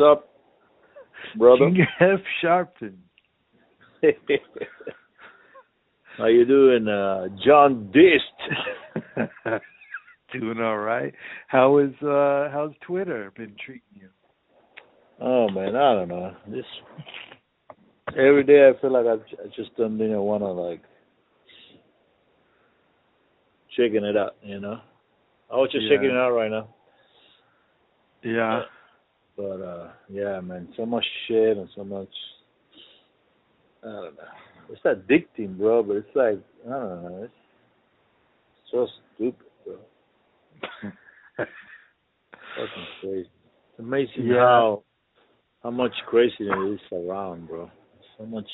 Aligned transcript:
up, 0.00 0.28
brother? 1.36 1.66
Junior 1.66 1.86
F. 2.00 2.20
Sharpton. 2.42 2.94
How 6.18 6.26
you 6.26 6.44
doing, 6.44 6.88
uh, 6.88 7.28
John 7.44 7.90
Dist? 7.92 9.30
Doing 10.32 10.60
all 10.60 10.78
right. 10.78 11.12
How 11.48 11.78
is 11.78 11.90
uh 12.04 12.48
how's 12.52 12.70
Twitter 12.86 13.32
been 13.36 13.52
treating 13.64 13.82
you? 13.94 14.08
Oh 15.20 15.48
man, 15.48 15.74
I 15.74 15.94
don't 15.94 16.06
know. 16.08 16.36
This 16.46 16.64
every 18.10 18.44
day 18.44 18.68
I 18.68 18.80
feel 18.80 18.92
like 18.92 19.06
I, 19.06 19.14
I 19.42 19.46
just 19.56 19.76
don't 19.76 19.98
you 19.98 20.06
know 20.08 20.22
want 20.22 20.42
to 20.44 20.46
like 20.52 20.82
shaking 23.76 24.04
it 24.04 24.16
out. 24.16 24.36
you 24.42 24.60
know. 24.60 24.78
I 25.52 25.56
was 25.56 25.70
just 25.72 25.84
Yeah. 25.86 25.96
shaking 25.96 26.10
it 26.10 26.16
out 26.16 26.30
right 26.30 26.50
now, 26.50 26.68
Yeah. 28.22 28.62
But 29.40 29.62
uh 29.64 29.88
yeah, 30.08 30.40
man, 30.40 30.68
so 30.76 30.84
much 30.84 31.04
shit 31.26 31.56
and 31.56 31.68
so 31.74 31.84
much. 31.84 32.08
I 33.82 33.86
don't 33.86 34.14
know. 34.16 34.68
It's 34.70 34.82
addicting, 34.84 35.56
bro. 35.56 35.82
But 35.82 35.96
it's 35.96 36.14
like 36.14 36.38
I 36.66 36.70
don't 36.70 37.02
know. 37.02 37.22
It's 37.24 37.32
so 38.70 38.86
stupid, 39.14 39.46
bro. 39.64 39.76
Fucking 41.36 42.86
crazy. 43.00 43.20
It's 43.28 43.78
amazing 43.78 44.26
Yeah. 44.26 44.40
how 44.40 44.82
how 45.62 45.70
much 45.70 45.92
craziness 46.06 46.80
is 46.80 46.92
around, 46.92 47.48
bro. 47.48 47.70
So 48.18 48.26
much. 48.26 48.48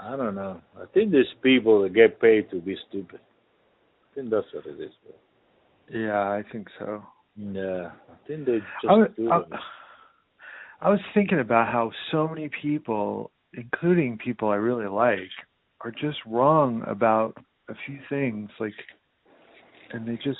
I 0.00 0.16
don't 0.16 0.34
know. 0.34 0.60
I 0.80 0.84
think 0.92 1.10
there's 1.10 1.34
people 1.42 1.82
that 1.82 1.94
get 1.94 2.20
paid 2.20 2.50
to 2.50 2.60
be 2.60 2.76
stupid. 2.88 3.18
I 3.18 4.14
think 4.14 4.30
that's 4.30 4.46
what 4.52 4.66
it 4.66 4.80
is, 4.80 4.92
bro. 5.04 5.98
Yeah, 6.00 6.20
I 6.20 6.44
think 6.52 6.68
so. 6.78 7.02
Yeah, 7.36 7.90
I 8.10 8.26
think 8.26 8.46
they 8.46 8.58
just 8.58 8.88
I 8.88 8.92
was, 8.92 9.08
do 9.16 9.30
I. 9.30 9.40
I 10.80 10.90
was 10.90 11.00
thinking 11.14 11.40
about 11.40 11.72
how 11.72 11.90
so 12.12 12.28
many 12.28 12.50
people, 12.62 13.30
including 13.54 14.18
people 14.18 14.50
I 14.50 14.56
really 14.56 14.88
like, 14.88 15.30
are 15.80 15.90
just 15.90 16.18
wrong 16.26 16.82
about 16.86 17.34
a 17.70 17.74
few 17.86 17.98
things, 18.10 18.50
like, 18.60 18.74
and 19.92 20.06
they 20.06 20.16
just 20.22 20.38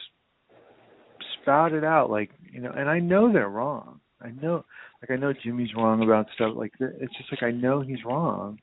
spout 1.40 1.72
it 1.72 1.84
out, 1.84 2.10
like 2.10 2.30
you 2.52 2.60
know. 2.60 2.72
And 2.76 2.88
I 2.88 2.98
know 2.98 3.32
they're 3.32 3.48
wrong. 3.48 4.00
I 4.20 4.30
know, 4.30 4.64
like 5.02 5.10
I 5.10 5.16
know 5.16 5.32
Jimmy's 5.32 5.74
wrong 5.76 6.02
about 6.02 6.26
stuff. 6.34 6.52
Like 6.54 6.72
it's 6.80 7.16
just 7.16 7.30
like 7.30 7.42
I 7.42 7.50
know 7.50 7.80
he's 7.80 8.04
wrong. 8.04 8.58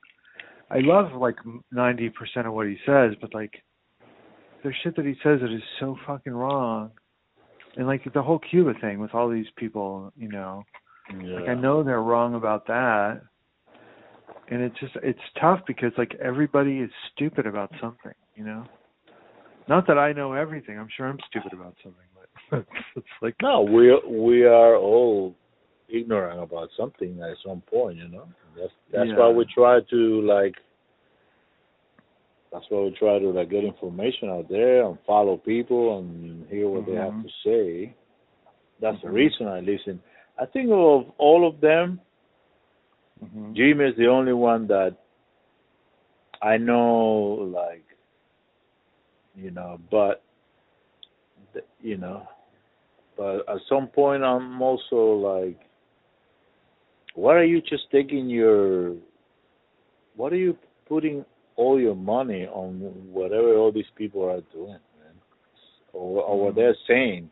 I 0.70 0.80
love 0.80 1.14
like 1.20 1.38
ninety 1.72 2.10
percent 2.10 2.48
of 2.48 2.54
what 2.54 2.68
he 2.68 2.78
says, 2.86 3.14
but 3.22 3.34
like 3.34 3.54
there's 4.62 4.76
shit 4.84 4.96
that 4.96 5.06
he 5.06 5.14
says 5.24 5.40
that 5.42 5.54
is 5.54 5.62
so 5.80 5.96
fucking 6.08 6.34
wrong. 6.34 6.92
And 7.76 7.88
like 7.88 8.02
the 8.14 8.22
whole 8.22 8.40
Cuba 8.40 8.74
thing 8.80 9.00
with 9.00 9.14
all 9.16 9.30
these 9.30 9.48
people, 9.56 10.12
you 10.16 10.30
know, 10.30 10.64
yeah. 11.24 11.40
like 11.40 11.50
I 11.50 11.56
know 11.56 11.84
they're 11.84 12.02
wrong 12.02 12.36
about 12.36 12.68
that. 12.68 13.22
And 14.50 14.62
it's 14.62 14.80
just 14.80 14.94
it's 15.02 15.20
tough 15.40 15.62
because 15.66 15.92
like 15.98 16.16
everybody 16.22 16.80
is 16.80 16.92
stupid 17.14 17.48
about 17.48 17.72
something, 17.82 18.14
you 18.36 18.44
know. 18.44 18.66
Not 19.68 19.88
that 19.88 19.98
I 19.98 20.12
know 20.12 20.34
everything. 20.34 20.78
I'm 20.78 20.90
sure 20.96 21.08
I'm 21.08 21.20
stupid 21.30 21.54
about 21.54 21.76
something, 21.82 22.02
but 22.50 22.66
it's 22.96 23.08
like 23.22 23.36
No, 23.42 23.62
we 23.62 23.98
we 24.08 24.44
are 24.44 24.76
all 24.76 25.36
ignorant 25.90 26.42
about 26.42 26.70
something 26.78 27.22
at 27.22 27.38
some 27.46 27.62
point, 27.62 27.98
you 27.98 28.10
know. 28.10 28.28
That's 28.58 28.72
that's 28.92 29.10
Yeah. 29.10 29.18
why 29.18 29.30
we 29.30 29.46
try 29.46 29.80
to 29.90 30.22
like. 30.22 30.56
That's 32.54 32.66
why 32.70 32.82
we 32.82 32.92
try 32.92 33.18
to 33.18 33.30
like 33.32 33.50
get 33.50 33.64
information 33.64 34.30
out 34.30 34.48
there 34.48 34.86
and 34.86 34.98
follow 35.08 35.38
people 35.38 35.98
and 35.98 36.48
hear 36.50 36.70
what 36.70 36.86
they 36.86 36.94
have 36.94 37.14
Mhm. 37.14 37.24
to 37.24 37.30
say. 37.44 37.96
That's 38.80 39.02
the 39.02 39.08
Mhm. 39.08 39.14
reason 39.14 39.48
I 39.48 39.60
listen. 39.62 40.02
I 40.38 40.46
think 40.46 40.70
of 40.72 41.12
all 41.18 41.48
of 41.48 41.60
them, 41.62 42.00
mhm. 43.24 43.54
Jim 43.56 43.82
is 43.82 43.96
the 43.98 44.08
only 44.08 44.34
one 44.34 44.68
that 44.68 44.96
I 46.42 46.58
know, 46.58 47.50
like, 47.52 47.86
you 49.36 49.50
know, 49.50 49.80
but, 49.90 50.22
you 51.82 51.98
know, 51.98 52.28
but 53.18 53.48
at 53.50 53.62
some 53.68 53.88
point 53.88 54.24
I'm 54.24 54.62
also 54.62 55.14
like, 55.14 55.60
what 57.16 57.36
are 57.36 57.46
you 57.46 57.62
just 57.62 57.90
taking 57.92 58.30
your, 58.30 58.96
what 60.16 60.32
are 60.34 60.38
you 60.38 60.58
putting 60.88 61.26
all 61.56 61.80
your 61.80 61.96
money 61.96 62.46
on 62.48 62.80
whatever 63.12 63.56
all 63.58 63.72
these 63.72 63.90
people 63.96 64.24
are 64.24 64.42
doing, 64.54 64.72
man, 65.00 65.16
or, 65.94 66.24
or 66.24 66.46
what 66.46 66.56
they're 66.56 66.76
saying, 66.88 67.30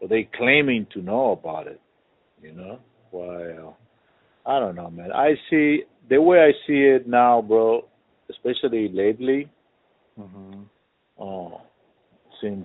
or 0.00 0.08
they 0.08 0.28
claiming 0.36 0.86
to 0.94 1.02
know 1.02 1.32
about 1.32 1.66
it, 1.66 1.80
you 2.42 2.52
know? 2.52 2.78
Uh, 3.12 3.72
I 4.48 4.58
don't 4.58 4.74
know, 4.74 4.90
man. 4.90 5.12
I 5.12 5.34
see 5.50 5.82
the 6.08 6.20
way 6.20 6.38
I 6.38 6.52
see 6.66 6.82
it 6.84 7.06
now, 7.06 7.42
bro. 7.42 7.84
Especially 8.30 8.88
lately, 8.88 9.48
Mhm. 10.16 10.64
uh, 11.20 11.58
since 12.40 12.64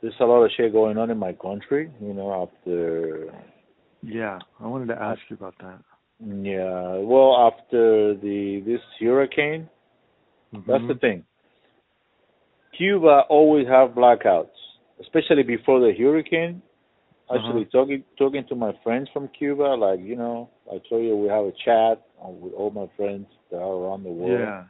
there's 0.00 0.18
a 0.20 0.24
lot 0.24 0.42
of 0.42 0.50
shit 0.52 0.72
going 0.72 0.96
on 0.96 1.10
in 1.10 1.18
my 1.18 1.34
country, 1.34 1.90
you 2.00 2.14
know, 2.14 2.32
after 2.42 3.30
Yeah, 4.02 4.38
I 4.58 4.66
wanted 4.66 4.88
to 4.88 5.02
ask 5.02 5.20
you 5.28 5.36
about 5.36 5.56
that. 5.58 5.78
yeah, 6.20 6.96
well, 6.98 7.36
after 7.36 8.14
the 8.14 8.60
this 8.60 8.80
hurricane, 8.98 9.68
that's 10.66 10.84
the 10.88 10.94
thing. 11.00 11.24
Cuba 12.76 13.22
always 13.28 13.66
have 13.68 13.90
blackouts, 13.90 14.48
especially 15.00 15.42
before 15.42 15.80
the 15.80 15.92
hurricane. 15.96 16.62
Uh-huh. 17.28 17.38
Actually, 17.38 17.64
talking 17.66 18.04
talking 18.18 18.44
to 18.48 18.54
my 18.54 18.72
friends 18.82 19.08
from 19.12 19.28
Cuba, 19.28 19.62
like 19.78 20.00
you 20.00 20.16
know, 20.16 20.50
I 20.68 20.78
told 20.88 21.04
you 21.04 21.16
we 21.16 21.28
have 21.28 21.44
a 21.44 21.52
chat 21.64 22.02
uh, 22.22 22.28
with 22.28 22.52
all 22.52 22.70
my 22.70 22.86
friends 22.96 23.26
that 23.50 23.58
are 23.58 23.72
around 23.72 24.02
the 24.04 24.10
world. 24.10 24.40
Yeah. 24.40 24.64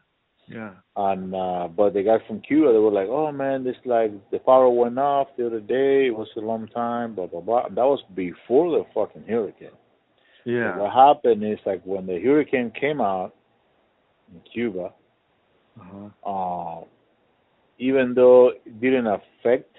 Yeah. 0.47 0.73
And 0.95 1.35
uh 1.35 1.69
but 1.69 1.95
the 1.95 2.03
guys 2.03 2.21
from 2.29 2.41
Cuba 2.41 2.73
they 2.73 2.79
were 2.79 2.93
like, 2.93 3.09
Oh 3.09 3.33
man, 3.33 3.65
this 3.65 3.77
like 3.85 4.13
the 4.31 4.39
power 4.39 4.69
went 4.69 4.99
off 4.99 5.29
the 5.37 5.47
other 5.47 5.61
day, 5.61 6.07
it 6.07 6.15
was 6.17 6.29
a 6.37 6.41
long 6.41 6.69
time, 6.69 7.15
blah 7.15 7.27
blah 7.27 7.41
blah. 7.41 7.69
That 7.71 7.77
was 7.77 8.01
before 8.15 8.71
the 8.79 8.85
fucking 8.95 9.25
hurricane. 9.27 9.71
So 10.45 10.51
Yeah. 10.51 10.77
what 10.77 10.93
happened 10.93 11.43
is 11.45 11.59
like 11.65 11.83
when 11.85 12.07
the 12.07 12.21
hurricane 12.21 12.71
came 12.79 13.01
out 13.01 13.35
in 14.33 14.41
Cuba, 14.53 14.93
Uh-huh. 15.81 16.09
uh 16.31 16.85
even 17.79 18.15
though 18.15 18.51
it 18.65 18.81
didn't 18.81 19.07
affect 19.09 19.75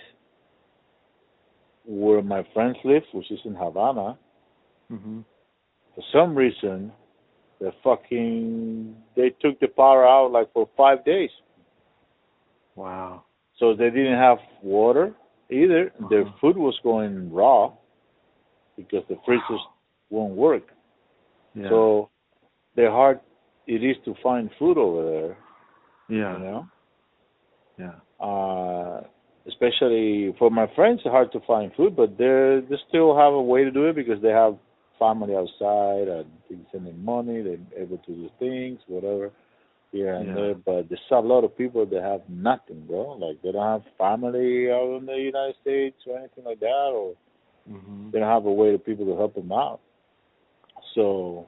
where 1.86 2.22
my 2.22 2.44
friends 2.54 2.78
live, 2.84 3.04
which 3.14 3.32
is 3.32 3.40
in 3.46 3.56
Havana, 3.56 4.18
Mhm. 4.92 5.24
for 5.94 6.02
some 6.12 6.36
reason 6.36 6.92
the 7.60 7.72
fucking 7.84 8.96
they 9.16 9.30
took 9.42 9.60
the 9.60 9.68
power 9.68 10.06
out 10.06 10.32
like 10.32 10.52
for 10.54 10.68
five 10.76 11.04
days. 11.06 11.32
Wow. 12.76 13.24
So 13.60 13.74
they 13.74 13.90
didn't 13.90 14.18
have 14.18 14.40
water 14.62 15.14
either. 15.50 15.92
Their 16.10 16.24
Uh-huh. 16.24 16.38
food 16.42 16.58
was 16.58 16.78
going 16.84 17.32
raw 17.34 17.72
because 18.76 19.06
the 19.08 19.16
freezers 19.26 19.62
won't 20.10 20.36
work. 20.36 20.64
Yeah. 21.54 21.70
So 21.70 22.10
they're 22.76 22.92
hard 22.92 23.20
it 23.68 23.84
is 23.84 23.98
to 24.06 24.14
find 24.22 24.52
food 24.60 24.78
over 24.78 25.04
there, 25.10 25.38
yeah. 26.10 26.38
you 26.38 26.44
know. 26.44 26.68
Yeah. 27.78 28.26
Uh 28.26 29.02
especially 29.48 30.34
for 30.40 30.50
my 30.50 30.66
friends 30.76 31.02
it's 31.06 31.12
hard 31.12 31.32
to 31.32 31.40
find 31.42 31.72
food, 31.76 31.96
but 31.96 32.18
they 32.18 32.62
they 32.70 32.76
still 32.90 33.16
have 33.18 33.34
a 33.34 33.42
way 33.42 33.64
to 33.64 33.72
do 33.72 33.86
it 33.88 33.96
because 33.96 34.22
they 34.22 34.30
have 34.30 34.58
family 34.98 35.36
outside 35.36 36.08
and 36.08 36.26
they 36.50 36.58
send 36.72 36.88
them 36.88 37.04
money, 37.04 37.42
they're 37.42 37.84
able 37.84 37.98
to 38.00 38.12
do 38.14 38.30
things, 38.40 38.80
whatever. 38.88 39.32
Here 39.92 40.14
and 40.14 40.28
Yeah. 40.28 40.34
there, 40.36 40.56
but 40.56 40.90
there's 40.90 41.00
a 41.12 41.20
lot 41.20 41.44
of 41.46 41.56
people 41.58 41.86
that 41.86 42.02
have 42.02 42.22
nothing, 42.28 42.86
bro. 42.88 43.12
Like 43.14 43.42
they 43.42 43.52
don't 43.52 43.82
have 43.82 43.84
family 43.98 44.70
out 44.72 44.98
in 44.98 45.06
the 45.06 45.16
United 45.18 45.56
States 45.62 45.98
or 46.08 46.18
anything 46.18 46.44
like 46.44 46.60
that, 46.60 46.92
or 46.94 47.14
Mhm. 47.70 48.12
they 48.12 48.20
don't 48.20 48.28
have 48.28 48.46
a 48.46 48.52
way 48.52 48.72
to 48.72 48.80
people 48.80 49.06
to 49.06 49.16
help 49.16 49.36
them 49.36 49.52
out. 49.52 49.80
So 50.94 51.48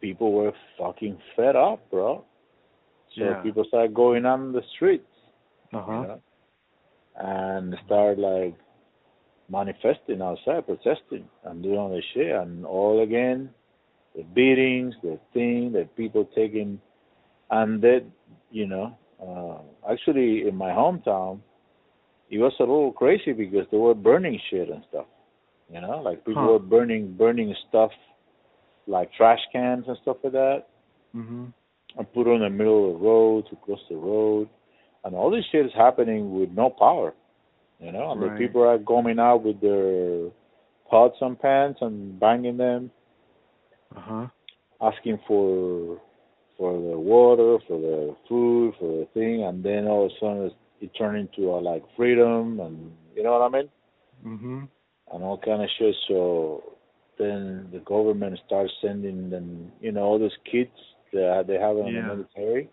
people 0.00 0.32
were 0.32 0.52
fucking 0.78 1.18
fed 1.36 1.56
up, 1.56 1.88
bro. 1.90 2.24
So 3.18 3.24
Yeah. 3.24 3.42
people 3.42 3.64
start 3.64 3.94
going 3.94 4.24
on 4.26 4.52
the 4.52 4.62
streets, 4.74 5.06
Uh-huh. 5.72 5.92
you 6.02 6.06
know, 6.08 6.20
and 7.16 7.76
start 7.86 8.18
like 8.18 8.54
manifesting 9.48 10.22
outside, 10.22 10.66
protesting, 10.66 11.28
and 11.44 11.62
doing 11.62 11.78
all 11.78 11.90
this 11.90 12.04
shit, 12.14 12.34
and 12.34 12.64
all 12.66 13.02
again, 13.02 13.50
the 14.16 14.22
beatings, 14.22 14.94
the 15.02 15.18
thing, 15.32 15.72
the 15.72 15.88
people 15.96 16.24
taking, 16.34 16.80
and 17.50 17.80
that, 17.82 18.04
you 18.50 18.66
know, 18.66 18.96
uh, 19.22 19.58
actually 19.92 20.48
in 20.48 20.56
my 20.56 20.70
hometown, 20.70 21.40
it 22.30 22.38
was 22.38 22.52
a 22.58 22.62
little 22.62 22.92
crazy 22.92 23.32
because 23.32 23.66
they 23.70 23.76
were 23.76 23.94
burning 23.94 24.40
shit 24.50 24.70
and 24.70 24.82
stuff, 24.88 25.06
you 25.70 25.80
know, 25.80 26.00
like 26.00 26.24
people 26.24 26.42
Huh. 26.42 26.52
were 26.52 26.58
burning 26.58 27.12
burning 27.16 27.54
stuff, 27.68 27.90
like 28.86 29.12
trash 29.12 29.40
cans 29.52 29.84
and 29.88 29.96
stuff 30.02 30.16
like 30.24 30.32
that, 30.32 30.66
Mhm. 31.14 31.52
And 31.96 32.12
put 32.12 32.26
on 32.26 32.40
the 32.40 32.50
middle 32.50 32.90
of 32.92 32.98
the 33.00 33.04
road 33.06 33.46
to 33.50 33.56
cross 33.56 33.80
the 33.88 33.96
road, 33.96 34.48
and 35.04 35.14
all 35.14 35.30
this 35.30 35.44
shit 35.50 35.66
is 35.66 35.72
happening 35.74 36.38
with 36.38 36.50
no 36.50 36.70
power. 36.70 37.14
You 37.80 37.92
know, 37.92 38.12
and 38.12 38.20
Right. 38.20 38.32
the 38.38 38.38
people 38.46 38.62
are 38.62 38.78
coming 38.78 39.18
out 39.18 39.42
with 39.42 39.60
their 39.60 40.30
pots 40.88 41.16
and 41.20 41.38
pans 41.38 41.76
and 41.80 42.18
banging 42.18 42.56
them, 42.56 42.90
Uh 43.96 44.00
huh. 44.00 44.26
asking 44.80 45.18
for 45.26 46.00
for 46.56 46.72
the 46.72 46.96
water, 46.96 47.58
for 47.66 47.80
the 47.80 48.16
food, 48.28 48.74
for 48.78 48.98
the 49.00 49.06
thing, 49.12 49.42
and 49.42 49.62
then 49.64 49.88
all 49.88 50.06
of 50.06 50.12
a 50.12 50.14
sudden 50.20 50.44
it's, 50.44 50.54
it 50.80 50.90
turned 50.96 51.18
into 51.18 51.50
a, 51.50 51.58
like 51.58 51.82
freedom, 51.96 52.60
and 52.60 52.92
you 53.14 53.22
know 53.24 53.32
what 53.32 53.42
I 53.42 53.48
mean, 53.48 53.68
Mhm. 54.24 54.68
and 55.12 55.24
all 55.24 55.38
kind 55.38 55.62
of 55.62 55.68
shit. 55.78 55.96
So 56.06 56.62
then 57.18 57.68
the 57.72 57.80
government 57.80 58.38
starts 58.46 58.72
sending 58.80 59.30
them, 59.30 59.72
you 59.80 59.90
know, 59.92 60.02
all 60.04 60.18
those 60.18 60.36
kids 60.50 60.70
that 61.14 61.46
they 61.46 61.58
have 61.58 61.76
in 61.78 61.86
Yeah. 61.86 62.02
the 62.02 62.16
military, 62.16 62.68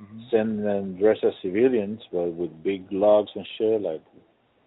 Mhm. 0.00 0.30
send 0.30 0.64
them 0.64 0.96
dressed 0.96 1.24
as 1.24 1.34
civilians, 1.42 2.00
but 2.12 2.28
with 2.40 2.62
big 2.62 2.90
logs 2.92 3.30
and 3.34 3.46
shit, 3.56 3.80
like 3.80 4.02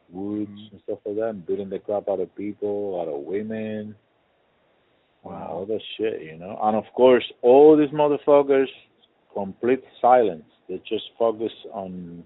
woods 0.09 0.49
Mhm. 0.49 0.71
and 0.71 0.81
stuff 0.81 0.99
like 1.05 1.15
that, 1.15 1.29
and 1.29 1.45
beating 1.45 1.69
the 1.69 1.79
crap 1.79 2.07
out 2.09 2.19
of 2.19 2.33
people, 2.35 2.99
out 2.99 3.07
of 3.09 3.21
women. 3.21 3.95
Wow. 5.23 5.47
All 5.51 5.65
that 5.65 5.81
shit, 5.97 6.21
you 6.21 6.37
know. 6.37 6.57
And 6.61 6.75
of 6.77 6.85
course, 6.93 7.25
all 7.41 7.75
these 7.75 7.89
motherfuckers, 7.89 8.71
complete 9.33 9.83
silence. 9.99 10.45
They 10.67 10.77
just 10.79 11.11
focus 11.17 11.53
on 11.73 12.25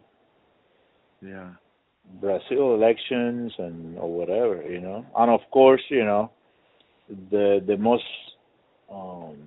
Yeah. 1.21 1.51
Brazil 2.19 2.73
elections 2.73 3.53
and 3.57 3.97
or 3.97 4.09
whatever, 4.11 4.63
you 4.69 4.81
know. 4.81 5.05
And 5.15 5.31
of 5.31 5.41
course, 5.51 5.83
you 5.89 6.03
know, 6.03 6.29
the 7.29 7.63
the 7.65 7.77
most 7.77 8.05
um 8.89 9.37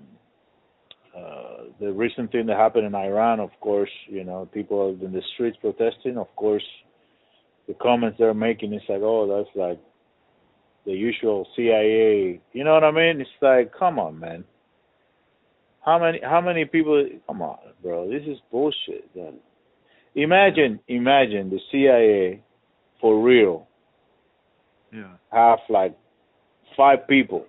uh 1.16 1.64
the 1.80 1.92
recent 1.92 2.30
thing 2.32 2.46
that 2.46 2.56
happened 2.56 2.86
in 2.86 2.94
Iran, 2.94 3.40
of 3.40 3.50
course, 3.60 3.90
you 4.08 4.24
know, 4.24 4.48
people 4.52 4.96
in 5.00 5.12
the 5.12 5.22
streets 5.34 5.56
protesting, 5.60 6.16
of 6.18 6.28
course 6.36 6.64
the 7.66 7.74
comments 7.74 8.18
they're 8.18 8.34
making 8.34 8.72
is 8.74 8.82
like, 8.88 9.00
Oh, 9.02 9.26
that's 9.26 9.56
like 9.56 9.80
the 10.86 10.92
usual 10.92 11.46
CIA 11.56 12.40
you 12.52 12.64
know 12.64 12.74
what 12.74 12.84
I 12.84 12.90
mean? 12.90 13.20
It's 13.20 13.30
like, 13.40 13.72
come 13.78 13.98
on 13.98 14.18
man. 14.18 14.44
How 15.84 15.98
many 15.98 16.20
how 16.22 16.40
many 16.40 16.64
people 16.64 17.06
come 17.26 17.42
on, 17.42 17.58
bro, 17.82 18.08
this 18.08 18.22
is 18.26 18.38
bullshit. 18.50 19.08
Imagine 20.14 20.80
imagine 20.88 21.50
the 21.50 21.60
CIA 21.70 22.42
for 23.00 23.22
real 23.22 23.66
Yeah. 24.92 25.14
have 25.32 25.58
like 25.68 25.96
five 26.76 27.06
people. 27.08 27.46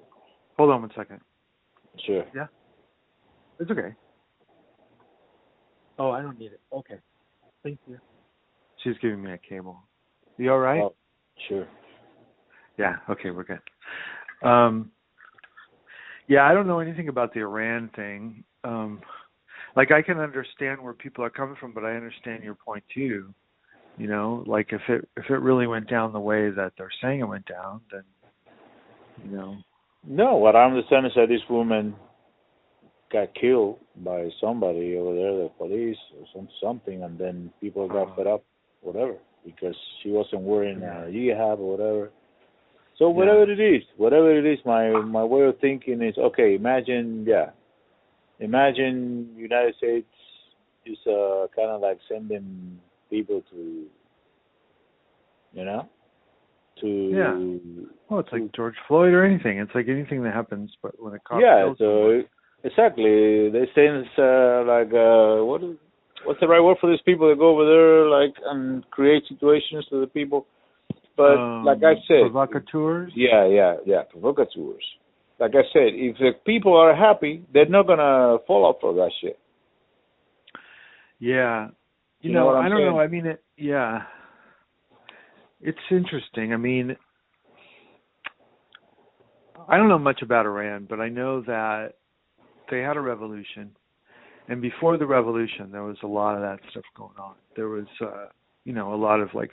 Hold 0.58 0.72
on 0.72 0.82
one 0.82 0.92
second. 0.96 1.20
Sure. 2.06 2.26
It's 3.60 3.72
okay. 3.72 3.94
Oh, 5.98 6.12
I 6.12 6.22
don't 6.22 6.38
need 6.38 6.52
it. 6.52 6.60
Okay. 6.74 6.96
Thank 7.64 7.80
you. 7.88 7.98
She's 8.84 8.96
giving 9.02 9.24
me 9.24 9.32
a 9.32 9.38
cable. 9.38 9.80
You 10.38 10.52
all 10.52 10.60
right? 10.60 10.82
Oh. 10.82 10.94
Sure. 11.48 11.68
Yeah. 12.78 12.98
Okay, 13.10 13.32
we're 13.32 13.44
good. 13.44 13.60
Um, 14.48 14.92
yeah, 16.28 16.46
I 16.46 16.54
don't 16.54 16.68
know 16.68 16.80
anything 16.80 17.08
about 17.08 17.34
the 17.34 17.42
Iran 17.42 17.90
thing. 17.96 18.44
Um, 18.64 19.02
like 19.76 19.92
I 19.92 20.02
can 20.02 20.20
understand 20.20 20.82
where 20.82 20.94
people 20.94 21.24
are 21.24 21.30
coming 21.30 21.56
from, 21.60 21.74
but 21.74 21.86
I 21.86 21.96
understand 21.96 22.44
your 22.44 22.56
point 22.56 22.84
too. 22.94 23.34
You 23.98 24.08
know, 24.08 24.44
like 24.46 24.68
if 24.72 24.82
it 24.90 25.08
if 25.16 25.30
it 25.30 25.40
really 25.40 25.68
went 25.68 25.90
down 25.90 26.12
the 26.12 26.20
way 26.20 26.50
that 26.50 26.74
they're 26.78 26.90
saying 27.02 27.22
it 27.22 27.28
went 27.28 27.46
down, 27.46 27.82
then 27.92 28.04
you 29.24 29.38
know. 29.38 29.56
No, 30.08 30.36
what 30.36 30.56
I'm 30.56 30.72
understand 30.72 31.06
is 31.06 31.14
that 31.16 31.30
this 31.30 31.42
woman 31.50 31.96
got 33.12 33.34
killed 33.36 33.80
by 33.98 34.30
somebody 34.42 34.98
over 34.98 35.16
there, 35.16 35.34
the 35.44 35.50
police 35.58 35.98
or 36.20 36.26
some 36.34 36.48
something, 36.62 37.04
and 37.04 37.18
then 37.18 37.52
people 37.62 37.88
got 37.88 38.08
Uh-huh. 38.08 38.16
fed 38.16 38.28
up, 38.28 38.44
whatever, 38.82 39.18
because 39.46 39.76
she 40.02 40.10
wasn't 40.12 40.42
wearing 40.42 40.82
a 40.84 41.08
hijab 41.10 41.60
or 41.60 41.72
whatever. 41.78 42.12
So 42.98 43.10
whatever 43.10 43.44
it 43.52 43.60
is, 43.60 43.84
whatever 43.98 44.32
it 44.38 44.46
is, 44.46 44.64
my 44.66 44.90
my 45.02 45.24
way 45.24 45.42
of 45.44 45.60
thinking 45.60 46.02
is 46.02 46.18
okay. 46.18 46.56
Imagine, 46.56 47.26
yeah, 47.28 47.52
imagine 48.40 49.34
United 49.36 49.76
States 49.76 50.08
is 50.86 50.98
uh, 51.06 51.48
kind 51.56 51.72
of 51.72 51.82
like 51.82 52.00
sending 52.08 52.80
people 53.10 53.44
to, 53.52 53.86
you 55.54 55.66
know, 55.66 55.90
to 56.82 56.88
Yeah. 56.88 57.86
Well, 58.10 58.20
it's 58.20 58.32
like 58.32 58.52
George 58.56 58.76
Floyd 58.88 59.14
or 59.14 59.26
anything. 59.26 59.58
It's 59.60 59.74
like 59.76 59.88
anything 59.88 60.24
that 60.24 60.34
happens, 60.34 60.72
but 60.82 60.92
when 61.02 61.14
a 61.14 61.20
cop 61.20 61.42
yeah, 61.42 61.68
so 61.70 61.76
someone. 61.78 62.26
Exactly. 62.66 63.50
They 63.50 63.66
say 63.76 63.88
it's 63.88 64.10
uh, 64.18 64.64
like 64.68 64.92
uh, 64.94 65.44
what 65.46 65.64
is 65.64 65.78
what's 66.26 66.40
the 66.40 66.48
right 66.48 66.62
word 66.62 66.78
for 66.82 66.90
these 66.90 67.02
people 67.06 67.30
that 67.30 67.38
go 67.38 67.50
over 67.54 67.66
there 67.66 68.10
like 68.10 68.34
and 68.46 68.84
create 68.90 69.24
situations 69.30 69.86
to 69.90 70.02
the 70.02 70.08
people? 70.08 70.46
But 71.18 71.38
um, 71.38 71.64
like 71.64 71.78
I 71.84 71.96
said, 72.08 72.22
provocateurs. 72.32 73.12
yeah, 73.16 73.48
yeah, 73.48 73.76
yeah, 73.86 74.02
provocateurs. 74.12 74.84
Like 75.40 75.52
I 75.52 75.64
said, 75.74 75.94
if 75.94 76.18
the 76.18 76.32
people 76.46 76.76
are 76.76 76.96
happy, 76.96 77.44
they're 77.54 77.70
not 77.70 77.88
gonna 77.88 78.38
fall 78.48 78.78
for 78.82 78.94
that 78.96 79.12
shit. 79.22 79.38
Yeah. 81.20 81.68
You, 82.22 82.32
You 82.32 82.34
know 82.34 82.52
know, 82.52 82.58
I 82.58 82.68
don't 82.70 82.78
saying? 82.80 82.90
know. 82.92 83.00
I 83.00 83.08
mean, 83.08 83.26
it, 83.28 83.44
yeah. 83.58 84.00
It's 85.62 85.78
interesting. 85.90 86.54
I 86.54 86.58
mean, 86.58 86.96
I 89.68 89.78
don't 89.78 89.90
know 89.90 89.98
much 90.00 90.22
about 90.22 90.46
Iran, 90.46 90.86
but 90.90 91.00
I 91.00 91.10
know 91.10 91.42
that 91.42 91.94
they 92.70 92.80
had 92.80 92.98
a 92.98 93.02
revolution. 93.02 93.72
And 94.48 94.62
before 94.62 94.98
the 94.98 95.08
revolution, 95.08 95.72
there 95.72 95.84
was 95.84 95.98
a 96.04 96.08
lot 96.08 96.36
of 96.36 96.42
that 96.42 96.60
stuff 96.72 96.84
going 96.96 97.18
on. 97.18 97.34
There 97.56 97.70
was, 97.70 97.88
uh, 98.02 98.28
you 98.64 98.74
know, 98.74 98.94
a 98.94 98.96
lot 98.96 99.20
of 99.20 99.30
like 99.34 99.52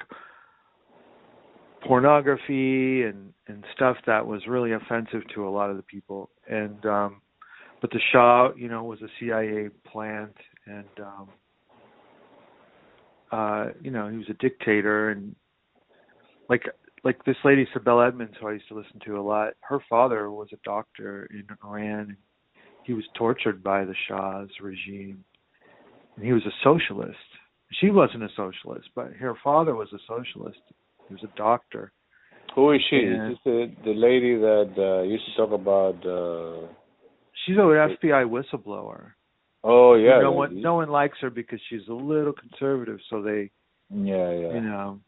pornography 1.87 3.03
and 3.03 3.33
and 3.49 3.65
stuff 3.75 3.97
that 4.07 4.27
was 4.27 4.41
really 4.47 4.73
offensive 4.73 5.23
to 5.35 5.47
a 5.47 5.51
lot 5.51 5.71
of 5.71 5.77
the 5.77 5.83
people. 5.83 6.31
And 6.49 6.85
um 6.87 7.21
but 7.81 7.91
the 7.91 8.01
Shah, 8.13 8.51
you 8.57 8.69
know, 8.69 8.85
was 8.85 9.01
a 9.03 9.09
CIA 9.19 9.69
plant 9.91 10.37
and 10.67 10.89
um 11.01 11.29
uh 13.31 13.67
you 13.81 13.91
know, 13.91 14.09
he 14.09 14.17
was 14.17 14.29
a 14.31 14.35
dictator 14.35 15.11
and 15.11 15.35
like 16.49 16.65
like 17.05 17.25
this 17.25 17.37
lady 17.45 17.67
Sibel 17.75 18.07
Edmonds 18.07 18.35
who 18.41 18.49
I 18.49 18.53
used 18.53 18.69
to 18.69 18.75
listen 18.75 19.01
to 19.07 19.19
a 19.19 19.23
lot, 19.23 19.55
her 19.63 19.81
father 19.89 20.31
was 20.31 20.49
a 20.53 20.59
doctor 20.65 21.29
in 21.31 21.45
Iran. 21.65 22.17
He 22.85 22.93
was 22.93 23.05
tortured 23.17 23.63
by 23.63 23.85
the 23.85 23.95
Shah's 24.09 24.49
regime. 24.61 25.25
And 26.17 26.25
he 26.25 26.33
was 26.33 26.43
a 26.47 26.53
socialist. 26.63 27.17
She 27.81 27.91
wasn't 27.91 28.25
a 28.25 28.29
socialist, 28.37 28.89
but 28.95 29.13
her 29.15 29.35
father 29.43 29.75
was 29.75 29.89
a 29.93 29.99
socialist. 30.07 30.61
He 31.09 31.15
was 31.15 31.23
a 31.25 31.37
doctor. 31.37 31.93
Who 32.55 32.73
is 32.73 32.81
she? 32.91 32.97
Yeah. 32.97 33.31
Is 33.31 33.31
this 33.31 33.39
the 33.45 33.73
the 33.85 33.95
lady 33.95 34.35
that 34.37 34.73
uh, 34.77 35.03
used 35.03 35.25
to 35.25 35.37
talk 35.37 35.53
about? 35.53 35.97
uh 36.07 36.67
She's 37.47 37.57
an 37.57 37.63
FBI 37.63 38.27
whistleblower. 38.29 39.13
Oh 39.65 39.95
yeah, 39.95 40.21
no 40.21 40.33
one 40.33 40.61
no 40.61 40.75
one 40.75 40.91
likes 40.91 41.17
her 41.23 41.31
because 41.31 41.61
she's 41.71 41.89
a 41.89 41.95
little 41.95 42.35
conservative, 42.35 42.99
so 43.09 43.23
they 43.23 43.51
yeah, 43.91 44.31
yeah. 44.33 44.55
you 44.55 44.61
know 44.61 45.01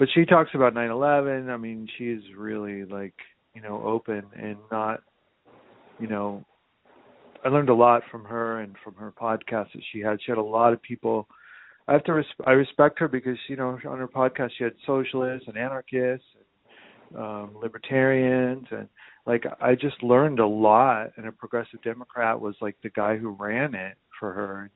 but 0.00 0.08
she 0.14 0.24
talks 0.24 0.50
about 0.54 0.72
nine 0.72 0.90
eleven. 0.90 1.50
I 1.50 1.58
mean, 1.58 1.86
she's 1.98 2.20
really 2.34 2.86
like, 2.86 3.12
you 3.54 3.60
know, 3.60 3.82
open 3.84 4.22
and 4.34 4.56
not 4.72 5.02
you 6.00 6.08
know 6.08 6.42
I 7.44 7.48
learned 7.48 7.70
a 7.70 7.74
lot 7.74 8.02
from 8.10 8.24
her 8.24 8.60
and 8.60 8.74
from 8.84 8.94
her 8.96 9.12
podcast 9.12 9.72
that 9.72 9.82
she 9.92 10.00
had. 10.00 10.18
She 10.24 10.30
had 10.30 10.38
a 10.38 10.42
lot 10.42 10.72
of 10.72 10.82
people. 10.82 11.26
I 11.88 11.92
have 11.94 12.04
to 12.04 12.14
res- 12.14 12.26
I 12.46 12.52
respect 12.52 12.98
her 12.98 13.08
because 13.08 13.38
you 13.48 13.56
know 13.56 13.78
on 13.88 13.98
her 13.98 14.08
podcast 14.08 14.50
she 14.58 14.64
had 14.64 14.74
socialists 14.86 15.48
and 15.48 15.56
anarchists 15.56 16.26
and 16.34 17.18
um 17.18 17.56
libertarians 17.60 18.66
and 18.70 18.88
like 19.26 19.44
I 19.60 19.74
just 19.74 20.02
learned 20.02 20.38
a 20.38 20.46
lot. 20.46 21.12
And 21.16 21.26
a 21.26 21.32
progressive 21.32 21.82
democrat 21.82 22.40
was 22.40 22.54
like 22.60 22.76
the 22.82 22.90
guy 22.90 23.16
who 23.16 23.30
ran 23.30 23.74
it 23.74 23.96
for 24.18 24.32
her. 24.32 24.70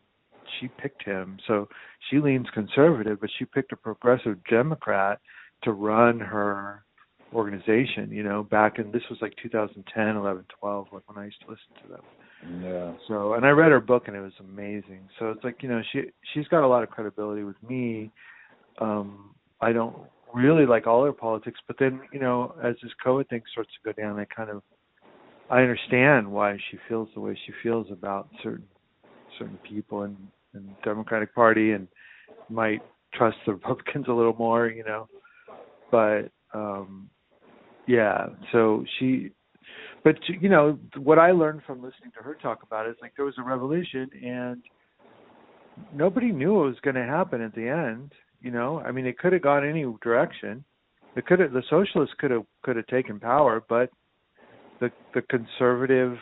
She 0.61 0.69
picked 0.69 1.05
him. 1.05 1.39
So 1.47 1.69
she 2.11 2.19
leans 2.19 2.47
conservative 2.55 3.21
but 3.21 3.31
she 3.39 3.45
picked 3.45 3.73
a 3.73 3.77
progressive 3.77 4.39
democrat 4.49 5.21
to 5.65 5.73
run 5.73 6.21
her 6.21 6.85
organization 7.35 8.11
you 8.13 8.23
know 8.23 8.45
back 8.45 8.79
in 8.79 8.93
this 8.93 9.03
was 9.11 9.19
like 9.21 9.35
2010 9.43 10.17
11 10.17 10.45
12 10.61 10.87
like 10.93 11.03
when 11.07 11.19
I 11.19 11.25
used 11.25 11.41
to 11.41 11.49
listen 11.49 11.83
to 11.83 11.89
them 11.89 12.03
Yeah. 12.61 12.95
so, 13.09 13.35
and 13.35 13.47
I 13.47 13.51
read 13.51 13.71
her 13.71 13.81
book 13.81 14.05
and 14.07 14.17
it 14.17 14.21
was 14.21 14.33
amazing. 14.41 15.09
So 15.19 15.31
it's 15.31 15.45
like 15.45 15.63
you 15.63 15.69
know 15.69 15.83
she 15.93 16.03
she's 16.33 16.47
got 16.49 16.65
a 16.65 16.69
lot 16.69 16.83
of 16.83 16.91
credibility 16.91 17.43
with 17.43 17.57
me. 17.63 18.11
Um, 18.81 19.35
I 19.61 19.73
don't 19.73 19.97
really 20.35 20.67
like 20.67 20.87
all 20.87 21.05
her 21.05 21.13
politics, 21.13 21.61
but 21.67 21.77
then 21.79 22.01
you 22.13 22.21
know 22.21 22.55
as 22.63 22.75
this 22.83 22.93
COVID 23.05 23.29
thing 23.29 23.43
starts 23.53 23.71
to 23.71 23.93
go 23.93 24.03
down, 24.03 24.19
I 24.19 24.27
kind 24.27 24.51
of 24.51 24.63
I 25.51 25.61
understand 25.61 26.31
why 26.31 26.57
she 26.71 26.79
feels 26.89 27.09
the 27.15 27.21
way 27.21 27.39
she 27.47 27.53
feels 27.63 27.87
about 27.91 28.29
certain 28.43 28.67
certain 29.39 29.59
people 29.69 30.03
in, 30.05 30.17
in 30.55 30.67
the 30.67 30.75
Democratic 30.85 31.35
Party 31.35 31.73
and 31.73 31.89
might 32.49 32.81
trust 33.15 33.37
the 33.47 33.53
Republicans 33.55 34.07
a 34.09 34.13
little 34.13 34.37
more, 34.37 34.69
you 34.69 34.85
know. 34.85 35.09
But 35.91 36.31
um 36.53 37.09
yeah, 37.87 38.29
so 38.53 38.85
she 38.99 39.31
but 40.05 40.17
you 40.29 40.49
know 40.49 40.79
what 40.99 41.19
I 41.19 41.33
learned 41.33 41.63
from 41.67 41.83
listening 41.83 42.13
to 42.17 42.23
her 42.23 42.35
talk 42.35 42.63
about 42.63 42.87
it 42.87 42.91
is 42.91 42.97
like 43.03 43.15
there 43.17 43.25
was 43.25 43.35
a 43.39 43.43
revolution 43.43 44.09
and 44.23 44.63
nobody 45.95 46.31
knew 46.31 46.55
what 46.55 46.67
was 46.67 46.81
going 46.83 46.97
to 46.97 47.05
happen 47.05 47.41
at 47.41 47.55
the 47.55 47.69
end. 47.69 48.13
You 48.41 48.51
know, 48.51 48.81
I 48.81 48.93
mean, 48.93 49.07
it 49.07 49.19
could 49.19 49.33
have 49.33 49.43
gone 49.43 49.67
any 49.67 49.85
direction. 50.03 50.65
It 51.17 51.27
could 51.27 51.41
have 51.41 51.53
the 51.53 51.63
socialists 51.71 52.15
could 52.19 52.31
have 52.31 52.45
could 52.63 52.77
have 52.77 52.87
taken 52.89 53.19
power, 53.19 53.65
but 53.69 53.91
the 54.81 54.91
the 55.15 55.23
conservative, 55.23 56.19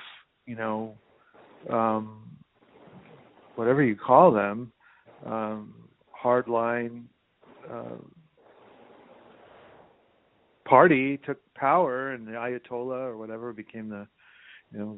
you 0.46 0.54
know, 0.54 0.94
um, 1.70 2.28
whatever 3.56 3.82
you 3.82 3.96
call 3.96 4.32
them, 4.32 4.72
um, 5.26 5.74
hardline 6.22 7.04
uh, 7.70 7.96
party 10.64 11.18
took 11.24 11.38
power, 11.54 12.12
and 12.12 12.26
the 12.26 12.32
Ayatollah 12.32 13.06
or 13.08 13.16
whatever 13.18 13.52
became 13.52 13.88
the, 13.88 14.06
you 14.72 14.78
know, 14.78 14.96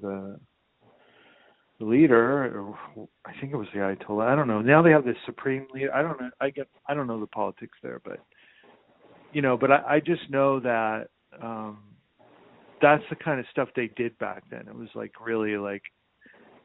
the 1.79 1.85
leader. 1.85 2.59
Or 2.59 3.09
I 3.25 3.33
think 3.41 3.53
it 3.53 3.57
was 3.57 3.69
the 3.73 3.81
Ayatollah. 3.81 4.27
I 4.27 4.37
don't 4.37 4.49
know. 4.49 4.63
Now 4.63 4.83
they 4.83 4.91
have 4.91 5.05
this 5.05 5.17
supreme 5.27 5.67
leader. 5.75 5.95
I 5.95 6.03
don't 6.03 6.21
know. 6.21 6.31
I 6.41 6.51
get. 6.51 6.69
I 6.89 6.95
don't 6.95 7.07
know 7.07 7.21
the 7.21 7.27
politics 7.27 7.79
there, 7.83 8.01
but 8.05 8.21
you 9.33 9.43
know. 9.43 9.57
But 9.57 9.71
I, 9.73 9.97
I 9.97 10.01
just 10.01 10.31
know 10.31 10.61
that. 10.61 11.09
um 11.43 11.79
that's 12.83 13.05
the 13.09 13.17
kind 13.17 13.41
of 13.41 13.47
stuff 13.51 13.69
they 13.75 13.89
did 13.97 14.19
back 14.19 14.43
then. 14.51 14.67
It 14.69 14.75
was 14.75 14.89
like 14.95 15.13
really 15.25 15.57
like 15.57 15.83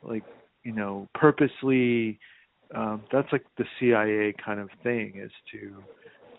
like 0.02 0.24
you 0.64 0.74
know 0.74 1.08
purposely 1.14 2.20
um 2.76 3.04
that's 3.12 3.32
like 3.32 3.46
the 3.58 3.66
CIA 3.80 4.34
kind 4.44 4.60
of 4.60 4.70
thing 4.84 5.14
is 5.16 5.32
to 5.52 5.82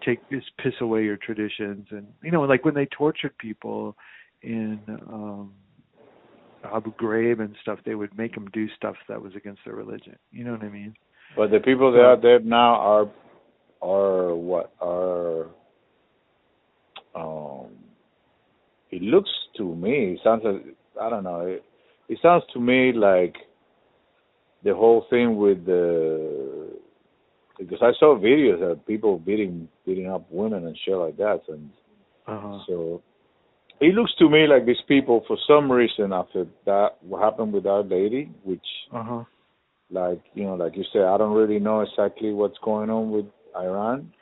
take 0.04 0.21
is 0.30 0.42
piss 0.62 0.75
away 0.80 1.04
your 1.04 1.16
traditions 1.16 1.87
and 1.90 2.07
you 2.23 2.30
know 2.30 2.42
like 2.42 2.64
when 2.64 2.75
they 2.75 2.87
tortured 2.87 3.37
people 3.38 3.97
in 4.42 4.80
um 5.11 5.52
Abu 6.64 6.92
Ghraib 6.95 7.40
and 7.40 7.54
stuff 7.62 7.78
they 7.85 7.95
would 7.95 8.16
make 8.16 8.35
them 8.35 8.49
do 8.52 8.69
stuff 8.76 8.97
that 9.09 9.21
was 9.21 9.35
against 9.35 9.61
their 9.64 9.75
religion. 9.75 10.16
You 10.30 10.45
know 10.45 10.52
what 10.52 10.62
I 10.62 10.69
mean? 10.69 10.95
But 11.37 11.50
the 11.50 11.61
people 11.61 11.92
that 11.92 12.00
are 12.00 12.21
there 12.21 12.40
now 12.40 12.75
are 12.75 13.11
are 13.83 14.35
what? 14.35 14.73
Are 14.80 15.47
um 17.14 17.69
it 18.90 19.02
looks 19.02 19.30
to 19.57 19.75
me 19.75 20.14
it 20.14 20.21
sounds 20.23 20.42
like 20.45 20.76
I 21.00 21.11
don't 21.11 21.25
know 21.25 21.40
it, 21.42 21.64
it 22.09 22.19
sounds 22.23 22.45
to 22.52 22.61
me 22.61 22.92
like 22.92 23.37
the 24.62 24.75
whole 24.75 25.07
thing 25.09 25.37
with 25.37 25.64
the 25.64 26.60
because 27.61 27.79
I 27.83 27.93
saw 28.00 28.19
videos 28.19 28.62
of 28.62 28.85
people 28.87 29.19
beating 29.19 29.69
beating 29.87 30.11
up 30.11 30.26
women 30.31 30.67
and 30.67 30.76
shit 30.85 30.97
like 30.97 31.17
that, 31.19 31.43
and 31.49 31.71
uh-huh. 32.26 32.59
so 32.67 33.02
it 33.81 33.95
looks 33.95 34.12
to 34.19 34.29
me 34.29 34.47
like 34.47 34.67
these 34.67 34.83
people, 34.88 35.23
for 35.29 35.37
some 35.47 35.71
reason, 35.71 36.12
after 36.12 36.47
that 36.67 36.97
what 37.02 37.23
happened 37.23 37.52
with 37.52 37.64
that 37.64 37.87
lady, 37.88 38.31
which, 38.45 38.67
uh-huh. 38.93 39.25
like 39.90 40.23
you 40.35 40.45
know, 40.45 40.55
like 40.55 40.76
you 40.76 40.85
said, 40.93 41.02
I 41.02 41.17
don't 41.19 41.35
really 41.37 41.59
know 41.61 41.81
exactly 41.83 42.33
what's 42.33 42.59
going 42.64 42.90
on 42.90 43.11
with 43.11 43.26
Iran, 43.57 44.12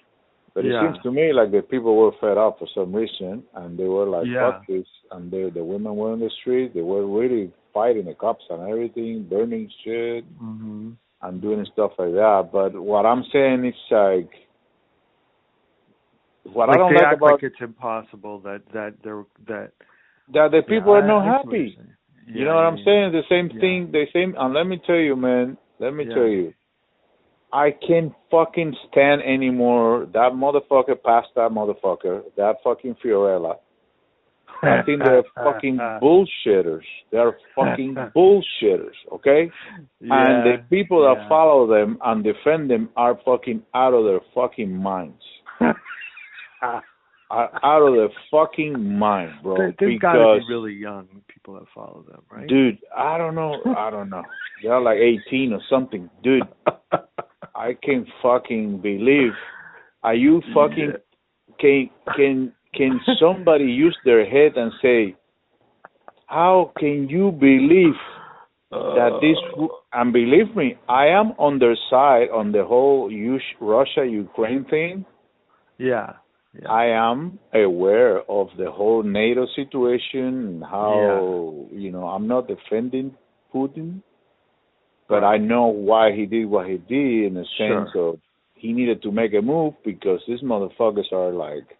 but 0.55 0.65
it 0.65 0.73
Yeah. 0.73 0.83
seems 0.93 1.03
to 1.05 1.13
me 1.13 1.33
like 1.33 1.51
the 1.53 1.63
people 1.63 1.97
were 1.97 2.13
fed 2.21 2.39
up 2.39 2.59
for 2.59 2.69
some 2.75 2.93
reason, 2.95 3.45
and 3.55 3.79
they 3.79 3.89
were 3.89 4.07
like, 4.07 4.27
Yeah. 4.27 4.53
"Fuck 4.53 4.67
this," 4.67 4.87
and 5.13 5.31
they, 5.31 5.49
the 5.51 5.65
women 5.65 5.95
were 5.97 6.13
in 6.15 6.21
the 6.21 6.31
street, 6.41 6.75
they 6.75 6.83
were 6.83 7.07
really 7.07 7.53
fighting 7.73 8.07
the 8.07 8.15
cops 8.15 8.45
and 8.51 8.63
everything, 8.69 9.25
burning 9.25 9.71
shit 9.85 10.25
Mhm. 10.43 10.97
And 11.23 11.41
doing 11.43 11.67
stuff 11.73 11.93
like 11.99 12.13
that. 12.13 12.51
But 12.53 12.75
what 12.81 13.07
I'm 13.07 13.25
saying 13.33 13.65
is 13.65 13.75
like 13.91 14.31
what 16.45 16.69
like 16.69 16.77
I 16.77 16.79
don't 16.79 16.95
they 16.95 16.97
like 16.97 17.05
act 17.05 17.21
about 17.21 17.41
like 17.41 17.43
it's 17.43 17.61
impossible 17.61 18.41
that 18.41 18.63
that 18.73 18.95
there 19.03 19.25
that 19.47 19.73
that 20.35 20.51
the 20.53 20.63
people 20.69 20.93
yeah, 20.93 20.99
are 20.99 21.07
not 21.07 21.25
I- 21.25 21.29
I 21.29 21.31
see 21.41 21.49
what 21.49 21.59
you're 21.59 21.67
happy. 21.67 21.77
saying. 21.77 21.95
you 22.27 22.45
know 22.45 22.55
what 22.55 22.65
yeah, 22.65 22.69
I'm 22.69 22.79
saying? 22.85 23.13
The 23.13 23.23
same 23.29 23.51
Yeah. 23.51 23.61
thing, 23.61 23.93
the 23.93 24.07
same. 24.13 24.35
And 24.39 24.55
let 24.55 24.65
me 24.67 24.81
tell 24.87 24.97
you, 24.97 25.17
man. 25.17 25.57
Let 25.79 25.95
me 25.95 26.07
Yeah. 26.07 26.15
tell 26.15 26.27
you. 26.27 26.55
I 27.53 27.71
can't 27.87 28.13
fucking 28.31 28.77
stand 28.91 29.23
anymore 29.23 30.07
that 30.13 30.33
motherfucker 30.33 31.03
past 31.03 31.29
that 31.37 31.51
motherfucker, 31.51 32.25
that 32.37 32.57
fucking 32.63 32.97
Fiorella. 33.05 33.57
I 34.63 34.83
think 34.83 35.03
they're 35.05 35.23
fucking 35.35 35.79
uh, 35.81 35.83
uh, 35.83 35.87
uh. 35.87 36.01
bullshitters. 36.01 36.83
They're 37.13 37.39
fucking 37.55 37.95
bullshitters, 38.17 38.97
okay? 39.13 39.51
and 40.01 40.45
the 40.47 40.57
people 40.71 41.03
that 41.03 41.23
yeah. 41.23 41.29
follow 41.29 41.67
them 41.67 41.99
and 42.05 42.25
defend 42.25 42.71
them 42.71 42.91
are 42.97 43.19
fucking 43.25 43.63
out 43.75 43.95
of 43.95 44.05
their 44.05 44.21
fucking 44.35 44.75
minds. 44.75 45.23
Are 47.31 47.51
out 47.63 47.83
of 47.83 47.95
their 47.95 48.09
fucking 48.31 48.99
mind, 48.99 49.33
bro. 49.43 49.59
They- 49.59 49.65
They've 49.79 50.01
because, 50.01 50.15
got 50.15 50.35
to 50.35 50.39
be 50.39 50.45
really 50.49 50.73
young 50.73 51.09
people 51.29 51.55
that 51.55 51.67
follow 51.75 52.03
them, 52.09 52.23
right? 52.33 52.49
dude, 52.49 52.79
I 52.97 53.19
don't 53.19 53.35
know. 53.35 53.55
I 53.77 53.91
don't 53.91 54.09
know. 54.09 54.23
They're 54.63 54.81
like 54.81 54.97
18 54.97 55.53
or 55.53 55.61
something, 55.69 56.09
dude. 56.23 56.43
I 57.55 57.75
can't 57.83 58.09
fucking 58.23 58.79
believe. 58.81 59.33
Are 60.03 60.15
you 60.15 60.41
fucking 60.55 60.93
can 61.61 61.91
can 62.17 62.53
can 62.75 63.01
somebody 63.21 63.65
use 63.85 63.97
their 64.05 64.25
head 64.25 64.57
and 64.57 64.73
say, 64.83 65.17
how 66.27 66.73
can 66.79 67.09
you 67.09 67.33
believe 67.33 67.97
that 68.71 69.19
this 69.23 69.37
uh, 69.59 69.67
and 69.93 70.13
believe 70.13 70.55
me, 70.55 70.77
I 70.89 71.07
am 71.07 71.33
on 71.39 71.59
their 71.59 71.77
side 71.89 72.29
on 72.33 72.53
the 72.53 72.65
whole 72.65 73.11
Russia 73.61 74.05
Ukraine 74.07 74.67
thing. 74.69 75.07
Yeah. 75.79 76.15
yeah. 76.55 76.69
I 76.69 76.87
am 76.87 77.39
aware 77.55 78.19
of 78.31 78.49
the 78.59 78.71
whole 78.71 79.03
NATO 79.03 79.47
situation 79.57 80.47
and 80.47 80.63
how 80.63 81.67
you 81.73 81.91
know 81.91 82.07
I'm 82.07 82.27
not 82.29 82.47
defending 82.49 83.15
Putin, 83.55 84.03
but 85.09 85.25
I 85.25 85.39
know 85.39 85.67
why 85.69 86.13
he 86.15 86.27
did 86.27 86.47
what 86.47 86.67
he 86.67 86.77
did 86.77 87.27
in 87.29 87.35
the 87.35 87.47
sense 87.57 87.91
of 87.97 88.19
he 88.55 88.73
needed 88.73 89.03
to 89.03 89.13
make 89.13 89.33
a 89.33 89.41
move 89.41 89.75
because 89.85 90.21
these 90.29 90.43
motherfuckers 90.43 91.11
are 91.13 91.33
like 91.33 91.78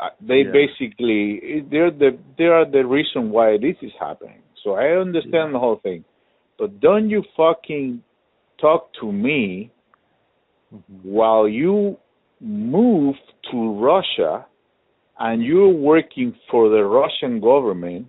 uh, 0.00 0.10
they 0.20 0.42
Yeah. 0.42 0.52
basically 0.52 1.60
they're 1.70 1.90
the 1.90 2.18
they 2.36 2.46
are 2.46 2.64
the 2.64 2.84
reason 2.86 3.30
why 3.30 3.56
this 3.58 3.76
is 3.82 3.92
happening. 3.98 4.42
So 4.62 4.74
I 4.74 4.96
understand 4.96 5.48
Yeah. 5.48 5.52
the 5.52 5.58
whole 5.58 5.76
thing, 5.76 6.04
but 6.58 6.80
don't 6.80 7.08
you 7.10 7.22
fucking 7.36 8.02
talk 8.58 8.92
to 9.00 9.10
me 9.12 9.70
Mhm. 10.72 11.04
while 11.04 11.48
you 11.48 11.96
move 12.40 13.16
to 13.50 13.72
Russia 13.90 14.46
and 15.18 15.42
you're 15.42 15.74
working 15.92 16.32
for 16.50 16.68
the 16.68 16.84
Russian 16.84 17.40
government 17.40 18.06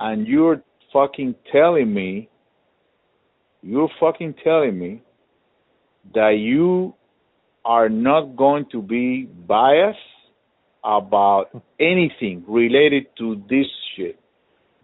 and 0.00 0.26
you're 0.26 0.62
fucking 0.92 1.34
telling 1.52 1.92
me 1.92 2.28
you're 3.62 3.90
fucking 3.98 4.34
telling 4.44 4.78
me 4.78 5.00
that 6.14 6.36
you 6.38 6.94
are 7.64 7.88
not 7.88 8.36
going 8.36 8.66
to 8.66 8.82
be 8.82 9.24
biased 9.46 10.13
about 10.84 11.46
anything 11.80 12.44
related 12.46 13.06
to 13.18 13.42
this 13.48 13.66
shit. 13.96 14.18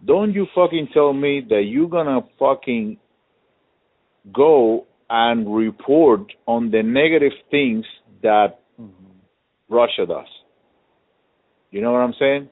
Don't 0.03 0.33
you 0.33 0.47
fucking 0.55 0.89
tell 0.93 1.13
me 1.13 1.41
that 1.49 1.63
you're 1.63 1.87
gonna 1.87 2.21
fucking 2.39 2.97
go 4.33 4.85
and 5.09 5.53
report 5.53 6.21
on 6.47 6.71
the 6.71 6.81
negative 6.81 7.33
things 7.51 7.85
that 8.21 8.59
Mhm. 8.79 9.19
Russia 9.69 10.05
does. 10.05 10.27
You 11.69 11.81
know 11.81 11.91
what 11.91 12.01
I'm 12.01 12.13
saying? 12.13 12.49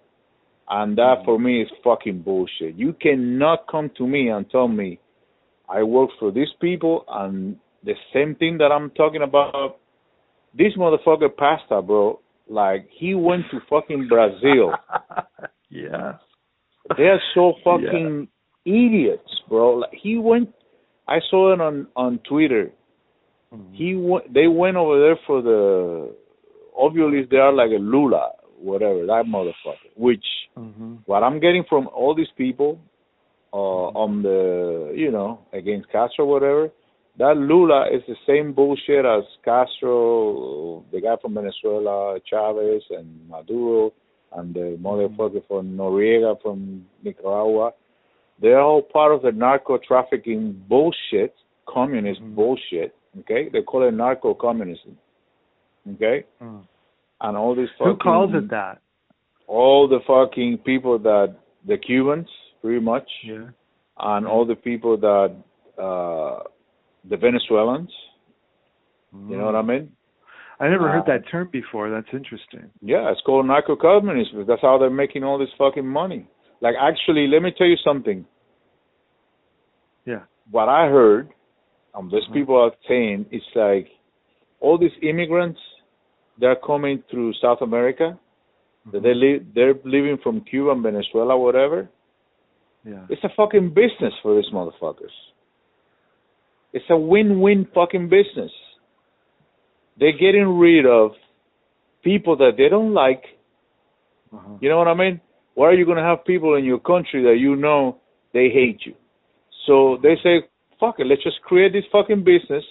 And 0.69 0.95
that 0.97 1.21
Mhm. 1.21 1.25
for 1.25 1.39
me 1.39 1.61
is 1.61 1.69
fucking 1.83 2.21
bullshit. 2.21 2.75
You 2.75 2.93
cannot 2.93 3.65
come 3.67 3.89
to 3.91 4.05
me 4.05 4.29
and 4.29 4.49
tell 4.49 4.67
me 4.67 4.99
I 5.67 5.83
work 5.83 6.11
for 6.19 6.31
these 6.31 6.51
people 6.59 7.05
and 7.07 7.59
the 7.83 7.95
same 8.11 8.35
thing 8.35 8.57
that 8.57 8.71
I'm 8.71 8.89
talking 8.91 9.21
about. 9.21 9.77
This 10.53 10.73
motherfucker 10.75 11.35
Pasta, 11.35 11.81
bro, 11.81 12.19
like 12.49 12.87
he 12.91 13.13
went 13.13 13.45
to 13.51 13.59
fucking 13.69 14.07
Brazil. 14.07 14.73
yeah. 15.69 16.13
They 16.97 17.03
are 17.03 17.21
so 17.33 17.53
fucking 17.63 18.27
idiots, 18.65 19.41
bro. 19.47 19.75
Like 19.75 19.93
he 19.93 20.17
went. 20.17 20.49
I 21.07 21.19
saw 21.29 21.53
it 21.53 21.61
on 21.61 21.87
on 21.95 22.19
Twitter. 22.27 22.71
Mhm. 23.53 23.75
He 23.75 23.95
went. 23.95 24.33
They 24.33 24.47
went 24.47 24.77
over 24.77 24.99
there 24.99 25.19
for 25.27 25.41
the. 25.41 26.15
Obviously, 26.75 27.23
they 27.29 27.37
are 27.37 27.51
like 27.51 27.71
a 27.71 27.81
Lula, 27.81 28.31
whatever 28.59 29.05
that 29.05 29.25
motherfucker. 29.25 29.91
Which 29.95 30.25
Mhm. 30.57 30.99
what 31.05 31.23
I'm 31.23 31.39
getting 31.39 31.63
from 31.65 31.89
all 31.93 32.15
these 32.15 32.31
people, 32.37 32.79
uh, 33.53 33.87
on 34.03 34.21
the 34.23 34.91
you 34.95 35.11
know 35.11 35.39
against 35.53 35.89
Castro, 35.91 36.25
whatever. 36.25 36.71
That 37.19 37.35
Lula 37.35 37.87
is 37.91 38.01
the 38.07 38.15
same 38.25 38.53
bullshit 38.53 39.03
as 39.05 39.23
Castro, 39.43 40.85
the 40.91 41.01
guy 41.01 41.15
from 41.21 41.33
Venezuela, 41.33 42.17
Chavez, 42.25 42.81
and 42.91 43.27
Maduro, 43.29 43.91
and 44.35 44.53
the 44.53 44.77
motherfucker 44.81 45.45
from 45.47 45.75
Noriega 45.75 46.41
from 46.41 46.85
Nicaragua. 47.03 47.73
They're 48.41 48.61
all 48.61 48.81
part 48.81 49.13
of 49.13 49.21
the 49.21 49.33
narco 49.33 49.77
trafficking 49.85 50.63
bullshit, 50.69 51.35
communist 51.67 52.21
Mhm. 52.21 52.35
bullshit. 52.35 52.95
Okay, 53.19 53.49
they 53.49 53.63
call 53.63 53.83
it 53.83 53.91
narco 53.93 54.33
communism. 54.33 54.97
Okay, 55.95 56.23
Mm. 56.41 56.61
and 57.21 57.37
all 57.37 57.53
these 57.53 57.69
fucking, 57.77 57.93
Who 57.93 57.97
calls 57.97 58.33
it 58.33 58.47
that? 58.49 58.79
all 59.47 59.87
the 59.89 59.99
fucking 60.01 60.59
people 60.59 60.99
that 60.99 61.35
the 61.65 61.77
Cubans, 61.77 62.29
pretty 62.61 62.79
much, 62.79 63.09
Yeah. 63.23 63.49
and 63.99 64.25
all 64.25 64.45
the 64.45 64.55
people 64.55 64.95
that 64.97 65.31
uh 65.77 66.43
the 67.09 67.17
Venezuelans. 67.17 67.91
You 69.11 69.37
know 69.37 69.45
what 69.45 69.55
I 69.55 69.63
mean? 69.63 69.91
I 70.59 70.67
never 70.67 70.87
heard 70.89 71.01
Uh, 71.01 71.17
that 71.17 71.27
term 71.29 71.49
before. 71.51 71.89
That's 71.89 72.13
interesting. 72.13 72.69
Yeah, 72.81 73.09
it's 73.11 73.21
called 73.21 73.47
narco 73.47 73.75
communism. 73.75 74.45
That's 74.45 74.61
how 74.61 74.77
they're 74.77 74.89
making 74.89 75.23
all 75.23 75.37
this 75.37 75.49
fucking 75.57 75.87
money. 75.87 76.27
Like, 76.61 76.75
actually, 76.79 77.27
let 77.27 77.41
me 77.41 77.51
tell 77.57 77.67
you 77.67 77.77
something. 77.77 78.25
Yeah. 80.05 80.23
What 80.51 80.69
I 80.69 80.87
heard, 80.89 81.29
um, 81.95 82.09
these 82.09 82.25
Mhm. 82.25 82.33
people 82.33 82.55
are 82.57 82.73
saying, 82.87 83.25
it's 83.31 83.55
like 83.55 83.89
all 84.59 84.77
these 84.77 84.97
immigrants, 85.01 85.59
they're 86.37 86.55
coming 86.55 87.01
through 87.09 87.33
South 87.33 87.61
America. 87.61 88.19
That 88.91 89.03
they 89.03 89.13
live, 89.13 89.53
they're 89.53 89.75
living 89.83 90.17
from 90.17 90.41
Cuba 90.41 90.71
and 90.71 90.81
Venezuela, 90.81 91.37
whatever. 91.37 91.89
Yeah. 92.83 93.05
It's 93.09 93.23
a 93.23 93.29
fucking 93.29 93.69
business 93.69 94.13
for 94.21 94.35
these 94.35 94.49
motherfuckers. 94.51 95.13
It's 96.73 96.85
a 96.89 96.97
win-win 96.97 97.67
fucking 97.73 98.09
business. 98.09 98.51
They're 99.99 100.17
getting 100.17 100.47
rid 100.57 100.85
of 100.85 101.11
people 102.03 102.37
that 102.37 102.51
they 102.57 102.69
don't 102.69 102.93
like. 102.93 103.23
Uh-huh. 104.33 104.57
You 104.61 104.69
know 104.69 104.77
what 104.77 104.87
I 104.87 104.93
mean? 104.93 105.19
Why 105.55 105.67
are 105.67 105.73
you 105.73 105.85
going 105.85 105.97
to 105.97 106.03
have 106.03 106.23
people 106.25 106.55
in 106.55 106.63
your 106.63 106.79
country 106.79 107.23
that 107.23 107.37
you 107.39 107.55
know 107.55 107.97
they 108.33 108.49
hate 108.49 108.81
you? 108.85 108.93
So 109.65 109.97
they 110.01 110.15
say, 110.23 110.47
fuck 110.79 110.95
it, 110.99 111.07
let's 111.07 111.23
just 111.23 111.41
create 111.41 111.73
this 111.73 111.83
fucking 111.91 112.23
business. 112.23 112.63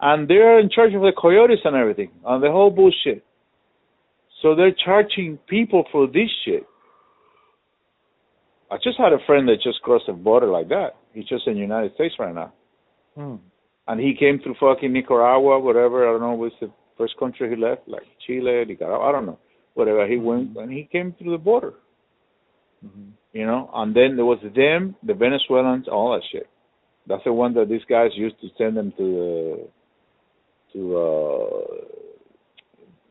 And 0.00 0.28
they're 0.28 0.58
in 0.60 0.70
charge 0.70 0.94
of 0.94 1.00
the 1.00 1.12
coyotes 1.20 1.60
and 1.64 1.74
everything, 1.74 2.10
and 2.24 2.42
the 2.42 2.50
whole 2.50 2.70
bullshit. 2.70 3.24
So 4.42 4.54
they're 4.54 4.74
charging 4.84 5.38
people 5.48 5.84
for 5.90 6.06
this 6.06 6.28
shit. 6.44 6.64
I 8.70 8.76
just 8.76 8.98
had 8.98 9.12
a 9.12 9.18
friend 9.26 9.48
that 9.48 9.62
just 9.62 9.80
crossed 9.82 10.06
the 10.06 10.12
border 10.12 10.48
like 10.48 10.68
that. 10.68 10.96
He's 11.12 11.26
just 11.26 11.46
in 11.46 11.54
the 11.54 11.60
United 11.60 11.94
States 11.94 12.14
right 12.18 12.34
now. 12.34 12.52
Hmm. 13.14 13.36
And 13.86 14.00
he 14.00 14.14
came 14.18 14.40
through 14.40 14.56
fucking 14.58 14.92
Nicaragua, 14.92 15.60
whatever. 15.60 16.08
I 16.08 16.12
don't 16.12 16.20
know 16.20 16.34
what's 16.34 16.54
the 16.60 16.70
first 16.96 17.16
country 17.18 17.50
he 17.50 17.56
left, 17.56 17.86
like 17.86 18.02
Chile, 18.26 18.64
Nicaragua. 18.66 19.06
I 19.06 19.12
don't 19.12 19.26
know. 19.26 19.38
Whatever. 19.74 20.06
He 20.06 20.16
went 20.16 20.56
and 20.56 20.72
he 20.72 20.88
came 20.90 21.14
through 21.18 21.32
the 21.32 21.38
border. 21.38 21.74
Mhm. 22.84 23.12
You 23.32 23.46
know, 23.46 23.70
and 23.74 23.94
then 23.94 24.16
there 24.16 24.24
was 24.24 24.38
them, 24.54 24.94
the 25.02 25.14
Venezuelans, 25.14 25.88
all 25.88 26.12
that 26.12 26.22
shit. 26.30 26.48
That's 27.06 27.24
the 27.24 27.32
one 27.32 27.52
that 27.54 27.68
these 27.68 27.84
guys 27.88 28.10
used 28.14 28.40
to 28.40 28.48
send 28.56 28.76
them 28.76 28.92
to 28.92 29.04
the 29.16 29.68
to 30.72 30.96
uh 30.96 31.84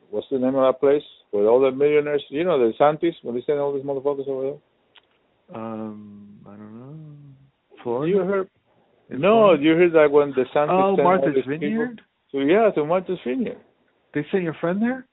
what's 0.09 0.27
the 0.29 0.37
name 0.37 0.55
of 0.55 0.73
that 0.73 0.79
place 0.79 1.03
where 1.31 1.47
all 1.47 1.61
the 1.61 1.71
millionaires 1.71 2.23
you 2.29 2.43
know 2.43 2.57
DeSantis 2.57 3.13
where 3.21 3.33
they 3.33 3.43
send 3.45 3.59
all 3.59 3.73
these 3.73 3.83
motherfuckers 3.83 4.27
over 4.27 4.43
there. 4.43 4.59
Um, 5.61 6.39
I 6.47 6.51
don't 6.51 6.79
know. 6.79 6.95
Florida. 7.83 8.11
You 8.11 8.21
heard 8.23 8.49
no, 9.09 9.53
you 9.53 9.75
heard 9.75 9.93
that 9.93 10.11
when 10.11 10.29
the 10.31 10.45
Santis 10.55 10.69
Oh, 10.71 10.97
Martha's 10.97 11.35
these 11.35 11.43
people 11.43 11.59
Vineyard. 11.59 12.01
to 12.31 12.39
yeah, 12.41 12.71
to 12.71 12.85
Martha's 12.85 13.19
Vineyard. 13.25 13.57
They 14.13 14.25
sent 14.31 14.43
your 14.43 14.55
friend 14.61 14.81
there. 14.81 15.05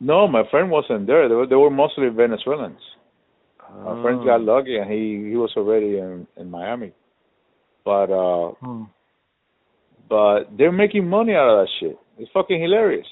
No, 0.00 0.28
my 0.28 0.42
friend 0.50 0.70
wasn't 0.70 1.06
there. 1.06 1.28
They 1.28 1.34
were, 1.34 1.46
they 1.46 1.56
were 1.56 1.70
mostly 1.70 2.08
Venezuelans. 2.08 2.80
My 3.84 4.00
friend 4.02 4.24
got 4.24 4.40
Oh. 4.40 4.44
lucky 4.56 4.76
and 4.76 4.90
he 4.90 5.30
he 5.30 5.36
was 5.36 5.52
already 5.56 5.98
in 5.98 6.26
in 6.36 6.50
Miami. 6.50 6.92
But 7.84 8.10
uh 8.10 8.52
Hmm. 8.60 8.84
but 10.08 10.44
they're 10.56 10.72
making 10.72 11.08
money 11.08 11.34
out 11.34 11.48
of 11.50 11.58
that 11.66 11.70
shit. 11.80 11.98
It's 12.18 12.30
fucking 12.32 12.60
hilarious. 12.60 13.06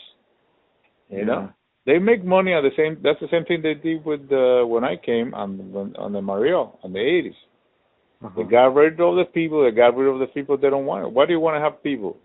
You 1.11 1.19
Yeah. 1.19 1.25
know? 1.25 1.49
They 1.87 1.99
make 1.99 2.25
money 2.25 2.53
at 2.55 2.63
the 2.63 2.71
same 2.77 2.99
that's 3.03 3.21
the 3.21 3.29
same 3.29 3.45
thing 3.45 3.61
they 3.63 3.75
did 3.75 4.05
with 4.05 4.31
uh 4.33 4.65
when 4.65 4.85
I 4.85 4.97
came 4.97 5.35
on 5.35 5.93
on 5.99 6.13
the 6.13 6.23
Mariel 6.23 6.79
on 6.83 6.93
the 6.93 7.01
eighties. 7.01 7.37
Uh-huh. 8.25 8.43
They 8.43 8.49
got 8.49 8.75
rid 8.75 9.01
of 9.01 9.17
the 9.17 9.25
people, 9.25 9.65
they 9.65 9.77
got 9.77 9.97
rid 9.97 10.13
of 10.13 10.19
the 10.19 10.27
people 10.27 10.57
they 10.57 10.71
don't 10.71 10.87
want. 10.87 11.13
Why 11.13 11.27
do 11.27 11.33
you 11.33 11.41
want 11.41 11.57
to 11.57 11.61
have 11.61 11.83
people 11.83 12.17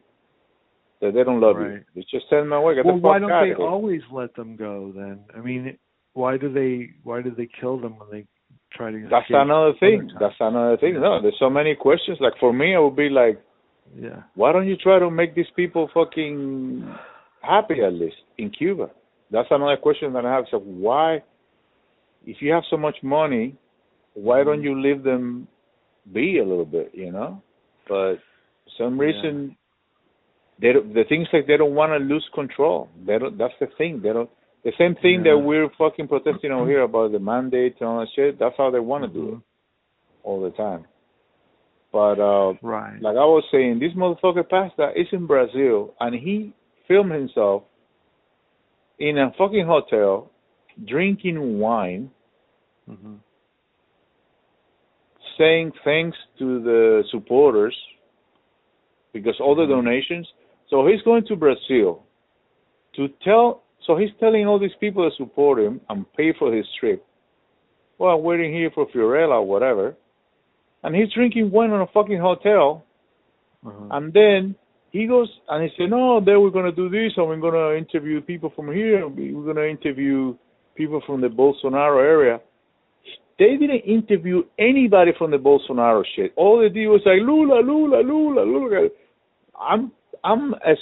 that 1.01 1.13
they 1.13 1.23
don't 1.23 1.41
love 1.41 1.57
you? 1.57 1.65
Right. 1.65 1.83
You 1.93 2.03
just 2.09 2.29
send 2.29 2.43
them 2.43 2.53
away. 2.53 2.75
Get 2.75 2.85
well, 2.85 2.95
the 2.95 3.01
why 3.01 3.19
don't 3.19 3.29
they 3.29 3.61
always 3.61 4.01
let 4.11 4.33
them 4.35 4.55
go 4.55 4.93
then? 4.95 5.19
I 5.35 5.41
mean, 5.41 5.77
why 6.13 6.37
do 6.37 6.51
they 6.51 6.91
why 7.03 7.21
do 7.21 7.31
they 7.35 7.49
kill 7.59 7.79
them 7.79 7.99
when 7.99 8.09
they 8.11 8.25
try 8.71 8.91
to 8.91 9.07
That's 9.09 9.25
another 9.29 9.73
thing. 9.79 10.09
That's 10.19 10.35
another 10.39 10.77
thing. 10.77 10.93
No, 11.01 11.21
there's 11.21 11.35
so 11.37 11.49
many 11.49 11.75
questions. 11.75 12.17
Like 12.21 12.33
for 12.39 12.53
me, 12.53 12.75
I 12.75 12.79
would 12.79 12.95
be 12.95 13.09
like, 13.09 13.41
Yeah. 13.99 14.23
why 14.35 14.53
don't 14.53 14.67
you 14.67 14.77
try 14.77 14.99
to 14.99 15.11
make 15.11 15.35
these 15.35 15.51
people 15.55 15.89
fucking 15.93 16.87
happy 17.41 17.81
at 17.85 17.93
least 17.93 18.17
in 18.37 18.51
Cuba? 18.51 18.89
That's 19.31 19.49
another 19.51 19.77
question 19.77 20.13
that 20.13 20.25
I 20.25 20.33
have. 20.33 20.45
So 20.49 20.59
why, 20.59 21.23
if 22.25 22.37
you 22.41 22.53
have 22.53 22.63
so 22.69 22.77
much 22.77 22.97
money, 23.03 23.55
why 24.13 24.43
don't 24.43 24.63
you 24.63 24.79
leave 24.81 25.03
them 25.03 25.47
be 26.13 26.39
a 26.39 26.43
little 26.43 26.65
bit? 26.65 26.91
You 26.93 27.11
know, 27.11 27.41
but 27.87 28.15
some 28.77 28.97
Yeah. 28.99 29.05
reason, 29.05 29.55
they 30.59 30.73
don't, 30.73 30.93
the 30.93 31.03
things 31.05 31.27
like 31.31 31.47
they 31.47 31.57
don't 31.57 31.75
want 31.75 31.91
to 31.93 31.97
lose 31.99 32.27
control. 32.33 32.89
They 33.05 33.17
don't. 33.17 33.37
That's 33.37 33.53
the 33.59 33.67
thing. 33.77 34.01
They 34.01 34.13
don't. 34.13 34.29
The 34.63 34.73
same 34.77 34.95
thing 34.95 35.23
Yeah. 35.23 35.31
that 35.33 35.37
we're 35.39 35.69
fucking 35.77 36.07
protesting 36.09 36.51
over 36.51 36.67
here 36.67 36.81
about 36.81 37.11
the 37.13 37.19
mandate 37.19 37.77
and 37.79 37.89
all 37.89 37.99
that 38.01 38.09
shit. 38.15 38.37
That's 38.37 38.57
how 38.57 38.69
they 38.69 38.79
want 38.81 39.05
to 39.05 39.09
do 39.09 39.27
it 39.29 39.33
Mhm. 39.35 39.41
all 40.23 40.41
the 40.41 40.51
time. 40.51 40.85
But 41.91 42.19
uh 42.19 42.53
Right. 42.61 43.01
like 43.01 43.15
I 43.15 43.25
was 43.25 43.43
saying, 43.51 43.79
this 43.79 43.93
motherfucker 43.93 44.47
Pasta 44.47 44.91
is 44.99 45.07
in 45.13 45.25
Brazil 45.25 45.93
and 46.01 46.13
he 46.13 46.53
filmed 46.87 47.11
himself 47.13 47.63
in 48.99 49.17
a 49.17 49.31
fucking 49.37 49.65
hotel 49.65 50.29
drinking 50.85 51.59
wine, 51.59 52.11
hmm 52.85 53.15
saying 55.39 55.73
thanks 55.83 56.17
to 56.39 56.61
the 56.61 57.03
supporters 57.11 57.75
because 59.13 59.39
all 59.39 59.55
the 59.55 59.65
Mhm. 59.65 59.69
donations. 59.77 60.27
So 60.69 60.85
he's 60.87 61.01
going 61.03 61.25
to 61.27 61.35
Brazil 61.35 62.03
to 62.93 63.07
tell 63.23 63.63
so 63.87 63.97
he's 63.97 64.13
telling 64.19 64.45
all 64.45 64.59
these 64.59 64.75
people 64.79 65.03
that 65.05 65.13
support 65.15 65.59
him 65.59 65.81
and 65.89 66.05
pay 66.13 66.33
for 66.33 66.53
his 66.53 66.67
trip. 66.79 67.03
Well, 67.97 68.15
I'm 68.15 68.23
waiting 68.23 68.53
here 68.53 68.69
for 68.69 68.85
Fiorella 68.87 69.35
or 69.41 69.47
whatever. 69.47 69.95
And 70.83 70.95
he's 70.95 71.11
drinking 71.13 71.51
wine 71.51 71.71
in 71.71 71.81
a 71.81 71.87
fucking 71.87 72.19
hotel 72.19 72.83
Uh-huh. 73.65 73.87
And 73.91 74.13
then 74.13 74.55
he 74.91 75.05
goes 75.07 75.29
and 75.49 75.63
he 75.63 75.69
said, 75.77 75.89
"No, 75.89 76.19
then 76.21 76.41
we're 76.41 76.49
gonna 76.49 76.71
do 76.71 76.89
this, 76.89 77.17
and 77.17 77.27
we're 77.27 77.37
gonna 77.37 77.75
interview 77.77 78.21
people 78.21 78.49
from 78.51 78.71
here. 78.71 79.07
We're 79.07 79.53
gonna 79.53 79.67
interview 79.67 80.35
people 80.75 81.01
from 81.01 81.21
the 81.21 81.27
Bolsonaro 81.29 81.99
area." 82.01 82.41
They 83.39 83.55
didn't 83.55 83.81
interview 83.85 84.43
anybody 84.59 85.11
from 85.17 85.31
the 85.31 85.37
Bolsonaro 85.37 86.03
shit. 86.15 86.33
All 86.35 86.59
they 86.59 86.69
did 86.69 86.87
was 86.87 87.01
like 87.05 87.21
Lula, 87.21 87.61
Lula, 87.61 88.01
Lula, 88.01 88.41
Lula. 88.43 88.89
I'm 89.59 89.91
I'm 90.23 90.53
as 90.55 90.77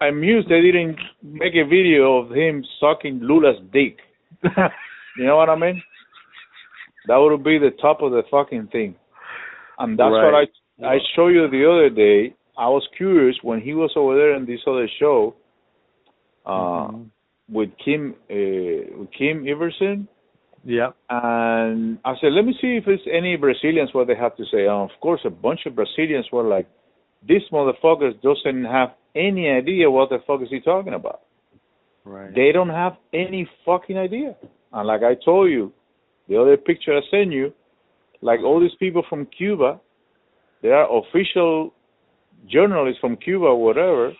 amused 0.00 0.48
they 0.48 0.60
didn't 0.60 0.98
make 1.22 1.54
a 1.54 1.64
video 1.66 2.18
of 2.18 2.30
him 2.30 2.62
sucking 2.78 3.20
Lula's 3.22 3.56
dick. 3.72 3.96
You 5.16 5.24
know 5.26 5.36
what 5.36 5.48
I 5.48 5.56
mean? 5.56 5.82
That 7.08 7.16
would 7.16 7.42
be 7.42 7.58
the 7.58 7.70
top 7.80 8.02
of 8.02 8.12
the 8.12 8.22
fucking 8.30 8.68
thing. 8.70 8.94
And 9.78 9.98
that's 9.98 10.10
what 10.10 10.34
I 10.34 10.46
Right. 10.80 10.94
I 10.94 10.98
showed 11.16 11.28
you 11.28 11.48
the 11.48 11.68
other 11.68 11.90
day. 11.90 12.34
I 12.56 12.68
was 12.68 12.86
curious 12.96 13.36
when 13.42 13.60
he 13.60 13.74
was 13.74 13.90
over 13.96 14.14
there 14.14 14.34
in 14.34 14.44
this 14.46 14.60
other 14.66 14.88
show 15.00 15.34
uh 16.46 16.88
Mhm. 16.88 17.06
with 17.50 17.70
Kim 17.84 18.14
uh 18.30 18.98
with 18.98 19.10
Kim 19.18 19.44
Iversen 19.44 20.06
Yep. 20.64 20.96
and 21.08 21.98
I 22.04 22.14
said, 22.20 22.32
let 22.32 22.44
me 22.44 22.54
see 22.60 22.76
if 22.76 22.84
it's 22.86 23.02
any 23.10 23.36
Brazilians 23.36 23.90
what 23.92 24.06
they 24.06 24.16
have 24.16 24.36
to 24.36 24.44
say. 24.44 24.62
And 24.62 24.90
of 24.90 24.90
course, 25.00 25.20
a 25.24 25.30
bunch 25.30 25.60
of 25.66 25.74
Brazilians 25.74 26.26
were 26.32 26.42
like, 26.42 26.66
"This 27.26 27.42
motherfucker 27.52 28.20
doesn't 28.20 28.64
have 28.64 28.90
any 29.14 29.48
idea 29.48 29.90
what 29.90 30.10
the 30.10 30.18
fuck 30.26 30.42
is 30.42 30.48
he 30.50 30.60
talking 30.60 30.94
about." 30.94 31.20
Right. 32.04 32.34
They 32.34 32.52
don't 32.52 32.70
have 32.70 32.96
any 33.12 33.48
fucking 33.64 33.96
idea. 33.96 34.36
And 34.72 34.86
like 34.86 35.02
I 35.02 35.14
told 35.24 35.50
you, 35.50 35.72
the 36.28 36.40
other 36.40 36.56
picture 36.56 36.96
I 36.96 37.00
sent 37.10 37.32
you, 37.32 37.52
like 38.20 38.40
all 38.40 38.60
these 38.60 38.76
people 38.78 39.02
from 39.08 39.26
Cuba, 39.26 39.80
they 40.62 40.70
are 40.70 40.88
official 41.00 41.72
journalists 42.46 43.00
from 43.00 43.16
Cuba 43.16 43.46
or 43.46 43.62
whatever, 43.62 44.12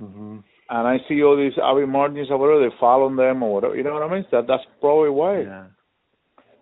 hmm 0.00 0.38
and 0.70 0.86
I 0.86 0.98
see 1.08 1.22
all 1.22 1.36
these 1.36 1.58
Avi 1.62 1.86
Martins 1.86 2.28
or 2.30 2.38
whatever, 2.38 2.68
they 2.68 2.74
follow 2.78 3.08
them 3.14 3.42
or 3.42 3.54
whatever. 3.54 3.76
You 3.76 3.82
know 3.84 3.94
what 3.94 4.02
I 4.02 4.12
mean? 4.14 4.24
That 4.32 4.46
that's 4.46 4.64
probably 4.80 5.10
why. 5.10 5.40
Yeah. 5.40 5.64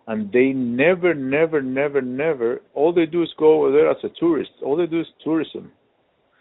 And 0.07 0.31
they 0.31 0.53
never, 0.53 1.13
never, 1.13 1.61
never, 1.61 2.01
never. 2.01 2.61
All 2.73 2.93
they 2.93 3.05
do 3.05 3.23
is 3.23 3.29
go 3.37 3.61
over 3.65 3.71
there 3.73 3.91
as 3.91 3.97
a 4.03 4.09
tourist. 4.17 4.51
All 4.63 4.77
they 4.77 4.85
do 4.85 5.01
is 5.01 5.07
tourism. 5.21 5.71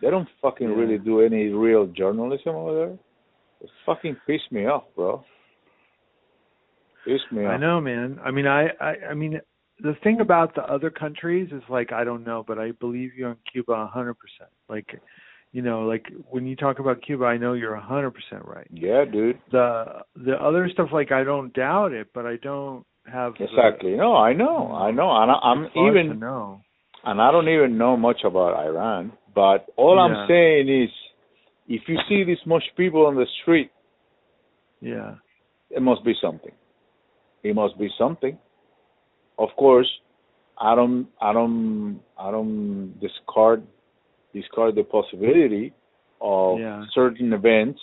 They 0.01 0.11
don't 0.11 0.29
fucking 0.41 0.69
Yeah. 0.69 0.77
really 0.77 0.99
do 0.99 1.21
any 1.21 1.49
real 1.49 1.87
journalism 1.87 2.55
over 2.55 2.75
there. 2.75 2.99
It 3.61 3.71
fucking 3.85 4.17
pissed 4.27 4.53
me 4.53 4.67
off, 4.67 4.85
bro. 4.95 5.25
Pissed 7.05 7.33
me 7.33 7.45
off. 7.45 7.53
I 7.53 7.57
know, 7.57 7.81
man. 7.81 8.21
I 8.25 8.31
mean, 8.31 8.47
I, 8.47 8.69
I, 8.81 8.95
I 9.11 9.15
mean, 9.15 9.41
the 9.81 9.95
thing 10.05 10.21
about 10.21 10.55
the 10.55 10.63
other 10.63 10.91
countries 10.91 11.51
is 11.53 11.63
like 11.69 11.93
I 11.93 12.05
don't 12.05 12.25
know, 12.25 12.45
but 12.47 12.59
I 12.59 12.73
believe 12.73 13.13
you 13.17 13.27
on 13.27 13.37
Cuba 13.51 13.73
a 13.73 13.87
hundred 13.87 14.15
percent. 14.15 14.51
Like, 14.69 15.01
you 15.57 15.63
know, 15.63 15.87
like 15.87 16.05
when 16.29 16.47
you 16.47 16.55
talk 16.55 16.81
about 16.81 17.01
Cuba, 17.01 17.25
I 17.25 17.39
know 17.39 17.55
you're 17.55 17.77
a 17.77 17.81
hundred 17.81 18.11
percent 18.11 18.45
right. 18.45 18.67
Yeah, 18.71 19.07
dude. 19.11 19.39
The 19.53 20.03
the 20.15 20.35
other 20.35 20.69
stuff, 20.71 20.89
like 20.93 21.13
I 21.13 21.25
don't 21.25 21.51
doubt 21.55 21.93
it, 21.93 22.09
but 22.13 22.27
I 22.27 22.37
don't 22.43 22.85
have 23.11 23.33
the 23.39 23.45
Exactly. 23.45 23.93
No, 23.97 24.15
I 24.15 24.35
know, 24.35 24.69
mm-hmm. 24.71 24.87
I 24.87 24.91
know, 24.91 25.11
and 25.23 25.31
I, 25.31 25.35
I'm 25.35 25.63
even, 25.89 26.21
know. 26.21 26.61
and 27.05 27.23
I 27.23 27.33
don't 27.33 27.49
even 27.49 27.79
know 27.79 27.97
much 27.97 28.21
about 28.23 28.53
Iran. 28.69 29.13
But 29.35 29.65
all 29.79 29.97
Yeah. 29.97 30.03
I'm 30.03 30.29
saying 30.29 30.69
is, 30.69 30.91
if 31.69 31.89
you 31.89 31.97
see 32.07 32.23
this 32.25 32.43
much 32.45 32.65
people 32.77 33.07
on 33.07 33.15
the 33.15 33.27
street, 33.41 33.71
Yeah. 34.83 35.15
it 35.71 35.81
must 35.81 36.05
be 36.05 36.13
something. 36.21 36.53
It 37.43 37.55
must 37.55 37.79
be 37.79 37.89
something. 37.97 38.37
Of 39.39 39.49
course, 39.57 39.91
I 40.61 40.75
don't, 40.75 41.07
I 41.19 41.33
don't, 41.33 42.01
I 42.19 42.31
don't 42.31 42.93
discard, 43.01 43.63
discard 44.39 44.75
the 44.81 44.85
possibility 44.97 45.67
of 46.21 46.59
Yeah. 46.61 46.85
certain 46.95 47.33
events 47.33 47.81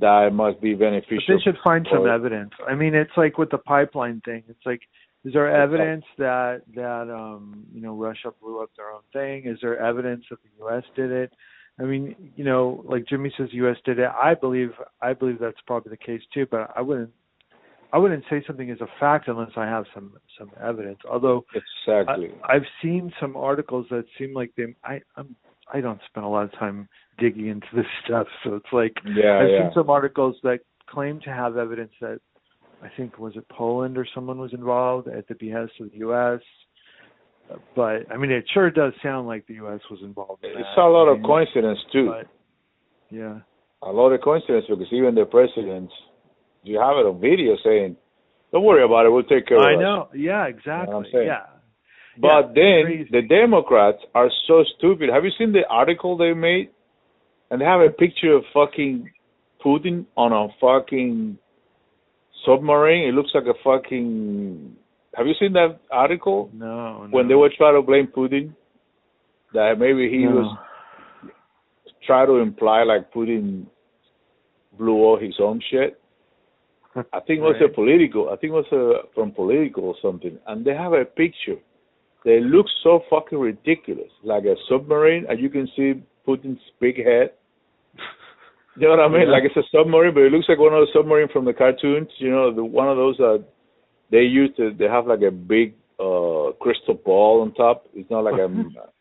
that 0.00 0.32
must 0.32 0.60
be 0.60 0.72
But 0.74 0.80
beneficial. 0.86 1.36
they 1.36 1.42
should 1.42 1.58
find 1.68 1.86
some 1.92 2.06
evidence. 2.06 2.52
I 2.66 2.74
mean, 2.74 2.94
it's 2.94 3.16
like 3.16 3.34
with 3.38 3.50
the 3.50 3.58
pipeline 3.58 4.20
thing. 4.28 4.42
It's 4.48 4.64
like, 4.64 4.82
is 5.24 5.32
there 5.34 5.48
evidence 5.64 6.04
that 6.18 6.62
that 6.74 7.06
um 7.22 7.42
you 7.74 7.80
know 7.84 7.94
Russia 7.94 8.30
blew 8.40 8.56
up 8.62 8.70
their 8.76 8.90
own 8.96 9.02
thing? 9.12 9.36
Is 9.52 9.58
there 9.60 9.76
evidence 9.78 10.24
that 10.30 10.38
the 10.42 10.50
U.S. 10.64 10.84
did 10.96 11.10
it? 11.22 11.30
I 11.80 11.84
mean, 11.84 12.04
you 12.36 12.44
know, 12.44 12.82
like 12.92 13.06
Jimmy 13.10 13.30
says, 13.36 13.48
the 13.50 13.56
U.S. 13.64 13.76
did 13.84 13.98
it. 13.98 14.10
I 14.30 14.34
believe 14.34 14.72
I 15.00 15.12
believe 15.12 15.38
that's 15.38 15.60
probably 15.66 15.90
the 15.90 15.96
case 16.10 16.22
too. 16.34 16.46
But 16.50 16.70
I 16.76 16.80
wouldn't 16.80 17.12
I 17.92 17.98
wouldn't 17.98 18.24
say 18.30 18.42
something 18.46 18.70
is 18.70 18.80
a 18.80 18.86
fact 18.98 19.28
unless 19.28 19.50
I 19.56 19.66
have 19.66 19.84
some 19.94 20.14
some 20.38 20.50
evidence. 20.62 20.98
Although 21.10 21.44
Exactly. 21.54 22.30
I, 22.42 22.54
I've 22.54 22.66
seen 22.82 23.12
some 23.20 23.36
articles 23.36 23.86
that 23.90 24.04
seem 24.18 24.32
like 24.34 24.52
they. 24.56 24.74
I 24.84 25.00
I'm 25.16 25.36
I 25.72 25.80
don't 25.80 26.00
spend 26.08 26.24
a 26.26 26.28
lot 26.28 26.44
of 26.44 26.52
time 26.52 26.88
digging 27.18 27.48
into 27.48 27.66
this 27.74 27.86
stuff, 28.04 28.26
so 28.44 28.54
it's 28.54 28.72
like 28.72 28.94
yeah, 29.04 29.40
I've 29.40 29.48
yeah. 29.50 29.62
seen 29.64 29.70
some 29.74 29.90
articles 29.90 30.36
that 30.42 30.60
claim 30.88 31.20
to 31.20 31.30
have 31.30 31.56
evidence 31.56 31.92
that 32.00 32.20
I 32.82 32.88
think 32.96 33.18
was 33.18 33.36
it 33.36 33.48
Poland 33.48 33.96
or 33.96 34.06
someone 34.14 34.38
was 34.38 34.52
involved 34.52 35.08
at 35.08 35.28
the 35.28 35.34
behest 35.34 35.72
of 35.80 35.90
the 35.92 35.98
U.S. 35.98 36.40
But 37.76 38.10
I 38.10 38.16
mean, 38.16 38.30
it 38.30 38.44
sure 38.52 38.70
does 38.70 38.92
sound 39.02 39.26
like 39.26 39.46
the 39.46 39.54
U.S. 39.54 39.80
was 39.90 40.00
involved. 40.02 40.44
In 40.44 40.50
It's 40.50 40.68
that. 40.76 40.82
a 40.82 40.88
lot 40.88 41.08
I 41.08 41.16
of 41.16 41.22
coincidence 41.22 41.78
too. 41.92 42.06
But, 42.06 42.26
yeah, 43.14 43.40
a 43.82 43.90
lot 43.92 44.10
of 44.12 44.20
coincidence 44.22 44.64
because 44.68 44.86
even 44.92 45.14
the 45.14 45.24
presidents, 45.26 45.92
you 46.62 46.78
have 46.78 46.96
it 46.96 47.06
on 47.06 47.20
video 47.20 47.56
saying, 47.64 47.96
"Don't 48.52 48.64
worry 48.64 48.84
about 48.84 49.06
it, 49.06 49.10
we'll 49.10 49.22
take 49.24 49.46
care 49.46 49.58
I 49.58 49.72
of 49.74 49.80
it." 49.80 49.82
I 49.82 49.86
know. 49.86 50.08
Yeah, 50.14 50.46
exactly. 50.46 50.94
I'm? 50.94 51.26
Yeah. 51.26 51.46
But 52.18 52.28
Yeah, 52.28 52.52
then 52.54 52.84
crazy. 52.84 53.08
the 53.10 53.22
Democrats 53.22 53.98
are 54.14 54.30
so 54.46 54.64
stupid. 54.76 55.08
Have 55.10 55.24
you 55.24 55.30
seen 55.38 55.52
the 55.52 55.66
article 55.68 56.16
they 56.16 56.34
made? 56.34 56.68
And 57.50 57.60
they 57.60 57.64
have 57.66 57.80
a 57.80 57.90
picture 57.90 58.32
of 58.32 58.44
fucking 58.54 59.10
Putin 59.64 60.06
on 60.16 60.32
a 60.32 60.48
fucking 60.60 61.36
submarine. 62.46 63.08
It 63.08 63.12
looks 63.14 63.30
like 63.34 63.44
a 63.44 63.54
fucking. 63.62 64.76
Have 65.14 65.26
you 65.26 65.34
seen 65.38 65.52
that 65.52 65.78
article 65.90 66.50
No, 66.54 67.04
no. 67.04 67.08
when 67.10 67.28
they 67.28 67.34
were 67.34 67.50
trying 67.56 67.74
to 67.74 67.82
blame 67.82 68.06
Putin? 68.06 68.54
That 69.52 69.78
maybe 69.78 70.08
he 70.10 70.24
no. 70.24 70.30
was 70.36 70.56
trying 72.06 72.26
to 72.28 72.36
imply 72.36 72.84
like 72.84 73.12
Putin 73.12 73.66
blew 74.78 74.94
all 74.94 75.18
his 75.18 75.34
own 75.40 75.60
shit. 75.70 76.00
I 76.96 77.20
think 77.20 77.38
it 77.38 77.42
was 77.42 77.56
a 77.64 77.72
political. 77.72 78.28
I 78.28 78.36
think 78.36 78.52
it 78.52 78.62
was 78.62 78.72
a, 78.72 79.08
from 79.14 79.32
Politico 79.32 79.80
or 79.80 79.94
something. 80.02 80.38
And 80.46 80.64
they 80.64 80.74
have 80.74 80.92
a 80.92 81.04
picture. 81.04 81.56
They 82.24 82.40
look 82.40 82.66
so 82.82 83.00
fucking 83.10 83.38
ridiculous, 83.38 84.10
like 84.22 84.44
a 84.44 84.54
submarine, 84.68 85.26
and 85.28 85.40
you 85.40 85.48
can 85.48 85.68
see 85.74 86.02
Putin's 86.26 86.60
big 86.80 86.96
head. 86.96 87.30
You 88.74 88.88
know 88.88 88.96
what 88.96 89.00
I 89.00 89.08
mean? 89.08 89.28
Yeah. 89.28 89.32
Like 89.32 89.42
it's 89.44 89.56
a 89.58 89.68
submarine, 89.70 90.14
but 90.14 90.22
it 90.22 90.32
looks 90.32 90.48
like 90.48 90.58
one 90.58 90.72
of 90.72 90.80
the 90.80 90.92
submarine 90.94 91.28
from 91.30 91.44
the 91.44 91.52
cartoons. 91.52 92.08
You 92.16 92.30
know, 92.30 92.54
the 92.54 92.64
one 92.64 92.88
of 92.88 92.96
those 92.96 93.18
that 93.18 93.44
they 94.10 94.22
use 94.22 94.48
to. 94.56 94.72
They 94.72 94.86
have 94.86 95.06
like 95.06 95.20
a 95.20 95.30
big 95.30 95.74
uh 96.00 96.56
crystal 96.58 96.94
ball 96.94 97.42
on 97.42 97.52
top. 97.52 97.84
It's 97.92 98.10
not 98.10 98.24
like 98.24 98.40
a. 98.40 98.48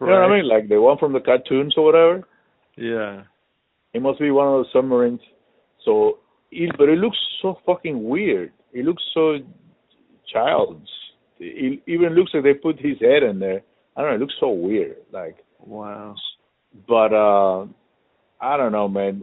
You 0.00 0.06
know 0.06 0.12
what 0.12 0.32
I 0.32 0.34
mean? 0.34 0.48
Like 0.48 0.68
the 0.68 0.80
one 0.80 0.98
from 0.98 1.12
the 1.12 1.20
cartoons 1.20 1.74
or 1.76 1.84
whatever. 1.84 2.26
Yeah. 2.76 3.22
It 3.92 4.00
must 4.00 4.18
be 4.18 4.30
one 4.30 4.48
of 4.48 4.54
those 4.54 4.72
submarines. 4.72 5.20
So, 5.84 6.18
it, 6.50 6.70
but 6.78 6.88
it 6.88 6.98
looks 6.98 7.18
so 7.42 7.58
fucking 7.66 8.02
weird. 8.08 8.52
It 8.72 8.84
looks 8.84 9.02
so 9.14 9.38
childish. 10.32 10.88
It 11.38 11.80
even 11.86 12.14
looks 12.14 12.32
like 12.34 12.42
they 12.44 12.54
put 12.54 12.78
his 12.78 12.98
head 13.00 13.22
in 13.22 13.38
there. 13.38 13.62
I 13.96 14.02
don't 14.02 14.10
know. 14.10 14.16
It 14.16 14.20
looks 14.20 14.34
so 14.40 14.50
weird. 14.50 14.96
Like, 15.12 15.36
Wow. 15.58 16.14
but 16.88 17.12
uh 17.12 17.66
I 18.42 18.56
don't 18.56 18.72
know, 18.72 18.88
man. 18.88 19.22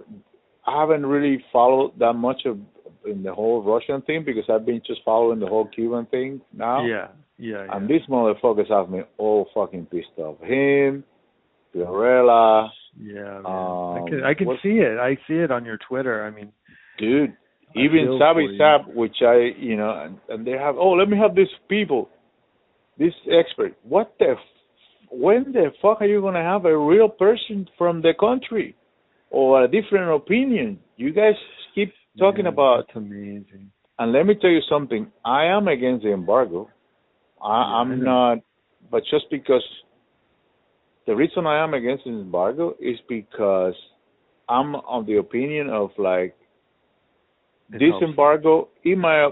I 0.66 0.80
haven't 0.82 1.06
really 1.06 1.44
followed 1.52 1.98
that 2.00 2.14
much 2.14 2.42
of 2.46 2.60
in 3.06 3.24
the 3.24 3.34
whole 3.34 3.64
Russian 3.64 4.02
thing 4.02 4.24
because 4.26 4.44
I've 4.50 4.66
been 4.66 4.82
just 4.86 5.02
following 5.06 5.40
the 5.40 5.48
whole 5.48 5.68
Cuban 5.68 6.06
thing 6.08 6.42
now. 6.54 6.86
Yeah. 6.86 7.08
Yeah. 7.38 7.66
yeah. 7.66 7.76
And 7.78 7.88
these 7.88 8.02
motherfuckers 8.10 8.70
have 8.70 8.90
me 8.90 9.02
all 9.18 9.48
fucking 9.54 9.86
pissed 9.88 10.18
off. 10.18 10.40
Him, 10.42 11.04
Fiorella, 11.74 12.70
Yeah, 13.00 13.42
man. 13.42 13.46
Um, 13.46 14.04
I 14.04 14.10
can 14.10 14.24
I 14.24 14.34
can 14.34 14.48
see 14.64 14.80
it. 14.80 14.98
I 15.00 15.16
see 15.28 15.36
it 15.36 15.52
on 15.52 15.64
your 15.66 15.78
Twitter. 15.88 16.26
I 16.26 16.32
mean, 16.32 16.52
dude. 16.98 17.36
I 17.76 17.80
Even 17.80 18.18
Sabi. 18.20 18.58
Sap, 18.58 18.94
which 18.96 19.18
I, 19.22 19.52
you 19.58 19.76
know, 19.76 19.92
and, 20.04 20.18
and 20.30 20.46
they 20.48 20.52
have. 20.52 20.76
Oh, 20.78 20.92
let 20.92 21.10
me 21.10 21.18
have 21.18 21.36
these 21.36 21.48
people, 21.70 22.10
this 22.98 23.14
expert. 23.32 23.78
What 23.84 24.14
the? 24.20 24.32
F- 24.32 24.38
when 25.12 25.52
the 25.54 25.72
fuck 25.82 26.02
are 26.02 26.06
you 26.08 26.22
gonna 26.22 26.44
have 26.44 26.66
a 26.66 26.78
real 26.78 27.08
person 27.10 27.68
from 27.78 28.02
the 28.02 28.14
country, 28.20 28.76
or 29.30 29.64
a 29.64 29.68
different 29.68 30.12
opinion? 30.12 30.80
You 30.98 31.14
guys 31.14 31.36
keep 31.76 31.94
talking 32.18 32.46
man, 32.46 32.54
about. 32.54 32.86
that's 32.88 32.98
amazing. 32.98 33.72
And 34.00 34.12
let 34.12 34.26
me 34.26 34.36
tell 34.36 34.50
you 34.50 34.62
something. 34.70 35.12
I 35.26 35.46
am 35.46 35.68
against 35.68 36.04
the 36.04 36.14
embargo. 36.14 36.70
I, 37.42 37.48
Yeah, 37.48 37.54
I 37.54 37.82
I'm 37.82 38.00
know. 38.00 38.06
not. 38.06 38.38
But 38.90 39.04
just 39.10 39.26
because 39.30 39.64
the 41.06 41.16
reason 41.16 41.46
I 41.46 41.64
am 41.64 41.74
against 41.74 42.06
the 42.06 42.12
embargo 42.12 42.76
is 42.80 42.98
because 43.08 43.76
I'm 44.50 44.76
of 44.76 45.06
the 45.06 45.18
opinion 45.18 45.70
of 45.70 45.90
like 45.98 46.36
It 47.74 47.80
this 47.80 47.90
helps. 47.90 48.04
embargo 48.06 48.70
it 48.84 48.98
might 48.98 49.32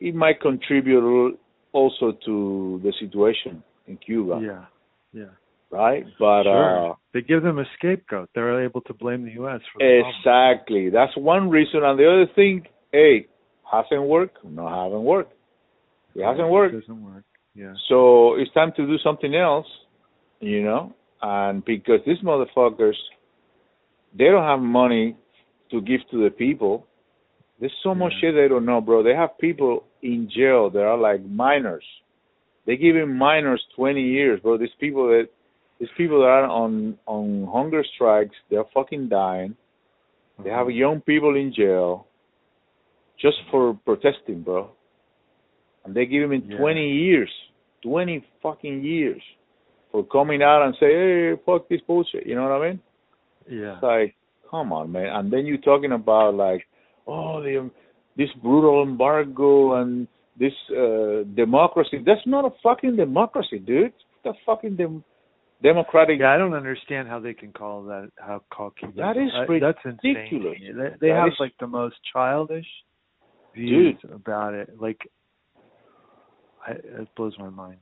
it 0.00 0.14
might 0.14 0.40
contribute 0.40 1.38
also 1.72 2.12
to 2.24 2.80
the 2.84 2.92
situation 3.00 3.62
in 3.86 3.96
Cuba, 3.98 4.40
Yeah. 4.42 4.64
Yeah. 5.12 5.32
right? 5.70 6.04
But 6.18 6.42
sure. 6.44 6.90
uh 6.90 6.94
they 7.12 7.22
give 7.22 7.42
them 7.42 7.58
a 7.58 7.64
scapegoat. 7.76 8.28
They're 8.34 8.62
able 8.64 8.82
to 8.82 8.94
blame 8.94 9.24
the 9.24 9.32
U.S. 9.42 9.60
for 9.72 9.78
the 9.78 9.84
problem. 9.84 10.14
exactly, 10.18 10.90
that's 10.90 11.16
one 11.16 11.48
reason. 11.50 11.82
And 11.84 11.98
the 11.98 12.06
other 12.12 12.26
thing, 12.34 12.66
hey, 12.92 13.26
hasn't 13.70 14.02
worked? 14.02 14.38
No, 14.44 14.68
haven't 14.68 15.04
worked. 15.04 15.32
It 16.14 16.22
hasn't 16.24 16.48
worked. 16.50 16.74
It 16.74 16.80
doesn't 16.80 17.04
work. 17.04 17.24
Yeah. 17.54 17.74
So 17.88 18.34
it's 18.36 18.52
time 18.52 18.72
to 18.76 18.86
do 18.86 18.98
something 18.98 19.34
else, 19.34 19.66
you 20.40 20.62
know. 20.62 20.92
And 21.22 21.64
because 21.64 22.00
these 22.06 22.18
motherfuckers, 22.24 22.98
they 24.16 24.26
don't 24.32 24.44
have 24.44 24.60
money 24.60 25.16
to 25.70 25.80
give 25.80 26.00
to 26.10 26.22
the 26.24 26.30
people. 26.30 26.86
There's 27.60 27.76
so 27.82 27.94
much 27.94 28.12
Yeah. 28.14 28.20
shit 28.20 28.34
they 28.34 28.48
don't 28.48 28.64
know, 28.64 28.80
bro. 28.80 29.02
They 29.02 29.14
have 29.14 29.36
people 29.38 29.84
in 30.02 30.28
jail 30.30 30.70
that 30.70 30.84
are 30.84 30.96
like 30.96 31.22
minors. 31.24 31.84
They 32.66 32.76
give 32.76 32.96
him 32.96 33.16
minors 33.16 33.64
20 33.74 34.00
years, 34.00 34.40
bro. 34.40 34.56
These 34.58 34.74
people 34.78 35.08
that, 35.08 35.28
these 35.78 35.88
people 35.96 36.20
that 36.20 36.28
are 36.28 36.44
on 36.46 36.98
on 37.06 37.46
hunger 37.50 37.82
strikes, 37.94 38.36
they're 38.50 38.64
fucking 38.74 39.08
dying. 39.08 39.56
They 40.44 40.50
have 40.50 40.66
mm-hmm. 40.68 40.76
young 40.84 41.00
people 41.00 41.34
in 41.36 41.52
jail 41.52 42.06
just 43.18 43.38
for 43.50 43.74
protesting, 43.84 44.42
bro. 44.42 44.70
And 45.84 45.94
they 45.94 46.06
give 46.06 46.22
him 46.22 46.32
in 46.32 46.42
Yeah. 46.48 46.58
20 46.58 46.88
years, 46.88 47.30
20 47.82 48.24
fucking 48.42 48.82
years 48.84 49.22
for 49.90 50.04
coming 50.04 50.42
out 50.42 50.62
and 50.62 50.74
say, 50.78 50.92
hey, 50.92 51.36
fuck 51.44 51.68
this 51.68 51.80
bullshit. 51.86 52.26
You 52.26 52.34
know 52.34 52.42
what 52.42 52.62
I 52.62 52.68
mean? 52.68 52.80
Yeah. 53.48 53.74
It's 53.74 53.82
like, 53.82 54.14
come 54.50 54.72
on, 54.72 54.92
man. 54.92 55.06
And 55.06 55.32
then 55.32 55.46
you're 55.46 55.58
talking 55.58 55.92
about 55.92 56.34
like, 56.34 56.66
oh, 57.08 57.42
the 57.42 57.70
this 58.16 58.28
brutal 58.42 58.82
embargo 58.82 59.80
and 59.80 60.06
this 60.38 60.52
uh 60.70 61.24
democracy. 61.34 61.98
That's 62.06 62.26
not 62.26 62.44
a 62.44 62.50
fucking 62.62 62.96
democracy, 62.96 63.58
dude. 63.58 63.92
The 64.24 64.32
fucking 64.46 64.76
dem- 64.76 65.04
democratic. 65.62 66.20
Yeah, 66.20 66.34
I 66.34 66.38
don't 66.38 66.54
understand 66.54 67.08
how 67.08 67.18
they 67.20 67.34
can 67.34 67.52
call 67.52 67.82
that 67.84 68.10
how 68.18 68.42
call 68.54 68.70
Cuba. 68.70 68.94
That 68.96 69.16
is 69.16 69.30
I- 69.34 69.58
that's 69.60 69.78
insane. 69.84 70.14
ridiculous. 70.14 70.58
They, 70.60 70.88
they 71.00 71.08
That 71.12 71.18
have 71.20 71.28
is- 71.28 71.40
like 71.40 71.54
the 71.58 71.66
most 71.66 71.96
childish 72.12 72.66
views 73.54 73.96
about 74.14 74.54
it. 74.54 74.68
Like, 74.80 75.00
I, 76.66 76.72
it 76.72 77.08
blows 77.16 77.34
my 77.38 77.48
mind. 77.50 77.78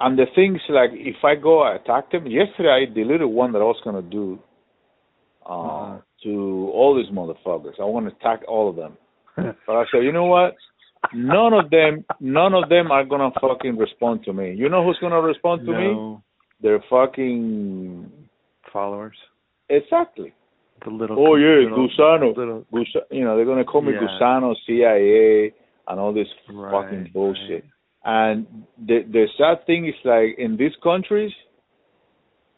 And 0.00 0.16
the 0.18 0.26
things 0.34 0.60
like, 0.68 0.90
if 0.92 1.16
I 1.24 1.34
go 1.34 1.66
attack 1.74 2.12
them, 2.12 2.26
yesterday 2.26 2.86
I 2.88 2.94
deleted 2.94 3.26
one 3.26 3.52
that 3.52 3.58
I 3.58 3.64
was 3.64 3.80
gonna 3.84 4.02
do 4.02 4.38
uh, 5.44 5.52
Uh-huh. 5.52 5.98
To 6.24 6.70
all 6.74 6.96
these 6.96 7.12
motherfuckers. 7.14 7.78
I 7.80 7.84
want 7.84 8.06
to 8.08 8.14
attack 8.16 8.40
all 8.48 8.68
of 8.70 8.76
them. 8.76 8.96
But 9.66 9.76
I 9.76 9.84
said, 9.92 10.02
you 10.04 10.12
know 10.12 10.24
what? 10.26 10.54
None 11.14 11.52
of 11.52 11.70
them, 11.70 12.04
none 12.20 12.54
of 12.54 12.68
them 12.68 12.90
are 12.90 13.04
gonna 13.04 13.30
fucking 13.40 13.76
respond 13.76 14.24
to 14.24 14.32
me. 14.32 14.52
You 14.54 14.68
know 14.68 14.84
who's 14.84 14.98
gonna 15.00 15.20
respond 15.22 15.64
to 15.66 15.72
me? 15.72 15.84
no 15.94 16.22
They're 16.60 16.82
fucking 16.90 18.10
followers. 18.72 19.16
exactly. 19.68 20.32
The 20.84 20.90
little. 20.90 21.16
Oh 21.18 21.34
yeah, 21.36 21.62
little, 21.68 21.88
Gusano. 21.88 22.36
Little, 22.36 22.64
Gusa, 22.72 23.00
you 23.10 23.24
know 23.24 23.36
they're 23.36 23.44
gonna 23.46 23.64
call 23.64 23.82
me 23.82 23.92
Yeah. 23.92 24.06
Gusano, 24.06 24.54
CIA, 24.66 25.52
and 25.88 26.00
all 26.00 26.12
this 26.12 26.28
right, 26.50 26.72
fucking 26.72 27.10
bullshit. 27.12 27.64
right. 27.64 27.64
And 28.04 28.46
the 28.86 29.02
the 29.10 29.26
sad 29.38 29.66
thing 29.66 29.86
is 29.86 29.94
like 30.04 30.36
in 30.38 30.56
these 30.56 30.74
countries, 30.82 31.32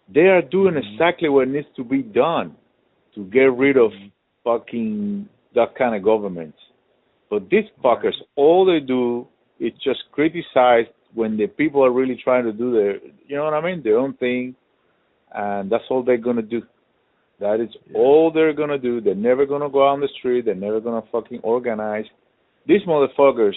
they 0.09 0.27
are 0.29 0.43
doing 0.43 0.75
Mhm. 0.75 0.93
exactly 0.93 1.29
what 1.29 1.49
needs 1.49 1.69
to 1.77 1.85
be 1.85 2.03
done. 2.03 2.57
To 3.15 3.25
get 3.25 3.53
rid 3.57 3.77
of 3.77 3.91
mm-hmm. 3.91 4.09
fucking 4.45 5.29
that 5.55 5.75
kind 5.77 5.95
of 5.95 6.03
government. 6.03 6.55
But 7.29 7.49
these 7.49 7.65
fuckers, 7.83 8.15
all 8.37 8.65
they 8.65 8.85
do 8.85 9.27
is 9.59 9.73
just 9.83 10.01
criticize 10.13 10.87
when 11.15 11.37
the 11.37 11.47
people 11.47 11.85
are 11.85 11.91
really 11.91 12.19
trying 12.23 12.45
to 12.45 12.53
do 12.53 12.73
their, 12.73 12.97
you 13.27 13.37
know 13.37 13.45
what 13.45 13.55
I 13.55 13.61
mean, 13.61 13.83
their 13.83 13.99
own 13.99 14.15
thing, 14.15 14.55
and 15.33 15.71
that's 15.71 15.85
all 15.91 16.03
they're 16.03 16.17
gonna 16.17 16.43
do. 16.43 16.63
That 17.41 17.61
is 17.61 17.75
all 17.95 18.31
they're 18.33 18.53
gonna 18.53 18.79
do. 18.79 19.01
They're 19.01 19.15
never 19.15 19.47
gonna 19.47 19.71
go 19.71 19.89
out 19.89 19.93
on 19.93 20.01
the 20.01 20.09
street. 20.19 20.45
They're 20.45 20.55
never 20.55 20.81
gonna 20.81 21.03
fucking 21.11 21.41
organize. 21.43 22.05
These 22.67 22.83
motherfuckers. 22.87 23.55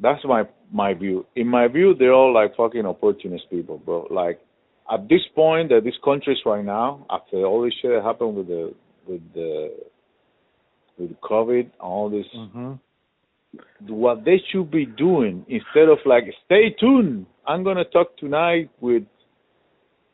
That's 0.00 0.22
my 0.24 0.42
my 0.72 0.92
view. 0.92 1.24
In 1.36 1.46
my 1.46 1.68
view, 1.68 1.94
they're 1.96 2.12
all 2.12 2.34
like 2.34 2.56
fucking 2.56 2.84
opportunist 2.84 3.48
people, 3.48 3.78
bro. 3.78 4.08
Like 4.10 4.40
at 4.92 5.08
this 5.08 5.22
point 5.34 5.70
that 5.70 5.82
this 5.84 5.94
country 6.04 6.34
is 6.34 6.40
right 6.44 6.64
now, 6.64 7.06
after 7.10 7.44
all 7.44 7.62
this 7.62 7.72
shit 7.80 7.90
that 7.90 8.02
happened 8.02 8.36
with 8.36 8.48
the 8.48 8.74
with 9.06 9.22
the 9.34 9.74
with 10.98 11.10
COVID, 11.20 11.70
all 11.80 12.08
this, 12.10 12.26
Mm-hmm. 12.34 12.72
what 13.88 14.24
they 14.24 14.40
should 14.50 14.70
be 14.70 14.86
doing 14.86 15.44
instead 15.48 15.88
of 15.88 15.98
like, 16.06 16.24
stay 16.44 16.70
tuned. 16.78 17.26
I'm 17.46 17.64
gonna 17.64 17.84
talk 17.84 18.16
tonight 18.16 18.70
with 18.80 19.04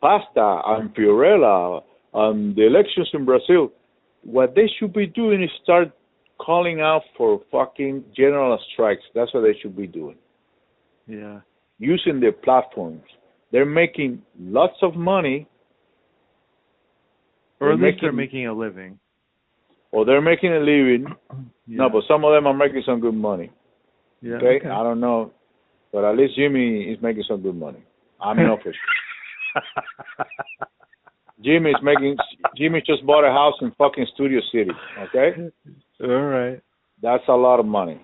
Pasta 0.00 0.62
and 0.66 0.94
Fiorella 0.94 1.82
on 2.12 2.54
the 2.54 2.66
elections 2.66 3.10
in 3.12 3.24
Brazil. 3.24 3.72
What 4.22 4.54
they 4.54 4.68
should 4.78 4.92
be 4.92 5.06
doing 5.06 5.42
is 5.42 5.50
start 5.62 5.90
calling 6.38 6.80
out 6.80 7.02
for 7.16 7.40
fucking 7.52 8.04
general 8.16 8.58
strikes. 8.72 9.02
That's 9.14 9.32
what 9.34 9.42
they 9.42 9.54
should 9.60 9.76
be 9.76 9.86
doing. 9.86 10.16
Yeah. 11.06 11.40
Using 11.78 12.20
their 12.20 12.32
platforms. 12.32 13.02
They're 13.52 13.66
making 13.66 14.22
lots 14.38 14.76
of 14.82 14.94
money, 14.94 15.46
Or 17.60 17.68
They're 17.68 17.74
at 17.74 17.80
least 17.92 18.00
they're 18.00 18.12
making- 18.12 18.44
making 18.44 18.46
a 18.46 18.52
living. 18.54 18.98
or 19.92 20.04
they're 20.04 20.20
making 20.22 20.52
a 20.52 20.60
living. 20.60 21.06
Yeah. 21.66 21.76
No, 21.82 21.88
but 21.90 22.02
some 22.08 22.24
of 22.24 22.32
them 22.32 22.48
are 22.48 22.54
making 22.54 22.82
some 22.84 22.98
good 22.98 23.14
money. 23.14 23.48
yeah, 24.22 24.34
Okay? 24.36 24.66
I 24.66 24.82
don't 24.82 24.98
know, 24.98 25.30
but 25.92 26.02
at 26.04 26.16
least 26.16 26.34
Jimmy 26.34 26.82
is 26.90 27.00
making 27.00 27.22
some 27.28 27.40
good 27.42 27.54
money. 27.54 27.78
I'm 28.20 28.38
selfish. 28.38 28.74
Jimmy 31.44 31.70
is 31.70 31.76
making. 31.82 32.16
Jimmy 32.56 32.82
just 32.84 33.06
bought 33.06 33.24
a 33.24 33.30
house 33.30 33.54
in 33.62 33.70
fucking 33.78 34.06
Studio 34.14 34.40
City. 34.52 34.72
Okay, 35.08 35.50
All 36.02 36.08
right. 36.24 36.60
that's 37.00 37.22
a 37.28 37.32
lot 37.36 37.60
of 37.60 37.66
money. 37.66 38.00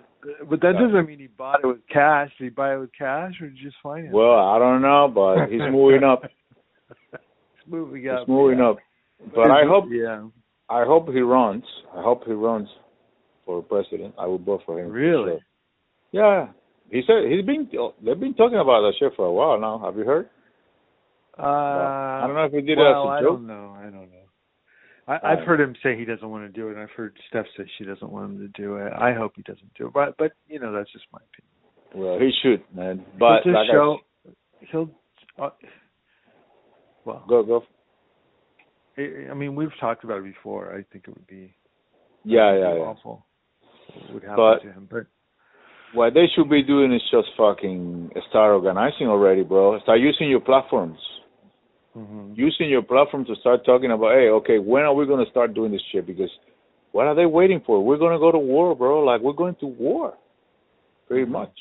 But 0.48 0.60
that 0.60 0.72
doesn't 0.72 1.06
mean 1.06 1.18
he 1.18 1.28
bought 1.28 1.60
it 1.62 1.66
with 1.66 1.86
cash. 1.92 2.30
Did 2.38 2.44
he 2.44 2.50
buy 2.50 2.74
it 2.74 2.78
with 2.78 2.90
cash 2.96 3.32
or 3.40 3.48
did 3.48 3.58
he 3.58 3.64
just 3.64 3.76
finance? 3.82 4.08
it? 4.10 4.14
Well, 4.14 4.38
I 4.38 4.58
don't 4.58 4.82
know, 4.82 5.10
but 5.12 5.46
he's 5.46 5.60
moving 5.70 6.04
up. 6.04 6.22
It's 6.24 7.22
moving 7.66 8.08
up. 8.08 8.20
He's 8.20 8.28
moving 8.28 8.58
yeah. 8.58 8.70
up. 8.70 8.76
But 9.34 9.50
I 9.50 9.64
hope. 9.64 9.84
Yeah. 9.90 10.26
I 10.68 10.84
hope 10.84 11.08
he 11.08 11.20
runs. 11.20 11.64
I 11.94 12.02
hope 12.02 12.24
he 12.26 12.32
runs 12.32 12.68
for 13.44 13.62
president. 13.62 14.14
I 14.18 14.26
will 14.26 14.38
vote 14.38 14.62
for 14.66 14.80
him. 14.80 14.90
Really? 14.90 15.38
Yeah. 16.10 16.48
He 16.90 17.02
said 17.06 17.30
he's 17.30 17.44
been. 17.44 17.68
They've 18.04 18.18
been 18.18 18.34
talking 18.34 18.58
about 18.58 18.82
that 18.82 18.94
shit 18.98 19.12
for 19.16 19.26
a 19.26 19.32
while 19.32 19.60
now. 19.60 19.80
Have 19.84 19.96
you 19.96 20.04
heard? 20.04 20.28
Uh, 21.38 21.42
I 21.42 22.24
don't 22.26 22.34
know 22.34 22.44
if 22.44 22.52
he 22.52 22.62
did 22.62 22.78
well, 22.78 22.86
it 22.86 22.90
as 22.90 22.96
a 22.96 23.02
joke. 23.02 23.10
I 23.10 23.20
don't 23.22 23.46
know. 23.46 23.76
I 23.78 23.82
don't 23.84 24.10
know. 24.10 24.15
I, 25.08 25.18
I've 25.22 25.46
heard 25.46 25.60
him 25.60 25.74
say 25.82 25.96
he 25.96 26.04
doesn't 26.04 26.28
want 26.28 26.44
to 26.46 26.60
do 26.60 26.68
it. 26.68 26.72
and 26.72 26.80
I've 26.80 26.90
heard 26.90 27.16
Steph 27.28 27.46
say 27.56 27.64
she 27.78 27.84
doesn't 27.84 28.10
want 28.10 28.32
him 28.32 28.38
to 28.40 28.48
do 28.60 28.76
it. 28.76 28.92
I 28.92 29.12
hope 29.12 29.32
he 29.36 29.42
doesn't 29.42 29.72
do 29.78 29.86
it. 29.86 29.92
But 29.92 30.16
but 30.18 30.32
you 30.48 30.58
know 30.58 30.72
that's 30.72 30.90
just 30.92 31.04
my 31.12 31.20
opinion. 31.32 31.52
Well, 31.94 32.18
he 32.18 32.30
should, 32.42 32.62
man. 32.76 33.04
But 33.18 33.42
he'll 33.44 33.52
like 33.54 33.66
just 33.66 33.70
I- 33.70 33.72
show. 33.72 33.98
He'll. 34.72 34.90
Uh, 35.38 35.50
well, 37.04 37.24
go 37.28 37.42
go. 37.42 37.62
I 38.98 39.30
I 39.30 39.34
mean, 39.34 39.54
we've 39.54 39.68
talked 39.80 40.02
about 40.04 40.18
it 40.18 40.24
before. 40.24 40.72
I 40.72 40.82
think 40.92 41.04
it 41.06 41.10
would 41.14 41.26
be 41.26 41.54
Yeah, 42.24 42.50
it 42.50 42.52
would 42.54 42.60
yeah, 42.60 42.72
be 42.74 42.78
yeah. 42.80 42.84
awful. 42.84 43.26
What 43.94 44.14
would 44.14 44.22
happen 44.22 44.36
But- 44.36 44.62
to 44.62 44.72
him? 44.72 44.88
But 44.90 45.06
What 45.94 46.14
they 46.14 46.26
should 46.34 46.50
be 46.50 46.62
doing 46.64 46.92
is 46.92 47.02
just 47.10 47.28
fucking 47.38 48.10
start 48.28 48.52
organizing 48.52 49.06
already, 49.08 49.44
bro. 49.44 49.78
Start 49.80 50.00
using 50.00 50.28
your 50.28 50.40
platforms. 50.40 50.98
Mhm. 51.96 52.36
Using 52.36 52.68
your 52.68 52.82
platform 52.82 53.24
to 53.24 53.34
start 53.36 53.64
talking 53.64 53.90
about, 53.90 54.12
hey, 54.14 54.28
okay, 54.28 54.58
when 54.58 54.84
are 54.84 54.94
we 54.94 55.06
gonna 55.06 55.30
start 55.30 55.54
doing 55.54 55.72
this 55.72 55.82
shit? 55.90 56.06
Because 56.06 56.30
what 56.92 57.06
are 57.06 57.14
they 57.14 57.26
waiting 57.26 57.60
for? 57.66 57.82
We're 57.84 57.98
gonna 57.98 58.18
go 58.18 58.30
to 58.32 58.38
war, 58.38 58.74
bro. 58.76 59.02
Like 59.04 59.20
we're 59.20 59.32
going 59.32 59.56
to 59.56 59.66
war, 59.66 60.14
pretty 61.08 61.26
Mhm. 61.26 61.30
much, 61.30 61.56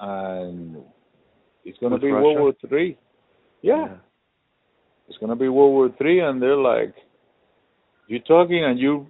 and 0.00 0.84
it's 1.64 1.78
gonna 1.78 1.98
be 1.98 2.10
Russia? 2.10 2.24
World 2.24 2.38
War 2.40 2.52
Three. 2.68 2.96
Yeah, 3.62 3.96
it's 5.08 5.18
gonna 5.18 5.36
be 5.36 5.48
World 5.48 5.72
War 5.72 5.88
Three, 5.98 6.20
and 6.20 6.40
they're 6.40 6.56
like, 6.56 6.94
you're 8.08 8.20
talking 8.20 8.62
and 8.64 8.78
you 8.78 9.06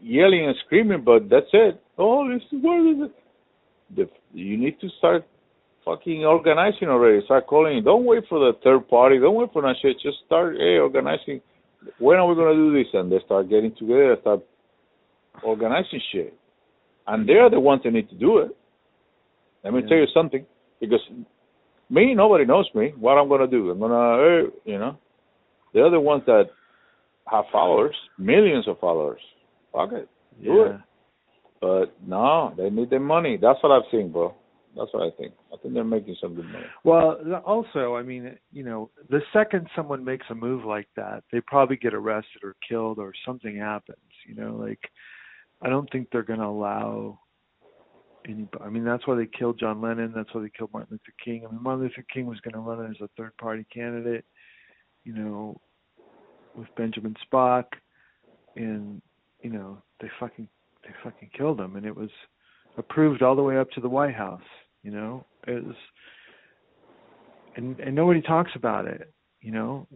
yelling 0.00 0.46
and 0.46 0.56
screaming, 0.64 1.02
but 1.02 1.28
that's 1.28 1.52
it. 1.52 1.80
Oh, 1.98 2.28
this 2.28 2.42
is 2.52 2.62
what 2.62 2.80
is 2.86 2.98
it? 3.06 3.14
The, 3.96 4.08
you 4.32 4.56
need 4.56 4.80
to 4.80 4.88
start 4.98 5.24
fucking 5.86 6.24
organizing 6.24 6.88
already. 6.88 7.24
Start 7.24 7.46
calling. 7.46 7.82
Don't 7.82 8.04
wait 8.04 8.24
for 8.28 8.38
the 8.40 8.58
third 8.62 8.86
party. 8.88 9.18
Don't 9.18 9.36
wait 9.36 9.48
for 9.52 9.62
that 9.62 9.76
shit. 9.80 9.96
Just 10.02 10.18
start 10.26 10.56
hey, 10.58 10.76
organizing. 10.76 11.40
When 11.98 12.18
are 12.18 12.26
we 12.26 12.34
gonna 12.34 12.54
do 12.54 12.72
this? 12.72 12.92
And 12.92 13.10
they 13.10 13.20
start 13.24 13.48
getting 13.48 13.74
together, 13.78 14.16
start 14.20 14.40
organizing 15.42 16.00
shit. 16.12 16.34
And 17.06 17.26
they're 17.26 17.48
the 17.48 17.60
ones 17.60 17.82
that 17.84 17.92
need 17.92 18.10
to 18.10 18.16
do 18.16 18.38
it. 18.38 18.50
Let 19.62 19.72
me 19.72 19.80
Yeah. 19.80 19.88
tell 19.88 19.98
you 19.98 20.06
something. 20.08 20.44
Because 20.80 21.00
me, 21.88 22.14
nobody 22.14 22.44
knows 22.44 22.68
me. 22.74 22.92
What 22.98 23.16
I'm 23.16 23.28
gonna 23.28 23.46
do? 23.46 23.70
I'm 23.70 23.78
gonna, 23.78 24.50
you 24.64 24.78
know. 24.78 24.96
They're 25.72 25.90
the 25.90 26.00
ones 26.00 26.24
that 26.26 26.50
have 27.26 27.44
followers, 27.52 27.96
millions 28.18 28.66
of 28.66 28.78
followers. 28.80 29.20
Fuck 29.72 29.92
it. 29.92 30.08
Do 30.42 30.52
yeah. 30.52 30.74
it. 30.74 30.80
But 31.60 31.86
no, 32.06 32.52
they 32.56 32.70
need 32.70 32.90
the 32.90 32.98
money. 32.98 33.36
That's 33.36 33.62
what 33.62 33.72
I've 33.72 33.90
seen, 33.90 34.10
bro. 34.10 34.34
That's 34.76 34.92
what 34.92 35.04
I 35.04 35.10
think. 35.16 35.32
I 35.52 35.56
think 35.56 35.74
they're 35.74 35.84
making 35.84 36.16
some 36.20 36.34
good 36.34 36.46
money. 36.46 36.66
Well, 36.84 37.18
also, 37.46 37.96
I 37.96 38.02
mean, 38.02 38.36
you 38.52 38.62
know, 38.62 38.90
the 39.08 39.20
second 39.32 39.68
someone 39.74 40.04
makes 40.04 40.26
a 40.28 40.34
move 40.34 40.64
like 40.64 40.88
that, 40.96 41.24
they 41.32 41.40
probably 41.40 41.76
get 41.76 41.94
arrested 41.94 42.44
or 42.44 42.54
killed 42.68 42.98
or 42.98 43.12
something 43.24 43.56
happens. 43.56 43.98
You 44.26 44.34
know, 44.34 44.54
like 44.54 44.80
I 45.62 45.70
don't 45.70 45.90
think 45.90 46.08
they're 46.12 46.22
going 46.22 46.40
to 46.40 46.46
allow 46.46 47.20
anybody. 48.28 48.64
I 48.64 48.68
mean, 48.68 48.84
that's 48.84 49.06
why 49.06 49.16
they 49.16 49.26
killed 49.26 49.58
John 49.58 49.80
Lennon. 49.80 50.12
That's 50.14 50.32
why 50.34 50.42
they 50.42 50.50
killed 50.56 50.72
Martin 50.72 50.92
Luther 50.92 51.14
King. 51.24 51.46
I 51.46 51.52
mean, 51.52 51.62
Martin 51.62 51.84
Luther 51.84 52.04
King 52.12 52.26
was 52.26 52.40
going 52.40 52.54
to 52.54 52.60
run 52.60 52.90
as 52.90 53.00
a 53.00 53.08
third-party 53.16 53.66
candidate. 53.72 54.24
You 55.04 55.14
know, 55.14 55.60
with 56.56 56.68
Benjamin 56.76 57.14
Spock, 57.24 57.64
and 58.56 59.00
you 59.40 59.50
know, 59.50 59.78
they 60.00 60.10
fucking 60.18 60.48
they 60.82 60.90
fucking 61.02 61.30
killed 61.36 61.60
him, 61.60 61.76
and 61.76 61.86
it 61.86 61.96
was 61.96 62.10
approved 62.76 63.22
all 63.22 63.36
the 63.36 63.42
way 63.42 63.56
up 63.56 63.70
to 63.70 63.80
the 63.80 63.88
White 63.88 64.14
House. 64.14 64.42
You 64.86 64.92
know, 64.92 65.24
is 65.48 65.64
and 67.56 67.76
and 67.80 67.92
nobody 67.96 68.22
talks 68.22 68.52
about 68.54 68.86
it. 68.86 69.12
You 69.40 69.50
know, 69.50 69.88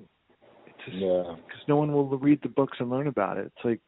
it's 0.66 0.84
just 0.84 0.96
Yeah. 0.96 1.36
because 1.46 1.60
no 1.68 1.76
one 1.76 1.92
will 1.92 2.08
read 2.18 2.40
the 2.42 2.48
books 2.48 2.76
and 2.80 2.90
learn 2.90 3.06
about 3.06 3.38
it. 3.38 3.52
It's 3.54 3.64
like 3.64 3.80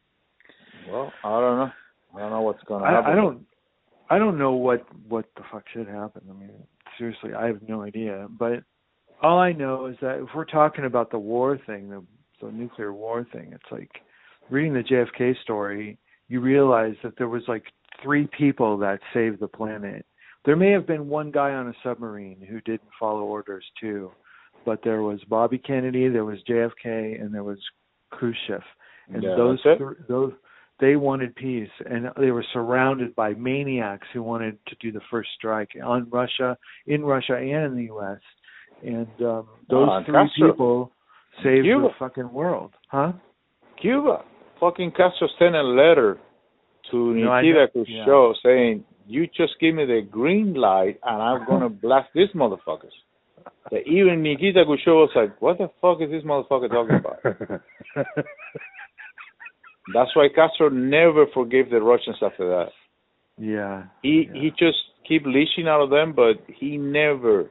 Well, 0.89 1.13
I 1.25 1.41
don't 1.41 1.59
know. 1.59 1.73
I 2.15 2.19
don't 2.21 2.31
know 2.31 2.43
what's 2.43 2.63
gonna 2.69 2.87
happen. 2.87 3.05
I, 3.05 3.13
I 3.13 3.17
don't 3.17 3.47
I 4.11 4.19
don't 4.19 4.39
know 4.39 4.53
what 4.53 4.87
what 5.09 5.27
the 5.35 5.43
fuck 5.51 5.65
should 5.73 5.89
happen. 5.89 6.23
I 6.31 6.35
mean, 6.35 6.53
seriously, 6.97 7.35
I 7.35 7.47
have 7.47 7.61
no 7.67 7.83
idea. 7.83 8.29
But 8.31 8.63
all 9.23 9.41
I 9.41 9.51
know 9.51 9.87
is 9.87 9.97
that 10.03 10.21
if 10.21 10.29
we're 10.37 10.45
talking 10.45 10.85
about 10.85 11.11
the 11.11 11.19
war 11.19 11.59
thing, 11.67 11.91
the 11.91 12.05
the 12.41 12.53
nuclear 12.53 12.93
war 12.93 13.27
thing, 13.33 13.51
it's 13.53 13.73
like 13.73 13.91
reading 14.51 14.75
the 14.75 14.85
JFK 14.85 15.35
story, 15.43 15.99
you 16.29 16.41
realize 16.41 16.95
that 17.03 17.19
there 17.19 17.29
was 17.29 17.43
like 17.49 17.65
three 18.05 18.29
people 18.39 18.79
that 18.79 19.01
saved 19.13 19.41
the 19.41 19.49
planet. 19.49 20.07
There 20.45 20.57
may 20.57 20.71
have 20.73 20.87
been 20.87 21.09
one 21.09 21.31
guy 21.31 21.53
on 21.53 21.69
a 21.69 21.75
submarine 21.85 22.41
who 22.41 22.61
didn't 22.63 22.89
follow 22.99 23.23
orders 23.23 23.65
too, 23.81 24.11
but 24.65 24.81
there 24.83 25.03
was 25.03 25.21
Bobby 25.29 25.59
Kennedy, 25.59 26.09
there 26.09 26.25
was 26.25 26.39
JFK, 26.49 27.21
and 27.21 27.33
there 27.33 27.45
was 27.45 27.59
Khrushchev, 28.11 28.63
and 29.13 29.23
Yeah, 29.23 29.37
those 29.37 29.61
thr- 29.63 30.03
those 30.09 30.33
they 30.81 30.97
wanted 30.97 31.35
peace, 31.37 31.71
and 31.89 32.11
they 32.19 32.33
were 32.33 32.45
surrounded 32.53 33.15
by 33.15 33.35
maniacs 33.35 34.07
who 34.13 34.21
wanted 34.23 34.59
to 34.67 34.75
do 34.81 34.91
the 34.91 35.01
first 35.11 35.29
strike 35.37 35.71
on 35.85 36.09
Russia, 36.11 36.59
in 36.87 37.05
Russia, 37.05 37.37
and 37.37 37.67
in 37.67 37.77
the 37.77 37.85
U.S. 37.85 38.19
And 38.85 39.07
um, 39.21 39.47
those 39.71 39.89
Ah, 39.89 40.03
three 40.05 40.13
Castro. 40.15 40.51
people 40.53 40.93
saved 41.45 41.65
Cuba. 41.67 41.83
the 41.89 41.95
fucking 42.01 42.33
world, 42.33 42.73
huh? 42.89 43.13
Cuba. 43.81 44.25
Fucking 44.59 44.91
Castro 44.93 45.29
sent 45.39 45.55
a 45.55 45.63
letter 45.63 46.19
to 46.91 47.15
No, 47.15 47.41
Nikita 47.41 47.69
Khrushchev 47.73 48.35
saying, 48.45 48.85
"You 49.07 49.27
just 49.27 49.55
give 49.61 49.75
me 49.75 49.85
the 49.85 50.03
green 50.09 50.55
light, 50.55 50.99
and 51.05 51.23
I'm 51.23 51.45
gonna 51.51 51.69
blast 51.69 52.09
these 52.15 52.31
motherfuckers." 52.35 52.93
That 53.71 53.87
even 53.87 54.23
Nikita 54.23 54.65
Khrushchev 54.65 54.95
was 54.95 55.11
like, 55.15 55.41
"What 55.43 55.59
the 55.59 55.69
fuck 55.81 56.01
is 56.01 56.11
this 56.11 56.23
motherfucker 56.25 56.69
talking 56.71 56.97
about?" 56.97 57.23
That's 59.93 60.15
why 60.15 60.29
Castro 60.35 60.69
never 60.69 61.27
forgave 61.35 61.71
the 61.71 61.81
Russians 61.83 62.17
after 62.23 62.49
that. 62.49 62.69
yeah. 63.39 63.85
He 64.03 64.29
Yeah. 64.33 64.41
he 64.41 64.51
just 64.51 64.79
keep 65.09 65.25
leashing 65.27 65.67
out 65.67 65.81
of 65.81 65.91
them, 65.91 66.13
but 66.13 66.35
he 66.49 66.77
never 66.79 67.51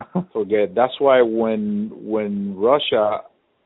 forget. 0.32 0.74
That's 0.74 0.98
why 1.00 1.20
when 1.22 1.90
when 1.94 2.56
Russia 2.56 3.22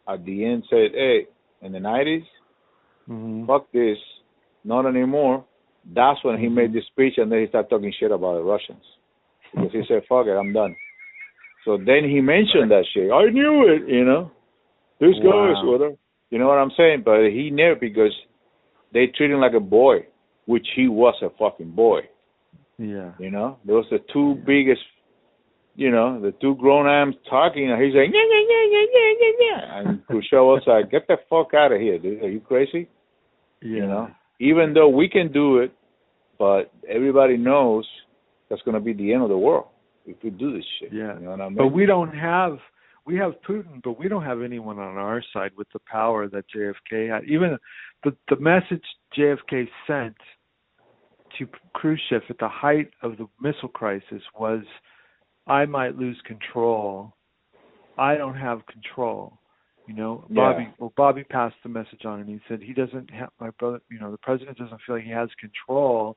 at 0.08 0.24
the 0.24 0.44
end 0.44 0.64
said, 0.68 0.92
"Hey," 0.92 1.26
in 1.62 1.72
the 1.72 1.80
nineties, 1.80 2.24
Mhm. 3.08 3.46
fuck 3.46 3.70
this, 3.72 3.98
not 4.64 4.86
anymore. 4.86 5.44
That's 5.94 6.22
when 6.24 6.38
he 6.38 6.48
made 6.48 6.72
the 6.72 6.82
speech, 6.92 7.14
and 7.16 7.30
then 7.30 7.40
he 7.40 7.48
started 7.48 7.68
talking 7.68 7.92
shit 7.98 8.12
about 8.12 8.34
the 8.34 8.42
Russians 8.42 8.82
because 9.54 9.72
he 9.72 9.82
said, 9.88 10.02
"Fuck 10.08 10.26
it, 10.26 10.32
I'm 10.36 10.52
done." 10.52 10.76
So 11.64 11.76
then 11.76 12.04
he 12.04 12.20
mentioned 12.20 12.70
that 12.70 12.84
shit. 12.92 13.10
I 13.10 13.30
knew 13.30 13.68
it, 13.68 13.88
you 13.88 14.04
know. 14.04 14.30
This 14.98 15.14
guy 15.16 15.50
is 15.50 15.56
Wow. 15.64 15.72
whatever. 15.72 15.96
You 16.30 16.38
know 16.38 16.48
what 16.48 16.58
I'm 16.58 16.70
saying? 16.76 17.02
But 17.04 17.30
he 17.30 17.50
never 17.50 17.74
because 17.74 18.14
they 18.92 19.06
treat 19.08 19.30
him 19.30 19.40
like 19.40 19.54
a 19.54 19.60
boy, 19.60 20.06
which 20.46 20.66
he 20.76 20.88
was 20.88 21.14
a 21.22 21.30
fucking 21.30 21.72
boy. 21.72 22.02
Yeah. 22.78 23.12
You 23.18 23.30
know, 23.30 23.58
those 23.64 23.86
are 23.92 23.98
the 23.98 24.04
two 24.12 24.36
biggest. 24.46 24.82
You 25.76 25.90
know, 25.90 26.20
the 26.20 26.32
two 26.32 26.56
grown 26.56 26.86
arms 26.86 27.16
talking, 27.28 27.70
and 27.70 27.82
he's 27.82 27.94
like, 27.94 28.10
yeah, 28.12 28.20
yeah, 28.28 28.44
yeah, 28.50 28.66
yeah, 28.70 28.86
yeah, 28.92 29.12
yeah, 29.20 29.32
yeah. 29.40 29.78
And 29.78 30.06
Khrushchev 30.06 30.44
was 30.44 30.62
like, 30.66 30.90
get 30.90 31.06
the 31.06 31.16
fuck 31.30 31.54
out 31.54 31.72
of 31.72 31.80
here, 31.80 31.98
dude. 31.98 32.22
Are 32.22 32.28
you 32.28 32.40
crazy? 32.40 32.88
Yeah. 33.62 33.68
You 33.68 33.86
know, 33.86 34.10
even 34.40 34.72
though 34.74 34.88
we 34.88 35.08
can 35.08 35.30
do 35.30 35.58
it, 35.58 35.72
but 36.38 36.72
everybody 36.88 37.36
knows 37.36 37.86
that's 38.48 38.62
going 38.62 38.74
to 38.74 38.80
be 38.80 38.92
the 38.92 39.12
end 39.12 39.22
of 39.22 39.28
the 39.28 39.38
world 39.38 39.66
if 40.06 40.16
we 40.24 40.30
do 40.30 40.52
this 40.52 40.64
shit. 40.80 40.92
Yeah. 40.92 41.14
You 41.18 41.26
know 41.26 41.30
what 41.30 41.40
I 41.40 41.48
mean? 41.48 41.56
But 41.56 41.68
we 41.68 41.86
don't 41.86 42.12
have 42.16 42.58
we 43.06 43.16
have 43.16 43.32
Putin, 43.48 43.82
but 43.82 43.98
we 43.98 44.08
don't 44.08 44.24
have 44.24 44.42
anyone 44.42 44.78
on 44.78 44.96
our 44.96 45.22
side 45.32 45.52
with 45.56 45.68
the 45.72 45.78
power 45.90 46.28
that 46.28 46.44
JFK 46.54 47.12
had. 47.12 47.24
Even 47.28 47.58
the 48.02 48.16
the 48.28 48.36
message 48.36 48.82
JFK 49.16 49.68
sent 49.86 50.16
to 51.38 51.46
Khrushchev 51.74 52.22
at 52.28 52.38
the 52.38 52.48
height 52.48 52.90
of 53.02 53.16
the 53.18 53.26
missile 53.40 53.68
crisis 53.68 54.22
was, 54.38 54.62
"I 55.46 55.66
might 55.66 55.96
lose 55.96 56.20
control. 56.26 57.14
I 57.98 58.16
don't 58.16 58.36
have 58.36 58.66
control." 58.66 59.39
You 59.90 59.96
know, 59.96 60.24
Yeah. 60.28 60.52
Bobby. 60.52 60.68
Well, 60.78 60.92
Bobby 60.96 61.24
passed 61.24 61.56
the 61.64 61.68
message 61.68 62.04
on, 62.04 62.20
and 62.20 62.28
he 62.28 62.40
said 62.46 62.62
he 62.62 62.72
doesn't 62.72 63.10
have 63.10 63.30
my 63.40 63.50
brother. 63.50 63.80
You 63.90 63.98
know, 63.98 64.12
the 64.12 64.18
president 64.18 64.56
doesn't 64.56 64.80
feel 64.82 64.94
like 64.94 65.04
he 65.04 65.10
has 65.10 65.28
control 65.40 66.16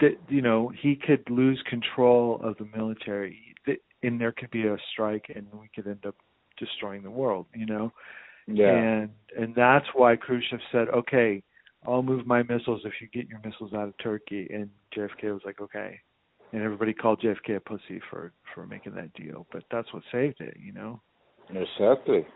that 0.00 0.18
you 0.28 0.42
know 0.42 0.68
he 0.82 0.96
could 0.96 1.22
lose 1.30 1.62
control 1.70 2.40
of 2.42 2.56
the 2.58 2.66
military 2.76 3.38
and 4.02 4.20
there 4.20 4.32
could 4.32 4.50
be 4.50 4.66
a 4.66 4.76
strike 4.92 5.26
and 5.32 5.46
we 5.52 5.68
could 5.72 5.86
end 5.86 6.04
up 6.04 6.16
destroying 6.58 7.04
the 7.04 7.10
world 7.10 7.46
you 7.54 7.66
know 7.66 7.92
yeah. 8.48 8.74
and 8.74 9.10
and 9.38 9.54
that's 9.54 9.86
why 9.94 10.16
khrushchev 10.16 10.58
said 10.72 10.88
okay 10.88 11.40
i'll 11.86 12.02
move 12.02 12.26
my 12.26 12.42
missiles 12.42 12.80
if 12.84 12.94
you 13.00 13.06
get 13.12 13.28
your 13.28 13.38
missiles 13.44 13.72
out 13.74 13.86
of 13.86 13.94
turkey 14.02 14.48
and 14.52 14.68
jfk 14.96 15.32
was 15.32 15.42
like 15.44 15.60
okay 15.60 16.00
and 16.52 16.62
everybody 16.62 16.92
called 16.92 17.20
jfk 17.20 17.56
a 17.56 17.60
pussy 17.60 18.00
for 18.10 18.32
for 18.54 18.66
making 18.66 18.94
that 18.94 19.12
deal 19.12 19.46
but 19.52 19.62
that's 19.70 19.92
what 19.92 20.02
saved 20.10 20.40
it 20.40 20.56
you 20.60 20.72
know 20.72 21.00
Exactly. 21.50 22.26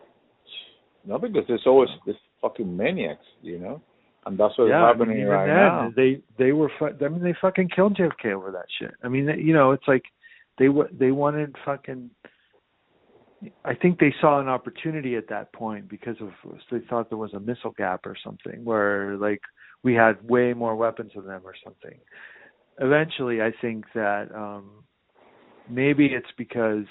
No, 1.04 1.18
because 1.18 1.44
there's 1.46 1.62
always 1.66 1.88
this 2.04 2.16
fucking 2.42 2.76
maniacs, 2.76 3.24
you 3.40 3.58
know, 3.58 3.80
and 4.26 4.36
that's 4.36 4.58
what's 4.58 4.70
yeah, 4.70 4.82
I 4.82 4.88
happening 4.88 5.18
mean, 5.18 5.26
right 5.26 5.46
then, 5.46 5.54
now. 5.54 5.92
They 5.94 6.20
they 6.36 6.52
were 6.52 6.70
fu- 6.78 7.04
I 7.04 7.08
mean 7.08 7.22
they 7.22 7.34
fucking 7.40 7.70
killed 7.74 7.96
JFK 7.96 8.32
over 8.32 8.50
that 8.50 8.66
shit. 8.78 8.92
I 9.02 9.08
mean 9.08 9.28
you 9.38 9.54
know 9.54 9.70
it's 9.70 9.86
like 9.86 10.02
they 10.58 10.68
wa 10.68 10.84
they 10.92 11.12
wanted 11.12 11.54
fucking. 11.64 12.10
I 13.64 13.74
think 13.74 14.00
they 14.00 14.14
saw 14.20 14.40
an 14.40 14.48
opportunity 14.48 15.14
at 15.14 15.28
that 15.28 15.52
point 15.52 15.88
because 15.88 16.16
of 16.20 16.30
they 16.72 16.80
thought 16.88 17.10
there 17.10 17.18
was 17.18 17.34
a 17.34 17.40
missile 17.40 17.74
gap 17.76 18.04
or 18.04 18.16
something 18.24 18.64
where 18.64 19.16
like 19.16 19.42
we 19.84 19.94
had 19.94 20.26
way 20.28 20.54
more 20.54 20.74
weapons 20.74 21.12
than 21.14 21.26
them 21.26 21.42
or 21.44 21.54
something. 21.62 21.98
Eventually, 22.80 23.40
I 23.42 23.52
think 23.60 23.84
that 23.94 24.34
um 24.34 24.82
maybe 25.68 26.06
it's 26.06 26.26
because 26.36 26.86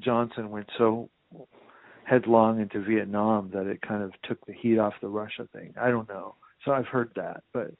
Johnson 0.00 0.50
went 0.50 0.68
so 0.76 1.08
headlong 2.10 2.60
into 2.60 2.80
Vietnam 2.82 3.50
that 3.54 3.66
it 3.66 3.80
kind 3.82 4.02
of 4.02 4.12
took 4.28 4.44
the 4.46 4.52
heat 4.52 4.78
off 4.78 4.94
the 5.00 5.08
Russia 5.08 5.48
thing. 5.52 5.72
I 5.80 5.88
don't 5.90 6.08
know. 6.08 6.34
So 6.64 6.72
I've 6.72 6.86
heard 6.86 7.10
that, 7.16 7.42
but 7.54 7.70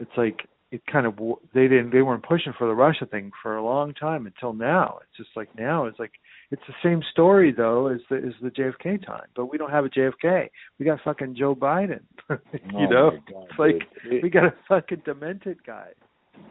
it's 0.00 0.10
like 0.16 0.40
it 0.72 0.82
kind 0.92 1.06
of 1.06 1.14
they 1.54 1.68
didn't 1.68 1.90
they 1.92 2.02
weren't 2.02 2.24
pushing 2.26 2.52
for 2.58 2.66
the 2.66 2.74
Russia 2.74 3.06
thing 3.06 3.30
for 3.42 3.56
a 3.56 3.64
long 3.64 3.94
time 3.94 4.26
until 4.26 4.52
now. 4.52 4.98
It's 5.02 5.16
just 5.16 5.36
like 5.36 5.48
now 5.56 5.86
it's 5.86 5.98
like 5.98 6.12
it's 6.50 6.62
the 6.68 6.74
same 6.82 7.00
story 7.12 7.52
though 7.56 7.86
as 7.86 8.00
the 8.10 8.16
as 8.16 8.34
the 8.42 8.50
JFK 8.50 9.06
time, 9.06 9.28
but 9.36 9.46
we 9.46 9.58
don't 9.58 9.70
have 9.70 9.84
a 9.84 9.88
JFK. 9.88 10.48
We 10.78 10.84
got 10.84 10.98
fucking 11.04 11.36
Joe 11.38 11.54
Biden. 11.54 12.00
you 12.30 12.38
Oh 12.74 12.86
know, 12.90 13.10
God, 13.32 13.46
it's 13.50 13.58
like 13.58 13.88
dude. 14.04 14.22
we 14.22 14.28
got 14.30 14.44
a 14.44 14.54
fucking 14.68 15.02
demented 15.04 15.58
guy. 15.64 15.88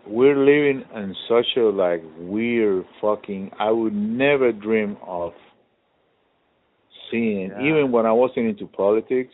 we're 0.08 0.38
living 0.38 0.84
in 0.96 1.16
such 1.28 1.46
a 1.58 1.62
like 1.62 2.02
weird 2.18 2.86
fucking 3.02 3.52
I 3.60 3.70
would 3.72 3.94
never 3.94 4.52
dream 4.52 4.98
of 5.06 5.34
seeing 7.16 7.50
Yeah. 7.52 7.62
even 7.68 7.92
when 7.92 8.06
I 8.06 8.12
wasn't 8.12 8.48
into 8.52 8.68
politics 8.68 9.34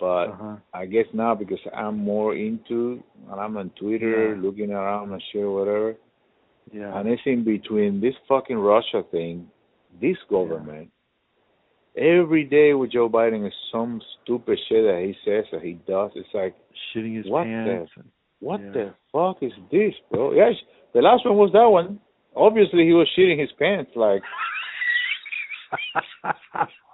but 0.00 0.26
Uh-huh. 0.30 0.56
I 0.72 0.86
guess 0.86 1.06
now 1.12 1.34
because 1.34 1.58
I'm 1.74 1.96
more 2.12 2.34
into 2.34 3.02
and 3.30 3.40
I'm 3.40 3.56
on 3.56 3.70
Twitter 3.70 4.34
Yeah. 4.34 4.40
looking 4.44 4.70
around 4.72 5.12
and 5.12 5.22
shit 5.32 5.46
whatever 5.58 5.96
Yeah. 6.72 6.96
and 6.98 7.08
it's 7.08 7.22
in 7.26 7.40
between 7.44 8.00
this 8.00 8.14
fucking 8.28 8.58
Russia 8.58 9.02
thing 9.14 9.36
this 10.00 10.18
government 10.30 10.90
every 11.96 12.44
day 12.44 12.74
with 12.74 12.92
Joe 12.92 13.08
Biden 13.08 13.46
is 13.46 13.54
some 13.72 14.00
stupid 14.14 14.56
shit 14.68 14.84
that 14.84 15.00
he 15.08 15.14
says 15.24 15.44
or 15.52 15.60
he 15.60 15.74
does 15.94 16.10
it's 16.14 16.32
like 16.34 16.54
Shitting 16.94 17.16
his 17.16 17.26
What 17.26 17.42
pants. 17.44 17.90
and- 17.96 18.10
what 18.40 18.60
Yeah. 18.60 18.70
the 18.78 18.94
fuck 19.12 19.42
is 19.42 19.52
this, 19.72 19.94
bro? 20.10 20.30
Yes, 20.32 20.54
the 20.92 21.02
last 21.02 21.24
one 21.26 21.36
was 21.36 21.50
that 21.58 21.68
one. 21.78 21.98
Obviously, 22.36 22.84
he 22.86 22.92
was 22.92 23.08
shitting 23.16 23.36
his 23.36 23.50
pants. 23.58 23.90
Like, 23.96 24.22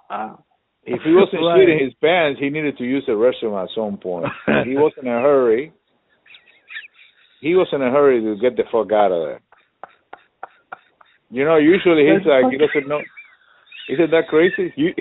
if 0.83 1.01
he 1.03 1.11
wasn't 1.13 1.41
Right. 1.43 1.59
shitting 1.67 1.83
his 1.83 1.93
pants, 2.01 2.39
he 2.39 2.49
needed 2.49 2.77
to 2.77 2.83
use 2.83 3.03
the 3.07 3.13
restroom 3.13 3.61
at 3.61 3.69
some 3.75 3.97
point. 3.97 4.25
he 4.65 4.75
was 4.75 4.93
in 5.01 5.07
a 5.07 5.21
hurry. 5.21 5.71
He 7.41 7.55
was 7.55 7.67
in 7.73 7.81
a 7.81 7.91
hurry 7.91 8.21
to 8.21 8.39
get 8.41 8.55
the 8.57 8.63
fuck 8.71 8.91
out 8.91 9.11
of 9.11 9.21
there. 9.23 9.41
You 11.29 11.43
know, 11.45 11.57
usually 11.57 12.03
he's 12.05 12.25
like, 12.25 12.51
he 12.51 12.57
doesn't 12.57 12.87
know. 12.87 13.01
Isn't 13.89 14.11
that 14.11 14.27
crazy? 14.29 14.73
You, 14.75 14.93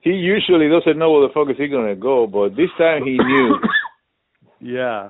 he 0.00 0.10
usually 0.10 0.68
doesn't 0.68 0.98
know 0.98 1.12
where 1.12 1.26
the 1.28 1.32
fuck 1.34 1.50
is 1.50 1.56
he 1.58 1.68
gonna 1.68 1.96
go, 1.96 2.26
but 2.26 2.50
this 2.56 2.70
time 2.78 3.02
he 3.04 3.16
knew. 3.18 3.56
yeah. 4.60 5.08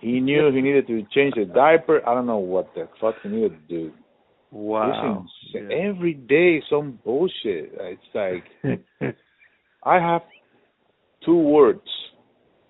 He 0.00 0.20
knew 0.20 0.52
he 0.52 0.60
needed 0.60 0.86
to 0.88 1.02
change 1.14 1.34
the 1.34 1.44
diaper. 1.46 2.06
I 2.06 2.14
don't 2.14 2.26
know 2.26 2.38
what 2.38 2.74
the 2.74 2.88
fuck 3.00 3.14
he 3.22 3.28
needed 3.30 3.52
to 3.52 3.66
do. 3.68 3.92
Wow. 4.54 5.26
It's 5.52 5.54
insane. 5.68 5.72
Every 5.72 6.14
day 6.14 6.62
some 6.70 6.98
bullshit. 7.04 7.72
It's 7.74 8.02
like 8.14 8.44
I 9.84 9.94
have 9.96 10.22
two 11.26 11.36
words. 11.36 11.80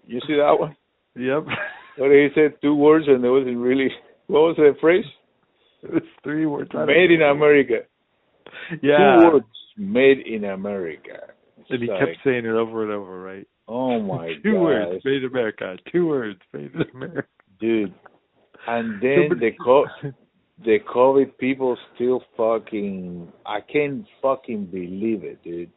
You 0.07 0.21
see 0.27 0.35
that 0.37 0.57
one? 0.59 0.77
yep. 1.15 1.45
Where 1.97 2.23
he 2.23 2.29
said 2.35 2.55
two 2.63 2.75
words 2.75 3.05
and 3.07 3.23
there 3.23 3.33
wasn't 3.33 3.59
really 3.59 3.89
what 4.27 4.41
was 4.41 4.57
the 4.57 4.75
phrase? 4.81 5.05
It's 5.87 6.07
three 6.23 6.47
words. 6.47 6.71
Made 6.73 7.11
in. 7.11 7.21
America. 7.21 7.81
Yeah. 8.83 9.19
Two 9.21 9.33
words. 9.35 9.47
Made 9.77 10.27
in 10.27 10.45
America. 10.45 11.19
It's 11.59 11.69
And 11.71 11.83
he 11.83 11.89
like, 11.91 11.99
kept 12.01 12.19
saying 12.25 12.47
it 12.47 12.55
over 12.55 12.85
and 12.85 12.93
over, 12.93 13.21
right? 13.23 13.47
Oh 13.69 14.01
my 14.01 14.33
Two 14.43 14.53
god. 14.55 14.61
words, 14.63 15.05
made 15.05 15.23
in 15.23 15.25
America. 15.27 15.77
Two 15.93 16.07
words, 16.07 16.41
made 16.55 16.71
in 16.75 16.83
America. 16.95 17.29
Dude. 17.61 17.95
And 18.67 18.95
then 19.03 19.39
the 19.39 19.51
co- 19.63 19.85
the 20.63 20.79
COVID 20.95 21.37
people 21.39 21.77
still 21.95 22.23
fucking 22.37 23.33
I 23.47 23.61
can't 23.61 24.05
fucking 24.23 24.67
believe 24.67 25.25
it, 25.25 25.43
dude. 25.43 25.71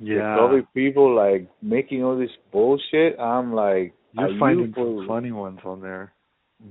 The 0.00 0.04
yeah. 0.06 0.36
COVID 0.38 0.66
people 0.74 1.14
like 1.14 1.48
making 1.62 2.02
all 2.02 2.18
this 2.18 2.30
bullshit. 2.52 3.18
I'm 3.20 3.52
like, 3.54 3.94
You're 4.12 4.38
finding 4.38 4.68
you 4.68 4.72
some 4.74 5.06
funny 5.06 5.32
ones 5.32 5.60
on 5.64 5.80
there. 5.80 6.12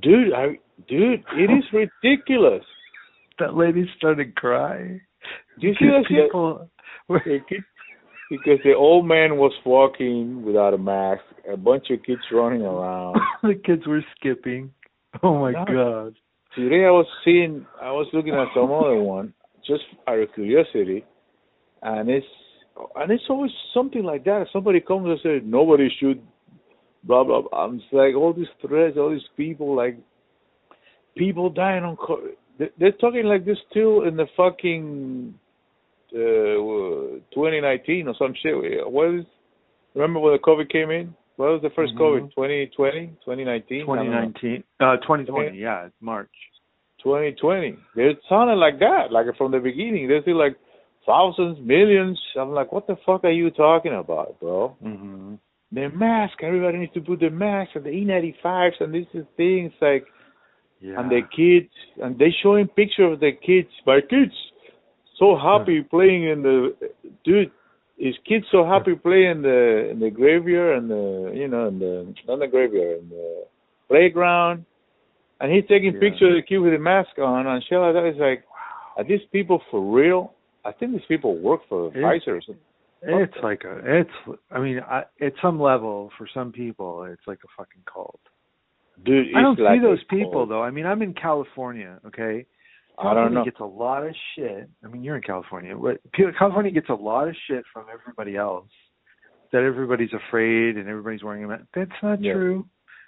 dude, 0.02 0.34
I, 0.34 0.60
dude, 0.88 1.24
it 1.38 1.50
is 1.52 1.64
ridiculous. 2.04 2.64
That 3.40 3.56
lady 3.56 3.90
started 3.98 4.36
crying. 4.36 5.02
Do 5.60 5.68
you 5.68 5.74
see 5.80 5.86
that 5.88 6.06
people 6.08 6.70
The 7.08 7.40
kid- 7.48 7.64
Because 8.30 8.60
the 8.64 8.74
old 8.74 9.06
man 9.08 9.38
was 9.38 9.54
walking 9.66 10.44
without 10.44 10.74
a 10.74 10.78
mask, 10.78 11.22
a 11.52 11.56
bunch 11.58 11.90
of 11.92 12.04
kids 12.04 12.22
running 12.32 12.62
around. 12.64 13.18
the 13.44 13.56
kids 13.56 13.86
were 13.88 14.04
skipping. 14.18 14.72
Oh 15.22 15.40
my 15.40 15.54
god. 15.54 16.16
Today 16.56 16.86
I 16.86 16.92
was 16.92 17.08
seeing, 17.26 17.66
I 17.82 17.92
was 17.92 18.08
looking 18.14 18.34
at 18.36 18.48
some 18.54 18.72
other 18.72 18.96
one, 19.02 19.34
just 19.66 19.84
out 20.08 20.20
of 20.20 20.34
curiosity, 20.34 21.04
and 21.82 22.10
it's 22.10 22.26
and 22.96 23.12
it's 23.12 23.24
always 23.30 23.52
something 23.74 24.04
like 24.04 24.24
that. 24.26 24.46
Somebody 24.54 24.80
comes 24.80 25.06
and 25.08 25.20
says 25.24 25.42
nobody 25.46 25.90
should, 26.00 26.22
blah 27.04 27.24
blah. 27.24 27.42
blah. 27.42 27.60
I'm 27.66 27.82
like 27.92 28.16
all 28.16 28.34
these 28.34 28.48
threads, 28.66 28.98
all 28.98 29.10
these 29.12 29.22
people 29.38 29.76
like 29.76 29.98
people 31.18 31.50
dying 31.50 31.84
on. 31.84 31.96
co- 31.98 32.28
they- 32.60 32.72
They're 32.78 32.92
talking 32.94 33.26
like 33.26 33.46
this 33.46 33.58
still 33.72 34.04
in 34.04 34.16
the 34.16 34.28
fucking 34.38 35.34
uh, 36.14 37.20
2019 37.34 38.08
or 38.08 38.16
some 38.20 38.34
shit. 38.42 38.54
What 38.92 39.16
is? 39.16 39.26
Remember 39.96 40.20
when 40.20 40.34
the 40.34 40.40
COVID 40.40 40.70
came 40.72 40.92
in? 40.92 41.16
What 41.38 41.50
was 41.52 41.62
the 41.62 41.70
1st 41.72 41.94
Mhm. 41.96 42.00
COVID? 42.00 42.30
2020, 42.36 43.08
2019, 43.26 43.82
I 43.82 43.86
don't 43.86 43.96
know. 43.98 44.04
2019. 44.04 44.64
Uh 44.80 44.98
2020, 44.98 45.58
yeah, 45.58 45.86
it's 45.88 45.96
March. 46.02 46.30
2020. 47.04 47.76
They 47.96 48.16
sounded 48.30 48.56
like 48.56 48.80
that, 48.80 49.12
like 49.12 49.26
from 49.38 49.52
the 49.52 49.60
beginning. 49.60 50.08
They 50.08 50.22
still 50.22 50.38
like 50.38 50.56
thousands, 51.06 51.60
millions. 51.60 52.20
I'm 52.40 52.52
like, 52.54 52.72
what 52.72 52.88
the 52.88 52.96
fuck 53.06 53.24
are 53.26 53.32
you 53.32 53.50
talking 53.52 53.94
about, 53.94 54.40
bro? 54.40 54.76
Mhm. 54.84 55.40
the 55.72 55.90
mask. 55.90 56.44
Everybody 56.44 56.78
needs 56.78 56.94
to 56.94 57.02
put 57.02 57.20
the 57.20 57.32
mask 57.32 57.72
and 57.76 57.84
the 57.84 57.90
N95s 57.90 58.80
and 58.80 58.94
these 58.94 59.08
things 59.36 59.74
like 59.82 60.06
Yeah. 60.80 61.00
and 61.00 61.10
the 61.10 61.24
kids 61.36 61.74
and 62.00 62.16
they 62.20 62.30
showing 62.30 62.68
picture 62.68 63.06
of 63.06 63.20
the 63.20 63.32
kids. 63.32 63.72
My 63.84 64.00
kids 64.02 64.36
so 65.16 65.36
happy 65.36 65.82
playing 65.96 66.24
in 66.26 66.44
the 66.44 66.76
dude. 67.24 67.50
His 68.08 68.16
kids 68.28 68.46
so 68.52 68.66
happy 68.66 68.96
playing 68.96 69.32
in 69.38 69.42
the 69.44 69.90
in 69.92 70.00
the 70.00 70.10
graveyard 70.10 70.78
and 70.80 70.90
the 70.90 71.32
you 71.34 71.48
know 71.48 71.68
in 71.70 71.80
the 71.80 72.14
not 72.28 72.40
the 72.40 72.48
graveyard 72.48 73.00
in 73.04 73.10
the 73.10 73.46
playground, 73.88 74.66
and 75.40 75.52
he's 75.54 75.64
taking 75.70 75.94
Yeah. 75.94 76.00
pictures 76.06 76.30
of 76.32 76.36
the 76.36 76.42
kid 76.50 76.58
with 76.60 76.74
the 76.74 76.80
mask 76.80 77.18
on 77.18 77.48
and 77.48 77.64
shit 77.64 77.80
like 77.80 77.94
that. 77.94 78.04
It's 78.04 78.20
like, 78.20 78.44
are 78.98 79.06
these 79.06 79.26
people 79.32 79.62
for 79.72 79.80
real? 79.80 80.34
I 80.66 80.72
think 80.74 80.92
these 80.92 81.08
people 81.08 81.38
work 81.38 81.62
for 81.70 81.92
Pfizer. 81.92 82.28
Or 82.40 82.42
something. 82.42 82.64
It's 83.06 83.38
like 83.44 83.64
a, 83.66 83.74
it's. 84.02 84.40
I 84.52 84.60
mean, 84.60 84.80
I, 84.80 85.04
at 85.22 85.34
some 85.42 85.60
level, 85.60 86.10
for 86.18 86.28
some 86.34 86.52
people, 86.52 87.04
it's 87.04 87.28
like 87.28 87.40
a 87.44 87.52
fucking 87.58 87.84
cult. 87.92 88.20
Dude, 89.06 89.28
I 89.36 89.42
don't 89.42 89.60
like 89.60 89.80
see 89.80 89.82
those 89.82 90.04
people 90.10 90.32
cult. 90.32 90.50
though. 90.50 90.64
I 90.64 90.72
mean, 90.72 90.86
I'm 90.86 91.02
in 91.02 91.14
California. 91.14 92.00
Okay, 92.08 92.46
I 92.98 93.02
California 93.04 93.24
don't 93.30 93.34
know. 93.34 93.44
gets 93.46 93.60
a 93.60 93.66
lot 93.66 94.06
of 94.06 94.14
shit. 94.36 94.70
I 94.84 94.88
mean, 94.88 95.04
you're 95.04 95.16
in 95.16 95.22
California. 95.24 95.76
But 95.76 96.00
California 96.38 96.72
gets 96.72 96.90
a 96.90 96.94
lot 96.94 97.28
of 97.28 97.36
shit 97.48 97.64
from 97.74 97.86
everybody 97.92 98.36
else. 98.38 98.70
That 99.52 99.64
everybody's 99.64 100.14
afraid 100.14 100.78
and 100.78 100.88
everybody's 100.88 101.24
wearing 101.24 101.44
a 101.44 101.48
mask. 101.48 101.64
That's 101.76 101.92
not 102.02 102.22
Yeah. 102.22 102.34
true. 102.34 102.66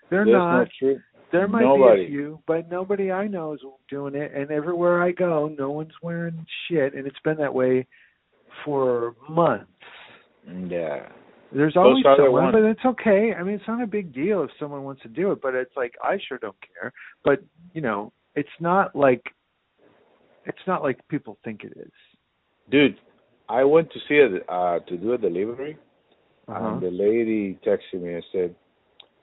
They're 0.09 0.25
That's 0.25 0.33
not. 0.33 0.57
not 0.57 0.67
true. 0.77 0.99
There 1.31 1.47
might 1.47 1.63
Nobody. 1.63 2.01
be 2.01 2.05
a 2.05 2.09
few, 2.09 2.39
but 2.45 2.69
nobody 2.69 3.11
I 3.11 3.27
know 3.27 3.53
is 3.53 3.61
doing 3.89 4.13
it. 4.15 4.31
And 4.33 4.51
everywhere 4.51 5.01
I 5.01 5.11
go, 5.11 5.47
no 5.57 5.71
one's 5.71 5.93
wearing 6.01 6.45
shit, 6.67 6.93
and 6.93 7.07
it's 7.07 7.19
been 7.23 7.37
that 7.37 7.53
way 7.53 7.87
for 8.63 9.15
months. 9.27 9.65
Yeah. 10.47 11.09
There's 11.51 11.75
always 11.77 12.03
someone, 12.03 12.51
but 12.51 12.63
it's 12.63 12.83
okay. 12.85 13.33
I 13.33 13.43
mean, 13.43 13.55
it's 13.55 13.67
not 13.67 13.81
a 13.81 13.87
big 13.87 14.13
deal 14.13 14.43
if 14.43 14.51
someone 14.59 14.83
wants 14.83 15.01
to 15.03 15.07
do 15.07 15.31
it, 15.31 15.41
but 15.41 15.55
it's 15.55 15.75
like 15.75 15.95
I 16.03 16.17
sure 16.27 16.37
don't 16.37 16.55
care. 16.61 16.91
But 17.23 17.39
you 17.73 17.81
know, 17.81 18.11
it's 18.35 18.49
not 18.59 18.95
like 18.95 19.23
it's 20.45 20.65
not 20.67 20.83
like 20.83 21.05
people 21.07 21.37
think 21.43 21.63
it 21.63 21.73
is. 21.77 21.91
Dude, 22.71 22.97
I 23.49 23.63
went 23.63 23.91
to 23.91 23.99
see 24.07 24.15
it 24.15 24.43
uh 24.49 24.79
to 24.87 24.97
do 24.97 25.13
a 25.13 25.17
delivery 25.17 25.77
Uh-huh. 26.47 26.63
and 26.73 26.81
the 26.81 26.91
lady 26.91 27.57
texted 27.65 28.01
me 28.05 28.13
and 28.13 28.23
said, 28.31 28.55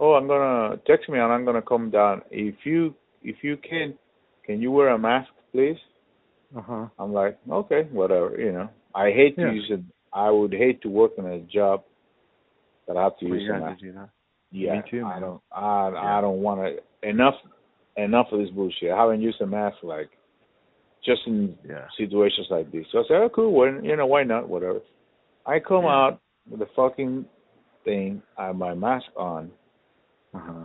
"Oh, 0.01 0.13
I'm 0.15 0.27
gonna 0.27 0.77
text 0.91 1.09
me 1.09 1.19
and 1.19 1.33
I'm 1.33 1.45
gonna 1.45 1.63
come 1.73 1.91
down. 1.91 2.23
If 2.31 2.57
you 2.67 2.95
if 3.23 3.37
you 3.47 3.57
can, 3.71 3.95
can 4.47 4.61
you 4.61 4.71
wear 4.73 4.89
a 4.89 4.99
mask, 4.99 5.31
please?" 5.53 5.79
Uh 6.57 6.61
huh. 6.71 6.87
I'm 6.99 7.13
like, 7.13 7.35
"Okay, 7.61 7.83
whatever." 7.93 8.31
You 8.47 8.53
know, 8.57 8.69
I 8.95 9.07
hate 9.21 9.35
Yeah. 9.39 9.47
to 9.51 9.55
use 9.61 9.69
it. 9.77 9.81
I 10.13 10.29
would 10.31 10.53
hate 10.53 10.79
to 10.83 10.89
work 11.01 11.13
in 11.19 11.25
a 11.27 11.39
job 11.59 11.85
that 12.87 12.97
I 12.99 13.03
have 13.07 13.17
to 13.19 13.27
We 13.31 13.39
use 13.39 13.49
a 13.51 13.59
mask. 13.59 13.79
to 13.81 13.87
do 13.87 13.93
that. 13.99 14.11
Yeah, 14.51 14.75
Me 14.77 14.83
too, 14.91 15.05
I 15.07 15.19
don't. 15.25 15.41
I 15.53 15.89
Yeah. 15.93 16.17
I 16.17 16.21
don't 16.25 16.43
want 16.47 16.59
to. 16.67 16.71
Enough, 17.09 17.39
enough 17.97 18.29
of 18.33 18.39
this 18.41 18.51
bullshit. 18.51 18.91
I 18.93 18.97
haven't 19.03 19.23
used 19.29 19.41
a 19.41 19.47
mask 19.47 19.79
like 19.83 20.11
just 21.05 21.23
in 21.27 21.57
Yeah. 21.69 21.87
situations 21.97 22.47
like 22.51 22.71
this. 22.71 22.87
So 22.93 23.01
I 23.01 23.03
said, 23.09 23.17
oh, 23.23 23.29
cool. 23.31 23.53
Well, 23.53 23.83
you 23.85 23.97
know, 23.97 24.07
why 24.07 24.23
not? 24.25 24.49
Whatever. 24.49 24.81
I 25.47 25.59
come 25.59 25.85
Yeah. 25.85 25.91
out 25.95 26.21
with 26.49 26.61
the 26.61 26.67
fucking 26.77 27.25
thing, 27.85 28.23
I 28.39 28.47
have 28.47 28.57
my 28.57 28.75
mask 28.75 29.07
on. 29.17 29.51
Uh 30.35 30.39
huh. 30.39 30.65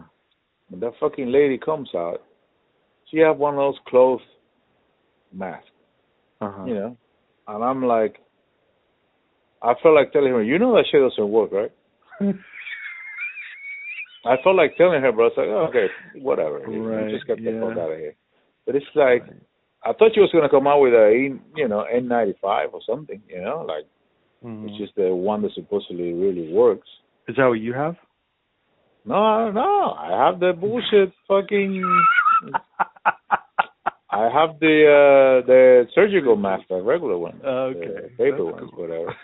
When 0.70 0.80
that 0.82 0.94
fucking 1.00 1.32
lady 1.32 1.58
comes 1.58 1.90
out, 1.96 2.24
she 3.10 3.18
have 3.20 3.38
one 3.38 3.54
of 3.56 3.60
those 3.60 3.80
cloth 3.88 4.22
masks, 5.34 5.70
Uh 6.42 6.52
huh. 6.52 6.66
you 6.66 6.74
know, 6.76 6.98
and 7.48 7.64
I'm 7.64 7.84
like, 7.86 8.20
I 9.62 9.74
felt 9.82 9.96
like 9.96 10.12
telling 10.14 10.32
her, 10.32 10.44
you 10.44 10.60
know 10.60 10.76
that 10.76 10.86
shit 10.92 11.02
doesn't 11.02 11.30
work, 11.32 11.52
right? 11.52 11.72
I 14.26 14.36
felt 14.44 14.56
like 14.56 14.76
telling 14.78 15.02
her, 15.02 15.12
but 15.12 15.22
I 15.22 15.26
was 15.26 15.34
like, 15.38 15.48
oh, 15.48 15.68
okay, 15.70 15.88
whatever. 16.22 16.60
Right, 16.60 17.10
Just 17.12 17.28
get 17.28 17.38
the 17.38 17.52
yeah. 17.52 17.62
fuck 17.62 17.78
out 17.78 17.92
of 17.92 17.98
here. 17.98 18.16
But 18.66 18.76
it's 18.76 18.86
like, 18.94 19.24
I 19.90 19.94
thought 19.94 20.12
she 20.14 20.20
was 20.20 20.30
gonna 20.34 20.50
come 20.50 20.68
out 20.68 20.82
with 20.82 20.94
a, 20.94 21.38
you 21.56 21.68
know, 21.68 21.86
N95 21.94 22.74
or 22.74 22.82
something, 22.90 23.22
you 23.28 23.42
know, 23.42 23.66
like 23.68 23.86
Mhm. 24.44 24.68
it's 24.70 24.78
just 24.78 24.96
the 24.96 25.14
one 25.16 25.42
that 25.44 25.52
supposedly 25.54 26.14
really 26.14 26.52
works. 26.54 26.88
Is 27.28 27.36
that 27.38 27.48
what 27.48 27.60
you 27.60 27.74
have? 27.74 27.96
No, 29.06 29.50
no, 29.52 29.96
I 29.98 30.10
have 30.26 30.40
the 30.40 30.52
bullshit 30.54 31.12
fucking. 31.28 31.84
I 34.10 34.30
have 34.34 34.60
the 34.60 34.76
uh 34.88 35.46
the 35.48 35.88
surgical 35.94 36.36
mask, 36.36 36.64
the 36.70 36.82
regular 36.82 37.18
one, 37.18 37.40
okay. 37.44 37.88
the 37.88 38.10
paper 38.18 38.44
That's 38.46 38.62
ones, 38.62 38.72
cool. 38.74 38.84
whatever. 38.88 39.16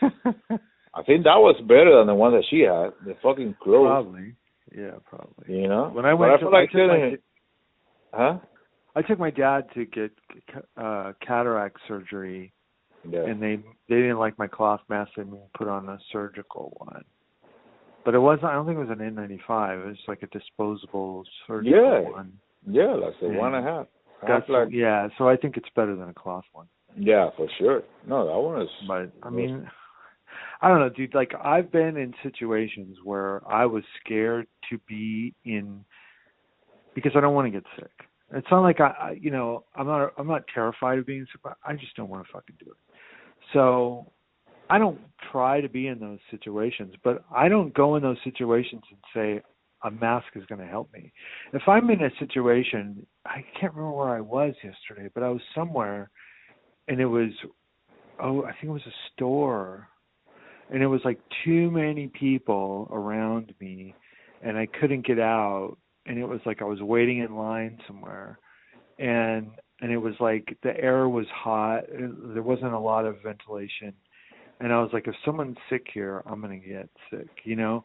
I 0.96 1.02
think 1.04 1.24
that 1.24 1.40
was 1.40 1.60
better 1.68 1.98
than 1.98 2.08
the 2.08 2.14
one 2.16 2.34
that 2.34 2.44
she 2.50 2.60
had, 2.62 2.94
the 3.06 3.16
fucking 3.24 3.56
clothes, 3.64 3.88
Probably. 4.06 4.36
Yeah, 4.76 4.92
probably. 5.10 5.62
you 5.62 5.68
know. 5.68 5.90
When 5.94 6.06
I 6.06 6.12
But 6.14 6.18
went 6.20 6.32
I 6.34 6.38
to, 6.38 6.42
feel 6.44 6.52
like 6.52 6.70
I 6.70 6.72
took 6.72 6.88
my, 6.88 6.88
telling, 6.88 7.18
huh? 8.14 8.38
I 8.96 9.02
took 9.02 9.20
my 9.20 9.32
dad 9.32 9.66
to 9.74 9.86
get 9.86 10.12
uh 10.78 11.14
cataract 11.26 11.78
surgery 11.88 12.54
Yeah. 13.10 13.26
and 13.26 13.42
they 13.42 13.58
they 13.90 13.96
didn't 13.96 14.20
like 14.20 14.38
my 14.38 14.48
cloth 14.48 14.82
mask. 14.90 15.12
They 15.18 15.24
put 15.58 15.68
on 15.68 15.90
a 15.90 15.98
surgical 16.12 16.74
one. 16.78 17.04
But 18.06 18.16
it 18.16 18.20
wasn't. 18.20 18.46
I 18.46 18.54
don't 18.54 18.66
think 18.66 18.78
it 18.78 18.86
was 18.88 18.90
an 18.90 19.00
N95. 19.16 19.84
It 19.84 19.88
was 19.88 19.98
like 20.08 20.24
a 20.24 20.28
disposable 20.28 21.24
surgical 21.48 21.80
Yeah. 21.80 22.00
one. 22.10 22.34
yeah, 22.68 22.96
the 23.22 23.28
Yeah. 23.30 23.38
one 23.38 23.56
I 23.56 23.62
have. 23.62 23.88
That's 24.26 24.48
like, 24.48 24.70
yeah. 24.72 25.10
So 25.18 25.28
I 25.28 25.36
think 25.36 25.58
it's 25.58 25.68
better 25.76 25.96
than 25.96 26.08
a 26.10 26.14
cloth 26.14 26.46
one. 26.54 26.68
yeah, 26.96 27.30
for 27.36 27.48
sure. 27.58 27.82
No, 28.08 28.26
that 28.28 28.38
one 28.38 28.62
is. 28.62 28.70
But 28.88 29.12
I 29.24 29.30
mean, 29.30 29.70
I 30.62 30.68
don't 30.70 30.80
know, 30.80 30.90
dude. 30.90 31.14
Like 31.16 31.34
I've 31.44 31.72
been 31.72 31.98
in 31.98 32.14
situations 32.24 32.98
where 33.04 33.42
I 33.52 33.66
was 33.66 33.84
scared 34.00 34.48
to 34.70 34.78
be 34.88 35.34
in 35.44 35.84
because 36.94 37.14
I 37.16 37.20
don't 37.22 37.34
want 37.34 37.48
to 37.48 37.52
get 37.52 37.64
sick. 37.78 37.92
It's 38.34 38.48
not 38.50 38.62
like 38.62 38.80
I, 38.80 38.94
I 39.00 39.18
you 39.20 39.32
know, 39.32 39.64
I'm 39.76 39.88
not 39.88 40.14
I'm 40.18 40.28
not 40.28 40.44
terrified 40.54 41.00
of 41.00 41.06
being. 41.06 41.26
But 41.44 41.58
I 41.66 41.74
just 41.74 41.96
don't 41.96 42.10
want 42.10 42.26
to 42.26 42.34
fucking 42.34 42.56
do 42.60 42.72
it. 42.72 42.78
So 43.54 44.12
I 44.70 44.78
don't 44.78 45.00
try 45.32 45.62
to 45.62 45.70
be 45.70 45.88
in 45.88 46.00
those 46.00 46.20
situations, 46.32 46.94
but 47.04 47.24
I 47.34 47.48
don't 47.48 47.74
go 47.74 47.96
in 47.96 48.04
those 48.04 48.18
situations 48.24 48.82
and 48.90 49.00
say 49.14 49.42
a 49.84 49.92
mask 49.92 50.28
is 50.36 50.46
going 50.46 50.62
to 50.62 50.68
help 50.68 50.92
me. 50.94 51.12
If 51.52 51.64
I'm 51.68 51.90
in 51.90 52.02
a 52.02 52.10
situation, 52.20 53.06
I 53.26 53.44
can't 53.60 53.74
remember 53.74 53.96
where 53.98 54.16
I 54.16 54.22
was 54.22 54.54
yesterday, 54.64 55.10
but 55.14 55.24
I 55.24 55.30
was 55.30 55.42
somewhere 55.54 56.10
and 56.88 57.00
it 57.00 57.06
was 57.06 57.30
oh, 58.22 58.44
I 58.44 58.52
think 58.52 58.66
it 58.66 58.70
was 58.70 58.82
a 58.88 59.14
store. 59.14 59.88
And 60.72 60.82
it 60.82 60.88
was 60.88 61.02
like 61.06 61.20
too 61.46 61.70
many 61.70 62.08
people 62.08 62.88
around 62.92 63.54
me 63.60 63.94
and 64.42 64.58
I 64.58 64.66
couldn't 64.66 65.06
get 65.06 65.20
out 65.20 65.78
and 66.06 66.18
it 66.18 66.26
was 66.26 66.40
like 66.46 66.62
I 66.62 66.66
was 66.66 66.82
waiting 66.82 67.20
in 67.20 67.36
line 67.36 67.78
somewhere 67.88 68.40
and 69.00 69.48
and 69.82 69.92
it 69.92 69.98
was 69.98 70.14
like 70.20 70.58
the 70.64 70.76
air 70.78 71.10
was 71.10 71.26
hot 71.34 71.84
there 71.90 72.44
wasn't 72.44 72.74
a 72.74 72.80
lot 72.80 73.06
of 73.06 73.22
ventilation 73.24 73.94
and 74.60 74.72
I 74.72 74.82
was 74.82 74.92
like 74.94 75.08
if 75.08 75.16
someone's 75.26 75.58
sick 75.70 75.86
here 75.94 76.24
I'm 76.26 76.42
going 76.42 76.62
to 76.62 76.68
get 76.68 76.90
sick 77.10 77.30
you 77.44 77.56
know 77.56 77.84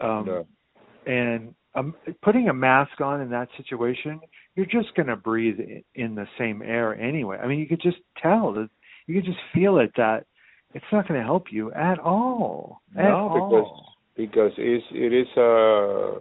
um 0.00 0.26
Yeah. 0.26 1.12
and 1.12 1.54
um 1.74 1.94
putting 2.22 2.48
a 2.48 2.54
mask 2.54 3.00
on 3.00 3.20
in 3.20 3.30
that 3.30 3.48
situation 3.56 4.20
you're 4.54 4.66
just 4.66 4.94
going 4.94 5.08
to 5.08 5.16
breathe 5.16 5.58
in 5.94 6.14
the 6.14 6.26
same 6.38 6.62
air 6.62 6.94
anyway 7.00 7.38
I 7.42 7.46
mean 7.46 7.58
you 7.58 7.66
could 7.66 7.82
just 7.82 7.98
tell 8.20 8.52
that 8.54 8.68
you 9.06 9.14
could 9.14 9.24
just 9.24 9.40
feel 9.52 9.78
it 9.78 9.92
that 9.96 10.26
it's 10.74 10.84
not 10.92 11.06
going 11.06 11.20
to 11.20 11.24
help 11.24 11.46
you 11.52 11.72
at 11.72 11.98
all 11.98 12.80
at 12.96 13.04
No, 13.04 13.28
because 13.28 13.50
all. 13.52 13.94
because 14.16 14.52
it's 14.58 14.84
it 14.92 15.12
is 15.12 15.28
uh, 15.36 16.20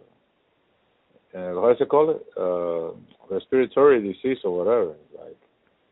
uh 1.36 1.54
how 1.62 1.70
is 1.72 1.78
it 1.80 1.90
called? 1.90 2.20
Uh, 2.38 3.34
respiratory 3.34 4.02
disease 4.02 4.38
or 4.44 4.58
whatever. 4.58 4.94
Like 5.20 5.38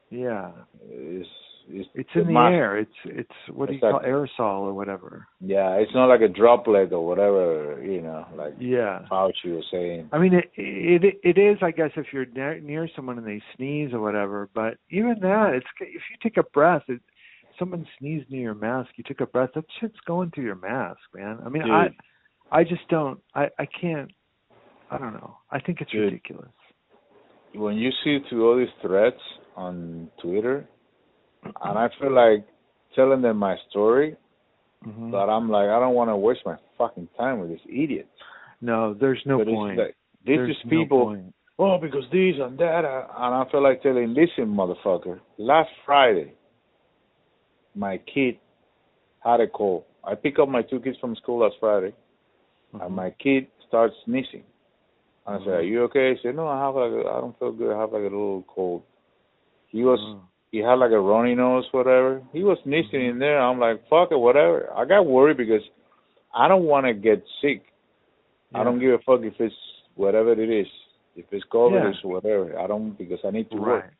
yeah 0.09 0.51
it's 0.89 1.27
it's 1.73 1.89
It's 1.93 2.09
in 2.15 2.33
the 2.33 2.39
air. 2.39 2.77
It's 2.77 2.91
it's 3.05 3.29
what 3.51 3.69
do 3.69 3.75
you 3.75 3.79
call 3.79 4.01
aerosol 4.01 4.61
or 4.61 4.73
whatever. 4.73 5.27
Yeah, 5.39 5.75
it's 5.75 5.93
not 5.93 6.07
like 6.07 6.21
a 6.21 6.27
droplet 6.27 6.91
or 6.91 7.05
whatever. 7.05 7.81
You 7.83 8.01
know, 8.01 8.25
like 8.35 8.53
Yeah. 8.59 9.05
Fauci 9.09 9.55
was 9.55 9.65
saying. 9.71 10.09
I 10.11 10.17
mean, 10.17 10.33
it 10.33 10.51
it 10.55 11.19
it 11.23 11.37
is, 11.37 11.57
I 11.61 11.71
guess, 11.71 11.91
if 11.95 12.07
you're 12.11 12.25
near, 12.25 12.59
near 12.59 12.89
someone 12.95 13.17
and 13.17 13.27
they 13.27 13.41
sneeze 13.55 13.93
or 13.93 14.01
whatever. 14.01 14.49
But 14.53 14.77
even 14.89 15.15
that, 15.21 15.53
it's 15.53 15.67
if 15.79 16.01
you 16.09 16.17
take 16.21 16.37
a 16.37 16.43
breath, 16.43 16.83
it, 16.87 17.01
someone 17.57 17.87
sneezed 17.99 18.29
near 18.29 18.41
your 18.41 18.55
mask, 18.55 18.89
you 18.95 19.03
took 19.03 19.21
a 19.21 19.25
breath, 19.27 19.51
that 19.55 19.65
shit's 19.79 19.99
going 20.05 20.31
through 20.31 20.45
your 20.45 20.55
mask, 20.55 20.99
man. 21.13 21.39
I 21.45 21.49
mean, 21.49 21.63
I 21.63 21.89
I 22.51 22.63
just 22.63 22.87
don't, 22.89 23.19
I 23.35 23.49
I 23.59 23.65
can't, 23.79 24.11
I 24.91 24.97
don't 24.97 25.13
know. 25.13 25.37
I 25.49 25.59
think 25.59 25.79
it's 25.81 25.91
Dude. 25.91 26.03
ridiculous. 26.11 26.49
when 27.55 27.75
you 27.77 27.89
see 28.03 28.19
through 28.29 28.49
all 28.49 28.57
these 28.57 28.73
threats 28.81 29.21
on 29.55 30.09
Twitter, 30.21 30.67
and 31.43 31.77
I 31.79 31.87
feel 31.99 32.11
like 32.13 32.45
telling 32.95 33.21
them 33.21 33.37
my 33.37 33.55
story, 33.69 34.15
hmm 34.83 35.11
but 35.11 35.27
I'm 35.29 35.49
like, 35.49 35.69
I 35.69 35.79
don't 35.79 35.93
want 35.95 36.09
to 36.09 36.17
waste 36.17 36.41
my 36.45 36.55
fucking 36.77 37.07
time 37.17 37.39
with 37.39 37.49
this 37.49 37.59
idiot. 37.67 38.09
No, 38.61 38.93
there's 38.93 39.21
no 39.25 39.37
but 39.39 39.47
point. 39.47 39.77
Like, 39.77 39.95
this 40.25 40.35
there's 40.37 40.51
is 40.51 40.63
people. 40.69 41.05
point. 41.05 41.33
oh, 41.59 41.77
because 41.81 42.03
this 42.11 42.35
and 42.39 42.57
that, 42.59 42.83
uh, 42.85 43.07
and 43.17 43.35
I 43.35 43.43
feel 43.51 43.63
like 43.63 43.81
telling, 43.83 44.13
listen, 44.13 44.53
motherfucker, 44.53 45.19
last 45.37 45.69
Friday, 45.85 46.33
my 47.75 47.97
kid 48.13 48.35
had 49.23 49.39
a 49.39 49.47
cold. 49.47 49.83
I 50.03 50.15
pick 50.15 50.39
up 50.39 50.49
my 50.49 50.63
two 50.63 50.79
kids 50.79 50.97
from 50.99 51.15
school 51.15 51.39
last 51.39 51.55
Friday. 51.59 51.93
Uh-huh. 52.73 52.85
and 52.85 52.95
my 52.95 53.09
kid 53.21 53.47
starts 53.67 53.93
sneezing. 54.05 54.43
I 55.25 55.37
said. 55.39 55.47
"Are 55.47 55.63
you 55.63 55.83
okay?" 55.83 56.13
He 56.15 56.19
said, 56.21 56.35
"No, 56.35 56.47
I 56.47 56.59
have 56.59 56.75
like 56.75 56.91
a, 56.91 57.09
I 57.09 57.21
don't 57.21 57.37
feel 57.37 57.51
good. 57.51 57.73
I 57.75 57.79
have 57.79 57.91
like 57.91 58.01
a 58.01 58.03
little 58.03 58.43
cold." 58.47 58.83
He 59.67 59.83
was 59.83 59.99
Oh. 60.01 60.21
he 60.51 60.59
had 60.59 60.75
like 60.75 60.91
a 60.91 60.99
runny 60.99 61.35
nose, 61.35 61.65
whatever. 61.71 62.21
He 62.33 62.43
was 62.43 62.57
sneezing 62.63 63.01
in 63.01 63.11
mm-hmm. 63.11 63.19
there. 63.19 63.39
I'm 63.39 63.59
like, 63.59 63.87
"Fuck 63.89 64.11
it, 64.11 64.17
whatever." 64.17 64.69
I 64.75 64.85
got 64.85 65.05
worried 65.05 65.37
because 65.37 65.61
I 66.33 66.47
don't 66.47 66.65
want 66.65 66.85
to 66.85 66.93
get 66.93 67.23
sick. 67.41 67.63
I 68.53 68.63
don't 68.65 68.79
give 68.79 68.93
a 68.93 68.99
fuck 68.99 69.21
if 69.21 69.33
it's 69.39 69.55
whatever 69.95 70.33
it 70.33 70.49
is. 70.49 70.67
If 71.15 71.25
it's 71.31 71.45
COVID, 71.45 71.83
Yeah. 71.83 71.89
it's 71.89 72.03
whatever. 72.03 72.59
I 72.59 72.67
don't 72.67 72.97
because 72.97 73.19
I 73.23 73.31
need 73.31 73.49
to 73.51 73.57
work. 73.57 73.83
Right. 73.83 73.93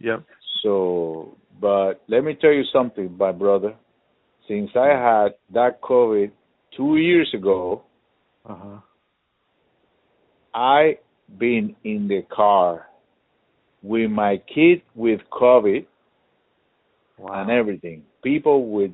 Yep. 0.00 0.24
So, 0.62 1.36
but 1.60 2.02
let 2.08 2.24
me 2.24 2.34
tell 2.34 2.50
you 2.52 2.64
something, 2.72 3.16
my 3.16 3.32
brother. 3.32 3.74
Since 4.48 4.70
I 4.74 4.88
mm. 4.88 5.24
had 5.24 5.34
that 5.52 5.80
COVID 5.80 6.30
two 6.76 6.96
years 6.96 7.30
ago, 7.34 7.82
Uh 8.46 8.54
huh. 8.54 8.80
I 10.54 10.98
been 11.38 11.74
in 11.84 12.08
the 12.08 12.22
car 12.34 12.86
with 13.82 14.10
my 14.10 14.40
kid 14.54 14.82
with 14.94 15.20
COVID 15.32 15.86
Wow. 17.18 17.42
and 17.42 17.50
everything. 17.50 18.02
People 18.22 18.70
with 18.70 18.90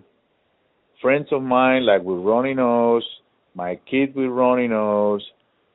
friends 1.00 1.28
of 1.32 1.42
mine 1.42 1.86
like 1.86 2.02
with 2.02 2.18
runny 2.18 2.54
nose, 2.54 3.06
my 3.54 3.78
kid 3.90 4.14
with 4.14 4.28
runny 4.30 4.68
nose, 4.68 5.24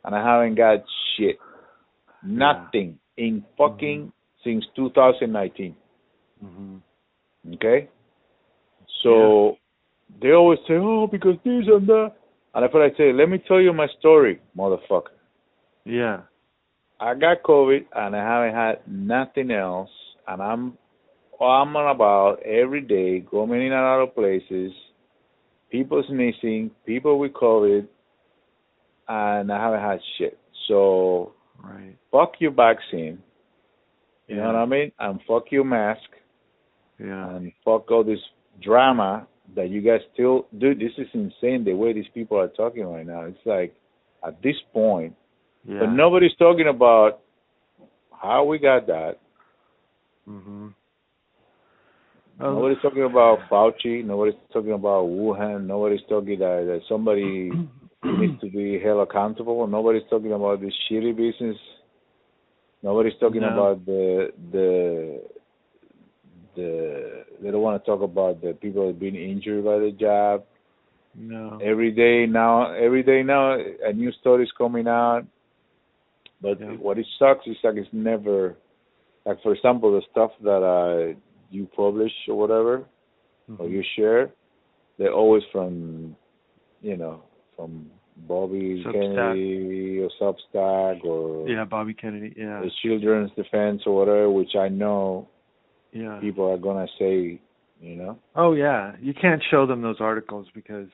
and 0.04 0.14
I 0.16 0.24
haven't 0.24 0.56
got 0.56 0.84
shit. 1.18 1.38
Nothing 2.24 3.00
in 3.18 3.44
fucking 3.58 4.12
since 4.44 4.66
2019. 4.76 5.76
hmm 6.42 6.78
Okay? 7.54 7.90
So 9.04 9.58
they 10.22 10.32
always 10.32 10.60
say, 10.68 10.76
oh, 10.76 11.08
because 11.12 11.36
this 11.44 11.66
and 11.68 11.88
that. 11.88 12.14
And 12.54 12.64
I 12.66 12.68
feel 12.70 12.82
like 12.82 12.96
say, 12.98 13.12
let 13.12 13.30
me 13.30 13.38
tell 13.48 13.60
you 13.60 13.74
my 13.74 13.88
story, 14.00 14.40
motherfucker. 14.58 15.15
Yeah. 15.86 16.22
I 17.00 17.14
got 17.14 17.44
COVID 17.44 17.86
and 17.94 18.16
I 18.16 18.24
haven't 18.24 18.56
had 18.56 18.88
nothing 18.88 19.52
else, 19.52 19.90
and 20.28 20.42
I'm 20.42 20.78
I'm 21.40 21.76
on 21.76 21.94
about 21.94 22.42
every 22.44 22.80
day, 22.82 23.20
going 23.20 23.52
in 23.52 23.64
and 23.64 23.74
out 23.74 24.02
of 24.02 24.16
places, 24.16 24.72
people 25.70 26.02
sneezing, 26.08 26.72
people 26.86 27.20
with 27.20 27.34
COVID, 27.34 27.86
and 29.10 29.52
I 29.52 29.62
haven't 29.62 29.82
had 29.82 30.00
shit. 30.18 30.38
So 30.68 31.34
Right. 31.62 31.96
fuck 32.12 32.40
your 32.40 32.52
vaccine, 32.52 33.22
you 34.28 34.38
know 34.38 34.48
what 34.48 34.56
I 34.56 34.66
mean, 34.66 34.92
and 35.00 35.20
fuck 35.28 35.52
your 35.52 35.66
mask, 35.66 36.10
Yeah. 37.00 37.36
and 37.36 37.52
fuck 37.66 37.92
all 37.92 38.04
this 38.04 38.22
drama 38.62 39.28
that 39.56 39.70
you 39.70 39.82
guys 39.82 40.02
still 40.14 40.48
do. 40.58 40.74
This 40.74 40.98
is 40.98 41.08
insane 41.14 41.66
the 41.66 41.74
way 41.74 41.92
these 41.94 42.08
people 42.14 42.40
are 42.40 42.48
talking 42.48 42.86
right 42.86 43.06
now. 43.06 43.22
It's 43.24 43.46
like 43.46 43.76
at 44.24 44.42
this 44.42 44.56
point. 44.74 45.16
Yeah. 45.68 45.80
But 45.82 45.92
nobody's 45.94 46.36
talking 46.38 46.68
about 46.68 47.20
how 48.12 48.44
we 48.46 48.60
got 48.60 48.88
that. 48.88 49.16
hmm 50.26 50.68
Nobody's 52.38 52.82
talking 52.82 53.04
about 53.04 53.40
Fauci. 53.50 54.04
Nobody's 54.04 54.36
talking 54.52 54.74
about 54.74 55.06
Wuhan. 55.06 55.66
Nobody's 55.68 56.02
talking 56.10 56.38
that, 56.40 56.66
that 56.68 56.82
somebody 56.90 57.50
needs 58.04 58.42
to 58.42 58.50
be 58.50 58.78
held 58.78 59.08
accountable. 59.08 59.66
Nobody's 59.68 60.04
talking 60.10 60.34
about 60.34 60.60
this 60.60 60.74
shitty 60.92 61.16
business. 61.16 61.56
Nobody's 62.84 63.14
talking 63.22 63.40
No. 63.42 63.54
about 63.54 63.86
the 63.86 64.34
the 64.52 65.22
the. 66.58 67.24
They 67.42 67.52
don't 67.52 67.62
want 67.62 67.82
to 67.84 67.90
talk 67.90 68.02
about 68.02 68.42
the 68.42 68.52
people 68.54 68.92
been 68.94 69.16
injured 69.16 69.64
by 69.64 69.80
the 69.80 69.92
job. 69.92 70.44
No. 71.16 71.58
Every 71.64 71.92
day 71.92 72.26
now, 72.30 72.74
every 72.74 73.02
day 73.02 73.24
now, 73.24 73.58
a 73.58 73.94
new 73.94 74.12
story 74.20 74.44
is 74.44 74.52
coming 74.58 74.88
out. 74.88 75.26
But 76.46 76.60
Yeah. 76.62 76.74
what 76.78 77.00
it 77.00 77.08
sucks 77.18 77.48
is 77.48 77.58
like 77.64 77.76
it's 77.76 77.92
never, 77.92 78.56
like 79.26 79.42
for 79.42 79.52
example, 79.56 79.92
the 79.94 80.04
stuff 80.12 80.32
that 80.44 80.62
uh, 80.62 81.18
you 81.50 81.66
publish 81.76 82.14
or 82.30 82.36
whatever, 82.38 82.86
or 83.58 83.66
Mhm. 83.66 83.72
you 83.72 83.82
share, 83.96 84.32
they're 84.98 85.12
always 85.22 85.44
from, 85.52 86.16
you 86.82 86.98
know, 86.98 87.22
from 87.56 87.90
Bobby 88.28 88.84
Substack. 88.84 88.94
Kennedy 89.16 90.02
or 90.04 90.10
Substack 90.22 91.04
or 91.04 91.50
Yeah, 91.50 91.66
Bobby 91.66 91.96
Kennedy. 91.96 92.34
Yeah. 92.38 92.62
the 92.62 92.70
Children's 92.84 93.32
Defense 93.32 93.82
or 93.88 93.96
whatever, 93.96 94.30
which 94.30 94.56
I 94.56 94.70
know 94.70 95.28
Yeah. 95.94 96.20
people 96.20 96.46
are 96.52 96.58
gonna 96.58 96.88
say, 97.00 97.40
you 97.82 97.96
know, 97.96 98.20
Oh 98.36 98.54
yeah. 98.54 98.96
You 99.02 99.14
can't 99.16 99.42
show 99.50 99.66
them 99.66 99.82
those 99.82 100.00
articles 100.00 100.48
because 100.54 100.90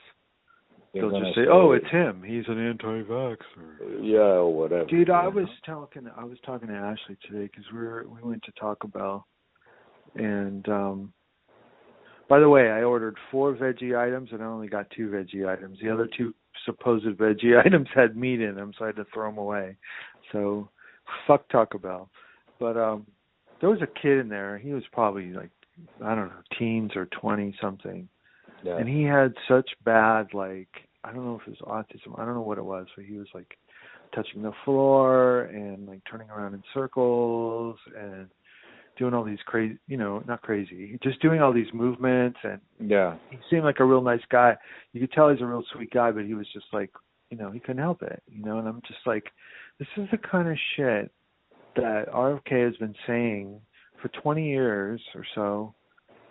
they'll 0.94 1.10
just 1.12 1.36
say, 1.36 1.46
"Oh, 1.50 1.72
it's 1.72 1.90
him. 1.90 2.24
He's 2.26 2.44
an 2.48 2.60
anti-vaxxer." 2.60 4.00
yeah 4.02 4.20
or 4.20 4.54
whatever. 4.54 4.86
Dude, 4.86 5.10
I 5.10 5.26
you 5.26 5.30
know? 5.30 5.42
was 5.42 5.50
talking. 5.66 6.10
I 6.18 6.24
was 6.24 6.38
talking 6.46 6.68
to 6.68 6.74
Ashley 6.74 7.18
today 7.28 7.50
because 7.52 7.66
we 7.72 7.80
were 7.80 8.06
we 8.08 8.28
went 8.28 8.44
to 8.44 8.52
Taco 8.60 8.88
Bell, 8.88 9.26
and 10.16 10.68
um 10.70 11.14
by 12.32 12.40
the 12.40 12.48
way, 12.48 12.72
I 12.72 12.84
ordered 12.84 13.18
four 13.30 13.54
veggie 13.56 13.98
items 13.98 14.30
and 14.32 14.42
I 14.42 14.46
only 14.46 14.70
got 14.70 14.90
two 14.92 15.10
veggie 15.10 15.46
items. 15.50 15.80
The 15.82 15.90
other 15.90 16.08
two 16.18 16.34
supposed 16.66 17.06
veggie 17.06 17.60
items 17.66 17.90
had 17.94 18.16
meat 18.16 18.40
in 18.40 18.56
them, 18.56 18.72
so 18.78 18.86
I 18.86 18.88
had 18.88 18.96
to 18.98 19.06
throw 19.14 19.30
them 19.30 19.38
away. 19.38 19.76
So, 20.32 20.70
fuck 21.28 21.50
Taco 21.50 21.78
Bell. 21.78 22.10
But 22.60 22.78
um 22.78 23.06
there 23.60 23.70
was 23.70 23.82
a 23.82 24.02
kid 24.02 24.18
in 24.18 24.30
there. 24.30 24.58
He 24.58 24.72
was 24.72 24.84
probably 24.92 25.32
like 25.34 25.52
I 26.04 26.16
don't 26.16 26.28
know, 26.28 26.42
teens 26.58 26.92
or 26.96 27.06
twenty 27.08 27.56
something 27.62 28.08
yeah. 28.64 28.78
and 28.78 28.88
he 28.88 29.04
had 29.04 29.34
such 29.48 29.70
bad 29.84 30.34
like 30.34 30.70
I 31.04 31.12
don't 31.12 31.26
know 31.26 31.40
if 31.42 31.48
it 31.48 31.58
was 31.60 31.86
autism. 31.86 32.20
I 32.20 32.26
don't 32.26 32.36
know 32.36 32.42
what 32.42 32.58
it 32.58 32.66
was, 32.66 32.88
but 32.96 33.06
he 33.06 33.18
was 33.18 33.28
like 33.34 33.58
touching 34.14 34.42
the 34.42 34.52
floor 34.66 35.44
and 35.44 35.88
like 35.88 36.02
turning 36.10 36.30
around 36.30 36.54
in 36.54 36.64
circles 36.74 37.78
and 37.98 38.28
doing 38.98 39.14
all 39.14 39.24
these 39.24 39.40
crazy, 39.46 39.78
you 39.88 39.98
know, 39.98 40.24
not 40.28 40.42
crazy, 40.42 41.00
just 41.02 41.22
doing 41.22 41.42
all 41.42 41.54
these 41.54 41.74
movements 41.74 42.38
and 42.44 42.60
yeah. 42.80 43.16
he 43.30 43.38
seemed 43.50 43.64
like 43.64 43.80
a 43.80 43.86
real 43.86 44.02
nice 44.02 44.22
guy. 44.30 44.56
You 44.94 45.02
could 45.02 45.12
tell 45.12 45.30
he's 45.30 45.42
a 45.42 45.46
real 45.46 45.64
sweet 45.74 45.92
guy, 45.92 46.12
but 46.12 46.26
he 46.26 46.34
was 46.34 46.48
just 46.54 46.68
like, 46.72 46.92
you 47.30 47.38
know, 47.38 47.52
he 47.52 47.60
couldn't 47.60 47.82
help 47.82 48.04
it, 48.04 48.22
you 48.28 48.44
know, 48.44 48.60
and 48.60 48.68
I'm 48.68 48.82
just 48.88 49.00
like 49.06 49.32
this 49.80 49.88
is 49.98 50.08
the 50.12 50.18
kind 50.18 50.48
of 50.48 50.58
shit 50.76 51.12
that 51.76 52.12
RFK 52.14 52.66
has 52.66 52.76
been 52.78 52.96
saying 53.08 53.60
for 54.02 54.10
20 54.10 54.48
years 54.48 55.02
or 55.16 55.26
so 55.34 55.74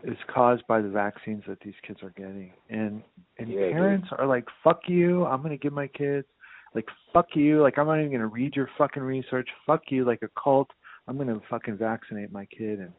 is 0.04 0.16
caused 0.32 0.66
by 0.66 0.80
the 0.80 0.88
vaccines 0.88 1.42
that 1.46 1.60
these 1.60 1.74
kids 1.86 2.00
are 2.02 2.10
getting. 2.10 2.52
And 2.68 3.02
and 3.38 3.48
Yeah, 3.48 3.66
dude. 3.66 3.72
parents 3.72 4.08
are 4.18 4.26
like, 4.26 4.46
"Fuck 4.62 4.88
you! 4.88 5.26
I'm 5.26 5.42
gonna 5.42 5.56
give 5.56 5.72
my 5.72 5.86
kids 5.88 6.26
like 6.74 6.88
fuck 7.12 7.34
you! 7.34 7.62
Like 7.62 7.78
I'm 7.78 7.86
not 7.86 7.98
even 7.98 8.12
gonna 8.12 8.26
read 8.26 8.56
your 8.56 8.68
fucking 8.78 9.02
research. 9.02 9.48
Fuck 9.66 9.90
you! 9.90 10.04
Like 10.04 10.22
a 10.22 10.28
cult. 10.42 10.70
I'm 11.06 11.16
gonna 11.16 11.40
fucking 11.50 11.76
vaccinate 11.76 12.32
my 12.32 12.46
kid." 12.46 12.80
And 12.80 12.92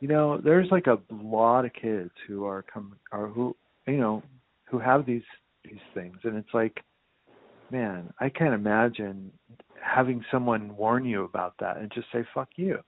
you 0.00 0.08
know, 0.08 0.38
there's 0.38 0.70
like 0.70 0.86
a 0.86 0.98
lot 1.10 1.64
of 1.64 1.72
kids 1.72 2.10
who 2.26 2.44
are 2.44 2.62
come 2.62 2.96
are 3.12 3.26
who 3.26 3.56
you 3.86 3.96
know 3.96 4.22
who 4.70 4.78
have 4.78 5.06
these 5.06 5.22
these 5.64 5.80
things, 5.94 6.16
and 6.24 6.36
it's 6.36 6.54
like, 6.54 6.82
man, 7.70 8.12
I 8.20 8.28
can't 8.28 8.54
imagine 8.54 9.32
having 9.82 10.24
someone 10.30 10.76
warn 10.76 11.04
you 11.04 11.24
about 11.24 11.54
that 11.60 11.78
and 11.78 11.90
just 11.92 12.06
say 12.12 12.24
fuck 12.34 12.48
you. 12.56 12.78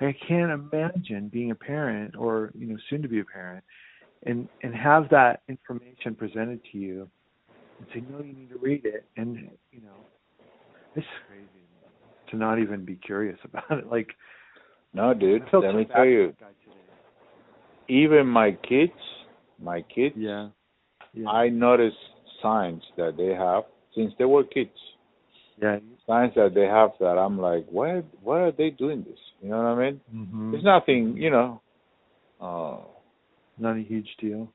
I 0.00 0.14
can't 0.28 0.50
imagine 0.50 1.28
being 1.28 1.50
a 1.50 1.54
parent 1.54 2.14
or 2.16 2.52
you 2.54 2.66
know 2.66 2.76
soon 2.90 3.02
to 3.02 3.08
be 3.08 3.20
a 3.20 3.24
parent 3.24 3.64
and 4.24 4.48
and 4.62 4.74
have 4.74 5.08
that 5.10 5.40
information 5.48 6.14
presented 6.16 6.60
to 6.72 6.78
you 6.78 7.08
and 7.78 7.88
say 7.94 8.02
no 8.10 8.22
you 8.22 8.32
need 8.32 8.50
to 8.50 8.58
read 8.58 8.84
it 8.84 9.04
and 9.16 9.48
you 9.72 9.80
know 9.80 10.04
it's 10.94 11.06
crazy 11.26 11.46
to 12.30 12.36
not 12.36 12.58
even 12.58 12.84
be 12.84 12.96
curious 12.96 13.38
about 13.44 13.78
it 13.78 13.86
like 13.90 14.08
No, 14.92 15.14
dude. 15.14 15.42
Let 15.52 15.74
me 15.74 15.84
tell 15.84 16.04
you, 16.06 16.28
that 16.28 16.40
guy 16.40 16.46
today. 16.64 16.80
even 17.88 18.26
my 18.26 18.52
kids, 18.68 18.92
my 19.62 19.82
kids, 19.82 20.14
yeah 20.16 20.48
yeah 21.14 21.28
I 21.28 21.48
noticed 21.48 21.96
signs 22.42 22.82
that 22.96 23.16
they 23.16 23.34
have 23.34 23.64
since 23.94 24.12
they 24.18 24.24
were 24.24 24.44
kids. 24.44 24.70
yeah 25.60 25.78
Signs 26.06 26.32
that 26.36 26.54
they 26.54 26.66
have 26.66 26.90
that 27.00 27.18
I'm 27.18 27.38
like, 27.40 27.66
why? 27.68 28.02
Why 28.22 28.42
are 28.42 28.52
they 28.52 28.70
doing 28.70 29.04
this? 29.08 29.18
You 29.42 29.50
know 29.50 29.58
what 29.58 29.66
I 29.66 29.90
mean? 29.90 30.00
mm-hmm. 30.14 30.54
It's 30.54 30.64
nothing, 30.64 31.16
you 31.16 31.30
know. 31.30 31.60
Uh, 32.40 32.78
not 33.58 33.76
a 33.76 33.82
huge 33.82 34.08
deal 34.20 34.52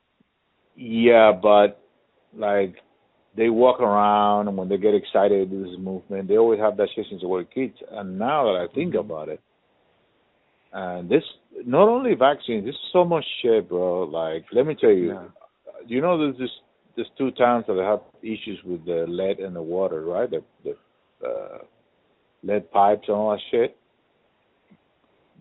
yeah, 0.76 1.32
but 1.32 1.82
like 2.36 2.76
they 3.36 3.50
walk 3.50 3.80
around 3.82 4.48
and 4.48 4.58
when 4.58 4.70
they 4.70 4.78
get 4.78 4.94
excited 4.96 5.50
with 5.50 5.64
this 5.64 5.78
movement, 5.80 6.28
they 6.28 6.38
always 6.38 6.60
have 6.60 6.78
that 6.78 6.90
shit 6.96 7.06
since 7.10 7.22
they 7.22 7.28
were 7.28 7.44
kids. 7.44 7.76
And 7.92 8.18
now 8.18 8.46
that 8.46 8.60
I 8.70 8.74
think 8.74 8.94
Mhm. 8.94 9.00
about 9.00 9.30
it, 9.30 9.42
and 10.74 11.10
this 11.10 11.24
not 11.66 11.90
only 11.90 12.14
vaccines, 12.16 12.66
this 12.66 12.76
is 12.76 12.82
so 12.94 13.04
much 13.04 13.26
shit, 13.42 13.68
bro. 13.68 14.04
Like, 14.04 14.46
let 14.54 14.66
me 14.66 14.76
tell 14.76 14.92
you, 14.92 15.10
yeah 15.10 15.28
you 15.88 16.02
know, 16.02 16.18
there's 16.18 16.38
this 16.38 16.52
there's 16.96 17.10
two 17.18 17.32
towns 17.32 17.66
that 17.68 17.78
have 17.78 18.02
issues 18.22 18.62
with 18.64 18.86
the 18.86 19.06
lead 19.08 19.40
in 19.40 19.54
the 19.54 19.62
water, 19.62 20.02
right? 20.02 20.30
The 20.30 20.44
the 20.64 20.76
uh, 21.26 21.60
lead 22.44 22.72
pipes 22.72 23.06
and 23.08 23.18
all 23.18 23.32
that 23.32 23.40
shit. 23.52 23.78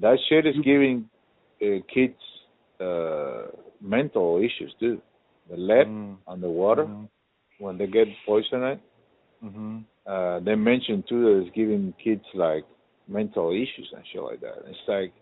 That 0.01 0.18
shit 0.28 0.47
is 0.47 0.57
giving 0.64 1.09
uh, 1.62 1.81
kids 1.93 2.14
uh, 2.81 3.47
mental 3.81 4.39
issues 4.39 4.74
too. 4.81 5.01
The 5.51 5.57
lead 5.57 5.87
Mm. 5.87 6.16
on 6.26 6.41
the 6.41 6.49
water 6.49 6.85
Mhm. 6.87 7.09
when 7.59 7.76
they 7.76 7.87
get 7.87 8.09
poisoned, 8.24 8.81
Mhm. 9.43 9.85
uh 10.07 10.39
they 10.41 10.55
mentioned 10.55 11.07
too 11.09 11.22
that 11.24 11.43
it's 11.43 11.55
giving 11.55 11.93
kids 12.03 12.24
like 12.35 12.64
mental 13.09 13.51
issues 13.53 13.93
and 13.95 14.07
shit 14.07 14.22
like 14.22 14.41
that. 14.41 14.59
It's 14.66 14.89
like 14.89 15.12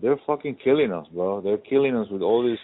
they're 0.00 0.16
fucking 0.26 0.54
killing 0.56 0.92
us, 0.92 1.06
bro. 1.08 1.40
They're 1.40 1.58
killing 1.58 1.96
us 1.96 2.08
with 2.08 2.22
all 2.22 2.42
this. 2.42 2.60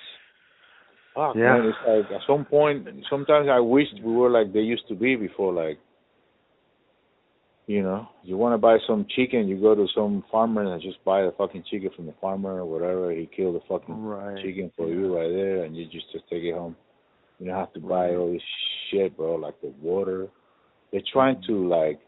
Fuck, 1.15 1.37
Yeah. 1.37 1.59
man. 1.59 1.67
It's 1.67 1.79
like 1.87 2.11
at 2.13 2.27
some 2.27 2.45
point, 2.45 2.87
sometimes 3.11 3.49
I 3.49 3.59
wished 3.59 4.01
we 4.03 4.13
were 4.13 4.31
like 4.31 4.53
they 4.53 4.61
used 4.61 4.87
to 4.89 4.95
be 4.95 5.17
before. 5.17 5.53
Like, 5.53 5.79
you 7.67 7.83
know, 7.83 8.09
you 8.23 8.37
want 8.37 8.55
to 8.55 8.59
buy 8.59 8.79
some 8.87 9.07
chicken, 9.17 9.49
you 9.49 9.61
go 9.61 9.75
to 9.75 9.87
some 9.95 10.23
farmer 10.31 10.73
and 10.73 10.81
just 10.81 11.03
buy 11.05 11.23
the 11.23 11.33
fucking 11.37 11.65
chicken 11.69 11.91
from 11.97 12.07
the 12.07 12.15
farmer 12.21 12.61
or 12.61 12.65
whatever. 12.65 13.11
He 13.11 13.27
killed 13.27 13.57
the 13.57 13.61
fucking 13.69 14.05
Right. 14.05 14.39
chicken 14.43 14.71
for 14.77 14.89
you 14.89 15.17
right 15.17 15.33
there, 15.33 15.65
and 15.65 15.77
you 15.77 15.85
just 15.87 16.11
just 16.13 16.29
take 16.29 16.45
it 16.45 16.55
home. 16.55 16.77
You 17.39 17.47
don't 17.47 17.57
have 17.57 17.73
to 17.75 17.81
buy 17.81 18.15
all 18.15 18.33
this 18.33 18.43
shit, 18.91 19.17
bro. 19.17 19.35
Like 19.35 19.61
the 19.61 19.73
water. 19.83 20.29
They're 20.93 21.03
trying 21.13 21.43
to 21.49 21.67
like. 21.69 22.01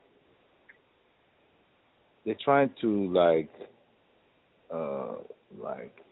They're 2.25 2.37
trying 2.45 2.71
to 2.81 3.13
like, 3.13 3.51
uh, 4.71 5.17
like 5.59 6.05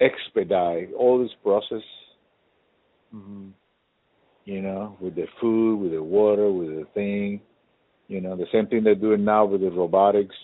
expedite 0.00 0.92
all 0.92 1.18
this 1.18 1.34
process. 1.42 1.82
Mhm. 3.14 3.52
You 4.44 4.60
know, 4.62 4.96
with 5.00 5.14
the 5.14 5.26
food, 5.40 5.80
with 5.80 5.92
the 5.92 6.02
water, 6.02 6.50
with 6.52 6.76
the 6.76 6.84
thing. 6.94 7.40
You 8.08 8.20
know, 8.20 8.36
the 8.36 8.46
same 8.52 8.66
thing 8.66 8.84
they're 8.84 8.94
doing 8.94 9.24
now 9.24 9.44
with 9.44 9.60
the 9.60 9.70
robotics, 9.70 10.34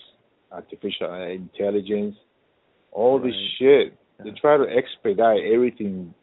artificial 0.53 1.12
intelligence, 1.15 2.17
all 2.93 3.19
this 3.19 3.35
Right. 3.35 3.51
shit. 3.59 3.99
They 4.23 4.31
try 4.33 4.57
to 4.57 4.69
expedite 4.69 5.43
everything 5.45 6.15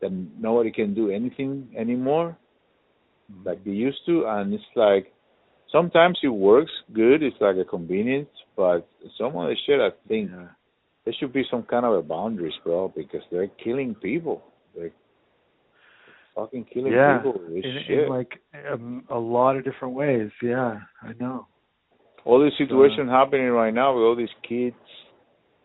that 0.00 0.12
nobody 0.38 0.70
can 0.70 0.94
do 0.94 1.10
anything 1.10 1.68
anymore 1.76 2.36
Mhm. 3.32 3.44
like 3.46 3.64
they 3.64 3.70
used 3.72 4.04
to 4.06 4.24
and 4.26 4.54
it's 4.54 4.76
like 4.76 5.12
sometimes 5.68 6.18
it 6.22 6.28
works 6.28 6.70
good 6.92 7.22
it's 7.22 7.40
like 7.40 7.56
a 7.56 7.64
convenience 7.64 8.28
but 8.56 8.86
some 9.18 9.34
of 9.36 9.48
the 9.48 9.56
shit 9.64 9.80
i 9.80 9.90
think 10.06 10.30
Yeah. 10.30 10.48
there 11.04 11.14
should 11.14 11.32
be 11.32 11.44
some 11.50 11.62
kind 11.64 11.84
of 11.86 11.94
a 11.94 12.02
boundaries 12.02 12.56
bro 12.62 12.88
because 12.88 13.22
they're 13.30 13.48
killing 13.64 13.94
people 13.94 14.42
they're 14.74 14.92
fucking 16.36 16.64
killing 16.72 16.92
Yeah. 16.92 17.18
people 17.18 17.40
with 17.48 17.64
in, 17.64 17.78
shit 17.88 17.98
in 18.04 18.08
like 18.08 18.32
um, 18.72 19.04
a 19.10 19.18
lot 19.18 19.56
of 19.56 19.64
different 19.64 19.94
ways. 19.94 20.30
Yeah, 20.42 20.78
I 21.02 21.12
know. 21.18 21.46
all 22.24 22.38
this 22.44 22.52
situation 22.58 23.08
happening 23.08 23.48
right 23.50 23.74
now 23.74 23.94
with 23.94 24.02
all 24.04 24.14
these 24.16 24.36
kids 24.48 24.76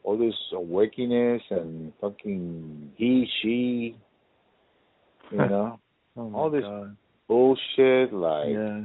all 0.03 0.17
this 0.17 0.33
awakeness 0.53 1.43
and 1.51 1.93
fucking 2.01 2.91
he 2.95 3.27
she 3.41 3.95
you 5.31 5.37
know 5.53 5.79
Oh 6.17 6.31
All 6.33 6.49
this- 6.49 6.63
God. 6.63 6.97
bullshit 7.27 8.11
like 8.13 8.49
yeah. 8.49 8.81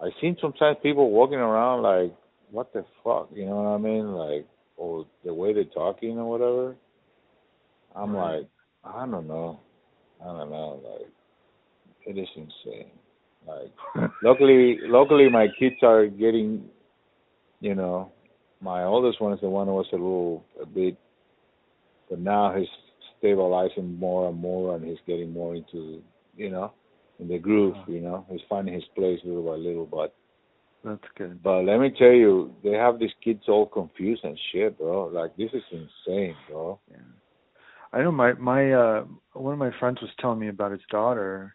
I 0.00 0.10
seen 0.20 0.36
sometimes 0.40 0.76
people 0.82 1.10
walking 1.10 1.38
around 1.40 1.82
like, 1.82 2.14
what 2.52 2.72
the 2.72 2.84
fuck, 3.02 3.30
you 3.34 3.46
know 3.46 3.56
what 3.56 3.68
I 3.70 3.78
mean? 3.78 4.12
Like, 4.12 4.46
or 4.76 5.06
the 5.24 5.34
way 5.34 5.52
they're 5.52 5.64
talking 5.64 6.16
or 6.18 6.30
whatever. 6.30 6.76
I'm 7.96 8.14
Right. 8.14 8.36
like, 8.36 8.48
I 8.84 9.06
don't 9.06 9.26
know, 9.26 9.58
I 10.22 10.26
don't 10.26 10.50
know, 10.50 10.80
like, 10.84 11.08
it 12.06 12.18
is 12.20 12.28
insane. 12.36 12.90
Like, 13.46 13.72
luckily, 14.22 14.78
luckily 14.82 15.28
my 15.30 15.46
kids 15.58 15.76
are 15.82 16.06
getting, 16.06 16.64
you 17.60 17.74
know, 17.74 18.12
my 18.60 18.84
oldest 18.84 19.20
one 19.20 19.32
is 19.32 19.40
the 19.40 19.48
one 19.48 19.66
who 19.68 19.74
was 19.74 19.86
a 19.92 19.96
little 19.96 20.44
a 20.60 20.66
bit, 20.66 20.96
but 22.10 22.18
now 22.18 22.54
he's 22.56 22.68
stabilizing 23.18 23.98
more 23.98 24.28
and 24.28 24.38
more, 24.38 24.76
and 24.76 24.84
he's 24.84 24.98
getting 25.06 25.32
more 25.32 25.54
into, 25.54 26.02
you 26.36 26.50
know, 26.50 26.72
in 27.18 27.28
the 27.28 27.38
groove. 27.38 27.76
You 27.86 28.00
know, 28.00 28.26
he's 28.30 28.40
finding 28.48 28.74
his 28.74 28.84
place 28.94 29.20
little 29.24 29.42
by 29.42 29.56
little. 29.56 29.86
But 29.86 30.14
That's 30.84 31.00
good. 31.16 31.42
but 31.42 31.62
let 31.62 31.78
me 31.78 31.90
tell 31.96 32.12
you, 32.12 32.54
they 32.64 32.72
have 32.72 32.98
these 32.98 33.14
kids 33.22 33.42
all 33.48 33.66
confused 33.66 34.24
and 34.24 34.38
shit, 34.52 34.78
bro. 34.78 35.06
Like 35.06 35.36
this 35.36 35.50
is 35.52 35.62
insane, 35.70 36.34
bro. 36.48 36.78
Yeah. 36.90 36.96
I 37.92 38.02
know 38.02 38.12
my 38.12 38.32
my 38.34 38.72
uh 38.72 39.04
one 39.32 39.52
of 39.52 39.58
my 39.58 39.70
friends 39.78 40.00
was 40.00 40.10
telling 40.20 40.38
me 40.38 40.48
about 40.48 40.72
his 40.72 40.80
daughter. 40.90 41.54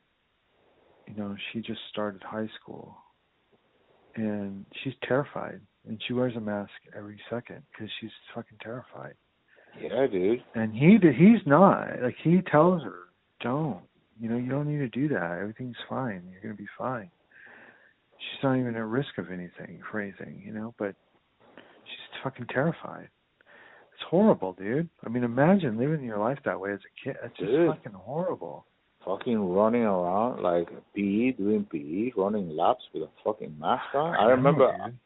You 1.08 1.16
know, 1.16 1.36
she 1.52 1.60
just 1.60 1.82
started 1.92 2.24
high 2.24 2.50
school, 2.60 2.96
and 4.16 4.66
she's 4.84 4.94
terrified, 5.08 5.60
and 5.88 6.02
she 6.08 6.14
wears 6.14 6.36
a 6.36 6.40
mask 6.40 6.72
every 6.98 7.20
second 7.30 7.62
because 7.72 7.92
she's 8.00 8.12
fucking 8.34 8.58
terrified. 8.62 9.16
Yeah, 9.82 10.08
dude. 10.08 10.44
And 10.56 10.74
he 10.74 10.98
he's 11.02 11.46
not 11.46 12.02
like 12.02 12.16
he 12.24 12.42
tells 12.50 12.84
her, 12.84 13.00
don't. 13.42 13.82
You 14.20 14.30
know, 14.30 14.38
you 14.38 14.50
don't 14.50 14.68
need 14.68 14.78
to 14.78 14.88
do 14.88 15.08
that. 15.10 15.40
Everything's 15.42 15.76
fine. 15.90 16.24
You're 16.32 16.42
gonna 16.42 16.54
be 16.54 16.68
fine. 16.78 17.10
She's 18.18 18.44
not 18.44 18.58
even 18.58 18.76
at 18.76 18.86
risk 18.86 19.18
of 19.18 19.32
anything 19.32 19.82
for 19.92 20.00
anything, 20.00 20.42
you 20.46 20.54
know. 20.54 20.74
But 20.78 20.96
she's 21.56 22.22
fucking 22.24 22.48
terrified. 22.48 23.10
Horrible, 24.10 24.54
dude. 24.54 24.90
I 25.06 25.10
mean, 25.10 25.24
imagine 25.24 25.78
living 25.78 26.04
your 26.04 26.18
life 26.20 26.38
that 26.46 26.60
way 26.60 26.74
as 26.74 26.80
a 26.80 27.04
kid. 27.04 27.16
It's 27.24 27.38
just 27.38 27.50
Dude. 27.50 27.70
fucking 27.70 27.94
horrible. 27.94 28.66
Fucking 29.06 29.38
running 29.38 29.84
around 29.84 30.42
like 30.42 30.68
PE, 30.96 31.32
doing 31.32 31.68
PE, 31.70 32.12
running 32.16 32.56
laps 32.56 32.84
with 32.94 33.04
a 33.04 33.10
fucking 33.24 33.56
mask 33.60 33.94
on. 33.94 34.16
I 34.16 34.24
know, 34.24 34.30
remember 34.30 34.72
dude. 34.72 34.98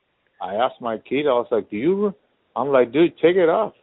I 0.41 0.55
asked 0.55 0.81
my 0.81 0.97
kid, 0.97 1.25
I 1.25 1.31
was 1.31 1.47
like, 1.49 1.69
"Do 1.71 1.77
you?" 1.77 2.13
I'm 2.55 2.67
like, 2.67 2.91
"Dude, 2.91 3.17
take 3.17 3.35
it 3.37 3.49
off." 3.49 3.73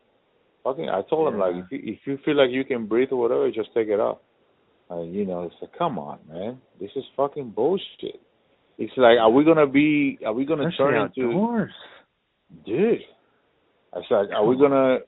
Fucking, 0.62 0.88
I 0.88 1.02
told 1.10 1.32
him 1.32 1.40
like, 1.40 1.56
if 1.56 1.64
you 1.70 1.80
if 1.82 1.98
you 2.06 2.18
feel 2.24 2.36
like 2.36 2.50
you 2.50 2.64
can 2.64 2.86
breathe 2.86 3.08
or 3.10 3.18
whatever, 3.18 3.50
just 3.50 3.74
take 3.74 3.88
it 3.88 4.00
off. 4.00 4.18
And 4.88 5.14
you 5.14 5.26
know, 5.26 5.42
it's 5.42 5.54
like, 5.60 5.76
come 5.76 5.98
on, 5.98 6.20
man, 6.28 6.60
this 6.80 6.90
is 6.94 7.04
fucking 7.16 7.50
bullshit. 7.50 8.20
It's 8.78 8.92
like, 8.96 9.18
are 9.20 9.30
we 9.30 9.44
gonna 9.44 9.66
be? 9.66 10.18
Are 10.24 10.32
we 10.32 10.44
gonna 10.44 10.68
Especially 10.68 10.92
turn 10.92 11.12
into? 11.16 11.66
Dude, 12.64 13.00
I 13.94 13.98
was 13.98 14.06
like, 14.10 14.30
are 14.36 14.44
we 14.46 14.56
gonna? 14.56 14.98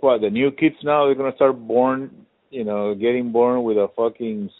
What 0.00 0.20
the 0.20 0.30
new 0.30 0.50
kids 0.50 0.76
now? 0.82 1.06
They're 1.06 1.14
gonna 1.14 1.34
start 1.36 1.56
born, 1.66 2.10
you 2.50 2.64
know, 2.64 2.94
getting 2.94 3.30
born 3.32 3.62
with 3.62 3.76
a 3.76 3.88
fucking 3.96 4.50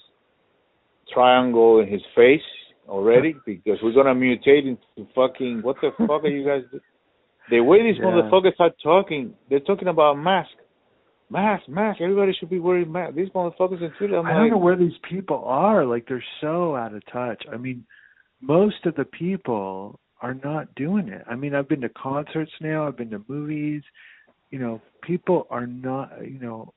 triangle 1.12 1.80
in 1.80 1.88
his 1.88 2.02
face 2.14 2.40
already 2.88 3.34
because 3.46 3.78
we're 3.82 3.92
gonna 3.94 4.14
mutate 4.14 4.66
into 4.66 5.10
fucking 5.14 5.62
what 5.62 5.76
the 5.82 5.90
fuck 5.98 6.24
are 6.24 6.28
you 6.28 6.46
guys? 6.46 6.62
Do? 6.70 6.80
The 7.50 7.60
way 7.60 7.82
these 7.82 7.96
Yeah. 7.98 8.06
motherfuckers 8.06 8.54
are 8.58 8.70
talking, 8.82 9.34
they're 9.50 9.60
talking 9.60 9.88
about 9.88 10.14
mask, 10.14 10.50
mask, 11.30 11.68
mask. 11.68 12.00
Everybody 12.00 12.32
should 12.38 12.50
be 12.50 12.58
wearing 12.60 12.90
mask. 12.90 13.14
These 13.16 13.28
motherfuckers 13.30 13.82
in 13.82 13.90
Twitter, 13.98 14.16
I'm 14.16 14.26
I 14.26 14.32
don't 14.34 14.42
like, 14.44 14.52
know 14.52 14.58
where 14.58 14.76
these 14.76 14.96
people 15.08 15.44
are. 15.44 15.84
Like 15.84 16.06
they're 16.08 16.24
so 16.40 16.76
out 16.76 16.94
of 16.94 17.02
touch. 17.12 17.42
I 17.52 17.56
mean, 17.56 17.84
most 18.40 18.86
of 18.86 18.94
the 18.94 19.04
people 19.04 19.98
are 20.24 20.34
not 20.42 20.74
doing 20.74 21.08
it. 21.08 21.22
I 21.28 21.34
mean, 21.34 21.54
I've 21.54 21.68
been 21.68 21.82
to 21.82 21.90
concerts 21.90 22.50
now. 22.58 22.88
I've 22.88 22.96
been 22.96 23.10
to 23.10 23.22
movies. 23.28 23.82
You 24.50 24.58
know, 24.58 24.80
people 25.02 25.46
are 25.50 25.66
not. 25.66 26.12
You 26.26 26.38
know, 26.38 26.72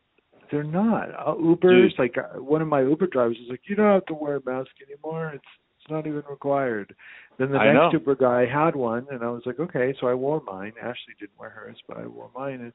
they're 0.52 0.66
not. 0.66 1.12
Uh, 1.12 1.34
Ubers, 1.36 1.92
Dude. 1.92 1.94
like 1.98 2.16
uh, 2.18 2.42
one 2.42 2.62
of 2.62 2.68
my 2.68 2.82
Uber 2.82 3.08
drivers 3.08 3.38
is 3.38 3.50
like, 3.50 3.62
you 3.70 3.76
don't 3.78 3.94
have 3.94 4.06
to 4.08 4.14
wear 4.14 4.36
a 4.36 4.42
mask 4.46 4.72
anymore. 4.86 5.32
It's 5.34 5.46
it's 5.80 5.90
not 5.90 6.06
even 6.08 6.24
required. 6.30 6.94
Then 7.40 7.52
the 7.54 7.58
I 7.58 7.72
next 7.72 7.94
know. 7.94 8.00
Uber 8.00 8.16
guy 8.16 8.46
had 8.46 8.76
one, 8.76 9.08
and 9.12 9.24
I 9.24 9.30
was 9.30 9.44
like, 9.46 9.62
okay, 9.62 9.96
so 10.02 10.08
I 10.08 10.14
wore 10.14 10.42
mine. 10.46 10.74
Ashley 10.82 11.16
didn't 11.18 11.40
wear 11.40 11.50
hers, 11.50 11.78
but 11.88 11.96
I 11.96 12.06
wore 12.06 12.30
mine, 12.36 12.60
and 12.60 12.74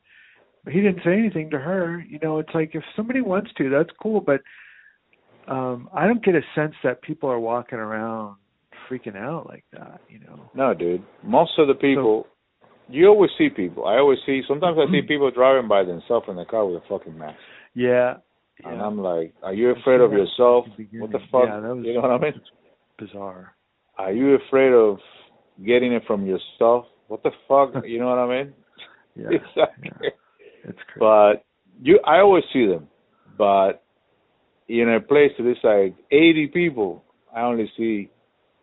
but 0.64 0.72
he 0.72 0.80
didn't 0.80 1.02
say 1.04 1.18
anything 1.18 1.50
to 1.50 1.58
her. 1.58 2.02
You 2.08 2.18
know, 2.22 2.38
it's 2.38 2.54
like 2.54 2.70
if 2.74 2.82
somebody 2.96 3.20
wants 3.20 3.50
to, 3.58 3.68
that's 3.68 3.90
cool, 4.02 4.22
but 4.22 4.40
um 5.48 5.90
I 5.92 6.06
don't 6.06 6.24
get 6.24 6.34
a 6.34 6.42
sense 6.54 6.74
that 6.82 7.02
people 7.02 7.28
are 7.28 7.40
walking 7.40 7.78
around 7.78 8.36
freaking 8.92 9.16
out 9.16 9.46
like 9.48 9.64
that, 9.72 10.00
you 10.08 10.18
know. 10.20 10.50
no, 10.54 10.74
dude. 10.74 11.02
Most 11.22 11.52
of 11.58 11.68
the 11.68 11.74
people, 11.74 12.26
you 12.88 13.06
always 13.08 13.30
see 13.38 13.48
people. 13.48 13.86
I 13.86 13.94
always 13.96 14.18
see. 14.26 14.42
Sometimes 14.46 14.76
I 14.78 14.90
see 14.90 15.02
people 15.06 15.30
driving 15.30 15.68
by 15.68 15.84
themselves 15.84 16.26
in 16.28 16.36
the 16.36 16.44
car 16.44 16.66
with 16.66 16.82
a 16.82 16.88
fucking 16.88 17.16
mask. 17.16 17.36
Yeah. 17.74 18.14
And 18.64 18.76
yeah. 18.76 18.84
I'm 18.84 18.98
like, 18.98 19.32
are 19.42 19.54
you 19.54 19.70
afraid 19.70 20.00
of 20.00 20.12
yourself? 20.12 20.66
the 20.76 20.86
What 21.00 21.10
the 21.10 21.18
fuck? 21.30 21.44
Yeah, 21.46 21.60
that 21.60 21.74
was- 21.76 21.84
you 21.86 21.94
know 21.94 22.00
what 22.02 22.10
I 22.10 22.18
mean? 22.18 22.40
Bizarre. 22.98 23.54
Are 23.98 24.12
you 24.12 24.34
afraid 24.46 24.72
of 24.72 24.98
getting 25.64 25.92
it 25.92 26.02
from 26.06 26.26
yourself? 26.26 26.86
What 27.08 27.22
the 27.22 27.30
fuck? 27.48 27.84
you 27.86 27.98
know 27.98 28.08
what 28.08 28.18
I 28.18 28.28
mean? 28.44 28.52
Yeah. 29.16 29.28
It's 29.30 29.56
like, 29.56 29.68
yeah. 29.82 30.10
It's 30.64 30.78
crazy. 30.86 31.00
but 31.00 31.44
you, 31.82 31.98
I 32.06 32.18
always 32.20 32.44
see 32.52 32.66
them, 32.66 32.88
but 33.36 33.82
in 34.68 34.88
a 34.88 35.00
place 35.00 35.32
that 35.38 35.50
is 35.50 35.56
like 35.64 35.94
80 36.12 36.48
people, 36.54 37.04
I 37.34 37.42
only 37.42 37.70
see 37.76 38.10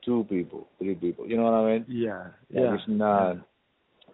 two 0.09 0.23
people, 0.35 0.61
three 0.79 0.95
people. 0.95 1.23
You 1.29 1.37
know 1.37 1.43
what 1.49 1.53
I 1.61 1.65
mean? 1.71 1.85
yeah. 1.87 2.23
Yeah. 2.49 2.73
It's 2.75 2.83
not 2.87 3.37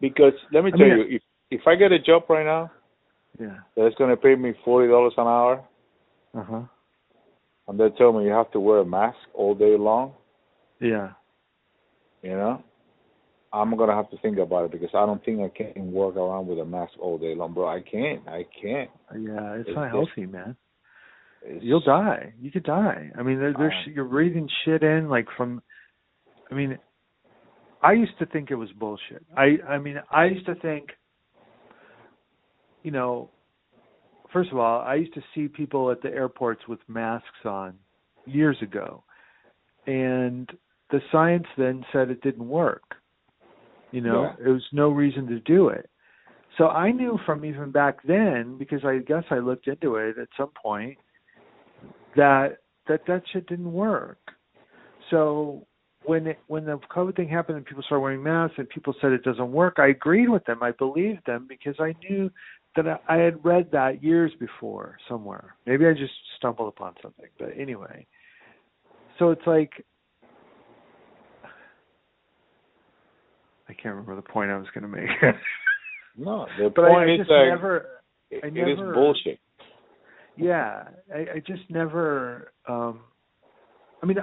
because 0.01 0.33
let 0.53 0.63
me 0.65 0.71
I 0.73 0.77
tell 0.77 0.87
mean, 0.87 0.97
you, 1.09 1.15
if 1.17 1.21
if 1.57 1.61
I 1.67 1.75
get 1.75 1.91
a 1.93 1.99
job 2.09 2.23
right 2.29 2.45
now 2.45 2.63
Yeah. 3.39 3.59
that's 3.75 3.95
gonna 3.99 4.17
pay 4.17 4.35
me 4.35 4.51
forty 4.65 4.87
dollars 4.93 5.13
an 5.17 5.27
hour, 5.27 5.55
Uh-huh. 6.41 6.63
and 7.67 7.79
they 7.79 7.89
tell 7.97 8.11
me 8.13 8.25
you 8.25 8.31
have 8.41 8.51
to 8.51 8.59
wear 8.67 8.79
a 8.79 8.85
mask 8.99 9.17
all 9.33 9.55
day 9.55 9.75
long, 9.89 10.07
Yeah. 10.91 11.09
you 12.21 12.35
know, 12.41 12.55
I'm 13.53 13.75
gonna 13.79 13.95
have 14.01 14.09
to 14.13 14.17
think 14.23 14.37
about 14.37 14.65
it 14.65 14.71
because 14.75 14.93
I 14.93 15.05
don't 15.05 15.23
think 15.23 15.39
I 15.39 15.49
can 15.57 15.91
walk 15.99 16.15
around 16.17 16.47
with 16.47 16.59
a 16.59 16.65
mask 16.65 16.93
all 16.99 17.17
day 17.17 17.33
long, 17.39 17.53
bro. 17.53 17.67
I 17.67 17.81
can't. 17.93 18.21
I 18.27 18.41
can't. 18.61 18.91
Yeah, 19.27 19.53
it's 19.59 19.69
It's 19.69 19.75
not 19.75 19.85
just- 19.85 19.95
healthy, 19.95 20.25
man. 20.37 20.57
You'll 21.61 21.79
die. 21.99 22.33
You 22.41 22.49
could 22.51 22.63
die. 22.63 23.11
I 23.17 23.21
mean, 23.21 23.37
there, 23.39 23.53
there's 23.53 23.79
Um, 23.87 23.93
you're 23.93 24.05
breathing 24.15 24.49
shit 24.63 24.81
in 24.81 25.09
like 25.09 25.27
from. 25.37 25.61
I 26.51 26.55
mean, 26.55 26.77
I 27.81 27.93
used 27.93 28.17
to 28.19 28.25
think 28.27 28.51
it 28.51 28.55
was 28.55 28.71
bullshit. 28.73 29.23
I 29.35 29.57
I 29.67 29.77
mean, 29.77 29.97
I 30.11 30.25
used 30.25 30.45
to 30.47 30.55
think. 30.55 30.89
You 32.83 32.91
know, 32.91 33.31
first 34.31 34.51
of 34.51 34.59
all, 34.59 34.81
I 34.81 34.95
used 34.95 35.13
to 35.15 35.21
see 35.33 35.47
people 35.47 35.89
at 35.91 36.01
the 36.01 36.09
airports 36.09 36.61
with 36.67 36.79
masks 36.87 37.45
on 37.45 37.73
years 38.25 38.57
ago, 38.61 39.03
and 39.87 40.49
the 40.91 40.99
science 41.11 41.47
then 41.57 41.83
said 41.91 42.09
it 42.09 42.21
didn't 42.21 42.47
work. 42.47 42.83
You 43.91 44.01
know, 44.01 44.23
Yeah. 44.23 44.35
there 44.37 44.53
was 44.53 44.67
no 44.71 44.89
reason 44.89 45.27
to 45.27 45.39
do 45.39 45.69
it. 45.69 45.89
So 46.57 46.69
I 46.69 46.91
knew 46.91 47.17
from 47.25 47.43
even 47.43 47.71
back 47.71 48.01
then, 48.03 48.57
because 48.57 48.85
I 48.85 48.99
guess 48.99 49.23
I 49.29 49.39
looked 49.39 49.67
into 49.67 49.95
it 49.95 50.17
at 50.17 50.29
some 50.37 50.51
point, 50.51 50.97
that 52.15 52.59
that 52.87 53.05
that 53.07 53.23
shit 53.29 53.47
didn't 53.47 53.73
work. 53.73 54.19
So 55.09 55.65
when 56.05 56.27
it, 56.27 56.39
when 56.47 56.65
the 56.65 56.79
COVID 56.95 57.15
thing 57.15 57.29
happened 57.29 57.57
and 57.57 57.65
people 57.65 57.83
started 57.83 58.01
wearing 58.01 58.23
masks 58.23 58.55
and 58.57 58.67
people 58.69 58.93
said 59.01 59.11
it 59.11 59.23
doesn't 59.23 59.51
work, 59.51 59.75
I 59.77 59.87
agreed 59.87 60.29
with 60.29 60.43
them. 60.45 60.61
I 60.61 60.71
believed 60.71 61.25
them 61.25 61.45
because 61.47 61.75
I 61.79 61.93
knew 62.07 62.29
that 62.75 62.85
I, 62.87 62.97
I 63.07 63.17
had 63.17 63.43
read 63.43 63.69
that 63.71 64.03
years 64.03 64.31
before 64.39 64.97
somewhere. 65.09 65.55
Maybe 65.65 65.85
I 65.85 65.93
just 65.93 66.13
stumbled 66.37 66.67
upon 66.69 66.95
something, 67.01 67.27
but 67.39 67.49
anyway. 67.57 68.05
So 69.19 69.31
it's 69.31 69.45
like 69.47 69.71
I 73.67 73.73
can't 73.73 73.95
remember 73.95 74.15
the 74.15 74.21
point 74.21 74.51
I 74.51 74.57
was 74.57 74.67
going 74.73 74.83
to 74.83 74.87
make. 74.87 75.09
no. 76.17 76.45
The 76.59 76.69
but 76.75 76.87
point 76.89 77.09
I 77.09 77.13
is 77.13 77.19
just 77.19 77.29
that 77.29 77.47
never 77.49 77.85
it- 78.29 78.43
I 78.43 78.47
it 78.47 78.69
is 78.71 78.77
bullshit. 78.93 79.39
yeah 80.37 80.85
i 81.13 81.19
i 81.35 81.39
just 81.45 81.61
never 81.69 82.51
um 82.67 82.99
i 84.05 84.07
mean 84.07 84.17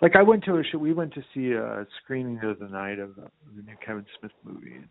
like 0.00 0.16
i 0.16 0.22
went 0.22 0.42
to 0.44 0.56
a 0.56 0.62
show 0.64 0.78
we 0.78 0.92
went 0.92 1.12
to 1.12 1.22
see 1.34 1.52
a 1.52 1.86
screening 2.02 2.38
the 2.40 2.50
other 2.50 2.68
night 2.68 2.98
of 2.98 3.14
the, 3.16 3.28
new 3.54 3.76
kevin 3.84 4.06
smith 4.18 4.32
movie 4.44 4.74
and 4.74 4.88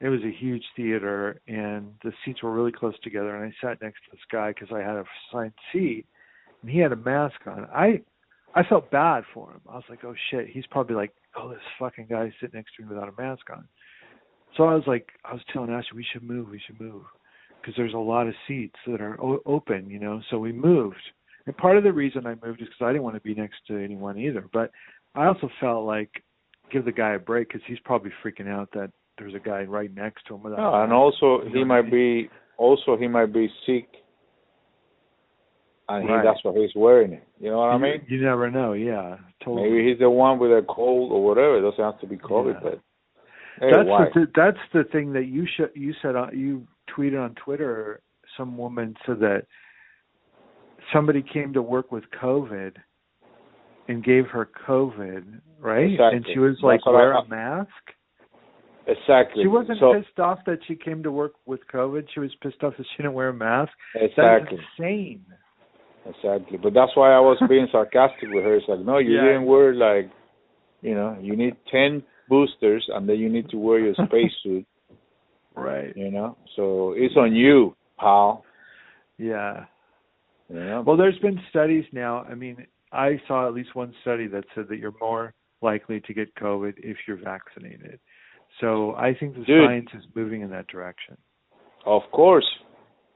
it 0.00 0.08
was 0.08 0.20
a 0.22 0.36
huge 0.38 0.64
theater 0.76 1.40
and 1.46 1.92
the 2.02 2.12
seats 2.24 2.42
were 2.42 2.52
really 2.52 2.72
close 2.72 2.98
together 3.02 3.36
and 3.36 3.52
i 3.52 3.66
sat 3.66 3.80
next 3.80 3.98
to 4.04 4.10
this 4.10 4.20
guy 4.30 4.50
because 4.50 4.68
i 4.74 4.80
had 4.80 4.96
a 4.96 5.04
assigned 5.30 5.52
seat 5.72 6.04
and 6.62 6.70
he 6.70 6.78
had 6.78 6.92
a 6.92 6.96
mask 6.96 7.36
on. 7.46 7.66
I 7.74 8.00
i 8.54 8.62
felt 8.62 8.90
bad 8.90 9.24
for 9.32 9.50
him. 9.52 9.60
I 9.68 9.74
was 9.74 9.84
like 9.88 10.04
oh 10.04 10.14
shit 10.30 10.48
he's 10.48 10.66
probably 10.70 10.96
like 10.96 11.12
oh 11.36 11.50
this 11.50 11.58
fucking 11.78 12.06
guy 12.10 12.32
sitting 12.40 12.58
next 12.58 12.72
to 12.76 12.82
me 12.82 12.88
without 12.88 13.08
a 13.08 13.22
mask 13.22 13.50
on. 13.50 13.68
So 14.56 14.64
i 14.64 14.74
was 14.74 14.84
like 14.86 15.08
i 15.24 15.32
was 15.32 15.42
telling 15.52 15.70
ashley 15.70 15.96
we 15.96 16.06
should 16.12 16.22
move 16.22 16.48
we 16.48 16.60
should 16.66 16.80
move 16.80 17.02
because 17.64 17.76
there's 17.76 17.94
a 17.94 17.98
lot 17.98 18.26
of 18.26 18.34
seats 18.46 18.76
that 18.86 19.00
are 19.00 19.18
o- 19.22 19.42
open, 19.46 19.88
you 19.88 19.98
know. 19.98 20.20
So 20.30 20.38
we 20.38 20.52
moved, 20.52 21.00
and 21.46 21.56
part 21.56 21.76
of 21.76 21.84
the 21.84 21.92
reason 21.92 22.26
I 22.26 22.34
moved 22.44 22.60
is 22.62 22.68
because 22.68 22.82
I 22.84 22.88
didn't 22.92 23.02
want 23.04 23.16
to 23.16 23.20
be 23.20 23.34
next 23.34 23.56
to 23.68 23.76
anyone 23.76 24.18
either. 24.18 24.44
But 24.52 24.70
I 25.14 25.26
also 25.26 25.48
felt 25.60 25.84
like 25.84 26.10
give 26.72 26.84
the 26.84 26.92
guy 26.92 27.14
a 27.14 27.18
break 27.18 27.48
because 27.48 27.62
he's 27.66 27.78
probably 27.84 28.10
freaking 28.24 28.48
out 28.48 28.70
that 28.72 28.90
there's 29.18 29.34
a 29.34 29.38
guy 29.38 29.62
right 29.64 29.94
next 29.94 30.26
to 30.26 30.34
him. 30.34 30.42
Without 30.42 30.58
No, 30.58 30.82
and 30.82 30.92
also 30.92 31.42
he 31.52 31.62
might 31.64 31.90
be 31.90 32.28
also 32.56 32.96
he 32.96 33.06
might 33.08 33.32
be 33.32 33.48
sick, 33.66 33.88
and 35.88 36.08
Right. 36.08 36.20
he, 36.20 36.26
that's 36.26 36.42
why 36.42 36.52
he's 36.60 36.74
wearing 36.74 37.12
it. 37.12 37.26
You 37.38 37.50
know 37.50 37.58
what 37.58 37.70
I 37.70 37.78
mean? 37.78 38.02
you 38.08 38.20
never 38.22 38.50
know. 38.50 38.72
Yeah, 38.72 39.18
totally. 39.44 39.70
Maybe 39.70 39.88
he's 39.90 39.98
the 39.98 40.10
one 40.10 40.38
with 40.38 40.50
a 40.50 40.64
cold 40.68 41.12
or 41.12 41.22
whatever. 41.24 41.58
It 41.58 41.62
doesn't 41.70 41.84
have 41.84 42.00
to 42.00 42.06
be 42.06 42.16
COVID, 42.16 42.54
Yeah. 42.54 42.60
but 42.62 42.80
hey, 43.60 43.70
that's 43.72 43.88
why? 43.88 44.04
the 44.06 44.10
th- 44.14 44.28
that's 44.34 44.58
the 44.72 44.84
thing 44.84 45.12
that 45.12 45.26
you 45.26 45.46
sh- 45.46 45.74
you 45.74 45.92
said 46.00 46.16
on 46.16 46.36
you 46.36 46.66
tweeted 46.88 47.22
on 47.22 47.34
Twitter. 47.34 48.00
Some 48.36 48.56
woman 48.56 48.96
said 49.06 49.20
that 49.20 49.46
somebody 50.94 51.22
came 51.22 51.52
to 51.52 51.60
work 51.62 51.92
with 51.92 52.04
COVID 52.22 52.72
and 53.88 54.02
gave 54.02 54.26
her 54.28 54.48
COVID, 54.66 55.40
right? 55.60 55.90
Exactly. 55.90 56.16
And 56.16 56.26
she 56.32 56.38
was 56.38 56.56
like, 56.62 56.84
wear 56.86 57.12
a 57.12 57.28
mask. 57.28 57.68
exactly. 58.86 59.42
She 59.44 59.48
wasn't 59.48 59.78
so, 59.80 59.92
pissed 59.92 60.18
off 60.18 60.38
that 60.46 60.60
she 60.66 60.74
came 60.74 61.02
to 61.02 61.12
work 61.12 61.32
with 61.44 61.60
COVID. 61.72 62.06
She 62.14 62.20
was 62.20 62.30
pissed 62.42 62.62
off 62.62 62.74
that 62.78 62.86
she 62.96 63.02
didn't 63.02 63.12
wear 63.12 63.28
a 63.28 63.34
mask. 63.34 63.72
Exactly. 63.94 64.56
That's 64.56 64.68
insane. 64.78 65.24
Exactly. 66.06 66.58
But 66.62 66.72
that's 66.72 66.92
why 66.94 67.12
I 67.12 67.20
was 67.20 67.38
being 67.48 67.66
sarcastic 67.72 68.28
with 68.30 68.44
her. 68.44 68.56
It's 68.56 68.66
like, 68.68 68.80
no, 68.80 68.98
you 68.98 69.16
Yeah. 69.16 69.24
didn't 69.24 69.44
wear 69.46 69.74
like, 69.74 70.10
you 70.82 70.94
know, 70.94 71.16
you 71.20 71.34
need 71.36 71.56
ten 71.70 72.02
boosters, 72.28 72.86
and 72.94 73.08
then 73.08 73.16
you 73.16 73.28
need 73.30 73.48
to 73.50 73.56
wear 73.58 73.78
your 73.80 73.94
spacesuit. 73.94 74.66
Right. 75.56 75.96
You 75.96 76.10
know, 76.10 76.36
so 76.56 76.94
it's 76.96 77.14
on 77.16 77.32
you, 77.32 77.76
pal. 78.00 78.44
Yeah. 79.18 79.66
Know. 80.48 80.82
Well, 80.86 80.96
there's 80.96 81.18
been 81.18 81.40
studies 81.50 81.84
now. 81.92 82.22
I 82.30 82.34
mean, 82.34 82.66
I 82.92 83.20
saw 83.26 83.46
at 83.48 83.54
least 83.54 83.74
one 83.74 83.92
study 84.02 84.26
that 84.28 84.44
said 84.54 84.66
that 84.68 84.78
you're 84.78 84.94
more 85.00 85.34
likely 85.62 86.00
to 86.02 86.14
get 86.14 86.34
COVID 86.36 86.74
if 86.78 86.96
you're 87.08 87.16
vaccinated. 87.22 87.98
So 88.60 88.94
I 88.94 89.14
think 89.18 89.34
the 89.34 89.44
Dude. 89.44 89.66
science 89.66 89.88
is 89.94 90.04
moving 90.14 90.42
in 90.42 90.50
that 90.50 90.66
direction. 90.68 91.16
Of 91.86 92.02
course. 92.12 92.46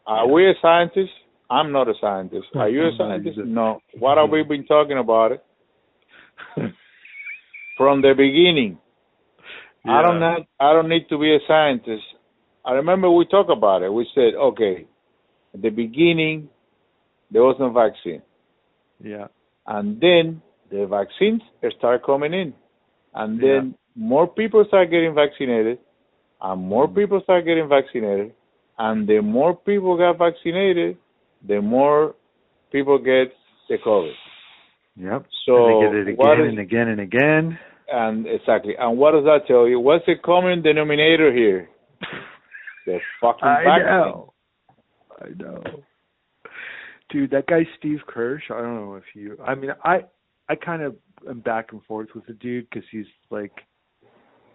Are 0.06 0.26
Yeah. 0.26 0.32
we 0.32 0.48
a 0.50 0.54
scientist? 0.60 1.12
I'm 1.50 1.70
not 1.72 1.88
a 1.88 1.94
scientist. 2.00 2.48
Are 2.54 2.68
you 2.68 2.86
a 2.88 2.92
scientist? 2.98 3.38
No. 3.44 3.80
What 3.98 4.18
have 4.18 4.30
we 4.30 4.42
been 4.42 4.66
talking 4.66 4.98
about 4.98 5.32
it 5.32 5.44
from 7.76 8.02
the 8.02 8.14
beginning? 8.16 8.78
I 9.86 10.02
don't 10.02 10.14
Yeah. 10.20 10.20
not, 10.38 10.40
I 10.58 10.72
don't 10.72 10.88
need 10.88 11.08
to 11.10 11.18
be 11.18 11.34
a 11.34 11.38
scientist. 11.46 12.04
I 12.64 12.72
remember 12.72 13.10
we 13.10 13.24
talked 13.26 13.50
about 13.50 13.82
it. 13.82 13.92
We 13.92 14.06
said, 14.14 14.34
okay, 14.34 14.86
at 15.54 15.62
the 15.62 15.70
beginning 15.70 16.48
there 17.30 17.42
was 17.42 17.56
no 17.58 17.70
vaccine, 17.70 18.22
Yeah. 19.02 19.28
and 19.66 20.00
then 20.00 20.40
the 20.70 20.86
vaccines 20.86 21.42
start 21.78 22.02
coming 22.04 22.32
in, 22.34 22.54
and 23.14 23.40
then 23.40 23.74
more 23.96 24.26
people 24.26 24.64
start 24.66 24.90
getting 24.90 25.14
vaccinated, 25.14 25.78
and 26.40 26.62
more 26.62 26.86
Mhm. 26.88 26.94
people 26.94 27.20
start 27.22 27.44
getting 27.44 27.68
vaccinated, 27.68 28.32
and 28.78 29.06
the 29.06 29.20
more 29.20 29.54
people 29.54 29.96
got 29.96 30.18
vaccinated, 30.18 30.96
the 31.46 31.60
more 31.60 32.14
people 32.70 32.98
get 32.98 33.32
the 33.68 33.78
COVID. 33.78 34.14
Yep. 34.96 35.26
So 35.44 35.54
and 35.56 35.66
they 35.66 35.80
get 35.86 35.94
it 35.94 36.08
again 36.08 36.40
is- 36.40 36.48
and 36.48 36.58
again 36.58 36.88
and 36.88 37.00
again. 37.00 37.58
And 37.90 38.26
exactly. 38.26 38.76
And 38.76 38.98
what 38.98 39.12
does 39.12 39.24
that 39.24 39.46
tell 39.46 39.66
you? 39.66 39.80
What's 39.80 40.04
the 40.06 40.16
common 40.16 40.60
denominator 40.62 41.32
here? 41.32 41.68
The 42.86 43.00
fucking 43.20 43.46
I 43.46 43.64
vaccine. 43.64 43.86
know. 43.86 44.32
I 45.20 45.28
know. 45.36 45.62
Dude, 47.10 47.30
that 47.30 47.46
guy 47.46 47.66
Steve 47.78 48.00
Kirsch, 48.06 48.44
I 48.50 48.60
don't 48.60 48.74
know 48.74 48.94
if 48.94 49.04
you 49.14 49.38
I 49.44 49.54
mean, 49.54 49.70
I 49.84 50.04
I 50.48 50.54
kind 50.54 50.82
of 50.82 50.96
am 51.28 51.40
back 51.40 51.72
and 51.72 51.82
forth 51.84 52.08
with 52.14 52.26
the 52.26 52.34
dude 52.34 52.70
cuz 52.70 52.84
he's 52.90 53.06
like 53.30 53.52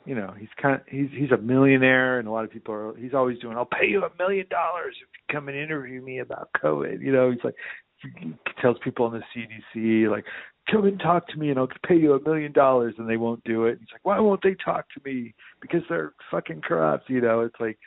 you 0.06 0.16
know, 0.16 0.34
he's 0.38 0.50
kind 0.62 0.76
of, 0.76 0.82
he's 0.88 1.10
he's 1.12 1.32
a 1.32 1.38
millionaire 1.38 2.20
and 2.20 2.28
a 2.28 2.32
lot 2.32 2.44
of 2.44 2.52
people 2.52 2.74
are 2.74 2.96
he's 2.98 3.14
always 3.14 3.40
doing 3.40 3.58
I'll 3.58 3.66
pay 3.66 3.88
you 3.88 4.04
a 4.04 4.12
million 4.18 4.46
dollars 4.50 4.96
if 5.02 5.08
you 5.08 5.34
come 5.34 5.48
and 5.48 5.58
interview 5.58 6.02
me 6.02 6.20
about 6.20 6.50
COVID. 6.62 7.02
You 7.02 7.12
know, 7.12 7.32
he's 7.32 7.44
like 7.44 7.56
he 8.20 8.34
tells 8.62 8.78
people 8.84 9.06
on 9.06 9.14
the 9.14 9.24
CDC 9.76 10.10
like 10.10 10.26
come 10.70 10.86
and 10.86 11.00
talk 11.00 11.28
to 11.30 11.38
me 11.38 11.50
and 11.50 11.60
I'll 11.60 11.70
pay 11.88 11.96
you 11.96 12.14
a 12.14 12.22
million 12.22 12.52
dollars 12.52 12.96
and 12.98 13.10
they 13.10 13.18
won't 13.18 13.44
do 13.44 13.66
it. 13.66 13.78
He's 13.80 13.90
like, 13.92 14.04
why 14.04 14.20
won't 14.20 14.42
they 14.44 14.56
talk 14.64 14.86
to 14.92 15.02
me? 15.10 15.34
Because 15.62 15.82
they're 15.90 16.14
fucking 16.32 16.62
corrupt. 16.62 17.10
You 17.10 17.22
know, 17.22 17.42
it's 17.42 17.56
like, 17.60 17.78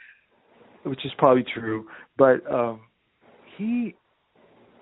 which 0.84 1.04
is 1.04 1.12
probably 1.18 1.44
true, 1.54 1.86
but 2.16 2.50
um 2.50 2.80
he 3.58 3.94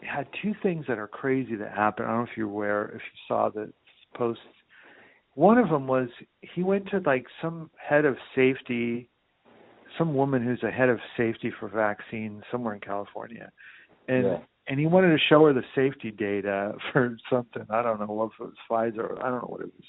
had 0.04 0.26
two 0.42 0.54
things 0.62 0.84
that 0.88 0.98
are 0.98 1.08
crazy 1.08 1.56
that 1.56 1.72
happened. 1.72 2.08
I 2.08 2.10
don't 2.12 2.24
know 2.24 2.30
if 2.30 2.36
you're 2.36 2.48
aware, 2.48 2.86
if 2.86 2.94
you 2.94 3.18
saw 3.28 3.50
the 3.50 3.72
posts. 4.16 4.42
One 5.34 5.58
of 5.58 5.68
them 5.68 5.86
was 5.86 6.08
he 6.54 6.62
went 6.62 6.88
to 6.90 7.00
like 7.04 7.26
some 7.42 7.70
head 7.76 8.04
of 8.04 8.16
safety, 8.36 9.10
some 9.98 10.14
woman 10.14 10.42
who's 10.44 10.62
a 10.62 10.70
head 10.70 10.88
of 10.88 10.98
safety 11.16 11.52
for 11.58 11.68
vaccines 11.68 12.42
somewhere 12.50 12.74
in 12.74 12.80
California, 12.80 13.50
and 14.08 14.24
Yeah. 14.24 14.38
and 14.68 14.80
he 14.80 14.86
wanted 14.86 15.10
to 15.10 15.18
show 15.28 15.44
her 15.46 15.52
the 15.52 15.64
safety 15.74 16.10
data 16.10 16.74
for 16.92 17.16
something. 17.28 17.66
I 17.70 17.82
don't 17.82 18.00
know 18.00 18.22
if 18.32 18.40
it 18.40 18.44
was 18.44 18.54
Pfizer. 18.70 19.18
I 19.18 19.28
don't 19.30 19.42
know 19.42 19.48
what 19.48 19.60
it 19.62 19.72
was. 19.74 19.86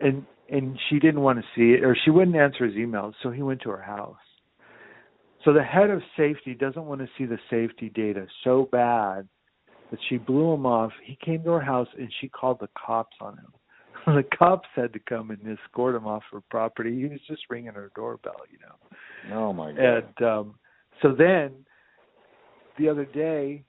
And 0.00 0.26
and 0.48 0.78
she 0.88 1.00
didn't 1.00 1.22
want 1.22 1.40
to 1.40 1.44
see 1.56 1.72
it, 1.74 1.84
or 1.84 1.96
she 2.04 2.10
wouldn't 2.10 2.36
answer 2.36 2.66
his 2.66 2.76
emails. 2.76 3.14
So 3.22 3.30
he 3.30 3.42
went 3.42 3.62
to 3.62 3.70
her 3.70 3.82
house. 3.82 4.16
So 5.46 5.52
the 5.52 5.62
head 5.62 5.90
of 5.90 6.02
safety 6.16 6.54
doesn't 6.54 6.84
want 6.84 7.00
to 7.00 7.08
see 7.16 7.24
the 7.24 7.38
safety 7.48 7.88
data 7.88 8.26
so 8.42 8.68
bad 8.72 9.28
that 9.92 10.00
she 10.08 10.16
blew 10.16 10.52
him 10.52 10.66
off. 10.66 10.90
He 11.04 11.16
came 11.24 11.44
to 11.44 11.50
her 11.52 11.60
house 11.60 11.86
and 11.96 12.12
she 12.20 12.28
called 12.28 12.58
the 12.60 12.68
cops 12.76 13.16
on 13.20 13.38
him. 13.38 13.52
the 14.06 14.24
cops 14.36 14.68
had 14.74 14.92
to 14.92 14.98
come 14.98 15.30
and 15.30 15.40
escort 15.46 15.94
him 15.94 16.04
off 16.04 16.24
her 16.32 16.40
property. 16.50 17.00
He 17.00 17.06
was 17.06 17.20
just 17.28 17.42
ringing 17.48 17.74
her 17.74 17.92
doorbell, 17.94 18.40
you 18.50 18.58
know. 18.58 19.36
Oh 19.38 19.52
my 19.52 19.70
god. 19.70 19.78
And 19.80 20.26
um 20.28 20.54
so 21.00 21.14
then 21.16 21.52
the 22.76 22.88
other 22.88 23.04
day 23.04 23.62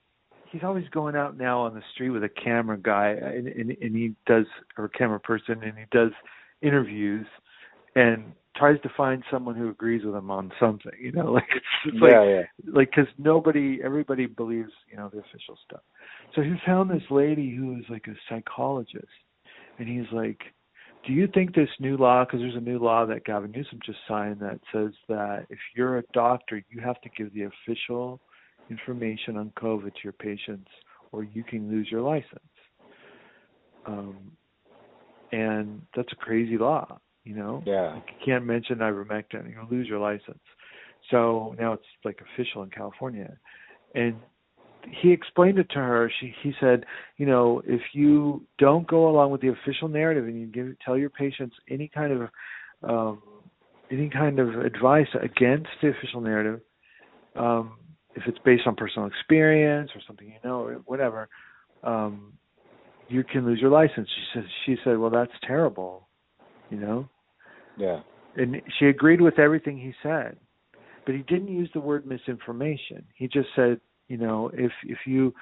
he's 0.50 0.64
always 0.64 0.88
going 0.88 1.14
out 1.14 1.38
now 1.38 1.60
on 1.60 1.74
the 1.74 1.82
street 1.94 2.10
with 2.10 2.24
a 2.24 2.28
camera 2.28 2.76
guy 2.76 3.10
and 3.10 3.46
and, 3.46 3.70
and 3.80 3.94
he 3.94 4.16
does 4.26 4.46
or 4.76 4.88
camera 4.88 5.20
person 5.20 5.62
and 5.62 5.78
he 5.78 5.84
does 5.92 6.10
interviews 6.60 7.26
and 7.94 8.32
tries 8.58 8.80
to 8.82 8.90
find 8.96 9.22
someone 9.30 9.54
who 9.54 9.68
agrees 9.68 10.04
with 10.04 10.14
him 10.14 10.30
on 10.30 10.52
something. 10.58 10.92
You 11.00 11.12
know, 11.12 11.32
like 11.32 11.48
it's, 11.54 11.66
it's 11.86 11.96
yeah, 12.00 12.20
like 12.20 12.28
yeah. 12.28 12.72
like 12.72 12.90
because 12.90 13.12
nobody, 13.18 13.80
everybody 13.82 14.26
believes 14.26 14.70
you 14.90 14.96
know 14.96 15.08
the 15.12 15.18
official 15.18 15.58
stuff. 15.66 15.80
So 16.34 16.42
he 16.42 16.54
found 16.66 16.90
this 16.90 17.02
lady 17.10 17.54
who 17.54 17.76
is 17.78 17.84
like 17.88 18.06
a 18.08 18.14
psychologist, 18.28 19.06
and 19.78 19.88
he's 19.88 20.10
like, 20.12 20.40
"Do 21.06 21.12
you 21.12 21.28
think 21.32 21.54
this 21.54 21.68
new 21.78 21.96
law? 21.96 22.24
Because 22.24 22.40
there's 22.40 22.56
a 22.56 22.60
new 22.60 22.78
law 22.78 23.06
that 23.06 23.24
Gavin 23.24 23.52
Newsom 23.52 23.80
just 23.84 23.98
signed 24.06 24.40
that 24.40 24.60
says 24.72 24.92
that 25.08 25.46
if 25.50 25.58
you're 25.76 25.98
a 25.98 26.02
doctor, 26.12 26.62
you 26.70 26.80
have 26.80 27.00
to 27.02 27.08
give 27.16 27.32
the 27.32 27.44
official 27.44 28.20
information 28.70 29.36
on 29.36 29.52
COVID 29.56 29.92
to 29.94 30.00
your 30.04 30.12
patients, 30.12 30.68
or 31.12 31.24
you 31.24 31.44
can 31.44 31.70
lose 31.70 31.88
your 31.90 32.02
license." 32.02 32.40
Um, 33.86 34.32
and 35.32 35.82
that's 35.94 36.12
a 36.12 36.16
crazy 36.16 36.58
law, 36.58 37.00
you 37.28 37.34
know. 37.34 37.62
Yeah. 37.66 37.92
Like 37.94 38.08
you 38.08 38.24
can't 38.24 38.46
mention 38.46 38.78
ivermectin, 38.78 39.52
you'll 39.52 39.68
lose 39.70 39.86
your 39.86 39.98
license. 39.98 40.40
So 41.10 41.54
now 41.58 41.74
it's 41.74 41.84
like 42.04 42.18
official 42.34 42.62
in 42.62 42.70
California, 42.70 43.36
and 43.94 44.16
he 45.02 45.12
explained 45.12 45.58
it 45.58 45.68
to 45.70 45.78
her. 45.78 46.10
She 46.20 46.34
he 46.42 46.52
said, 46.58 46.84
you 47.18 47.26
know, 47.26 47.62
if 47.66 47.82
you 47.92 48.46
don't 48.58 48.86
go 48.86 49.08
along 49.08 49.30
with 49.30 49.42
the 49.42 49.48
official 49.48 49.88
narrative 49.88 50.24
and 50.24 50.40
you 50.40 50.46
give 50.46 50.74
tell 50.84 50.96
your 50.96 51.10
patients 51.10 51.54
any 51.68 51.90
kind 51.94 52.12
of 52.12 52.28
um, 52.88 53.22
any 53.90 54.08
kind 54.08 54.38
of 54.38 54.48
advice 54.60 55.08
against 55.22 55.68
the 55.82 55.88
official 55.88 56.22
narrative, 56.22 56.60
um, 57.36 57.78
if 58.14 58.22
it's 58.26 58.38
based 58.44 58.66
on 58.66 58.74
personal 58.74 59.06
experience 59.06 59.90
or 59.94 60.00
something 60.06 60.28
you 60.28 60.48
know 60.48 60.60
or 60.60 60.74
whatever, 60.86 61.28
um, 61.84 62.32
you 63.08 63.22
can 63.22 63.44
lose 63.44 63.60
your 63.60 63.70
license. 63.70 64.08
She 64.08 64.22
said 64.32 64.44
she 64.64 64.76
said, 64.82 64.98
well, 64.98 65.10
that's 65.10 65.32
terrible, 65.46 66.08
you 66.70 66.78
know. 66.78 67.08
Yeah. 67.78 68.00
And 68.36 68.60
she 68.78 68.86
agreed 68.86 69.20
with 69.20 69.38
everything 69.38 69.78
he 69.78 69.92
said, 70.02 70.36
but 71.06 71.14
he 71.14 71.22
didn't 71.22 71.48
use 71.48 71.70
the 71.72 71.80
word 71.80 72.06
misinformation. 72.06 73.04
He 73.14 73.26
just 73.26 73.48
said, 73.56 73.80
you 74.08 74.16
know, 74.16 74.50
if 74.52 74.72
if 74.84 74.98
you 75.06 75.34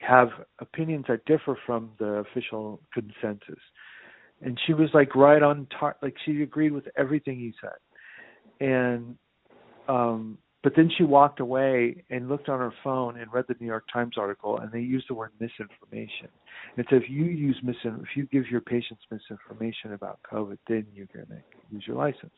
have 0.00 0.28
opinions 0.60 1.06
that 1.08 1.24
differ 1.24 1.58
from 1.66 1.90
the 1.98 2.24
official 2.30 2.80
consensus, 2.92 3.60
and 4.42 4.58
she 4.66 4.74
was 4.74 4.88
like 4.94 5.14
right 5.16 5.42
on 5.42 5.66
tar- 5.78 5.96
like 6.02 6.14
she 6.24 6.42
agreed 6.42 6.72
with 6.72 6.86
everything 6.96 7.38
he 7.38 7.52
said, 7.60 8.66
and 8.66 9.16
um 9.88 10.38
but 10.68 10.76
then 10.76 10.90
she 10.98 11.02
walked 11.02 11.40
away 11.40 12.04
and 12.10 12.28
looked 12.28 12.50
on 12.50 12.58
her 12.58 12.74
phone 12.84 13.18
and 13.18 13.32
read 13.32 13.46
the 13.48 13.54
New 13.58 13.66
York 13.66 13.84
Times 13.90 14.16
article, 14.18 14.58
and 14.58 14.70
they 14.70 14.80
used 14.80 15.06
the 15.08 15.14
word 15.14 15.30
misinformation. 15.40 16.28
And 16.76 16.86
so 16.90 16.96
if 16.96 17.04
you 17.08 17.24
use 17.24 17.58
misin, 17.64 18.02
if 18.02 18.08
you 18.14 18.26
give 18.26 18.50
your 18.50 18.60
patients 18.60 19.00
misinformation 19.10 19.94
about 19.94 20.18
COVID, 20.30 20.58
then 20.68 20.84
you're 20.92 21.06
going 21.06 21.26
to 21.28 21.38
lose 21.72 21.84
your 21.86 21.96
license. 21.96 22.34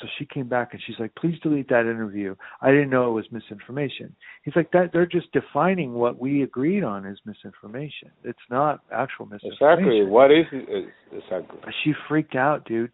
So 0.00 0.08
she 0.18 0.26
came 0.26 0.48
back 0.48 0.70
and 0.72 0.82
she's 0.84 0.96
like, 0.98 1.14
"Please 1.14 1.38
delete 1.40 1.68
that 1.68 1.82
interview. 1.82 2.34
I 2.60 2.72
didn't 2.72 2.90
know 2.90 3.08
it 3.10 3.12
was 3.12 3.30
misinformation." 3.30 4.12
He's 4.42 4.56
like, 4.56 4.72
"That 4.72 4.90
they're 4.92 5.06
just 5.06 5.30
defining 5.30 5.92
what 5.92 6.18
we 6.18 6.42
agreed 6.42 6.82
on 6.82 7.06
as 7.06 7.18
misinformation. 7.24 8.10
It's 8.24 8.40
not 8.50 8.80
actual 8.90 9.26
misinformation." 9.26 9.84
Exactly. 9.84 10.04
What 10.04 10.32
is 10.32 10.46
it? 10.50 10.88
Exactly. 11.12 11.60
She 11.84 11.92
freaked 12.08 12.34
out, 12.34 12.64
dude. 12.64 12.90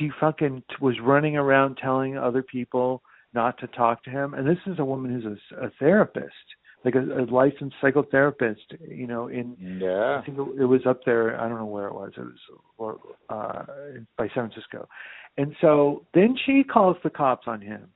She 0.00 0.10
fucking 0.18 0.64
t- 0.68 0.76
was 0.80 0.98
running 1.00 1.36
around 1.36 1.76
telling 1.76 2.18
other 2.18 2.42
people 2.42 3.02
not 3.34 3.58
to 3.58 3.66
talk 3.68 4.02
to 4.04 4.10
him. 4.10 4.34
And 4.34 4.46
this 4.46 4.58
is 4.66 4.78
a 4.78 4.84
woman 4.84 5.10
who's 5.10 5.24
a, 5.24 5.66
a 5.66 5.70
therapist, 5.78 6.32
like 6.84 6.94
a, 6.94 7.00
a 7.00 7.24
licensed 7.24 7.76
psychotherapist. 7.82 8.56
You 8.88 9.06
know, 9.06 9.28
in 9.28 9.56
Yeah. 9.80 10.18
I 10.20 10.24
think 10.24 10.38
it, 10.38 10.62
it 10.62 10.66
was 10.66 10.82
up 10.86 11.00
there. 11.04 11.40
I 11.40 11.48
don't 11.48 11.58
know 11.58 11.66
where 11.66 11.88
it 11.88 11.94
was. 11.94 12.12
It 12.16 12.20
was 12.20 12.38
or, 12.78 12.98
uh, 13.28 13.64
by 14.16 14.28
San 14.28 14.48
Francisco. 14.48 14.88
And 15.36 15.54
so 15.60 16.06
then 16.14 16.36
she 16.46 16.62
calls 16.62 16.96
the 17.02 17.10
cops 17.10 17.46
on 17.46 17.60
him. 17.60 17.88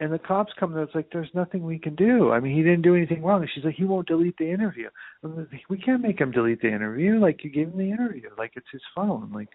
And 0.00 0.12
the 0.12 0.18
cops 0.18 0.52
come 0.58 0.74
and 0.74 0.82
it's 0.82 0.94
like, 0.94 1.10
there's 1.12 1.30
nothing 1.34 1.64
we 1.64 1.78
can 1.78 1.94
do. 1.94 2.32
I 2.32 2.40
mean, 2.40 2.56
he 2.56 2.62
didn't 2.62 2.82
do 2.82 2.96
anything 2.96 3.22
wrong. 3.22 3.42
And 3.42 3.50
she's 3.54 3.64
like, 3.64 3.76
he 3.76 3.84
won't 3.84 4.08
delete 4.08 4.36
the 4.38 4.50
interview. 4.50 4.88
Like, 5.22 5.62
we 5.70 5.78
can't 5.78 6.02
make 6.02 6.20
him 6.20 6.32
delete 6.32 6.60
the 6.60 6.68
interview. 6.68 7.20
Like, 7.20 7.44
you 7.44 7.50
gave 7.50 7.68
him 7.68 7.78
the 7.78 7.90
interview. 7.90 8.28
Like, 8.36 8.52
it's 8.56 8.66
his 8.72 8.82
phone. 8.94 9.30
Like, 9.32 9.50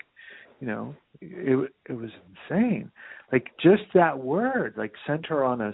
you 0.59 0.67
know, 0.67 0.95
it 1.21 1.71
it 1.87 1.93
was 1.93 2.09
insane. 2.49 2.91
Like, 3.31 3.47
just 3.61 3.83
that 3.93 4.17
word, 4.17 4.73
like, 4.77 4.93
sent 5.05 5.25
her 5.27 5.43
on 5.43 5.61
a 5.61 5.73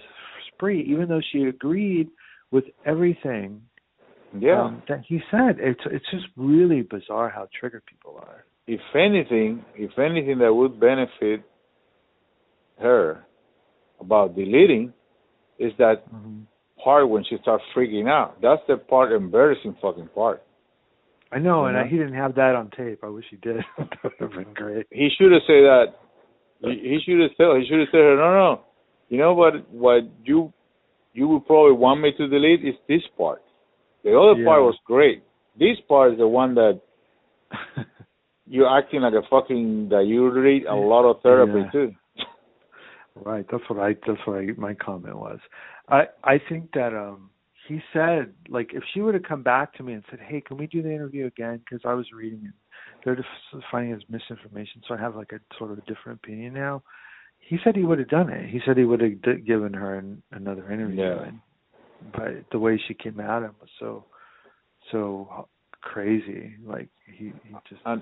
spree, 0.54 0.84
even 0.90 1.08
though 1.08 1.22
she 1.32 1.44
agreed 1.44 2.10
with 2.52 2.66
everything 2.86 3.62
Yeah. 4.40 4.64
um, 4.66 4.84
that 4.88 5.02
he 5.08 5.20
said. 5.32 5.58
It's 5.60 5.82
it's 5.86 6.06
just 6.12 6.26
really 6.36 6.82
bizarre 6.84 7.30
how 7.30 7.48
triggered 7.60 7.86
people 7.86 8.18
are. 8.18 8.46
if 8.68 8.82
anything, 8.96 9.64
if 9.76 9.98
anything 10.00 10.40
that 10.40 10.54
would 10.54 10.80
benefit 10.80 11.44
her 12.80 13.24
about 14.00 14.36
deleting 14.36 14.92
is 15.60 15.72
that 15.78 16.04
Mm-hmm. 16.14 16.42
part 16.84 17.10
when 17.10 17.24
she 17.30 17.38
starts 17.42 17.64
freaking 17.76 18.10
out. 18.10 18.42
That's 18.42 18.62
the 18.68 18.78
part 18.78 19.12
embarrassing 19.14 19.76
fucking 19.82 20.10
part. 20.14 20.44
I 21.32 21.40
know, 21.40 21.66
and 21.66 21.78
I, 21.78 21.88
he 21.88 21.98
didn't 21.98 22.14
have 22.14 22.36
that 22.36 22.56
on 22.56 22.70
tape. 22.78 23.00
I 23.04 23.08
wish 23.10 23.26
he 23.30 23.38
did. 23.38 23.58
that 23.78 23.90
would 24.04 24.14
have 24.20 24.32
been 24.32 24.54
great. 24.54 24.88
He 24.92 25.10
should 25.18 25.32
have 25.32 25.42
said 25.48 25.64
that. 25.64 25.86
He, 26.62 26.70
he 26.70 27.00
should 27.06 27.20
have 27.20 27.32
said. 27.36 27.48
He 27.62 27.68
should 27.68 27.80
have 27.80 27.90
said, 27.92 27.98
"No, 27.98 28.34
no. 28.34 28.62
You 29.10 29.18
know 29.18 29.34
what? 29.34 29.70
What 29.70 30.04
you 30.24 30.54
you 31.14 31.28
would 31.30 31.46
probably 31.46 31.74
want 31.74 32.02
me 32.02 32.12
to 32.18 32.28
delete 32.28 32.64
is 32.66 32.76
this 32.88 33.02
part. 33.18 33.42
The 34.04 34.12
other 34.12 34.44
part 34.46 34.62
was 34.62 34.78
great. 34.86 35.24
This 35.58 35.78
part 35.88 36.14
is 36.14 36.18
the 36.20 36.28
one 36.28 36.56
that 36.56 36.82
you're 38.48 38.78
acting 38.78 39.02
like 39.02 39.14
a 39.14 39.22
fucking 39.30 39.90
that 39.90 40.06
you 40.06 40.30
read 40.30 40.66
a 40.66 40.76
lot 40.76 41.10
of 41.10 41.22
therapy 41.22 41.62
Yeah. 41.66 41.72
too. 41.72 41.92
Right. 43.16 43.46
That's 43.50 43.64
what 43.70 43.80
I. 43.80 43.94
That's 44.06 44.20
what 44.26 44.40
I, 44.40 44.48
my 44.58 44.74
comment 44.74 45.16
was. 45.18 45.40
I 45.90 46.04
I 46.24 46.40
think 46.50 46.72
that 46.74 46.94
um 46.94 47.30
he 47.68 47.82
said 47.94 48.34
like 48.50 48.72
if 48.74 48.84
she 48.94 49.02
would 49.02 49.14
have 49.14 49.24
come 49.24 49.44
back 49.44 49.74
to 49.76 49.84
me 49.84 49.94
and 49.94 50.04
said, 50.10 50.20
"Hey, 50.20 50.42
can 50.42 50.58
we 50.58 50.68
do 50.68 50.82
the 50.82 50.92
interview 50.92 51.26
again?" 51.26 51.60
Because 51.60 51.82
I 51.86 51.94
was 51.94 52.06
reading 52.14 52.42
it, 52.46 52.54
they're 53.04 53.16
just 53.16 53.28
finding 53.72 53.92
it 53.92 53.98
as 53.98 54.02
misinformation, 54.10 54.82
so 54.88 54.94
I 54.94 54.98
have 54.98 55.16
like 55.16 55.32
a 55.32 55.40
sort 55.58 55.72
of 55.72 55.78
a 55.78 55.82
different 55.82 56.20
opinion 56.24 56.54
now. 56.54 56.84
He 57.40 57.58
said 57.64 57.76
he 57.76 57.84
would 57.84 58.00
have 58.00 58.10
done 58.10 58.30
it. 58.30 58.50
He 58.50 58.60
said 58.66 58.78
he 58.78 58.86
would 58.86 59.02
have 59.02 59.22
d- 59.22 59.42
given 59.46 59.74
her 59.74 60.00
an, 60.00 60.24
another 60.32 60.72
interview. 60.72 61.02
Yeah. 61.02 61.24
And, 61.28 61.40
but 62.12 62.52
the 62.52 62.60
way 62.60 62.82
she 62.88 62.94
came 62.94 63.20
at 63.20 63.44
him 63.44 63.56
was 63.60 63.70
so 63.80 64.06
so 64.92 65.48
crazy. 65.82 66.56
Like 66.66 66.90
he 67.06 67.32
he 67.44 67.56
just 67.70 67.82
And 67.86 68.02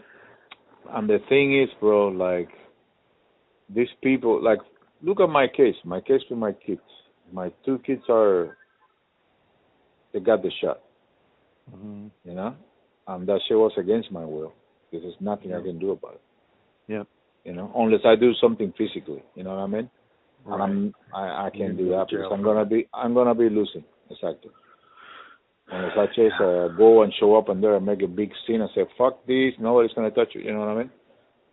and 0.90 1.10
the 1.10 1.20
thing 1.30 1.62
is, 1.62 1.70
bro, 1.80 2.08
like 2.08 2.50
these 3.74 3.88
people, 4.02 4.42
like 4.44 4.60
look 5.02 5.20
at 5.20 5.30
my 5.30 5.48
case. 5.48 5.76
My 5.84 6.02
case 6.02 6.22
with 6.30 6.40
my 6.40 6.54
kids. 6.54 6.82
My 7.32 7.52
two 7.66 7.80
kids 7.80 8.04
are 8.10 8.58
they 10.14 10.20
got 10.20 10.42
the 10.42 10.52
shot. 10.62 10.80
mhm. 11.74 12.12
you 12.26 12.34
know, 12.34 12.56
and 13.08 13.28
that 13.28 13.40
shit 13.48 13.58
was 13.58 13.72
against 13.78 14.12
my 14.12 14.26
will. 14.26 14.54
Because 14.92 15.06
there's 15.06 15.22
nothing 15.22 15.54
I 15.54 15.62
can 15.62 15.80
do 15.80 15.92
about 15.92 16.16
it. 16.16 16.22
Yep. 16.88 17.08
You 17.46 17.54
know, 17.54 17.72
unless 17.76 18.02
I 18.06 18.16
do 18.16 18.34
something 18.40 18.74
physically. 18.78 19.24
You 19.36 19.44
know 19.44 19.56
what 19.56 19.64
I 19.64 19.68
mean? 19.68 19.90
Right. 20.46 20.54
And 20.54 20.64
I'm 20.64 20.94
I, 21.16 21.48
I 21.48 21.50
can't 21.50 21.78
do 21.78 21.90
that 21.90 22.08
because 22.10 22.32
I'm 22.32 22.44
gonna 22.44 22.66
be 22.66 22.88
I'm 22.94 23.14
gonna 23.14 23.34
be 23.36 23.50
losing 23.50 23.84
exactly. 24.10 24.52
Unless 25.72 25.98
I 25.98 26.06
just 26.08 26.36
uh, 26.42 26.68
go 26.78 27.04
and 27.04 27.14
show 27.20 27.36
up 27.38 27.50
and 27.50 27.64
there 27.64 27.76
and 27.76 27.86
make 27.86 28.02
a 28.04 28.08
big 28.08 28.32
scene 28.46 28.62
and 28.62 28.70
say 28.76 28.84
fuck 28.98 29.26
this, 29.26 29.54
nobody's 29.60 29.94
gonna 29.94 30.12
touch 30.12 30.30
you. 30.36 30.42
You 30.42 30.54
know 30.54 30.60
what 30.60 30.70
I 30.70 30.76
mean? 30.76 30.92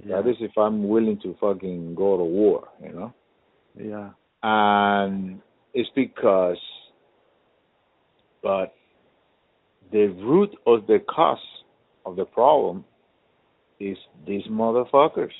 yeah. 0.04 0.20
That 0.20 0.28
is 0.28 0.36
if 0.40 0.52
I'm 0.56 0.88
willing 0.88 1.18
to 1.22 1.34
fucking 1.40 1.94
go 1.94 2.16
to 2.16 2.24
war. 2.24 2.68
You 2.82 2.92
know, 2.92 3.14
yeah. 3.78 4.10
and 4.42 5.40
it's 5.74 5.90
because, 5.94 6.58
but 8.42 8.74
the 9.92 10.06
root 10.22 10.50
of 10.66 10.86
the 10.86 10.98
cause 11.08 11.38
of 12.06 12.16
the 12.16 12.24
problem 12.24 12.84
is 13.78 13.96
these 14.26 14.46
motherfuckers. 14.46 15.34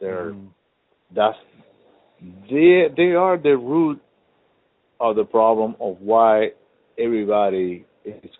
They're 0.00 0.32
Mhm. 0.32 0.48
that's 1.12 1.38
they 2.48 2.88
they 2.96 3.14
are 3.14 3.36
the 3.36 3.56
root 3.56 4.00
of 5.00 5.16
the 5.16 5.24
problem 5.24 5.76
of 5.80 6.00
why 6.00 6.52
everybody 6.98 7.84
is 8.04 8.30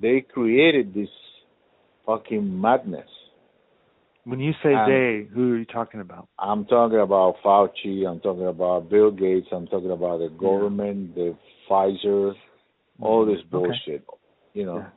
they 0.00 0.20
created 0.20 0.92
this 0.94 1.10
fucking 2.06 2.60
madness. 2.60 3.08
When 4.24 4.40
you 4.40 4.52
say 4.62 4.74
Um, 4.74 4.90
they, 4.90 5.24
who 5.34 5.52
are 5.52 5.58
you 5.58 5.64
talking 5.66 6.00
about? 6.00 6.28
I'm 6.38 6.64
talking 6.64 7.00
about 7.00 7.36
Fauci, 7.42 8.06
I'm 8.08 8.20
talking 8.20 8.46
about 8.46 8.88
Bill 8.88 9.10
Gates, 9.10 9.48
I'm 9.52 9.66
talking 9.66 9.90
about 9.90 10.18
the 10.20 10.30
government, 10.30 11.14
the 11.14 11.36
Pfizer, 11.68 12.34
all 13.00 13.26
this 13.26 13.36
Mm-hmm. 13.46 13.56
Okay. 13.56 13.66
bullshit. 13.66 14.04
You 14.52 14.66
know, 14.66 14.76
Yeah. 14.78 14.88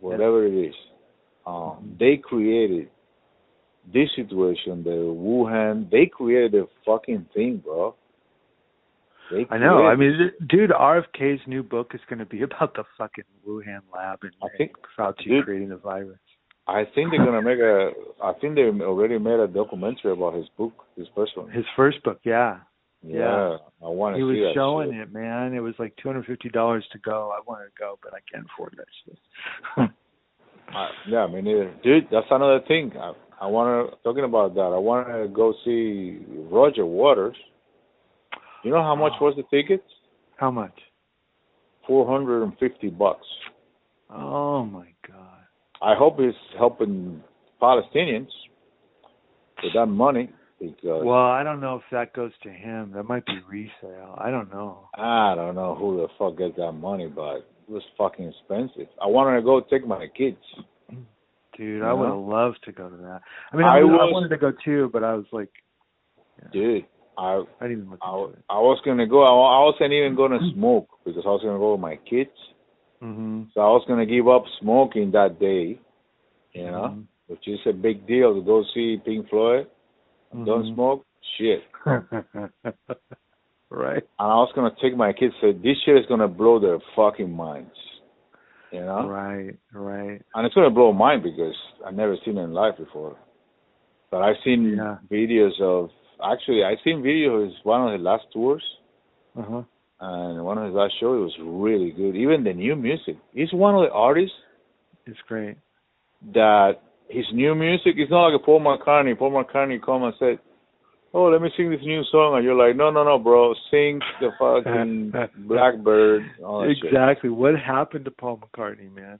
whatever 0.00 0.46
it 0.46 0.54
is. 0.68 0.74
Um, 1.46 1.96
they 1.98 2.16
created 2.16 2.88
this 3.92 4.08
situation, 4.16 4.82
the 4.82 4.90
Wuhan. 4.90 5.90
They 5.90 6.06
created 6.06 6.52
the 6.52 6.68
fucking 6.84 7.26
thing, 7.34 7.58
bro. 7.64 7.94
I 9.50 9.58
know. 9.58 9.84
I 9.86 9.96
mean, 9.96 10.30
dude, 10.48 10.70
RFK's 10.70 11.40
new 11.48 11.62
book 11.64 11.92
is 11.94 12.00
going 12.08 12.20
to 12.20 12.24
be 12.26 12.42
about 12.48 12.74
the 12.74 12.84
fucking 12.96 13.24
Wuhan 13.46 13.80
lab 13.94 14.20
and, 14.22 14.32
I 14.42 14.48
think- 14.56 14.72
and 14.98 15.16
Fauci 15.16 15.24
dude- 15.24 15.44
creating 15.44 15.68
the 15.70 15.76
virus. 15.76 16.18
I 16.68 16.82
think 16.96 17.12
they're 17.12 17.24
gonna 17.24 17.42
make 17.42 17.60
a. 17.60 17.92
I 18.20 18.32
think 18.40 18.56
they 18.56 18.62
already 18.62 19.18
made 19.18 19.38
a 19.38 19.46
documentary 19.46 20.10
about 20.10 20.34
his 20.34 20.48
book, 20.58 20.72
his 20.96 21.06
first 21.14 21.36
one. 21.36 21.48
His 21.48 21.64
first 21.76 22.02
book, 22.02 22.18
yeah. 22.24 22.56
Yeah, 23.06 23.18
yeah. 23.18 23.56
I 23.84 23.88
want 23.88 24.14
to 24.14 24.18
He 24.18 24.24
was 24.24 24.52
showing 24.54 24.92
it, 24.94 25.12
man. 25.12 25.54
It 25.54 25.60
was 25.60 25.74
like 25.78 25.94
two 26.02 26.08
hundred 26.08 26.26
fifty 26.26 26.48
dollars 26.48 26.84
to 26.92 26.98
go. 26.98 27.32
I 27.36 27.40
wanted 27.46 27.66
to 27.66 27.70
go, 27.78 27.98
but 28.02 28.12
I 28.14 28.18
can't 28.32 28.46
afford 28.54 28.76
that 28.76 28.86
shit. 29.04 29.90
Uh, 30.74 30.88
yeah, 31.08 31.24
me 31.28 31.40
neither. 31.40 31.72
Dude, 31.84 32.08
that's 32.10 32.26
another 32.28 32.58
thing. 32.66 32.90
I, 32.98 33.12
I 33.40 33.46
want 33.46 33.88
to 33.92 33.96
talking 34.02 34.24
about 34.24 34.52
that. 34.56 34.62
I 34.62 34.76
want 34.78 35.06
to 35.06 35.28
go 35.32 35.54
see 35.64 36.18
Roger 36.50 36.84
Waters. 36.84 37.36
You 38.64 38.72
know 38.72 38.82
how 38.82 38.96
much 38.96 39.12
Oh. 39.20 39.26
was 39.26 39.36
the 39.36 39.44
tickets? 39.56 39.84
How 40.36 40.50
much? 40.50 40.76
Four 41.86 42.04
hundred 42.04 42.42
and 42.42 42.52
fifty 42.58 42.88
bucks. 42.88 43.24
Oh 44.10 44.64
my 44.64 44.86
god. 45.06 45.44
I 45.80 45.94
hope 45.94 46.18
he's 46.18 46.34
helping 46.58 47.22
Palestinians 47.62 48.26
with 49.62 49.72
that 49.74 49.86
money 49.86 50.30
because 50.60 51.04
Well, 51.04 51.14
I 51.26 51.42
don't 51.42 51.60
know 51.60 51.76
if 51.76 51.82
that 51.92 52.12
goes 52.14 52.32
to 52.42 52.50
him. 52.50 52.92
That 52.94 53.04
might 53.04 53.24
be 53.26 53.38
resale. 53.48 54.14
I 54.18 54.30
don't 54.30 54.50
know. 54.52 54.88
I 54.96 55.34
don't 55.34 55.54
know 55.54 55.74
who 55.74 55.96
the 55.98 56.08
fuck 56.18 56.38
gets 56.38 56.56
that 56.56 56.72
money, 56.72 57.06
but 57.08 57.36
it 57.38 57.70
was 57.70 57.82
fucking 57.98 58.26
expensive. 58.28 58.88
I 59.02 59.06
wanted 59.06 59.36
to 59.36 59.42
go 59.42 59.60
take 59.60 59.86
my 59.86 60.06
kids. 60.16 60.38
Dude, 61.56 61.80
Yeah. 61.82 61.90
I 61.90 61.92
would 61.92 62.08
have 62.08 62.18
loved 62.18 62.58
to 62.64 62.72
go 62.72 62.88
to 62.88 62.96
that. 62.96 63.20
I 63.52 63.56
mean, 63.56 63.66
I, 63.66 63.78
I 63.78 63.82
was, 63.82 63.98
I 64.08 64.12
wanted 64.12 64.28
to 64.28 64.36
go 64.38 64.52
too, 64.64 64.90
but 64.92 65.02
I 65.04 65.14
was 65.14 65.26
like, 65.32 65.50
Dude, 66.52 66.84
I 67.16 67.42
I 67.60 67.64
didn't 67.68 67.78
even 67.78 67.90
look 67.90 67.98
I. 68.02 68.08
I 68.50 68.58
was 68.58 68.78
gonna 68.84 69.06
go. 69.06 69.22
I, 69.22 69.28
I 69.30 69.64
wasn't 69.64 69.92
even 69.94 70.14
gonna 70.16 70.38
smoke 70.54 70.88
because 71.04 71.22
I 71.24 71.28
was 71.30 71.40
gonna 71.42 71.58
go 71.58 71.72
with 71.72 71.80
my 71.80 71.96
kids. 71.96 72.30
Mhm. 73.02 73.48
So 73.54 73.60
I 73.60 73.68
was 73.70 73.84
gonna 73.88 74.04
give 74.06 74.28
up 74.28 74.44
smoking 74.60 75.10
that 75.12 75.38
day, 75.40 75.78
you 76.52 76.64
know, 76.70 76.88
Mhm. 76.94 77.04
which 77.28 77.48
is 77.48 77.58
a 77.66 77.72
big 77.72 78.06
deal 78.06 78.34
to 78.34 78.42
go 78.42 78.62
see 78.74 79.00
Pink 79.02 79.28
Floyd. 79.30 79.66
Don't 80.32 80.64
Mhm. 80.64 80.74
smoke, 80.74 81.04
shit. 81.38 81.62
right. 83.70 84.02
And 84.18 84.28
I 84.32 84.36
was 84.36 84.52
gonna 84.54 84.74
take 84.80 84.96
my 84.96 85.12
kids. 85.12 85.34
Say 85.40 85.52
this 85.52 85.76
shit 85.84 85.96
is 85.96 86.06
gonna 86.06 86.28
blow 86.28 86.58
their 86.58 86.78
fucking 86.94 87.30
minds, 87.34 87.74
you 88.70 88.80
know. 88.80 89.08
Right. 89.08 89.56
Right. 89.72 90.20
And 90.34 90.46
it's 90.46 90.54
gonna 90.54 90.70
blow 90.70 90.92
mine 90.92 91.22
because 91.22 91.54
I've 91.84 91.94
never 91.94 92.16
seen 92.24 92.38
it 92.38 92.42
in 92.42 92.52
life 92.52 92.76
before. 92.76 93.16
But 94.10 94.22
I've 94.22 94.36
seen 94.44 94.76
Yeah. 94.76 94.98
videos 95.10 95.60
of 95.60 95.90
actually 96.22 96.64
I've 96.64 96.80
seen 96.84 97.02
videos 97.02 97.52
one 97.64 97.86
of 97.86 97.92
his 97.92 98.02
last 98.02 98.24
tours 98.32 98.64
Uh 99.36 99.42
huh. 99.42 99.62
and 100.00 100.44
one 100.44 100.58
of 100.58 100.64
his 100.64 100.74
last 100.74 100.94
shows 101.00 101.20
was 101.38 101.38
really 101.40 101.90
good. 101.92 102.16
Even 102.16 102.44
the 102.44 102.52
new 102.52 102.76
music. 102.76 103.16
He's 103.32 103.52
one 103.52 103.74
of 103.74 103.82
the 103.82 103.92
artists 103.92 104.36
It's 105.06 105.20
great. 105.28 105.56
that 106.32 106.80
his 107.08 107.24
new 107.32 107.54
music 107.54 107.94
is 107.96 108.10
not 108.10 108.28
like 108.28 108.40
a 108.40 108.44
Paul 108.44 108.60
McCartney. 108.60 109.18
Paul 109.18 109.32
McCartney 109.32 109.80
come 109.82 110.04
and 110.04 110.14
said, 110.18 110.38
"Oh, 111.14 111.24
let 111.24 111.40
me 111.40 111.50
sing 111.56 111.70
this 111.70 111.80
new 111.82 112.02
song," 112.10 112.36
and 112.36 112.44
you're 112.44 112.54
like, 112.54 112.76
"No, 112.76 112.90
no, 112.90 113.04
no, 113.04 113.18
bro, 113.18 113.54
sing 113.70 114.00
the 114.20 114.30
fucking 114.38 115.12
Blackbird." 115.46 116.22
That 116.40 116.74
shit." 116.80 116.88
exactly. 116.88 117.30
What 117.30 117.54
happened 117.58 118.04
to 118.06 118.10
Paul 118.10 118.38
McCartney, 118.38 118.92
man? 118.92 119.18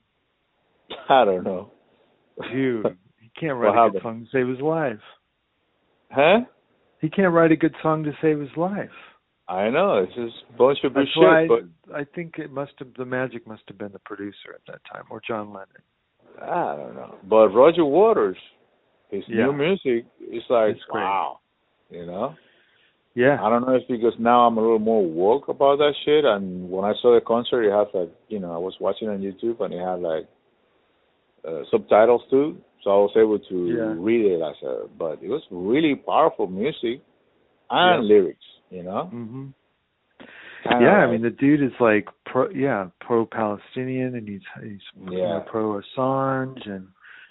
I 1.09 1.25
don't 1.25 1.45
know. 1.45 1.71
Dude, 2.53 2.87
he 3.21 3.31
can't 3.39 3.57
write 3.57 3.89
a 3.89 3.93
good 3.93 4.03
song 4.03 4.25
to 4.25 4.31
save 4.31 4.49
his 4.49 4.61
life. 4.61 5.01
Huh? 6.11 6.41
He 7.01 7.09
can't 7.09 7.33
write 7.33 7.53
a 7.53 7.57
good 7.57 7.75
song 7.83 8.05
to 8.05 8.13
save 8.21 8.41
his 8.41 8.55
life. 8.57 8.91
I 9.49 9.71
know 9.71 9.99
it's 9.99 10.15
just 10.15 10.59
bunch 10.59 10.79
of 10.83 10.95
That's 10.95 11.09
bullshit, 11.15 11.23
why 11.23 11.47
but 11.47 11.95
I 11.95 12.05
think 12.05 12.35
it 12.39 12.51
must 12.51 12.73
have 12.81 12.89
the 12.99 13.05
magic 13.05 13.47
must 13.47 13.63
have 13.69 13.79
been 13.79 13.93
the 13.93 14.01
producer 14.01 14.53
at 14.55 14.61
that 14.67 14.81
time 14.93 15.05
or 15.09 15.21
John 15.27 15.49
Lennon. 15.53 15.69
I 16.43 16.77
don't 16.77 16.95
know. 16.95 17.15
But 17.29 17.49
Roger 17.49 17.85
Waters, 17.85 18.37
his 19.11 19.25
Yeah. 19.29 19.47
new 19.47 19.53
music 19.53 20.07
is 20.21 20.43
like 20.51 20.77
It's 20.77 20.85
wow, 20.93 21.41
you 21.91 22.07
know. 22.07 22.35
Yeah. 23.15 23.43
I 23.43 23.49
don't 23.49 23.67
know 23.67 23.75
if 23.75 23.83
it's 23.83 23.91
because 23.91 24.13
now 24.19 24.47
I'm 24.47 24.59
a 24.59 24.61
little 24.61 24.79
more 24.79 25.03
woke 25.05 25.49
about 25.49 25.79
that 25.79 25.95
shit. 26.05 26.25
And 26.25 26.71
when 26.71 26.85
I 26.85 26.93
saw 27.01 27.15
the 27.15 27.21
concert, 27.23 27.63
it 27.65 27.73
had 27.73 27.99
like 27.99 28.11
you 28.29 28.39
know 28.39 28.53
I 28.53 28.59
was 28.59 28.75
watching 28.81 29.09
on 29.09 29.19
YouTube 29.21 29.61
and 29.61 29.73
it 29.73 29.81
had 29.81 30.01
like 30.01 30.27
uh, 31.47 31.63
subtitles 31.71 32.23
too, 32.29 32.59
so 32.83 32.91
I 32.91 32.97
was 32.97 33.13
able 33.17 33.39
to 33.39 33.57
Yeah. 33.67 33.95
read 33.97 34.27
it 34.33 34.43
as 34.43 34.57
a. 34.63 34.87
But 34.99 35.23
it 35.23 35.29
was 35.29 35.43
really 35.51 35.95
powerful 35.95 36.47
music 36.47 37.01
and 37.71 38.07
lyrics, 38.07 38.45
you 38.71 38.83
know. 38.83 39.11
Mhm. 39.13 39.53
Kinda 40.69 40.85
Yeah, 40.85 40.99
I 40.99 41.11
mean 41.11 41.23
the 41.23 41.31
dude 41.31 41.63
is 41.63 41.73
like 41.81 42.09
pro 42.25 42.51
yeah, 42.51 42.89
pro 43.01 43.27
Palestinian 43.27 44.15
and 44.15 44.29
he's 44.29 44.41
he's 44.63 44.81
you 45.11 45.19
know, 45.19 45.45
pro 45.51 45.81
Assange 45.81 46.69
and 46.69 46.89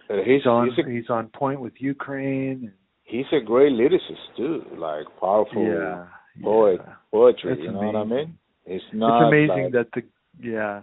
uh, 0.09 0.15
he's 0.17 0.41
he's 0.41 0.45
on 0.45 0.69
he's 0.69 0.85
a, 0.85 0.89
he's 0.89 1.09
on 1.09 1.27
point 1.27 1.59
with 1.61 1.73
Ukraine 1.79 2.59
and 2.63 2.71
he's 3.03 3.25
a 3.31 3.43
great 3.43 3.73
lyricist 3.73 4.35
too, 4.37 4.63
like 4.77 5.05
powerful 5.19 5.63
yeah. 5.65 6.05
poet 6.43 6.81
yeah. 6.85 6.93
poetry. 7.11 7.55
That's 7.55 7.61
you 7.61 7.71
know 7.71 7.79
what 7.79 7.95
I 7.95 8.03
mean? 8.03 8.37
It's 8.65 8.83
not 8.93 9.21
It's 9.21 9.27
amazing 9.27 9.63
like, 9.65 9.73
that 9.73 9.87
the 9.93 10.01
yeah, 10.41 10.81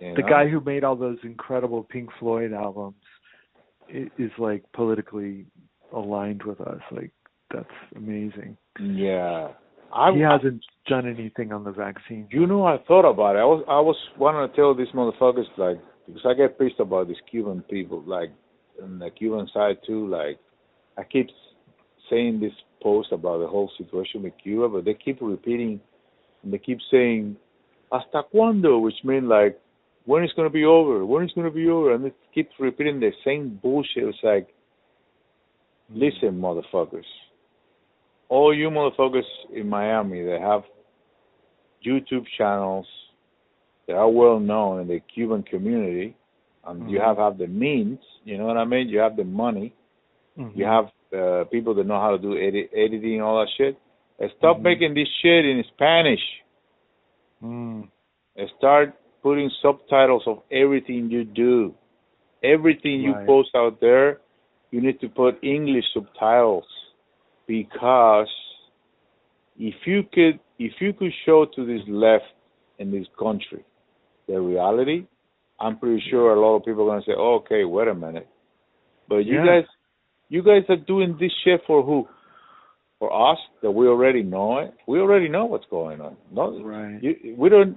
you 0.00 0.14
the 0.14 0.22
know? 0.22 0.28
guy 0.28 0.48
who 0.48 0.60
made 0.60 0.84
all 0.84 0.96
those 0.96 1.18
incredible 1.22 1.82
Pink 1.84 2.10
Floyd 2.18 2.52
albums 2.52 2.96
i- 3.88 4.10
is 4.18 4.30
like 4.38 4.64
politically 4.72 5.46
aligned 5.92 6.42
with 6.42 6.60
us. 6.60 6.80
Like 6.90 7.12
that's 7.52 7.66
amazing. 7.96 8.56
Yeah. 8.80 9.48
I, 9.92 10.12
he 10.12 10.20
hasn't 10.20 10.64
done 10.86 11.08
anything 11.08 11.52
on 11.52 11.64
the 11.64 11.70
vaccine. 11.70 12.28
You 12.30 12.46
know, 12.46 12.66
I 12.66 12.78
thought 12.86 13.08
about 13.08 13.36
it. 13.36 13.40
I 13.40 13.44
was 13.44 13.64
I 13.68 13.80
was 13.80 13.96
wanting 14.18 14.48
to 14.48 14.56
tell 14.56 14.74
these 14.74 14.88
motherfuckers 14.94 15.46
like 15.56 15.78
because 16.06 16.22
I 16.26 16.34
get 16.34 16.58
pissed 16.58 16.80
about 16.80 17.08
these 17.08 17.16
Cuban 17.30 17.62
people, 17.70 18.02
like 18.06 18.30
on 18.82 18.98
the 18.98 19.10
Cuban 19.10 19.48
side 19.52 19.78
too. 19.86 20.06
Like 20.08 20.38
I 20.96 21.04
keep 21.04 21.28
saying 22.10 22.40
this 22.40 22.52
post 22.82 23.12
about 23.12 23.38
the 23.38 23.46
whole 23.46 23.70
situation 23.78 24.22
with 24.22 24.34
Cuba, 24.42 24.68
but 24.68 24.84
they 24.84 24.94
keep 24.94 25.18
repeating 25.20 25.80
and 26.42 26.52
they 26.52 26.58
keep 26.58 26.78
saying 26.90 27.36
"hasta 27.90 28.22
cuándo," 28.34 28.80
which 28.80 29.02
means 29.04 29.24
like 29.24 29.58
when 30.04 30.22
it's 30.22 30.32
gonna 30.34 30.50
be 30.50 30.64
over, 30.64 31.04
when 31.04 31.22
it's 31.22 31.34
gonna 31.34 31.50
be 31.50 31.68
over, 31.68 31.94
and 31.94 32.04
they 32.04 32.12
keep 32.34 32.48
repeating 32.58 33.00
the 33.00 33.12
same 33.24 33.58
bullshit. 33.62 34.04
It's 34.04 34.18
like, 34.22 34.48
listen, 35.90 36.40
motherfuckers, 36.40 37.04
all 38.28 38.54
you 38.54 38.70
motherfuckers 38.70 39.22
in 39.52 39.68
Miami 39.68 40.22
that 40.22 40.40
have 40.40 40.62
YouTube 41.84 42.26
channels 42.36 42.86
that 43.86 43.94
are 43.96 44.08
well 44.10 44.38
known 44.38 44.80
in 44.82 44.88
the 44.88 45.00
Cuban 45.14 45.42
community, 45.42 46.14
and 46.66 46.90
you 46.90 46.98
Mhm. 46.98 47.04
have 47.06 47.16
have 47.16 47.38
the 47.38 47.46
means. 47.46 48.00
You 48.24 48.36
know 48.36 48.46
what 48.46 48.58
I 48.58 48.64
mean? 48.64 48.88
You 48.88 48.98
have 48.98 49.16
the 49.16 49.24
money. 49.24 49.72
Mhm. 50.36 50.56
You 50.56 50.64
have 50.66 50.90
uh, 51.10 51.44
people 51.44 51.72
that 51.72 51.86
know 51.86 51.98
how 51.98 52.10
to 52.10 52.18
do 52.18 52.36
edit, 52.36 52.68
editing 52.74 53.14
and 53.14 53.22
all 53.22 53.40
that 53.40 53.48
shit. 53.56 53.78
And 54.18 54.30
stop 54.36 54.58
Mhm. 54.58 54.62
making 54.62 54.92
this 54.92 55.08
shit 55.22 55.46
in 55.46 55.64
Spanish. 55.64 56.20
Mm. 57.42 57.88
And 58.36 58.50
start 58.58 58.94
putting 59.22 59.48
subtitles 59.62 60.26
of 60.26 60.42
everything 60.50 61.10
you 61.10 61.24
do. 61.24 61.74
Everything 62.42 63.00
you 63.00 63.14
post 63.24 63.54
out 63.54 63.80
there, 63.80 64.20
you 64.70 64.82
need 64.82 65.00
to 65.00 65.08
put 65.08 65.42
English 65.42 65.86
subtitles 65.94 66.66
because 67.48 68.28
if 69.58 69.74
you 69.86 70.04
could 70.12 70.38
if 70.60 70.72
you 70.80 70.92
could 70.92 71.12
show 71.26 71.46
to 71.56 71.66
this 71.66 71.80
left 71.88 72.24
in 72.78 72.92
this 72.92 73.06
country 73.18 73.64
the 74.28 74.40
reality, 74.40 75.06
I'm 75.58 75.78
pretty 75.78 76.02
sure 76.10 76.34
a 76.34 76.40
lot 76.40 76.56
of 76.56 76.64
people 76.64 76.84
are 76.84 76.92
gonna 76.92 77.02
say, 77.04 77.14
oh, 77.16 77.36
"Okay, 77.36 77.64
wait 77.64 77.88
a 77.88 77.94
minute," 77.94 78.28
but 79.08 79.24
you 79.24 79.36
Yeah. 79.36 79.46
guys, 79.46 79.64
you 80.28 80.42
guys 80.42 80.64
are 80.68 80.76
doing 80.76 81.16
this 81.18 81.32
shit 81.42 81.64
for 81.66 81.82
who? 81.82 82.06
For 82.98 83.10
us 83.32 83.38
that 83.62 83.70
we 83.70 83.88
already 83.88 84.22
know 84.22 84.58
it. 84.58 84.74
We 84.86 85.00
already 85.00 85.28
know 85.28 85.46
what's 85.46 85.66
going 85.66 86.00
on. 86.00 86.16
No, 86.30 86.60
Right. 86.60 87.02
you, 87.02 87.34
we 87.36 87.48
don't. 87.48 87.76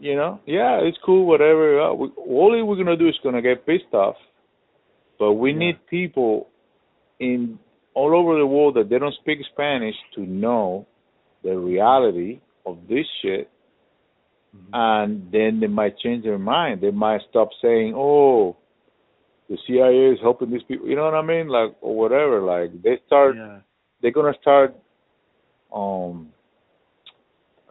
You 0.00 0.16
know, 0.16 0.40
yeah, 0.46 0.78
it's 0.80 0.96
cool, 1.04 1.26
whatever. 1.26 1.78
Uh, 1.78 1.92
we, 1.92 2.08
all 2.16 2.66
we're 2.66 2.76
gonna 2.76 2.96
do 2.96 3.06
is 3.06 3.18
gonna 3.22 3.42
get 3.42 3.66
pissed 3.66 3.92
off, 3.92 4.16
but 5.18 5.34
we 5.34 5.52
Yeah. 5.52 5.58
need 5.58 5.86
people 5.88 6.48
in 7.18 7.58
all 7.94 8.14
over 8.14 8.38
the 8.38 8.46
world 8.46 8.74
that 8.74 8.88
they 8.88 8.98
don't 8.98 9.14
speak 9.14 9.38
Spanish 9.52 9.94
to 10.14 10.20
know 10.22 10.86
the 11.42 11.56
reality 11.56 12.40
of 12.66 12.78
this 12.88 13.06
shit, 13.22 13.50
Mhm. 14.54 14.68
and 14.72 15.30
then 15.32 15.60
they 15.60 15.66
might 15.66 15.98
change 15.98 16.24
their 16.24 16.38
mind. 16.38 16.80
They 16.80 16.90
might 16.90 17.22
stop 17.30 17.52
saying, 17.62 17.94
"Oh, 17.96 18.56
the 19.48 19.56
CIA 19.66 20.12
is 20.12 20.20
helping 20.20 20.50
these 20.50 20.62
people." 20.64 20.88
You 20.88 20.96
know 20.96 21.04
what 21.04 21.14
I 21.14 21.22
mean? 21.22 21.48
Like 21.48 21.74
or 21.80 21.94
whatever. 21.96 22.40
Like 22.40 22.70
they 22.82 22.98
start, 23.06 23.36
yeah. 23.36 23.60
they're 24.00 24.10
gonna 24.10 24.34
start. 24.40 24.74
Um, 25.72 26.32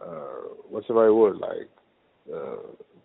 uh, 0.00 0.48
what's 0.70 0.88
the 0.88 0.94
right 0.94 1.10
word? 1.10 1.38
Like 1.38 1.68
uh, 2.32 2.56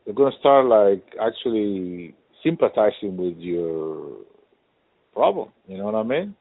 they're 0.03 0.13
gonna 0.13 0.35
start 0.39 0.65
like 0.65 1.03
actually 1.19 2.13
sympathizing 2.43 3.17
with 3.17 3.37
your 3.37 4.17
problem. 5.13 5.49
You 5.67 5.77
know 5.77 5.85
what 5.85 5.95
I 5.95 6.03
mean? 6.03 6.35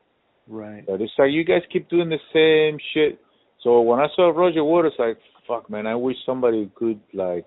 Right. 0.46 0.84
But 0.86 1.00
it's 1.00 1.12
like 1.18 1.30
you 1.30 1.44
guys 1.44 1.62
keep 1.72 1.88
doing 1.88 2.10
the 2.10 2.18
same 2.32 2.78
shit. 2.92 3.20
So 3.62 3.80
when 3.80 3.98
I 3.98 4.06
saw 4.14 4.30
Roger 4.30 4.62
Waters, 4.62 4.92
like, 4.98 5.18
fuck, 5.48 5.70
man, 5.70 5.86
I 5.86 5.94
wish 5.94 6.16
somebody 6.26 6.70
could 6.74 7.00
like 7.12 7.46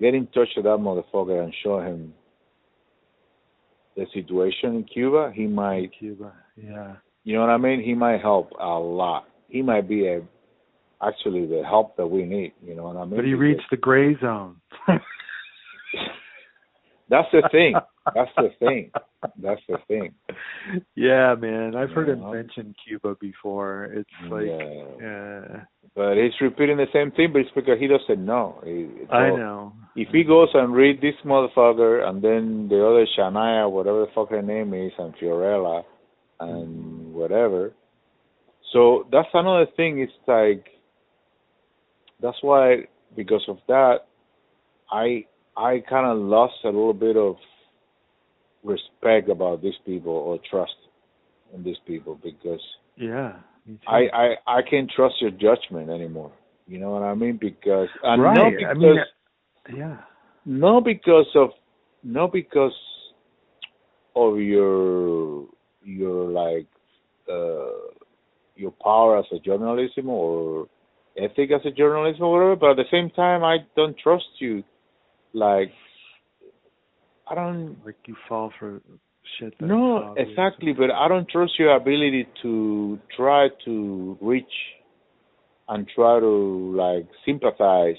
get 0.00 0.14
in 0.14 0.26
touch 0.28 0.48
with 0.56 0.64
that 0.64 0.78
motherfucker 0.78 1.42
and 1.42 1.54
show 1.62 1.80
him 1.80 2.12
the 3.96 4.06
situation 4.12 4.76
in 4.76 4.84
Cuba, 4.84 5.32
he 5.34 5.46
might 5.46 5.90
Cuba. 5.98 6.32
Yeah. 6.56 6.96
you 7.24 7.34
know 7.34 7.40
what 7.40 7.50
I 7.50 7.56
mean? 7.56 7.82
He 7.82 7.94
might 7.94 8.20
help 8.20 8.50
a 8.60 8.78
lot. 8.78 9.24
He 9.48 9.62
might 9.62 9.88
be 9.88 10.06
a 10.06 10.20
actually 11.02 11.46
the 11.46 11.62
help 11.64 11.96
that 11.96 12.06
we 12.06 12.24
need, 12.24 12.52
you 12.62 12.74
know 12.74 12.84
what 12.84 12.96
I 12.96 13.04
mean? 13.04 13.16
But 13.16 13.24
he 13.24 13.32
Because 13.32 13.40
reached 13.40 13.70
the 13.70 13.76
gray 13.76 14.16
zone. 14.20 14.56
that's 17.08 17.28
the 17.32 17.48
thing. 17.50 17.74
That's 18.14 18.30
the 18.36 18.50
thing. 18.60 18.92
That's 19.42 19.60
the 19.68 19.78
thing. 19.88 20.14
Yeah, 20.94 21.34
man. 21.34 21.74
I've 21.74 21.90
heard 21.90 22.08
him 22.08 22.30
mention 22.30 22.72
Cuba 22.86 23.16
before. 23.20 23.86
It's 23.86 24.08
like 24.30 24.46
yeah. 24.46 25.64
But 25.96 26.14
he's 26.16 26.40
repeating 26.40 26.76
the 26.76 26.86
same 26.92 27.10
thing, 27.10 27.30
but 27.32 27.40
it's 27.40 27.50
because 27.56 27.80
he 27.80 27.88
doesn't 27.88 28.24
know. 28.24 28.60
He- 28.64 29.06
I 29.10 29.30
know. 29.30 29.72
If 29.96 30.08
he 30.12 30.22
goes 30.22 30.50
and 30.54 30.72
read 30.72 31.00
this 31.00 31.16
motherfucker 31.24 32.06
and 32.08 32.22
then 32.22 32.68
the 32.68 32.86
other 32.86 33.06
Shania, 33.18 33.68
whatever 33.68 34.00
the 34.02 34.12
fuck 34.14 34.30
her 34.30 34.42
name 34.42 34.72
is, 34.72 34.92
and 34.98 35.12
Fiorella 35.16 35.82
and 36.38 37.12
whatever. 37.12 37.72
So 38.72 39.06
that's 39.10 39.28
another 39.34 39.66
thing. 39.76 40.00
It's 40.00 40.12
like 40.28 40.66
that's 42.20 42.38
why 42.42 42.84
because 43.16 43.44
of 43.48 43.58
that, 43.68 44.00
I 44.92 45.24
I 45.56 45.82
kind 45.88 46.06
of 46.06 46.18
lost 46.18 46.54
a 46.64 46.68
little 46.68 46.92
bit 46.92 47.16
of 47.16 47.36
respect 48.62 49.28
about 49.30 49.62
these 49.62 49.78
people 49.84 50.12
or 50.12 50.38
trust 50.50 50.74
in 51.54 51.62
these 51.62 51.78
people 51.86 52.18
because 52.22 52.60
Yeah. 52.96 53.36
I 53.86 54.08
I 54.12 54.36
I 54.46 54.62
can't 54.62 54.90
trust 54.90 55.20
your 55.20 55.30
judgment 55.30 55.90
anymore. 55.90 56.32
You 56.66 56.78
know 56.78 56.90
what 56.90 57.02
I 57.02 57.14
mean? 57.14 57.36
Because 57.36 57.88
and 58.02 58.22
right. 58.22 58.36
not 58.36 58.52
because 58.52 58.68
I 58.70 58.78
mean, 58.78 59.78
yeah. 59.78 59.96
not 60.44 60.84
because 60.84 61.30
of 61.34 61.50
not 62.02 62.32
because 62.32 62.78
of 64.14 64.38
your 64.38 65.46
your 65.82 66.30
like 66.30 66.66
uh 67.28 67.90
your 68.56 68.72
power 68.82 69.18
as 69.18 69.26
a 69.32 69.38
journalism 69.38 70.08
or 70.08 70.66
ethic 71.16 71.50
as 71.50 71.64
a 71.64 71.70
journalist 71.70 72.20
or 72.20 72.32
whatever, 72.32 72.56
but 72.56 72.70
at 72.70 72.76
the 72.76 72.90
same 72.90 73.10
time 73.10 73.42
I 73.44 73.58
don't 73.74 73.96
trust 73.98 74.30
you 74.38 74.62
like 75.32 75.72
I 77.28 77.34
don't 77.34 77.76
Like 77.84 77.96
you 78.06 78.16
fall 78.28 78.52
for 78.58 78.80
shit. 79.38 79.54
No, 79.60 80.14
exactly, 80.16 80.72
but 80.72 80.90
I 80.90 81.08
don't 81.08 81.28
trust 81.28 81.58
your 81.58 81.74
ability 81.74 82.26
to 82.42 82.98
try 83.16 83.48
to 83.64 84.18
reach 84.20 84.44
and 85.68 85.88
try 85.94 86.20
to 86.20 86.74
like 86.76 87.08
sympathize 87.24 87.96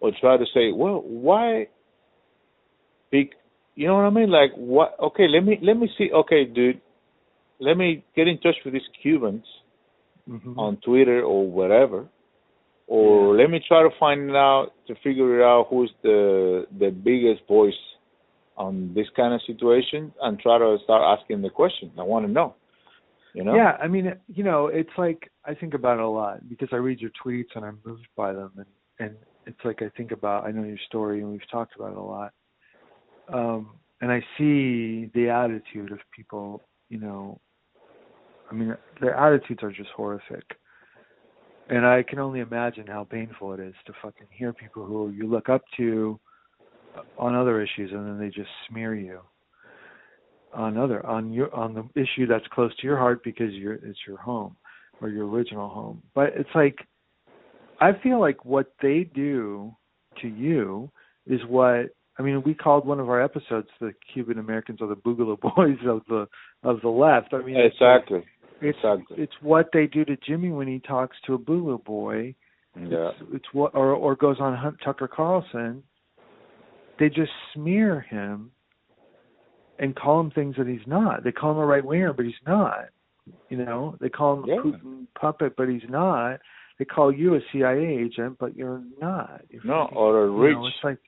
or 0.00 0.12
try 0.20 0.36
to 0.36 0.44
say, 0.54 0.72
well, 0.72 1.02
why? 1.04 1.66
Big, 3.10 3.30
you 3.74 3.86
know 3.86 3.96
what 3.96 4.04
I 4.04 4.10
mean? 4.10 4.30
Like, 4.30 4.52
what? 4.56 4.96
Okay, 5.00 5.26
let 5.28 5.44
me 5.44 5.58
let 5.62 5.76
me 5.76 5.90
see. 5.98 6.10
Okay, 6.12 6.44
dude, 6.44 6.80
let 7.60 7.76
me 7.76 8.04
get 8.14 8.28
in 8.28 8.38
touch 8.38 8.56
with 8.64 8.74
these 8.74 8.88
Cubans 9.02 9.44
Mhm. 10.28 10.56
on 10.56 10.76
Twitter 10.78 11.22
or 11.22 11.50
whatever, 11.50 12.08
or 12.92 13.34
let 13.34 13.48
me 13.48 13.58
try 13.66 13.82
to 13.82 13.88
find 13.98 14.30
out 14.32 14.72
to 14.86 14.94
figure 15.02 15.42
out 15.42 15.68
who's 15.70 15.90
the 16.02 16.66
the 16.78 16.90
biggest 16.90 17.40
voice 17.48 17.82
on 18.58 18.92
this 18.94 19.06
kind 19.16 19.32
of 19.32 19.40
situation 19.46 20.12
and 20.20 20.38
try 20.38 20.58
to 20.58 20.76
start 20.84 21.18
asking 21.18 21.40
the 21.40 21.48
question. 21.48 21.90
I 21.98 22.02
want 22.02 22.26
to 22.26 22.30
know. 22.30 22.54
You 23.32 23.44
know? 23.44 23.54
Yeah, 23.54 23.78
I 23.82 23.88
mean, 23.88 24.12
you 24.28 24.44
know, 24.44 24.66
it's 24.66 24.96
like 24.98 25.30
I 25.46 25.54
think 25.54 25.72
about 25.72 26.00
it 26.00 26.04
a 26.04 26.08
lot 26.08 26.46
because 26.50 26.68
I 26.70 26.76
read 26.76 27.00
your 27.00 27.12
tweets 27.24 27.54
and 27.54 27.64
I'm 27.64 27.78
moved 27.82 28.06
by 28.14 28.34
them, 28.34 28.52
and 28.58 28.66
and 28.98 29.16
it's 29.46 29.64
like 29.64 29.80
I 29.80 29.88
think 29.96 30.12
about 30.12 30.44
I 30.44 30.50
know 30.50 30.64
your 30.64 30.76
story 30.86 31.22
and 31.22 31.30
we've 31.32 31.50
talked 31.50 31.74
about 31.74 31.92
it 31.92 31.96
a 31.96 32.02
lot, 32.02 32.32
um, 33.32 33.70
and 34.02 34.12
I 34.12 34.20
see 34.36 35.10
the 35.14 35.30
attitude 35.30 35.92
of 35.92 36.00
people. 36.14 36.62
You 36.90 36.98
know, 36.98 37.40
I 38.50 38.54
mean, 38.54 38.76
their 39.00 39.16
attitudes 39.16 39.62
are 39.62 39.72
just 39.72 39.88
horrific, 39.96 40.44
and 41.72 41.86
I 41.86 42.02
can 42.02 42.18
only 42.18 42.40
imagine 42.40 42.86
how 42.86 43.04
painful 43.04 43.54
it 43.54 43.60
is 43.60 43.74
to 43.86 43.94
fucking 44.02 44.26
hear 44.30 44.52
people 44.52 44.84
who 44.84 45.10
you 45.10 45.26
look 45.26 45.48
up 45.48 45.62
to 45.78 46.20
on 47.18 47.34
other 47.34 47.62
issues 47.62 47.90
and 47.92 48.06
then 48.06 48.18
they 48.18 48.26
just 48.26 48.50
smear 48.68 48.94
you 48.94 49.20
on 50.52 50.76
other 50.76 51.04
on 51.06 51.32
your 51.32 51.54
on 51.54 51.72
the 51.72 51.88
issue 51.98 52.26
that's 52.26 52.44
close 52.52 52.76
to 52.76 52.86
your 52.86 52.98
heart 52.98 53.24
because 53.24 53.52
you're 53.54 53.72
it's 53.72 53.98
your 54.06 54.18
home 54.18 54.54
or 55.00 55.08
your 55.08 55.26
original 55.26 55.70
home. 55.70 56.02
But 56.14 56.34
it's 56.36 56.50
like 56.54 56.76
I 57.80 57.92
feel 58.02 58.20
like 58.20 58.44
what 58.44 58.74
they 58.82 59.08
do 59.14 59.74
to 60.20 60.28
you 60.28 60.90
is 61.26 61.40
what 61.48 61.86
I 62.18 62.22
mean. 62.22 62.42
We 62.44 62.52
called 62.52 62.86
one 62.86 63.00
of 63.00 63.08
our 63.08 63.22
episodes 63.22 63.68
"the 63.80 63.94
Cuban 64.12 64.38
Americans 64.38 64.80
or 64.82 64.88
the 64.88 64.96
Boogaloo 64.96 65.40
Boys 65.56 65.78
of 65.88 66.02
the 66.06 66.28
of 66.62 66.82
the 66.82 66.90
left." 66.90 67.32
I 67.32 67.38
mean, 67.38 67.56
exactly. 67.56 68.24
It's 68.62 68.78
exactly. 68.78 69.16
it's 69.22 69.32
what 69.42 69.68
they 69.72 69.86
do 69.86 70.04
to 70.04 70.16
Jimmy 70.26 70.50
when 70.50 70.68
he 70.68 70.78
talks 70.80 71.16
to 71.26 71.34
a 71.34 71.38
Boogaloo 71.38 71.84
boy. 71.84 72.34
Yeah. 72.76 73.10
It's, 73.10 73.18
it's 73.34 73.44
what 73.52 73.74
or 73.74 73.90
or 73.92 74.16
goes 74.16 74.36
on 74.40 74.56
Hunt, 74.56 74.76
Tucker 74.84 75.08
Carlson. 75.08 75.82
They 76.98 77.08
just 77.08 77.32
smear 77.54 78.00
him 78.00 78.50
and 79.78 79.94
call 79.96 80.20
him 80.20 80.30
things 80.30 80.56
that 80.56 80.66
he's 80.66 80.86
not. 80.86 81.24
They 81.24 81.32
call 81.32 81.52
him 81.52 81.58
a 81.58 81.66
right 81.66 81.84
winger, 81.84 82.12
but 82.12 82.24
he's 82.24 82.34
not. 82.46 82.86
You 83.48 83.56
know, 83.58 83.96
they 84.00 84.08
call 84.08 84.38
him 84.42 84.44
Yeah. 84.46 84.54
a 84.58 84.62
Putin 84.62 85.06
puppet, 85.18 85.54
but 85.56 85.68
he's 85.68 85.88
not. 85.88 86.40
They 86.78 86.84
call 86.84 87.12
you 87.12 87.34
a 87.34 87.40
CIA 87.52 87.84
agent, 87.98 88.36
but 88.38 88.56
you're 88.56 88.82
not. 89.00 89.42
You're 89.50 89.64
No, 89.64 89.84
fucking- 89.84 89.98
or 89.98 90.24
a 90.24 90.26
you 90.26 90.36
rich, 90.42 90.54
know, 90.54 90.66
it's 90.66 90.76
like 90.84 90.98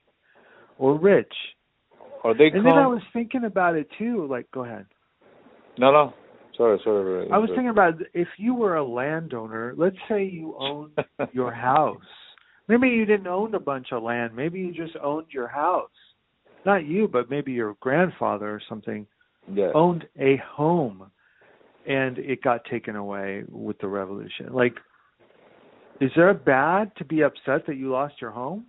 or 0.78 0.94
rich. 0.98 1.32
or 2.22 2.34
they 2.34 2.46
And 2.50 2.64
then 2.66 2.74
I 2.78 2.86
was 2.86 3.02
thinking 3.12 3.44
about 3.44 3.76
it 3.76 3.88
too. 3.98 4.26
Like, 4.26 4.50
go 4.50 4.64
ahead. 4.64 4.86
No, 5.78 5.90
no. 5.92 6.14
Sorry, 6.56 6.78
sorry. 6.84 7.30
I 7.30 7.38
was 7.38 7.48
thinking 7.50 7.70
about 7.70 7.94
if 8.12 8.28
you 8.38 8.54
were 8.54 8.76
a 8.76 8.84
landowner. 8.84 9.74
Let's 9.76 9.96
say 10.08 10.24
you 10.24 10.56
owned 10.58 10.92
your 11.32 11.52
house. 11.52 11.96
Maybe 12.68 12.88
you 12.88 13.04
didn't 13.04 13.26
own 13.26 13.54
a 13.54 13.60
bunch 13.60 13.88
of 13.92 14.02
land. 14.02 14.34
Maybe 14.34 14.60
you 14.60 14.72
just 14.72 14.96
owned 15.02 15.26
your 15.30 15.48
house. 15.48 15.90
Not 16.64 16.86
you, 16.86 17.08
but 17.08 17.28
maybe 17.28 17.52
your 17.52 17.76
grandfather 17.80 18.48
or 18.48 18.62
something 18.68 19.06
yeah. 19.52 19.70
owned 19.74 20.06
a 20.18 20.40
home 20.50 21.10
and 21.86 22.18
it 22.18 22.42
got 22.42 22.64
taken 22.64 22.96
away 22.96 23.42
with 23.50 23.78
the 23.80 23.88
revolution. 23.88 24.52
Like 24.52 24.74
is 26.00 26.10
there 26.16 26.30
a 26.30 26.34
bad 26.34 26.94
to 26.96 27.04
be 27.04 27.22
upset 27.22 27.66
that 27.66 27.76
you 27.76 27.90
lost 27.90 28.14
your 28.20 28.30
home? 28.30 28.66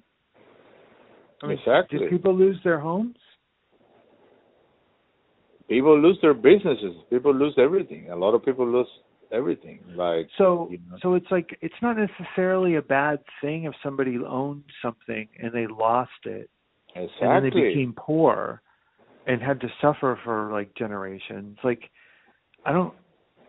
I 1.42 1.48
mean, 1.48 1.58
Exactly. 1.58 2.00
Did 2.00 2.10
people 2.10 2.36
lose 2.36 2.58
their 2.64 2.80
homes? 2.80 3.16
People 5.68 6.00
lose 6.00 6.18
their 6.22 6.34
businesses. 6.34 6.96
People 7.10 7.34
lose 7.34 7.56
everything. 7.58 8.10
A 8.12 8.16
lot 8.16 8.34
of 8.34 8.46
people 8.46 8.68
lose 8.68 8.88
everything. 9.32 9.80
Like 9.96 10.28
So 10.38 10.68
you 10.72 10.80
know. 10.90 10.98
so 11.02 11.14
it's 11.16 11.32
like 11.32 11.58
it's 11.62 11.76
not 11.82 11.98
necessarily 11.98 12.76
a 12.76 12.82
bad 12.82 13.20
thing 13.42 13.64
if 13.64 13.74
somebody 13.84 14.18
owned 14.18 14.64
something 14.82 15.28
and 15.40 15.52
they 15.54 15.68
lost 15.68 16.12
it 16.26 16.50
and 16.96 17.10
then 17.22 17.44
they 17.44 17.50
became 17.50 17.94
poor 17.98 18.62
and 19.28 19.42
had 19.42 19.60
to 19.62 19.68
suffer 19.82 20.20
for 20.24 20.52
like 20.52 20.74
generations 20.76 21.58
like 21.64 21.90
i 22.66 22.72
don't 22.72 22.94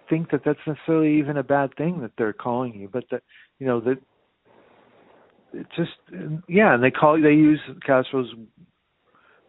think 0.09 0.31
that 0.31 0.43
that's 0.45 0.59
necessarily 0.67 1.19
even 1.19 1.37
a 1.37 1.43
bad 1.43 1.75
thing 1.77 2.01
that 2.01 2.13
they're 2.19 2.33
calling 2.33 2.75
you 2.75 2.89
but 2.93 3.05
that 3.11 3.23
you 3.59 3.67
know 3.67 3.81
that 3.81 3.99
it 5.53 5.67
just 5.77 5.91
yeah 6.49 6.75
and 6.75 6.83
they 6.83 6.91
call 6.91 7.21
they 7.21 7.31
use 7.31 7.61
castro's 7.85 8.33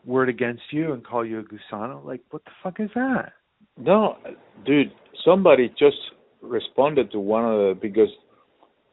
word 0.07 0.29
against 0.29 0.63
you 0.71 0.93
and 0.93 1.05
call 1.05 1.23
you 1.25 1.39
a 1.39 1.43
gusano 1.43 2.03
like 2.03 2.21
what 2.31 2.43
the 2.45 2.51
fuck 2.63 2.79
is 2.79 2.89
that 2.95 3.33
No, 3.77 4.17
dude, 4.65 4.91
somebody 5.23 5.69
just 5.77 5.97
responded 6.41 7.11
to 7.11 7.19
one 7.19 7.45
of 7.45 7.57
the 7.59 7.77
because 7.79 8.09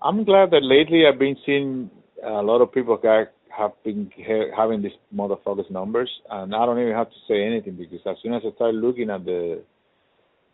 I'm 0.03 0.24
glad 0.24 0.51
that 0.51 0.62
lately 0.62 1.05
I've 1.07 1.19
been 1.19 1.36
seeing 1.47 1.91
a 2.23 2.43
lot 2.43 2.61
of 2.61 2.73
people 2.73 2.99
have 3.03 3.73
been 3.85 4.11
ha- 4.16 4.51
having 4.57 4.82
these 4.82 4.93
motherfuckers 5.15 5.70
numbers, 5.70 6.11
and 6.31 6.55
I 6.55 6.66
don't 6.66 6.78
even 6.78 6.93
have 6.93 7.09
to 7.09 7.16
say 7.28 7.43
anything 7.43 7.77
because 7.77 8.01
as 8.07 8.16
soon 8.23 8.35
as 8.35 8.43
I 8.45 8.55
start 8.57 8.74
looking 8.74 9.11
at 9.11 9.24
the 9.24 9.62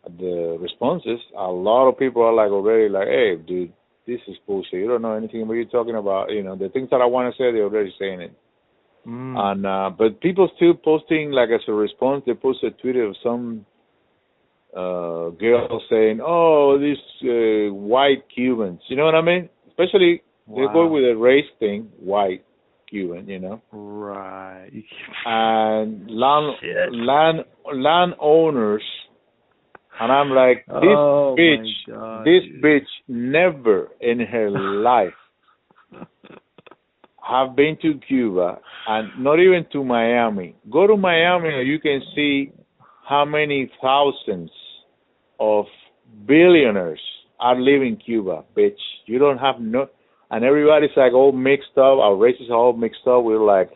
at 0.05 0.17
the 0.17 0.57
responses, 0.59 1.19
a 1.37 1.47
lot 1.47 1.87
of 1.87 1.99
people 1.99 2.23
are 2.23 2.33
like 2.33 2.51
already 2.51 2.89
like, 2.89 3.07
"Hey, 3.07 3.35
dude, 3.35 3.73
this 4.07 4.19
is 4.27 4.37
bullshit. 4.47 4.79
You 4.79 4.87
don't 4.87 5.01
know 5.01 5.13
anything 5.13 5.47
what 5.47 5.55
you're 5.55 5.65
talking 5.65 5.95
about. 5.95 6.31
You 6.31 6.43
know, 6.43 6.55
the 6.55 6.69
things 6.69 6.89
that 6.91 7.01
I 7.01 7.05
want 7.05 7.33
to 7.33 7.37
say, 7.37 7.51
they're 7.51 7.63
already 7.63 7.93
saying 7.99 8.21
it." 8.21 8.33
Mm. 9.07 9.37
And 9.37 9.65
uh 9.65 9.89
but 9.97 10.21
people 10.21 10.49
still 10.55 10.73
posting 10.73 11.31
like 11.31 11.49
as 11.49 11.61
a 11.67 11.73
response 11.73 12.23
they 12.25 12.33
post 12.33 12.63
a 12.63 12.71
tweet 12.71 12.95
of 12.97 13.15
some 13.23 13.65
uh 14.75 15.29
girl 15.31 15.81
saying, 15.89 16.19
Oh, 16.25 16.77
these 16.79 16.97
uh, 17.23 17.73
white 17.73 18.23
Cubans 18.33 18.81
you 18.87 18.95
know 18.95 19.05
what 19.05 19.15
I 19.15 19.21
mean? 19.21 19.49
Especially 19.67 20.21
they 20.47 20.65
go 20.73 20.87
with 20.87 21.03
a 21.03 21.15
race 21.15 21.45
thing, 21.59 21.89
white 21.99 22.43
Cuban, 22.89 23.27
you 23.27 23.39
know. 23.39 23.61
right 23.71 24.69
And 25.25 26.09
land 26.09 26.55
Shit. 26.61 26.93
land 26.93 27.45
landowners 27.73 28.83
and 29.99 30.11
I'm 30.11 30.29
like, 30.29 30.65
This 30.67 30.75
oh 30.75 31.35
bitch 31.37 31.67
God, 31.87 32.25
this 32.25 32.43
dude. 32.43 32.61
bitch 32.63 32.87
never 33.07 33.89
in 34.01 34.19
her 34.19 34.49
life 34.83 35.13
have 37.31 37.55
been 37.55 37.77
to 37.81 37.93
Cuba 38.07 38.59
and 38.87 39.09
not 39.23 39.39
even 39.39 39.65
to 39.71 39.83
Miami. 39.83 40.55
Go 40.69 40.85
to 40.85 40.97
Miami 40.97 41.49
and 41.49 41.67
you 41.67 41.79
can 41.79 42.01
see 42.13 42.51
how 43.07 43.23
many 43.25 43.71
thousands 43.81 44.51
of 45.39 45.65
billionaires 46.27 46.99
are 47.39 47.59
leaving 47.59 47.95
Cuba, 47.95 48.43
bitch. 48.55 48.77
You 49.05 49.17
don't 49.17 49.37
have 49.37 49.55
no, 49.59 49.87
and 50.29 50.43
everybody's 50.43 50.95
like 50.95 51.13
all 51.13 51.31
mixed 51.31 51.77
up. 51.77 51.97
Our 51.99 52.15
races 52.15 52.49
are 52.49 52.57
all 52.57 52.73
mixed 52.73 53.07
up. 53.07 53.23
We're 53.23 53.43
like 53.43 53.71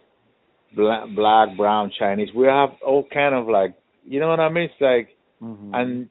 black, 0.76 1.04
black, 1.16 1.58
brown, 1.58 1.92
Chinese. 1.98 2.30
We 2.36 2.48
have 2.48 2.70
all 2.86 3.08
kind 3.12 3.34
of 3.34 3.48
like, 3.48 3.74
you 4.06 4.20
know 4.20 4.28
what 4.28 4.40
I 4.40 4.50
mean? 4.50 4.66
It's 4.66 4.82
like, 4.82 5.10
Mhm. 5.42 5.72
and 5.74 6.10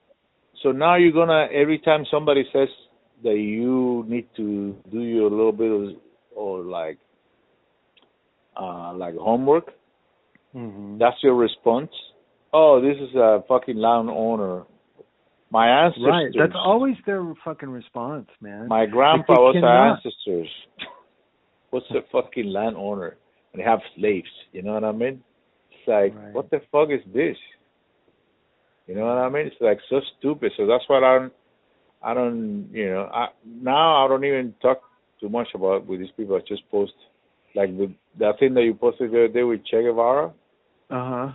so 0.62 0.72
now 0.72 0.96
you're 0.96 1.12
gonna 1.12 1.48
every 1.52 1.78
time 1.78 2.04
somebody 2.10 2.44
says 2.52 2.68
that 3.22 3.38
you 3.38 4.04
need 4.08 4.26
to 4.36 4.74
do 4.90 5.00
your 5.00 5.30
little 5.30 5.52
bit 5.52 5.70
of 5.70 5.94
or 6.34 6.60
like 6.62 6.98
uh 8.56 8.92
like 8.94 9.14
homework, 9.16 9.72
Mhm. 10.54 10.98
that's 10.98 11.22
your 11.22 11.34
response. 11.34 11.90
Oh, 12.52 12.80
this 12.80 12.96
is 12.98 13.14
a 13.16 13.42
fucking 13.48 13.76
land 13.76 14.08
owner. 14.10 14.64
My 15.50 15.68
ancestors. 15.68 16.06
right. 16.08 16.32
That's 16.36 16.54
always 16.56 16.96
their 17.06 17.22
fucking 17.44 17.68
response, 17.68 18.28
man. 18.40 18.68
My 18.68 18.86
grandpa 18.86 19.34
was 19.34 19.54
our 19.56 19.60
cannot. 19.60 19.96
ancestors. 19.96 20.48
What's 21.70 21.90
a 21.90 22.02
fucking 22.12 22.46
landowner? 22.46 23.16
And 23.52 23.60
they 23.60 23.64
have 23.64 23.80
slaves. 23.96 24.30
You 24.52 24.62
know 24.62 24.74
what 24.74 24.84
I 24.84 24.92
mean? 24.92 25.22
It's 25.70 25.86
like, 25.88 26.14
Right. 26.16 26.32
what 26.32 26.50
the 26.50 26.60
fuck 26.72 26.90
is 26.90 27.02
this? 27.12 27.36
You 28.86 28.94
know 28.94 29.06
what 29.06 29.18
I 29.18 29.28
mean? 29.28 29.46
It's 29.46 29.60
like 29.60 29.80
so 29.88 30.00
stupid. 30.18 30.52
So 30.56 30.66
that's 30.66 30.88
what 30.88 31.02
I 31.04 31.18
don't. 31.18 31.32
I 32.02 32.14
don't. 32.14 32.68
You 32.72 32.90
know. 32.90 33.08
I 33.12 33.28
now 33.44 34.04
I 34.04 34.08
don't 34.08 34.24
even 34.24 34.54
talk 34.60 34.82
too 35.20 35.28
much 35.28 35.48
about 35.54 35.86
with 35.86 36.00
these 36.00 36.10
people. 36.16 36.36
I 36.36 36.40
just 36.46 36.68
post 36.70 36.92
like 37.54 37.76
the 37.76 37.92
that 38.18 38.38
thing 38.38 38.54
that 38.54 38.62
you 38.64 38.74
posted 38.74 39.10
the 39.10 39.24
other 39.24 39.28
day 39.28 39.42
with 39.42 39.64
Che 39.64 39.82
Guevara. 39.82 40.32
Uh 40.90 41.08
huh. 41.10 41.32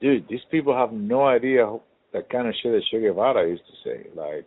Dude, 0.00 0.26
these 0.28 0.44
people 0.50 0.74
have 0.76 0.92
no 0.92 1.24
idea 1.26 1.66
who- 1.66 1.80
the 2.12 2.22
kind 2.22 2.46
of 2.48 2.54
shit 2.62 2.72
that 2.72 2.82
Che 2.90 3.00
Guevara 3.00 3.48
used 3.48 3.62
to 3.66 3.76
say. 3.88 4.06
Like 4.14 4.46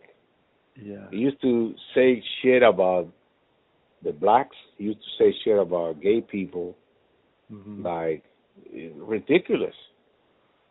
Yeah. 0.80 1.08
he 1.10 1.18
used 1.18 1.40
to 1.42 1.74
say 1.94 2.22
shit 2.42 2.62
about 2.62 3.08
the 4.02 4.12
blacks. 4.12 4.56
He 4.78 4.84
used 4.84 5.02
to 5.02 5.10
say 5.18 5.32
shit 5.42 5.58
about 5.58 6.00
gay 6.00 6.20
people, 6.20 6.76
Mhm. 7.52 7.82
like 7.84 8.22
ridiculous. 8.98 9.74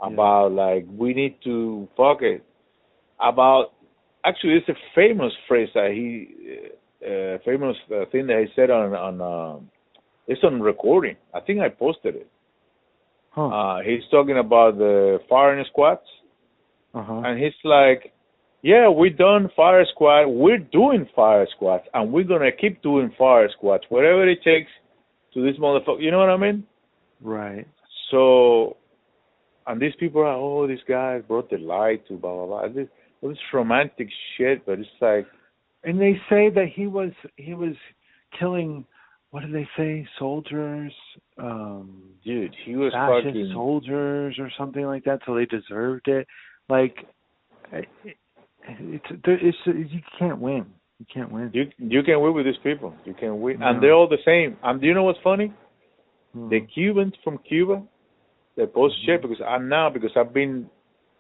Yeah. 0.02 0.08
About 0.14 0.52
like 0.54 0.86
we 0.98 1.14
need 1.14 1.42
to 1.44 1.88
fuck 1.98 2.22
it. 2.22 2.44
About 3.20 3.72
actually, 4.24 4.56
it's 4.56 4.70
a 4.70 4.76
famous 4.94 5.34
phrase 5.48 5.70
that 5.74 5.92
he, 5.92 6.28
uh, 7.06 7.38
famous 7.46 7.78
uh, 7.92 8.06
thing 8.12 8.28
that 8.28 8.40
he 8.46 8.48
said 8.56 8.70
on 8.70 8.94
on. 8.94 9.22
Um, 9.22 9.70
it's 10.28 10.44
on 10.44 10.62
recording. 10.62 11.16
I 11.34 11.40
think 11.40 11.60
I 11.60 11.70
posted 11.70 12.16
it. 12.16 12.28
Huh. 13.32 13.48
Uh, 13.48 13.82
he's 13.84 14.04
talking 14.12 14.38
about 14.38 14.78
the 14.78 15.20
firing 15.30 15.66
squads 15.72 16.02
Uh 16.94 17.04
huh. 17.04 17.22
and 17.26 17.38
he's 17.42 17.54
like, 17.64 18.14
"Yeah, 18.62 18.90
we 18.90 19.10
done 19.10 19.50
fire 19.56 19.86
squad. 19.94 20.28
We're 20.28 20.58
doing 20.80 21.08
fire 21.16 21.46
squads, 21.56 21.84
and 21.94 22.12
we're 22.14 22.24
gonna 22.24 22.52
keep 22.52 22.82
doing 22.82 23.12
fire 23.18 23.50
squads, 23.58 23.84
whatever 23.90 24.28
it 24.28 24.42
takes 24.44 24.72
to 25.34 25.42
this 25.44 25.58
motherfucker." 25.60 26.02
You 26.02 26.12
know 26.12 26.20
what 26.20 26.30
I 26.30 26.38
mean? 26.38 26.64
Right. 27.22 27.68
So, 28.12 28.78
and 29.68 29.82
these 29.82 29.96
people 30.00 30.22
are, 30.22 30.36
"Oh, 30.36 30.66
these 30.68 30.84
guys 30.88 31.24
brought 31.28 31.50
the 31.50 31.58
light 31.58 32.08
to 32.08 32.14
blah 32.14 32.34
blah 32.36 32.46
blah." 32.46 32.68
This, 32.70 32.88
all 33.22 33.30
this 33.30 33.54
romantic 33.54 34.08
shit, 34.38 34.66
but 34.66 34.80
it's 34.80 34.90
like, 35.02 35.26
And 35.84 36.00
they 36.00 36.14
say 36.30 36.50
that 36.50 36.70
he 36.74 36.88
was 36.88 37.12
he 37.36 37.54
was 37.54 37.76
killing. 38.40 38.86
What 39.36 39.44
do 39.46 39.52
they 39.52 39.68
say? 39.76 40.08
Soldiers. 40.18 40.94
Um. 41.38 42.04
dude, 42.24 42.56
he 42.66 42.78
was 42.78 42.94
fascist 42.94 43.26
fucking. 43.28 43.52
soldiers 43.54 44.38
or 44.40 44.50
something 44.58 44.86
like 44.86 45.04
that, 45.04 45.20
so 45.26 45.36
they 45.36 45.44
deserved 45.44 46.08
it. 46.08 46.26
Like, 46.70 46.96
it, 47.74 47.86
it's 48.66 49.06
it's 49.34 49.58
you 49.92 50.00
can't 50.18 50.40
win. 50.40 50.66
You 51.00 51.06
can't 51.14 51.30
win. 51.30 51.52
You 51.54 51.66
you 51.78 52.02
can 52.04 52.22
win 52.22 52.34
with 52.34 52.46
these 52.46 52.56
people. 52.64 52.94
You 53.04 53.14
can 53.14 53.42
win, 53.42 53.60
No. 53.60 53.68
and 53.68 53.84
they're 53.84 53.92
all 53.92 54.08
the 54.08 54.24
same. 54.24 54.56
And 54.64 54.80
do 54.80 54.88
you 54.88 54.94
know 54.94 55.04
what's 55.04 55.20
funny? 55.22 55.52
Hmm. 56.34 56.48
the 56.48 56.62
Cubans 56.74 57.16
from 57.22 57.38
Cuba, 57.40 57.84
they 58.56 58.66
post 58.68 58.96
Mhm. 59.02 59.06
shit 59.06 59.22
because 59.22 59.42
I 59.46 59.58
now 59.58 59.90
because 59.90 60.12
I've 60.16 60.34
been 60.34 60.70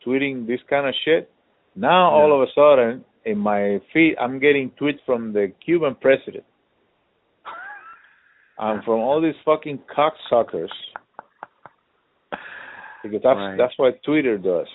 tweeting 0.05 0.47
this 0.47 0.61
kind 0.69 0.87
of 0.87 0.95
shit. 1.03 1.29
Now 1.75 2.11
all 2.11 2.31
of 2.33 2.47
a 2.47 2.51
sudden 2.53 3.03
in 3.25 3.37
my 3.37 3.81
feed 3.91 4.15
I'm 4.21 4.39
getting 4.39 4.71
tweets 4.79 5.01
from 5.05 5.33
the 5.33 5.51
Cuban 5.65 5.95
president 5.95 6.45
and 8.59 8.83
from 8.83 8.99
all 8.99 9.21
these 9.21 9.35
fucking 9.45 9.79
cocksuckers 9.95 10.69
because 13.03 13.21
that's 13.23 13.37
Right. 13.37 13.57
that's 13.57 13.77
what 13.77 14.01
Twitter 14.03 14.37
does, 14.37 14.67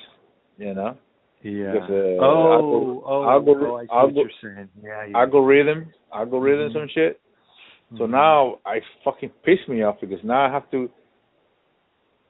you 0.58 0.74
know. 0.74 0.96
yeah. 1.42 1.72
because, 1.72 1.90
uh, 1.90 2.24
oh, 2.24 3.02
oh, 3.06 3.20
algor- 3.22 3.66
oh, 3.66 3.76
I 3.76 3.82
see 3.84 3.88
algor- 3.88 4.02
what 4.14 4.14
you're 4.42 4.54
saying. 4.54 4.68
Yeah, 4.82 5.04
yeah. 5.06 5.18
Algorithm, 5.18 5.92
algorithm, 6.12 6.68
Mhm. 6.70 6.72
some 6.74 6.88
shit. 6.88 7.20
So 7.96 8.06
Mhm. 8.06 8.10
now 8.10 8.58
I 8.66 8.80
fucking 9.04 9.30
piss 9.42 9.66
me 9.66 9.82
off 9.82 9.98
because 10.00 10.22
now 10.22 10.42
I 10.44 10.48
have 10.50 10.70
to 10.70 10.90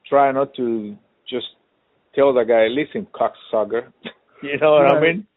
try 0.05 0.31
not 0.31 0.53
to 0.55 0.97
just 1.27 1.55
tell 2.13 2.33
the 2.33 2.43
guy, 2.45 2.67
listen, 2.67 3.05
cocksucker. 3.07 3.91
you 4.41 4.57
know 4.57 4.71
what 4.73 4.95
I 4.95 4.99
mean? 4.99 5.27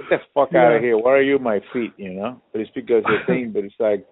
Get 0.00 0.08
the 0.10 0.18
fuck 0.34 0.54
out 0.54 0.74
of 0.76 0.82
here. 0.82 0.98
Why 0.98 1.12
are 1.12 1.22
you 1.22 1.38
my 1.38 1.60
feet? 1.72 1.92
You 1.96 2.10
know? 2.14 2.40
But 2.52 2.60
it's 2.62 2.70
because 2.72 3.04
the 3.04 3.18
thing, 3.26 3.52
but 3.52 3.64
it's 3.64 3.78
like 3.78 4.04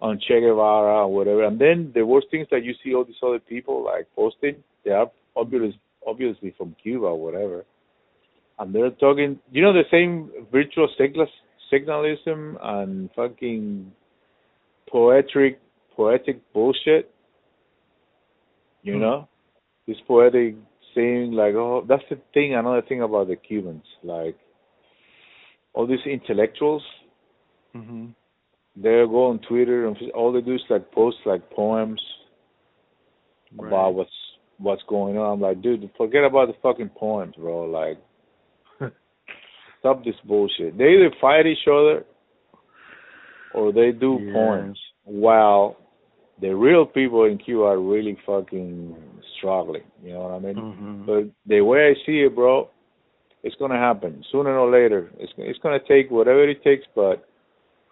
on 0.00 0.20
Che 0.20 0.40
Guevara 0.40 1.06
or 1.06 1.14
whatever. 1.14 1.44
And 1.44 1.58
then 1.58 1.92
the 1.94 2.06
worst 2.06 2.28
things 2.30 2.46
that 2.50 2.64
you 2.64 2.74
see 2.82 2.94
all 2.94 3.04
these 3.04 3.16
other 3.22 3.40
people 3.40 3.84
like 3.84 4.06
posting, 4.14 4.56
they 4.84 4.92
are 4.92 5.10
obvious, 5.36 5.74
obviously 6.06 6.54
from 6.56 6.76
Cuba 6.82 7.06
or 7.06 7.20
whatever. 7.20 7.64
And 8.58 8.74
they're 8.74 8.90
talking, 8.90 9.38
you 9.50 9.62
know, 9.62 9.72
the 9.72 9.84
same 9.90 10.30
virtual 10.52 10.88
signal, 10.98 11.26
signalism 11.70 12.58
and 12.62 13.10
fucking 13.14 13.92
poetic, 14.90 15.60
poetic 15.94 16.40
bullshit. 16.52 17.10
You 18.82 18.94
Hmm. 18.94 19.00
know, 19.00 19.28
this 19.86 19.96
poetic 20.06 20.54
saying 20.94 21.32
like, 21.32 21.54
oh, 21.54 21.84
that's 21.88 22.02
the 22.08 22.18
thing. 22.34 22.54
Another 22.54 22.82
thing 22.82 23.02
about 23.02 23.28
the 23.28 23.36
Cubans, 23.36 23.84
like 24.02 24.36
all 25.74 25.86
these 25.86 26.06
intellectuals, 26.06 26.82
Mhm. 27.74 28.14
They 28.80 29.04
go 29.10 29.26
on 29.26 29.40
Twitter 29.48 29.86
and 29.86 29.96
all 30.12 30.32
they 30.32 30.40
do 30.40 30.54
is 30.54 30.60
like 30.70 30.90
post 30.92 31.16
like 31.26 31.50
poems 31.50 32.00
Right. 33.56 33.68
about 33.68 33.94
what's 33.94 34.10
what's 34.58 34.82
going 34.88 35.16
on. 35.16 35.32
I'm 35.34 35.40
like, 35.40 35.62
dude, 35.62 35.88
forget 35.96 36.22
about 36.24 36.48
the 36.48 36.54
fucking 36.62 36.90
poems, 36.90 37.34
bro. 37.36 37.62
Like, 37.64 37.96
stop 39.80 40.04
this 40.04 40.14
bullshit. 40.26 40.76
They 40.76 40.84
either 40.84 41.10
fight 41.20 41.46
each 41.46 41.66
other 41.66 42.04
or 43.54 43.72
they 43.72 43.92
do 43.92 44.18
Yeah. 44.20 44.32
poems. 44.32 44.78
While 45.04 45.76
the 46.40 46.54
real 46.54 46.84
people 46.84 47.24
in 47.24 47.38
Cuba 47.38 47.64
are 47.64 47.78
really 47.78 48.16
fucking 48.26 48.94
struggling. 49.38 49.84
You 50.04 50.12
know 50.12 50.20
what 50.20 50.32
I 50.32 50.38
mean? 50.40 50.56
Mhm. 50.56 51.06
But 51.06 51.24
the 51.46 51.62
way 51.62 51.88
I 51.90 51.94
see 52.04 52.20
it, 52.22 52.34
bro, 52.34 52.68
it's 53.42 53.56
gonna 53.56 53.78
happen 53.78 54.22
sooner 54.30 54.58
or 54.58 54.68
later. 54.70 55.10
It's 55.18 55.32
it's 55.38 55.58
gonna 55.60 55.80
take 55.80 56.10
whatever 56.10 56.46
it 56.48 56.62
takes, 56.62 56.86
but 56.94 57.27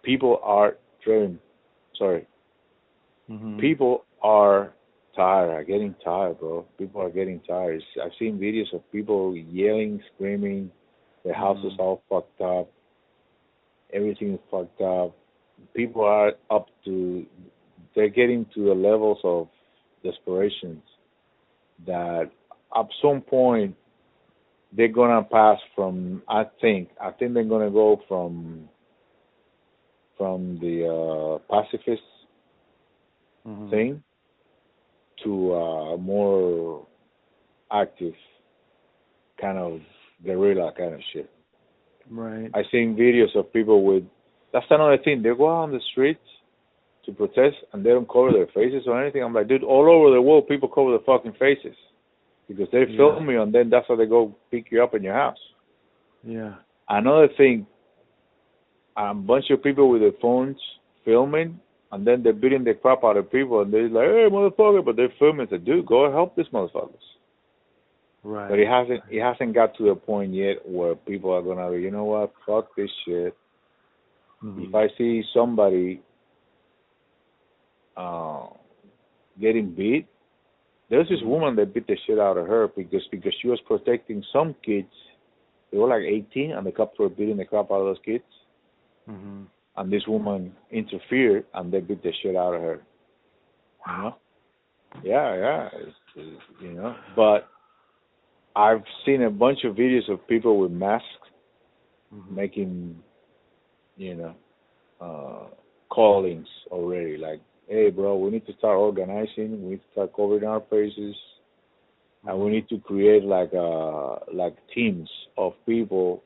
people 0.07 0.41
are 0.43 0.77
driven. 1.05 1.41
Sorry, 1.99 2.25
Mhm. 3.29 3.59
people 3.59 4.05
are 4.23 4.73
tired, 5.15 5.51
are 5.51 5.65
getting 5.65 5.95
tired, 6.05 6.39
bro. 6.39 6.65
People 6.79 7.01
are 7.03 7.11
getting 7.11 7.41
tired. 7.41 7.83
I've 8.03 8.15
seen 8.15 8.39
videos 8.39 8.73
of 8.73 8.83
people 8.93 9.37
yelling, 9.37 10.03
screaming. 10.15 10.71
The 11.25 11.33
house 11.35 11.63
is 11.65 11.73
Mhm. 11.75 11.81
all 11.81 12.03
fucked 12.09 12.41
up. 12.41 12.69
Everything 13.93 14.35
is 14.35 14.41
fucked 14.51 14.81
up. 14.81 15.13
People 15.75 16.03
are 16.05 16.35
up 16.51 16.69
to. 16.85 17.27
They're 17.95 18.17
getting 18.21 18.45
to 18.55 18.61
the 18.71 18.75
levels 18.75 19.21
of 19.25 19.49
desperation 20.03 20.83
that 21.87 22.31
at 22.77 22.89
some 23.03 23.21
point 23.23 23.75
they're 24.73 24.97
gonna 25.01 25.23
pass 25.23 25.59
from. 25.75 26.23
I 26.29 26.45
think. 26.61 26.91
I 27.01 27.11
think 27.11 27.33
they're 27.35 27.53
gonna 27.55 27.71
go 27.71 27.97
from 28.09 28.69
from 30.17 30.59
the 30.61 30.87
uh, 30.87 31.39
pacifist 31.53 32.03
Mhm. 33.47 33.71
thing 33.71 34.03
to 35.23 35.55
a 35.55 35.97
more 35.99 36.85
active 37.71 38.15
kind 39.41 39.59
of 39.59 39.81
guerrilla 40.25 40.73
kind 40.77 40.95
of 40.95 41.01
shit. 41.13 41.31
Right. 42.11 42.51
I 42.55 42.65
seen 42.73 42.97
videos 42.97 43.35
of 43.37 43.53
people 43.53 43.85
with 43.85 44.05
that's 44.53 44.67
another 44.71 44.99
thing. 44.99 45.23
They 45.23 45.35
go 45.35 45.49
out 45.49 45.63
on 45.65 45.73
the 45.73 45.81
streets 45.93 46.27
to 47.05 47.13
protest 47.13 47.57
and 47.73 47.85
they 47.85 47.91
don't 47.91 48.09
cover 48.09 48.33
their 48.33 48.47
faces 48.49 48.87
or 48.87 49.01
anything. 49.01 49.23
I'm 49.23 49.35
like, 49.35 49.49
dude, 49.49 49.63
all 49.63 49.89
over 49.89 50.11
the 50.15 50.23
world 50.23 50.49
people 50.49 50.69
cover 50.69 50.91
their 50.91 51.01
fucking 51.01 51.35
faces. 51.35 51.77
Because 52.49 52.71
they 52.71 52.85
Yeah. 52.85 52.97
film 52.97 53.29
you 53.31 53.43
and 53.43 53.53
then 53.53 53.71
that's 53.71 53.87
how 53.89 53.97
they 53.97 54.07
go 54.07 54.35
pick 54.51 54.71
you 54.71 54.83
up 54.83 54.95
in 54.95 55.03
your 55.03 55.15
house. 55.15 55.39
Yeah. 56.23 56.55
Another 56.89 57.29
thing, 57.29 57.67
a 58.97 59.15
bunch 59.15 59.51
of 59.51 59.63
people 59.63 59.91
with 59.91 60.01
their 60.01 60.13
phones 60.21 60.57
filming, 61.05 61.61
and 61.93 62.07
then 62.07 62.23
they're 62.23 62.33
beating 62.33 62.65
the 62.65 62.75
crap 62.75 63.05
out 63.05 63.17
of 63.17 63.31
people, 63.31 63.61
and 63.61 63.73
they're 63.73 63.89
like, 63.89 64.09
"Hey, 64.09 64.29
motherfucker!" 64.31 64.85
But 64.85 64.97
they're 64.97 65.13
filming. 65.19 65.49
Say, 65.49 65.59
"Dude, 65.59 65.87
go 65.87 66.11
help 66.11 66.35
these 66.35 66.49
motherfuckers." 66.49 67.07
Right. 68.27 68.49
But 68.49 68.59
it 68.59 68.67
hasn't 68.67 69.03
it 69.09 69.23
hasn't 69.23 69.55
got 69.55 69.77
to 69.77 69.91
a 69.91 69.97
point 69.97 70.35
yet 70.35 70.57
where 70.69 70.97
people 70.97 71.33
are 71.33 71.43
gonna 71.43 71.71
be, 71.71 71.81
you 71.81 71.93
know 71.93 72.05
what, 72.05 72.33
fuck 72.45 72.75
this 72.75 72.91
shit. 73.05 73.37
Mhm. 74.43 74.69
If 74.69 74.75
I 74.75 74.89
see 74.99 75.23
somebody 75.33 76.03
uh 77.97 78.49
getting 79.41 79.71
beat, 79.71 80.07
there's 80.89 81.09
this 81.09 81.23
woman 81.23 81.55
that 81.55 81.73
beat 81.73 81.87
the 81.87 81.97
shit 82.05 82.19
out 82.19 82.37
of 82.37 82.49
her 82.49 82.67
because 82.67 83.07
because 83.13 83.33
she 83.41 83.47
was 83.47 83.61
protecting 83.61 84.25
some 84.33 84.55
kids. 84.55 84.93
They 85.71 85.79
were 85.79 85.89
like 85.89 86.03
18, 86.03 86.51
and 86.51 86.67
the 86.67 86.73
cops 86.73 86.99
were 86.99 87.09
beating 87.09 87.37
the 87.37 87.45
crap 87.45 87.71
out 87.71 87.81
of 87.81 87.87
those 87.87 88.05
kids. 88.05 88.25
Mhm. 89.09 89.47
And 89.77 89.93
this 89.93 90.07
woman 90.07 90.55
interfered, 90.71 91.45
and 91.55 91.73
they 91.73 91.81
beat 91.81 92.03
the 92.03 92.13
shit 92.23 92.35
out 92.37 92.55
of 92.55 92.63
her. 92.63 92.81
You 93.87 93.93
know? 93.93 94.17
Yeah, 95.03 95.35
yeah. 95.37 95.69
It's, 95.75 95.97
it's, 96.17 96.43
you 96.61 96.73
know, 96.73 96.97
but 97.15 97.49
I've 98.55 98.83
seen 99.05 99.23
a 99.23 99.31
bunch 99.31 99.65
of 99.65 99.77
videos 99.77 100.09
of 100.09 100.27
people 100.27 100.59
with 100.59 100.71
masks 100.73 101.29
Mhm. 102.15 102.31
making, 102.31 103.03
you 103.97 104.15
know, 104.15 104.35
uh 105.01 105.47
callings 105.91 106.49
already. 106.71 107.17
Like, 107.19 107.41
hey, 107.69 107.91
bro, 107.91 108.17
we 108.17 108.31
need 108.31 108.47
to 108.47 108.55
start 108.55 108.79
organizing. 108.79 109.63
We 109.63 109.71
need 109.73 109.83
to 109.83 109.91
start 109.93 110.15
covering 110.15 110.45
our 110.45 110.61
faces, 110.63 111.17
and 112.25 112.41
we 112.41 112.51
need 112.51 112.69
to 112.71 112.79
create 112.79 113.25
like 113.25 113.53
uh 113.53 114.17
like 114.33 114.57
teams 114.69 115.11
of 115.37 115.53
people 115.67 116.23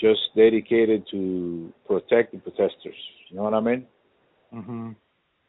just 0.00 0.20
dedicated 0.34 1.06
to 1.10 1.72
protect 1.86 2.32
the 2.32 2.38
protesters. 2.38 2.96
You 3.28 3.36
know 3.36 3.42
what 3.42 3.54
I 3.54 3.60
mean? 3.60 3.86
Mhm. 4.52 4.96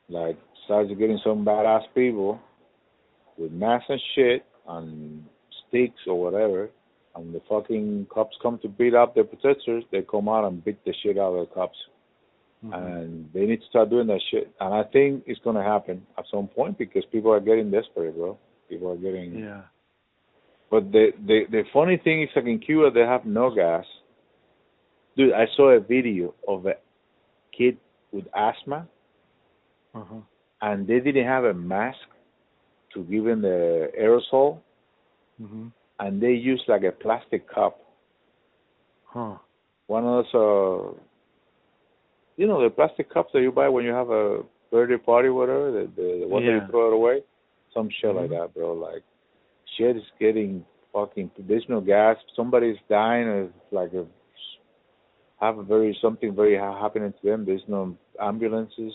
Like, 0.10 0.38
starts 0.66 0.92
getting 0.94 1.18
some 1.20 1.46
badass 1.46 1.86
people 1.96 2.40
with 3.38 3.52
masks 3.52 3.90
and 3.90 4.02
shit 4.14 4.46
and 4.68 5.26
sticks 5.68 6.06
or 6.06 6.20
whatever, 6.20 6.70
and 7.16 7.34
the 7.34 7.40
fucking 7.50 8.08
cops 8.10 8.38
come 8.42 8.60
to 8.60 8.68
beat 8.68 8.94
up 8.94 9.16
the 9.16 9.24
protesters. 9.24 9.84
They 9.92 10.02
come 10.02 10.28
out 10.30 10.46
and 10.46 10.64
beat 10.64 10.84
the 10.84 10.94
shit 10.94 11.18
out 11.18 11.34
of 11.34 11.48
the 11.48 11.54
cops. 11.54 11.78
Mhm. 12.64 12.74
and 12.76 13.34
they 13.34 13.48
need 13.48 13.60
to 13.60 13.66
start 13.66 13.90
doing 13.90 14.06
that 14.06 14.22
shit. 14.30 14.48
And 14.60 14.72
I 14.72 14.84
think 14.84 15.24
it's 15.26 15.40
gonna 15.40 15.64
happen 15.64 16.06
at 16.16 16.26
some 16.28 16.48
point 16.48 16.78
because 16.78 17.04
people 17.06 17.32
are 17.34 17.40
getting 17.40 17.72
desperate, 17.72 18.16
bro. 18.16 18.38
People 18.70 18.92
are 18.92 18.98
getting. 18.98 19.40
Yeah. 19.40 19.62
But 20.70 20.92
the 20.92 21.12
the 21.26 21.46
the 21.46 21.64
funny 21.74 21.98
thing 21.98 22.22
is, 22.22 22.30
like 22.36 22.46
in 22.46 22.60
Cuba, 22.60 22.92
they 22.92 23.02
have 23.02 23.26
no 23.26 23.50
gas. 23.50 23.86
Dude, 25.16 25.34
I 25.34 25.46
saw 25.56 25.70
a 25.72 25.80
video 25.80 26.34
of 26.48 26.66
a 26.66 26.76
kid 27.58 27.78
with 28.12 28.26
asthma, 28.36 28.88
Uh-huh. 29.94 30.22
and 30.62 30.88
they 30.88 31.00
didn't 31.00 31.26
have 31.26 31.44
a 31.44 31.54
mask 31.54 32.08
to 32.94 33.04
give 33.04 33.28
him 33.28 33.42
the 33.42 33.92
aerosol, 33.98 34.60
Mhm. 35.42 35.72
and 36.00 36.22
they 36.22 36.34
used 36.34 36.68
like 36.68 36.84
a 36.84 36.92
plastic 36.92 37.48
cup, 37.48 37.80
Huh. 39.06 39.38
one 39.88 40.06
of 40.06 40.26
those, 40.26 40.36
uh, 40.36 40.94
you 42.38 42.48
know, 42.48 42.62
the 42.62 42.70
plastic 42.70 43.10
cups 43.10 43.32
that 43.34 43.42
you 43.42 43.52
buy 43.52 43.68
when 43.70 43.84
you 43.86 43.92
have 43.92 44.10
a 44.10 44.44
birthday 44.72 44.98
party, 44.98 45.30
whatever, 45.30 45.72
the 45.72 45.88
the, 45.96 46.18
the 46.22 46.28
one 46.28 46.46
that 46.46 46.52
you 46.54 46.68
throw 46.68 46.88
it 46.88 46.94
away, 46.94 47.24
some 47.74 47.90
shit 47.90 48.16
like 48.16 48.30
Mhm. 48.30 48.40
that, 48.40 48.54
bro. 48.54 48.74
Like, 48.74 49.04
shit 49.66 49.98
is 49.98 50.10
getting 50.20 50.66
fucking. 50.94 51.32
There's 51.38 51.68
no 51.68 51.82
gas. 51.82 52.18
Somebody's 52.36 52.80
dying. 52.88 53.28
It's 53.28 53.72
like 53.74 53.94
a 53.94 54.06
have 55.42 55.58
a 55.58 55.64
very 55.64 55.98
something 56.02 56.36
very 56.36 56.56
happening 56.56 57.12
to 57.22 57.30
them. 57.30 57.46
There's 57.46 57.64
no 57.68 57.98
ambulances. 58.22 58.94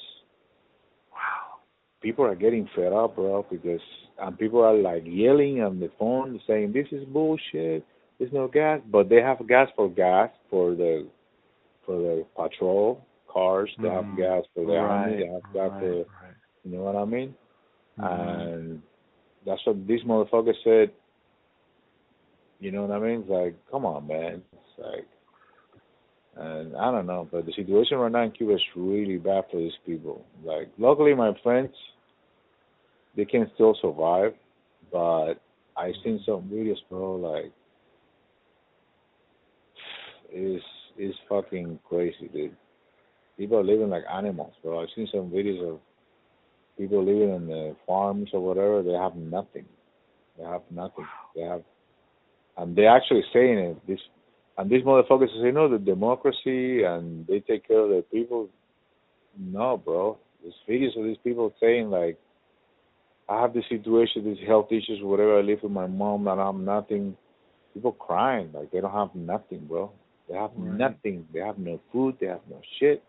Wow. 1.12 1.58
People 2.00 2.24
are 2.24 2.36
getting 2.36 2.68
fed 2.74 2.92
up, 2.92 3.16
bro, 3.16 3.44
because 3.50 3.80
and 4.18 4.38
people 4.38 4.62
are 4.62 4.74
like 4.74 5.02
yelling 5.04 5.60
on 5.62 5.80
the 5.80 5.90
phone 5.98 6.40
saying 6.46 6.72
this 6.72 6.86
is 6.92 7.04
bullshit. 7.06 7.84
There's 8.18 8.32
no 8.32 8.48
gas, 8.48 8.80
but 8.90 9.08
they 9.08 9.20
have 9.20 9.46
gas 9.46 9.68
for 9.76 9.90
gas 9.90 10.30
for 10.48 10.74
the 10.74 11.06
for 11.84 11.96
the 11.98 12.24
patrol 12.36 13.04
cars. 13.28 13.70
They 13.82 13.88
have 13.88 14.04
Mhm. 14.04 14.16
gas 14.16 14.44
for 14.54 14.64
the 14.64 14.76
army. 14.76 15.12
Right. 15.12 15.18
They 15.18 15.26
have 15.26 15.52
gas 15.52 15.70
right. 15.72 15.80
for 15.80 15.96
right. 15.96 16.34
you 16.64 16.70
know 16.76 16.82
what 16.82 16.96
I 16.96 17.04
mean. 17.04 17.34
Mhm. 17.98 18.46
And 18.46 18.82
that's 19.44 19.64
what 19.66 19.86
this 19.86 20.02
motherfucker 20.04 20.54
said. 20.62 20.92
You 22.60 22.70
know 22.70 22.86
what 22.86 22.96
I 22.96 22.98
mean? 23.00 23.20
It's 23.20 23.28
like, 23.28 23.54
come 23.70 23.84
on, 23.84 24.06
man. 24.06 24.42
It's 24.52 24.78
like, 24.78 25.06
and 26.38 26.76
I 26.76 26.90
don't 26.90 27.06
know, 27.06 27.26
but 27.30 27.46
the 27.46 27.52
situation 27.52 27.98
right 27.98 28.12
now 28.12 28.22
in 28.22 28.30
Cuba 28.30 28.54
is 28.54 28.60
really 28.74 29.16
bad 29.16 29.44
for 29.50 29.56
these 29.58 29.72
people. 29.86 30.24
Like, 30.44 30.68
luckily, 30.78 31.14
my 31.14 31.32
friends, 31.42 31.70
they 33.16 33.24
can 33.24 33.50
still 33.54 33.76
survive, 33.80 34.34
but 34.92 35.34
I 35.76 35.92
seen 36.04 36.20
some 36.26 36.42
videos, 36.42 36.76
bro. 36.90 37.14
Like, 37.16 37.52
it's 40.30 40.64
it's 40.98 41.16
fucking 41.28 41.78
crazy, 41.88 42.28
dude. 42.32 42.56
People 43.38 43.58
are 43.58 43.64
living 43.64 43.88
like 43.88 44.04
animals, 44.12 44.52
bro. 44.62 44.82
I've 44.82 44.88
seen 44.94 45.08
some 45.12 45.30
videos 45.30 45.72
of 45.72 45.80
people 46.76 47.04
living 47.04 47.32
on 47.32 47.46
the 47.46 47.76
farms 47.86 48.28
or 48.34 48.40
whatever. 48.40 48.82
They 48.82 48.92
have 48.92 49.16
nothing. 49.16 49.64
They 50.36 50.44
have 50.44 50.62
nothing. 50.70 51.06
They 51.34 51.42
have, 51.42 51.62
and 52.58 52.76
they're 52.76 52.94
actually 52.94 53.24
saying 53.32 53.58
it. 53.58 53.86
This 53.86 54.00
and 54.58 54.70
these 54.70 54.82
motherfuckers 54.84 55.28
say, 55.42 55.50
no, 55.50 55.68
the 55.68 55.78
democracy 55.78 56.82
and 56.84 57.26
they 57.26 57.40
take 57.40 57.66
care 57.68 57.80
of 57.80 57.90
their 57.90 58.02
people. 58.02 58.48
No, 59.38 59.76
bro. 59.76 60.18
There's 60.42 60.54
videos 60.68 60.98
of 60.98 61.04
these 61.04 61.18
people 61.22 61.52
saying 61.60 61.90
like, 61.90 62.18
I 63.28 63.40
have 63.40 63.52
this 63.52 63.64
situation, 63.68 64.24
these 64.24 64.46
health 64.46 64.68
issues, 64.70 65.00
whatever. 65.02 65.38
I 65.38 65.42
live 65.42 65.58
with 65.62 65.72
my 65.72 65.86
mom 65.86 66.28
and 66.28 66.40
I'm 66.40 66.64
nothing. 66.64 67.16
People 67.74 67.92
crying 67.92 68.50
like 68.54 68.70
they 68.70 68.80
don't 68.80 68.92
have 68.92 69.14
nothing, 69.14 69.66
bro. 69.66 69.90
They 70.28 70.36
have 70.36 70.50
Right. 70.56 70.78
nothing. 70.78 71.26
They 71.34 71.40
have 71.40 71.58
no 71.58 71.78
food. 71.92 72.16
They 72.20 72.26
have 72.26 72.40
no 72.48 72.60
shit. 72.78 73.02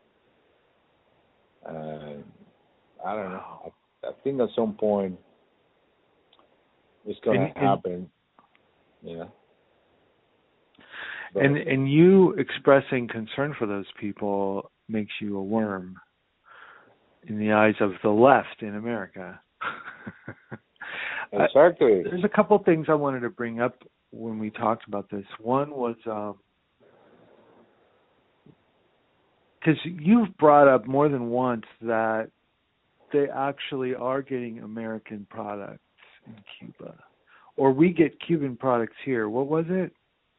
And 1.66 2.24
I 3.06 3.16
don't 3.16 3.32
know. 3.32 3.44
I, 4.04 4.08
I 4.08 4.12
think 4.24 4.42
at 4.42 4.50
some 4.56 4.74
point 4.74 5.18
it's 7.06 7.20
gonna 7.24 7.40
And- 7.42 7.54
and- 7.56 7.66
happen. 7.66 8.10
You 9.04 9.18
know. 9.18 9.32
But- 11.34 11.44
And 11.44 11.58
and 11.58 11.92
you 11.92 12.32
expressing 12.34 13.08
concern 13.08 13.54
for 13.58 13.66
those 13.66 13.86
people 14.00 14.72
makes 14.88 15.12
you 15.20 15.38
a 15.38 15.44
worm 15.44 15.98
in 17.28 17.38
the 17.40 17.52
eyes 17.52 17.76
of 17.82 17.92
the 18.04 18.10
left 18.10 18.62
in 18.62 18.76
America. 18.76 19.40
I- 21.34 21.46
exactly. 21.46 22.04
There's 22.04 22.24
a 22.24 22.30
couple 22.30 22.58
things 22.60 22.86
I 22.90 22.94
wanted 22.94 23.20
to 23.22 23.30
bring 23.30 23.60
up 23.60 23.84
when 24.12 24.40
we 24.40 24.50
talked 24.50 24.88
about 24.88 25.10
this. 25.10 25.26
One 25.40 25.72
was 25.72 25.96
um 26.06 26.36
because 29.60 29.80
you've 29.84 30.36
brought 30.38 30.68
up 30.68 30.88
more 30.88 31.10
than 31.10 31.30
once 31.30 31.66
that 31.82 32.30
they 33.12 33.28
actually 33.30 33.96
are 33.96 34.22
getting 34.22 34.60
American 34.60 35.26
products 35.30 35.80
in 36.26 36.36
Cuba, 36.60 36.96
or 37.58 37.72
we 37.72 37.92
get 37.92 38.18
Cuban 38.26 38.56
products 38.56 38.96
here. 39.04 39.28
What 39.30 39.48
was 39.48 39.66
it? 39.68 39.92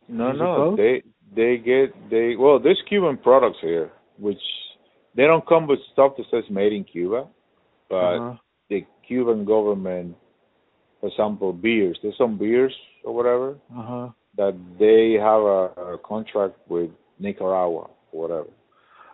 No, 0.09 0.33
no, 0.33 0.77
they 0.77 1.03
they 1.35 1.59
get 1.59 1.95
they 2.11 2.37
well, 2.37 2.59
there's 2.59 2.83
Cuban 2.89 3.19
products 3.19 3.59
here, 3.61 3.91
which 4.19 4.41
they 5.15 5.25
don't 5.25 5.47
come 5.47 5.67
with 5.67 5.79
stuff 5.93 6.13
that 6.17 6.27
says 6.31 6.45
made 6.51 6.73
in 6.73 6.85
Cuba, 6.85 7.27
but 7.89 8.17
Uh-huh. 8.17 8.35
the 8.71 8.85
Cuban 9.07 9.45
government, 9.45 10.17
for 11.01 11.09
example, 11.09 11.53
beers. 11.53 11.99
There's 12.03 12.17
some 12.17 12.39
beers 12.39 12.75
or 13.05 13.15
whatever 13.15 13.57
Uh 13.77 13.83
huh. 13.83 14.09
that 14.37 14.55
they 14.79 15.13
have 15.15 15.43
a, 15.43 15.95
a 15.95 15.99
contract 15.99 16.57
with 16.69 16.91
Nicaragua 17.19 17.89
or 18.13 18.23
whatever. 18.23 18.51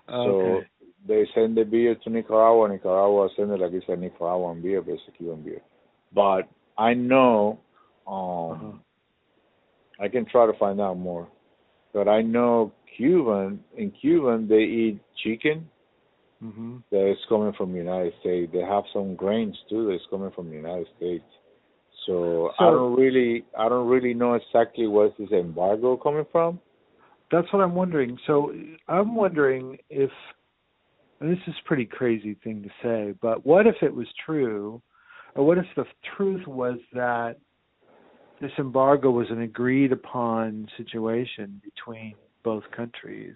Okay. 0.09 0.25
So 0.25 0.63
they 1.07 1.27
send 1.35 1.57
the 1.57 1.65
beer 1.65 1.95
to 1.95 2.11
Nicaragua. 2.11 2.69
Nicaragua 2.69 3.29
send 3.37 3.51
it 3.53 3.61
like 3.61 3.73
it's 3.73 3.89
a 3.89 3.97
Nicaraguan 3.97 4.61
beer, 4.63 4.83
but 4.83 4.93
it's 4.93 5.03
a 5.09 5.13
Cuban 5.13 5.43
beer. 5.43 5.61
But 6.13 6.43
I 6.79 6.95
know, 6.95 7.59
um, 8.07 8.53
Uh-huh. 8.53 8.73
I 10.01 10.09
can 10.09 10.25
try 10.27 10.47
to 10.47 10.59
find 10.59 10.81
out 10.81 10.99
more. 10.99 11.29
But 11.93 12.09
I 12.09 12.23
know 12.23 12.73
Cuban 12.97 13.63
in 13.77 13.91
Cuban 13.93 14.49
they 14.49 14.63
eat 14.63 15.01
chicken 15.23 15.69
Mhm. 16.43 16.83
that 16.91 17.11
is 17.11 17.25
coming 17.29 17.53
from 17.53 17.73
the 17.73 17.79
United 17.79 18.13
States. 18.21 18.53
They 18.53 18.61
have 18.61 18.85
some 18.93 19.15
grains 19.15 19.57
too 19.69 19.89
that's 19.89 20.07
coming 20.07 20.31
from 20.33 20.51
the 20.51 20.57
United 20.57 20.89
States. 20.97 21.25
So, 22.07 22.53
I 22.59 22.71
don't 22.71 22.95
really 22.97 23.45
I 23.57 23.69
don't 23.69 23.89
really 23.89 24.15
know 24.15 24.35
exactly 24.35 24.87
where's 24.87 25.17
this 25.19 25.31
embargo 25.33 25.97
coming 25.97 26.27
from. 26.31 26.61
That's 27.31 27.51
what 27.53 27.63
I'm 27.63 27.75
wondering. 27.75 28.19
So 28.27 28.55
I'm 28.87 29.15
wondering 29.15 29.79
if, 29.89 30.11
this 31.21 31.39
is 31.47 31.55
a 31.59 31.65
pretty 31.67 31.87
crazy 31.87 32.35
thing 32.45 32.63
to 32.63 32.71
say, 32.83 33.15
but 33.23 33.47
what 33.47 33.67
if 33.67 33.77
it 33.83 33.95
was 33.95 34.07
true, 34.27 34.83
or 35.35 35.47
what 35.47 35.59
if 35.59 35.67
the 35.75 35.87
truth 36.17 36.47
was 36.47 36.79
that 36.93 37.39
this 38.41 38.51
embargo 38.59 39.11
was 39.11 39.27
an 39.31 39.43
agreed 39.43 39.93
upon 39.93 40.69
situation 40.77 41.61
between 41.65 42.15
both 42.43 42.65
countries, 42.77 43.35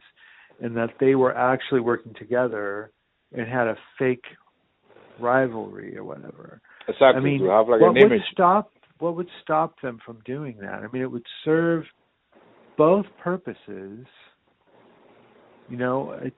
and 0.60 0.76
that 0.76 0.90
they 1.00 1.14
were 1.14 1.34
actually 1.36 1.80
working 1.80 2.14
together 2.14 2.90
and 3.32 3.48
had 3.48 3.66
a 3.66 3.76
fake 3.98 4.24
rivalry 5.18 5.96
or 5.96 6.04
whatever? 6.04 6.60
Exactly. 6.88 7.08
I 7.16 7.20
mean, 7.20 7.46
like 7.46 7.66
what 7.66 7.94
would 7.94 7.96
image. 7.96 8.22
stop 8.32 8.70
what 8.98 9.14
would 9.16 9.28
stop 9.42 9.80
them 9.80 9.98
from 10.04 10.18
doing 10.24 10.56
that? 10.60 10.82
I 10.82 10.86
mean, 10.92 11.02
it 11.02 11.10
would 11.10 11.26
serve 11.44 11.84
both 12.76 13.06
purposes. 13.22 14.06
You 15.68 15.76
know, 15.76 16.18
it's 16.22 16.36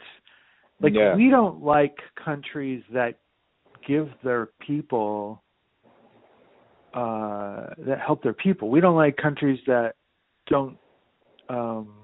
like 0.80 0.94
Yeah. 0.94 1.16
we 1.16 1.30
don't 1.30 1.62
like 1.62 1.96
countries 2.22 2.82
that 2.92 3.20
give 3.86 4.10
their 4.22 4.46
people 4.60 5.42
uh 6.94 7.66
that 7.78 8.00
help 8.04 8.22
their 8.22 8.32
people. 8.32 8.68
We 8.70 8.80
don't 8.80 8.96
like 8.96 9.16
countries 9.16 9.60
that 9.66 9.94
don't 10.48 10.76
um 11.48 11.94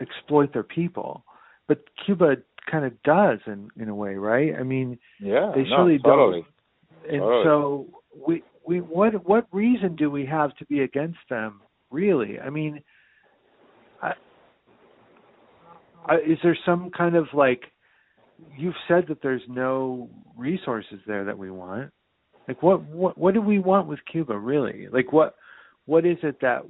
exploit 0.00 0.52
their 0.52 0.62
people. 0.64 1.24
But 1.68 1.84
Cuba 2.04 2.36
kind 2.70 2.84
of 2.84 3.00
does 3.02 3.38
in 3.46 3.68
in 3.80 3.88
a 3.88 3.94
way, 3.94 4.14
right? 4.14 4.54
I 4.58 4.62
mean, 4.62 4.98
Yeah, 5.20 5.52
they 5.54 5.62
no, 5.62 5.76
surely 5.76 5.98
totally. 5.98 6.40
don't. 6.40 7.12
And 7.12 7.20
Totally. 7.20 7.44
so 7.44 7.86
we 8.26 8.42
we 8.66 8.80
what 8.80 9.26
what 9.26 9.46
reason 9.52 9.96
do 9.96 10.10
we 10.10 10.26
have 10.26 10.54
to 10.56 10.66
be 10.66 10.80
against 10.80 11.18
them? 11.28 11.60
Really? 11.90 12.38
I 12.38 12.50
mean, 12.50 12.82
I, 14.02 14.12
I, 16.06 16.16
is 16.16 16.38
there 16.42 16.56
some 16.64 16.90
kind 16.90 17.16
of 17.16 17.26
like 17.32 17.62
you've 18.56 18.74
said 18.88 19.06
that 19.08 19.22
there's 19.22 19.42
no 19.48 20.08
resources 20.36 21.00
there 21.06 21.24
that 21.24 21.38
we 21.38 21.50
want? 21.50 21.90
Like 22.48 22.62
what 22.62 22.82
what 22.82 23.16
what 23.18 23.34
do 23.34 23.40
we 23.40 23.58
want 23.58 23.86
with 23.88 24.00
Cuba 24.10 24.36
really? 24.36 24.88
Like 24.92 25.12
what 25.12 25.34
what 25.86 26.04
is 26.04 26.18
it 26.22 26.40
that 26.40 26.62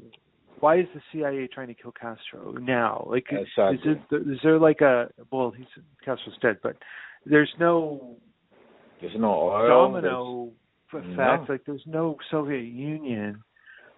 why 0.61 0.79
is 0.81 0.87
the 0.95 1.01
CIA 1.13 1.49
trying 1.53 1.69
to 1.69 1.75
kill 1.75 1.93
Castro 1.93 2.53
now? 2.53 3.07
Like 3.11 3.27
Exactly. 3.31 3.93
is 3.93 3.99
it 4.11 4.29
is 4.31 4.39
there 4.43 4.59
like 4.59 4.81
a 4.83 5.09
well 5.33 5.51
he's 5.57 5.67
Castro's 6.05 6.37
dead, 6.43 6.59
but 6.63 6.77
there's 7.25 7.53
no 7.59 8.17
There's 9.01 9.17
no 9.19 9.33
oil. 9.51 9.69
domino 9.69 10.51
effect. 10.93 11.17
No. 11.17 11.47
Like 11.49 11.63
there's 11.67 11.83
no 11.87 12.17
Soviet 12.31 12.61
Union. 12.65 13.43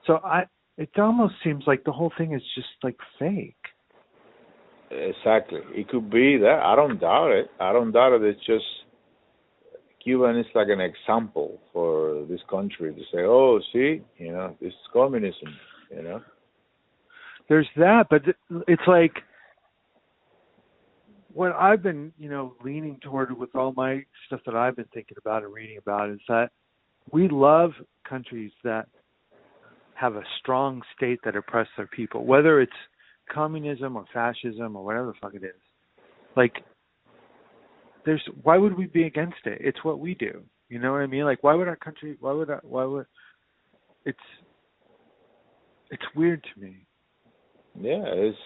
So 0.07 0.19
I 0.25 0.45
it 0.79 0.91
almost 0.99 1.35
seems 1.43 1.65
like 1.67 1.85
the 1.85 1.93
whole 1.93 2.13
thing 2.17 2.33
is 2.35 2.43
just 2.55 2.69
like 2.83 2.97
fake. 3.19 3.57
Exactly. 4.91 5.61
It 5.73 5.89
could 5.89 6.11
be 6.11 6.37
that. 6.39 6.61
I 6.63 6.77
don't 6.77 7.01
doubt 7.01 7.31
it. 7.33 7.51
I 7.59 7.73
don't 7.73 7.93
doubt 7.93 8.13
it. 8.13 8.23
It's 8.23 8.45
just 8.45 8.65
Cuba 10.03 10.39
is 10.39 10.47
like 10.55 10.69
an 10.69 10.81
example 10.81 11.61
for 11.73 12.25
this 12.29 12.41
country 12.51 12.95
to 12.95 13.01
say, 13.13 13.21
"Oh, 13.25 13.61
see, 13.73 14.03
you 14.19 14.33
know, 14.33 14.57
this 14.61 14.73
is 14.73 14.89
communism." 14.93 15.55
You 15.91 16.03
know. 16.03 16.23
There's 17.49 17.69
that, 17.77 18.07
but 18.09 18.23
it's 18.67 18.83
like 18.87 19.23
what 21.35 21.53
I've 21.53 21.83
been, 21.83 22.13
you 22.19 22.29
know, 22.29 22.55
leaning 22.65 22.99
toward 23.01 23.37
with 23.37 23.55
all 23.55 23.73
my 23.77 24.05
stuff 24.27 24.41
that 24.47 24.55
I've 24.55 24.77
been 24.77 24.89
thinking 24.93 25.17
about 25.19 25.43
and 25.43 25.53
reading 25.53 25.79
about 25.79 26.11
is 26.11 26.21
that 26.29 26.51
we 27.11 27.29
love 27.29 27.73
countries 28.09 28.53
that 28.65 28.87
have 29.95 30.17
a 30.17 30.23
strong 30.41 30.83
state 30.97 31.21
that 31.25 31.37
oppress 31.37 31.69
their 31.77 31.87
people, 31.87 32.25
whether 32.25 32.61
it's 32.61 32.73
communism 33.33 33.97
or 33.97 34.05
fascism 34.13 34.77
or 34.77 34.85
whatever 34.85 35.07
the 35.07 35.15
fuck 35.21 35.35
it 35.35 35.45
is. 35.45 35.61
Like 36.37 36.65
there's 38.05 38.23
why 38.43 38.59
would 38.59 38.77
we 38.77 38.87
be 38.87 39.05
against 39.05 39.45
it? 39.45 39.59
It's 39.61 39.85
what 39.85 39.99
we 39.99 40.15
do. 40.15 40.43
You 40.69 40.79
know 40.79 40.93
what 40.93 41.03
I 41.03 41.07
mean? 41.07 41.25
Like 41.25 41.43
why 41.43 41.55
would 41.55 41.69
our 41.69 41.77
country 41.77 42.17
why 42.21 42.33
would 42.33 42.51
our, 42.51 42.61
why 42.65 42.85
would 42.85 43.07
it's 44.05 44.19
it's 45.91 46.03
weird 46.17 46.43
to 46.43 46.61
me. 46.61 46.87
Yeah, 47.79 48.05
it's 48.07 48.39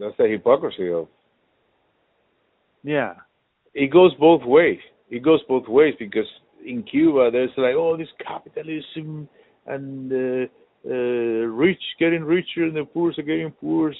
that's 0.00 0.16
the 0.18 0.28
hypocrisy 0.28 0.90
of. 0.90 1.08
Yeah. 2.82 3.14
It 3.74 3.92
goes 3.92 4.12
both 4.18 4.42
ways. 4.44 4.78
It 5.10 5.22
goes 5.22 5.40
both 5.48 5.68
ways 5.68 5.94
because 5.98 6.26
in 6.64 6.82
Cuba 6.82 7.30
there's 7.30 7.50
like 7.56 7.76
all 7.76 7.96
this 7.96 8.08
capitalism 8.26 9.28
and 9.66 10.12
uh, 10.12 10.46
uh, 10.88 10.92
rich 10.92 11.82
getting 11.98 12.24
richer 12.24 12.64
and 12.64 12.76
the 12.76 12.84
poor 12.84 13.12
are 13.16 13.22
getting 13.22 13.50
poor 13.50 13.92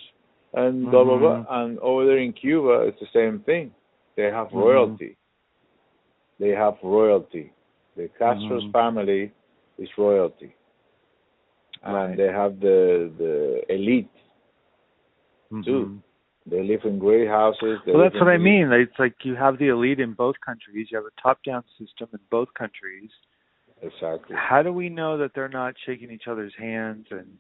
and 0.55 0.90
blah 0.90 1.05
blah 1.05 1.18
blah. 1.18 1.44
And 1.48 1.78
over 1.80 2.06
there 2.06 2.18
in 2.18 2.32
Cuba 2.32 2.86
it's 2.88 3.01
the 3.01 3.06
same 3.12 3.40
thing. 3.40 3.72
They 4.16 4.30
have 4.30 4.48
Mhm. 4.48 4.60
royalty. 4.60 5.16
They 6.38 6.51
have 6.51 6.76
royalty. 6.82 7.52
The 7.97 8.09
Castro's 8.18 8.64
Mhm. 8.64 8.72
family 8.72 9.32
is 9.78 9.88
royalty, 9.97 10.55
and 11.82 12.18
they 12.18 12.30
have 12.32 12.60
the 12.60 13.10
the 13.18 13.72
elite. 13.72 14.09
Too. 15.64 15.86
Mhm. 15.86 16.02
They 16.47 16.62
live 16.62 16.84
in 16.84 16.98
great 16.98 17.26
houses. 17.28 17.80
Well, 17.86 17.98
that's 17.98 18.14
what 18.14 18.28
I 18.28 18.36
mean. 18.38 18.70
It's 18.72 18.98
like 18.98 19.24
you 19.24 19.34
have 19.34 19.59
the 19.59 19.68
elite 19.68 20.01
in 20.01 20.12
both 20.12 20.38
countries. 20.40 20.90
You 20.90 20.97
have 20.98 21.06
a 21.06 21.20
top-down 21.20 21.64
system 21.78 22.09
in 22.12 22.20
both 22.30 22.52
countries. 22.55 23.10
Exactly. 23.82 24.36
How 24.36 24.62
do 24.62 24.72
we 24.72 24.88
know 24.88 25.16
that 25.18 25.34
they're 25.34 25.48
not 25.48 25.76
shaking 25.78 26.10
each 26.10 26.28
other's 26.28 26.55
hands 26.55 27.10
and 27.10 27.38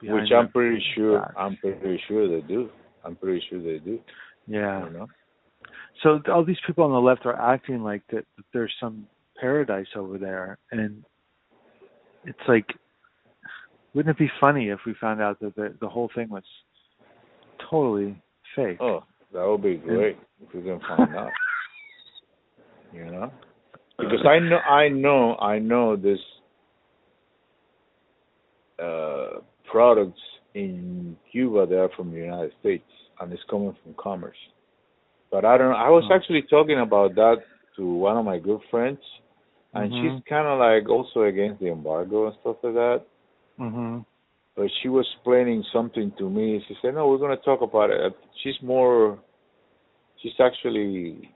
Which 0.00 0.30
I'm 0.32 0.48
pretty 0.48 0.80
sure. 0.94 1.18
backs? 1.20 1.34
I'm 1.36 1.56
pretty 1.56 1.98
sure 2.06 2.28
they 2.28 2.40
do. 2.40 2.70
I'm 3.04 3.16
pretty 3.16 3.40
sure 3.48 3.60
they 3.60 3.78
do. 3.78 4.00
Yeah. 4.46 4.84
You 4.86 4.90
know. 4.90 5.08
So 6.02 6.20
all 6.32 6.44
these 6.44 6.58
people 6.66 6.84
on 6.84 6.92
the 6.92 7.00
left 7.00 7.26
are 7.26 7.34
acting 7.34 7.82
like 7.82 8.02
that, 8.12 8.24
that 8.36 8.44
there's 8.52 8.72
some 8.80 9.06
paradise 9.40 9.86
over 9.96 10.18
there, 10.18 10.58
and 10.70 11.04
it's 12.24 12.38
like, 12.46 12.66
wouldn't 13.94 14.14
it 14.14 14.18
be 14.18 14.30
funny 14.40 14.68
if 14.68 14.80
we 14.86 14.94
found 15.00 15.20
out 15.20 15.40
that 15.40 15.56
the 15.56 15.74
the 15.80 15.88
whole 15.88 16.10
thing 16.14 16.28
was 16.28 16.44
totally 17.70 18.20
fake? 18.54 18.78
Oh, 18.80 19.04
that 19.32 19.44
would 19.44 19.62
be 19.62 19.76
great 19.76 20.18
if 20.42 20.54
we 20.54 20.62
can 20.62 20.80
find 20.80 21.14
out. 21.16 21.30
You 22.90 23.04
know, 23.04 23.30
because 23.98 24.24
I 24.26 24.38
know, 24.38 24.56
I 24.56 24.88
know, 24.88 25.36
I 25.36 25.58
know 25.58 25.94
this 25.94 26.18
uh 28.82 29.40
products 29.70 30.18
in 30.54 31.14
Cuba. 31.30 31.66
They 31.66 31.76
are 31.76 31.90
from 31.94 32.10
the 32.10 32.16
United 32.16 32.52
States, 32.60 32.88
and 33.20 33.30
it's 33.30 33.42
coming 33.50 33.76
from 33.82 33.94
commerce. 33.98 34.38
But 35.30 35.44
I 35.44 35.58
don't. 35.58 35.70
know. 35.70 35.76
I 35.76 35.90
was 35.90 36.04
Oh. 36.10 36.14
actually 36.14 36.42
talking 36.42 36.78
about 36.80 37.14
that 37.16 37.44
to 37.76 37.86
one 37.86 38.16
of 38.16 38.24
my 38.24 38.38
good 38.38 38.62
friends, 38.70 38.98
and 39.74 39.92
Mhm. 39.92 40.00
she's 40.00 40.24
kind 40.24 40.46
of 40.46 40.58
like 40.58 40.88
also 40.88 41.22
against 41.22 41.60
the 41.60 41.68
embargo 41.68 42.26
and 42.26 42.36
stuff 42.40 42.56
like 42.62 42.74
that. 42.74 43.02
Mhm. 43.58 44.04
but 44.56 44.68
she 44.82 44.88
was 44.88 45.06
explaining 45.14 45.62
something 45.72 46.10
to 46.18 46.28
me. 46.28 46.60
She 46.66 46.74
said, 46.82 46.94
"No, 46.94 47.06
we're 47.08 47.18
going 47.18 47.36
to 47.36 47.44
talk 47.44 47.60
about 47.60 47.90
it." 47.90 48.12
She's 48.42 48.60
more, 48.60 49.18
she's 50.16 50.38
actually. 50.40 51.32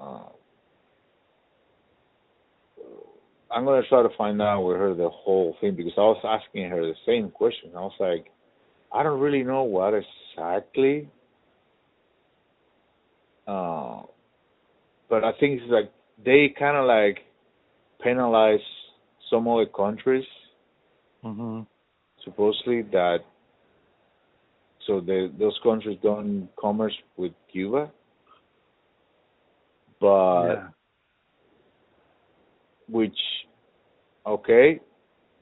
Uh, 0.00 0.28
I'm 3.50 3.64
going 3.64 3.82
to 3.82 3.88
try 3.88 4.02
to 4.02 4.08
find 4.16 4.40
out 4.40 4.62
with 4.62 4.78
her 4.78 4.94
the 4.94 5.10
whole 5.10 5.56
thing 5.60 5.74
because 5.76 5.92
I 5.98 6.00
was 6.00 6.24
asking 6.24 6.70
her 6.70 6.80
the 6.86 6.96
same 7.06 7.30
question. 7.30 7.70
I 7.76 7.80
was 7.80 7.92
like, 8.00 8.32
I 8.92 9.02
don't 9.02 9.20
really 9.20 9.44
know 9.44 9.62
what 9.64 9.92
exactly. 9.94 11.08
Uh, 13.46 14.02
but 15.08 15.24
I 15.24 15.32
think 15.38 15.60
it's 15.60 15.70
like 15.70 15.92
they 16.24 16.54
kind 16.58 16.76
of 16.76 16.86
like 16.86 17.18
penalize 18.02 18.60
some 19.30 19.48
other 19.48 19.66
countries 19.66 20.26
Mhm. 21.24 21.66
supposedly 22.24 22.82
that 22.82 23.20
so 24.86 25.00
the, 25.00 25.32
those 25.38 25.58
countries 25.62 25.98
don't 26.02 26.48
commerce 26.56 26.94
with 27.16 27.32
Cuba, 27.50 27.90
but 30.00 30.54
yeah. 30.54 30.68
which 32.88 33.18
okay, 34.26 34.80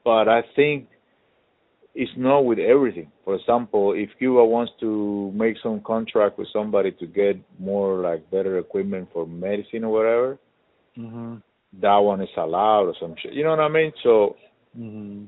but 0.05 0.29
I 0.29 0.41
think 0.55 0.87
it's 1.95 2.11
not 2.17 2.45
with 2.45 2.59
everything. 2.59 3.11
For 3.23 3.35
example, 3.35 3.93
if 3.93 4.09
Cuba 4.17 4.43
wants 4.43 4.71
to 4.79 5.31
make 5.35 5.57
some 5.61 5.81
contract 5.81 6.37
with 6.37 6.47
somebody 6.51 6.91
to 6.93 7.05
get 7.05 7.37
more 7.59 7.97
like 7.97 8.29
better 8.31 8.57
equipment 8.57 9.09
for 9.13 9.27
medicine 9.27 9.83
or 9.83 9.91
whatever, 9.91 10.37
Mhm. 10.97 11.41
that 11.81 11.97
one 11.97 12.21
is 12.21 12.29
allowed 12.37 12.87
or 12.87 12.95
some 12.99 13.15
shit. 13.17 13.33
You 13.33 13.43
know 13.43 13.51
what 13.51 13.59
I 13.59 13.69
mean? 13.69 13.93
So 14.01 14.35
Mhm. 14.77 15.27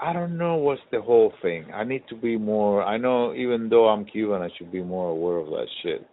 I 0.00 0.12
don't 0.12 0.36
know 0.36 0.56
what's 0.56 0.82
the 0.90 1.00
whole 1.00 1.32
thing. 1.40 1.72
I 1.72 1.84
need 1.84 2.06
to 2.08 2.14
be 2.14 2.36
more. 2.36 2.82
I 2.82 2.98
know 2.98 3.34
even 3.34 3.68
though 3.68 3.88
I'm 3.88 4.04
Cuban, 4.04 4.42
I 4.42 4.50
should 4.56 4.70
be 4.70 4.82
more 4.82 5.10
aware 5.10 5.38
of 5.38 5.46
that 5.46 5.68
shit. 5.82 6.06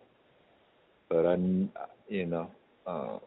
But 1.10 1.26
I, 1.26 1.36
you 2.08 2.26
know, 2.26 2.50
uh, 2.86 3.20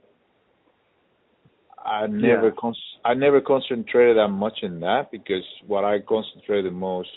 I 1.84 2.06
never 2.06 2.48
Yeah. 2.48 2.54
con- 2.58 2.74
I 3.04 3.14
never 3.14 3.40
concentrated 3.40 4.16
that 4.16 4.28
much 4.28 4.62
in 4.62 4.80
that 4.80 5.10
because 5.10 5.44
what 5.66 5.84
I 5.84 6.00
concentrate 6.00 6.62
the 6.62 6.70
most 6.70 7.10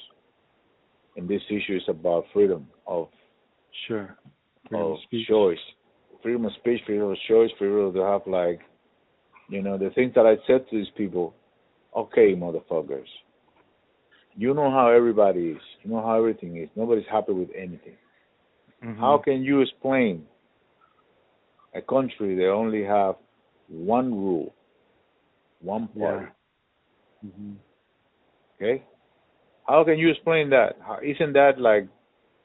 in 1.15 1.27
this 1.27 1.41
issue 1.49 1.75
is 1.77 1.87
about 1.87 2.25
freedom 2.33 2.67
of 2.85 3.09
Sure. 3.87 4.17
Freedom 4.69 4.87
of 4.87 4.93
of 4.93 4.99
speech. 5.03 5.27
choice, 5.27 5.59
freedom 6.21 6.45
of 6.45 6.53
speech, 6.53 6.81
freedom 6.85 7.09
of 7.11 7.17
choice, 7.27 7.51
freedom 7.57 7.93
to 7.93 8.01
have 8.01 8.21
like, 8.27 8.59
you 9.49 9.61
know, 9.61 9.77
the 9.77 9.89
things 9.91 10.13
that 10.15 10.25
I 10.25 10.35
said 10.47 10.67
to 10.69 10.77
these 10.77 10.91
people. 10.97 11.33
Okay, 11.95 12.35
motherfuckers, 12.35 13.07
you 14.35 14.53
know 14.53 14.69
how 14.69 14.89
everybody 14.89 15.51
is. 15.51 15.61
You 15.83 15.91
know 15.91 16.01
how 16.01 16.17
everything 16.17 16.57
is. 16.57 16.69
Nobody's 16.75 17.07
happy 17.09 17.33
with 17.33 17.49
anything. 17.55 17.97
Mhm. 18.83 18.97
How 18.97 19.17
can 19.17 19.43
you 19.43 19.61
explain 19.61 20.27
a 21.73 21.81
country 21.81 22.35
that 22.35 22.49
only 22.49 22.83
have 22.83 23.15
one 23.67 24.13
rule, 24.13 24.53
one 25.61 25.87
party, 25.89 26.27
Yeah. 27.23 27.29
hmm 27.31 27.53
Okay, 28.59 28.83
how 29.67 29.83
can 29.83 29.97
you 29.99 30.09
explain 30.09 30.49
that? 30.51 30.77
How, 30.81 30.97
isn't 31.03 31.33
that 31.33 31.59
like 31.59 31.87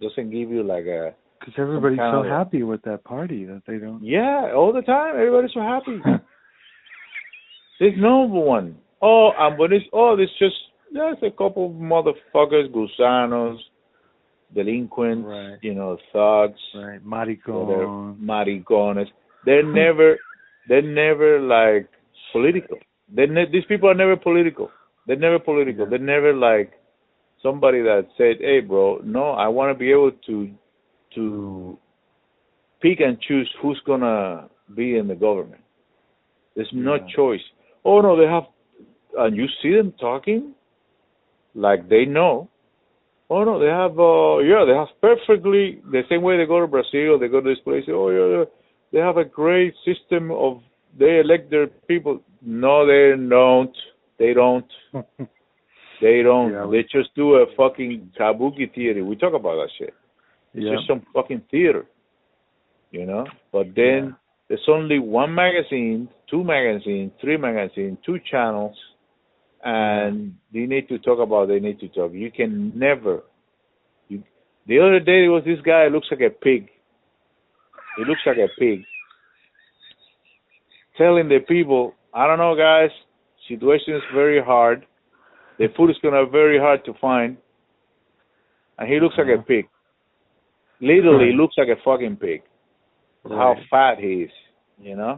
doesn't 0.00 0.30
give 0.30 0.50
you 0.50 0.62
like 0.62 0.84
a 0.86 1.14
Because 1.40 1.54
everybody's 1.58 1.98
so 1.98 2.22
happy 2.22 2.62
with 2.62 2.82
that 2.82 3.02
party 3.04 3.44
that 3.46 3.62
they 3.66 3.78
don't. 3.78 4.02
yeah 4.04 4.52
all 4.54 4.72
the 4.72 4.82
time? 4.82 5.14
Everybody's 5.16 5.52
so 5.54 5.60
happy. 5.60 5.98
There's 7.80 7.94
no 7.98 8.20
one. 8.20 8.76
Oh, 9.00 9.30
I'm 9.38 9.56
when 9.58 9.72
it's 9.72 9.86
oh, 9.92 10.16
it's 10.18 10.32
just 10.38 10.54
there's 10.92 11.16
a 11.22 11.30
couple 11.30 11.66
of 11.66 11.72
motherfuckers, 11.72 12.68
gusanos, 12.70 13.56
delinquents, 14.54 15.26
Right. 15.26 15.58
you 15.62 15.74
know, 15.74 15.96
thugs, 16.12 16.60
right, 16.74 17.00
they're 17.02 17.88
maricones. 18.18 19.08
They're 19.46 19.62
never, 19.64 20.18
they're 20.68 20.82
never 20.82 21.40
like 21.40 21.88
political. 22.32 22.76
They 23.14 23.26
ne- 23.26 23.50
these 23.50 23.64
people 23.66 23.88
are 23.90 23.94
never 23.94 24.16
political. 24.16 24.70
They're 25.06 25.16
never 25.16 25.38
political. 25.38 25.86
They're 25.88 25.98
never 25.98 26.32
like 26.32 26.72
somebody 27.42 27.82
that 27.82 28.06
said, 28.16 28.36
"Hey, 28.40 28.60
bro, 28.60 29.00
no, 29.04 29.30
I 29.30 29.48
want 29.48 29.74
to 29.74 29.78
be 29.78 29.90
able 29.92 30.12
to 30.26 30.50
to 31.14 31.78
pick 32.80 33.00
and 33.00 33.20
choose 33.20 33.50
who's 33.60 33.80
gonna 33.86 34.48
be 34.74 34.96
in 34.96 35.08
the 35.08 35.14
government." 35.14 35.62
There's 36.54 36.72
no 36.72 36.94
Yeah. 36.94 37.06
choice. 37.16 37.44
Oh 37.84 38.00
no, 38.00 38.16
they 38.16 38.26
have, 38.26 38.46
and 39.18 39.36
you 39.36 39.46
see 39.60 39.74
them 39.74 39.92
talking 39.92 40.54
like 41.54 41.88
they 41.88 42.04
know. 42.04 42.48
Oh 43.30 43.44
no, 43.44 43.58
they 43.58 43.66
have 43.66 43.98
uh 43.98 44.38
yeah, 44.38 44.64
they 44.64 44.74
have 44.74 44.88
perfectly 45.00 45.80
the 45.90 46.02
same 46.08 46.22
way 46.22 46.36
they 46.36 46.46
go 46.46 46.60
to 46.60 46.66
Brazil, 46.66 47.18
they 47.18 47.28
go 47.28 47.40
to 47.40 47.48
this 47.48 47.60
place. 47.60 47.84
Oh 47.88 48.08
yeah. 48.10 48.44
they 48.92 48.98
have 49.00 49.16
a 49.16 49.24
great 49.24 49.74
system 49.84 50.30
of 50.30 50.62
they 50.98 51.20
elect 51.20 51.50
their 51.50 51.66
people. 51.66 52.20
No, 52.40 52.86
they 52.86 53.14
don't. 53.28 53.76
They 54.18 54.34
don't. 54.34 54.66
They 56.02 56.20
don't. 56.20 56.52
Yeah, 56.52 56.66
they 56.68 56.82
just 56.82 57.14
do 57.14 57.36
a 57.36 57.46
fucking 57.56 58.10
kabuki 58.18 58.74
theater. 58.74 59.04
We 59.04 59.14
talk 59.14 59.34
about 59.34 59.54
that 59.54 59.68
shit. 59.78 59.94
It's 60.52 60.66
yeah. 60.66 60.74
just 60.74 60.88
some 60.88 61.06
fucking 61.14 61.42
theater, 61.48 61.86
you 62.90 63.06
know. 63.06 63.24
But 63.52 63.76
then 63.76 64.06
Yeah. 64.06 64.10
there's 64.48 64.68
only 64.68 64.98
one 64.98 65.32
magazine, 65.32 66.08
two 66.28 66.42
magazines, 66.42 67.12
three 67.20 67.36
magazines, 67.36 67.98
two 68.04 68.18
channels, 68.18 68.76
and 69.62 70.16
mm-hmm. 70.16 70.52
they 70.52 70.66
need 70.66 70.88
to 70.88 70.98
talk 70.98 71.20
about. 71.20 71.46
They 71.46 71.60
need 71.60 71.78
to 71.78 71.88
talk. 71.88 72.12
You 72.12 72.32
can 72.32 72.76
never. 72.76 73.22
You, 74.08 74.24
the 74.66 74.80
other 74.80 74.98
day 74.98 75.20
there 75.22 75.30
was 75.30 75.44
this 75.44 75.60
guy 75.60 75.86
looks 75.86 76.08
like 76.10 76.20
a 76.20 76.30
pig. 76.30 76.68
He 77.96 78.04
looks 78.04 78.22
like 78.26 78.38
a 78.38 78.48
pig, 78.58 78.84
telling 81.02 81.28
the 81.28 81.40
people, 81.54 81.82
"I 82.14 82.26
don't 82.26 82.38
know, 82.44 82.54
guys. 82.54 82.90
Situation 83.48 83.94
is 83.94 84.02
very 84.20 84.40
hard. 84.52 84.86
The 85.58 85.68
food 85.76 85.90
is 85.90 85.98
gonna 86.02 86.24
be 86.26 86.30
very 86.42 86.58
hard 86.66 86.84
to 86.84 86.94
find." 86.94 87.36
And 88.78 88.88
he 88.92 89.00
looks 89.00 89.16
like 89.18 89.28
a 89.38 89.42
pig. 89.52 89.66
Literally 90.80 91.26
Right. 91.30 91.40
looks 91.40 91.56
like 91.58 91.68
a 91.68 91.76
fucking 91.88 92.16
pig. 92.16 92.42
How 93.28 93.54
fat 93.70 93.98
he 93.98 94.12
is, 94.26 94.32
you 94.88 94.96
know? 94.96 95.14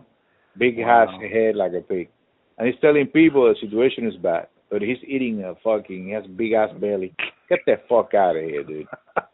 Big 0.59 0.79
Wow. 0.79 0.87
has 0.95 1.09
a 1.23 1.29
head 1.37 1.57
like 1.57 1.73
a 1.73 1.81
pig. 1.81 2.09
And 2.59 2.69
he's 2.69 2.79
telling 2.81 3.07
people 3.07 3.41
the 3.49 3.55
situation 3.65 4.07
is 4.07 4.17
bad. 4.17 4.47
But 4.71 4.83
he's 4.83 5.03
eating 5.05 5.45
a 5.45 5.55
fucking 5.67 6.05
he 6.07 6.11
has 6.13 6.27
big 6.27 6.53
ass 6.53 6.73
belly. 6.85 7.15
Get 7.49 7.61
the 7.67 7.77
fuck 7.89 8.13
out 8.15 8.37
of 8.37 8.43
here, 8.45 8.63
dude. 8.63 8.89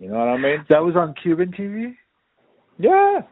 You 0.00 0.08
know 0.08 0.18
what 0.20 0.28
I 0.28 0.36
mean? 0.36 0.64
that 0.68 0.84
was 0.84 0.94
on 0.94 1.12
Cuban 1.14 1.50
TV. 1.52 1.96
Yeah. 2.78 3.22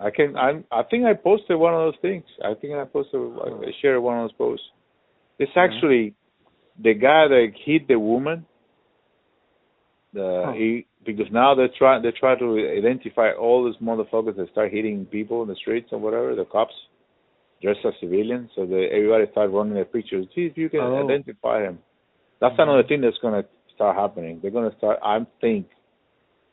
I 0.00 0.10
can 0.10 0.36
I 0.36 0.62
I 0.70 0.82
think 0.84 1.04
I 1.04 1.14
posted 1.14 1.58
one 1.58 1.74
of 1.74 1.80
those 1.80 2.00
things. 2.00 2.24
I 2.44 2.54
think 2.54 2.74
I 2.74 2.84
posted 2.84 3.20
I 3.20 3.72
shared 3.80 4.02
one 4.02 4.18
of 4.18 4.24
those 4.24 4.32
posts. 4.36 4.66
It's 5.38 5.52
Yeah. 5.56 5.62
actually 5.64 6.14
the 6.80 6.94
guy 6.94 7.26
that 7.28 7.52
hit 7.64 7.88
the 7.88 7.98
woman. 7.98 8.46
The 10.12 10.42
Huh. 10.46 10.52
he 10.52 10.86
because 11.04 11.30
now 11.32 11.54
they're 11.54 11.68
trying 11.78 12.02
they 12.02 12.12
try 12.12 12.34
to 12.38 12.58
identify 12.76 13.32
all 13.32 13.64
these 13.64 13.76
motherfuckers 13.82 14.36
that 14.36 14.50
start 14.50 14.72
hitting 14.72 15.06
people 15.06 15.42
in 15.42 15.48
the 15.48 15.56
streets 15.56 15.92
or 15.92 15.98
whatever, 15.98 16.34
the 16.34 16.44
cops 16.44 16.74
dressed 17.60 17.84
as 17.84 17.94
civilians, 18.00 18.50
so 18.54 18.66
they 18.66 18.88
everybody 18.88 19.26
start 19.32 19.50
running 19.50 19.74
their 19.74 19.84
pictures. 19.84 20.26
See 20.34 20.46
if 20.46 20.56
you 20.56 20.68
can 20.68 20.80
Oh. 20.80 21.04
identify 21.04 21.62
him. 21.62 21.78
That's 22.40 22.54
Mhm. 22.56 22.62
another 22.62 22.82
thing 22.84 23.00
that's 23.00 23.18
gonna 23.18 23.44
start 23.74 23.96
happening. 23.96 24.40
They're 24.40 24.50
gonna 24.52 24.76
start 24.76 24.98
I 25.02 25.24
think 25.40 25.66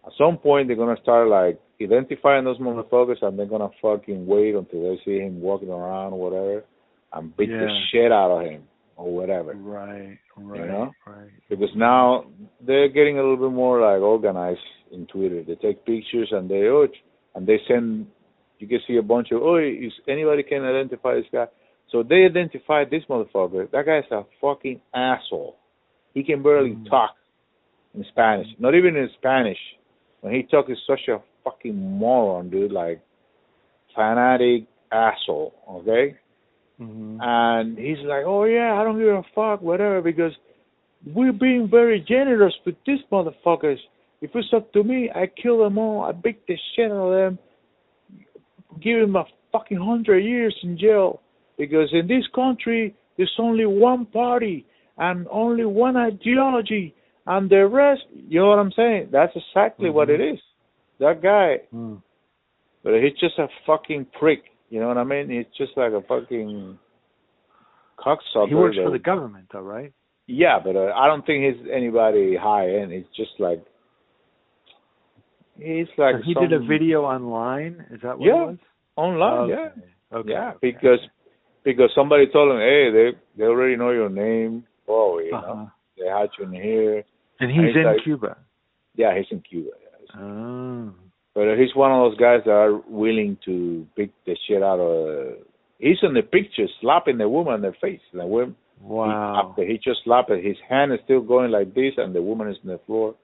at 0.06 0.12
some 0.18 0.38
point 0.38 0.68
they're 0.68 0.78
gonna 0.78 1.02
start 1.02 1.28
like 1.28 1.60
identifying 1.82 2.46
those 2.46 2.60
motherfuckers 2.60 3.22
and 3.22 3.38
they're 3.38 3.46
gonna 3.46 3.70
fucking 3.82 4.26
wait 4.26 4.56
until 4.56 4.84
they 4.84 5.00
see 5.04 5.20
him 5.20 5.42
walking 5.42 5.70
around 5.70 6.14
or 6.14 6.20
whatever 6.20 6.64
and 7.14 7.36
beat 7.38 7.50
the 7.50 7.68
shit 7.92 8.12
out 8.12 8.32
of 8.32 8.46
him 8.46 8.64
or 8.98 9.14
whatever. 9.14 9.54
Right, 9.54 10.18
right, 10.38 10.68
know? 10.68 10.94
right. 11.06 11.30
Because 11.50 11.70
now 11.76 12.26
they're 12.66 12.90
getting 12.90 13.18
a 13.18 13.22
little 13.22 13.50
bit 13.50 13.56
more 13.56 13.82
like 13.82 14.02
organized 14.02 14.60
in 14.92 15.06
Twitter. 15.08 15.44
They 15.44 15.56
take 15.56 15.86
pictures 15.86 16.30
and 16.32 16.50
they 16.50 16.68
oh 16.68 16.88
and 17.36 17.46
they 17.48 17.60
send 17.68 18.08
you 18.60 18.68
can 18.68 18.80
see 18.88 18.98
a 18.98 19.02
bunch 19.02 19.32
of 19.32 19.42
oh 19.42 19.58
is 19.58 19.92
anybody 20.08 20.44
can 20.44 20.64
identify 20.64 21.16
this 21.16 21.26
guy. 21.32 21.48
So 21.92 22.04
they 22.04 22.26
identified 22.26 22.90
this 22.90 23.04
motherfucker. 23.10 23.70
That 23.72 23.86
guy's 23.86 24.10
a 24.12 24.24
fucking 24.42 24.82
asshole. 24.94 25.58
He 26.14 26.24
can 26.24 26.42
barely 26.42 26.72
Mm. 26.72 26.90
talk 26.90 27.16
in 27.94 28.04
Spanish. 28.06 28.48
Not 28.60 28.76
even 28.76 28.96
in 28.96 29.10
Spanish. 29.18 29.60
When 30.26 30.34
he 30.34 30.42
talks 30.42 30.70
he's 30.70 30.78
such 30.88 31.08
a 31.08 31.22
fucking 31.44 31.80
moron, 31.80 32.50
dude, 32.50 32.72
like 32.72 33.00
fanatic 33.96 34.66
asshole, 34.92 35.54
okay? 35.70 36.16
hmm 36.80 37.20
and 37.22 37.78
he's 37.78 38.00
like, 38.04 38.24
"Oh 38.26 38.46
yeah, 38.46 38.74
I 38.74 38.84
don't 38.84 38.98
give 38.98 39.10
a 39.10 39.22
fuck, 39.36 39.62
whatever," 39.62 40.02
because 40.02 40.32
we're 41.06 41.32
being 41.32 41.68
very 41.70 42.04
generous 42.10 42.56
with 42.66 42.74
these 42.88 43.02
motherfuckers. 43.12 43.78
If 44.20 44.32
it's 44.34 44.52
up 44.52 44.74
to 44.74 44.84
me, 44.84 45.12
I 45.14 45.28
kill 45.28 45.60
them 45.60 45.78
all. 45.78 46.02
I 46.02 46.12
beat 46.12 46.42
the 46.48 46.58
shit 46.76 46.90
out 46.90 47.12
of 47.12 47.14
them. 47.14 47.40
Give 48.82 49.02
them 49.02 49.16
a 49.16 49.26
fucking 49.52 49.78
hundred 49.78 50.22
years 50.22 50.56
in 50.64 50.76
jail 50.76 51.22
because 51.56 51.90
in 51.94 52.08
this 52.08 52.26
country 52.34 52.96
there's 53.16 53.38
only 53.38 53.68
one 53.68 54.08
party 54.08 54.66
and 54.98 55.28
only 55.30 55.66
one 55.66 55.96
ideology, 55.96 56.96
and 57.28 57.50
the 57.50 57.68
rest. 57.68 58.04
You 58.28 58.40
know 58.42 58.48
what 58.48 58.60
I'm 58.60 58.72
saying? 58.72 59.10
That's 59.12 59.36
exactly 59.36 59.90
what 59.90 60.08
Mhm. 60.10 60.16
it 60.16 60.22
is. 60.34 60.42
That 61.00 61.22
guy 61.22 61.62
Mm. 61.74 62.02
but 62.84 63.02
he's 63.02 63.18
just 63.20 63.38
a 63.40 63.48
fucking 63.66 64.06
prick. 64.20 64.44
You 64.70 64.80
know 64.80 64.88
what 64.88 64.98
I 64.98 65.04
mean? 65.04 65.30
He's 65.30 65.48
just 65.58 65.76
like 65.78 65.92
a 65.94 66.02
fucking 66.02 66.78
cocksucker. 67.98 68.48
He 68.48 68.56
works 68.56 68.78
for 68.78 68.92
the 68.92 69.00
government, 69.00 69.48
though, 69.52 69.62
right? 69.62 69.92
Yeah, 70.28 70.60
but 70.60 70.76
uh, 70.76 70.92
I 70.96 71.08
don't 71.08 71.26
think 71.26 71.44
he's 71.56 71.68
anybody 71.72 72.36
high 72.36 72.70
end. 72.70 72.92
He's 72.92 73.08
just 73.16 73.40
like 73.40 73.62
he's 75.58 75.88
like 75.98 76.18
So 76.18 76.22
he 76.24 76.34
did 76.34 76.54
a 76.54 76.58
some- 76.60 76.68
video 76.68 77.04
online. 77.06 77.86
Is 77.92 78.02
that 78.02 78.18
what 78.20 78.26
Yeah, 78.28 78.42
it 78.44 78.46
was? 78.48 78.58
online. 78.96 79.52
Okay. 79.52 79.52
Yeah, 80.12 80.18
Okay. 80.18 80.30
yeah, 80.32 80.50
okay. 80.50 80.58
because 80.62 81.00
because 81.64 81.92
somebody 81.96 82.28
told 82.28 82.52
him, 82.52 82.58
hey, 82.60 82.92
they 82.92 83.12
they 83.38 83.46
already 83.46 83.76
know 83.76 83.92
your 83.92 84.10
name. 84.10 84.66
Oh, 84.88 85.20
you 85.20 85.32
know, 85.32 85.38
Uh-huh. 85.38 85.66
they 85.98 86.08
had 86.08 86.30
you 86.38 86.46
in 86.46 86.54
here. 86.54 87.04
And 87.40 87.52
And 87.52 87.60
he's 87.66 87.74
he's 87.76 87.76
in 87.82 87.84
like- 87.86 88.04
Cuba. 88.04 88.38
Yeah, 88.96 89.16
he's 89.18 89.26
in 89.32 89.42
Cuba. 89.42 89.72
Yeah, 89.82 90.22
Oh. 90.22 90.94
But 91.34 91.58
he's 91.58 91.76
one 91.76 91.92
of 91.92 92.10
those 92.10 92.18
guys 92.18 92.42
that 92.46 92.52
are 92.52 92.78
willing 92.88 93.38
to 93.44 93.86
beat 93.98 94.14
the 94.26 94.38
shit 94.48 94.64
out 94.64 94.80
of. 94.80 95.38
He's 95.80 95.98
in 96.02 96.14
the 96.14 96.22
picture 96.22 96.66
slapping 96.80 97.18
the 97.18 97.28
woman 97.28 97.56
in 97.56 97.62
the 97.62 97.74
face. 97.82 98.00
The 98.14 98.26
woman, 98.26 98.56
he, 98.80 98.86
Wow. 98.88 99.50
after 99.50 99.66
he 99.66 99.78
just 99.78 100.04
slapped 100.06 100.30
her, 100.30 100.38
his 100.38 100.56
hand 100.70 100.94
is 100.94 101.00
still 101.04 101.20
going 101.20 101.52
like 101.52 101.74
this, 101.74 101.94
and 101.98 102.16
the 102.16 102.22
woman 102.22 102.48
is 102.48 102.58
on 102.64 102.70
the 102.72 102.78
floor. 102.86 103.16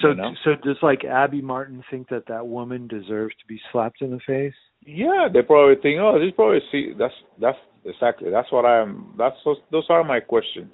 So, 0.00 0.08
you 0.10 0.14
know? 0.14 0.30
so 0.44 0.54
does 0.62 0.76
like 0.82 1.04
Abby 1.04 1.42
Martin 1.42 1.84
think 1.90 2.08
that 2.08 2.26
that 2.28 2.46
woman 2.46 2.86
deserves 2.86 3.34
to 3.36 3.46
be 3.46 3.60
slapped 3.70 4.00
in 4.00 4.10
the 4.10 4.20
face? 4.26 4.54
Yeah, 4.86 5.28
they 5.30 5.42
probably 5.42 5.74
think, 5.82 5.98
oh, 6.00 6.18
this 6.18 6.32
probably 6.34 6.60
see. 6.72 6.92
That's 6.98 7.12
that's 7.38 7.58
exactly 7.84 8.30
that's 8.30 8.50
what 8.50 8.64
I'm. 8.64 9.12
That's 9.18 9.36
those, 9.44 9.58
those 9.72 9.86
are 9.90 10.04
my 10.04 10.20
questions. 10.20 10.72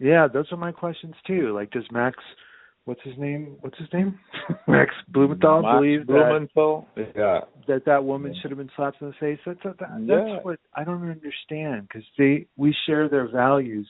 Yeah, 0.00 0.28
those 0.32 0.46
are 0.52 0.56
my 0.56 0.72
questions 0.72 1.14
too. 1.26 1.54
Like, 1.54 1.70
does 1.70 1.84
Max, 1.90 2.16
what's 2.84 3.00
his 3.02 3.14
name? 3.18 3.56
What's 3.60 3.78
his 3.78 3.88
name? 3.92 4.18
Max 4.68 4.94
Blumenthal 5.08 5.62
Max 5.62 5.76
believe 5.76 6.06
that, 6.06 6.12
Blumenthal. 6.12 6.88
Yeah, 6.96 7.40
that 7.66 7.84
that 7.86 8.04
woman 8.04 8.32
Yeah. 8.34 8.40
should 8.42 8.50
have 8.50 8.58
been 8.58 8.70
slapped 8.76 9.00
in 9.02 9.08
the 9.08 9.14
face? 9.14 9.38
That's 9.44 9.58
that, 9.64 9.76
that's 9.78 9.90
Yeah. 10.06 10.38
what 10.42 10.58
I 10.74 10.84
don't 10.84 11.08
understand 11.10 11.88
because 11.88 12.04
they 12.16 12.46
we 12.56 12.74
share 12.86 13.08
their 13.08 13.28
values 13.28 13.88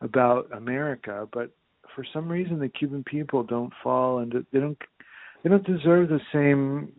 about 0.00 0.50
America, 0.52 1.28
but 1.32 1.50
for 1.94 2.04
some 2.12 2.28
reason 2.28 2.58
the 2.58 2.68
Cuban 2.68 3.04
people 3.04 3.42
don't 3.42 3.72
fall 3.82 4.18
and 4.20 4.32
they 4.52 4.60
don't 4.60 4.78
they 5.42 5.50
don't 5.50 5.66
deserve 5.66 6.08
the 6.08 6.20
same 6.32 6.92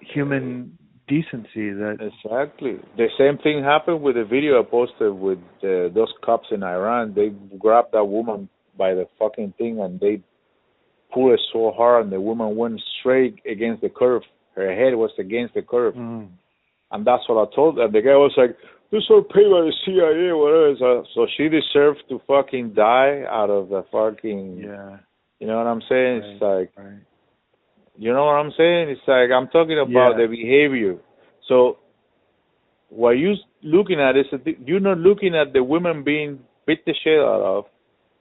human 0.00 0.76
decency 1.08 1.70
that 1.70 1.98
exactly. 2.00 2.78
The 2.96 3.08
same 3.18 3.38
thing 3.38 3.62
happened 3.62 4.02
with 4.02 4.16
the 4.16 4.24
video 4.24 4.60
I 4.60 4.64
posted 4.64 5.12
with 5.12 5.38
uh, 5.62 5.88
those 5.94 6.12
cops 6.24 6.48
in 6.50 6.62
Iran. 6.62 7.14
They 7.14 7.30
grabbed 7.58 7.92
that 7.92 8.04
woman 8.04 8.48
by 8.76 8.94
the 8.94 9.06
fucking 9.18 9.54
thing 9.58 9.80
and 9.80 9.98
they 10.00 10.22
pulled 11.12 11.32
it 11.32 11.40
so 11.52 11.72
hard, 11.76 12.04
and 12.04 12.12
the 12.12 12.20
woman 12.20 12.56
went 12.56 12.80
straight 13.00 13.36
against 13.50 13.80
the 13.82 13.88
curve. 13.88 14.22
Her 14.54 14.74
head 14.74 14.94
was 14.96 15.10
against 15.18 15.54
the 15.54 15.62
curve. 15.62 15.94
mm, 15.94 16.28
And 16.90 17.06
that's 17.06 17.22
what 17.28 17.48
I 17.48 17.54
told 17.54 17.76
them. 17.78 17.92
The 17.92 18.00
guy 18.02 18.16
was 18.16 18.32
like, 18.36 18.56
this 18.90 19.02
are 19.10 19.22
paid 19.22 19.48
by 19.50 19.62
the 19.62 19.72
CIA, 19.84 20.32
whatever. 20.32 20.74
So, 20.78 21.04
so 21.14 21.26
she 21.36 21.48
deserves 21.48 22.00
to 22.08 22.20
fucking 22.26 22.74
die 22.74 23.22
out 23.30 23.50
of 23.50 23.68
the 23.68 23.84
fucking. 23.92 24.58
Yeah. 24.58 24.98
You 25.38 25.46
know 25.46 25.58
what 25.58 25.66
I'm 25.66 25.82
saying? 25.88 26.22
It's 26.24 26.42
like, 26.42 26.72
Right. 26.76 26.98
You 27.98 28.12
know 28.12 28.26
what 28.26 28.36
I'm 28.36 28.52
saying? 28.56 28.90
It's 28.90 29.00
like 29.06 29.30
I'm 29.30 29.48
talking 29.48 29.78
about 29.78 30.16
Yeah. 30.18 30.22
the 30.22 30.26
behavior. 30.28 30.98
So, 31.48 31.78
what 32.88 33.12
you're 33.18 33.36
looking 33.62 34.00
at 34.00 34.16
is 34.16 34.26
that 34.30 34.46
you're 34.66 34.80
not 34.80 34.98
looking 34.98 35.34
at 35.34 35.52
the 35.52 35.62
women 35.62 36.02
being 36.02 36.44
beat 36.66 36.84
the 36.84 36.94
shit 36.94 37.18
out 37.18 37.42
of 37.42 37.66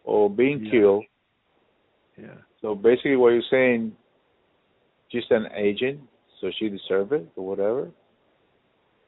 or 0.03 0.29
being 0.29 0.65
Yeah. 0.65 0.71
killed. 0.71 1.05
Yeah. 2.17 2.37
So 2.61 2.75
basically, 2.75 3.15
what 3.15 3.33
you're 3.33 3.41
saying, 3.43 3.95
she's 5.09 5.29
an 5.29 5.47
agent, 5.53 5.99
so 6.39 6.49
she 6.51 6.69
deserves 6.69 7.11
it 7.11 7.27
or 7.35 7.45
whatever, 7.45 7.91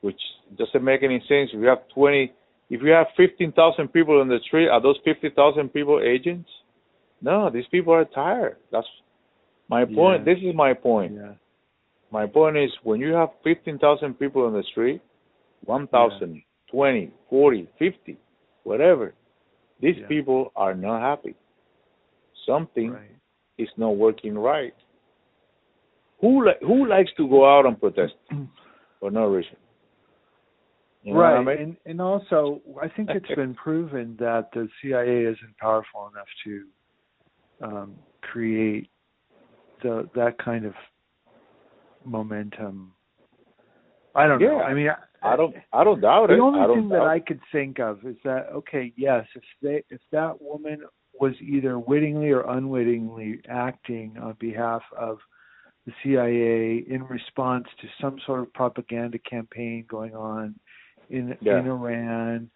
which 0.02 0.22
doesn't 0.56 0.84
make 0.84 1.04
any 1.04 1.20
sense. 1.22 1.54
If 1.54 1.60
you 1.60 1.68
have 1.68 1.88
20, 1.90 2.32
if 2.70 2.82
you 2.82 2.92
have 2.92 3.08
15,000 3.16 3.88
people 3.94 4.22
in 4.22 4.28
the 4.28 4.40
street, 4.40 4.68
are 4.68 4.82
those 4.82 4.98
50,000 5.06 5.70
people 5.70 6.02
agents? 6.02 6.50
No, 7.22 7.50
these 7.50 7.68
people 7.68 7.94
are 7.94 8.06
tired. 8.06 8.58
That's 8.72 8.88
my 9.70 9.86
point. 9.86 10.26
Yeah. 10.26 10.34
This 10.34 10.44
is 10.44 10.56
my 10.56 10.74
point. 10.74 11.14
Yeah. 11.14 11.34
My 12.12 12.26
point 12.26 12.58
is 12.58 12.72
when 12.84 13.02
you 13.02 13.14
have 13.14 13.30
15,000 13.44 14.14
people 14.18 14.48
in 14.48 14.54
the 14.54 14.64
street, 14.72 15.02
1,000, 15.66 16.42
20, 16.72 17.12
40, 17.30 17.68
50, 17.78 18.18
whatever, 18.64 19.14
these 19.82 19.98
Yeah. 19.98 20.08
people 20.08 20.52
are 20.56 20.74
not 20.74 21.02
happy. 21.02 21.36
Something 22.46 22.92
Right. 22.94 23.12
is 23.58 23.70
not 23.78 23.96
working 23.98 24.38
right. 24.38 24.74
Who 26.22 26.46
li- 26.46 26.62
who 26.62 26.88
likes 26.88 27.12
to 27.18 27.28
go 27.28 27.46
out 27.46 27.66
and 27.66 27.80
protest 27.80 28.16
for 29.00 29.12
no 29.12 29.28
reason? 29.28 29.58
You 31.04 31.14
know 31.14 31.20
right, 31.20 31.38
I 31.38 31.44
mean? 31.44 31.58
and 31.60 31.78
and 31.86 32.02
also 32.02 32.62
I 32.82 32.88
think 32.88 33.10
it's 33.12 33.36
been 33.36 33.54
proven 33.66 34.16
that 34.20 34.50
the 34.54 34.68
CIA 34.82 35.26
isn't 35.26 35.58
powerful 35.60 36.10
enough 36.12 36.28
to 36.46 36.64
um, 37.62 37.96
create 38.22 38.90
the 39.82 40.10
that 40.16 40.38
kind 40.38 40.66
of 40.66 40.74
momentum. 42.06 42.94
I 44.16 44.28
don't 44.28 44.42
know. 44.42 44.58
Yeah. 44.58 44.64
I 44.64 44.74
mean, 44.74 44.90
I 45.22 45.36
don't 45.36 45.56
I 45.74 45.84
don't 45.84 46.02
doubt 46.02 46.28
the 46.28 46.36
it. 46.36 46.40
only 46.40 46.60
I 46.60 46.68
don't 46.68 46.80
thing 46.82 46.90
that 46.90 47.02
I 47.02 47.20
could 47.20 47.40
think 47.52 47.80
of 47.80 48.06
is 48.06 48.16
that 48.24 48.48
okay, 48.54 48.94
yes, 48.96 49.26
if 49.36 49.44
they 49.62 49.84
if 49.90 50.02
that 50.12 50.42
woman 50.42 50.82
was 51.20 51.34
either 51.42 51.80
wittingly 51.80 52.30
or 52.30 52.42
unwittingly 52.42 53.40
acting 53.50 54.16
on 54.22 54.36
behalf 54.40 54.84
of 54.98 55.18
the 55.86 55.94
CIA 56.04 56.84
in 56.94 57.04
response 57.04 57.66
to 57.82 57.88
some 58.02 58.18
sort 58.26 58.42
of 58.42 58.54
propaganda 58.54 59.18
campaign 59.20 59.86
going 59.88 60.16
on 60.16 60.56
in 61.10 61.38
Yeah. 61.42 61.60
in 61.60 61.68
Iran, 61.68 62.50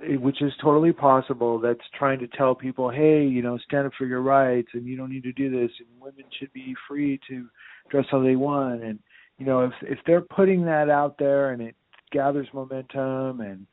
which 0.00 0.42
is 0.42 0.52
totally 0.62 0.92
possible. 0.92 1.58
That's 1.58 1.80
trying 1.98 2.20
to 2.20 2.28
tell 2.28 2.54
people, 2.54 2.88
hey, 2.90 3.24
you 3.24 3.42
know, 3.42 3.58
stand 3.58 3.86
up 3.86 3.92
for 3.98 4.06
your 4.06 4.22
rights, 4.22 4.68
and 4.74 4.86
you 4.86 4.96
don't 4.96 5.10
need 5.10 5.24
to 5.24 5.32
do 5.32 5.50
this, 5.50 5.70
and 5.78 5.88
women 6.00 6.24
should 6.38 6.52
be 6.52 6.74
free 6.86 7.20
to 7.28 7.48
dress 7.90 8.06
how 8.10 8.22
they 8.22 8.36
want, 8.36 8.82
and 8.82 8.98
you 9.38 9.46
know, 9.46 9.60
if 9.62 9.72
if 9.82 9.98
they're 10.06 10.20
putting 10.20 10.64
that 10.64 10.90
out 10.90 11.16
there 11.18 11.52
and 11.52 11.62
it 11.62 11.74
gathers 12.10 12.48
momentum 12.52 13.40
and 13.40 13.66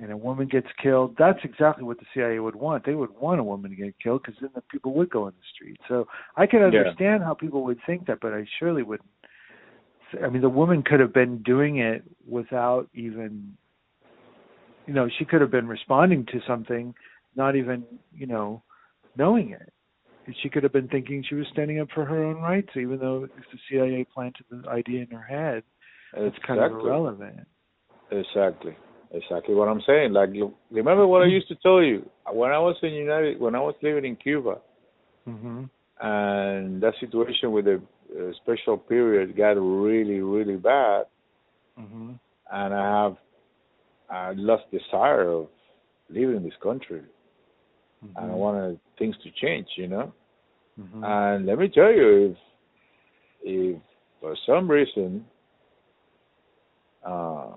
and 0.00 0.10
a 0.10 0.16
woman 0.16 0.48
gets 0.48 0.66
killed, 0.82 1.14
that's 1.18 1.38
exactly 1.44 1.84
what 1.84 1.98
the 1.98 2.06
CIA 2.14 2.38
would 2.38 2.56
want. 2.56 2.84
They 2.84 2.94
would 2.94 3.10
want 3.20 3.40
a 3.40 3.44
woman 3.44 3.70
to 3.70 3.76
get 3.76 3.94
killed 4.02 4.22
because 4.22 4.40
then 4.40 4.50
the 4.54 4.62
people 4.62 4.94
would 4.94 5.10
go 5.10 5.26
in 5.28 5.34
the 5.34 5.46
street. 5.54 5.78
So 5.86 6.08
I 6.36 6.46
can 6.46 6.60
Yeah. 6.60 6.66
understand 6.66 7.22
how 7.22 7.34
people 7.34 7.62
would 7.64 7.78
think 7.84 8.06
that, 8.06 8.20
but 8.20 8.32
I 8.32 8.46
surely 8.58 8.82
wouldn't. 8.82 9.08
I 10.22 10.28
mean, 10.28 10.42
the 10.42 10.48
woman 10.48 10.82
could 10.82 11.00
have 11.00 11.12
been 11.12 11.42
doing 11.42 11.76
it 11.78 12.04
without 12.26 12.88
even, 12.94 13.56
you 14.86 14.94
know, 14.94 15.08
she 15.18 15.24
could 15.24 15.40
have 15.40 15.50
been 15.50 15.68
responding 15.68 16.26
to 16.26 16.40
something, 16.46 16.94
not 17.36 17.56
even, 17.56 17.84
you 18.14 18.26
know, 18.26 18.62
knowing 19.16 19.50
it. 19.50 19.72
She 20.42 20.48
could 20.48 20.62
have 20.62 20.72
been 20.72 20.88
thinking 20.88 21.24
she 21.28 21.34
was 21.34 21.46
standing 21.52 21.80
up 21.80 21.88
for 21.94 22.04
her 22.04 22.24
own 22.24 22.40
rights, 22.40 22.70
even 22.76 22.98
though 22.98 23.24
if 23.24 23.44
the 23.52 23.58
CIA 23.68 24.06
planted 24.12 24.44
the 24.50 24.68
idea 24.68 25.02
in 25.02 25.10
her 25.10 25.22
head, 25.22 25.64
and 26.14 26.26
it's 26.26 26.36
kind 26.46 26.60
of 26.60 26.70
irrelevant. 26.70 27.46
Exactly. 28.10 28.76
Exactly 29.12 29.54
what 29.54 29.68
I'm 29.68 29.82
saying. 29.86 30.12
Like 30.12 30.30
you 30.32 30.54
remember 30.70 31.06
what 31.06 31.22
I 31.22 31.26
used 31.26 31.48
to 31.48 31.54
tell 31.56 31.82
you 31.82 32.08
when 32.32 32.50
I 32.50 32.58
was 32.58 32.76
in 32.82 32.92
United 32.92 33.38
when 33.38 33.54
I 33.54 33.60
was 33.60 33.74
living 33.82 34.04
in 34.04 34.16
Cuba 34.16 34.56
hmm 35.26 35.64
and 36.00 36.82
that 36.82 36.94
situation 36.98 37.52
with 37.52 37.66
the 37.66 37.80
uh, 38.10 38.32
special 38.42 38.78
period 38.78 39.36
got 39.36 39.50
really 39.50 40.20
really 40.20 40.56
bad 40.56 41.04
hmm 41.76 42.12
and 42.50 42.74
I 42.74 43.02
have 43.04 43.16
I 44.12 44.32
lost 44.36 44.64
desire 44.70 45.28
of 45.28 45.48
living 46.10 46.36
in 46.36 46.44
this 46.44 46.58
country 46.62 47.02
hmm 48.02 48.10
and 48.16 48.30
I 48.32 48.34
wanted 48.34 48.80
things 48.98 49.16
to 49.24 49.30
change, 49.40 49.68
you 49.76 49.88
know. 49.88 50.12
hmm 50.76 51.04
And 51.04 51.46
let 51.46 51.58
me 51.58 51.68
tell 51.68 51.92
you, 51.92 52.08
if 52.30 52.36
if 53.44 53.82
for 54.20 54.36
some 54.46 54.70
reason 54.70 55.24
uh, 57.04 57.52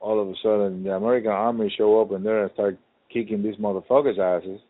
all 0.00 0.20
of 0.20 0.28
a 0.28 0.34
sudden 0.42 0.82
the 0.84 0.94
American 0.94 1.30
army 1.30 1.72
show 1.76 2.00
up 2.00 2.10
and 2.12 2.24
there 2.24 2.42
and 2.42 2.52
start 2.52 2.78
kicking 3.12 3.42
these 3.42 3.56
motherfuckers' 3.56 4.18
asses, 4.18 4.60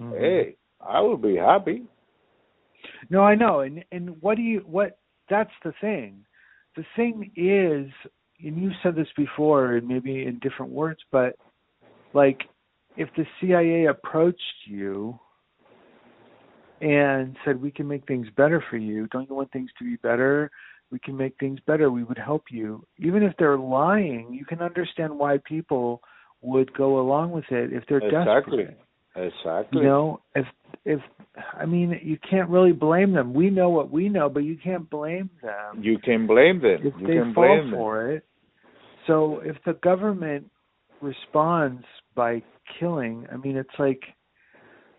Mhm. 0.00 0.18
hey, 0.18 0.56
I 0.80 1.00
would 1.00 1.22
be 1.22 1.36
happy. 1.36 1.86
No, 3.10 3.22
I 3.22 3.34
know, 3.34 3.60
and 3.60 3.84
and 3.92 4.20
what 4.22 4.36
do 4.36 4.42
you 4.42 4.60
what? 4.60 4.98
That's 5.28 5.56
the 5.64 5.72
thing. 5.80 6.24
The 6.76 6.84
thing 6.96 7.30
is, 7.36 7.90
and 8.44 8.60
you 8.62 8.70
said 8.82 8.94
this 8.94 9.08
before, 9.16 9.76
and 9.76 9.86
maybe 9.86 10.24
in 10.24 10.38
different 10.40 10.72
words, 10.72 11.00
but 11.10 11.36
like 12.12 12.40
if 12.96 13.08
the 13.16 13.24
CIA 13.40 13.86
approached 13.86 14.40
you 14.66 15.18
and 16.80 17.36
said 17.44 17.60
we 17.60 17.70
can 17.70 17.86
make 17.86 18.06
things 18.06 18.26
better 18.36 18.62
for 18.70 18.76
you, 18.76 19.06
don't 19.08 19.28
you 19.28 19.34
want 19.34 19.52
things 19.52 19.70
to 19.78 19.84
be 19.84 19.96
better? 19.96 20.50
We 20.90 20.98
can 20.98 21.16
make 21.16 21.34
things 21.38 21.60
better. 21.66 21.90
We 21.90 22.02
would 22.02 22.18
help 22.18 22.44
you. 22.50 22.84
Even 22.98 23.22
if 23.22 23.32
they're 23.38 23.58
lying, 23.58 24.32
you 24.32 24.44
can 24.44 24.60
understand 24.60 25.16
why 25.16 25.38
people 25.44 26.02
would 26.42 26.72
go 26.74 27.00
along 27.00 27.30
with 27.30 27.44
it 27.50 27.72
if 27.72 27.84
they're 27.88 27.98
Exactly. 27.98 28.64
desperate. 28.64 28.78
Exactly. 29.16 29.82
You 29.82 29.86
know, 29.86 30.20
if 30.34 30.46
if 30.84 31.00
I 31.54 31.66
mean, 31.66 31.98
you 32.02 32.16
can't 32.28 32.48
really 32.48 32.72
blame 32.72 33.12
them. 33.12 33.34
We 33.34 33.50
know 33.50 33.68
what 33.70 33.90
we 33.90 34.08
know, 34.08 34.28
but 34.28 34.40
you 34.44 34.56
can't 34.62 34.88
blame 34.88 35.30
them 35.42 35.82
You 35.82 35.98
can 35.98 36.26
blame 36.26 36.60
them. 36.60 36.86
if 36.86 36.94
you 36.98 37.06
they 37.06 37.14
can 37.14 37.34
fall 37.34 37.44
blame 37.44 37.70
them. 37.70 37.78
for 37.78 38.10
it. 38.10 38.24
So 39.06 39.40
if 39.44 39.56
the 39.64 39.74
government 39.74 40.50
responds 41.00 41.84
by 42.14 42.42
killing, 42.78 43.26
I 43.32 43.36
mean, 43.36 43.56
it's 43.56 43.68
like 43.78 44.02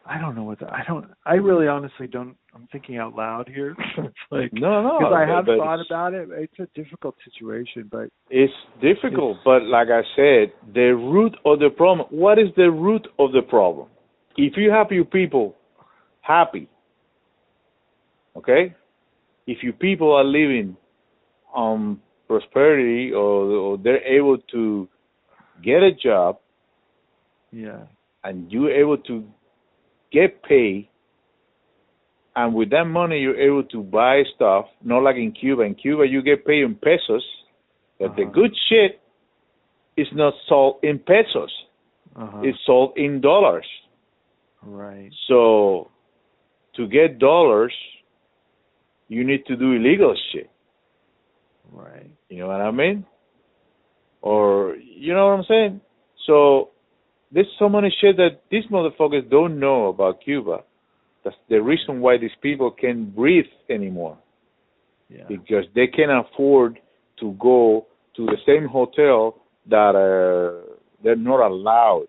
I 0.05 0.19
don't 0.19 0.35
know 0.35 0.43
what 0.43 0.59
the, 0.59 0.65
I 0.67 0.83
don't. 0.87 1.05
I 1.25 1.35
really, 1.35 1.67
honestly 1.67 2.07
don't. 2.07 2.35
I'm 2.55 2.67
thinking 2.71 2.97
out 2.97 3.15
loud 3.15 3.47
here. 3.47 3.75
it's 3.97 4.15
like 4.31 4.51
No, 4.51 4.81
no. 4.81 4.97
because 4.99 5.13
I 5.15 5.25
have 5.25 5.45
thought 5.45 5.85
about 5.85 6.13
it. 6.13 6.27
It's 6.31 6.59
a 6.59 6.67
difficult 6.79 7.15
situation, 7.23 7.87
but 7.91 8.09
It's 8.29 8.53
difficult, 8.81 9.37
It's- 9.37 9.41
but 9.45 9.63
like 9.63 9.89
I 9.89 10.01
said, 10.15 10.53
the 10.73 10.95
root 10.95 11.35
of 11.45 11.59
the 11.59 11.69
problem. 11.69 12.07
What 12.09 12.39
is 12.39 12.47
the 12.57 12.71
root 12.71 13.07
of 13.19 13.31
the 13.31 13.41
problem? 13.41 13.87
If 14.37 14.57
you 14.57 14.71
have 14.71 14.91
your 14.91 15.05
people 15.05 15.55
happy, 16.21 16.67
okay, 18.35 18.73
if 19.45 19.61
your 19.61 19.73
people 19.73 20.13
are 20.13 20.23
living 20.23 20.77
on 21.53 22.01
prosperity 22.31 23.11
or, 23.11 23.35
or 23.65 23.77
they're 23.83 24.05
able 24.19 24.37
to 24.55 24.87
get 25.63 25.81
a 25.83 25.91
job 26.07 26.37
yeah, 27.51 27.81
and 28.23 28.49
you're 28.51 28.71
able 28.83 28.97
to 29.09 29.15
get 30.17 30.41
paid, 30.43 30.87
and 32.37 32.53
with 32.55 32.69
that 32.69 32.85
money 32.85 33.19
you're 33.19 33.39
able 33.49 33.63
to 33.75 33.79
buy 33.83 34.23
stuff, 34.35 34.65
not 34.91 35.03
like 35.03 35.17
in 35.17 35.31
Cuba. 35.33 35.63
In 35.63 35.75
Cuba 35.75 36.03
you 36.07 36.21
get 36.21 36.45
paid 36.45 36.63
in 36.63 36.75
pesos, 36.75 37.25
but 37.99 38.15
the 38.15 38.23
Uh-huh. 38.23 38.31
good 38.39 38.53
shit 38.69 38.91
is 39.97 40.07
not 40.13 40.33
sold 40.47 40.75
in 40.89 40.95
pesos. 40.99 41.51
uh-huh. 42.15 42.41
It's 42.47 42.57
sold 42.65 42.91
in 42.97 43.19
dollars. 43.21 43.67
right. 44.63 45.11
So 45.27 45.89
to 46.77 46.87
get 46.87 47.19
dollars, 47.19 47.75
you 49.09 49.21
need 49.29 49.43
to 49.47 49.55
do 49.63 49.67
illegal 49.79 50.13
shit. 50.31 50.49
Right. 51.71 52.09
You 52.29 52.39
know 52.39 52.47
what 52.47 52.61
I 52.61 52.71
mean? 52.71 53.05
Or 54.21 54.75
you 54.75 55.13
know 55.13 55.27
what 55.27 55.39
I'm 55.39 55.45
saying? 55.47 55.81
So 56.27 56.69
there's 57.31 57.47
so 57.57 57.69
many 57.69 57.93
shit 58.01 58.17
that 58.17 58.41
these 58.51 58.65
motherfuckers 58.71 59.29
don't 59.29 59.59
know 59.59 59.87
about 59.87 60.21
Cuba. 60.23 60.63
That's 61.23 61.35
the 61.49 61.61
reason 61.61 62.01
why 62.01 62.17
these 62.17 62.35
people 62.41 62.71
can't 62.71 63.15
breathe 63.15 63.45
anymore 63.69 64.17
Yeah. 65.09 65.25
because 65.27 65.65
they 65.75 65.87
can't 65.87 66.11
afford 66.11 66.79
to 67.19 67.31
go 67.33 67.85
to 68.15 68.25
the 68.25 68.37
same 68.45 68.65
hotel 68.67 69.37
that 69.67 69.95
uh, 69.95 70.75
they're 71.03 71.15
not 71.15 71.45
allowed. 71.45 72.07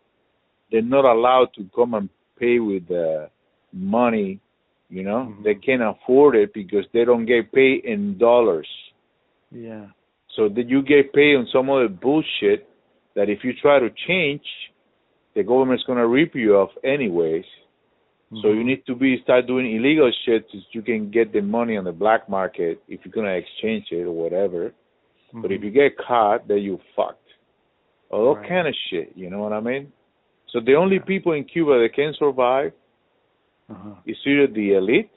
They're 0.70 0.82
not 0.82 1.04
allowed 1.04 1.52
to 1.54 1.68
come 1.74 1.94
and 1.94 2.08
pay 2.38 2.58
with 2.58 2.90
uh, 2.90 3.26
money. 3.72 4.40
You 4.88 5.04
know, 5.04 5.28
Mhm. 5.30 5.42
they 5.44 5.54
can't 5.54 5.82
afford 5.82 6.34
it 6.36 6.52
because 6.52 6.86
they 6.92 7.04
don't 7.04 7.24
get 7.26 7.52
paid 7.52 7.84
in 7.84 8.18
dollars. 8.18 8.68
Yeah. 9.52 9.86
So 10.36 10.48
that 10.48 10.68
you 10.68 10.82
get 10.82 11.12
paid 11.12 11.36
on 11.36 11.46
some 11.52 11.68
other 11.70 11.88
bullshit 11.88 12.68
that 13.14 13.28
if 13.28 13.44
you 13.44 13.52
try 13.60 13.78
to 13.78 13.90
change, 14.08 14.42
the 15.34 15.42
government's 15.42 15.84
gonna 15.84 16.06
rip 16.06 16.34
you 16.34 16.56
off 16.56 16.70
anyways. 16.82 17.44
So 18.40 18.48
you 18.48 18.62
Mhm. 18.62 18.64
need 18.64 18.86
to 18.86 18.94
be 18.94 19.20
start 19.20 19.46
doing 19.46 19.70
illegal 19.76 20.10
shit 20.24 20.48
so 20.50 20.58
you 20.70 20.80
can 20.80 21.10
get 21.10 21.32
the 21.32 21.42
money 21.42 21.76
on 21.76 21.84
the 21.84 21.92
black 21.92 22.30
market 22.30 22.82
if 22.88 23.04
you're 23.04 23.12
gonna 23.12 23.34
exchange 23.34 23.92
it 23.92 24.04
or 24.04 24.12
whatever. 24.12 24.72
But 25.34 25.52
if 25.52 25.60
Mhm. 25.60 25.64
you 25.64 25.70
get 25.70 25.98
caught, 25.98 26.48
then 26.48 26.58
you 26.62 26.80
fucked. 26.96 27.18
All 28.10 28.36
Right. 28.36 28.48
kind 28.48 28.68
of 28.68 28.74
shit. 28.74 29.12
You 29.16 29.28
know 29.28 29.40
what 29.42 29.52
I 29.52 29.60
mean? 29.60 29.92
So 30.48 30.60
the 30.60 30.76
only 30.76 30.96
Yeah. 30.96 31.04
people 31.04 31.32
in 31.32 31.44
Cuba 31.44 31.78
that 31.78 31.92
can 31.92 32.14
survive 32.14 32.72
uh-huh. 33.68 33.94
is 34.06 34.18
either 34.26 34.46
the 34.46 34.74
elite. 34.74 35.10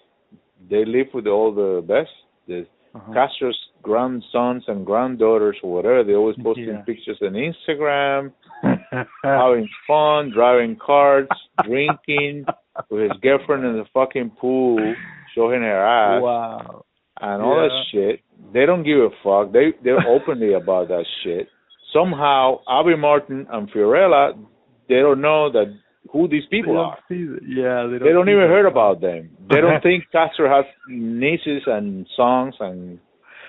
They 0.69 0.83
live 0.85 1.13
with 1.13 1.27
all 1.27 1.51
the 1.51 1.81
best. 1.81 2.13
The 2.47 2.65
Uh-huh. 2.95 3.13
Castro's 3.13 3.59
grandsons 3.83 4.63
and 4.67 4.85
granddaughters 4.85 5.57
or 5.61 5.73
whatever. 5.73 6.03
They 6.03 6.13
always 6.13 6.37
posting 6.41 6.67
Yeah. 6.69 6.81
pictures 6.81 7.17
on 7.21 7.33
Instagram, 7.33 8.31
having 9.23 9.69
fun, 9.85 10.31
driving 10.33 10.77
cars, 10.77 11.27
drinking 11.63 12.45
with 12.89 13.03
his 13.03 13.11
girlfriend 13.21 13.65
in 13.65 13.73
the 13.77 13.85
fucking 13.93 14.31
pool, 14.39 14.79
showing 15.35 15.61
her 15.61 15.85
ass 15.85 16.21
wow. 16.21 16.85
and 17.21 17.41
all 17.43 17.55
that 17.57 17.71
shit. 17.91 18.21
They 18.53 18.65
don't 18.65 18.83
give 18.83 18.99
a 18.99 19.09
fuck. 19.23 19.51
They 19.51 19.73
they're 19.83 20.07
openly 20.07 20.53
about 20.61 20.87
that 20.87 21.05
shit. 21.23 21.47
Somehow, 21.93 22.59
Abby 22.69 22.95
Martin 22.95 23.45
and 23.51 23.69
Fiorella, 23.71 24.33
they 24.89 24.95
don't 24.95 25.21
know 25.21 25.51
that 25.51 25.73
who 26.15 26.27
these 26.29 26.45
people 26.49 26.77
are. 26.77 26.97
Yeah, 27.09 27.87
they 27.91 27.97
don't. 27.97 28.03
They 28.03 28.13
don't 28.13 28.29
even 28.29 28.47
heard 28.47 28.65
about 28.75 29.01
them. 29.01 29.29
They 29.49 29.59
don't 29.59 29.81
think 29.83 30.05
Castro 30.11 30.47
has 30.49 30.65
nieces 30.87 31.63
and 31.67 32.07
sons 32.15 32.55
and 32.59 32.99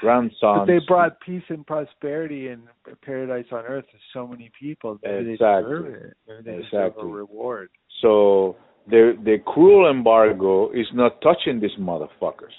grandsons. 0.01 0.37
But 0.41 0.67
they 0.67 0.81
brought 0.87 1.21
peace 1.21 1.45
and 1.49 1.65
prosperity 1.67 2.49
and 2.49 2.63
paradise 3.03 3.47
on 3.53 3.65
earth 3.65 3.85
to 3.93 3.99
so 4.13 4.27
many 4.27 4.51
people. 4.59 4.99
Maybe 5.03 5.33
Exactly. 5.33 5.75
they 5.75 5.83
deserve 5.83 5.95
it. 5.95 6.17
Maybe 6.29 6.43
they 6.43 6.57
deserve 6.63 6.87
Exactly. 6.89 7.03
a 7.11 7.13
reward. 7.13 7.69
So 8.03 8.57
the 8.89 9.17
the 9.25 9.37
cruel 9.47 9.89
embargo 9.91 10.71
is 10.73 10.87
not 10.93 11.21
touching 11.23 11.61
these 11.61 11.77
motherfuckers. 11.79 12.57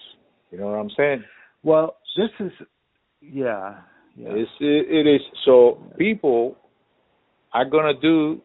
You 0.51 0.59
know 0.59 0.67
what 0.67 0.79
I'm 0.79 0.89
saying? 0.95 1.23
Well, 1.63 1.97
this 2.15 2.29
is, 2.39 2.51
yeah, 3.21 3.79
yeah. 4.15 4.29
It's, 4.29 4.51
it, 4.61 4.85
it 4.89 5.15
is 5.15 5.21
so 5.43 5.83
people 5.97 6.55
are 7.53 7.65
gonna 7.65 7.99
do 8.01 8.41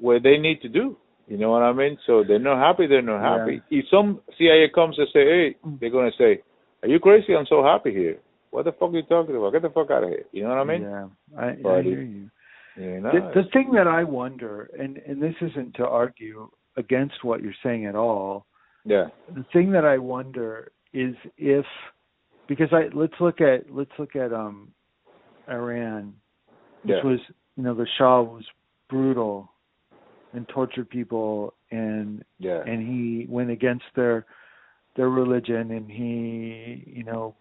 what 0.00 0.22
they 0.22 0.38
need 0.38 0.60
to 0.62 0.68
do. 0.68 0.96
You 1.28 1.38
know 1.38 1.50
what 1.50 1.62
I 1.62 1.72
mean? 1.72 1.96
So 2.06 2.24
they're 2.26 2.38
not 2.38 2.58
happy. 2.58 2.86
They're 2.86 3.00
not 3.02 3.22
happy. 3.22 3.62
If 3.70 3.86
some 3.90 4.20
CIA 4.36 4.68
comes 4.74 4.98
and 4.98 5.08
say, 5.12 5.24
"Hey," 5.24 5.56
they're 5.80 5.90
gonna 5.90 6.10
say, 6.18 6.42
"Are 6.82 6.88
you 6.88 6.98
crazy? 6.98 7.34
I'm 7.34 7.46
so 7.46 7.62
happy 7.62 7.92
here. 7.92 8.18
What 8.50 8.64
the 8.64 8.72
fuck 8.72 8.90
are 8.90 8.96
you 8.96 9.02
talking 9.04 9.36
about? 9.36 9.52
Get 9.52 9.62
the 9.62 9.70
fuck 9.70 9.90
out 9.90 10.02
of 10.04 10.10
here." 10.10 10.24
You 10.32 10.42
know 10.42 10.50
what 10.50 10.58
I 10.58 10.64
mean? 10.64 10.82
Yeah, 10.82 11.06
I, 11.38 11.46
I 11.46 11.82
hear 11.82 12.02
you. 12.02 12.28
You 12.76 13.00
know? 13.00 13.12
The, 13.12 13.42
the 13.42 13.48
thing 13.52 13.70
that 13.74 13.86
I 13.86 14.02
wonder, 14.04 14.68
and 14.78 14.98
and 15.06 15.22
this 15.22 15.34
isn't 15.40 15.74
to 15.76 15.86
argue 15.86 16.50
against 16.76 17.22
what 17.22 17.42
you're 17.42 17.54
saying 17.62 17.86
at 17.86 17.94
all. 17.94 18.46
yeah. 18.84 19.06
The 19.34 19.44
thing 19.52 19.72
that 19.72 19.84
I 19.84 19.98
wonder 19.98 20.72
is 20.92 21.14
if, 21.38 21.66
because 22.48 22.72
I 22.72 22.88
let's 22.94 23.14
look 23.20 23.40
at 23.40 23.70
let's 23.70 23.90
look 23.98 24.16
at 24.16 24.32
um, 24.32 24.72
Iran, 25.48 26.14
which 26.82 26.96
Yeah. 26.96 27.04
was 27.04 27.20
you 27.56 27.62
know 27.62 27.74
the 27.74 27.86
Shah 27.96 28.22
was 28.22 28.44
brutal 28.88 29.51
and 30.32 30.48
tortured 30.48 30.88
people 30.88 31.54
and 31.70 32.24
Yeah. 32.38 32.62
and 32.66 32.86
he 32.86 33.26
went 33.28 33.50
against 33.50 33.84
their 33.94 34.26
their 34.96 35.08
religion 35.08 35.70
and 35.70 35.90
he 35.90 36.84
you 36.86 37.04
know 37.04 37.34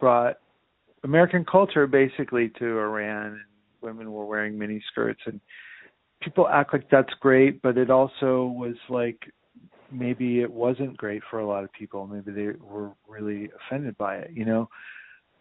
brought 0.00 0.36
American 1.04 1.44
culture 1.44 1.86
basically 1.86 2.48
to 2.58 2.78
Iran 2.78 3.26
and 3.26 3.40
women 3.80 4.12
were 4.12 4.26
wearing 4.26 4.58
mini 4.58 4.82
skirts 4.90 5.20
and 5.26 5.40
people 6.20 6.48
act 6.48 6.72
like 6.72 6.88
that's 6.90 7.12
great 7.20 7.62
but 7.62 7.78
it 7.78 7.90
also 7.90 8.46
was 8.46 8.76
like 8.88 9.30
maybe 9.90 10.40
it 10.40 10.52
wasn't 10.52 10.96
great 10.96 11.22
for 11.30 11.38
a 11.38 11.46
lot 11.46 11.64
of 11.64 11.72
people 11.72 12.06
maybe 12.06 12.30
they 12.32 12.48
were 12.60 12.90
really 13.08 13.50
offended 13.66 13.96
by 13.98 14.16
it 14.16 14.30
you 14.32 14.44
know 14.44 14.68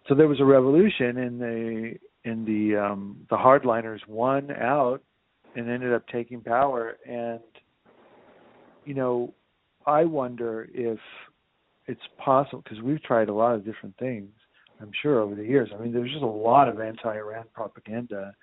so 0.07 0.15
there 0.15 0.27
was 0.27 0.39
a 0.39 0.45
revolution 0.45 1.17
and 1.17 1.41
they 1.41 1.99
and 2.29 2.45
the 2.45 2.75
um 2.75 3.17
the 3.29 3.35
hardliners 3.35 4.05
won 4.07 4.51
out 4.51 5.01
and 5.57 5.69
ended 5.69 5.93
up 5.93 6.07
taking 6.07 6.39
power. 6.39 6.97
And 7.05 7.41
you 8.87 8.93
know 8.93 9.33
i 9.85 10.03
wonder 10.03 10.67
if 10.73 10.97
it's 11.85 12.01
possible 12.17 12.61
because 12.63 12.81
we've 12.81 13.03
tried 13.03 13.29
a 13.29 13.33
lot 13.33 13.53
of 13.53 13.65
different 13.65 13.95
things 13.97 14.29
i'm 14.81 14.91
sure 15.01 15.19
over 15.19 15.35
the 15.35 15.43
years. 15.43 15.69
I 15.77 15.81
mean 15.81 15.91
there's 15.91 16.11
just 16.11 16.23
a 16.23 16.25
lot 16.25 16.69
of 16.69 16.79
anti-iran 16.79 17.45
propaganda 17.53 18.33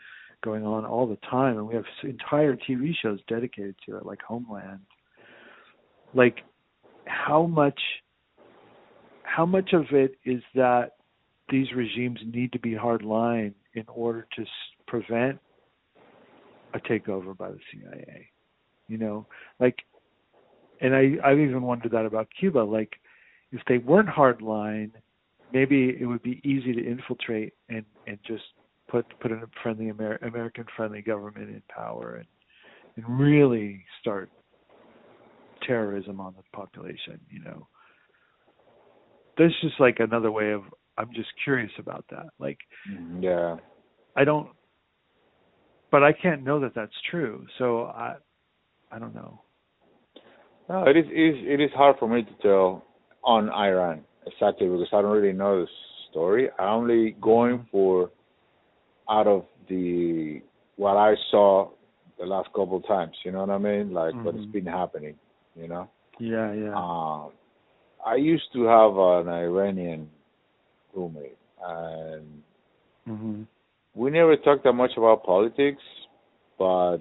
going 0.44 0.64
on 0.66 0.84
all 0.84 1.06
the 1.06 1.18
time 1.28 1.56
and 1.56 1.66
we 1.66 1.74
have 1.74 1.84
entire 2.02 2.54
tv 2.56 2.92
shows 3.02 3.18
dedicated 3.28 3.74
to 3.86 3.96
it 3.96 4.04
like 4.04 4.20
homeland. 4.20 4.80
Like 6.12 6.36
how 7.06 7.46
much 7.46 7.80
how 9.22 9.46
much 9.46 9.72
of 9.72 9.86
it 9.90 10.16
is 10.24 10.42
that 10.54 10.92
these 11.50 11.66
regimes 11.74 12.20
need 12.26 12.52
to 12.52 12.58
be 12.58 12.74
hard 12.74 13.02
line 13.02 13.54
in 13.74 13.84
order 13.88 14.26
to 14.36 14.44
prevent 14.86 15.38
a 16.74 16.78
takeover 16.80 17.36
by 17.36 17.50
the 17.50 17.58
CIA. 17.72 18.28
You 18.88 18.98
know, 18.98 19.26
like, 19.60 19.76
and 20.80 20.94
I 20.94 21.14
I've 21.24 21.38
even 21.38 21.62
wondered 21.62 21.92
that 21.92 22.04
about 22.04 22.28
Cuba. 22.38 22.58
Like, 22.58 22.92
if 23.52 23.60
they 23.66 23.78
weren't 23.78 24.08
hard 24.08 24.42
line, 24.42 24.92
maybe 25.52 25.96
it 25.98 26.04
would 26.04 26.22
be 26.22 26.40
easy 26.44 26.72
to 26.74 26.86
infiltrate 26.86 27.54
and 27.68 27.84
and 28.06 28.18
just 28.26 28.42
put 28.88 29.06
put 29.20 29.32
a 29.32 29.40
friendly 29.62 29.88
Amer- 29.88 30.18
American 30.22 30.66
friendly 30.76 31.00
government 31.00 31.48
in 31.48 31.62
power 31.68 32.16
and 32.16 32.26
and 32.96 33.18
really 33.18 33.84
start 34.00 34.30
terrorism 35.66 36.20
on 36.20 36.34
the 36.36 36.42
population. 36.56 37.18
You 37.30 37.42
know, 37.42 37.66
that's 39.38 39.54
just 39.62 39.80
like 39.80 40.00
another 40.00 40.30
way 40.30 40.52
of. 40.52 40.62
I'm 40.96 41.12
just 41.12 41.30
curious 41.42 41.72
about 41.78 42.04
that. 42.10 42.26
Like, 42.38 42.58
mm-hmm. 42.88 43.20
Yeah. 43.20 43.56
I 44.16 44.22
don't, 44.22 44.48
but 45.94 46.02
I 46.02 46.12
can't 46.12 46.42
know 46.42 46.58
that 46.58 46.74
that's 46.74 47.00
true. 47.08 47.46
So 47.56 47.84
I, 47.84 48.16
I 48.90 48.98
don't 48.98 49.14
know. 49.14 49.40
No, 50.68 50.82
it 50.88 50.96
is, 50.96 51.04
it 51.08 51.20
is 51.20 51.36
it 51.46 51.60
is 51.60 51.70
hard 51.76 51.94
for 52.00 52.08
me 52.08 52.24
to 52.24 52.34
tell 52.42 52.84
on 53.22 53.48
Iran 53.48 54.00
exactly 54.26 54.66
because 54.66 54.88
I 54.92 55.02
don't 55.02 55.12
really 55.12 55.32
know 55.32 55.60
the 55.60 55.68
story. 56.10 56.48
I'm 56.58 56.80
only 56.80 57.12
going 57.20 57.68
for 57.70 58.10
out 59.08 59.28
of 59.28 59.44
the 59.68 60.40
what 60.74 60.96
I 60.96 61.14
saw 61.30 61.70
the 62.18 62.26
last 62.26 62.48
couple 62.48 62.78
of 62.78 62.86
times. 62.88 63.14
You 63.24 63.30
know 63.30 63.44
what 63.44 63.50
I 63.50 63.58
mean? 63.58 63.92
Like 63.92 64.14
what's 64.24 64.38
Mhm. 64.38 64.52
been 64.52 64.66
happening. 64.66 65.14
You 65.54 65.68
know. 65.68 65.88
Yeah, 66.18 66.52
yeah. 66.54 66.74
Um, 66.74 67.30
I 68.04 68.16
used 68.16 68.52
to 68.54 68.64
have 68.64 68.96
an 68.96 69.28
Iranian 69.28 70.10
roommate, 70.92 71.38
and 71.62 72.42
hmm 73.06 73.42
we 73.94 74.10
never 74.10 74.36
talked 74.36 74.64
that 74.64 74.72
much 74.72 74.92
about 74.96 75.24
politics, 75.24 75.82
but 76.58 76.98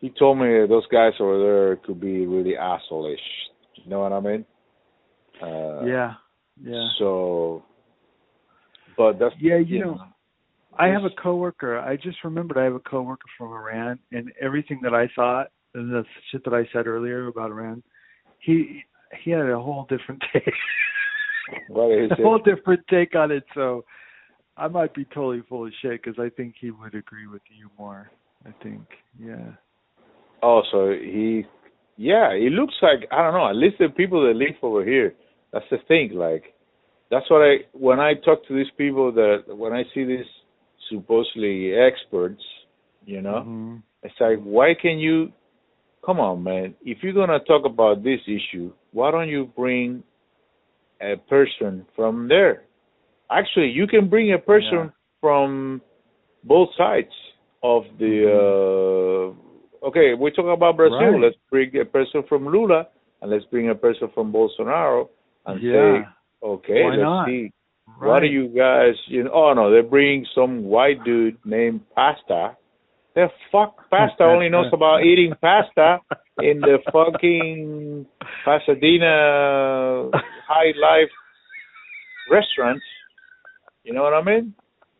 he 0.00 0.10
told 0.18 0.38
me 0.38 0.46
that 0.46 0.66
those 0.68 0.86
guys 0.92 1.12
over 1.20 1.38
there 1.38 1.76
could 1.76 2.00
be 2.00 2.26
really 2.26 2.56
asshole-ish. 2.56 3.20
You 3.76 3.90
know 3.90 4.00
what 4.00 4.12
I 4.12 4.20
mean? 4.20 4.44
Uh, 5.42 5.84
yeah, 5.84 6.14
yeah. 6.62 6.86
So, 6.98 7.64
but 8.96 9.18
that's 9.18 9.34
Yeah, 9.40 9.58
you 9.58 9.80
know, 9.80 9.98
I 10.78 10.88
have 10.88 11.04
a 11.04 11.22
coworker. 11.22 11.78
I 11.78 11.96
just 11.96 12.18
remembered 12.24 12.58
I 12.58 12.64
have 12.64 12.74
a 12.74 12.80
coworker 12.80 13.26
from 13.38 13.52
Iran, 13.52 13.98
and 14.12 14.32
everything 14.40 14.80
that 14.82 14.94
I 14.94 15.08
thought 15.16 15.48
and 15.74 15.90
the 15.90 16.04
shit 16.30 16.44
that 16.44 16.54
I 16.54 16.68
said 16.72 16.86
earlier 16.86 17.28
about 17.28 17.50
Iran, 17.50 17.82
he 18.38 18.82
he 19.24 19.30
had 19.30 19.48
a 19.48 19.58
whole 19.58 19.86
different 19.88 20.22
take. 20.32 20.52
What 21.68 21.92
is 21.92 22.10
it? 22.10 22.18
a 22.18 22.20
it? 22.20 22.24
whole 22.24 22.38
different 22.38 22.80
take 22.88 23.14
on 23.14 23.30
it. 23.30 23.44
So 23.54 23.84
I 24.56 24.68
might 24.68 24.94
be 24.94 25.04
totally 25.06 25.42
full 25.48 25.66
of 25.66 25.72
shit 25.80 26.02
because 26.02 26.18
I 26.18 26.28
think 26.28 26.54
he 26.60 26.70
would 26.70 26.94
agree 26.94 27.26
with 27.26 27.42
you 27.48 27.70
more. 27.78 28.10
I 28.46 28.50
think, 28.62 28.82
yeah. 29.18 29.52
Oh, 30.42 30.62
so 30.70 30.90
he, 30.90 31.44
yeah, 31.96 32.30
it 32.32 32.52
looks 32.52 32.74
like 32.82 33.08
I 33.10 33.22
don't 33.22 33.34
know. 33.34 33.48
At 33.48 33.56
least 33.56 33.76
the 33.78 33.88
people 33.88 34.26
that 34.26 34.34
live 34.34 34.56
over 34.62 34.84
here, 34.84 35.14
that's 35.52 35.64
the 35.70 35.78
thing. 35.88 36.10
Like, 36.14 36.54
that's 37.10 37.30
what 37.30 37.42
I 37.42 37.58
when 37.72 38.00
I 38.00 38.14
talk 38.14 38.46
to 38.48 38.54
these 38.54 38.70
people 38.76 39.12
that 39.12 39.44
when 39.48 39.72
I 39.72 39.84
see 39.94 40.04
these 40.04 40.26
supposedly 40.90 41.72
experts, 41.74 42.42
you 43.06 43.22
know, 43.22 43.44
Mhm. 43.46 43.82
it's 44.02 44.20
like 44.20 44.40
why 44.40 44.74
can 44.74 44.98
you? 44.98 45.32
Come 46.04 46.18
on, 46.18 46.42
man. 46.42 46.74
If 46.84 47.02
you're 47.02 47.12
gonna 47.12 47.38
talk 47.40 47.64
about 47.64 48.02
this 48.02 48.20
issue, 48.26 48.72
why 48.90 49.12
don't 49.12 49.28
you 49.28 49.44
bring 49.56 50.02
a 51.00 51.16
person 51.16 51.86
from 51.94 52.26
there? 52.28 52.64
Actually, 53.32 53.70
you 53.70 53.86
can 53.86 54.08
bring 54.08 54.32
a 54.32 54.38
person 54.38 54.78
Yeah. 54.86 54.90
from 55.20 55.80
both 56.44 56.68
sides 56.76 57.14
of 57.62 57.84
the. 57.98 58.14
uh 58.28 59.34
Okay, 59.84 60.14
we're 60.14 60.30
talking 60.30 60.52
about 60.52 60.76
Brazil. 60.76 61.12
Right. 61.14 61.22
Let's 61.22 61.36
bring 61.50 61.76
a 61.76 61.84
person 61.84 62.22
from 62.28 62.46
Lula 62.46 62.86
and 63.20 63.30
let's 63.32 63.44
bring 63.46 63.70
a 63.70 63.74
person 63.74 64.08
from 64.14 64.32
Bolsonaro 64.32 65.08
and 65.46 65.60
Yeah. 65.60 65.72
say, 65.74 66.08
okay, 66.40 66.82
Why 66.84 66.90
let's 66.90 67.02
not? 67.02 67.26
see 67.26 67.50
What 67.98 68.20
do 68.20 68.26
you 68.26 68.46
guys? 68.48 68.94
You 69.06 69.24
know? 69.24 69.32
Oh 69.32 69.52
no, 69.54 69.70
they 69.74 69.80
bring 69.80 70.24
some 70.34 70.64
white 70.64 71.02
dude 71.04 71.36
named 71.44 71.80
Pasta. 71.96 72.56
The 73.14 73.28
fuck, 73.50 73.90
Pasta 73.90 74.22
only 74.22 74.48
knows 74.48 74.72
about 74.78 75.02
eating 75.04 75.34
pasta 75.40 76.00
in 76.38 76.60
the 76.60 76.78
fucking 76.92 78.06
Pasadena 78.44 80.10
high 80.48 80.72
life 80.80 81.10
restaurants. 82.30 82.84
You 83.84 83.92
know 83.92 84.02
what 84.02 84.14
I 84.14 84.22
mean? 84.22 84.54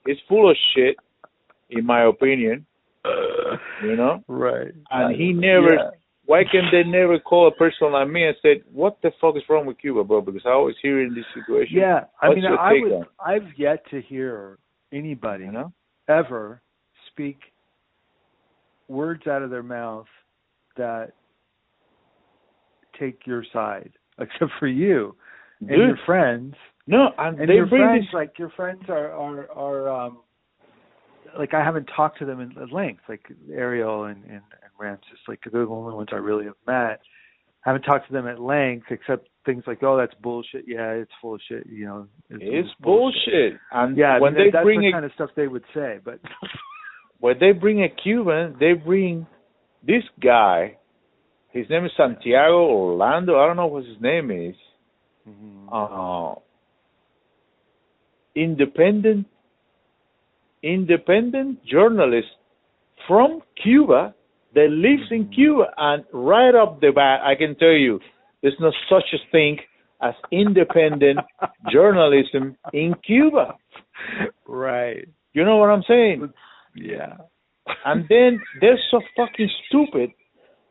It's 0.07 0.21
full 0.29 0.51
of 0.51 0.57
shit, 0.75 0.97
in 1.71 1.87
my 1.87 2.05
opinion. 2.05 2.67
Uh, 3.05 3.57
you 3.85 3.97
know, 3.97 4.23
Right. 4.29 4.73
and 4.91 5.17
he 5.17 5.33
never. 5.33 5.75
Yeah. 5.75 5.91
Why 6.25 6.45
can 6.51 6.63
they 6.71 6.85
never 6.85 7.19
call 7.19 7.49
a 7.49 7.51
person 7.51 7.91
like 7.91 8.09
me 8.09 8.25
and 8.25 8.37
say, 8.43 8.63
"What 8.73 9.03
the 9.03 9.11
fuck 9.21 9.37
is 9.37 9.43
wrong 9.49 9.67
with 9.67 9.79
Cuba, 9.79 10.05
bro?" 10.05 10.21
Because 10.21 10.43
I 10.47 10.51
always 10.51 10.77
hear 10.81 11.03
in 11.03 11.15
this 11.15 11.25
situation. 11.35 11.77
Yeah, 11.77 12.05
I 12.21 12.29
mean, 12.33 12.45
I 12.47 12.73
would, 12.75 13.07
I've 13.19 13.49
yet 13.59 13.85
to 13.91 14.01
hear 14.01 14.59
anybody 14.93 15.47
you 15.47 15.53
know. 15.53 15.73
ever 16.09 16.63
speak 17.09 17.39
words 18.89 19.27
out 19.27 19.43
of 19.43 19.51
their 19.51 19.65
mouth 19.65 20.07
that 20.77 21.13
take 22.99 23.27
your 23.27 23.45
side, 23.53 23.93
except 24.19 24.53
for 24.61 24.69
you 24.69 25.17
and 25.61 25.69
Dude, 25.71 25.79
your 25.81 25.99
friends. 26.07 26.55
No, 26.87 27.09
and, 27.19 27.39
And 27.41 27.49
they 27.49 27.55
your 27.55 27.67
bring 27.67 27.83
friends, 27.83 28.05
this. 28.07 28.15
like 28.15 28.39
your 28.39 28.51
friends, 28.51 28.83
are 28.89 29.11
are 29.13 29.51
are 29.53 29.89
um 30.07 30.19
like 31.39 31.55
I 31.55 31.65
haven't 31.65 31.87
talked 31.97 32.19
to 32.19 32.25
them 32.27 32.41
in 32.41 32.57
at 32.61 32.73
length, 32.73 33.03
like 33.09 33.25
Ariel 33.53 34.05
and 34.05 34.23
and, 34.25 34.35
and 34.35 34.73
Ramses. 34.79 35.07
Like 35.29 35.41
they're 35.51 35.65
the 35.65 35.71
only 35.71 35.95
ones 35.95 36.09
I 36.13 36.17
really 36.17 36.45
have 36.47 36.55
met. 36.67 37.01
I 37.65 37.71
haven't 37.71 37.83
talked 37.83 38.09
to 38.09 38.13
them 38.13 38.27
at 38.27 38.41
length, 38.41 38.87
except 38.91 39.29
things 39.47 39.63
like, 39.69 39.83
"Oh, 39.85 39.97
that's 39.97 40.15
bullshit." 40.21 40.65
Yeah, 40.67 40.91
it's 40.91 41.13
full 41.21 41.35
of 41.37 41.41
shit. 41.49 41.65
You 41.69 41.85
know, 41.87 42.09
It's 42.31 42.69
bullshit. 42.81 43.55
And 43.71 43.97
Yeah, 43.97 44.17
I 44.17 44.21
when 44.21 44.35
mean, 44.35 44.47
they 44.47 44.51
that's 44.51 44.65
bring 44.65 44.81
the 44.81 44.89
a 44.89 44.93
kind 44.93 45.05
of 45.05 45.13
stuff 45.15 45.31
they 45.37 45.47
would 45.47 45.65
say. 45.73 45.99
But 46.05 46.19
when 47.21 47.37
they 47.39 47.53
bring 47.53 47.85
a 47.85 47.89
Cuban, 47.89 48.57
they 48.59 48.73
bring 48.73 49.27
this 49.87 50.03
guy. 50.21 50.77
His 51.51 51.67
name 51.71 51.85
is 51.85 51.93
Santiago 51.97 52.65
Orlando. 52.67 53.39
I 53.39 53.47
don't 53.47 53.57
know 53.57 53.67
what 53.69 53.85
his 53.85 54.01
name 54.01 54.31
is. 54.33 54.57
Uh, 55.71 56.35
independent, 58.35 59.27
independent 60.63 61.65
journalist 61.65 62.29
from 63.07 63.41
Cuba 63.63 64.15
that 64.55 64.69
lives 64.71 65.11
in 65.11 65.29
Cuba, 65.33 65.65
and 65.79 66.05
right 66.13 66.55
off 66.55 66.81
the 66.81 66.91
bat, 66.95 67.21
I 67.25 67.35
can 67.35 67.55
tell 67.57 67.73
you, 67.73 68.01
there's 68.43 68.55
no 68.61 68.71
such 68.89 69.05
a 69.15 69.19
thing 69.31 69.59
as 70.03 70.15
independent 70.31 71.21
journalism 71.73 72.57
in 72.73 72.95
Cuba. 73.07 73.55
right, 74.47 75.09
You 75.33 75.45
know 75.45 75.57
what 75.57 75.71
I'm 75.71 75.83
saying? 75.89 76.33
yeah, 76.75 77.17
And 77.85 78.05
then 78.09 78.41
they're 78.61 78.79
so 78.91 79.01
fucking 79.17 79.49
stupid 79.69 80.11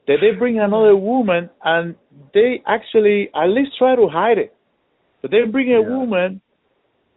that 0.08 0.18
they 0.22 0.38
bring 0.38 0.60
another 0.60 0.96
woman 0.96 1.50
and 1.64 1.96
they 2.34 2.62
actually 2.68 3.30
at 3.34 3.48
least 3.48 3.72
try 3.78 3.96
to 3.96 4.08
hide 4.08 4.38
it. 4.38 4.54
But 5.22 5.32
they 5.32 5.44
bring 5.44 5.70
a 5.70 5.82
Yeah. 5.82 5.88
woman 5.98 6.42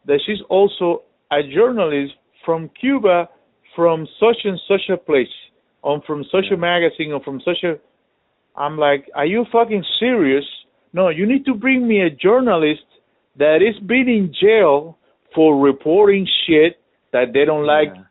that 0.06 0.20
she's 0.24 0.40
also 0.48 1.02
a 1.30 1.42
journalist 1.42 2.14
from 2.44 2.70
Cuba 2.80 3.28
from 3.74 4.06
such 4.20 4.36
and 4.44 4.60
such 4.68 4.88
a 4.88 4.96
place, 4.96 5.34
or 5.82 6.00
from 6.06 6.24
such 6.30 6.46
a 6.52 6.56
magazine, 6.56 7.12
or 7.12 7.22
from 7.22 7.40
such 7.44 7.62
a. 7.64 7.74
I'm 8.56 8.78
like, 8.78 9.10
are 9.14 9.26
you 9.26 9.44
fucking 9.50 9.84
serious? 9.98 10.44
No, 10.92 11.08
you 11.08 11.26
need 11.26 11.44
to 11.46 11.54
bring 11.54 11.88
me 11.88 12.02
a 12.02 12.10
journalist 12.10 12.84
that 13.36 13.58
is 13.62 13.76
been 13.86 14.08
in 14.08 14.32
jail 14.40 14.96
for 15.34 15.58
reporting 15.60 16.26
shit 16.46 16.78
that 17.12 17.32
they 17.32 17.44
don't 17.44 17.66
like 17.66 17.92
Yeah. 17.94 18.02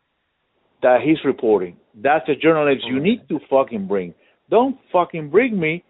that 0.82 1.00
he's 1.00 1.24
reporting. 1.24 1.76
That's 1.94 2.28
a 2.28 2.34
journalist 2.34 2.84
you 2.86 3.00
need 3.00 3.26
to 3.30 3.38
fucking 3.48 3.86
bring. 3.86 4.12
Don't 4.50 4.76
fucking 4.92 5.30
bring 5.30 5.58
me 5.58 5.82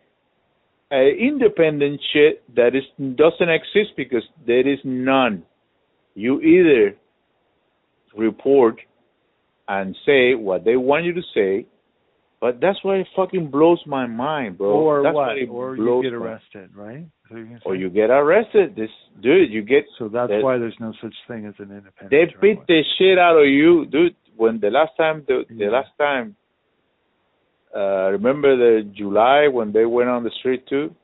a 0.93 1.11
independent 1.19 2.01
shit 2.13 2.43
that 2.55 2.77
is 2.77 2.85
doesn't 3.17 3.49
exist 3.49 3.97
because 3.97 4.23
there 4.47 4.67
is 4.67 4.79
none. 4.85 5.43
You 6.15 6.41
either 6.41 6.97
report 8.17 8.77
and 9.69 9.97
say 10.07 10.35
what 10.35 10.65
they 10.65 10.77
want 10.77 11.05
you 11.05 11.13
to 11.15 11.23
say, 11.35 11.67
but 12.41 12.61
that's 12.61 12.79
why 12.83 12.97
it 12.97 13.07
fucking 13.17 13.51
blows 13.51 13.81
my 13.87 14.07
mind, 14.07 14.59
bro. 14.59 14.69
or 14.71 15.03
that's 15.03 15.15
what? 15.15 15.37
Or 15.49 15.77
you 15.77 16.03
get 16.03 16.13
my- 16.13 16.19
arrested, 16.19 16.71
right? 16.75 17.07
Or 17.65 17.75
you 17.75 17.89
get 17.89 18.11
arrested. 18.11 18.77
This 18.77 18.91
dude, 19.21 19.51
you 19.51 19.63
get 19.63 19.85
So 19.99 20.09
that's 20.09 20.29
that- 20.31 20.43
why 20.43 20.59
there's 20.59 20.79
no 20.79 20.93
such 21.01 21.15
thing 21.27 21.47
as 21.47 21.55
an 21.59 21.71
independent. 21.73 22.11
They 22.11 22.27
beat 22.41 22.67
the 22.67 22.83
shit 22.99 23.19
out 23.19 23.39
of 23.39 23.47
you, 23.47 23.87
dude. 23.87 24.15
When 24.37 24.61
the 24.61 24.71
last 24.71 24.97
time, 24.97 25.25
the, 25.27 25.45
the 25.49 25.67
last 25.67 25.91
time, 25.97 26.37
uh, 27.75 28.11
remember 28.13 28.57
the 28.57 28.83
July 28.93 29.49
when 29.49 29.73
they 29.73 29.85
went 29.87 30.11
on 30.11 30.23
the 30.25 30.31
street 30.41 30.67
too? 30.67 30.95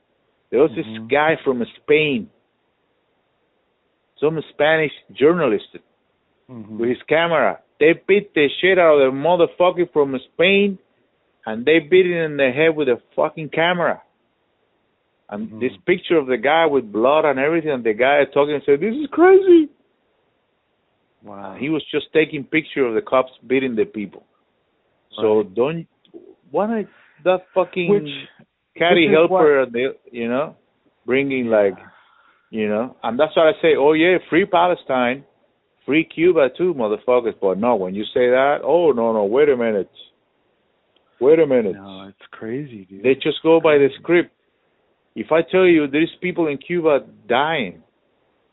There 0.51 0.61
was 0.61 0.70
Mhm. 0.73 0.77
this 0.77 0.99
guy 1.11 1.37
from 1.45 1.65
Spain, 1.77 2.28
some 4.20 4.42
Spanish 4.51 4.92
journalist 5.12 5.76
Mhm. 6.48 6.78
with 6.78 6.90
his 6.90 7.02
camera. 7.09 7.60
They 7.78 7.94
beat 8.06 8.34
the 8.34 8.48
shit 8.60 8.78
out 8.78 8.98
of 8.98 9.12
the 9.12 9.18
motherfucker 9.18 9.90
from 9.92 10.18
Spain, 10.32 10.78
and 11.47 11.64
they 11.64 11.78
beat 11.80 12.06
him 12.06 12.32
in 12.32 12.36
the 12.36 12.51
head 12.52 12.76
with 12.76 12.88
a 12.88 13.01
fucking 13.16 13.48
camera. 13.48 14.02
And 15.30 15.48
Mhm. 15.48 15.60
this 15.60 15.76
picture 15.86 16.18
of 16.18 16.26
the 16.26 16.36
guy 16.36 16.66
with 16.66 16.92
blood 16.92 17.24
and 17.24 17.38
everything, 17.38 17.70
and 17.70 17.84
the 17.84 17.94
guy 17.94 18.24
talking 18.24 18.55
and 18.55 18.64
said, 18.64 18.80
"This 18.80 18.97
is 18.97 19.06
crazy." 19.09 19.68
wow. 21.22 21.55
He 21.55 21.68
was 21.68 21.84
just 21.90 22.12
taking 22.12 22.44
picture 22.44 22.84
of 22.86 22.94
the 22.94 23.02
cops 23.02 23.32
beating 23.47 23.74
the 23.74 23.84
people. 23.84 24.24
So 25.12 25.42
don't 25.42 25.86
why 26.51 26.66
not 26.66 26.86
that 27.24 27.47
fucking 27.55 27.88
Which 27.88 28.28
caddy 28.76 29.06
which 29.06 29.14
helper 29.14 29.66
they, 29.66 29.88
you 30.10 30.28
know 30.28 30.56
bringing 31.06 31.47
like 31.47 31.76
you 32.51 32.68
know 32.68 32.97
and 33.02 33.18
that's 33.18 33.35
why 33.36 33.48
I 33.48 33.52
say 33.62 33.74
oh 33.78 33.93
yeah 33.93 34.18
free 34.28 34.44
Palestine 34.44 35.24
free 35.86 36.05
Cuba 36.05 36.48
too 36.56 36.74
motherfuckers 36.74 37.35
but 37.40 37.59
no 37.59 37.77
when 37.77 37.94
you 37.94 38.05
say 38.05 38.28
that 38.31 38.59
oh 38.64 38.93
no 38.93 39.12
no 39.12 39.24
wait 39.24 39.48
a 39.48 39.56
minute 39.56 39.90
wait 41.20 41.39
a 41.39 41.47
minute 41.47 41.74
no, 41.74 42.06
it's 42.09 42.27
crazy, 42.31 42.86
dude. 42.89 43.02
they 43.02 43.14
just 43.14 43.43
go 43.43 43.60
by 43.60 43.78
the 43.78 43.89
script 44.01 44.32
if 45.14 45.32
I 45.32 45.43
tell 45.43 45.66
you 45.66 45.86
there's 45.86 46.14
people 46.20 46.47
in 46.48 46.59
Cuba 46.59 47.01
dying 47.28 47.82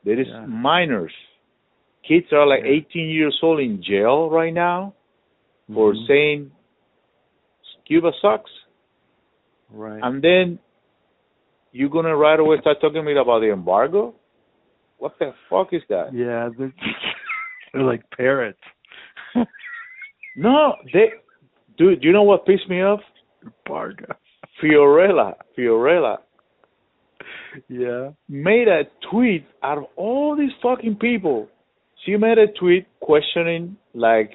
there 0.05 0.19
is 0.19 0.27
Yeah. 0.27 0.45
minors 0.45 1.13
kids 2.07 2.27
are 2.31 2.45
like 2.47 2.63
Yeah. 2.63 2.71
18 2.71 3.09
years 3.09 3.37
old 3.41 3.59
in 3.59 3.81
jail 3.83 4.29
right 4.29 4.53
now 4.53 4.93
for 5.73 5.93
Mhm. 5.93 6.07
saying 6.07 6.51
Cuba 7.85 8.11
sucks, 8.21 8.51
right. 9.69 10.01
and 10.03 10.21
then 10.21 10.59
you're 11.71 11.89
gonna 11.89 12.15
right 12.15 12.39
away 12.39 12.57
start 12.61 12.77
talking 12.81 12.95
to 12.95 13.03
me 13.03 13.17
about 13.17 13.39
the 13.41 13.51
embargo. 13.51 14.13
What 14.97 15.13
the 15.19 15.33
fuck 15.49 15.69
is 15.73 15.81
that? 15.89 16.13
yeah, 16.13 16.49
they're, 16.57 16.73
they're 17.73 17.83
like 17.83 18.03
parrots. 18.11 18.59
No, 20.39 20.75
they, 20.93 21.13
dude. 21.79 22.03
You 22.03 22.11
know 22.11 22.21
what 22.21 22.45
pissed 22.45 22.69
me 22.69 22.81
off? 22.83 22.99
Embargo. 23.43 24.05
Fiorella, 24.61 25.33
Fiorella 25.57 26.17
Yeah. 27.67 28.11
made 28.29 28.67
a 28.67 28.83
tweet 29.09 29.45
out 29.63 29.79
of 29.79 29.85
all 29.95 30.35
these 30.35 30.51
fucking 30.61 30.97
people. 30.97 31.47
She 32.05 32.15
made 32.17 32.37
a 32.37 32.47
tweet 32.59 32.85
questioning 32.99 33.77
like 33.95 34.33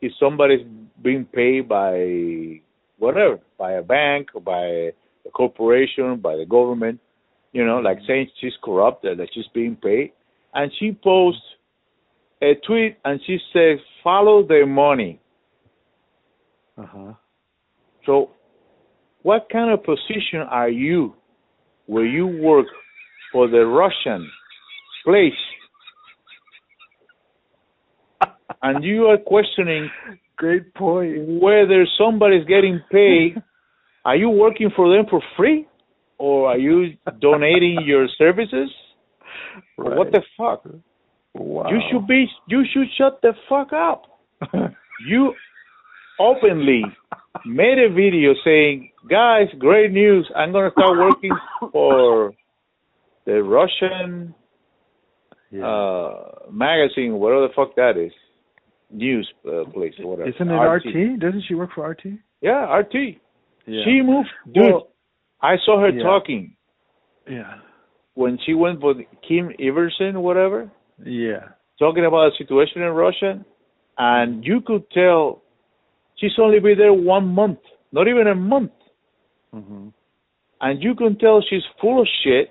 if 0.00 0.12
somebody's 0.18 0.66
being 1.02 1.24
paid 1.24 1.68
by 1.68 2.60
whatever, 2.98 3.38
by 3.56 3.72
a 3.72 3.82
bank 3.82 4.28
or 4.34 4.40
by 4.40 4.90
a 5.26 5.30
corporation, 5.30 6.20
by 6.20 6.36
the 6.36 6.46
government, 6.46 7.00
you 7.52 7.64
know, 7.64 7.78
like 7.78 7.98
saying 8.06 8.28
she's 8.40 8.52
corrupt, 8.62 9.02
that 9.02 9.28
she's 9.32 9.46
being 9.54 9.76
paid. 9.76 10.12
And 10.54 10.70
she 10.78 10.92
posts 10.92 11.40
a 12.42 12.54
tweet 12.66 12.96
and 13.04 13.20
she 13.26 13.38
says, 13.52 13.78
follow 14.02 14.46
the 14.46 14.64
money. 14.66 15.20
Uh 16.76 16.86
huh. 16.86 17.12
So, 18.06 18.30
what 19.22 19.48
kind 19.50 19.72
of 19.72 19.82
position 19.84 20.40
are 20.50 20.68
you 20.68 21.14
where 21.86 22.04
you 22.04 22.26
work 22.26 22.66
for 23.32 23.48
the 23.48 23.64
Russian 23.64 24.28
place 25.04 25.32
and 28.62 28.84
you 28.84 29.06
are 29.06 29.18
questioning 29.18 29.90
Great 30.36 30.74
point. 30.74 31.40
whether 31.40 31.86
somebody's 31.96 32.44
getting 32.46 32.80
paid? 32.90 33.36
Are 34.04 34.16
you 34.16 34.28
working 34.30 34.70
for 34.76 34.94
them 34.94 35.06
for 35.08 35.22
free 35.36 35.66
or 36.18 36.48
are 36.50 36.58
you 36.58 36.94
donating 37.20 37.78
your 37.84 38.06
services? 38.18 38.70
Or 39.78 39.96
What 39.96 40.12
the 40.12 40.22
fuck? 40.36 40.66
Wow. 41.34 41.66
You 41.68 41.80
should 41.90 42.06
be 42.06 42.26
you 42.48 42.64
should 42.72 42.86
shut 42.96 43.20
the 43.22 43.32
fuck 43.48 43.72
up. 43.72 44.02
You 45.08 45.32
openly 46.20 46.82
made 47.44 47.78
a 47.78 47.88
video 47.92 48.34
saying, 48.44 48.92
"Guys, 49.10 49.48
great 49.58 49.90
news! 49.90 50.30
I'm 50.36 50.52
gonna 50.52 50.70
start 50.70 50.96
working 50.96 51.32
for 51.72 52.32
the 53.26 53.42
Russian 53.42 54.34
Yeah. 55.50 55.66
uh 55.66 56.50
magazine, 56.52 57.14
whatever 57.18 57.48
the 57.48 57.54
fuck 57.54 57.74
that 57.76 57.96
is, 57.96 58.12
news 58.90 59.26
uh, 59.46 59.64
place 59.72 59.94
or 59.98 60.10
whatever. 60.10 60.28
Isn't 60.28 60.48
it 60.50 60.54
RT? 60.54 61.18
Doesn't 61.20 61.42
she 61.48 61.54
work 61.54 61.70
for 61.74 61.88
RT? 61.88 62.04
Yeah, 62.40 62.72
RT. 62.76 63.18
Yeah. 63.66 63.84
She 63.84 64.02
moved, 64.02 64.28
dude. 64.52 64.62
Well, 64.72 64.88
I 65.42 65.56
saw 65.64 65.80
her 65.80 65.88
Yeah. 65.90 66.02
talking 66.02 66.56
yeah. 67.28 67.54
when 68.14 68.38
she 68.44 68.54
went 68.54 68.80
with 68.80 68.98
Kim 69.26 69.50
Iversen, 69.58 70.14
whatever, 70.22 70.70
Yeah. 71.04 71.48
talking 71.78 72.04
about 72.04 72.30
the 72.32 72.36
situation 72.38 72.82
in 72.82 72.90
Russia, 72.92 73.44
and 73.98 74.44
you 74.44 74.60
could 74.60 74.90
tell 74.90 75.42
she's 76.16 76.38
only 76.38 76.60
been 76.60 76.78
there 76.78 76.92
one 76.92 77.26
month, 77.34 77.60
not 77.92 78.08
even 78.08 78.26
a 78.26 78.34
month, 78.34 78.72
Mhm. 79.54 79.92
and 80.60 80.82
you 80.82 80.94
can 80.94 81.16
tell 81.16 81.40
she's 81.42 81.64
full 81.80 82.00
of 82.00 82.08
shit. 82.22 82.50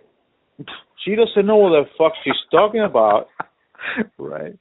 She 1.03 1.15
doesn't 1.15 1.45
know 1.45 1.57
what 1.57 1.71
the 1.71 1.85
fuck 1.97 2.13
she's 2.23 2.41
talking 2.49 2.79
about. 2.79 3.27
right. 4.17 4.53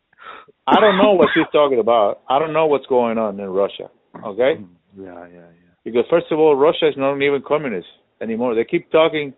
I 0.66 0.80
don't 0.80 0.98
know 0.98 1.12
what 1.12 1.28
she's 1.34 1.46
talking 1.52 1.78
about. 1.78 2.20
I 2.28 2.40
don't 2.40 2.52
know 2.52 2.66
what's 2.66 2.86
going 2.86 3.16
on 3.16 3.38
in 3.38 3.48
Russia. 3.48 3.90
Okay? 4.24 4.56
Mhm. 4.56 4.68
Yeah, 4.96 5.26
yeah, 5.28 5.50
yeah. 5.61 5.61
Because 5.84 6.04
first 6.10 6.26
of 6.30 6.38
all, 6.38 6.54
Russia 6.56 6.88
is 6.88 6.94
not 6.96 7.16
even 7.20 7.42
communist 7.46 7.88
anymore. 8.20 8.54
They 8.54 8.64
keep 8.64 8.90
talking, 8.90 9.34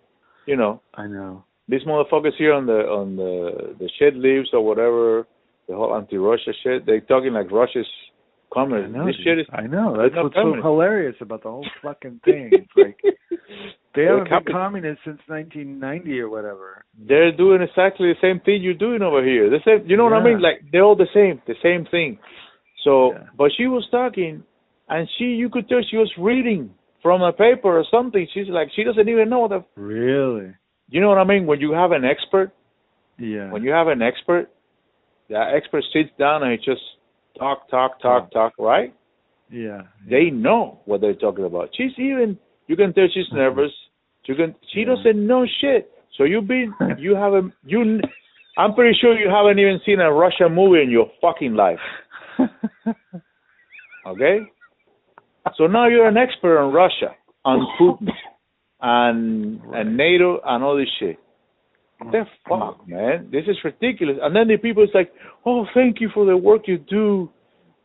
you 0.46 0.56
know, 0.56 0.82
I 0.94 1.06
know. 1.06 1.44
these 1.68 1.82
motherfuckers 1.86 2.36
here 2.36 2.52
on 2.52 2.66
the 2.66 2.80
on 3.00 3.16
the 3.16 3.74
the 3.78 3.88
shit 3.98 4.14
leaves 4.16 4.48
or 4.52 4.60
whatever, 4.64 5.26
the 5.68 5.74
whole 5.74 5.94
anti-Russia 5.96 6.52
shit. 6.62 6.84
They 6.86 7.00
talking 7.00 7.32
like 7.32 7.50
Russia's 7.50 7.86
communist. 8.52 8.94
I 8.94 8.98
know. 8.98 9.06
This 9.06 9.16
shit 9.24 9.38
is 9.38 9.46
I 9.52 9.62
know. 9.66 9.96
That's 9.96 10.14
what's 10.22 10.34
so 10.34 10.54
hilarious 10.62 11.16
about 11.20 11.42
the 11.42 11.50
whole 11.50 11.66
fucking 11.82 12.20
thing. 12.26 12.50
It's 12.52 12.68
like 12.76 12.98
they 13.94 14.02
haven't 14.04 14.24
been 14.24 14.52
communist. 14.52 14.52
communist 14.52 15.00
since 15.04 15.20
1990 15.28 16.20
or 16.20 16.28
whatever. 16.28 16.84
they're 17.08 17.32
doing 17.34 17.62
exactly 17.62 18.08
the 18.12 18.20
same 18.20 18.40
thing 18.44 18.62
you're 18.62 18.74
doing 18.74 19.00
over 19.02 19.24
here. 19.24 19.48
The 19.48 19.60
same, 19.64 19.88
you 19.88 19.96
know 19.96 20.04
what 20.04 20.12
I 20.12 20.22
mean? 20.22 20.40
Like 20.42 20.60
they're 20.70 20.82
all 20.84 20.96
the 20.96 21.08
same, 21.14 21.40
the 21.46 21.54
same 21.62 21.86
thing. 21.90 22.18
So, 22.84 23.12
Yeah. 23.12 23.28
but 23.38 23.50
she 23.56 23.66
was 23.66 23.86
talking, 23.90 24.42
and 24.88 25.08
she, 25.18 25.24
you 25.24 25.48
could 25.48 25.68
tell 25.68 25.80
she 25.88 25.96
was 25.96 26.12
reading 26.18 26.70
from 27.02 27.22
a 27.22 27.32
paper 27.32 27.78
or 27.78 27.84
something. 27.90 28.26
She's 28.32 28.48
like, 28.48 28.68
she 28.74 28.84
doesn't 28.84 29.08
even 29.08 29.28
know 29.28 29.48
the. 29.48 29.64
Really? 29.80 30.52
You 30.88 31.00
know 31.00 31.08
what 31.08 31.18
I 31.18 31.24
mean? 31.24 31.46
When 31.46 31.60
you 31.60 31.72
have 31.72 31.92
an 31.92 32.04
expert, 32.04 32.52
Yeah. 33.18 33.50
when 33.50 33.62
you 33.62 33.70
have 33.70 33.88
an 33.88 34.02
expert, 34.02 34.48
that 35.30 35.54
expert 35.54 35.84
sits 35.92 36.10
down 36.18 36.42
and 36.42 36.52
he 36.52 36.58
just 36.58 36.82
talk, 37.38 37.68
talk, 37.70 38.00
talk, 38.00 38.28
oh. 38.30 38.34
talk, 38.34 38.52
right? 38.58 38.92
yeah. 39.50 39.82
They 40.08 40.30
know 40.30 40.80
what 40.84 41.00
they're 41.00 41.14
talking 41.14 41.44
about. 41.44 41.70
She's 41.76 41.92
even 41.98 42.38
you 42.66 42.76
can 42.76 42.92
tell 42.94 43.06
she's 43.12 43.26
mm-hmm. 43.26 43.36
nervous. 43.36 43.72
You 44.26 44.34
can 44.34 44.54
she 44.72 44.80
Yeah. 44.80 44.94
doesn't 44.94 45.26
know 45.26 45.46
shit. 45.60 45.90
So 46.16 46.24
you've 46.24 46.46
been 46.48 46.74
you 46.98 47.14
haven't 47.14 47.52
you 47.64 48.00
I'm 48.56 48.74
pretty 48.74 48.96
sure 49.00 49.18
you 49.18 49.28
haven't 49.28 49.58
even 49.58 49.80
seen 49.84 50.00
a 50.00 50.12
Russian 50.12 50.54
movie 50.54 50.82
in 50.82 50.90
your 50.90 51.10
fucking 51.20 51.54
life. 51.54 51.80
Okay? 54.06 54.40
So 55.56 55.66
now 55.66 55.88
you're 55.88 56.08
an 56.08 56.16
expert 56.16 56.58
on 56.58 56.72
Russia, 56.72 57.14
on 57.44 57.66
Putin 57.80 58.08
and 58.80 59.60
and 59.72 59.96
NATO 59.96 60.40
and 60.44 60.62
all 60.62 60.76
this 60.76 60.88
shit. 60.98 61.18
The 62.00 62.24
fuck, 62.48 62.86
man. 62.86 63.28
This 63.32 63.44
is 63.46 63.56
ridiculous. 63.64 64.16
And 64.20 64.36
then 64.36 64.48
the 64.48 64.58
people 64.58 64.82
is 64.82 64.90
like, 64.92 65.12
Oh, 65.46 65.64
thank 65.74 66.00
you 66.00 66.10
for 66.12 66.26
the 66.26 66.36
work 66.36 66.62
you 66.66 66.78
do. 66.78 67.30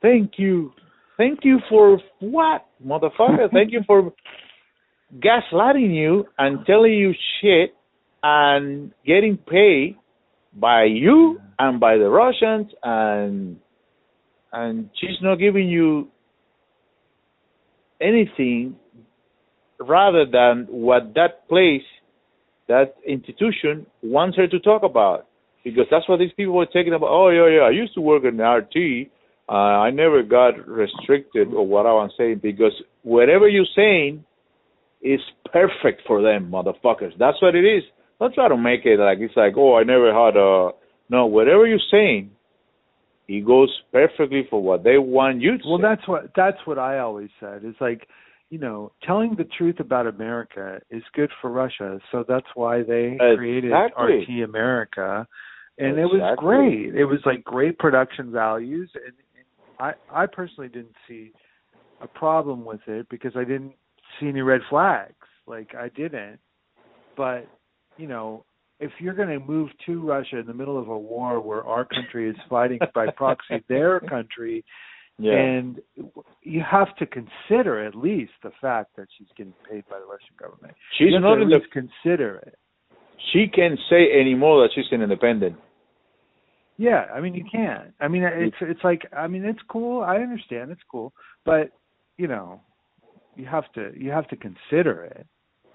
Thank 0.01 0.33
you. 0.37 0.73
Thank 1.17 1.39
you 1.43 1.59
for 1.69 1.99
what, 2.19 2.65
motherfucker? 2.85 3.51
Thank 3.53 3.71
you 3.73 3.81
for 3.85 4.13
gaslighting 5.17 5.93
you 5.93 6.25
and 6.37 6.65
telling 6.65 6.93
you 6.93 7.13
shit 7.41 7.75
and 8.23 8.91
getting 9.05 9.37
paid 9.37 9.97
by 10.53 10.85
you 10.85 11.39
and 11.57 11.79
by 11.79 11.97
the 11.97 12.09
Russians 12.09 12.71
and 12.83 13.57
and 14.51 14.89
she's 14.99 15.17
not 15.21 15.35
giving 15.35 15.69
you 15.69 16.07
anything 18.01 18.75
rather 19.79 20.25
than 20.25 20.67
what 20.69 21.13
that 21.15 21.47
place 21.47 21.83
that 22.67 22.95
institution 23.07 23.85
wants 24.03 24.37
her 24.37 24.47
to 24.47 24.59
talk 24.59 24.83
about 24.83 25.27
because 25.63 25.85
that's 25.89 26.07
what 26.07 26.19
these 26.19 26.31
people 26.35 26.53
were 26.53 26.65
talking 26.65 26.93
about 26.93 27.09
oh 27.09 27.29
yeah 27.29 27.47
yeah 27.47 27.63
I 27.63 27.71
used 27.71 27.93
to 27.95 28.01
work 28.01 28.23
in 28.23 28.41
RT 28.41 29.09
uh, 29.49 29.81
I 29.81 29.89
never 29.89 30.21
got 30.21 30.67
restricted 30.67 31.47
or 31.53 31.65
what 31.65 31.87
I 31.87 31.91
was 31.91 32.11
saying 32.17 32.39
because 32.43 32.73
whatever 33.01 33.47
you're 33.47 33.65
saying 33.75 34.23
is 35.01 35.19
perfect 35.51 36.01
for 36.05 36.21
them, 36.21 36.51
motherfuckers. 36.51 37.17
That's 37.17 37.41
what 37.41 37.55
it 37.55 37.65
is. 37.65 37.83
Don't 38.19 38.33
try 38.33 38.47
to 38.47 38.57
make 38.57 38.81
it 38.85 38.99
like 38.99 39.17
it's 39.19 39.35
like, 39.35 39.53
oh, 39.57 39.75
I 39.77 39.83
never 39.83 40.13
had 40.13 40.37
a. 40.37 40.71
No, 41.09 41.25
whatever 41.25 41.65
you're 41.65 41.79
saying, 41.89 42.29
it 43.29 43.45
goes 43.45 43.69
perfectly 43.91 44.47
for 44.49 44.61
what 44.61 44.83
they 44.83 44.97
want 44.97 45.39
you 45.39 45.57
to 45.59 45.63
Well, 45.67 45.77
say. 45.77 45.83
that's 45.83 46.07
what 46.07 46.31
that's 46.35 46.57
what 46.65 46.79
I 46.79 46.97
always 46.99 47.29
said. 47.39 47.61
It's 47.63 47.79
like, 47.79 48.07
you 48.49 48.57
know, 48.57 48.91
telling 49.03 49.35
the 49.35 49.43
truth 49.43 49.79
about 49.79 50.07
America 50.07 50.79
is 50.89 51.03
good 51.13 51.29
for 51.39 51.51
Russia, 51.51 51.99
so 52.11 52.25
that's 52.27 52.47
why 52.55 52.81
they 52.81 53.17
created 53.37 53.71
Exactly. 53.71 54.21
RT 54.21 54.43
America, 54.49 55.27
and 55.77 55.99
it 55.99 56.05
was 56.05 56.37
great. 56.39 56.95
It 56.95 57.05
was 57.05 57.19
like 57.25 57.43
great 57.43 57.77
production 57.77 58.31
values, 58.31 58.89
and, 58.95 59.13
and 59.37 59.93
I 60.11 60.23
I 60.23 60.25
personally 60.25 60.69
didn't 60.69 60.95
see 61.07 61.31
a 62.01 62.07
problem 62.07 62.65
with 62.65 62.81
it 62.87 63.07
because 63.09 63.33
I 63.35 63.43
didn't 63.43 63.73
see 64.19 64.27
any 64.27 64.41
red 64.41 64.61
flags. 64.71 65.13
Like 65.45 65.75
I 65.75 65.89
didn't, 65.89 66.39
but 67.15 67.47
you 67.97 68.07
know. 68.07 68.43
If 68.79 68.91
you're 68.99 69.13
going 69.13 69.29
to 69.29 69.39
move 69.39 69.69
to 69.85 70.01
Russia 70.01 70.37
in 70.39 70.45
the 70.45 70.53
middle 70.53 70.79
of 70.79 70.87
a 70.87 70.97
war 70.97 71.41
where 71.41 71.63
our 71.63 71.85
country 71.85 72.29
is 72.29 72.35
fighting 72.49 72.79
by 72.95 73.07
proxy 73.15 73.63
their 73.69 73.99
country, 73.99 74.63
yeah. 75.17 75.33
and 75.33 75.81
you 76.43 76.61
have 76.69 76.95
to 76.97 77.05
consider 77.05 77.85
at 77.85 77.95
least 77.95 78.31
the 78.41 78.51
fact 78.61 78.95
that 78.95 79.07
she's 79.17 79.27
getting 79.35 79.53
paid 79.69 79.83
by 79.89 79.97
the 79.99 80.05
Russian 80.05 80.35
government. 80.39 80.75
she's 80.97 81.09
you 81.11 81.19
not 81.19 81.35
to 81.35 81.41
in 81.41 81.49
the. 81.49 81.59
consider 81.71 82.37
it. 82.37 82.57
She 83.33 83.47
can't 83.53 83.77
say 83.89 84.07
anymore 84.19 84.63
that 84.63 84.69
she's 84.73 84.85
an 84.91 85.01
independent. 85.01 85.57
Yeah, 86.77 87.05
I 87.13 87.19
mean 87.19 87.33
you 87.35 87.43
can't. 87.51 87.93
I 87.99 88.07
mean 88.07 88.23
it's 88.23 88.55
it's 88.61 88.79
like 88.85 89.01
I 89.15 89.27
mean 89.27 89.43
it's 89.43 89.59
cool. 89.69 90.01
I 90.01 90.19
understand 90.19 90.71
it's 90.71 90.81
cool, 90.89 91.11
but 91.43 91.71
you 92.17 92.27
know 92.27 92.61
you 93.35 93.45
have 93.45 93.69
to 93.73 93.91
you 93.97 94.11
have 94.11 94.29
to 94.29 94.37
consider 94.37 95.03
it. 95.03 95.27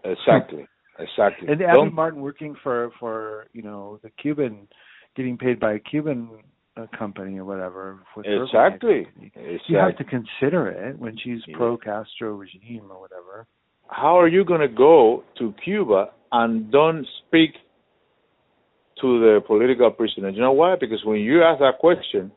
Exactly. 0.02 0.66
Exactly. 0.98 1.48
And 1.48 1.60
Abby 1.62 1.72
Don't- 1.72 1.94
Martin 1.94 2.20
working 2.20 2.54
for 2.62 2.90
for 3.00 3.46
you 3.52 3.62
know 3.62 3.98
the 4.02 4.10
Cuban, 4.10 4.68
getting 5.16 5.36
paid 5.36 5.58
by 5.58 5.72
a 5.74 5.78
Cuban 5.78 6.30
uh, 6.76 6.86
company 6.96 7.38
or 7.38 7.44
whatever. 7.44 8.00
Exactly. 8.24 9.06
Exactly. 9.20 9.60
You 9.68 9.76
have 9.78 9.96
to 9.98 10.04
consider 10.04 10.68
it 10.68 10.98
when 10.98 11.16
she's 11.16 11.40
Yeah. 11.46 11.56
pro 11.56 11.76
Castro 11.76 12.34
regime 12.34 12.84
or 12.90 13.00
whatever. 13.00 13.46
how 13.90 14.18
are 14.18 14.28
you 14.28 14.44
going 14.44 14.60
to 14.62 14.68
go 14.68 15.22
to 15.38 15.52
Cuba 15.62 16.10
and 16.32 16.70
don't 16.72 17.06
speak 17.20 17.50
to 19.00 19.20
the 19.20 19.40
political 19.46 19.90
prisoners? 19.90 20.34
You 20.34 20.40
know 20.40 20.52
why? 20.52 20.76
Because 20.76 21.04
when 21.04 21.18
you 21.20 21.42
ask 21.42 21.60
that 21.60 21.78
question, 21.78 22.32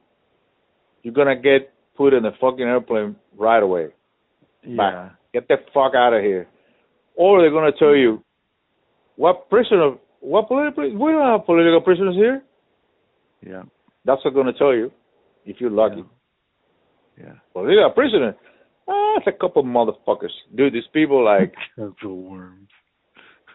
you're 1.03 1.13
going 1.13 1.27
to 1.35 1.41
get 1.41 1.71
put 1.95 2.13
in 2.13 2.25
a 2.25 2.31
fucking 2.41 2.61
airplane 2.61 3.15
right 3.37 3.63
away. 3.63 3.87
Yeah. 4.63 5.11
Get 5.33 5.47
the 5.47 5.57
fuck 5.73 5.93
out 5.95 6.13
of 6.13 6.21
here. 6.21 6.47
Or 7.15 7.41
they're 7.41 7.49
going 7.51 7.71
to 7.71 7.79
tell 7.79 7.95
you, 7.95 8.23
what 9.17 9.49
prisoner, 9.49 9.95
what 10.21 10.47
political, 10.47 10.83
we 10.83 11.11
don't 11.11 11.27
have 11.37 11.45
political 11.45 11.81
prisoners 11.81 12.15
here. 12.15 12.41
Yeah. 13.45 13.63
That's 14.05 14.23
what 14.23 14.33
they're 14.33 14.43
going 14.43 14.53
to 14.53 14.57
tell 14.57 14.73
you, 14.73 14.91
if 15.45 15.57
you're 15.59 15.69
lucky. 15.69 16.03
Yeah. 17.19 17.33
Political 17.53 17.91
prisoner, 17.91 18.35
ah, 18.87 19.13
it's 19.17 19.27
a 19.27 19.31
couple 19.31 19.63
motherfuckers. 19.63 20.31
Dude, 20.55 20.73
these 20.73 20.87
people 20.93 21.23
like, 21.25 21.53
Capital 21.75 22.15
worms. 22.21 22.69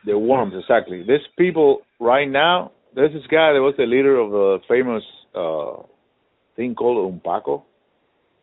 The 0.05 0.19
worms, 0.19 0.53
exactly. 0.59 1.03
These 1.03 1.27
people 1.39 1.83
right 2.01 2.29
now. 2.29 2.73
There's 2.95 3.13
this 3.13 3.23
guy 3.31 3.55
that 3.55 3.61
was 3.63 3.75
the 3.79 3.85
leader 3.87 4.19
of 4.19 4.35
a 4.35 4.59
famous 4.69 5.03
uh 5.35 5.83
thing 6.57 6.75
called 6.75 6.99
UNPACU, 7.23 7.63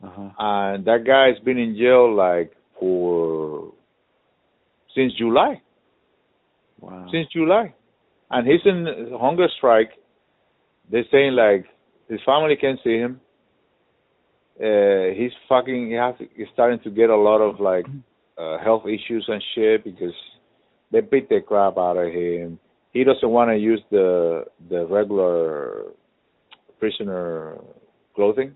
Uh-huh. 0.04 0.30
and 0.40 0.86
that 0.86 1.04
guy's 1.06 1.38
been 1.44 1.60
in 1.60 1.76
jail 1.78 2.16
like 2.16 2.52
for 2.80 3.72
since 4.96 5.14
July. 5.20 5.62
Wow. 6.80 7.08
Since 7.12 7.28
July, 7.34 7.74
and 8.32 8.48
he's 8.48 8.62
in 8.66 9.12
hunger 9.20 9.48
strike. 9.58 9.92
They're 10.92 11.04
saying 11.12 11.34
like 11.34 11.66
his 12.08 12.20
family 12.26 12.56
can't 12.56 12.80
see 12.84 12.98
him. 12.98 13.20
Uh, 14.62 15.14
he's 15.16 15.32
fucking. 15.48 15.88
He 15.88 15.94
has. 15.94 16.16
He's 16.36 16.48
starting 16.54 16.80
to 16.84 16.90
get 16.90 17.10
a 17.10 17.16
lot 17.16 17.40
of 17.42 17.60
like 17.60 17.86
uh, 18.38 18.58
health 18.60 18.84
issues 18.86 19.26
and 19.28 19.42
shit 19.56 19.84
because 19.84 20.14
they 20.92 21.02
beat 21.02 21.30
the 21.30 21.40
crap 21.46 21.78
out 21.78 21.98
of 21.98 22.12
him. 22.12 22.60
He 22.92 23.04
doesn't 23.04 23.30
want 23.30 23.50
to 23.52 23.58
use 23.58 23.82
the 23.92 24.46
the 24.70 24.86
regular 24.86 25.84
prisoner 26.80 27.58
clothing, 28.16 28.54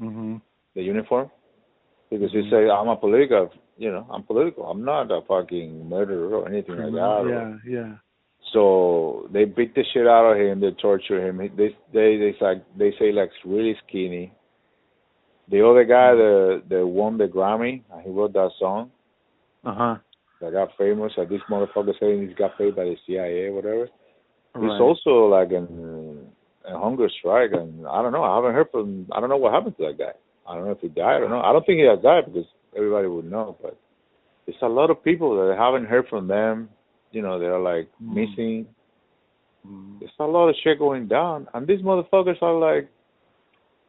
Mhm. 0.00 0.40
the 0.74 0.82
uniform, 0.82 1.30
because 2.10 2.30
Mhm. 2.32 2.44
he 2.44 2.50
say 2.50 2.68
I'm 2.68 2.88
a 2.88 2.96
political, 2.96 3.50
you 3.76 3.90
know, 3.90 4.06
I'm 4.10 4.22
political. 4.22 4.64
I'm 4.64 4.84
not 4.84 5.10
a 5.10 5.20
fucking 5.26 5.88
murderer 5.88 6.34
or 6.34 6.48
anything 6.48 6.76
like 6.76 6.92
that. 6.92 7.58
Yeah, 7.66 7.72
yeah. 7.72 7.94
So 8.52 9.28
they 9.32 9.44
beat 9.44 9.74
the 9.74 9.84
shit 9.92 10.06
out 10.06 10.30
of 10.30 10.36
him. 10.36 10.60
They 10.60 10.70
torture 10.72 11.26
him. 11.26 11.38
They 11.38 11.48
they 11.92 12.16
they 12.18 12.34
like 12.40 12.64
they 12.76 12.92
say 12.98 13.12
like 13.12 13.30
really 13.44 13.76
skinny. 13.86 14.32
The 15.50 15.66
other 15.66 15.84
guy 15.84 16.14
that 16.14 16.62
that 16.68 16.86
won 16.86 17.18
the 17.18 17.26
Grammy, 17.26 17.82
he 18.04 18.10
wrote 18.10 18.34
that 18.34 18.50
song. 18.58 18.90
Uh 19.64 19.74
huh. 19.74 19.96
That 20.40 20.52
got 20.52 20.70
famous. 20.76 21.12
Like 21.16 21.28
this 21.28 21.40
motherfucker 21.50 21.98
saying 21.98 22.26
he's 22.26 22.36
got 22.36 22.58
paid 22.58 22.76
by 22.76 22.84
the 22.84 22.96
CIA, 23.06 23.50
whatever. 23.50 23.88
Right. 24.54 24.70
He's 24.70 24.80
also 24.80 25.26
like 25.28 25.50
in 25.52 26.26
a 26.68 26.78
hunger 26.78 27.08
strike, 27.18 27.52
and 27.52 27.86
I 27.86 28.02
don't 28.02 28.12
know. 28.12 28.22
I 28.22 28.36
haven't 28.36 28.54
heard 28.54 28.70
from. 28.70 29.06
I 29.12 29.20
don't 29.20 29.30
know 29.30 29.36
what 29.36 29.54
happened 29.54 29.76
to 29.78 29.86
that 29.86 29.98
guy. 29.98 30.12
I 30.46 30.54
don't 30.56 30.64
know 30.64 30.72
if 30.72 30.80
he 30.80 30.88
died 30.88 31.22
or 31.22 31.28
not. 31.28 31.48
I 31.48 31.52
don't 31.52 31.64
think 31.64 31.78
he 31.78 31.86
has 31.86 32.02
died 32.02 32.26
because 32.26 32.46
everybody 32.76 33.08
would 33.08 33.30
know. 33.30 33.56
But 33.60 33.78
it's 34.46 34.58
a 34.62 34.68
lot 34.68 34.90
of 34.90 35.02
people 35.02 35.36
that 35.36 35.54
I 35.56 35.64
haven't 35.64 35.86
heard 35.86 36.06
from 36.08 36.26
them. 36.28 36.68
You 37.10 37.22
know, 37.22 37.38
they're 37.38 37.58
like 37.58 37.88
Mm. 38.02 38.14
missing. 38.14 38.66
Mm. 39.66 40.00
There's 40.00 40.10
a 40.18 40.24
lot 40.24 40.48
of 40.48 40.56
shit 40.62 40.78
going 40.78 41.06
down, 41.06 41.48
and 41.54 41.66
these 41.66 41.80
motherfuckers 41.82 42.42
are 42.42 42.54
like, 42.58 42.88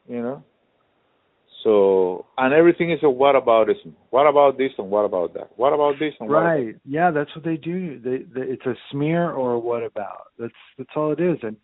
you 0.07 0.22
know. 0.22 0.43
So 1.64 2.26
and 2.38 2.53
everything 2.53 2.91
is 2.91 2.99
a 3.03 3.10
what 3.10 3.35
about 3.35 3.68
this? 3.68 3.77
What 4.10 4.27
about 4.27 4.57
this 4.57 4.72
and 4.77 4.89
what 4.89 5.05
about 5.05 5.34
that? 5.35 5.49
What 5.55 5.72
about 5.73 5.97
this 5.97 6.14
and 6.19 6.30
what 6.30 6.39
about 6.39 6.49
Right. 6.49 6.76
Yeah, 6.85 7.10
that's 7.11 7.34
what 7.35 7.45
they 7.45 7.55
do. 7.55 7.99
They, 7.99 8.18
they 8.18 8.47
it's 8.47 8.65
a 8.65 8.76
smear 8.91 9.31
or 9.31 9.53
a 9.53 9.60
what 9.60 9.84
about. 9.84 10.27
That's 10.38 10.53
that's 10.77 10.89
all 10.95 11.14
it 11.14 11.22
is. 11.22 11.38
And 11.41 11.55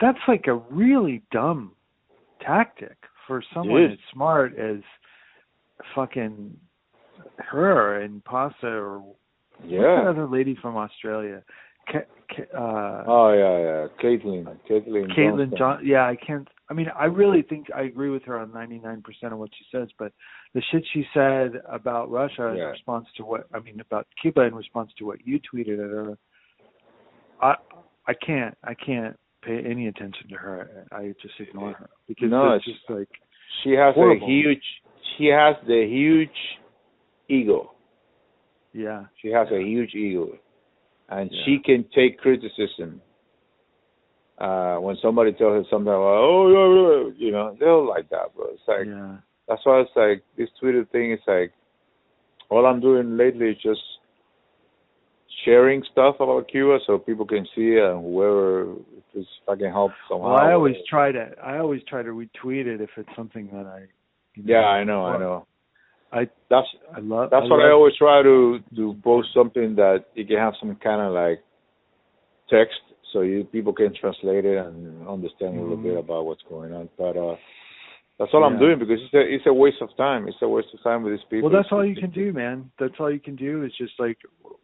that's 0.00 0.18
like 0.26 0.46
a 0.46 0.54
really 0.54 1.22
dumb 1.30 1.72
tactic 2.40 2.96
for 3.26 3.42
someone 3.54 3.84
as 3.92 3.98
smart 4.12 4.58
as 4.58 4.78
fucking 5.94 6.56
her 7.38 8.00
and 8.00 8.24
Pasta 8.24 8.66
or 8.68 9.02
Yeah. 9.64 10.08
other 10.08 10.26
lady 10.26 10.54
from 10.60 10.76
Australia? 10.76 11.42
Ca- 11.90 12.06
Ca- 12.34 12.56
uh 12.58 13.04
Oh 13.06 13.32
yeah, 13.32 13.58
yeah. 13.58 13.88
Caitlin, 14.02 14.44
Caitlin. 14.68 15.10
Caitlin 15.16 15.56
John. 15.58 15.84
Yeah, 15.84 16.06
I 16.06 16.16
can't. 16.16 16.48
I 16.70 16.74
mean, 16.74 16.88
I 16.96 17.04
really 17.06 17.42
think 17.42 17.66
I 17.74 17.82
agree 17.82 18.08
with 18.08 18.22
her 18.24 18.38
on 18.38 18.48
99% 18.50 19.02
of 19.32 19.38
what 19.38 19.50
she 19.58 19.64
says, 19.70 19.88
but 19.98 20.12
the 20.54 20.62
shit 20.70 20.82
she 20.94 21.04
said 21.12 21.60
about 21.68 22.10
Russia 22.10 22.46
in 22.48 22.58
response 22.58 23.06
to 23.16 23.24
what 23.24 23.46
I 23.52 23.58
mean 23.60 23.80
about 23.80 24.06
Cuba 24.20 24.42
in 24.42 24.54
response 24.54 24.90
to 24.98 25.04
what 25.04 25.26
you 25.26 25.38
tweeted 25.40 25.74
at 25.84 25.90
her, 25.90 26.16
I 27.42 27.56
I 28.06 28.14
can't 28.14 28.56
I 28.64 28.74
can't 28.74 29.18
pay 29.42 29.58
any 29.64 29.88
attention 29.88 30.28
to 30.30 30.36
her. 30.36 30.86
I 30.92 31.14
just 31.20 31.34
ignore 31.40 31.72
her 31.74 31.90
because 32.08 32.30
No, 32.30 32.52
it's 32.52 32.66
it's- 32.66 32.78
just 32.78 32.90
like 32.90 33.08
She 33.64 33.72
has 33.72 33.94
Horrible. 33.94 34.24
a 34.24 34.28
huge. 34.30 34.64
She 35.16 35.26
has 35.26 35.56
the 35.66 35.86
huge 35.86 36.30
ego. 37.28 37.72
yeah 38.72 39.04
She 39.20 39.28
has 39.28 39.48
a 39.50 39.60
huge 39.62 39.94
ego, 39.94 40.38
and 41.08 41.30
Yeah. 41.30 41.44
she 41.44 41.58
can 41.58 41.84
take 41.94 42.18
criticism. 42.18 43.00
Uh, 44.38 44.76
when 44.78 44.96
somebody 44.96 45.32
tells 45.32 45.64
her 45.64 45.70
something, 45.70 45.92
like, 45.92 45.96
oh, 45.96 46.48
yeah, 46.48 46.68
yeah," 46.80 47.26
you 47.26 47.30
know, 47.30 47.54
they'll 47.60 47.86
like 47.86 48.08
that, 48.08 48.34
bro. 48.34 48.46
It's 48.46 48.66
like 48.66 48.86
yeah 48.86 49.16
that's 49.48 49.64
why 49.66 49.80
it's 49.80 49.90
like 49.96 50.22
this 50.36 50.48
Twitter 50.60 50.84
thing 50.92 51.12
is 51.12 51.20
like 51.26 51.52
all 52.48 52.64
I'm 52.66 52.80
doing 52.80 53.16
lately 53.16 53.48
is 53.50 53.56
just 53.62 53.80
sharing 55.44 55.82
stuff 55.90 56.16
about 56.20 56.48
Cuba 56.48 56.78
so 56.86 56.98
people 56.98 57.26
can 57.26 57.46
see 57.54 57.72
it 57.72 57.82
and 57.82 58.02
whoever 58.04 58.74
if, 59.14 59.26
I 59.48 59.56
can 59.56 59.70
help 59.70 59.90
somehow. 60.08 60.30
well 60.34 60.38
I 60.40 60.52
always 60.52 60.76
try 60.88 61.12
to 61.12 61.30
I 61.42 61.58
always 61.58 61.82
try 61.88 62.02
to 62.02 62.10
retweet 62.10 62.66
it 62.66 62.80
if 62.80 62.90
it's 62.96 63.08
something 63.16 63.48
that 63.52 63.66
I 63.66 63.82
Yeah, 64.36 64.64
I 64.64 64.84
know, 64.84 65.04
I 65.04 65.18
know. 65.18 65.46
I 66.12 66.28
That's 66.50 66.66
I 66.94 67.00
love 67.00 67.30
that's 67.30 67.44
I 67.44 67.48
what 67.48 67.58
love, 67.58 67.68
I 67.68 67.70
always 67.72 67.94
try 67.96 68.22
to 68.22 68.58
to 68.76 68.94
post 69.02 69.28
something 69.34 69.74
that 69.76 70.04
you 70.14 70.26
can 70.26 70.36
have 70.36 70.54
some 70.60 70.76
kind 70.76 71.00
of 71.00 71.12
like 71.12 71.42
text 72.50 72.80
so 73.12 73.22
you 73.22 73.44
people 73.44 73.72
can 73.72 73.94
translate 73.98 74.44
it 74.44 74.58
and 74.58 75.06
understand 75.08 75.56
a 75.56 75.60
little 75.60 75.76
bit 75.76 75.96
about 75.96 76.26
what's 76.26 76.42
going 76.48 76.72
on. 76.72 76.88
But 76.98 77.16
uh 77.16 77.36
that's 78.18 78.30
all 78.34 78.44
I'm 78.44 78.58
doing 78.58 78.78
because 78.78 78.98
it's 79.02 79.14
a 79.14 79.20
it's 79.20 79.46
a 79.46 79.52
waste 79.52 79.80
of 79.80 79.88
time. 79.96 80.28
It's 80.28 80.36
a 80.42 80.48
waste 80.48 80.68
of 80.74 80.82
time 80.82 81.02
with 81.02 81.14
these 81.14 81.24
people. 81.30 81.48
Well, 81.50 81.58
that's 81.58 81.72
all 81.72 81.84
you 81.84 81.96
can 82.00 82.10
do, 82.10 82.32
man. 82.32 82.70
That's 82.78 82.94
all 83.00 83.10
you 83.10 83.20
can 83.20 83.36
do 83.36 83.64
is 83.64 83.72
just 83.78 83.94
like 83.98 84.18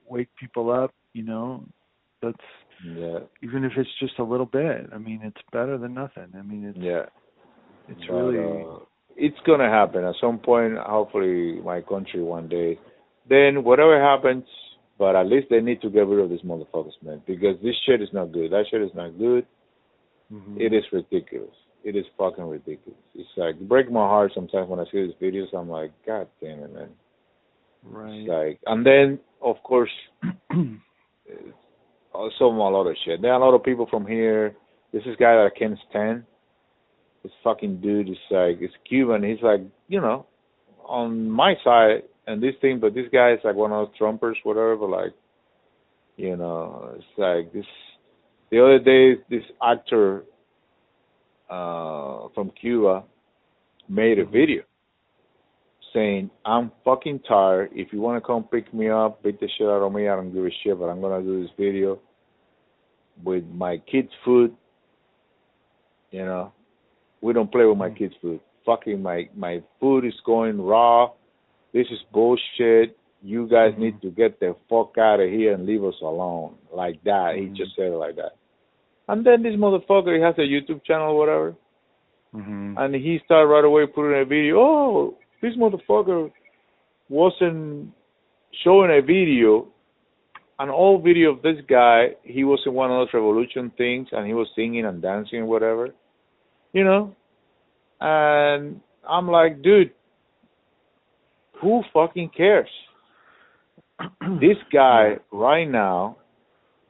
wake 0.09 0.28
people 0.39 0.70
up. 0.70 0.93
You 1.15 1.23
know, 1.24 1.65
that's 2.23 2.36
Yeah, 2.85 3.20
even 3.43 3.65
if 3.65 3.73
it's 3.77 3.90
just 4.01 4.19
a 4.19 4.23
little 4.23 4.47
bit. 4.47 4.90
I 4.95 4.99
mean, 4.99 5.20
it's 5.24 5.40
better 5.51 5.78
than 5.78 5.95
nothing. 5.95 6.28
I 6.39 6.43
mean, 6.43 6.65
it's 6.65 6.78
yeah. 6.78 7.07
it's 7.89 8.01
But, 8.07 8.15
really 8.15 8.65
uh, 8.65 8.78
it's 9.19 9.40
gonna 9.47 9.69
happen 9.69 10.05
at 10.05 10.15
some 10.20 10.39
point. 10.39 10.78
Hopefully, 10.78 11.61
my 11.65 11.81
country 11.82 12.23
one 12.23 12.49
day. 12.49 12.78
Then 13.28 13.62
whatever 13.65 14.01
happens, 14.01 14.45
but 14.99 15.15
at 15.16 15.27
least 15.27 15.49
they 15.51 15.61
need 15.61 15.81
to 15.82 15.90
get 15.90 16.07
rid 16.07 16.20
of 16.24 16.31
these 16.31 16.40
motherfuckers, 16.51 16.97
man, 17.03 17.20
because 17.27 17.57
this 17.62 17.74
shit 17.85 18.01
is 18.01 18.09
not 18.12 18.32
good. 18.32 18.51
That 18.53 18.65
shit 18.70 18.81
is 18.82 18.95
not 18.95 19.19
good. 19.19 19.45
mhm. 20.32 20.57
It 20.61 20.73
is 20.73 20.85
ridiculous. 20.93 21.55
It 21.85 21.95
is 21.97 22.07
fucking 22.19 22.45
ridiculous. 22.49 23.01
It's 23.15 23.28
like 23.36 23.59
break 23.61 23.90
my 23.90 24.07
heart 24.07 24.32
sometimes 24.35 24.69
when 24.69 24.81
I 24.81 24.85
see 24.90 25.07
these 25.07 25.15
videos. 25.20 25.53
I'm 25.55 25.69
like, 25.69 25.93
God 26.07 26.27
damn 26.40 26.61
it, 26.65 26.73
man. 26.74 26.90
right. 27.85 28.15
It's 28.20 28.28
like, 28.28 28.59
and 28.66 28.85
then 28.86 29.19
of 29.43 29.57
course, 29.62 29.90
also 32.15 32.45
a 32.47 32.70
lot 32.77 32.86
of 32.86 32.97
shit. 33.05 33.20
There 33.23 33.32
are 33.32 33.40
a 33.40 33.45
lot 33.45 33.55
of 33.55 33.62
people 33.65 33.86
from 33.90 34.07
here. 34.07 34.55
This 34.93 35.03
is 35.07 35.16
guy 35.16 35.35
that 35.36 35.51
I 35.55 35.59
can't 35.59 35.78
stand. 35.90 36.24
This 37.28 37.36
fucking 37.44 37.82
dude 37.82 38.09
is 38.09 38.16
like, 38.30 38.56
it's 38.62 38.72
Cuban. 38.88 39.22
He's 39.22 39.42
like, 39.42 39.60
you 39.86 40.00
know, 40.00 40.24
on 40.86 41.28
my 41.28 41.56
side 41.62 42.05
and 42.26 42.42
this 42.42 42.55
thing, 42.62 42.80
but 42.80 42.94
this 42.94 43.05
guy 43.12 43.32
is 43.32 43.40
like 43.44 43.55
one 43.55 43.70
of 43.70 43.86
those 43.86 43.98
Trumpers, 44.00 44.36
whatever. 44.44 44.76
But 44.76 44.88
like, 44.88 45.12
you 46.16 46.38
know, 46.38 46.94
it's 46.96 47.05
like 47.18 47.52
this. 47.52 47.66
The 48.50 48.64
other 48.64 48.78
day, 48.78 49.22
this 49.28 49.44
actor 49.62 50.24
uh 51.50 52.28
from 52.34 52.50
Cuba 52.59 53.05
made 53.90 54.18
a 54.18 54.24
video 54.24 54.62
saying, 55.92 56.30
I'm 56.46 56.72
fucking 56.82 57.20
tired. 57.28 57.72
If 57.74 57.92
you 57.92 58.00
want 58.00 58.22
to 58.22 58.26
come 58.26 58.44
pick 58.44 58.72
me 58.72 58.88
up, 58.88 59.22
beat 59.22 59.38
the 59.38 59.50
shit 59.59 59.66
out 59.66 59.82
of 59.82 59.92
me, 59.92 60.09
I 60.09 60.16
don't 60.16 60.32
give 60.32 60.46
a 60.46 60.50
shit, 60.64 60.78
but 60.78 60.86
I'm 60.86 61.02
going 61.02 61.22
to 61.22 61.26
do 61.26 61.42
this 61.42 61.52
video 61.59 61.98
with 63.22 63.44
my 63.52 63.76
kids' 63.90 64.12
food. 64.24 64.56
You 66.10 66.24
know, 66.24 66.52
we 67.20 67.32
don't 67.32 67.51
play 67.51 67.65
with 67.65 67.78
my 67.78 67.90
kids' 67.90 68.15
food. 68.20 68.40
Fucking 68.65 69.03
my, 69.03 69.28
my 69.35 69.62
food 69.81 70.05
is 70.05 70.15
going 70.24 70.61
raw. 70.61 71.11
This 71.73 71.86
is 71.90 71.99
bullshit. 72.12 72.97
You 73.23 73.49
guys 73.49 73.73
Mhm. 73.74 73.78
need 73.78 74.03
to 74.03 74.11
get 74.11 74.39
the 74.40 74.55
fuck 74.69 74.97
out 74.99 75.20
of 75.20 75.28
here 75.28 75.53
and 75.55 75.66
leave 75.66 75.85
us 75.85 76.01
alone. 76.03 76.55
Like 76.73 77.03
that. 77.05 77.35
Mhm. 77.35 77.39
He 77.39 77.49
just 77.55 77.74
said 77.77 77.86
it 77.93 77.97
like 77.97 78.16
that. 78.16 78.32
And 79.09 79.24
then 79.24 79.43
this 79.43 79.57
motherfucker, 79.57 80.15
he 80.15 80.23
has 80.23 80.39
a 80.39 80.43
YouTube 80.43 80.85
channel 80.85 81.12
or 81.12 81.19
whatever 81.19 81.57
mhm. 82.35 82.74
and 82.78 82.95
he 82.95 83.19
started 83.24 83.47
right 83.47 83.65
away 83.65 83.86
putting 83.86 84.20
a 84.20 84.24
video. 84.24 84.61
Oh, 84.61 85.15
this 85.40 85.57
motherfucker 85.57 86.31
wasn't 87.09 87.93
showing 88.62 88.90
a 88.90 89.01
video, 89.01 89.66
an 90.59 90.69
old 90.69 91.03
video 91.05 91.31
of 91.31 91.43
this 91.43 91.61
guy. 91.69 92.15
He 92.23 92.45
was 92.45 92.61
in 92.66 92.74
one 92.74 92.90
of 92.90 92.99
those 92.99 93.15
revolution 93.15 93.70
things, 93.78 94.09
and 94.12 94.27
he 94.27 94.35
was 94.35 94.49
singing 94.55 94.85
and 94.85 95.01
dancing 95.01 95.40
and 95.40 95.49
whatever, 95.49 95.95
you 96.73 96.85
know. 96.85 97.15
And 98.01 98.81
I'm 99.09 99.28
like, 99.28 99.62
dude, 99.62 99.90
who 101.61 101.82
fucking 101.93 102.31
cares? 102.36 102.69
this 104.40 104.57
guy 104.73 105.16
right 105.32 105.65
now, 105.69 106.19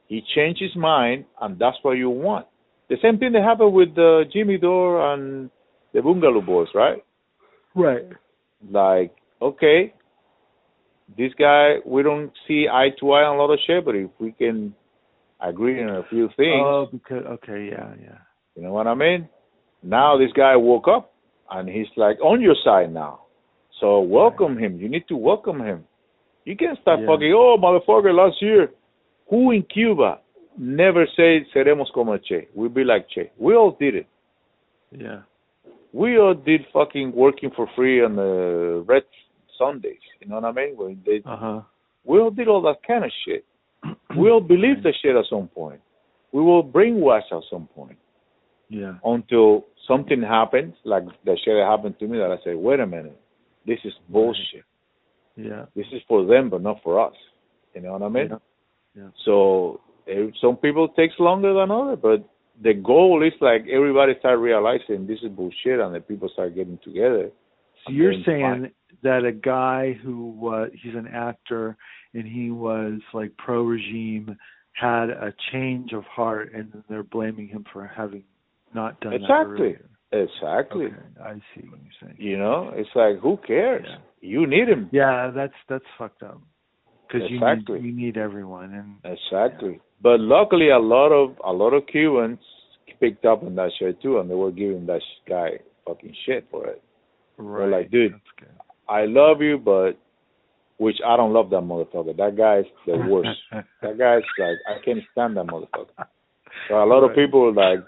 he 0.07 0.21
changed 0.35 0.61
his 0.61 0.75
mind, 0.75 1.25
and 1.41 1.57
that's 1.57 1.77
what 1.81 1.93
you 1.93 2.09
want. 2.09 2.45
The 2.89 2.97
same 3.01 3.17
thing 3.19 3.31
that 3.33 3.43
happened 3.43 3.73
with 3.73 3.89
uh, 3.97 4.21
Jimmy 4.33 4.57
Dore 4.57 5.13
and 5.13 5.49
the 5.93 5.99
Boogaloo 5.99 6.45
Boys, 6.45 6.67
right? 6.73 7.03
right. 7.75 8.03
Like, 8.71 9.15
okay, 9.41 9.93
this 11.17 11.31
guy, 11.37 11.75
we 11.85 12.03
don't 12.03 12.31
see 12.47 12.67
eye 12.71 12.89
to 12.99 13.11
eye 13.11 13.23
on 13.23 13.35
a 13.37 13.39
lot 13.39 13.51
of 13.53 13.59
shit, 13.65 13.85
but 13.85 13.95
if 13.95 14.09
we 14.19 14.31
can 14.31 14.75
agree 15.39 15.81
on 15.81 15.89
a 15.89 16.03
few 16.09 16.27
things, 16.35 16.61
Oh, 16.63 16.87
because 16.91 17.23
okay, 17.25 17.69
yeah, 17.71 17.93
yeah. 18.01 18.17
you 18.55 18.63
know 18.63 18.73
what 18.73 18.87
I 18.87 18.95
mean? 18.95 19.29
Now 19.83 20.17
this 20.17 20.31
guy 20.33 20.55
woke 20.55 20.87
up, 20.87 21.13
and 21.51 21.67
he's 21.69 21.87
like 21.95 22.19
on 22.21 22.41
your 22.41 22.55
side 22.63 22.93
now. 22.93 23.21
So 23.79 24.01
welcome 24.01 24.57
him. 24.57 24.77
You 24.79 24.89
need 24.89 25.07
to 25.07 25.15
welcome 25.15 25.59
him. 25.61 25.85
You 26.45 26.55
can't 26.55 26.77
start 26.81 26.99
Yeah. 27.01 27.07
fucking, 27.07 27.33
oh, 27.33 27.57
motherfucker, 27.57 28.13
last 28.13 28.41
year, 28.41 28.71
who 29.29 29.51
in 29.51 29.63
Cuba 29.63 30.19
never 30.57 31.05
said, 31.15 31.45
seremos 31.53 31.91
como 31.93 32.17
Che? 32.17 32.47
We'll 32.53 32.69
be 32.69 32.83
like 32.83 33.07
Che. 33.09 33.31
We 33.37 33.55
all 33.55 33.71
did 33.79 33.95
it. 33.95 34.07
Yeah. 34.91 35.21
we 35.93 36.19
all 36.19 36.33
did 36.35 36.61
fucking 36.71 37.11
working 37.13 37.49
for 37.55 37.67
free 37.75 38.03
on 38.03 38.15
the 38.15 38.83
red 38.87 39.03
Sundays. 39.57 39.99
You 40.19 40.27
know 40.29 40.35
what 40.35 40.45
I 40.45 40.51
mean? 40.51 40.75
When 40.77 41.01
they, 41.05 41.21
Uh 41.25 41.35
huh. 41.37 41.61
we 42.03 42.19
all 42.19 42.29
did 42.31 42.47
all 42.47 42.61
that 42.63 42.83
kind 42.85 43.03
of 43.03 43.11
shit. 43.25 43.43
We 44.17 44.29
all 44.29 44.41
believed 44.41 44.83
the 44.83 44.93
shit 45.01 45.15
at 45.15 45.25
some 45.29 45.47
point. 45.47 45.79
We 46.31 46.41
will 46.41 46.63
brainwash 46.63 47.31
at 47.31 47.43
some 47.49 47.67
point 47.67 47.97
Yeah. 48.69 48.95
until 49.03 49.65
something 49.89 50.21
happens, 50.21 50.75
like 50.85 51.03
the 51.25 51.37
shit 51.43 51.55
that 51.55 51.67
happened 51.69 51.99
to 51.99 52.07
me. 52.07 52.17
That 52.17 52.31
I 52.31 52.37
say, 52.45 52.55
wait 52.55 52.79
a 52.79 52.87
minute, 52.87 53.19
this 53.65 53.79
is 53.83 53.93
bullshit. 54.07 54.63
Yeah. 55.35 55.65
This 55.75 55.87
is 55.91 56.01
for 56.07 56.25
them, 56.25 56.49
but 56.49 56.61
not 56.61 56.77
for 56.83 57.05
us. 57.05 57.15
You 57.75 57.81
know 57.81 57.93
what 57.93 58.03
I 58.03 58.09
mean? 58.09 58.29
Yeah. 58.29 58.37
Yeah. 58.95 59.09
So 59.25 59.81
Eh, 60.09 60.27
Some 60.41 60.57
people 60.57 60.89
takes 60.89 61.13
longer 61.19 61.53
than 61.53 61.71
others, 61.71 61.99
but 62.01 62.27
the 62.61 62.73
goal 62.73 63.23
is 63.25 63.33
like 63.41 63.65
everybody 63.71 64.13
start 64.19 64.39
realizing 64.39 65.07
this 65.07 65.19
is 65.23 65.29
bullshit, 65.29 65.79
and 65.79 65.93
the 65.93 66.01
people 66.01 66.29
start 66.33 66.55
getting 66.55 66.79
together. 66.83 67.29
So 67.85 67.93
you're 67.93 68.13
saying 68.25 68.41
fine. 68.41 68.71
that 69.03 69.23
a 69.23 69.31
guy 69.31 69.93
who 70.03 70.31
was 70.31 70.71
he's 70.81 70.95
an 70.95 71.07
actor 71.07 71.77
and 72.13 72.27
he 72.27 72.51
was 72.51 72.99
like 73.13 73.31
pro 73.37 73.63
regime 73.63 74.35
had 74.73 75.09
a 75.09 75.33
change 75.51 75.93
of 75.93 76.03
heart 76.05 76.51
and 76.53 76.83
they're 76.89 77.03
blaming 77.03 77.47
him 77.47 77.65
for 77.71 77.85
having 77.85 78.23
not 78.73 78.99
done 79.01 79.13
Exactly. 79.13 79.77
Exactly. 80.11 80.85
Okay, 80.85 80.95
I 81.23 81.33
see 81.53 81.67
what 81.69 81.79
you're 81.83 81.93
saying. 82.01 82.15
You 82.17 82.37
know, 82.37 82.71
it's 82.73 82.89
like 82.95 83.19
who 83.19 83.37
cares? 83.45 83.85
Yeah. 83.87 83.97
You 84.21 84.47
need 84.47 84.67
him. 84.67 84.89
Yeah, 84.91 85.31
that's 85.33 85.53
that's 85.67 85.85
fucked 85.97 86.23
up. 86.23 86.41
Because 87.07 87.27
Exactly. 87.31 87.77
you 87.77 87.81
need 87.83 87.89
you 87.89 88.05
need 88.07 88.17
everyone 88.17 88.73
and 88.73 89.15
Exactly. 89.15 89.79
But 90.01 90.19
luckily, 90.19 90.69
a 90.69 90.79
lot 90.79 91.11
of 91.11 91.35
a 91.45 91.51
lot 91.51 91.73
of 91.73 91.85
Cubans 91.87 92.39
picked 92.99 93.25
up 93.25 93.43
on 93.43 93.55
that 93.55 93.71
shit 93.79 94.01
too, 94.01 94.19
and 94.19 94.29
they 94.29 94.35
were 94.35 94.51
giving 94.51 94.85
that 94.87 95.01
guy 95.27 95.59
fucking 95.85 96.15
shit 96.25 96.47
for 96.49 96.67
it. 96.67 96.81
right. 97.37 97.69
like, 97.69 97.91
dude. 97.91 98.19
I 98.87 99.05
love 99.05 99.41
you, 99.41 99.59
but 99.59 99.91
which 100.77 100.97
I 101.05 101.15
don't 101.17 101.33
love 101.33 101.49
that 101.51 101.61
motherfucker. 101.61 102.17
That 102.17 102.35
guy's 102.35 102.65
the 102.87 102.97
worst. 103.07 103.37
that 103.51 103.97
guy's 103.97 104.23
like 104.39 104.57
I 104.67 104.83
can't 104.83 104.99
stand 105.11 105.37
that 105.37 105.45
motherfucker. 105.47 105.89
So 106.67 106.75
a 106.75 106.85
lot 106.85 107.03
of 107.03 107.15
people 107.15 107.53
like 107.53 107.79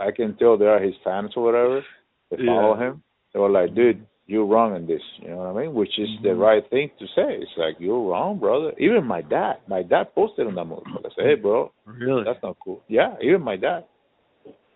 I 0.00 0.10
can 0.10 0.36
tell 0.36 0.56
they 0.56 0.66
are 0.66 0.80
his 0.80 0.94
fans 1.04 1.32
or 1.36 1.42
whatever. 1.44 1.82
They 2.30 2.36
follow 2.46 2.76
him. 2.76 3.02
They 3.32 3.40
were 3.40 3.50
like, 3.50 3.74
dude, 3.74 4.06
you're 4.26 4.44
wrong 4.46 4.76
in 4.76 4.86
this. 4.86 5.00
You 5.20 5.30
know 5.30 5.36
what 5.38 5.56
I 5.56 5.62
mean? 5.62 5.74
Which 5.74 5.98
is 5.98 6.08
the 6.22 6.30
Mhm. 6.30 6.38
right 6.40 6.70
thing 6.70 6.90
to 6.98 7.06
say. 7.08 7.36
It's 7.40 7.50
like 7.56 7.76
you're 7.78 8.00
wrong, 8.10 8.38
brother. 8.38 8.72
Even 8.78 9.04
my 9.06 9.22
dad, 9.22 9.56
my 9.66 9.82
dad 9.82 10.14
posted 10.14 10.46
on 10.46 10.54
that 10.56 10.66
motherfucker. 10.66 11.14
Say, 11.16 11.22
hey, 11.24 11.34
bro, 11.36 11.72
Really? 11.86 12.24
that's 12.24 12.42
not 12.42 12.56
cool. 12.62 12.82
Yeah, 12.88 13.16
even 13.22 13.42
my 13.42 13.56
dad. 13.56 13.84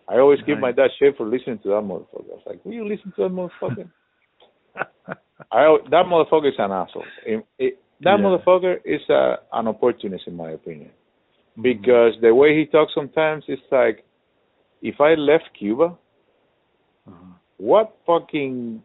I 0.07 0.17
always 0.19 0.41
give 0.45 0.59
my 0.59 0.71
dad 0.71 0.89
shit 0.99 1.15
for 1.17 1.25
listening 1.25 1.59
to 1.59 1.69
that 1.69 1.81
motherfucker. 1.83 2.31
I 2.31 2.35
was 2.35 2.43
like, 2.45 2.65
will 2.65 2.73
you 2.73 2.87
listen 2.87 3.13
to 3.15 3.23
that 3.23 3.31
motherfucker? 3.31 3.87
I 5.51 5.77
that 5.91 6.05
motherfucker 6.05 6.49
is 6.49 6.55
an 6.57 6.71
asshole. 6.71 7.05
It, 7.25 7.45
it, 7.59 7.79
that 8.01 8.17
Yeah. 8.19 8.23
motherfucker 8.25 8.77
is 8.85 9.01
a, 9.09 9.39
an 9.53 9.67
opportunist, 9.67 10.27
in 10.27 10.35
my 10.35 10.51
opinion, 10.51 10.89
Mm-hmm. 11.51 11.61
because 11.61 12.13
the 12.21 12.33
way 12.33 12.57
he 12.57 12.65
talks 12.65 12.93
sometimes 12.95 13.43
is 13.47 13.59
like, 13.71 14.03
if 14.83 14.99
I 15.01 15.15
left 15.15 15.49
Cuba, 15.57 15.97
Mhm. 17.09 17.33
what 17.57 17.95
fucking, 18.05 18.83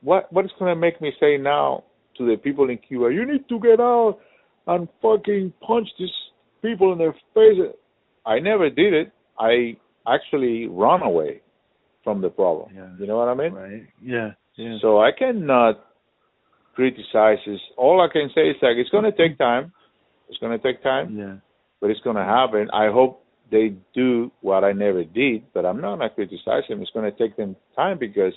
what 0.00 0.32
what 0.32 0.44
is 0.44 0.52
gonna 0.58 0.76
make 0.76 1.00
me 1.00 1.12
say 1.20 1.36
now 1.36 1.84
to 2.14 2.24
the 2.24 2.36
people 2.36 2.70
in 2.70 2.78
Cuba, 2.78 3.12
you 3.12 3.26
need 3.26 3.48
to 3.48 3.58
get 3.58 3.80
out 3.80 4.18
and 4.66 4.88
fucking 5.02 5.52
punch 5.60 5.88
these 5.98 6.14
people 6.62 6.92
in 6.92 6.98
their 6.98 7.14
face? 7.34 7.58
I 8.24 8.38
never 8.38 8.70
did 8.70 8.92
it. 8.94 9.12
I 9.38 9.76
actually 10.06 10.68
run 10.68 11.02
away 11.02 11.40
from 12.04 12.20
the 12.20 12.30
problem. 12.30 12.70
Yeah. 12.74 12.90
You 12.98 13.06
know 13.06 13.16
what 13.18 13.28
I 13.28 13.34
mean? 13.34 13.52
Right. 13.52 13.86
Yeah. 14.02 14.32
Yeah. 14.54 14.78
So 14.80 15.00
I 15.00 15.12
cannot 15.12 15.84
criticize 16.74 17.38
this. 17.44 17.60
All 17.76 18.00
I 18.00 18.08
can 18.08 18.30
say 18.30 18.50
is 18.50 18.56
like 18.62 18.76
it's 18.76 18.90
gonna 18.90 19.12
take 19.12 19.36
time. 19.38 19.72
It's 20.28 20.38
gonna 20.38 20.58
take 20.58 20.82
time, 20.82 21.16
yeah. 21.18 21.36
but 21.80 21.90
it's 21.90 22.00
gonna 22.00 22.24
happen. 22.24 22.70
I 22.70 22.90
hope 22.90 23.24
they 23.50 23.74
do 23.94 24.30
what 24.40 24.64
I 24.64 24.72
never 24.72 25.04
did, 25.04 25.42
but 25.54 25.64
I'm 25.64 25.80
not 25.80 25.96
gonna 25.96 26.10
criticize 26.10 26.64
them. 26.68 26.82
It's 26.82 26.90
gonna 26.92 27.10
take 27.12 27.36
them 27.36 27.56
time 27.74 27.98
because 27.98 28.34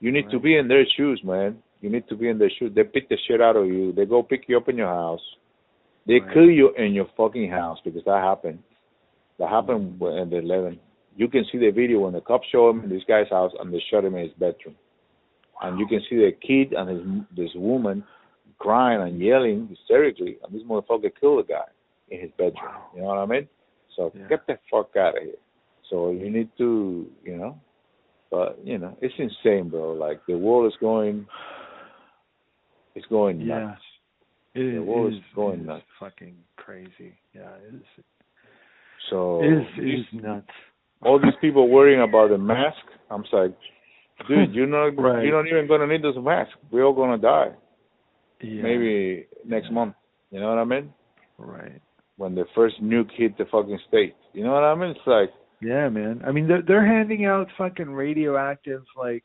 you 0.00 0.12
need 0.12 0.30
to 0.30 0.38
be 0.38 0.56
in 0.56 0.68
their 0.68 0.84
shoes, 0.96 1.20
man. 1.24 1.58
You 1.80 1.90
need 1.90 2.08
to 2.08 2.16
be 2.16 2.28
in 2.28 2.38
their 2.38 2.50
shoes. 2.58 2.72
They 2.74 2.84
pick 2.84 3.08
the 3.08 3.16
shit 3.26 3.40
out 3.40 3.56
of 3.56 3.66
you. 3.66 3.92
They 3.92 4.06
go 4.06 4.22
pick 4.22 4.48
you 4.48 4.56
up 4.56 4.68
in 4.68 4.76
your 4.76 4.88
house. 4.88 5.20
They 6.06 6.20
Right. 6.20 6.32
kill 6.32 6.50
you 6.50 6.72
in 6.74 6.94
your 6.94 7.06
fucking 7.16 7.50
house 7.50 7.78
because 7.84 8.04
that 8.04 8.22
happened. 8.22 8.62
That 9.38 9.48
happened 9.50 10.00
Mm-hmm. 10.00 10.18
in 10.22 10.30
the 10.30 10.38
11. 10.38 10.80
You 11.16 11.28
can 11.28 11.44
see 11.50 11.58
the 11.58 11.70
video 11.70 12.00
when 12.00 12.12
the 12.14 12.20
cops 12.20 12.48
show 12.48 12.70
him 12.70 12.82
in 12.84 12.88
this 12.90 13.04
guy's 13.04 13.28
house 13.28 13.52
and 13.60 13.72
they 13.72 13.80
shot 13.90 14.04
him 14.04 14.14
in 14.14 14.24
his 14.24 14.32
bedroom 14.34 14.76
and 15.62 15.78
you 15.78 15.86
can 15.86 16.00
see 16.08 16.16
the 16.16 16.32
kid 16.32 16.72
and 16.72 16.88
his 16.88 17.02
this 17.36 17.54
woman 17.54 18.04
crying 18.58 19.00
and 19.02 19.20
yelling 19.20 19.68
hysterically, 19.68 20.36
and 20.42 20.52
this 20.54 20.62
motherfucker 20.66 21.10
killed 21.20 21.44
the 21.46 21.52
guy 21.52 21.64
in 22.10 22.20
his 22.20 22.30
bedroom. 22.32 22.54
Wow. 22.64 22.86
You 22.94 23.00
know 23.02 23.06
what 23.08 23.18
I 23.18 23.26
mean? 23.26 23.48
So 23.98 24.12
Yeah. 24.14 24.28
get 24.28 24.46
the 24.46 24.58
fuck 24.70 24.96
out 24.96 25.16
of 25.18 25.24
here. 25.24 25.34
So 25.90 26.12
you 26.12 26.30
need 26.30 26.48
to, 26.58 27.10
you 27.24 27.36
know, 27.36 27.60
but 28.30 28.58
you 28.64 28.78
know, 28.78 28.96
it's 29.02 29.14
insane, 29.18 29.68
bro. 29.70 29.92
Like 29.92 30.24
the 30.26 30.38
world 30.38 30.70
is 30.72 30.78
going, 30.80 31.26
it's 32.94 33.06
going 33.06 33.40
Yeah. 33.40 33.58
nuts. 33.60 33.82
It 34.54 34.72
The 34.74 34.78
world 34.82 35.12
is 35.12 35.18
is- 35.18 35.24
going 35.34 35.60
is 35.60 35.66
nuts. 35.66 35.84
fucking 35.98 36.36
crazy. 36.56 37.14
Yeah, 37.34 37.50
it 37.66 37.74
is. 37.74 38.04
So 39.10 39.42
it 39.42 39.52
is, 39.52 39.66
it 39.78 39.84
is 40.00 40.12
nuts. 40.12 40.50
all 41.02 41.18
these 41.18 41.36
people 41.40 41.68
worrying 41.68 42.00
about 42.02 42.30
the 42.30 42.38
mask, 42.38 42.84
I'm 43.10 43.24
like, 43.32 43.52
dude, 44.28 44.52
you're 44.54 44.66
not, 44.66 44.96
Right. 44.96 45.24
you're 45.24 45.36
not 45.42 45.46
even 45.50 45.66
gonna 45.66 45.86
need 45.86 46.02
this 46.02 46.16
mask. 46.16 46.56
We're 46.70 46.84
all 46.84 46.92
gonna 46.92 47.18
die. 47.18 47.52
Yeah. 48.40 48.62
Maybe 48.62 49.26
next 49.44 49.66
Yeah. 49.66 49.72
month. 49.74 49.94
You 50.30 50.40
know 50.40 50.50
what 50.50 50.58
I 50.58 50.64
mean? 50.64 50.92
Right. 51.38 51.80
When 52.18 52.34
the 52.34 52.44
first 52.54 52.82
nuke 52.82 53.10
hit 53.16 53.38
the 53.38 53.46
fucking 53.50 53.78
state. 53.88 54.14
You 54.34 54.44
know 54.44 54.52
what 54.52 54.64
I 54.64 54.74
mean? 54.74 54.90
It's 54.90 55.00
like 55.06 55.30
Yeah, 55.62 55.88
man. 55.88 56.20
I 56.26 56.32
mean, 56.32 56.46
they're 56.46 56.62
they're 56.66 56.86
handing 56.86 57.24
out 57.24 57.46
fucking 57.56 57.88
radioactive 57.90 58.82
like 58.96 59.24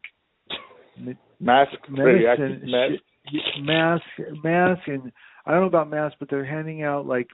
me- 1.00 1.18
mask, 1.40 1.72
radioactive 1.90 2.62
medicine, 2.64 2.72
mask. 2.72 3.62
mask, 3.62 4.04
mask, 4.44 4.82
and 4.88 5.12
I 5.46 5.52
don't 5.52 5.62
know 5.62 5.68
about 5.68 5.90
masks, 5.90 6.16
but 6.20 6.30
they're 6.30 6.46
handing 6.46 6.84
out 6.84 7.06
like 7.06 7.28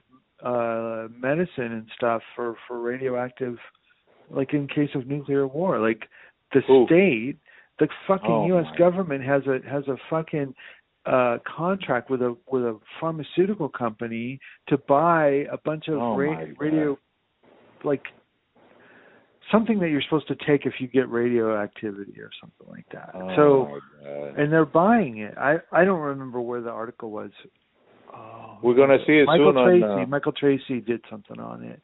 uh 0.44 1.06
medicine 1.16 1.72
and 1.72 1.86
stuff 1.96 2.22
for 2.34 2.56
for 2.66 2.80
radioactive, 2.80 3.56
like 4.30 4.52
in 4.54 4.66
case 4.66 4.90
of 4.94 5.06
nuclear 5.06 5.46
war. 5.46 5.78
Like 5.78 6.02
the 6.52 6.60
Who? 6.66 6.86
state, 6.86 7.36
the 7.78 7.88
fucking 8.08 8.30
Oh, 8.30 8.46
U.S. 8.48 8.66
government 8.78 9.22
has 9.24 9.42
a 9.46 9.58
has 9.70 9.86
a 9.88 9.96
fucking 10.08 10.54
uh 11.06 11.38
contract 11.46 12.10
with 12.10 12.20
a 12.22 12.36
with 12.50 12.62
a 12.62 12.78
pharmaceutical 13.00 13.68
company 13.68 14.38
to 14.68 14.76
buy 14.88 15.46
a 15.50 15.56
bunch 15.64 15.88
of 15.88 15.94
Oh, 15.94 16.16
ra- 16.16 16.44
radio 16.58 16.98
like 17.84 18.02
something 19.50 19.78
that 19.80 19.88
you're 19.88 20.02
supposed 20.02 20.28
to 20.28 20.36
take 20.46 20.66
if 20.66 20.74
you 20.78 20.86
get 20.86 21.08
radioactivity 21.08 22.20
or 22.20 22.30
something 22.40 22.66
like 22.68 22.86
that. 22.92 23.10
Oh, 23.14 23.34
so 23.36 23.80
and 24.36 24.52
they're 24.52 24.64
buying 24.66 25.18
it. 25.18 25.34
I 25.38 25.56
I 25.72 25.84
don't 25.84 26.00
remember 26.00 26.40
where 26.40 26.60
the 26.60 26.70
article 26.70 27.10
was. 27.10 27.30
Oh, 28.14 28.58
We're 28.62 28.74
gonna 28.74 28.98
see 29.06 29.14
it 29.18 29.26
Michael 29.26 29.52
soon 29.52 29.56
on, 29.56 29.68
Tracey. 29.68 30.02
uh, 30.02 30.06
Michael 30.06 30.32
Tracey 30.32 30.80
did 30.80 31.00
something 31.08 31.40
on 31.40 31.62
it, 31.64 31.80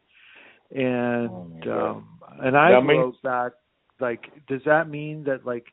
and 0.79 1.31
Oh, 1.67 1.95
um 1.97 2.09
and 2.43 2.57
I 2.57 2.73
That 2.73 2.83
means- 2.83 3.17
back 3.23 3.53
like, 3.99 4.31
does 4.47 4.61
that 4.67 4.91
mean 4.91 5.25
that 5.25 5.47
like 5.47 5.65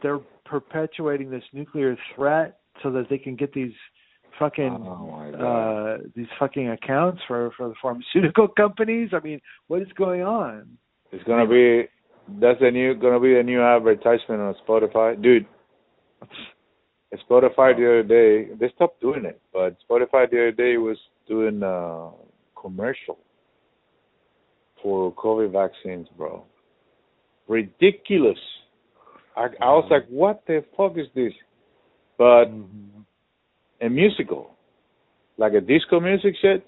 they're 0.00 0.20
perpetuating 0.44 1.30
this 1.30 1.44
nuclear 1.52 1.96
threat 2.14 2.58
so 2.82 2.90
that 2.92 3.08
they 3.08 3.18
can 3.18 3.36
get 3.36 3.52
these 3.52 3.72
fucking 4.38 4.72
oh 4.72 5.34
uh 5.38 5.98
these 6.16 6.26
fucking 6.38 6.70
accounts 6.70 7.20
for 7.28 7.50
for 7.56 7.68
the 7.68 7.74
pharmaceutical 7.80 8.48
companies? 8.56 9.10
I 9.12 9.20
mean, 9.20 9.40
what 9.68 9.82
is 9.82 9.88
going 9.96 10.22
on? 10.22 10.78
it's 11.12 11.24
gonna 11.24 11.46
be 11.46 11.84
that's 12.40 12.58
the 12.60 12.70
new 12.70 12.94
gonna 12.94 13.20
be 13.20 13.38
a 13.38 13.42
new 13.42 13.62
advertisement 13.62 14.40
on 14.40 14.54
Spotify, 14.66 15.20
dude. 15.22 15.46
Spotify 17.30 17.76
the 17.76 17.84
other 17.86 18.02
day 18.02 18.48
they 18.58 18.72
stopped 18.74 19.00
doing 19.00 19.24
it, 19.24 19.40
but 19.52 19.76
Spotify 19.88 20.30
the 20.30 20.38
other 20.38 20.52
day 20.52 20.78
was 20.78 20.96
doing 21.28 21.62
a 21.62 22.10
commercial 22.58 23.18
for 24.82 25.14
COVID 25.14 25.52
vaccines, 25.52 26.08
bro. 26.16 26.44
Ridiculous. 27.46 28.38
I, 29.36 29.44
I 29.60 29.70
was 29.72 29.86
like, 29.90 30.06
what 30.08 30.42
the 30.46 30.64
fuck 30.76 30.96
is 30.98 31.06
this? 31.14 31.32
But 32.18 32.46
Mhm. 32.46 33.04
a 33.80 33.88
musical, 33.88 34.50
like 35.38 35.54
a 35.54 35.60
disco 35.60 36.00
music 36.00 36.34
shit. 36.40 36.64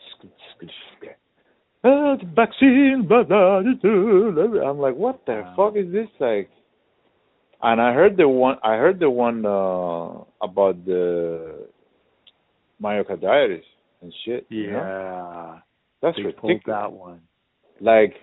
Vaccine, 1.83 3.05
blah, 3.07 3.23
blah, 3.25 3.61
blah, 3.61 4.47
blah. 4.47 4.63
I'm 4.71 4.79
like, 4.79 4.95
what 4.97 5.25
the 5.27 5.33
Wow. 5.43 5.55
fuck 5.57 5.77
is 5.77 5.93
this 5.93 6.09
like? 6.19 6.49
And 7.63 7.81
I 7.81 7.93
heard 7.93 8.17
the 8.17 8.29
one. 8.29 8.59
I 8.63 8.77
heard 8.77 8.99
the 8.99 9.11
one 9.11 9.45
uh, 9.47 10.25
about 10.43 10.85
the 10.85 11.67
myocarditis 12.83 13.63
and 14.03 14.13
shit. 14.25 14.47
you 14.49 14.71
know? 14.71 14.79
Yeah, 14.83 15.61
that's 16.03 16.17
they 16.17 16.25
ridiculous. 16.25 16.63
that 16.67 16.93
one. 16.93 17.21
Like, 17.81 18.15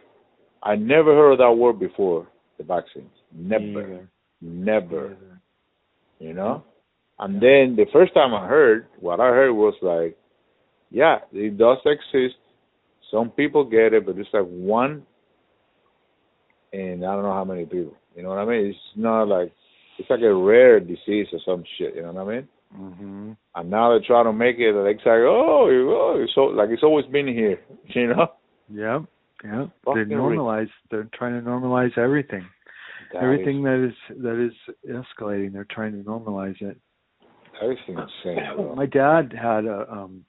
I 0.63 0.75
never 0.75 1.13
heard 1.15 1.33
of 1.33 1.37
that 1.39 1.51
word 1.57 1.79
before. 1.79 2.27
The 2.57 2.63
vaccines, 2.63 3.09
never. 3.33 4.07
Never. 4.41 5.15
You 6.19 6.33
know. 6.33 6.63
And 7.19 7.35
then 7.35 7.75
the 7.75 7.85
first 7.93 8.13
time 8.13 8.33
I 8.33 8.47
heard, 8.47 8.87
what 8.99 9.19
I 9.19 9.27
heard 9.27 9.53
was 9.53 9.75
like, 9.81 10.17
yeah, 10.89 11.19
it 11.31 11.57
does 11.57 11.77
exist. 11.85 12.35
Some 13.11 13.29
people 13.29 13.63
get 13.63 13.93
it, 13.93 14.05
but 14.05 14.17
it's 14.17 14.29
like 14.33 14.45
one, 14.45 15.03
and 16.73 17.05
I 17.05 17.13
don't 17.13 17.23
know 17.23 17.33
how 17.33 17.43
many 17.45 17.65
people. 17.65 17.93
You 18.15 18.23
know 18.23 18.29
what 18.29 18.39
I 18.39 18.45
mean? 18.45 18.65
It's 18.67 18.77
not 18.95 19.23
like 19.27 19.51
it's 19.99 20.09
like 20.09 20.21
a 20.21 20.33
rare 20.33 20.79
disease 20.79 21.27
or 21.31 21.39
some 21.45 21.63
shit. 21.77 21.95
You 21.95 22.01
know 22.03 22.13
what 22.13 22.27
I 22.27 22.35
mean? 22.35 22.47
Mhm. 22.73 23.35
and 23.55 23.69
now 23.69 23.89
they're 23.89 23.99
trying 24.07 24.23
to 24.23 24.31
make 24.31 24.57
it 24.57 24.71
like, 24.73 24.95
it's 24.95 25.05
like 25.05 25.19
oh, 25.19 25.67
oh, 25.69 26.21
it's 26.23 26.33
so 26.33 26.43
like 26.43 26.69
it's 26.69 26.83
always 26.83 27.05
been 27.07 27.27
here, 27.27 27.59
you 27.87 28.07
know. 28.07 28.31
Yeah, 28.69 28.99
yeah. 29.43 29.65
They 29.85 30.05
normalize. 30.15 30.69
They're 30.89 31.09
trying 31.13 31.33
to 31.37 31.47
normalize 31.47 31.97
everything. 31.97 32.45
That 33.13 33.23
everything 33.23 33.59
is, 33.65 33.93
that 34.19 34.43
is 34.45 34.53
that 34.89 34.95
is 34.95 35.05
escalating. 35.19 35.53
They're 35.53 35.67
trying 35.69 35.91
to 35.93 36.09
normalize 36.09 36.61
it. 36.61 36.77
that 37.59 37.69
is 37.71 37.77
insane. 37.87 38.39
Bro. 38.55 38.75
My 38.77 38.85
dad 38.85 39.33
had 39.39 39.65
a 39.65 39.85
um 39.91 40.25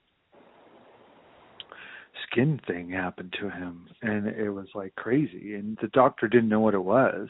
skin 2.31 2.59
thing 2.67 2.89
happen 2.89 3.29
to 3.39 3.49
him 3.49 3.85
and 4.01 4.27
it 4.27 4.49
was 4.49 4.67
like 4.75 4.93
crazy 4.95 5.55
and 5.55 5.77
the 5.81 5.87
doctor 5.89 6.27
didn't 6.27 6.49
know 6.49 6.59
what 6.59 6.73
it 6.73 6.83
was. 6.83 7.27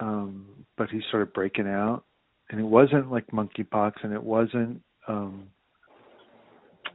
Um 0.00 0.46
but 0.76 0.88
he 0.90 1.00
started 1.08 1.32
breaking 1.32 1.66
out 1.68 2.04
and 2.50 2.60
it 2.60 2.64
wasn't 2.64 3.10
like 3.10 3.26
monkeypox 3.28 3.92
and 4.02 4.12
it 4.12 4.22
wasn't 4.22 4.80
um 5.08 5.44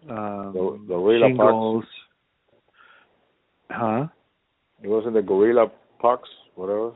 um 0.10 0.52
The- 0.53 0.80
the 0.80 0.86
gorilla 0.88 1.27
pox? 1.27 1.30
shingles. 1.30 1.86
Huh? 3.72 4.07
It 4.84 4.88
wasn't 4.88 5.14
the 5.15 5.22
gorilla 5.22 5.72
pox, 5.99 6.30
whatever. 6.56 6.91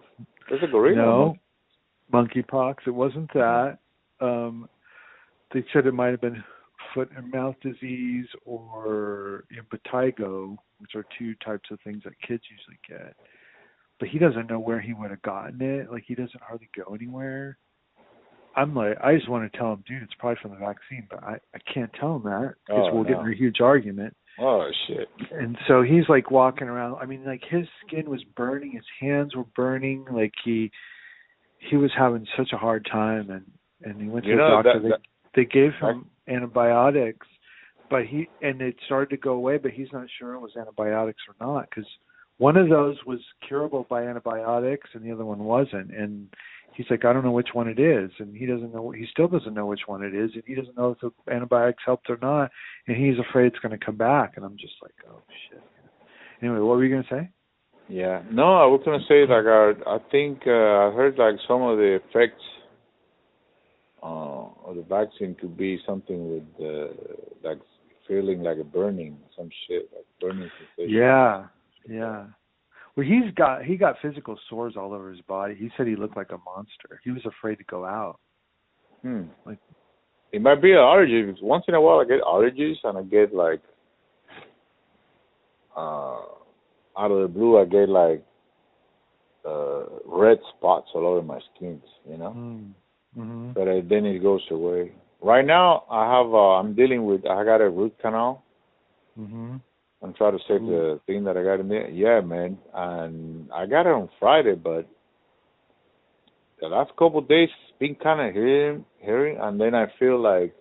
It's 0.49 0.63
a 0.63 0.67
gorilla. 0.67 0.95
No, 0.95 1.35
monkeypox. 2.13 2.75
It 2.87 2.91
wasn't 2.91 3.31
that. 3.33 3.77
Um, 4.19 4.67
they 5.53 5.63
said 5.71 5.85
it 5.85 5.93
might 5.93 6.09
have 6.11 6.21
been 6.21 6.43
foot 6.93 7.09
and 7.15 7.31
mouth 7.31 7.55
disease 7.61 8.25
or 8.45 9.45
impetigo, 9.53 10.57
which 10.79 10.95
are 10.95 11.05
two 11.17 11.35
types 11.35 11.69
of 11.71 11.79
things 11.81 12.03
that 12.03 12.13
kids 12.21 12.43
usually 12.49 12.79
get. 12.87 13.15
But 13.99 14.09
he 14.09 14.17
doesn't 14.17 14.49
know 14.49 14.59
where 14.59 14.79
he 14.79 14.93
would 14.93 15.11
have 15.11 15.21
gotten 15.21 15.61
it. 15.61 15.91
Like 15.91 16.03
he 16.07 16.15
doesn't 16.15 16.41
hardly 16.41 16.69
go 16.75 16.93
anywhere. 16.95 17.57
I'm 18.55 18.73
like, 18.73 18.97
I 19.03 19.15
just 19.15 19.29
want 19.29 19.49
to 19.51 19.57
tell 19.57 19.73
him, 19.73 19.83
dude, 19.87 20.01
it's 20.03 20.13
probably 20.17 20.39
from 20.41 20.51
the 20.51 20.57
vaccine, 20.57 21.05
but 21.09 21.23
I 21.23 21.37
I 21.53 21.59
can't 21.71 21.91
tell 21.99 22.15
him 22.15 22.23
that 22.23 22.55
because 22.65 22.87
Oh, 22.91 22.95
we'll 22.95 23.03
get 23.03 23.19
in 23.19 23.31
a 23.31 23.35
huge 23.35 23.61
argument. 23.61 24.15
Oh 24.41 24.69
shit. 24.87 25.07
And 25.31 25.57
so 25.67 25.81
he's 25.81 26.07
like 26.07 26.31
walking 26.31 26.67
around. 26.67 26.97
I 27.01 27.05
mean, 27.05 27.25
like 27.25 27.43
his 27.49 27.65
skin 27.85 28.09
was 28.09 28.23
burning, 28.35 28.71
his 28.71 28.85
hands 28.99 29.35
were 29.35 29.45
burning. 29.55 30.05
Like 30.11 30.33
he 30.43 30.71
he 31.57 31.75
was 31.75 31.91
having 31.97 32.25
such 32.37 32.49
a 32.53 32.57
hard 32.57 32.87
time, 32.89 33.29
and 33.29 33.45
and 33.83 34.01
he 34.01 34.07
went 34.07 34.25
to 34.25 34.31
You 34.31 34.37
the 34.37 34.41
know, 34.47 34.61
doctor. 34.63 34.73
that- 34.79 34.83
they 34.83 34.89
that- 34.89 35.01
they 35.35 35.45
gave 35.45 35.73
him 35.79 36.07
antibiotics, 36.27 37.27
but 37.89 38.05
he 38.05 38.27
and 38.41 38.61
it 38.61 38.75
started 38.85 39.09
to 39.11 39.17
go 39.17 39.33
away, 39.33 39.57
but 39.57 39.71
he's 39.71 39.91
not 39.93 40.07
sure 40.17 40.33
it 40.33 40.39
was 40.39 40.55
antibiotics 40.57 41.21
or 41.27 41.35
not 41.45 41.69
because 41.69 41.87
one 42.37 42.55
of 42.57 42.69
those 42.69 42.95
was 43.05 43.19
curable 43.47 43.85
by 43.89 44.03
antibiotics 44.03 44.89
and 44.93 45.03
the 45.03 45.11
other 45.11 45.25
one 45.25 45.39
wasn't. 45.39 45.91
And 45.91 46.29
he's 46.75 46.85
like, 46.89 47.05
I 47.05 47.13
don't 47.13 47.23
know 47.23 47.31
which 47.31 47.49
one 47.53 47.67
it 47.67 47.79
is, 47.79 48.11
and 48.19 48.35
he 48.35 48.45
doesn't 48.45 48.73
know. 48.73 48.91
He 48.91 49.05
still 49.11 49.27
doesn't 49.27 49.53
know 49.53 49.65
which 49.65 49.87
one 49.87 50.03
it 50.03 50.15
is, 50.15 50.31
and 50.33 50.43
he 50.45 50.55
doesn't 50.55 50.77
know 50.77 50.91
if 50.91 50.99
the 50.99 51.33
antibiotics 51.33 51.83
helped 51.85 52.09
or 52.09 52.17
not, 52.21 52.51
and 52.87 52.97
he's 52.97 53.19
afraid 53.19 53.47
it's 53.47 53.59
going 53.59 53.77
to 53.77 53.85
come 53.85 53.97
back. 53.97 54.33
And 54.35 54.45
I'm 54.45 54.57
just 54.57 54.75
like, 54.81 54.93
oh 55.09 55.21
shit. 55.49 55.61
Anyway, 56.41 56.59
what 56.59 56.77
were 56.77 56.85
you 56.85 56.91
going 56.91 57.03
to 57.03 57.09
say? 57.09 57.29
Yeah. 57.89 58.21
No, 58.31 58.55
I 58.55 58.65
was 58.67 58.81
gonna 58.85 59.03
say 59.07 59.21
like 59.25 59.45
I, 59.45 59.95
I 59.95 59.97
think 60.11 60.43
uh, 60.45 60.51
I 60.51 60.93
heard 60.93 61.17
like 61.17 61.35
some 61.47 61.63
of 61.63 61.77
the 61.79 61.95
effects 61.95 62.43
uh, 64.03 64.45
of 64.63 64.75
the 64.75 64.85
vaccine 64.87 65.35
could 65.35 65.57
be 65.57 65.79
something 65.87 66.29
with 66.29 66.43
uh, 66.61 66.93
like 67.43 67.57
feeling 68.07 68.43
like 68.43 68.59
a 68.59 68.63
burning, 68.63 69.17
some 69.35 69.49
shit 69.67 69.89
like 69.91 70.05
burning 70.21 70.49
sensation. 70.77 70.95
Yeah, 70.95 71.45
yeah. 71.89 72.25
He's 72.99 73.31
got 73.35 73.63
he 73.63 73.75
got 73.77 73.95
physical 74.01 74.37
sores 74.49 74.75
all 74.77 74.93
over 74.93 75.11
his 75.11 75.21
body. 75.21 75.55
He 75.55 75.69
said 75.75 75.87
he 75.87 75.95
looked 75.95 76.17
like 76.17 76.31
a 76.31 76.37
monster. 76.45 76.99
He 77.03 77.11
was 77.11 77.25
afraid 77.25 77.57
to 77.57 77.63
go 77.65 77.85
out. 77.85 78.19
Hmm. 79.01 79.23
Like- 79.45 79.59
it 80.31 80.41
might 80.43 80.61
be 80.61 80.71
an 80.73 80.77
allergy. 80.77 81.23
because 81.23 81.41
Once 81.41 81.65
in 81.67 81.73
a 81.73 81.81
while, 81.81 81.99
I 81.99 82.05
get 82.05 82.21
allergies 82.21 82.75
and 82.83 82.97
I 82.99 83.01
get 83.03 83.33
like 83.33 83.61
uh 85.75 86.21
out 86.97 87.11
of 87.11 87.21
the 87.21 87.27
blue, 87.27 87.59
I 87.59 87.65
get 87.65 87.89
like 87.89 88.23
uh 89.45 89.85
red 90.05 90.39
spots 90.55 90.89
all 90.93 91.05
over 91.07 91.21
my 91.21 91.39
skin. 91.55 91.81
You 92.07 92.17
know. 92.17 92.33
Mm. 92.35 92.71
Mhm. 93.17 93.53
but 93.55 93.67
uh, 93.67 93.81
then 93.89 94.05
it 94.05 94.19
goes 94.19 94.45
away. 94.51 94.91
Right 95.21 95.45
now, 95.45 95.83
I 95.89 96.05
have 96.15 96.31
uh, 96.31 96.57
I'm 96.59 96.75
dealing 96.75 97.05
with 97.05 97.25
I 97.25 97.43
got 97.43 97.59
a 97.61 97.69
root 97.69 97.95
canal. 97.99 98.43
Mhm. 99.19 99.61
I'm 100.01 100.13
trying 100.13 100.37
to 100.37 100.43
save 100.47 100.61
the 100.61 100.99
thing 101.05 101.25
that 101.25 101.35
I 101.37 101.43
got 101.43 101.59
in 101.59 101.67
there. 101.67 101.89
Yeah, 101.89 102.21
man, 102.21 102.57
and 102.73 103.49
I 103.51 103.65
got 103.65 103.81
it 103.81 103.89
on 103.93 104.09
Friday, 104.19 104.55
but 104.55 104.87
the 106.61 106.67
last 106.67 106.91
couple 106.91 107.19
of 107.19 107.27
days 107.27 107.49
it's 107.69 107.79
been 107.79 107.95
kind 107.95 108.27
of 108.27 108.33
hearing, 108.33 108.85
hearing, 108.99 109.37
and 109.41 109.59
then 109.59 109.75
I 109.75 109.85
feel 109.97 110.19
like 110.19 110.53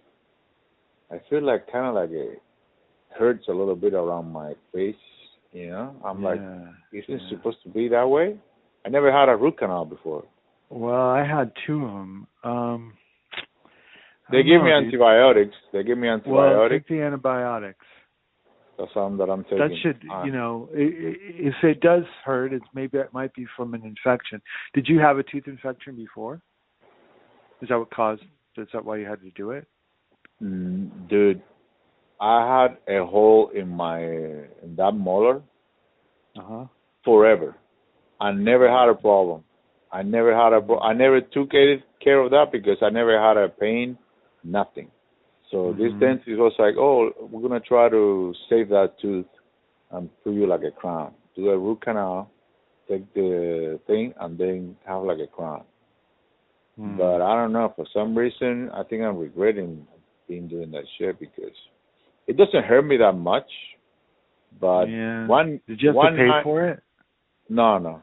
I 1.11 1.21
feel 1.31 1.43
like 1.43 1.71
kind 1.73 1.87
of 1.87 1.95
like 1.95 2.11
it 2.11 2.43
hurts 3.19 3.45
a 3.49 3.53
little 3.53 3.77
bit 3.77 3.95
around 3.95 4.31
my 4.33 4.53
face. 4.75 4.95
You 5.53 5.71
know, 5.71 5.97
I'm 6.05 6.23
like, 6.23 6.39
Yeah, 6.41 7.01
isn't 7.01 7.15
it 7.15 7.23
yeah. 7.31 7.37
supposed 7.39 7.59
to 7.63 7.71
be 7.71 7.89
that 7.89 8.07
way? 8.09 8.37
I 8.85 8.91
never 8.91 9.11
had 9.11 9.29
a 9.29 9.37
root 9.37 9.59
canal 9.59 9.85
before. 9.87 10.25
Well, 10.69 11.09
I 11.09 11.25
had 11.25 11.53
two 11.67 11.85
of 11.85 11.91
them. 11.91 12.27
Um 12.45 12.93
They 14.31 14.43
give 14.43 14.63
me 14.63 14.69
know, 14.71 14.81
dude. 14.81 14.87
antibiotics. 14.89 15.55
They 15.73 15.83
give 15.85 15.97
me 15.99 16.09
antibiotics. 16.09 16.59
Well, 16.59 16.69
take 16.69 16.87
the 16.89 17.01
antibiotics. 17.03 17.85
That's 18.79 18.93
something 18.95 19.19
that 19.19 19.31
I'm 19.31 19.43
taking. 19.45 19.59
That 19.59 19.77
should, 19.83 20.05
Uh, 20.09 20.25
you 20.25 20.33
know, 20.33 20.69
i- 20.73 20.77
i- 20.79 21.21
if 21.51 21.65
it 21.65 21.81
does 21.81 22.05
hurt, 22.25 22.53
it's 22.53 22.67
maybe 22.73 22.99
it 22.99 23.13
might 23.13 23.35
be 23.35 23.45
from 23.57 23.75
an 23.75 23.85
infection. 23.85 24.41
Did 24.73 24.89
you 24.89 25.01
have 25.01 25.19
a 25.19 25.25
tooth 25.25 25.49
infection 25.49 25.97
before? 25.97 26.41
Is 27.61 27.69
that 27.69 27.79
what 27.79 27.91
caused? 27.91 28.23
Is 28.57 28.69
that 28.73 28.85
why 28.85 28.97
you 28.97 29.07
had 29.07 29.21
to 29.23 29.31
do 29.33 29.51
it? 29.51 29.67
Mm, 30.43 31.09
dude, 31.09 31.43
I 32.21 32.63
had 32.63 32.79
a 32.87 33.05
hole 33.05 33.49
in 33.49 33.69
my 33.69 34.01
in 34.03 34.77
that 34.77 34.93
molar 34.95 35.43
Uh 36.37 36.43
huh. 36.43 36.65
forever. 37.05 37.57
I 38.21 38.31
never 38.33 38.69
had 38.69 38.89
a 38.89 38.95
problem. 38.95 39.45
I 39.91 40.03
never 40.03 40.35
had 40.35 40.53
a 40.53 40.61
I 40.81 40.93
never 40.93 41.21
took 41.21 41.51
care 41.51 42.21
of 42.21 42.31
that 42.31 42.53
because 42.53 42.81
I 42.83 42.91
never 42.91 43.19
had 43.21 43.37
a 43.37 43.49
pain, 43.49 43.99
nothing. 44.45 44.91
So 45.51 45.73
this 45.73 45.93
Mhm. 45.93 46.01
dentist 46.01 46.39
was 46.39 46.59
like, 46.59 46.77
"Oh, 46.77 47.11
we're 47.31 47.41
gonna 47.43 47.61
try 47.61 47.89
to 47.89 48.35
save 48.49 48.69
that 48.69 48.99
tooth 48.99 49.27
and 49.91 50.11
put 50.23 50.35
you 50.35 50.47
like 50.47 50.63
a 50.63 50.71
crown. 50.71 51.15
Do 51.35 51.51
a 51.51 51.59
root 51.59 51.81
canal, 51.81 52.31
take 52.89 53.11
the 53.15 53.81
thing, 53.87 54.13
and 54.21 54.37
then 54.37 54.77
have 54.85 55.03
like 55.05 55.19
a 55.21 55.27
crown." 55.27 55.65
Hmm. 56.77 56.97
But 56.99 57.23
I 57.23 57.35
don't 57.35 57.53
know. 57.53 57.69
For 57.77 57.87
some 57.87 58.17
reason, 58.17 58.71
I 58.71 58.83
think 58.85 59.03
I'm 59.03 59.17
regretting 59.19 59.87
being 60.29 60.47
doing 60.49 60.71
that 60.73 60.85
shit 60.99 61.19
because 61.19 61.57
it 62.27 62.37
doesn't 62.37 62.65
hurt 62.65 62.83
me 62.85 62.99
that 62.99 63.15
much. 63.17 63.51
But 64.61 64.89
yeah. 64.91 65.27
one, 65.27 65.61
Did 65.67 65.81
you 65.83 65.89
have 65.89 65.97
one 65.97 66.13
to 66.13 66.19
pay 66.19 66.29
night- 66.29 66.43
for 66.45 66.67
it? 66.69 66.83
no, 67.49 67.79
no, 67.79 68.03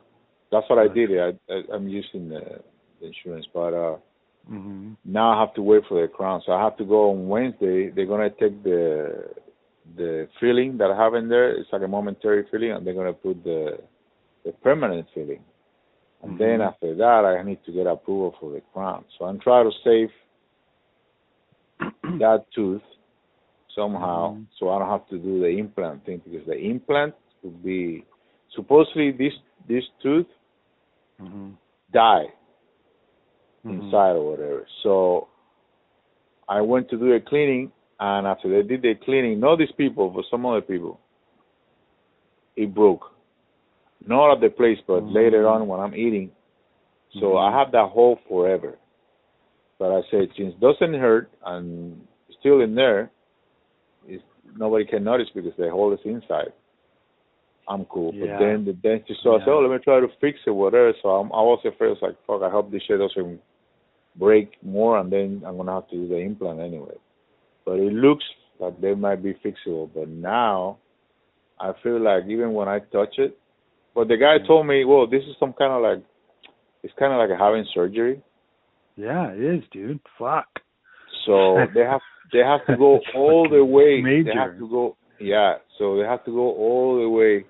that's 0.51 0.67
what 0.69 0.79
I 0.79 0.87
did. 0.87 1.11
I, 1.19 1.33
I 1.53 1.63
I'm 1.71 1.87
using 1.87 2.29
the, 2.29 2.61
the 2.99 3.07
insurance, 3.07 3.45
but 3.53 3.73
uh 3.73 3.97
Mm-hmm. 4.51 4.93
now 5.05 5.35
I 5.35 5.39
have 5.39 5.53
to 5.55 5.61
wait 5.63 5.83
for 5.89 6.01
the 6.01 6.07
crown. 6.07 6.41
So 6.45 6.51
I 6.51 6.63
have 6.63 6.77
to 6.77 6.85
go 6.85 7.11
on 7.11 7.27
Wednesday. 7.27 7.89
They're 7.89 8.05
gonna 8.05 8.29
take 8.29 8.63
the 8.63 9.29
the 9.97 10.27
filling 10.39 10.77
that 10.77 10.91
I 10.91 10.97
have 11.03 11.13
in 11.15 11.29
there. 11.29 11.51
It's 11.51 11.69
like 11.71 11.81
a 11.83 11.87
momentary 11.87 12.45
filling, 12.51 12.71
and 12.71 12.85
they're 12.85 12.93
gonna 12.93 13.13
put 13.13 13.43
the 13.43 13.79
the 14.45 14.51
permanent 14.63 15.07
filling. 15.13 15.43
And 16.23 16.37
then 16.39 16.59
Mhm. 16.59 16.67
after 16.67 16.95
that, 16.95 17.25
I 17.25 17.41
need 17.43 17.63
to 17.65 17.71
get 17.71 17.87
approval 17.87 18.35
for 18.39 18.51
the 18.51 18.61
crown. 18.73 19.05
So 19.17 19.25
I'm 19.25 19.39
trying 19.39 19.69
to 19.69 19.77
save 19.83 20.09
that 22.19 22.45
tooth 22.53 22.81
somehow, 23.75 24.35
Mhm. 24.35 24.45
so 24.57 24.69
I 24.69 24.79
don't 24.79 24.89
have 24.89 25.07
to 25.09 25.17
do 25.17 25.39
the 25.39 25.49
implant 25.49 26.05
thing 26.05 26.21
because 26.23 26.45
the 26.47 26.57
implant 26.57 27.13
would 27.43 27.63
be 27.63 28.05
supposedly 28.55 29.11
this 29.11 29.33
this 29.67 29.83
tooth 30.01 30.27
Mm-hmm. 31.21 31.51
die 31.93 32.25
Mm-hmm. 33.65 33.85
inside 33.85 34.11
or 34.11 34.29
whatever. 34.31 34.67
So 34.83 35.27
I 36.47 36.61
went 36.61 36.89
to 36.89 36.97
do 36.97 37.13
a 37.13 37.19
cleaning, 37.19 37.71
and 37.99 38.27
after 38.27 38.49
they 38.49 38.67
did 38.67 38.83
the 38.83 38.93
cleaning, 39.03 39.39
not 39.39 39.57
these 39.57 39.71
people, 39.75 40.09
but 40.09 40.25
some 40.29 40.45
other 40.45 40.61
people, 40.61 40.99
it 42.55 42.73
broke. 42.73 43.11
Not 44.07 44.33
at 44.33 44.41
the 44.41 44.49
place, 44.49 44.77
but 44.85 45.01
Mhm. 45.01 45.13
later 45.13 45.47
on 45.47 45.67
when 45.67 45.79
I'm 45.79 45.95
eating. 45.95 46.31
So 47.19 47.37
I 47.37 47.49
Mhm. 47.49 47.53
have 47.53 47.71
that 47.71 47.89
hole 47.89 48.17
forever. 48.27 48.77
But 49.79 49.91
I 49.91 50.01
said, 50.09 50.29
since 50.35 50.53
it 50.53 50.59
doesn't 50.59 50.93
hurt 50.93 51.29
and 51.43 52.07
still 52.39 52.61
in 52.61 52.75
there, 52.75 53.09
it's, 54.07 54.23
nobody 54.55 54.85
can 54.85 55.03
notice 55.03 55.29
because 55.31 55.55
the 55.55 55.69
hole 55.71 55.91
is 55.91 55.99
inside. 56.05 56.53
I'm 57.67 57.85
cool. 57.85 58.13
Yeah. 58.13 58.27
But 58.27 58.39
then 58.39 58.65
the 58.65 58.73
dentist 58.73 59.23
saw, 59.23 59.37
I 59.37 59.39
said, 59.39 59.47
Yeah. 59.47 59.53
oh, 59.53 59.59
let 59.61 59.71
me 59.71 59.79
try 59.79 59.99
to 59.99 60.07
fix 60.21 60.39
it, 60.45 60.51
whatever. 60.51 60.93
So 61.01 61.09
I'm, 61.09 61.31
I 61.31 61.41
was 61.41 61.65
afraid, 61.65 61.87
I 61.87 61.91
was 61.91 62.01
like, 62.01 62.15
fuck, 62.27 62.43
I 62.43 62.49
hope 62.49 62.69
this 62.69 62.83
shit 62.83 62.99
doesn't 62.99 63.41
break 64.17 64.51
more, 64.63 64.99
and 64.99 65.11
then 65.11 65.43
I'm 65.45 65.57
to 65.57 65.71
have 65.71 65.89
to 65.89 65.95
do 65.95 66.07
the 66.07 66.17
implant 66.17 66.59
anyway. 66.59 66.95
But 67.65 67.79
it 67.79 67.93
looks 67.93 68.23
like 68.59 68.79
they 68.79 68.93
might 68.93 69.23
be 69.23 69.33
fixable. 69.33 69.89
But 69.93 70.07
now 70.09 70.77
I 71.59 71.71
feel 71.83 72.01
like 72.01 72.23
even 72.29 72.53
when 72.53 72.67
I 72.67 72.79
touch 72.79 73.15
it, 73.17 73.37
but 73.93 74.07
the 74.07 74.17
guy 74.17 74.45
told 74.45 74.67
me, 74.67 74.85
well, 74.85 75.07
this 75.07 75.23
is 75.23 75.35
some 75.39 75.53
kind 75.53 75.71
of 75.71 75.81
like, 75.81 76.05
it's 76.83 76.93
kind 76.99 77.13
of 77.13 77.19
like 77.19 77.37
having 77.39 77.65
surgery. 77.73 78.21
Yeah, 78.95 79.31
it 79.31 79.41
is, 79.41 79.63
dude. 79.71 79.99
Fuck. 80.19 80.47
So 81.25 81.57
they 81.73 81.81
have 81.81 82.01
they 82.31 82.39
have 82.39 82.65
to 82.67 82.77
go 82.77 82.99
all 83.15 83.47
the 83.49 83.63
way. 83.63 84.01
Major. 84.01 84.31
They 84.33 84.39
have 84.39 84.59
to 84.59 84.69
go. 84.69 84.97
Yeah. 85.19 85.55
So 85.77 85.97
they 85.97 86.03
have 86.03 86.23
to 86.25 86.31
go 86.31 86.53
all 86.53 87.01
the 87.01 87.09
way. 87.09 87.45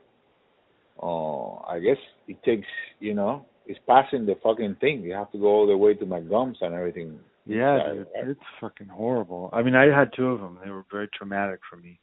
Uh, 1.01 1.55
I 1.69 1.79
guess 1.79 1.97
it 2.27 2.41
takes 2.43 2.67
you 2.99 3.13
know 3.13 3.45
it's 3.65 3.79
passing 3.87 4.25
the 4.25 4.35
fucking 4.43 4.77
thing. 4.79 5.01
You 5.01 5.13
have 5.13 5.31
to 5.31 5.37
go 5.37 5.47
all 5.47 5.67
the 5.67 5.77
way 5.77 5.93
to 5.95 6.05
my 6.05 6.19
gums 6.19 6.57
and 6.61 6.73
everything. 6.73 7.19
Yeah, 7.45 7.79
dude, 7.93 8.07
right. 8.15 8.27
it's 8.29 8.39
fucking 8.59 8.87
horrible. 8.87 9.49
I 9.53 9.61
mean, 9.61 9.75
I 9.75 9.85
had 9.85 10.11
two 10.15 10.27
of 10.27 10.39
them. 10.39 10.57
They 10.63 10.71
were 10.71 10.85
very 10.91 11.07
traumatic 11.15 11.59
for 11.69 11.77
me. 11.77 11.99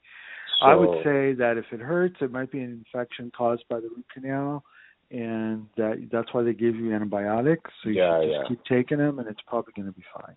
I 0.65 0.77
would 0.77 1.03
say 1.03 1.33
that 1.35 1.55
if 1.57 1.65
it 1.73 1.81
hurts, 1.81 2.17
it 2.21 2.31
might 2.31 2.53
be 2.53 2.61
an 2.61 2.85
infection 2.87 3.33
caused 3.37 3.65
by 3.69 3.81
the 3.81 3.89
root 3.89 4.05
canal, 4.15 4.63
and 5.11 5.67
that 5.77 6.09
that's 6.13 6.33
why 6.33 6.45
they 6.45 6.53
give 6.53 6.77
you 6.77 6.95
antibiotics. 6.95 7.69
So 7.83 7.91
you 7.91 7.97
Yeah, 7.97 8.21
just 8.23 8.33
yeah. 8.33 8.49
keep 8.49 8.65
taking 8.67 8.99
them, 8.99 9.19
and 9.19 9.27
it's 9.29 9.41
probably 9.47 9.73
going 9.75 9.87
to 9.87 9.93
be 9.93 10.05
fine. 10.15 10.37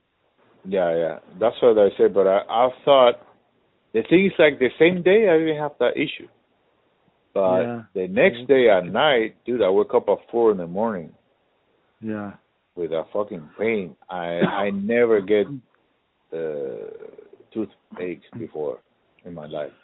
Yeah, 0.67 0.95
yeah. 0.95 1.19
That's 1.39 1.55
what 1.61 1.77
I 1.77 1.89
said. 1.97 2.13
But 2.13 2.25
I, 2.25 2.39
I 2.49 2.69
thought 2.83 3.13
the 3.93 4.01
thing 4.09 4.25
is 4.25 4.33
like 4.39 4.57
the 4.57 4.69
same 4.79 5.03
day 5.03 5.29
I 5.29 5.37
didn't 5.37 5.61
have 5.61 5.73
that 5.79 5.95
issue. 5.95 6.27
But 7.35 7.61
Yeah. 7.63 7.81
the 7.93 8.07
next 8.07 8.47
day 8.47 8.69
at 8.69 8.85
night, 8.85 9.35
dude, 9.45 9.61
I 9.61 9.69
woke 9.69 9.93
up 9.93 10.07
at 10.09 10.19
four 10.31 10.51
in 10.51 10.57
the 10.57 10.67
morning 10.67 11.13
Yeah. 12.01 12.31
with 12.75 12.91
a 12.93 13.03
fucking 13.13 13.49
pain. 13.59 13.95
I 14.09 14.39
I 14.63 14.69
never 14.71 15.19
get 15.21 15.45
uh, 16.33 16.89
toothaches 17.51 18.23
before 18.39 18.79
in 19.25 19.33
my 19.33 19.47
life. 19.47 19.75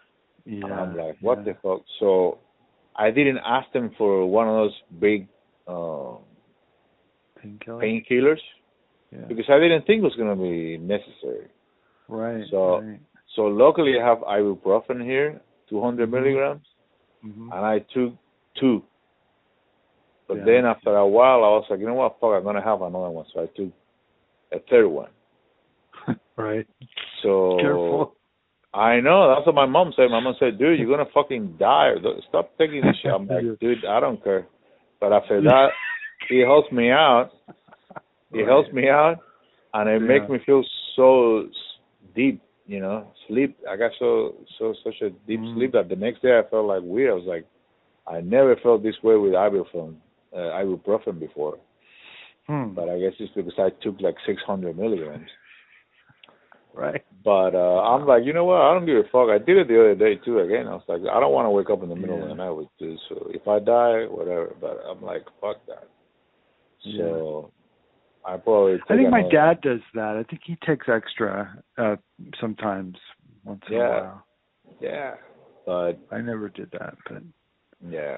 Yeah. 0.46 0.64
And 0.66 0.74
I'm 0.74 0.96
like, 0.98 1.18
what 1.22 1.40
yeah. 1.40 1.44
the 1.50 1.54
fuck? 1.64 1.82
So 2.00 2.38
I 2.96 3.12
didn't 3.12 3.40
ask 3.58 3.70
them 3.74 3.92
for 3.98 4.26
one 4.26 4.48
of 4.48 4.56
those 4.62 4.78
big 5.00 5.28
uh, 5.68 6.16
painkiller? 7.42 7.82
painkillers 7.84 8.44
Yeah. 9.12 9.26
because 9.28 9.48
I 9.50 9.60
didn't 9.60 9.86
think 9.86 10.00
it 10.02 10.08
was 10.10 10.16
gonna 10.16 10.36
be 10.52 10.78
necessary. 10.78 11.48
Right. 12.08 12.46
So- 12.50 12.80
right. 12.82 13.00
So 13.36 13.44
luckily 13.44 13.94
I 14.00 14.04
have 14.06 14.20
ibuprofen 14.38 15.00
here, 15.04 15.42
200 15.70 16.10
Mhm. 16.10 16.14
milligrams, 16.16 16.66
Mhm. 17.26 17.52
and 17.54 17.66
I 17.66 17.80
took 17.94 18.14
two. 18.60 18.84
But 20.28 20.38
Yeah. 20.38 20.46
then 20.46 20.66
after 20.66 20.96
a 20.96 21.08
while, 21.08 21.44
I 21.44 21.50
was 21.50 21.66
like, 21.70 21.80
you 21.80 21.86
know 21.88 21.94
what, 21.96 22.20
fuck, 22.20 22.34
I'm 22.34 22.44
gonna 22.44 22.62
have 22.62 22.82
another 22.82 23.10
one. 23.10 23.26
So 23.34 23.44
I 23.44 23.48
took 23.48 23.72
a 24.52 24.60
third 24.70 24.88
one. 24.88 25.10
right. 26.38 26.68
So 27.22 27.60
Careful. 27.60 28.16
I 28.74 29.02
know 29.02 29.28
that's 29.36 29.46
what 29.46 29.56
my 29.56 29.66
mom 29.66 29.92
said. 29.96 30.10
My 30.10 30.22
mom 30.22 30.36
said, 30.40 30.58
dude, 30.58 30.80
you're 30.80 30.90
gonna 30.90 31.10
fucking 31.14 31.58
die. 31.58 31.94
Stop 32.30 32.58
taking 32.58 32.82
this 32.82 32.96
shit. 33.02 33.12
I'm 33.12 33.28
like, 33.28 33.44
dude, 33.60 33.84
I 33.86 34.00
don't 34.00 34.24
care. 34.24 34.48
But 35.02 35.12
after 35.12 35.42
that, 35.42 35.70
it 36.30 36.46
helps 36.46 36.72
me 36.72 36.90
out. 36.90 37.32
It 38.34 38.38
Right. 38.40 38.48
helps 38.48 38.72
me 38.72 38.88
out, 38.88 39.18
and 39.74 39.90
it 39.90 40.00
makes 40.00 40.30
me 40.30 40.40
feel 40.46 40.64
so 40.96 41.50
deep. 42.16 42.42
You 42.72 42.80
know, 42.80 43.00
sleep. 43.28 43.58
I 43.70 43.76
got 43.76 43.92
so 44.00 44.10
so 44.58 44.74
such 44.86 45.00
a 45.02 45.10
deep 45.28 45.42
Mm. 45.42 45.54
sleep 45.56 45.72
that 45.74 45.90
the 45.90 45.96
next 46.06 46.22
day 46.22 46.34
I 46.40 46.44
felt 46.50 46.68
like 46.74 46.84
weird. 46.84 47.12
I 47.12 47.16
was 47.22 47.26
like, 47.36 47.46
I 48.08 48.22
never 48.22 48.56
felt 48.64 48.82
this 48.82 48.96
way 49.04 49.16
with 49.18 49.34
ibuprofen, 49.34 49.96
uh, 50.34 50.52
ibuprofen 50.62 51.20
before. 51.20 51.58
Hmm. 52.48 52.70
But 52.78 52.88
I 52.88 52.98
guess 53.02 53.14
it's 53.20 53.34
because 53.36 53.58
I 53.60 53.70
took 53.84 54.00
like 54.00 54.16
600 54.26 54.78
milligrams. 54.78 55.30
right. 56.74 57.04
But 57.26 57.54
uh 57.56 57.80
I'm 57.92 58.04
like, 58.12 58.24
you 58.28 58.34
know 58.38 58.46
what? 58.46 58.62
I 58.62 58.74
don't 58.74 58.86
give 58.86 59.04
a 59.06 59.10
fuck. 59.12 59.28
I 59.30 59.38
did 59.48 59.58
it 59.62 59.68
the 59.68 59.80
other 59.82 59.96
day 60.06 60.14
too. 60.26 60.40
Again, 60.40 60.68
I 60.70 60.76
was 60.80 60.88
like, 60.88 61.02
I 61.02 61.20
don't 61.20 61.34
want 61.34 61.48
to 61.48 61.56
wake 61.58 61.70
up 61.74 61.84
in 61.84 61.90
the 61.90 62.02
middle 62.04 62.24
of 62.24 62.30
the 62.30 62.36
night 62.44 62.56
with 62.60 62.72
this. 62.80 62.98
So 63.10 63.16
if 63.38 63.46
I 63.56 63.60
die, 63.60 64.00
whatever. 64.18 64.56
But 64.64 64.76
I'm 64.90 65.02
like, 65.12 65.26
fuck 65.42 65.58
that. 65.68 65.88
So 66.98 67.52
I 68.26 68.38
probably. 68.38 68.80
I 68.90 68.96
think 68.96 69.10
my 69.10 69.24
dad 69.32 69.62
does 69.62 69.80
that. 69.96 70.16
I 70.18 70.24
think 70.30 70.42
he 70.46 70.56
takes 70.66 70.88
extra 70.88 71.62
uh 71.78 71.96
sometimes 72.40 72.98
once 73.44 73.62
in 73.70 73.76
a 73.76 73.80
while. 73.80 74.26
Yeah, 74.80 75.16
but 75.66 75.94
I 76.12 76.22
never 76.22 76.50
did 76.50 76.72
that, 76.72 76.96
but 77.10 77.24
yeah, 77.90 78.18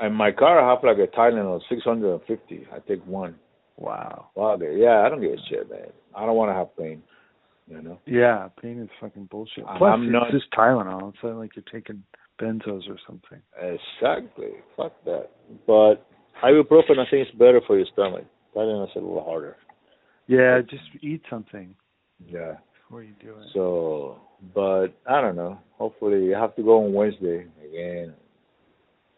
I- 0.00 0.06
in 0.06 0.12
my 0.14 0.32
car 0.32 0.58
I 0.60 0.68
have 0.70 0.82
like 0.84 0.98
a 0.98 1.06
Tylenol 1.16 1.60
650. 1.68 2.66
I 2.72 2.78
take 2.88 3.04
one. 3.06 3.36
wow. 3.76 4.28
It. 4.36 4.78
Yeah, 4.78 5.02
I 5.04 5.08
don't 5.08 5.20
give 5.20 5.32
a 5.32 5.36
shit, 5.48 5.68
man. 5.70 5.90
I 6.14 6.24
don't 6.26 6.36
want 6.36 6.50
to 6.50 6.54
have 6.54 6.76
pain. 6.76 7.02
You 7.68 7.82
know. 7.82 7.98
Yeah, 8.06 8.48
pain 8.62 8.80
is 8.80 8.88
fucking 9.00 9.26
bullshit. 9.30 9.64
Plus, 9.64 9.82
I'm 9.82 10.04
it's 10.04 10.12
not- 10.12 10.30
just 10.30 10.50
Tylenol. 10.52 11.10
It's 11.14 11.22
not 11.22 11.36
like 11.36 11.56
you're 11.56 11.64
taking 11.70 12.02
benzos 12.40 12.88
or 12.88 12.96
something. 13.06 13.40
Exactly. 13.60 14.50
Fuck 14.76 14.92
that. 15.04 15.30
But 15.66 16.06
ibuprofen, 16.42 16.98
I 16.98 17.10
think, 17.10 17.28
is 17.28 17.34
better 17.34 17.60
for 17.66 17.76
your 17.76 17.86
stomach. 17.92 18.24
Tylenol's 18.56 18.90
a 18.96 18.98
little 19.00 19.22
harder. 19.22 19.56
Yeah, 20.26 20.60
just 20.62 20.82
eat 21.02 21.22
something 21.30 21.74
Yeah. 22.26 22.56
before 22.82 23.02
you 23.02 23.12
do 23.20 23.30
it. 23.38 23.46
So, 23.52 24.20
but 24.54 24.88
I 25.06 25.20
don't 25.20 25.36
know. 25.36 25.58
Hopefully, 25.78 26.34
I 26.34 26.40
have 26.40 26.56
to 26.56 26.62
go 26.62 26.84
on 26.84 26.92
Wednesday 26.92 27.46
again. 27.62 28.14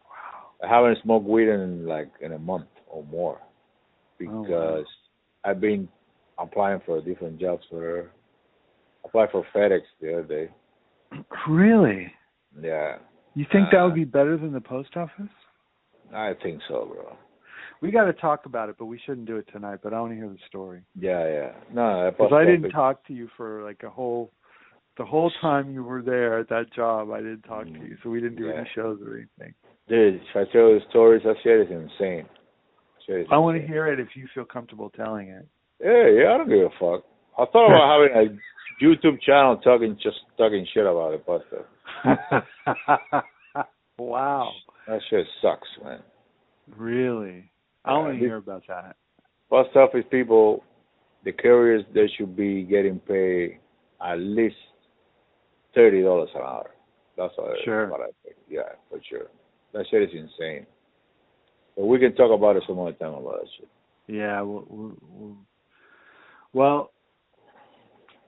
wow. 0.05 0.51
I 0.62 0.69
haven't 0.69 0.98
smoked 1.02 1.27
weed 1.27 1.48
in 1.48 1.86
like 1.86 2.10
in 2.20 2.32
a 2.32 2.39
month 2.39 2.66
or 2.89 3.05
more 3.05 3.40
because 4.19 4.47
Oh, 4.51 4.74
wow. 4.74 4.85
I've 5.44 5.60
been 5.60 5.89
applying 6.39 6.81
for 6.85 7.01
different 7.01 7.39
jobs 7.40 7.65
for 7.70 7.81
her. 7.81 8.10
Applied 9.05 9.31
for 9.31 9.44
FedEx 9.55 9.81
the 10.01 10.19
other 10.19 10.23
day. 10.24 10.51
Really? 11.48 12.12
Yeah, 12.60 12.98
You 13.35 13.47
think 13.52 13.70
that 13.70 13.81
Uh, 13.81 13.86
would 13.86 13.94
be 13.94 14.05
better 14.05 14.36
than 14.36 14.52
the 14.52 14.60
post 14.60 14.97
office? 14.97 15.31
I 16.12 16.35
think 16.43 16.60
so, 16.69 16.86
bro. 16.86 17.16
We 17.81 17.91
got 17.91 18.05
to 18.05 18.13
talk 18.13 18.47
about 18.47 18.69
it, 18.69 18.77
but 18.79 18.87
we 18.87 19.01
shouldn't 19.07 19.27
do 19.27 19.37
it 19.37 19.49
tonight. 19.53 19.81
But 19.83 19.95
I 19.95 20.01
want 20.01 20.13
to 20.13 20.17
hear 20.17 20.29
the 20.29 20.39
story 20.49 20.83
Yeah, 20.99 21.29
yeah. 21.29 21.53
No, 21.73 22.11
because 22.11 22.33
I 22.33 22.45
didn't 22.45 22.71
talk 22.71 23.07
to 23.07 23.13
you 23.13 23.29
for 23.37 23.63
like 23.63 23.83
a 23.85 23.91
whole, 23.91 24.33
the 24.97 25.05
whole 25.05 25.31
time 25.41 25.71
you 25.71 25.85
were 25.85 26.03
there 26.03 26.39
at 26.39 26.49
that 26.49 26.73
job. 26.75 27.11
I 27.13 27.19
didn't 27.19 27.43
talk 27.43 27.65
to 27.65 27.71
you, 27.71 27.97
so 28.03 28.11
we 28.11 28.21
didn't 28.21 28.37
do 28.37 28.47
Yeah. 28.47 28.59
any 28.61 28.69
shows 28.75 29.01
or 29.03 29.17
anything. 29.17 29.55
Dude, 29.89 30.17
if 30.17 30.37
I 30.37 30.45
tell 30.53 30.69
you 30.71 30.81
the 30.81 30.85
stories, 30.91 31.23
that 31.25 31.37
shit 31.43 31.61
is 31.61 31.71
insane. 31.71 32.27
Shit 33.07 33.27
I 33.31 33.39
want 33.39 33.61
to 33.61 33.67
hear 33.67 33.87
it 33.87 34.01
if 34.01 34.09
you 34.15 34.27
feel 34.35 34.45
comfortable 34.45 34.91
telling 34.91 35.29
it. 35.29 35.47
Yeah, 35.81 36.09
yeah, 36.09 36.35
I 36.35 36.39
don't 36.39 36.49
give 36.49 36.59
a 36.59 36.71
fuck. 36.81 37.05
I 37.39 37.45
thought 37.47 37.71
about 37.71 38.11
having 38.13 38.39
a 38.39 38.85
YouTube 38.85 39.21
channel 39.23 39.57
talking 39.59 39.97
just 40.03 40.19
talking 40.37 40.67
shit 40.75 40.85
about 40.85 41.15
it, 41.15 41.25
but 41.27 41.47
uh, 42.05 43.21
wow. 43.99 44.51
that 44.87 45.01
shit 45.09 45.27
sucks, 45.41 45.69
man. 45.85 46.01
Really? 46.77 47.51
I 47.89 47.93
want 47.98 48.12
to 48.15 48.19
hear 48.19 48.36
about 48.36 48.62
that. 48.69 48.97
Post 49.51 49.74
office 49.77 50.05
people, 50.10 50.62
the 51.24 51.32
carriers, 51.32 51.85
they 51.94 52.09
should 52.16 52.36
be 52.36 52.62
getting 52.62 52.98
paid 53.01 53.59
at 54.06 54.19
least 54.19 54.56
thirty 55.74 56.02
dollars 56.02 56.28
an 56.35 56.43
hour. 56.43 56.70
That's 57.16 57.32
what, 57.36 57.56
Sure. 57.65 57.89
what 57.89 58.01
I 58.01 58.10
think. 58.23 58.36
Yeah, 58.48 58.62
for 58.90 59.01
sure. 59.09 59.27
That 59.73 59.86
shit 59.90 60.02
is 60.02 60.10
insane. 60.12 60.66
But 61.77 61.86
we 61.86 61.98
can 61.98 62.15
talk 62.15 62.31
about 62.32 62.56
it 62.56 62.62
some 62.66 62.78
other 62.78 62.93
time 62.93 63.15
about 63.15 63.40
that 63.40 63.48
shit. 63.59 63.69
Yeah. 64.06 64.40
We'll, 64.43 64.65
we'll, 64.69 64.97
we'll, 65.10 65.36
well, 66.52 66.93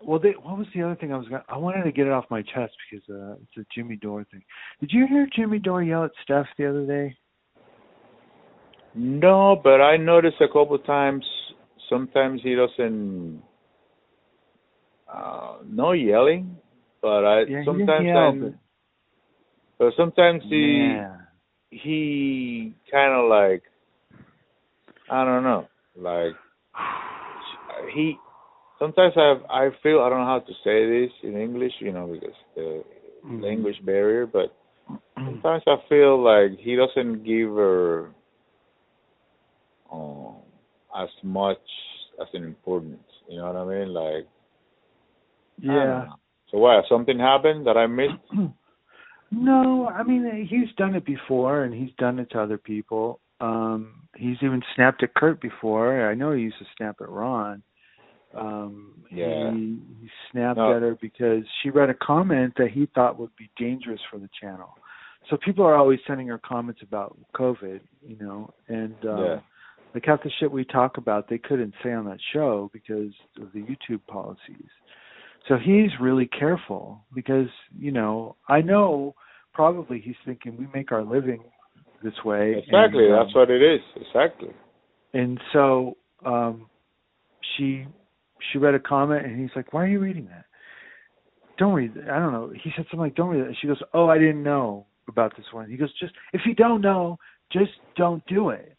well, 0.02 0.18
they, 0.18 0.30
what 0.30 0.58
was 0.58 0.66
the 0.74 0.82
other 0.82 0.96
thing 0.96 1.12
I 1.12 1.16
was 1.18 1.28
going? 1.28 1.42
to 1.42 1.52
I 1.52 1.56
wanted 1.56 1.84
to 1.84 1.92
get 1.92 2.06
it 2.06 2.12
off 2.12 2.24
my 2.30 2.42
chest 2.42 2.72
because 2.90 3.08
uh, 3.10 3.34
it's 3.34 3.56
a 3.58 3.66
Jimmy 3.74 3.96
Dore 3.96 4.26
thing. 4.30 4.42
Did 4.80 4.90
you 4.92 5.06
hear 5.06 5.28
Jimmy 5.34 5.58
Dore 5.58 5.82
yell 5.82 6.04
at 6.04 6.10
Steph 6.22 6.46
the 6.58 6.68
other 6.68 6.86
day? 6.86 7.16
No, 8.94 9.60
but 9.62 9.80
I 9.80 9.96
noticed 9.96 10.40
a 10.40 10.48
couple 10.48 10.78
times. 10.78 11.24
Sometimes 11.88 12.40
he 12.42 12.54
doesn't. 12.54 13.42
Uh, 15.12 15.58
no 15.66 15.92
yelling, 15.92 16.56
but 17.02 17.24
I 17.24 17.44
Yeah, 17.46 17.62
he 17.62 17.64
sometimes 17.64 18.06
I'm- 18.14 18.54
but 19.78 19.94
sometimes 19.96 20.42
he 20.44 20.58
man. 20.58 21.26
he 21.70 22.74
kind 22.90 23.12
of 23.14 23.28
like 23.28 23.62
I 25.10 25.24
don't 25.24 25.42
know, 25.42 25.66
like 25.96 26.34
he. 27.92 28.16
Sometimes 28.78 29.14
I 29.16 29.34
I 29.50 29.70
feel 29.82 30.00
I 30.00 30.08
don't 30.08 30.20
know 30.20 30.26
how 30.26 30.40
to 30.40 30.52
say 30.64 30.86
this 30.88 31.12
in 31.22 31.36
English, 31.36 31.72
you 31.80 31.92
know, 31.92 32.06
because 32.06 32.36
the 32.54 32.84
Mhm. 33.24 33.42
language 33.42 33.84
barrier, 33.84 34.26
but 34.26 34.54
sometimes 35.16 35.62
I 35.66 35.76
feel 35.88 36.22
like 36.22 36.58
he 36.58 36.76
doesn't 36.76 37.24
give 37.24 37.50
her 37.50 38.10
um, 39.92 40.36
as 40.96 41.08
much 41.22 41.58
as 42.20 42.28
an 42.34 42.44
importance. 42.44 43.02
You 43.28 43.38
know 43.38 43.52
what 43.52 43.56
I 43.56 43.64
mean? 43.64 43.94
Like, 43.94 44.26
Yeah. 45.58 46.06
So 46.50 46.58
what? 46.58 46.84
Something 46.88 47.18
happened 47.18 47.66
that 47.66 47.76
I 47.76 47.86
missed? 47.86 48.14
no, 49.30 49.88
I 49.88 50.02
mean 50.02 50.46
he's 50.48 50.74
done 50.76 50.94
it 50.94 51.04
before, 51.04 51.64
and 51.64 51.72
he's 51.74 51.94
done 51.98 52.18
it 52.18 52.30
to 52.30 52.40
other 52.42 52.58
people. 52.58 53.20
Um, 53.40 54.02
he's 54.16 54.36
even 54.42 54.62
snapped 54.74 55.02
at 55.02 55.14
Kurt 55.14 55.40
before. 55.40 56.10
I 56.10 56.14
know 56.14 56.32
he 56.32 56.42
used 56.42 56.58
to 56.58 56.66
snap 56.76 56.96
at 57.00 57.08
Ron. 57.08 57.62
Um, 58.34 58.94
Yeah. 59.10 59.50
he, 59.52 59.80
he 60.00 60.10
snapped 60.30 60.58
No. 60.58 60.74
at 60.76 60.82
her 60.82 60.96
because 61.00 61.44
she 61.62 61.70
read 61.70 61.90
a 61.90 61.94
comment 61.94 62.54
that 62.58 62.70
he 62.70 62.86
thought 62.94 63.18
would 63.18 63.34
be 63.36 63.50
dangerous 63.56 64.00
for 64.10 64.18
the 64.18 64.28
channel. 64.40 64.76
So 65.28 65.36
people 65.36 65.64
are 65.64 65.74
always 65.76 66.00
sending 66.06 66.26
her 66.28 66.38
comments 66.38 66.82
about 66.82 67.16
COVID, 67.34 67.80
you 68.06 68.16
know, 68.20 68.52
and 68.68 68.94
uh, 69.04 69.24
Yeah. 69.24 69.40
Like 69.94 70.04
half 70.06 70.22
the 70.22 70.30
shit 70.38 70.50
we 70.50 70.64
talk 70.64 70.96
about 70.96 71.28
they 71.28 71.38
couldn't 71.38 71.74
say 71.82 71.92
on 71.92 72.04
that 72.06 72.18
show 72.32 72.70
because 72.72 73.12
of 73.40 73.52
the 73.52 73.60
YouTube 73.60 74.00
policies. 74.06 74.68
So 75.48 75.56
he's 75.56 75.90
really 76.00 76.26
careful 76.26 77.04
because, 77.14 77.48
you 77.76 77.92
know, 77.92 78.36
I 78.48 78.60
know 78.60 79.14
probably 79.52 80.00
he's 80.00 80.16
thinking 80.24 80.56
we 80.56 80.66
make 80.72 80.92
our 80.92 81.02
living 81.02 81.42
this 82.02 82.14
way. 82.24 82.54
Exactly, 82.58 83.06
and, 83.06 83.14
um, 83.14 83.24
that's 83.24 83.34
what 83.34 83.50
it 83.50 83.62
is. 83.62 83.80
Exactly. 83.96 84.50
And 85.12 85.40
so 85.52 85.96
um 86.24 86.66
she 87.56 87.86
she 88.52 88.58
read 88.58 88.74
a 88.74 88.80
comment 88.80 89.26
and 89.26 89.40
he's 89.40 89.54
like, 89.56 89.72
"Why 89.72 89.84
are 89.84 89.88
you 89.88 90.00
reading 90.00 90.26
that?" 90.26 90.44
Don't 91.58 91.74
read. 91.74 91.94
That. 91.94 92.08
I 92.10 92.18
don't 92.18 92.32
know. 92.32 92.52
He 92.54 92.70
said 92.76 92.86
something 92.86 93.00
like, 93.00 93.14
"Don't 93.14 93.28
read 93.30 93.42
that." 93.42 93.48
And 93.48 93.56
she 93.60 93.66
goes, 93.66 93.82
"Oh, 93.92 94.08
I 94.08 94.18
didn't 94.18 94.42
know 94.42 94.86
about 95.08 95.36
this 95.36 95.46
one." 95.52 95.68
He 95.68 95.76
goes, 95.76 95.92
"Just 95.98 96.14
if 96.32 96.42
you 96.46 96.54
don't 96.54 96.80
know, 96.80 97.18
just 97.52 97.72
don't 97.96 98.24
do 98.26 98.50
it." 98.50 98.76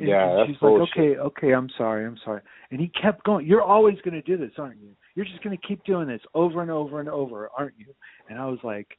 And, 0.00 0.08
Yeah, 0.08 0.28
and 0.30 0.38
that's 0.38 0.48
she's 0.50 0.56
bullshit. 0.58 0.80
like, 0.80 0.90
"Okay, 0.98 1.18
okay, 1.18 1.52
I'm 1.54 1.68
sorry, 1.76 2.06
I'm 2.06 2.16
sorry." 2.24 2.40
And 2.70 2.80
he 2.80 2.88
kept 2.88 3.22
going. 3.24 3.46
You're 3.46 3.62
always 3.62 3.96
going 4.00 4.14
to 4.14 4.22
do 4.22 4.36
this, 4.36 4.52
aren't 4.58 4.80
you? 4.80 4.90
You're 5.14 5.26
just 5.26 5.42
going 5.44 5.56
to 5.56 5.66
keep 5.66 5.84
doing 5.84 6.08
this 6.08 6.22
over 6.34 6.62
and 6.62 6.70
over 6.70 7.00
and 7.00 7.08
over, 7.08 7.50
aren't 7.56 7.74
you? 7.78 7.94
And 8.28 8.38
I 8.38 8.46
was 8.46 8.58
like, 8.64 8.96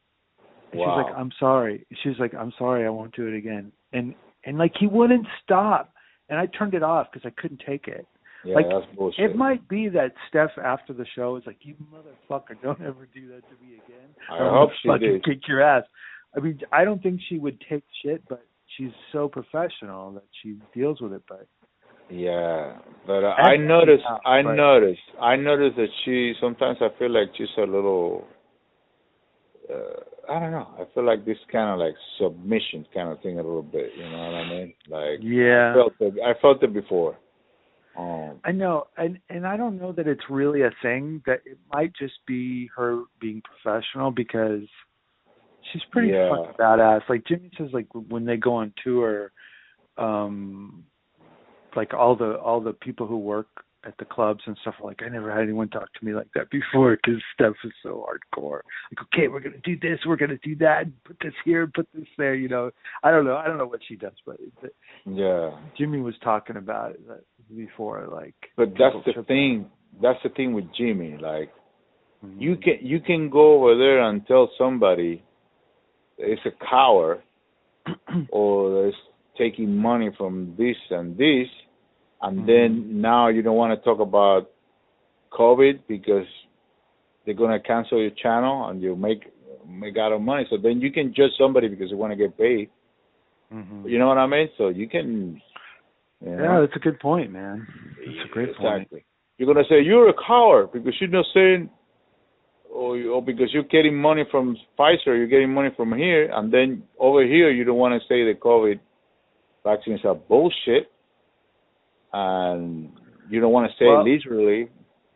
and 0.72 0.74
she 0.74 0.78
was 0.78 0.88
Wow. 0.88 1.04
like, 1.04 1.16
"I'm 1.16 1.32
sorry." 1.40 1.86
She's 2.04 2.20
like, 2.20 2.34
"I'm 2.36 2.54
sorry, 2.58 2.86
I 2.86 2.90
won't 2.90 3.16
do 3.16 3.28
it 3.28 3.36
again." 3.36 3.72
And 3.94 4.14
and 4.46 4.58
like 4.58 4.74
he 4.80 4.88
wouldn't 4.88 5.28
stop, 5.44 5.94
and 6.30 6.40
I 6.40 6.46
turned 6.46 6.74
it 6.76 6.84
off 6.84 7.08
because 7.12 7.26
I 7.26 7.42
couldn't 7.42 7.62
take 7.66 7.88
it. 7.88 8.06
Yeah, 8.44 8.56
like, 8.56 8.66
that's 8.70 8.86
bullshit. 8.96 9.32
It 9.32 9.36
might 9.36 9.68
be 9.68 9.88
that 9.90 10.14
Steph 10.28 10.58
after 10.58 10.94
the 10.94 11.06
show 11.16 11.36
is 11.36 11.44
like, 11.46 11.58
"You 11.62 11.76
motherfucker, 11.94 12.60
don't 12.62 12.82
ever 12.82 13.08
do 13.14 13.28
that 13.30 13.42
to 13.50 13.56
me 13.66 13.76
again." 13.86 14.10
I 14.30 14.38
I'm 14.38 14.52
hope 14.54 14.72
she 14.82 14.88
fucking 14.88 15.08
did. 15.14 15.24
kick 15.26 15.48
your 15.48 15.62
ass. 15.62 15.84
I 16.36 16.40
mean, 16.40 16.60
I 16.72 16.84
don't 16.86 17.02
think 17.04 17.22
she 17.28 17.38
would 17.40 17.60
take 17.70 17.84
shit, 18.04 18.24
but 18.30 18.44
she's 18.78 18.92
so 19.12 19.28
professional 19.28 20.12
that 20.14 20.24
she 20.42 20.56
deals 20.74 21.02
with 21.02 21.14
it. 21.14 21.22
But 21.28 21.48
Yeah, 22.10 22.78
but 23.08 23.24
uh, 23.24 23.30
I 23.38 23.58
noticed, 23.58 24.04
Yeah, 24.10 24.18
I 24.26 24.42
but- 24.44 24.54
noticed, 24.56 25.02
I 25.22 25.36
noticed 25.36 25.78
that 25.78 25.90
she 26.06 26.34
sometimes 26.42 26.78
I 26.82 26.90
feel 27.00 27.12
like 27.12 27.30
she's 27.38 27.48
a 27.58 27.62
little, 27.62 28.26
uh, 29.70 30.32
I 30.32 30.40
don't 30.40 30.52
know. 30.52 30.68
I 30.80 30.84
feel 30.94 31.06
like 31.06 31.26
this 31.26 31.38
kind 31.52 31.70
of 31.72 31.80
like 31.80 31.96
submission 32.20 32.86
kind 32.94 33.10
of 33.10 33.22
thing 33.22 33.40
a 33.40 33.44
little 33.44 33.64
bit. 33.64 33.92
You 33.98 34.04
know 34.10 34.18
what 34.18 34.36
I 34.36 34.50
mean? 34.50 34.74
Like 34.90 35.20
yeah, 35.22 35.72
I 35.72 35.74
felt 35.76 35.94
it. 36.00 36.14
I 36.26 36.34
felt 36.42 36.64
it 36.64 36.74
before. 36.74 37.18
Um, 37.98 38.40
I 38.46 38.52
know, 38.54 38.88
and 38.98 39.20
and 39.30 39.46
I 39.46 39.58
don't 39.58 39.78
know 39.78 39.92
that 39.92 40.08
it's 40.08 40.22
really 40.30 40.62
a 40.62 40.72
thing. 40.82 41.22
That 41.26 41.42
it 41.46 41.58
might 41.74 41.92
just 42.00 42.14
be 42.26 42.70
her 42.76 43.04
being 43.20 43.42
professional 43.42 44.12
because 44.12 44.64
she's 45.72 45.84
pretty 45.92 46.10
Yeah. 46.10 46.30
fucking 46.30 46.54
badass. 46.54 47.08
Like 47.10 47.26
Jimmy 47.26 47.52
says, 47.58 47.70
like 47.74 47.88
when 47.94 48.26
they 48.26 48.38
go 48.38 48.56
on 48.56 48.74
tour, 48.84 49.32
um, 49.98 50.84
like 51.76 51.94
all 51.94 52.16
the 52.16 52.38
all 52.40 52.62
the 52.62 52.74
people 52.74 53.08
who 53.08 53.18
work 53.18 53.48
at 53.84 53.98
the 53.98 54.06
clubs 54.06 54.42
and 54.46 54.56
stuff 54.62 54.76
like 54.84 55.02
I 55.04 55.10
never 55.10 55.32
had 55.32 55.42
anyone 55.42 55.68
talk 55.70 55.92
to 55.94 56.06
me 56.06 56.14
like 56.14 56.28
that 56.36 56.50
before 56.52 56.96
because 56.96 57.22
Steph 57.34 57.54
is 57.64 57.72
so 57.82 58.06
hardcore. 58.08 58.62
Like 58.92 59.08
okay, 59.14 59.28
we're 59.28 59.40
gonna 59.40 59.56
do 59.64 59.78
this, 59.80 60.00
we're 60.06 60.18
gonna 60.18 60.38
do 60.44 60.56
that, 60.58 60.86
put 61.04 61.18
this 61.22 61.34
here, 61.44 61.68
put 61.74 61.88
this 61.94 62.08
there. 62.18 62.36
You 62.36 62.50
know, 62.50 62.72
I 63.04 63.12
don't 63.12 63.26
know, 63.26 63.38
I 63.38 63.48
don't 63.48 63.58
know 63.58 63.68
what 63.68 63.82
she 63.88 63.96
does, 63.96 64.14
but 64.26 64.38
it, 64.40 64.76
yeah, 65.06 65.52
Jimmy 65.78 66.00
was 66.00 66.16
talking 66.24 66.58
about 66.58 66.92
it 66.92 67.26
before, 67.56 68.08
like. 68.12 68.36
but 68.56 68.70
that's 68.78 68.96
the 69.06 69.24
thing. 69.24 69.68
That's 70.02 70.20
the 70.24 70.30
thing 70.30 70.54
with 70.54 70.66
Jimmy. 70.78 71.18
Like 71.20 71.52
you 72.38 72.56
can 72.58 72.78
you 72.82 73.00
can 73.00 73.30
go 73.30 73.54
over 73.54 73.78
there 73.78 74.02
and 74.02 74.26
tell 74.28 74.50
somebody 74.58 75.24
it's 76.22 76.42
a 76.46 76.66
coward 76.70 77.22
or 78.30 78.88
is 78.88 78.94
taking 79.38 79.76
money 79.76 80.10
from 80.18 80.56
this 80.58 80.76
and 80.90 81.18
this, 81.18 81.48
and 82.22 82.40
Mhm. 82.42 82.46
then 82.46 83.02
now 83.02 83.28
you 83.30 83.42
don't 83.42 83.56
want 83.58 83.78
to 83.78 83.84
talk 83.84 84.00
about 84.00 84.50
COVID 85.32 85.80
because 85.88 86.28
they're 87.26 87.34
gonna 87.36 87.60
cancel 87.60 88.00
your 88.00 88.12
channel 88.12 88.68
and 88.70 88.82
you 88.82 88.96
make 88.96 89.24
make 89.68 89.98
out 89.98 90.12
of 90.12 90.22
money. 90.22 90.46
So 90.50 90.58
then 90.58 90.82
you 90.82 90.92
can 90.92 91.14
judge 91.14 91.32
somebody 91.38 91.68
because 91.68 91.90
you 91.92 91.98
want 91.98 92.12
to 92.12 92.18
get 92.18 92.38
paid. 92.38 92.70
Mhm. 93.54 93.90
You 93.90 94.00
know 94.00 94.08
what 94.08 94.18
I 94.18 94.28
mean? 94.28 94.50
So 94.58 94.70
you 94.70 94.88
can. 94.88 95.42
You 96.22 96.30
Yeah, 96.30 96.38
know, 96.38 96.62
that's 96.62 96.76
a 96.76 96.80
good 96.80 97.00
point, 97.00 97.32
man. 97.32 97.68
That's 97.98 98.26
a 98.26 98.34
great 98.34 98.56
point. 98.56 98.82
exactly. 98.84 99.06
You're 99.38 99.52
gonna 99.52 99.68
say 99.68 99.82
you're 99.82 100.10
a 100.10 100.14
coward 100.14 100.72
because 100.72 100.94
you're 101.00 101.10
not 101.10 101.26
saying, 101.34 101.70
Oh, 102.74 102.94
or, 102.94 102.98
or 102.98 103.10
oh, 103.18 103.22
because 103.22 103.50
you're 103.54 103.64
getting 103.64 103.96
money 103.96 104.24
from 104.32 104.56
Pfizer, 104.78 105.08
you're 105.08 105.28
getting 105.28 105.54
money 105.54 105.70
from 105.76 105.94
here, 105.94 106.30
and 106.32 106.54
then 106.54 106.84
over 107.00 107.24
here 107.26 107.52
you 107.52 107.64
don't 107.64 107.78
want 107.78 107.94
to 107.94 108.08
say 108.08 108.24
the 108.24 108.34
COVID 108.40 108.80
vaccines 109.64 110.00
are 110.06 110.16
bullshit, 110.16 110.92
and 112.14 112.92
you 113.30 113.40
don't 113.40 113.52
want 113.52 113.70
to 113.70 113.78
say 113.78 113.88
Well, 113.88 114.08
literally. 114.10 114.70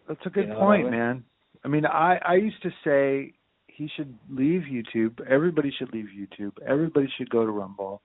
That's 0.08 0.20
a 0.26 0.30
good 0.30 0.48
You 0.48 0.54
know 0.54 0.60
what 0.60 0.64
I 0.64 0.66
point, 0.66 0.84
mean? 0.84 0.92
man. 1.00 1.24
I 1.64 1.68
mean, 1.68 1.86
I 1.86 2.20
I 2.24 2.36
used 2.36 2.62
to 2.64 2.70
say 2.84 3.34
he 3.68 3.90
should 3.96 4.18
leave 4.30 4.64
YouTube. 4.72 5.20
Everybody 5.28 5.72
should 5.78 5.94
leave 5.94 6.08
YouTube. 6.16 6.54
Everybody 6.66 7.08
should 7.18 7.30
go 7.30 7.46
to 7.46 7.52
Rumble, 7.52 8.02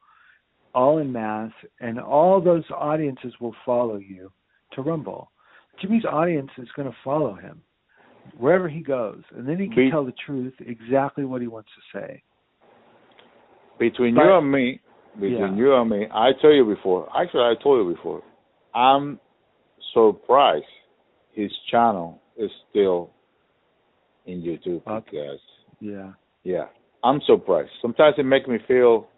all 0.75 0.99
in 0.99 1.13
mass, 1.13 1.53
and 1.81 2.01
all 2.01 2.41
those 2.41 2.65
audiences 2.75 3.35
will 3.41 3.55
follow 3.67 3.97
you 3.97 4.33
to 4.73 4.83
Rumble. 4.83 5.31
Jimmy's 5.81 6.05
audience 6.05 6.51
is 6.59 6.69
going 6.75 6.89
to 6.89 6.97
follow 7.05 7.35
him 7.35 7.63
wherever 8.39 8.69
he 8.69 8.81
goes, 8.81 9.23
and 9.37 9.47
then 9.49 9.59
he 9.59 9.67
can 9.67 9.77
Be- 9.77 9.91
tell 9.91 10.05
the 10.05 10.15
truth, 10.27 10.55
exactly 10.61 11.25
what 11.25 11.41
he 11.41 11.47
wants 11.49 11.71
to 11.75 11.99
say. 11.99 12.23
Between 13.79 14.15
But- 14.15 14.25
you 14.25 14.33
and 14.35 14.51
me, 14.53 14.81
between 15.15 15.39
Yeah. 15.39 15.55
you 15.55 15.75
and 15.75 15.91
me, 15.91 16.07
I 16.11 16.33
tell 16.35 16.53
you 16.53 16.65
before. 16.65 17.09
Actually, 17.17 17.45
I 17.45 17.55
told 17.63 17.87
you 17.87 17.95
before. 17.95 18.23
I'm 18.75 19.19
surprised 19.93 20.65
his 21.33 21.51
channel 21.71 22.21
is 22.37 22.51
still 22.69 23.11
in 24.27 24.43
YouTube 24.43 24.83
uh, 24.87 24.95
Okay. 24.97 25.11
because 25.11 25.41
Yeah. 25.81 26.13
yeah, 26.45 26.69
I'm 27.03 27.21
surprised. 27.23 27.71
Sometimes 27.81 28.19
it 28.19 28.25
makes 28.25 28.47
me 28.47 28.59
feel 28.59 29.09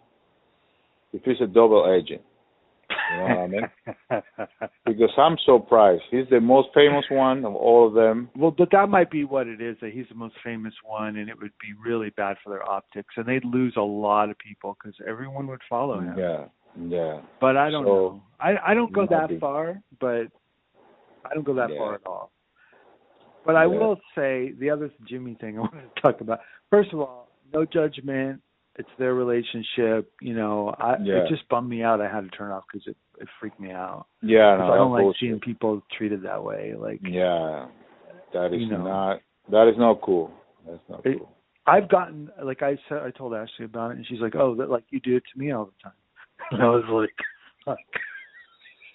if 1.11 1.23
he's 1.25 1.39
a 1.41 1.47
double 1.47 1.87
agent. 1.91 2.21
You 3.11 3.17
know 3.17 3.23
what 3.23 3.37
I 3.39 3.47
mean? 3.47 3.69
Because 4.85 5.11
I'm 5.17 5.37
surprised. 5.45 6.03
He's 6.11 6.25
the 6.29 6.41
most 6.41 6.67
famous 6.73 7.05
one 7.09 7.45
of 7.45 7.55
all 7.55 7.87
of 7.87 7.93
them. 7.93 8.29
Well, 8.35 8.51
but 8.51 8.69
that 8.71 8.87
might 8.89 9.09
be 9.09 9.23
what 9.23 9.47
it 9.47 9.61
is. 9.61 9.77
That 9.81 9.93
he's 9.93 10.05
the 10.09 10.15
most 10.15 10.35
famous 10.43 10.73
one, 10.83 11.15
and 11.17 11.29
it 11.29 11.39
would 11.39 11.53
be 11.61 11.73
really 11.83 12.09
bad 12.11 12.35
for 12.43 12.49
their 12.49 12.69
optics, 12.69 13.13
and 13.15 13.25
they'd 13.25 13.45
lose 13.45 13.73
a 13.77 13.81
lot 13.81 14.29
of 14.29 14.37
people 14.39 14.77
because 14.77 14.95
everyone 15.07 15.47
would 15.47 15.61
follow 15.69 15.99
him. 16.01 16.17
Yeah, 16.17 16.45
yeah. 16.77 17.21
But 17.39 17.55
I 17.55 17.69
don't 17.69 17.85
So, 17.85 17.89
know. 17.89 18.23
I 18.41 18.71
I 18.71 18.73
don't 18.73 18.91
go 18.91 19.07
that 19.07 19.29
be. 19.29 19.39
far, 19.39 19.81
but 20.01 20.27
I 21.25 21.33
don't 21.33 21.45
go 21.45 21.53
that 21.55 21.71
Yeah. 21.71 21.77
far 21.77 21.95
at 21.95 22.01
all. 22.05 22.31
But 23.45 23.55
I 23.55 23.65
Yeah. 23.65 23.79
will 23.79 24.01
say 24.15 24.51
the 24.51 24.69
other 24.69 24.91
Jimmy 25.05 25.35
thing 25.35 25.57
I 25.57 25.61
want 25.61 25.73
to 25.95 26.01
talk 26.01 26.19
about. 26.21 26.41
First 26.69 26.91
of 26.93 26.99
all, 26.99 27.29
no 27.53 27.65
judgment. 27.65 28.41
It's 28.77 28.89
their 28.97 29.13
relationship. 29.13 30.11
You 30.21 30.33
know, 30.33 30.73
I 30.79 30.97
Yeah. 30.97 31.17
it 31.23 31.29
just 31.29 31.47
bummed 31.49 31.69
me 31.69 31.83
out. 31.83 32.01
I 32.01 32.07
had 32.09 32.21
to 32.21 32.29
turn 32.29 32.51
it 32.51 32.53
off 32.55 32.63
because 32.71 32.87
it 32.87 32.97
it 33.19 33.27
freaked 33.39 33.59
me 33.59 33.71
out. 33.71 34.07
Yeah, 34.21 34.55
no, 34.57 34.73
I 34.73 34.77
don't 34.77 34.91
like 34.91 35.03
bullshit. 35.03 35.19
seeing 35.19 35.39
people 35.39 35.83
treated 35.95 36.23
that 36.23 36.43
way. 36.43 36.73
Like 36.75 36.99
Yeah, 37.07 37.67
that 38.33 38.53
is 38.53 38.61
You 38.61 38.67
know. 38.69 38.83
not. 38.83 39.21
That 39.49 39.67
is 39.67 39.77
not 39.77 40.01
cool. 40.01 40.31
That's 40.65 40.81
not 40.89 41.05
It- 41.05 41.19
cool. 41.19 41.29
I've 41.67 41.87
gotten 41.87 42.29
like 42.41 42.61
I 42.63 42.77
said 42.89 43.03
I 43.03 43.11
told 43.11 43.33
Ashley 43.35 43.65
about 43.65 43.91
it 43.91 43.97
and 43.97 44.05
she's 44.07 44.19
like, 44.21 44.35
"Oh, 44.35 44.55
that 44.55 44.69
like 44.69 44.85
you 44.89 44.99
do 44.99 45.15
it 45.17 45.23
to 45.31 45.39
me 45.39 45.51
all 45.51 45.65
the 45.65 45.81
time." 45.83 45.93
And 46.51 46.61
I 46.63 46.69
was 46.69 46.83
like, 46.89 47.15
"Fuck." 47.63 47.77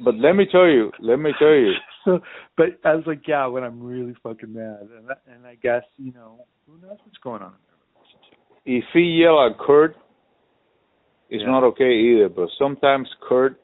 But 0.01 0.15
let 0.17 0.35
me 0.35 0.47
tell 0.47 0.67
you. 0.69 0.93
Let 1.01 1.19
me 1.19 1.33
tell 1.39 1.55
you. 1.55 1.73
So, 2.05 2.21
but 2.57 2.79
I 2.85 2.95
was 2.95 3.07
like, 3.07 3.27
"Yeah, 3.29 3.47
when 3.47 3.65
I'm 3.65 3.83
really 3.83 4.15
fucking 4.23 4.53
mad." 4.55 4.89
And 4.97 5.11
I, 5.11 5.15
and 5.35 5.47
I 5.47 5.57
guess 5.57 5.83
you 5.99 6.13
know 6.13 6.47
who 6.67 6.79
knows 6.81 6.97
what's 7.05 7.19
going 7.19 7.43
on 7.43 7.49
in 7.49 7.59
their 7.67 7.68
relationship. 7.68 7.68
If 8.65 8.85
he 8.93 9.01
yell 9.23 9.47
at 9.47 9.59
Kurt, 9.59 9.97
it's 11.31 11.43
Yeah. 11.43 11.51
not 11.51 11.65
okay 11.65 11.93
either. 11.93 12.29
But 12.29 12.49
sometimes 12.59 13.09
Kurt 13.21 13.61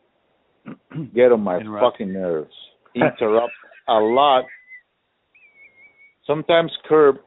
get 1.15 1.33
on 1.33 1.43
my 1.43 1.59
Interrupt. 1.59 1.93
fucking 1.93 2.13
nerves. 2.13 2.55
Interrupt 2.95 3.53
a 3.89 3.95
lot. 4.01 4.45
Sometimes 6.27 6.73
Kurt 6.89 7.23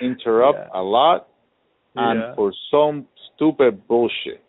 interrupt 0.00 0.58
Yeah. 0.58 0.80
a 0.80 0.82
lot, 0.82 1.28
and 1.94 2.20
Yeah. 2.20 2.34
for 2.34 2.52
some 2.70 3.06
stupid 3.34 3.86
bullshit. 3.86 4.42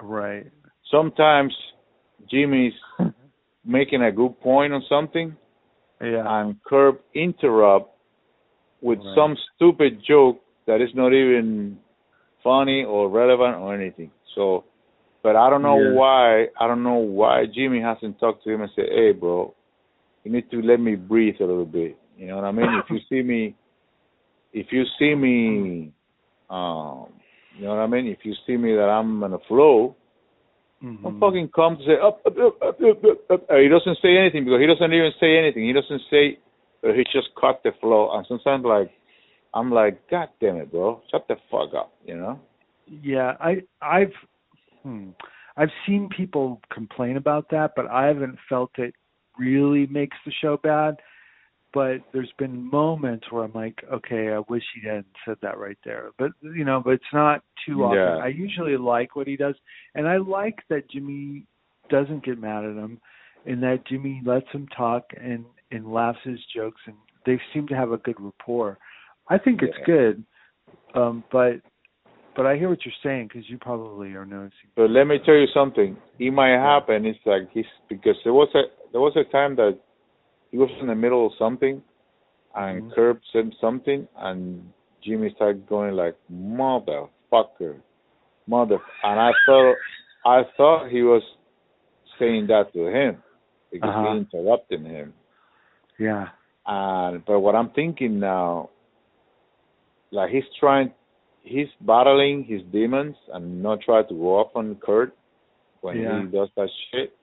Right. 0.00 0.46
Sometimes 0.90 1.54
Jimmy's 2.26 2.74
making 3.64 4.02
a 4.02 4.10
good 4.12 4.40
point 4.40 4.72
on 4.72 4.82
something, 4.88 5.36
Yeah. 6.00 6.24
and 6.40 6.62
Kurt 6.64 7.02
interrupt 7.14 7.90
with 8.80 8.98
Right. 9.00 9.14
some 9.14 9.36
stupid 9.54 10.02
joke 10.02 10.40
that 10.66 10.80
is 10.80 10.90
not 10.94 11.12
even 11.12 11.78
funny 12.42 12.84
or 12.84 13.08
relevant 13.08 13.56
or 13.56 13.74
anything. 13.74 14.10
So, 14.34 14.64
but 15.22 15.36
I 15.36 15.48
don't 15.50 15.62
know 15.62 15.78
Yeah. 15.78 15.92
why. 15.92 16.48
I 16.60 16.66
don't 16.66 16.82
know 16.82 16.98
why 16.98 17.46
Jimmy 17.46 17.80
hasn't 17.80 18.18
talked 18.20 18.44
to 18.44 18.50
him 18.50 18.62
and 18.62 18.70
said, 18.74 18.88
"Hey, 18.90 19.12
bro, 19.12 19.54
you 20.24 20.32
need 20.32 20.50
to 20.50 20.60
let 20.62 20.80
me 20.80 20.94
breathe 20.96 21.40
a 21.40 21.46
little 21.46 21.64
bit." 21.64 21.96
You 22.18 22.26
know 22.28 22.36
what 22.36 22.44
I 22.44 22.52
mean? 22.52 22.68
if 22.74 22.90
you 22.90 23.00
see 23.08 23.22
me, 23.22 23.54
if 24.52 24.72
you 24.72 24.84
see 24.98 25.14
me, 25.14 25.92
um, 26.50 27.06
you 27.56 27.64
know 27.64 27.70
what 27.70 27.78
I 27.82 27.86
mean? 27.86 28.06
If 28.06 28.24
you 28.24 28.34
see 28.46 28.56
me 28.56 28.74
that 28.74 28.88
I'm 28.88 29.22
on 29.22 29.32
a 29.32 29.38
flow, 29.40 29.96
Mhm. 30.82 31.02
don't 31.02 31.18
fucking 31.20 31.48
come 31.48 31.76
to 31.78 31.84
say 31.84 31.98
up, 31.98 32.20
up, 32.26 32.36
up, 32.38 32.62
up, 32.62 32.80
up, 32.82 33.30
up. 33.30 33.50
Uh, 33.50 33.56
He 33.56 33.68
doesn't 33.68 33.98
say 33.98 34.16
anything 34.16 34.44
because 34.44 34.60
he 34.60 34.66
doesn't 34.66 34.92
even 34.92 35.12
say 35.18 35.38
anything. 35.38 35.64
He 35.64 35.72
doesn't 35.72 36.02
say 36.10 36.38
he 36.82 37.04
just 37.12 37.34
cut 37.36 37.62
the 37.62 37.72
flow. 37.80 38.10
And 38.12 38.26
sometimes 38.26 38.64
like 38.64 38.90
I'm 39.54 39.70
like, 39.70 40.08
God 40.10 40.28
damn 40.40 40.56
it, 40.56 40.70
bro, 40.70 41.00
shut 41.10 41.26
the 41.28 41.36
fuck 41.50 41.74
up, 41.74 41.94
you 42.04 42.16
know? 42.16 42.40
Yeah, 42.86 43.34
I 43.40 43.62
I've 43.80 44.12
hmm, 44.82 45.10
I've 45.56 45.70
seen 45.86 46.08
people 46.14 46.60
complain 46.72 47.16
about 47.16 47.48
that, 47.50 47.72
but 47.76 47.86
I 47.86 48.06
haven't 48.06 48.36
felt 48.48 48.72
it 48.76 48.94
really 49.38 49.86
makes 49.86 50.16
the 50.26 50.32
show 50.42 50.58
bad. 50.62 50.96
But 51.72 52.02
there's 52.12 52.32
been 52.38 52.70
moments 52.70 53.26
where 53.30 53.42
I'm 53.42 53.52
like, 53.52 53.82
okay, 53.92 54.32
I 54.32 54.38
wish 54.48 54.62
he 54.74 54.86
hadn't 54.86 55.06
said 55.24 55.38
that 55.42 55.58
right 55.58 55.78
there. 55.84 56.10
But 56.18 56.30
you 56.42 56.64
know, 56.64 56.80
but 56.84 56.92
it's 56.92 57.04
not 57.12 57.42
too 57.66 57.84
often. 57.84 57.98
Yeah. 57.98 58.16
I 58.16 58.28
usually 58.28 58.76
like 58.76 59.16
what 59.16 59.26
he 59.26 59.36
does, 59.36 59.54
and 59.94 60.06
I 60.06 60.18
like 60.18 60.58
that 60.68 60.90
Jimmy 60.90 61.46
doesn't 61.90 62.24
get 62.24 62.40
mad 62.40 62.64
at 62.64 62.76
him, 62.76 63.00
and 63.46 63.62
that 63.62 63.86
Jimmy 63.88 64.22
lets 64.24 64.48
him 64.52 64.68
talk 64.76 65.04
and 65.16 65.44
and 65.70 65.92
laughs 65.92 66.18
at 66.24 66.32
his 66.32 66.44
jokes, 66.54 66.80
and 66.86 66.96
they 67.26 67.40
seem 67.52 67.66
to 67.68 67.74
have 67.74 67.92
a 67.92 67.98
good 67.98 68.20
rapport. 68.20 68.78
I 69.28 69.38
think 69.38 69.62
it's 69.62 69.76
Yeah. 69.78 69.84
good, 69.84 70.24
um, 70.94 71.24
but 71.30 71.60
but 72.36 72.46
I 72.46 72.56
hear 72.56 72.68
what 72.68 72.84
you're 72.84 72.92
saying 73.02 73.28
because 73.28 73.48
you 73.48 73.58
probably 73.58 74.14
are 74.14 74.26
noticing. 74.26 74.70
But 74.74 74.90
let 74.90 75.06
me 75.06 75.18
tell 75.20 75.36
you 75.36 75.46
something. 75.54 75.96
It 76.18 76.32
might 76.32 76.58
happen. 76.58 77.06
It's 77.06 77.24
like 77.24 77.48
he's 77.50 77.66
because 77.88 78.16
there 78.24 78.32
was 78.32 78.52
a 78.54 78.64
there 78.92 79.00
was 79.00 79.16
a 79.16 79.24
time 79.24 79.54
that 79.56 79.78
he 80.50 80.58
was 80.58 80.70
in 80.80 80.88
the 80.88 80.94
middle 80.94 81.26
of 81.26 81.32
something, 81.38 81.82
and 82.54 82.82
Mhm. 82.82 82.92
Kurt 82.94 83.20
said 83.32 83.54
something, 83.60 84.06
and 84.16 84.72
Jimmy 85.02 85.30
started 85.30 85.66
going 85.66 85.94
like 85.94 86.16
motherfucker, 86.30 87.80
mother. 88.46 88.78
And 89.02 89.20
I 89.20 89.32
thought 89.46 89.76
I 90.24 90.42
thought 90.56 90.88
he 90.88 91.02
was 91.02 91.22
saying 92.18 92.46
that 92.48 92.72
to 92.72 92.86
him 92.86 93.22
because 93.70 93.90
Uh-huh. 93.90 94.12
he 94.12 94.18
interrupted 94.18 94.84
him. 94.86 95.14
Yeah. 95.98 96.30
And 96.66 97.24
but 97.24 97.40
what 97.40 97.54
I'm 97.54 97.70
thinking 97.70 98.18
now, 98.18 98.70
like 100.14 100.30
he's 100.30 100.44
trying, 100.58 100.92
he's 101.42 101.68
battling 101.82 102.44
his 102.44 102.62
demons 102.72 103.16
and 103.32 103.62
not 103.62 103.80
try 103.82 104.02
to 104.02 104.14
go 104.14 104.40
up 104.40 104.56
on 104.56 104.76
Kurt 104.76 105.14
when 105.82 106.00
Yeah. 106.00 106.20
he 106.22 106.26
does 106.28 106.48
that 106.56 106.68
shit. 106.90 107.14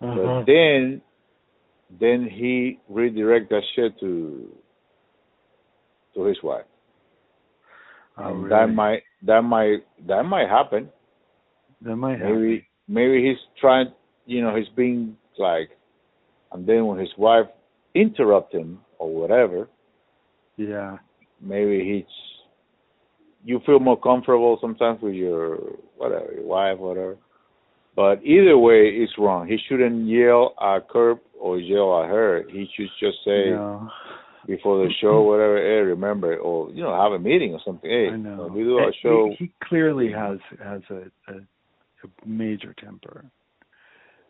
Uh-huh. 0.00 0.14
But 0.14 0.44
then, 0.46 1.02
then 1.98 2.28
he 2.30 2.78
redirect 2.88 3.50
that 3.50 3.62
shit 3.74 3.98
to 4.00 4.48
to 6.14 6.24
his 6.24 6.38
wife. 6.42 6.64
Oh, 8.16 8.28
and 8.28 8.44
really? 8.44 8.48
that 8.50 8.66
might 8.74 9.02
that 9.26 9.42
might 9.42 9.78
that 10.06 10.22
might 10.24 10.48
happen. 10.48 10.88
that 11.82 11.96
might 11.96 12.18
happen. 12.18 12.34
Maybe 12.42 12.66
maybe 12.88 13.26
he's 13.26 13.38
trying, 13.60 13.92
you 14.26 14.42
know, 14.42 14.54
he's 14.56 14.68
being 14.76 15.16
like, 15.38 15.70
and 16.52 16.66
then 16.66 16.86
when 16.86 16.98
his 16.98 17.10
wife 17.16 17.46
interrupt 17.94 18.54
him 18.54 18.80
or 18.98 19.12
whatever, 19.14 19.68
Yeah. 20.56 20.98
Maybe 21.42 21.84
he's 21.84 22.04
you 23.44 23.60
feel 23.64 23.80
more 23.80 23.98
comfortable 23.98 24.58
sometimes 24.60 25.00
with 25.00 25.14
your 25.14 25.56
whatever 25.96 26.32
your 26.34 26.44
wife 26.44 26.78
whatever 26.78 27.16
but 27.96 28.22
either 28.22 28.58
way 28.58 28.88
it's 28.88 29.12
wrong 29.18 29.46
he 29.46 29.56
shouldn't 29.66 30.06
yell 30.06 30.54
at 30.60 30.88
Kurt 30.90 31.18
or 31.40 31.58
yell 31.58 32.02
at 32.02 32.10
her 32.10 32.44
he 32.50 32.68
should 32.76 32.88
just 33.00 33.16
say 33.24 33.48
no. 33.48 33.88
before 34.46 34.84
the 34.84 34.92
show 35.00 35.22
whatever 35.22 35.56
hey 35.56 35.80
remember 35.80 36.36
or 36.36 36.70
you 36.70 36.82
know 36.82 36.94
have 36.94 37.12
a 37.12 37.18
meeting 37.18 37.54
or 37.54 37.60
something 37.64 37.90
hey 37.90 38.10
I 38.12 38.16
know. 38.16 38.50
we 38.54 38.62
do 38.62 38.76
our 38.76 38.92
show 39.02 39.34
He, 39.38 39.46
he 39.46 39.52
clearly 39.64 40.12
has 40.12 40.38
has 40.62 40.82
a, 40.90 41.32
a 41.32 41.40
a 42.04 42.28
major 42.28 42.74
temper. 42.82 43.24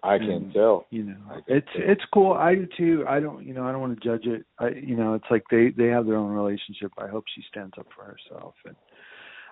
I 0.02 0.18
can 0.18 0.30
and- 0.30 0.52
tell 0.52 0.86
You 0.90 1.04
know, 1.04 1.16
it's 1.46 1.66
tell. 1.74 1.82
it's 1.90 2.02
cool. 2.12 2.32
I 2.32 2.54
do 2.54 2.66
too. 2.76 3.04
I 3.08 3.20
don't, 3.20 3.44
you 3.46 3.54
know, 3.54 3.64
I 3.66 3.72
don't 3.72 3.80
want 3.80 4.00
to 4.00 4.08
judge 4.08 4.26
it. 4.26 4.44
I, 4.58 4.68
you 4.70 4.96
know, 4.96 5.14
it's 5.14 5.24
like 5.30 5.44
they 5.50 5.70
they 5.76 5.88
have 5.88 6.06
their 6.06 6.16
own 6.16 6.30
relationship. 6.32 6.92
I 6.98 7.06
hope 7.08 7.24
she 7.34 7.42
stands 7.50 7.74
up 7.78 7.86
for 7.94 8.04
herself. 8.04 8.54
And 8.64 8.76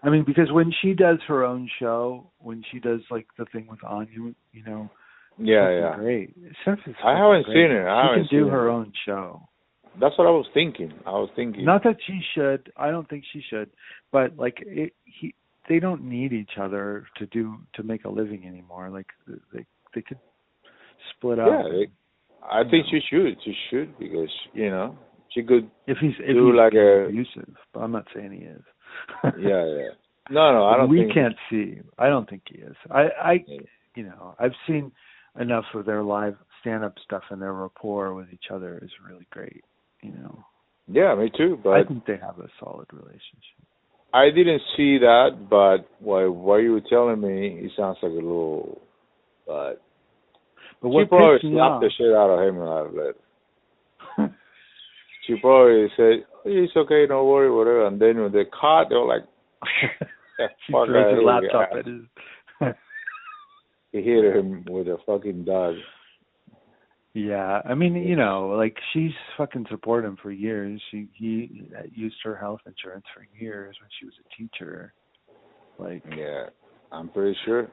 I 0.03 0.11
mean, 0.11 0.25
because 0.27 0.51
when 0.53 0.73
she 0.81 0.95
does 0.95 1.19
her 1.29 1.45
own 1.45 1.69
show, 1.81 2.31
when 2.39 2.63
she 2.71 2.79
does 2.81 3.01
like 3.11 3.27
the 3.39 3.45
thing 3.53 3.67
with 3.69 3.83
Anya, 3.85 4.33
you 4.53 4.65
know, 4.67 4.89
yeah 5.39 5.71
yeah 5.71 5.97
great. 5.97 6.31
Is 6.31 6.57
I 6.67 6.71
haven't 6.71 7.43
fucking 7.43 7.45
seen 7.47 7.53
great. 7.55 7.71
her. 7.71 7.89
I 7.91 8.15
she 8.23 8.29
can 8.29 8.39
do 8.39 8.45
her 8.49 8.63
her. 8.63 8.69
own 8.71 8.93
show. 9.07 9.43
that's 10.01 10.17
what 10.19 10.27
i 10.27 10.31
was 10.31 10.47
thinking 10.55 10.93
i 11.07 11.11
was 11.11 11.31
thinking 11.35 11.65
Not 11.65 11.83
that 11.85 11.97
she 12.07 12.21
should. 12.35 12.73
I 12.77 12.91
don't 12.93 13.09
think 13.09 13.25
she 13.33 13.43
should. 13.51 13.71
But 14.13 14.37
like 14.37 14.59
it, 14.65 14.93
he, 15.05 15.35
they 15.69 15.81
don't 15.81 16.05
need 16.05 16.33
each 16.33 16.57
other 16.59 17.07
to 17.19 17.27
do 17.27 17.59
to 17.75 17.83
make 17.83 18.05
a 18.05 18.09
living 18.09 18.47
anymore. 18.47 18.89
Like 18.91 19.07
they 19.53 19.65
they 19.95 20.03
could 20.03 20.19
split 21.17 21.39
up. 21.39 21.49
yeah 21.49 21.63
they, 21.71 21.87
i 22.43 22.63
think 22.71 22.87
she 22.91 23.01
should 23.11 23.37
she 23.45 23.55
should 23.71 23.99
because 23.99 24.31
you 24.53 24.71
know 24.71 24.97
she 25.33 25.43
could 25.43 25.71
if 25.87 25.99
he's 26.01 26.15
if 26.21 26.35
do 26.35 26.47
he's 26.47 26.57
like 26.57 26.73
a- 26.75 27.07
abusive, 27.07 27.55
but 27.73 27.81
I'm 27.81 27.93
not 27.93 28.07
saying 28.15 28.33
he 28.33 28.45
is. 28.47 28.63
yeah 29.39 29.65
yeah 29.65 29.89
no 30.31 30.53
no 30.53 30.65
i 30.67 30.77
don't 30.77 30.89
we 30.91 31.01
think 31.01 31.15
can't 31.15 31.35
see. 31.51 31.81
I 31.99 32.09
don't 32.09 32.29
think 32.29 32.43
he 32.51 32.59
is. 32.59 32.77
I 32.91 33.03
I 33.23 33.33
Yeah. 33.47 33.59
you 33.95 34.05
know 34.05 34.35
I've 34.39 34.57
seen 34.67 34.93
enough 35.39 35.65
of 35.75 35.85
their 35.87 36.03
live 36.03 36.37
stand 36.61 36.83
up 36.85 36.95
stuff 37.05 37.23
and 37.31 37.41
their 37.41 37.53
rapport 37.53 38.15
with 38.15 38.27
each 38.33 38.47
other 38.53 38.79
is 38.83 38.91
really 39.09 39.27
great. 39.31 39.63
You 40.03 40.13
know, 40.13 40.45
Yeah, 40.89 41.15
me 41.15 41.31
too. 41.37 41.59
But 41.63 41.71
I 41.75 41.85
think 41.85 42.07
they 42.07 42.17
have 42.17 42.39
a 42.39 42.49
solid 42.59 42.87
relationship. 42.93 43.63
I 44.13 44.31
didn't 44.31 44.63
see 44.77 44.99
that. 44.99 45.47
But 45.51 45.89
what 46.01 46.35
what 46.35 46.57
you 46.59 46.73
were 46.73 46.89
telling 46.89 47.21
me, 47.21 47.61
it 47.65 47.73
sounds 47.77 47.99
like 48.03 48.13
a 48.13 48.15
little. 48.15 48.81
But 49.47 49.75
But 49.77 49.81
she 50.83 50.89
what 50.89 51.09
probably 51.09 51.39
slapped 51.51 51.83
the 51.83 51.91
shit 51.97 52.15
out 52.15 52.31
of 52.31 52.47
him 52.47 52.61
and 52.61 52.69
I 52.69 52.81
later. 52.83 54.35
She 55.27 55.35
probably 55.43 55.89
said, 55.95 56.25
oh, 56.33 56.41
"It's 56.47 56.73
okay, 56.75 57.07
don't 57.07 57.27
worry, 57.29 57.51
whatever." 57.51 57.87
And 57.87 58.01
then 58.01 58.19
when 58.19 58.33
they 58.33 58.47
caught, 58.47 58.89
they 58.89 58.95
were 58.95 59.05
like, 59.05 59.25
"Yeah, 60.39 60.47
she 60.67 60.73
fuck 60.73 60.89
out 60.89 61.23
laptop 61.23 61.69
here." 61.71 61.79
at 61.81 61.87
his. 61.87 62.03
He 63.93 64.03
hit 64.03 64.37
him 64.37 64.65
with 64.69 64.87
a 64.87 64.97
fucking 65.07 65.45
dog. 65.45 65.75
Yeah, 67.15 67.63
I 67.65 67.75
mean, 67.75 67.95
you 67.95 68.17
know, 68.17 68.55
like 68.57 68.77
she's 68.93 69.13
fucking 69.37 69.67
supported 69.71 70.07
him 70.09 70.19
for 70.23 70.31
years. 70.31 70.81
She 70.91 71.09
he 71.15 71.63
uh, 71.77 71.83
used 71.93 72.17
her 72.23 72.37
health 72.37 72.61
insurance 72.67 73.05
for 73.15 73.27
years 73.43 73.77
when 73.81 73.89
she 73.99 74.05
was 74.07 74.15
a 74.25 74.37
teacher. 74.37 74.93
Like, 75.79 76.03
Yeah, 76.17 76.47
I'm 76.93 77.09
pretty 77.09 77.37
sure. 77.45 77.69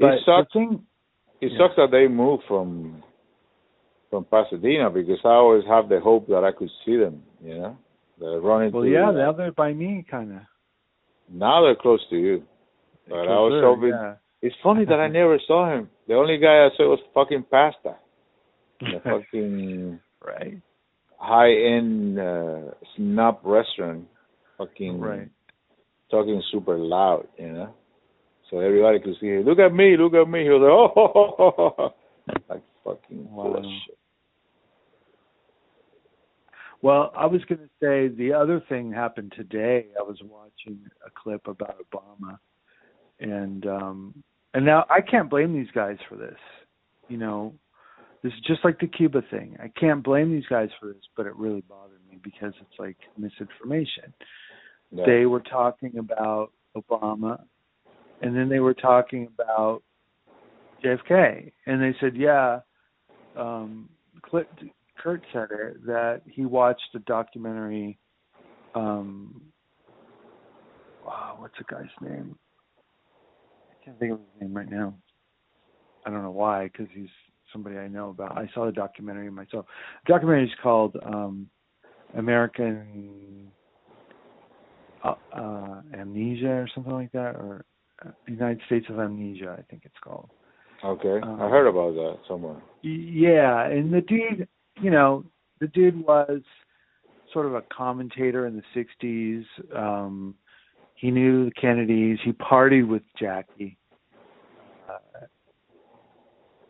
but 0.00 0.14
it 0.14 0.20
sucks. 0.24 0.52
the 0.54 0.58
thing, 0.60 0.82
It 1.44 1.52
Yeah. 1.52 1.58
sucks 1.58 1.76
that 1.76 1.90
they 1.90 2.08
moved 2.08 2.44
from 2.48 3.02
from 4.10 4.24
Pasadena 4.24 4.90
because 4.90 5.18
I 5.24 5.34
always 5.42 5.64
have 5.66 5.88
the 5.88 5.98
hope 6.00 6.28
that 6.28 6.44
I 6.44 6.52
could 6.52 6.70
see 6.84 6.96
them. 6.96 7.22
You 7.42 7.54
know, 7.58 7.76
they're 8.18 8.40
running. 8.40 8.70
well, 8.72 8.86
yeah, 8.86 9.10
now 9.10 9.32
they're 9.32 9.52
by 9.52 9.72
me, 9.72 10.04
kind 10.08 10.32
of. 10.36 10.42
now 11.28 11.62
they're 11.62 11.74
close 11.74 12.02
to 12.10 12.16
you. 12.16 12.44
But 13.08 13.26
I 13.28 13.38
was 13.46 13.62
hoping. 13.62 13.90
Yeah. 13.90 14.14
It's 14.40 14.56
funny 14.62 14.84
that 14.86 15.00
I 15.00 15.08
never 15.20 15.38
saw 15.46 15.60
him. 15.74 15.90
The 16.08 16.14
only 16.14 16.38
guy 16.38 16.64
I 16.66 16.68
saw 16.76 16.84
was 16.90 17.00
fucking 17.12 17.44
Pasta, 17.50 17.96
the 18.80 19.00
fucking 19.02 19.98
right, 20.24 20.60
high 21.18 21.52
end 21.52 22.18
uh, 22.18 22.70
snob 22.96 23.40
restaurant, 23.44 24.06
fucking 24.58 25.00
right. 25.00 25.28
talking 26.10 26.40
super 26.52 26.76
loud. 26.78 27.26
You 27.38 27.52
know, 27.52 27.74
so 28.50 28.58
everybody 28.60 29.00
could 29.00 29.16
see. 29.20 29.38
Look 29.38 29.58
at 29.58 29.74
me, 29.74 29.96
look 29.96 30.14
at 30.14 30.28
me. 30.28 30.44
He 30.44 30.50
was 30.50 30.60
like, 30.60 30.96
oh, 30.96 31.94
like 32.48 32.62
fucking 32.84 33.28
Wow. 33.30 33.44
bullshit. 33.44 33.98
Well, 36.82 37.12
I 37.16 37.24
was 37.24 37.42
going 37.46 37.60
to 37.60 37.70
say 37.80 38.14
the 38.14 38.34
other 38.34 38.62
thing 38.68 38.92
happened 38.92 39.32
today. 39.34 39.86
I 39.98 40.02
was 40.02 40.18
watching 40.22 40.78
a 41.06 41.10
clip 41.10 41.46
about 41.48 41.76
Obama, 41.90 42.38
and 43.20 43.66
um 43.66 44.22
and 44.52 44.66
now 44.66 44.84
I 44.90 45.00
can't 45.00 45.30
blame 45.30 45.54
these 45.54 45.70
guys 45.74 45.96
for 46.08 46.16
this. 46.16 46.36
You 47.08 47.16
know, 47.16 47.54
this 48.22 48.32
is 48.34 48.40
just 48.46 48.64
like 48.64 48.78
the 48.80 48.86
Cuba 48.86 49.22
thing. 49.30 49.56
I 49.62 49.68
can't 49.80 50.02
blame 50.02 50.30
these 50.30 50.46
guys 50.46 50.68
for 50.78 50.86
this, 50.86 51.02
but 51.16 51.26
it 51.26 51.34
really 51.36 51.62
bothered 51.62 52.00
me 52.10 52.18
because 52.22 52.52
it's 52.60 52.78
like 52.78 52.96
misinformation. 53.16 54.12
They 54.92 55.26
were 55.26 55.40
talking 55.40 55.98
about 55.98 56.52
Obama, 56.76 57.40
and 58.24 58.34
then 58.34 58.48
they 58.48 58.60
were 58.60 58.72
talking 58.72 59.28
about 59.38 59.82
JFK, 60.82 61.52
and 61.66 61.82
they 61.82 61.94
said, 62.00 62.16
yeah, 62.16 62.60
um, 63.36 63.90
Cl- 64.30 64.46
Kurt 64.98 65.22
said 65.30 65.48
it 65.50 65.84
that 65.86 66.22
he 66.24 66.46
watched 66.46 66.88
a 66.94 67.00
documentary. 67.00 67.98
Um, 68.74 69.42
wow, 71.04 71.36
what's 71.38 71.54
the 71.58 71.64
guy's 71.64 71.84
name? 72.00 72.34
I 73.70 73.84
can't 73.84 73.98
think 73.98 74.12
of 74.12 74.18
his 74.20 74.40
name 74.40 74.54
right 74.54 74.70
now. 74.70 74.94
I 76.06 76.10
don't 76.10 76.22
know 76.22 76.30
why, 76.30 76.64
because 76.64 76.86
he's 76.94 77.08
somebody 77.52 77.76
I 77.76 77.88
know 77.88 78.08
about. 78.08 78.38
I 78.38 78.48
saw 78.54 78.64
the 78.64 78.72
documentary 78.72 79.30
myself. 79.30 79.66
The 80.06 80.14
documentary 80.14 80.44
is 80.44 80.54
called 80.62 80.96
um, 81.04 81.46
American 82.16 83.48
uh, 85.02 85.14
uh, 85.30 85.82
Amnesia 85.92 86.48
or 86.48 86.68
something 86.74 86.94
like 86.94 87.12
that, 87.12 87.36
or 87.36 87.66
United 88.26 88.60
States 88.66 88.86
of 88.88 88.98
Amnesia, 88.98 89.56
I 89.58 89.62
think 89.62 89.82
it's 89.84 89.98
called. 90.02 90.30
Okay, 90.84 91.20
Um, 91.22 91.40
I 91.40 91.48
heard 91.48 91.66
about 91.66 91.94
that 91.94 92.18
somewhere. 92.28 92.60
Yeah, 92.82 93.66
and 93.66 93.92
the 93.92 94.02
dude, 94.02 94.46
you 94.80 94.90
know, 94.90 95.24
the 95.60 95.68
dude 95.68 96.04
was 96.04 96.42
sort 97.32 97.46
of 97.46 97.54
a 97.54 97.62
commentator 97.62 98.46
in 98.46 98.56
the 98.56 98.84
'60s. 99.02 99.44
Um, 99.74 100.34
he 100.94 101.10
knew 101.10 101.46
the 101.46 101.50
Kennedys. 101.52 102.18
He 102.22 102.32
partied 102.32 102.86
with 102.86 103.02
Jackie. 103.18 103.78
Uh, 104.88 105.26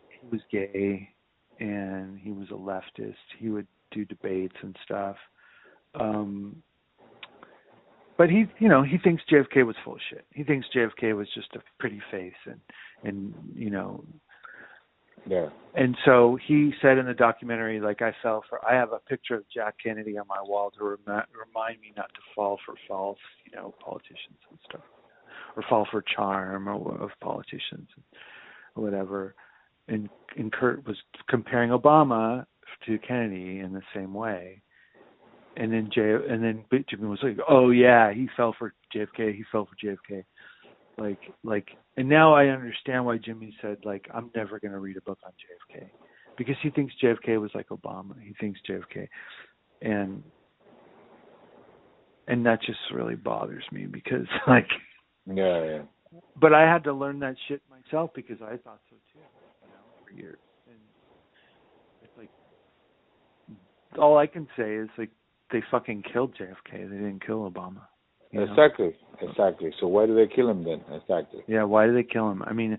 he 0.09 0.27
was 0.31 0.41
gay, 0.51 1.09
and 1.59 2.17
he 2.17 2.31
was 2.31 2.47
a 2.51 2.53
leftist. 2.53 3.15
He 3.37 3.49
would 3.49 3.67
do 3.91 4.05
debates 4.05 4.55
and 4.61 4.75
stuff. 4.83 5.17
Um, 5.99 6.61
but 8.17 8.29
he, 8.29 8.45
you 8.59 8.69
know, 8.69 8.83
he 8.83 8.97
thinks 8.97 9.23
JFK 9.31 9.65
was 9.65 9.75
full 9.83 9.93
of 9.95 9.99
shit. 10.09 10.25
He 10.33 10.43
thinks 10.43 10.67
JFK 10.75 11.15
was 11.15 11.27
just 11.33 11.49
a 11.55 11.59
pretty 11.79 12.01
face 12.11 12.33
and 12.45 12.59
and 13.03 13.33
you 13.55 13.69
know 13.69 14.03
Yeah. 15.27 15.49
and 15.73 15.97
so 16.05 16.37
he 16.47 16.73
said 16.81 16.97
in 16.97 17.05
the 17.05 17.13
documentary, 17.13 17.79
like 17.79 18.01
I 18.01 18.13
fell 18.23 18.43
for, 18.49 18.59
I 18.65 18.73
have 18.75 18.93
a 18.93 18.99
picture 18.99 19.35
of 19.35 19.43
Jack 19.53 19.75
Kennedy 19.83 20.17
on 20.17 20.25
my 20.27 20.41
wall 20.41 20.71
to 20.71 20.83
remi- 20.83 21.23
remind 21.47 21.81
me 21.81 21.91
not 21.97 22.09
to 22.13 22.21
fall 22.35 22.59
for 22.65 22.75
false, 22.87 23.19
you 23.45 23.55
know, 23.55 23.73
politicians 23.83 24.39
and 24.49 24.59
stuff, 24.69 24.81
or 25.55 25.63
fall 25.69 25.87
for 25.91 26.01
charm 26.01 26.67
or 26.67 26.97
of 27.01 27.09
politicians 27.21 27.89
or 28.75 28.83
whatever. 28.83 29.35
And 29.87 30.09
and 30.37 30.51
Kurt 30.51 30.85
was 30.87 30.97
comparing 31.27 31.69
Obama 31.71 32.45
to 32.85 32.97
Kennedy 32.99 33.59
in 33.59 33.73
the 33.73 33.81
same 33.93 34.13
way. 34.13 34.61
And 35.57 35.71
then 35.71 35.89
J 35.93 36.01
and 36.01 36.43
then 36.43 36.65
Jimmy 36.89 37.07
was 37.07 37.19
like, 37.23 37.37
"Oh 37.47 37.69
yeah, 37.69 38.13
he 38.13 38.27
fell 38.35 38.53
for 38.57 38.73
JFK. 38.93 39.35
He 39.35 39.43
fell 39.51 39.67
for 39.67 39.75
JFK." 39.85 40.23
Like 40.97 41.19
like 41.43 41.69
and 41.97 42.09
now 42.09 42.33
I 42.33 42.47
understand 42.47 43.05
why 43.05 43.17
Jimmy 43.17 43.55
said 43.61 43.77
like 43.83 44.05
I'm 44.13 44.31
never 44.35 44.59
going 44.59 44.71
to 44.71 44.79
read 44.79 44.97
a 44.97 45.01
book 45.01 45.19
on 45.25 45.31
JFK 45.31 45.87
because 46.37 46.55
he 46.61 46.69
thinks 46.69 46.93
JFK 47.01 47.39
was 47.39 47.51
like 47.53 47.69
Obama. 47.69 48.15
He 48.21 48.33
thinks 48.39 48.59
JFK 48.69 49.07
and 49.81 50.23
and 52.27 52.45
that 52.45 52.61
just 52.61 52.79
really 52.93 53.15
bothers 53.15 53.63
me 53.71 53.85
because 53.85 54.27
like 54.47 54.67
Yeah, 55.25 55.63
yeah. 55.63 55.81
but 56.39 56.53
I 56.53 56.61
had 56.61 56.83
to 56.85 56.93
learn 56.93 57.19
that 57.19 57.35
shit 57.47 57.61
myself 57.69 58.11
because 58.15 58.41
I 58.41 58.57
thought 58.57 58.81
so 58.89 58.95
too, 59.13 59.19
you 59.63 59.69
know, 59.69 60.03
for 60.03 60.13
years. 60.13 60.39
And 60.67 60.79
it's 62.03 62.17
like 62.17 62.29
all 63.99 64.17
I 64.17 64.27
can 64.27 64.47
say 64.57 64.75
is 64.75 64.89
like 64.97 65.11
they 65.51 65.61
fucking 65.71 66.03
killed 66.11 66.35
JFK. 66.39 66.71
They 66.89 66.95
didn't 66.95 67.25
kill 67.25 67.49
Obama. 67.49 67.81
you 68.31 68.39
know? 68.39 68.47
Exactly, 68.51 68.95
exactly. 69.21 69.71
So 69.79 69.87
why 69.87 70.05
do 70.05 70.15
they 70.15 70.27
kill 70.33 70.49
him 70.49 70.63
then? 70.63 70.81
Exactly. 70.91 71.41
Yeah, 71.47 71.63
why 71.63 71.85
do 71.87 71.93
they 71.93 72.03
kill 72.03 72.29
him? 72.31 72.43
I 72.43 72.53
mean, 72.53 72.77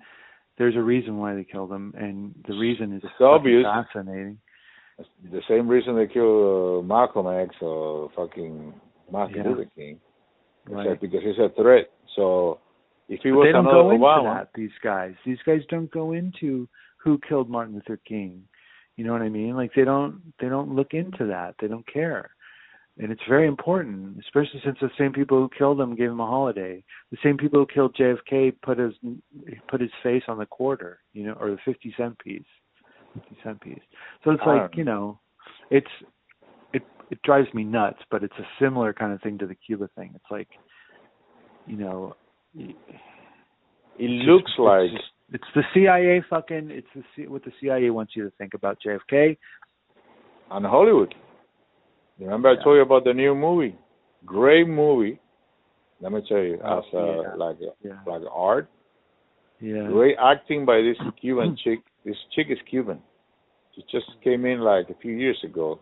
there's 0.59 0.77
a 0.77 0.83
reason 0.83 1.19
why 1.19 1.35
they 1.35 1.45
killed 1.45 1.71
him, 1.73 1.95
and 1.97 2.35
the 2.49 2.55
reason 2.57 2.93
is 2.95 3.03
It's 3.05 3.13
obvious. 3.21 3.65
fascinating. 3.65 4.39
It's 4.99 5.09
the 5.31 5.43
same 5.49 5.69
reason 5.69 5.95
they 5.97 6.07
kill 6.07 6.79
uh, 6.79 6.83
Malcolm 6.83 7.27
X 7.27 7.55
or 7.61 8.11
fucking 8.17 8.73
Martin 9.13 9.37
Yeah. 9.37 9.49
Luther 9.51 9.71
King. 9.77 10.01
Right. 10.69 11.01
because 11.01 11.21
he's 11.23 11.39
a 11.39 11.51
threat. 11.51 11.91
So 12.17 12.59
if 13.09 13.21
he 13.23 13.31
But 13.31 13.37
was 13.37 13.47
they 13.49 13.53
don't 13.53 13.65
go 13.67 13.91
into 13.91 14.03
Obama, 14.05 14.39
that. 14.41 14.49
These 14.55 14.71
guys, 14.83 15.15
these 15.25 15.39
guys 15.47 15.61
don't 15.69 15.91
go 15.93 16.13
into 16.13 16.67
who 16.97 17.21
killed 17.29 17.49
Martin 17.49 17.75
Luther 17.75 18.01
King. 18.09 18.43
You 18.97 19.05
know 19.05 19.13
what 19.13 19.23
I 19.23 19.29
mean? 19.29 19.55
Like 19.55 19.71
they 19.77 19.85
don't, 19.85 20.23
they 20.41 20.49
don't 20.49 20.75
look 20.75 20.93
into 20.95 21.27
that. 21.27 21.55
They 21.61 21.69
don't 21.69 21.87
care, 21.87 22.31
and 22.99 23.13
it's 23.13 23.23
very 23.29 23.47
important, 23.47 24.17
especially 24.21 24.61
since 24.65 24.79
the 24.81 24.91
same 24.99 25.13
people 25.13 25.39
who 25.39 25.51
killed 25.57 25.81
him 25.81 25.95
gave 25.95 26.11
him 26.11 26.21
a 26.21 26.27
holiday. 26.27 26.83
The 27.11 27.19
same 27.23 27.37
people 27.37 27.61
who 27.61 27.67
killed 27.67 27.95
JFK 27.95 28.55
put 28.63 28.79
his 28.79 28.95
put 29.69 29.81
his 29.81 29.91
face 30.03 30.23
on 30.29 30.39
the 30.39 30.47
quarter, 30.47 31.01
you 31.13 31.25
know, 31.27 31.35
or 31.35 31.51
the 31.51 31.59
fifty 31.65 31.95
cent 31.97 32.19
piece, 32.19 32.43
fifty 33.15 33.37
cent 33.45 33.61
piece. 33.61 33.83
So 34.25 34.31
it's 34.31 34.43
like 34.47 34.71
don't 34.71 34.79
you 34.79 34.85
know, 34.85 35.21
it's 35.71 35.91
it 36.73 36.83
it 37.11 37.21
drives 37.23 37.53
me 37.53 37.65
nuts, 37.65 37.99
but 38.11 38.25
it's 38.25 38.39
a 38.39 38.47
similar 38.61 38.95
kind 38.95 39.13
of 39.13 39.21
thing 39.21 39.37
to 39.39 39.47
the 39.47 39.55
Cuba 39.55 39.91
thing. 39.95 40.13
It's 40.15 40.31
like, 40.31 40.49
you 41.67 41.77
know. 41.77 42.17
it 42.55 42.75
looks 44.01 44.53
it's 44.53 44.59
like 44.59 44.91
just- 44.91 45.05
it's 45.33 45.45
the 45.55 45.63
CIA 45.75 46.23
fucking 46.31 46.71
it's 46.71 46.87
the 46.95 47.03
C, 47.15 47.27
what 47.27 47.45
the 47.45 47.53
CIA 47.61 47.91
wants 47.91 48.15
you 48.15 48.25
to 48.25 48.31
think 48.39 48.55
about 48.55 48.79
JFK. 48.81 49.37
on 50.51 50.65
Hollywood. 50.65 51.15
Remember 52.19 52.49
I 52.49 52.63
told 52.63 52.77
you 52.77 52.83
about 52.83 53.05
the 53.05 53.13
new 53.15 53.35
movie? 53.35 53.77
Great 54.25 54.67
movie. 54.69 55.19
Let 56.01 56.13
me 56.13 56.23
tell 56.29 56.39
you, 56.39 56.59
Oh, 56.65 56.79
as 56.79 56.85
uh, 56.95 56.99
yeah. 57.23 57.35
like 57.37 57.57
Yeah. 57.83 57.93
like 58.07 58.23
art. 58.31 58.69
Yeah. 59.61 59.87
Great 59.89 60.17
acting 60.23 60.65
by 60.67 60.81
this 60.83 60.97
Cuban 61.21 61.57
chick. 61.63 61.81
This 62.05 62.17
chick 62.35 62.47
is 62.51 62.59
Cuban. 62.69 63.01
She 63.75 63.83
just 63.91 64.07
came 64.25 64.45
in 64.47 64.61
like 64.61 64.89
a 64.91 64.95
few 65.01 65.13
years 65.13 65.39
ago, 65.45 65.79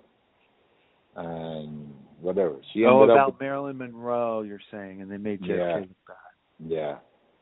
and 1.17 1.93
whatever. 2.21 2.57
She 2.73 2.85
Oh, 2.85 3.03
ended 3.03 3.17
about 3.17 3.29
up. 3.35 3.41
Marilyn 3.41 3.79
Monroe, 3.79 4.43
you're 4.43 4.61
saying, 4.71 5.03
and 5.03 5.11
they 5.11 5.17
made 5.17 5.41
JFK 5.43 5.57
Yeah. 5.59 5.77
look 5.81 6.07
bad. 6.07 6.17
Yeah, 6.67 6.99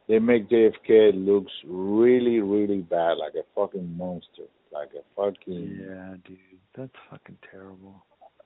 they 0.08 0.18
make 0.18 0.48
JFK 0.48 1.12
looks 1.12 1.52
really, 1.64 2.40
really 2.40 2.82
bad, 2.82 3.18
like 3.18 3.34
a 3.34 3.44
fucking 3.54 3.96
monster, 3.96 4.44
like 4.72 4.90
a 4.94 5.02
fucking. 5.16 5.78
Yeah, 5.80 6.14
dude, 6.24 6.38
that's 6.74 6.92
fucking 7.10 7.38
terrible. 7.50 8.04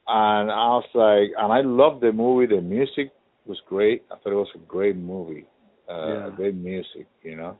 And 0.08 0.50
I 0.50 0.68
was 0.78 0.84
like, 0.94 1.32
and 1.36 1.52
I 1.52 1.60
loved 1.62 2.00
the 2.02 2.12
movie. 2.12 2.46
The 2.54 2.60
music 2.62 3.10
was 3.44 3.60
great. 3.68 4.04
I 4.10 4.16
thought 4.16 4.32
it 4.32 4.36
was 4.36 4.48
a 4.54 4.58
great 4.58 4.96
movie. 4.96 5.46
Uh, 5.88 6.06
Yeah. 6.06 6.30
Great 6.36 6.54
music, 6.54 7.06
you 7.22 7.36
know. 7.36 7.56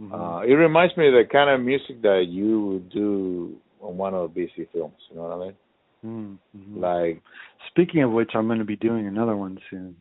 Mhm. 0.00 0.12
Uh, 0.12 0.40
it 0.46 0.52
reminds 0.54 0.96
me 0.96 1.08
of 1.08 1.14
the 1.14 1.24
kind 1.30 1.48
of 1.50 1.60
music 1.60 2.02
that 2.02 2.26
you 2.28 2.66
would 2.66 2.88
do 2.90 3.56
on 3.80 3.96
one 3.96 4.14
of 4.14 4.32
the 4.34 4.40
BC 4.40 4.66
films. 4.72 4.94
You 5.10 5.16
know 5.16 5.22
what 5.22 5.32
I 5.32 5.38
mean? 5.44 5.56
Mm, 6.04 6.38
mhm. 6.56 6.80
Like, 6.80 7.22
Speaking 7.68 8.02
of 8.02 8.12
which, 8.12 8.30
I'm 8.34 8.46
going 8.46 8.58
to 8.60 8.64
be 8.64 8.76
doing 8.76 9.06
another 9.06 9.36
one 9.36 9.58
soon. 9.70 9.96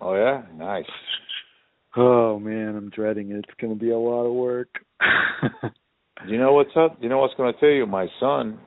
oh 0.00 0.14
yeah, 0.14 0.42
nice. 0.54 0.86
Oh 1.96 2.38
man, 2.38 2.76
I'm 2.76 2.90
dreading 2.90 3.30
it. 3.32 3.44
It's 3.48 3.54
going 3.60 3.72
to 3.72 3.78
be 3.78 3.90
a 3.90 3.98
lot 3.98 4.24
of 4.26 4.32
work. 4.34 4.68
You 6.26 6.36
know 6.36 6.52
what's 6.52 6.76
up? 6.76 6.98
You 7.02 7.08
know 7.08 7.16
what's 7.18 7.32
going 7.34 7.50
to 7.52 7.58
tell 7.58 7.70
you? 7.70 7.86
My 7.86 8.06
son, 8.20 8.58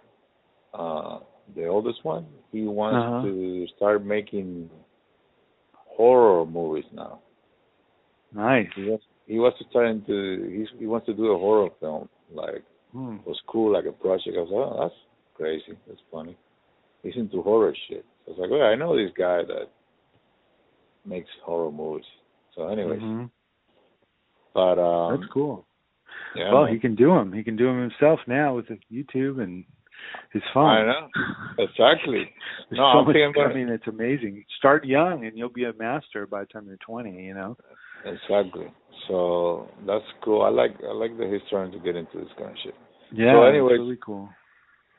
uh, 0.73 1.19
the 1.55 1.67
oldest 1.67 2.03
one, 2.03 2.25
he 2.51 2.63
wants 2.63 2.97
Uh-huh. 2.97 3.21
to 3.23 3.67
start 3.75 4.05
making 4.05 4.69
horror 5.73 6.45
movies 6.45 6.85
now. 6.93 7.19
nice. 8.33 8.67
He 8.75 8.89
wants 8.89 9.05
he 9.27 9.39
wants 9.39 9.57
to 9.59 9.65
start 9.69 9.87
into 9.87 10.49
he's, 10.57 10.67
he 10.79 10.85
wants 10.87 11.05
to 11.05 11.13
do 11.13 11.27
a 11.31 11.37
horror 11.37 11.69
film. 11.79 12.09
Like 12.33 12.63
Hmm. 12.91 13.15
it 13.17 13.27
was 13.27 13.39
cool, 13.47 13.71
like 13.73 13.85
a 13.85 13.91
project. 13.91 14.35
I 14.37 14.41
was 14.41 14.49
like, 14.51 14.67
oh, 14.71 14.79
that's 14.83 14.99
crazy. 15.35 15.77
That's 15.87 16.01
funny. 16.11 16.35
He's 17.03 17.15
into 17.15 17.41
horror 17.41 17.75
shit. 17.87 18.05
So 18.25 18.31
I 18.31 18.35
was 18.35 18.39
like, 18.39 18.51
well, 18.51 18.63
I 18.69 18.75
know 18.75 18.95
this 18.95 19.11
guy 19.17 19.43
that 19.43 19.67
makes 21.05 21.29
horror 21.43 21.71
movies. 21.71 22.05
So, 22.55 22.67
anyways, 22.67 23.01
Mhm. 23.01 23.29
but 24.53 24.77
um, 24.79 25.19
That's 25.19 25.31
cool. 25.33 25.65
yeah, 26.35 26.53
well, 26.53 26.65
he 26.65 26.79
can 26.79 26.95
do 26.95 27.07
them. 27.07 27.33
He 27.33 27.43
can 27.43 27.55
do 27.55 27.65
them 27.65 27.81
himself 27.81 28.19
now 28.27 28.55
with 28.55 28.67
YouTube 28.91 29.41
and 29.41 29.65
his 30.31 30.43
phone. 30.53 30.65
I 30.69 30.83
know 30.85 31.07
exactly. 31.59 32.29
There's 32.69 32.77
No, 32.79 32.91
so 32.93 32.99
I'm 32.99 33.05
much, 33.05 33.15
I 33.51 33.53
mean, 33.53 33.69
it's 33.69 33.87
amazing. 33.87 34.43
Start 34.57 34.85
young, 34.85 35.25
and 35.25 35.37
you'll 35.37 35.49
be 35.49 35.65
a 35.65 35.73
master 35.73 36.25
by 36.27 36.41
the 36.41 36.45
time 36.47 36.65
you're 36.67 36.77
20. 36.77 37.11
You 37.23 37.33
know. 37.33 37.57
Exactly. 38.05 38.67
So 39.07 39.69
that's 39.87 40.05
cool. 40.23 40.41
I 40.43 40.49
like 40.49 40.71
I 40.87 40.93
like 40.93 41.17
the 41.17 41.39
trying 41.49 41.71
to 41.71 41.79
get 41.79 41.95
into 41.95 42.17
this 42.19 42.27
kind 42.37 42.51
of 42.51 42.57
shit. 42.63 42.75
Yeah. 43.13 43.33
So 43.33 43.43
it's 43.43 43.53
anyways- 43.53 43.79
really 43.79 43.97
cool. 44.03 44.29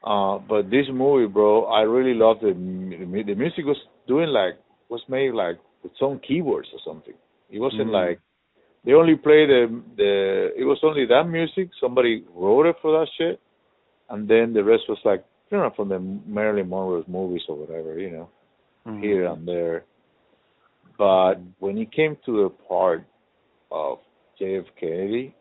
Uh, 0.05 0.39
but 0.39 0.69
this 0.69 0.85
movie, 0.93 1.27
bro, 1.27 1.65
I 1.65 1.81
really 1.83 2.13
loved 2.13 2.43
the 2.43 2.53
the, 2.53 3.35
music 3.35 3.65
was 3.65 3.79
doing 4.07 4.29
like 4.29 4.55
was 4.91 5.03
made 5.09 5.33
like 5.33 5.57
with 5.83 5.93
some 5.99 6.21
keyboards 6.27 6.69
or 6.75 6.81
something. 6.85 7.15
It 7.51 7.59
wasn't 7.59 7.89
Mhm. 7.89 7.93
like 8.09 8.21
they 8.85 8.93
only 8.93 9.17
played 9.17 9.49
the 9.49 9.83
the. 9.97 10.53
It 10.61 10.65
was 10.65 10.79
only 10.83 11.07
that 11.07 11.25
music. 11.25 11.71
Somebody 11.81 12.25
wrote 12.35 12.67
it 12.67 12.77
for 12.83 12.93
that 12.99 13.09
shit, 13.17 13.41
and 14.11 14.29
then 14.29 14.53
the 14.53 14.63
rest 14.65 14.85
was 14.89 14.99
like 15.05 15.25
you 15.51 15.59
know 15.59 15.71
from 15.77 15.89
the 15.89 15.99
Marilyn 15.99 16.69
Monroe's 16.69 17.07
movies 17.09 17.43
or 17.49 17.57
whatever, 17.57 17.99
you 17.99 18.11
know, 18.11 18.29
Mhm. 18.87 19.03
here 19.03 19.27
and 19.27 19.47
there. 19.47 19.85
But 20.99 21.37
when 21.59 21.79
it 21.79 21.91
came 21.93 22.17
to 22.27 22.45
the 22.45 22.51
part 22.69 23.05
of 23.71 23.99
JF 24.39 24.67
Kennedy, 24.77 25.35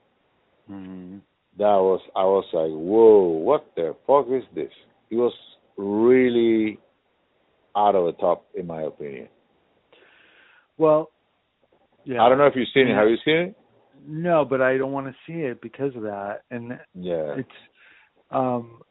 Mhm. 0.69 1.21
that 1.57 1.77
was 1.77 2.01
I 2.15 2.23
was 2.23 2.45
like, 2.53 2.71
whoa, 2.71 3.21
what 3.21 3.65
the 3.75 3.95
fuck 4.07 4.27
is 4.29 4.43
this? 4.53 4.73
It 5.09 5.15
was 5.15 5.33
really 5.77 6.79
out 7.75 7.95
of 7.95 8.05
the 8.05 8.13
top, 8.13 8.45
in 8.53 8.67
my 8.67 8.83
opinion. 8.83 9.27
Well. 10.77 11.09
Yeah. 12.05 12.23
I 12.23 12.29
don't 12.29 12.37
know 12.37 12.47
if 12.47 12.55
you've 12.55 12.67
seen 12.73 12.87
it. 12.87 12.95
Have 12.95 13.09
you 13.09 13.17
seen 13.23 13.37
it? 13.37 13.55
No, 14.05 14.43
but 14.43 14.61
I 14.61 14.77
don't 14.77 14.91
want 14.91 15.07
to 15.07 15.15
see 15.25 15.39
it 15.43 15.61
because 15.61 15.95
of 15.95 16.01
that, 16.03 16.41
and 16.51 16.77
Yeah. 16.95 17.35
it's 17.37 17.49
um 18.33 18.81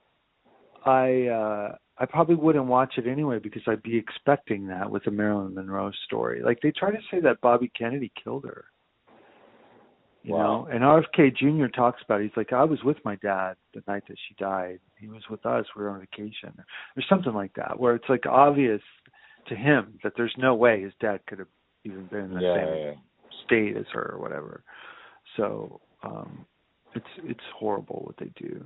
I 0.85 1.27
uh 1.27 1.77
I 1.99 2.07
probably 2.07 2.35
wouldn't 2.35 2.67
watch 2.67 2.95
it 2.97 3.07
anyway 3.07 3.39
because 3.39 3.62
I'd 3.67 3.83
be 3.83 3.97
expecting 3.97 4.67
that 4.69 4.91
with 4.91 5.05
the 5.05 5.11
Marilyn 5.11 5.55
Monroe 5.55 5.93
story. 6.07 6.43
Like 6.43 6.59
they 6.62 6.73
try 6.73 6.91
to 6.91 6.99
say 7.11 7.21
that 7.21 7.41
Bobby 7.41 7.71
Kennedy 7.79 8.11
killed 8.23 8.45
her. 8.45 8.65
You 10.25 10.33
Wow. 10.33 10.67
know, 10.67 10.69
and 10.73 10.85
RFK 10.85 11.37
Jr. 11.37 11.67
talks 11.67 12.01
about 12.05 12.21
it. 12.21 12.25
He's 12.29 12.37
like, 12.37 12.53
I 12.53 12.62
was 12.62 12.79
with 12.85 12.97
my 13.05 13.17
dad 13.17 13.57
the 13.75 13.83
night 13.89 14.05
that 14.09 14.17
she 14.29 14.35
died. 14.39 14.79
He 14.97 15.09
was 15.09 15.23
with 15.29 15.45
us. 15.45 15.67
We 15.77 15.83
were 15.83 15.91
on 15.91 15.99
vacation, 16.01 16.53
or 16.97 17.03
something 17.09 17.35
like 17.35 17.53
that, 17.55 17.79
where 17.79 17.97
it's 17.97 18.09
like 18.09 18.25
obvious 18.27 18.81
to 19.49 19.57
him 19.57 19.99
that 20.05 20.12
there's 20.17 20.35
no 20.39 20.55
way 20.55 20.81
his 20.83 20.93
dad 21.01 21.21
could 21.27 21.41
have 21.41 21.49
even 21.85 22.07
been 22.07 22.27
in 22.27 22.35
the 22.35 22.41
yeah, 22.41 22.55
same 22.55 22.85
yeah. 22.85 22.93
state 23.45 23.77
as 23.77 23.87
her 23.93 24.12
or 24.12 24.21
whatever. 24.21 24.62
So 25.37 25.81
um 26.05 26.47
it's 26.95 27.07
it's 27.25 27.41
horrible 27.59 28.03
what 28.05 28.17
they 28.19 28.31
do. 28.41 28.65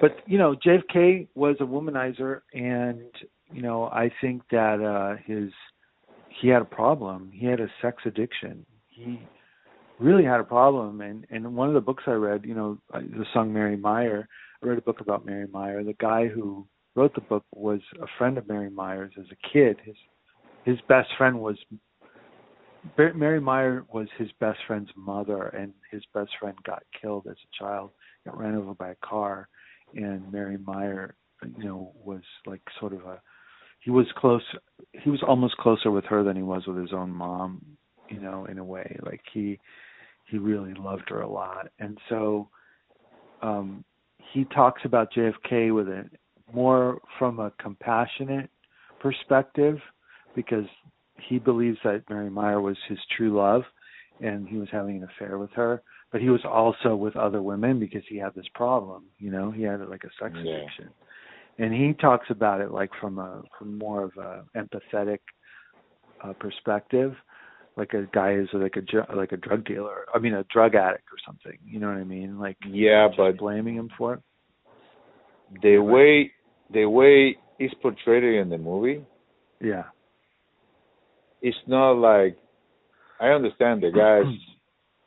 But 0.00 0.18
you 0.26 0.38
know, 0.38 0.54
JFK 0.54 1.28
was 1.34 1.56
a 1.60 1.64
womanizer, 1.64 2.40
and 2.54 3.04
you 3.52 3.62
know, 3.62 3.84
I 3.84 4.10
think 4.20 4.42
that 4.50 4.80
uh 4.80 5.22
his 5.26 5.50
he 6.40 6.48
had 6.48 6.62
a 6.62 6.66
problem. 6.66 7.30
He 7.32 7.46
had 7.46 7.60
a 7.60 7.68
sex 7.82 8.02
addiction. 8.04 8.64
He 8.88 9.20
really 9.98 10.24
had 10.24 10.40
a 10.40 10.44
problem. 10.44 11.00
And 11.00 11.26
and 11.30 11.54
one 11.54 11.68
of 11.68 11.74
the 11.74 11.80
books 11.80 12.04
I 12.06 12.12
read, 12.12 12.44
you 12.44 12.54
know, 12.54 12.78
the 12.92 13.24
song 13.32 13.52
Mary 13.52 13.76
Meyer. 13.76 14.28
I 14.62 14.66
read 14.66 14.78
a 14.78 14.82
book 14.82 15.00
about 15.00 15.24
Mary 15.24 15.46
Meyer. 15.50 15.82
The 15.82 15.94
guy 15.94 16.26
who 16.26 16.66
wrote 16.94 17.14
the 17.14 17.20
book 17.22 17.44
was 17.52 17.80
a 18.02 18.06
friend 18.18 18.36
of 18.36 18.48
Mary 18.48 18.70
Meyer's 18.70 19.12
as 19.18 19.26
a 19.30 19.48
kid. 19.52 19.78
His 19.84 19.96
his 20.64 20.78
best 20.88 21.08
friend 21.16 21.40
was 21.40 21.56
Mary 22.96 23.40
Meyer 23.40 23.84
was 23.92 24.08
his 24.18 24.30
best 24.40 24.58
friend's 24.66 24.90
mother, 24.96 25.48
and 25.48 25.72
his 25.90 26.02
best 26.14 26.30
friend 26.40 26.56
got 26.64 26.82
killed 27.00 27.26
as 27.28 27.36
a 27.36 27.62
child, 27.62 27.90
got 28.24 28.38
ran 28.38 28.54
over 28.54 28.74
by 28.74 28.90
a 28.90 28.96
car, 29.06 29.48
and 29.94 30.30
Mary 30.32 30.58
Meyer, 30.58 31.14
you 31.58 31.64
know, 31.64 31.92
was 32.04 32.22
like 32.46 32.62
sort 32.78 32.92
of 32.92 33.00
a 33.04 33.20
he 33.80 33.90
was 33.90 34.06
close 34.16 34.42
he 34.92 35.10
was 35.10 35.22
almost 35.26 35.56
closer 35.56 35.90
with 35.90 36.04
her 36.04 36.22
than 36.22 36.36
he 36.36 36.42
was 36.42 36.66
with 36.66 36.76
his 36.76 36.92
own 36.92 37.10
mom, 37.10 37.64
you 38.08 38.20
know, 38.20 38.46
in 38.46 38.58
a 38.58 38.64
way. 38.64 38.98
Like 39.02 39.22
he 39.32 39.58
he 40.30 40.38
really 40.38 40.74
loved 40.74 41.08
her 41.08 41.22
a 41.22 41.30
lot. 41.30 41.68
And 41.78 41.98
so 42.08 42.48
um 43.42 43.84
he 44.32 44.44
talks 44.44 44.82
about 44.84 45.12
JFK 45.12 45.74
with 45.74 45.88
a 45.88 46.04
more 46.52 47.00
from 47.18 47.38
a 47.38 47.52
compassionate 47.60 48.50
perspective 49.00 49.78
because 50.34 50.66
he 51.28 51.38
believes 51.38 51.78
that 51.84 52.04
Mary 52.08 52.30
Meyer 52.30 52.60
was 52.60 52.76
his 52.88 52.98
true 53.16 53.36
love 53.36 53.62
and 54.20 54.48
he 54.48 54.56
was 54.56 54.68
having 54.70 54.96
an 54.98 55.08
affair 55.14 55.38
with 55.38 55.50
her. 55.52 55.82
But 56.12 56.20
he 56.20 56.28
was 56.28 56.40
also 56.44 56.96
with 56.96 57.16
other 57.16 57.40
women 57.42 57.78
because 57.78 58.02
he 58.08 58.16
had 58.18 58.34
this 58.34 58.48
problem, 58.54 59.04
you 59.18 59.30
know, 59.30 59.50
he 59.50 59.62
had 59.62 59.80
like 59.88 60.04
a 60.04 60.10
sex 60.22 60.34
Yeah. 60.42 60.54
addiction. 60.56 60.90
And 61.58 61.72
he 61.74 61.92
talks 61.94 62.26
about 62.30 62.60
it 62.60 62.70
like 62.72 62.90
from 63.00 63.18
a 63.18 63.42
from 63.58 63.78
more 63.78 64.02
of 64.04 64.12
a 64.16 64.44
empathetic 64.56 65.18
uh 66.24 66.32
perspective, 66.34 67.14
like 67.76 67.92
a 67.94 68.06
guy 68.12 68.34
who's 68.34 68.48
like 68.52 68.76
a 68.76 69.14
like 69.14 69.32
a 69.32 69.36
drug 69.36 69.64
dealer. 69.64 70.06
I 70.14 70.18
mean 70.18 70.34
a 70.34 70.44
drug 70.44 70.74
addict 70.74 71.04
or 71.12 71.18
something. 71.26 71.58
You 71.64 71.78
know 71.80 71.88
what 71.88 71.98
I 71.98 72.04
mean? 72.04 72.38
Like 72.38 72.56
yeah, 72.66 73.08
but 73.16 73.38
blaming 73.38 73.76
him 73.76 73.90
for 73.96 74.14
it. 74.14 74.20
the 75.62 75.78
way 75.78 76.32
the 76.72 76.86
way 76.86 77.36
it's 77.58 77.74
portrayed 77.82 78.24
in 78.24 78.48
the 78.48 78.58
movie, 78.58 79.04
Yeah. 79.60 79.84
it's 81.42 81.56
not 81.66 81.92
like 81.92 82.36
I 83.20 83.28
understand 83.28 83.82
the 83.82 83.90
guys 83.90 84.32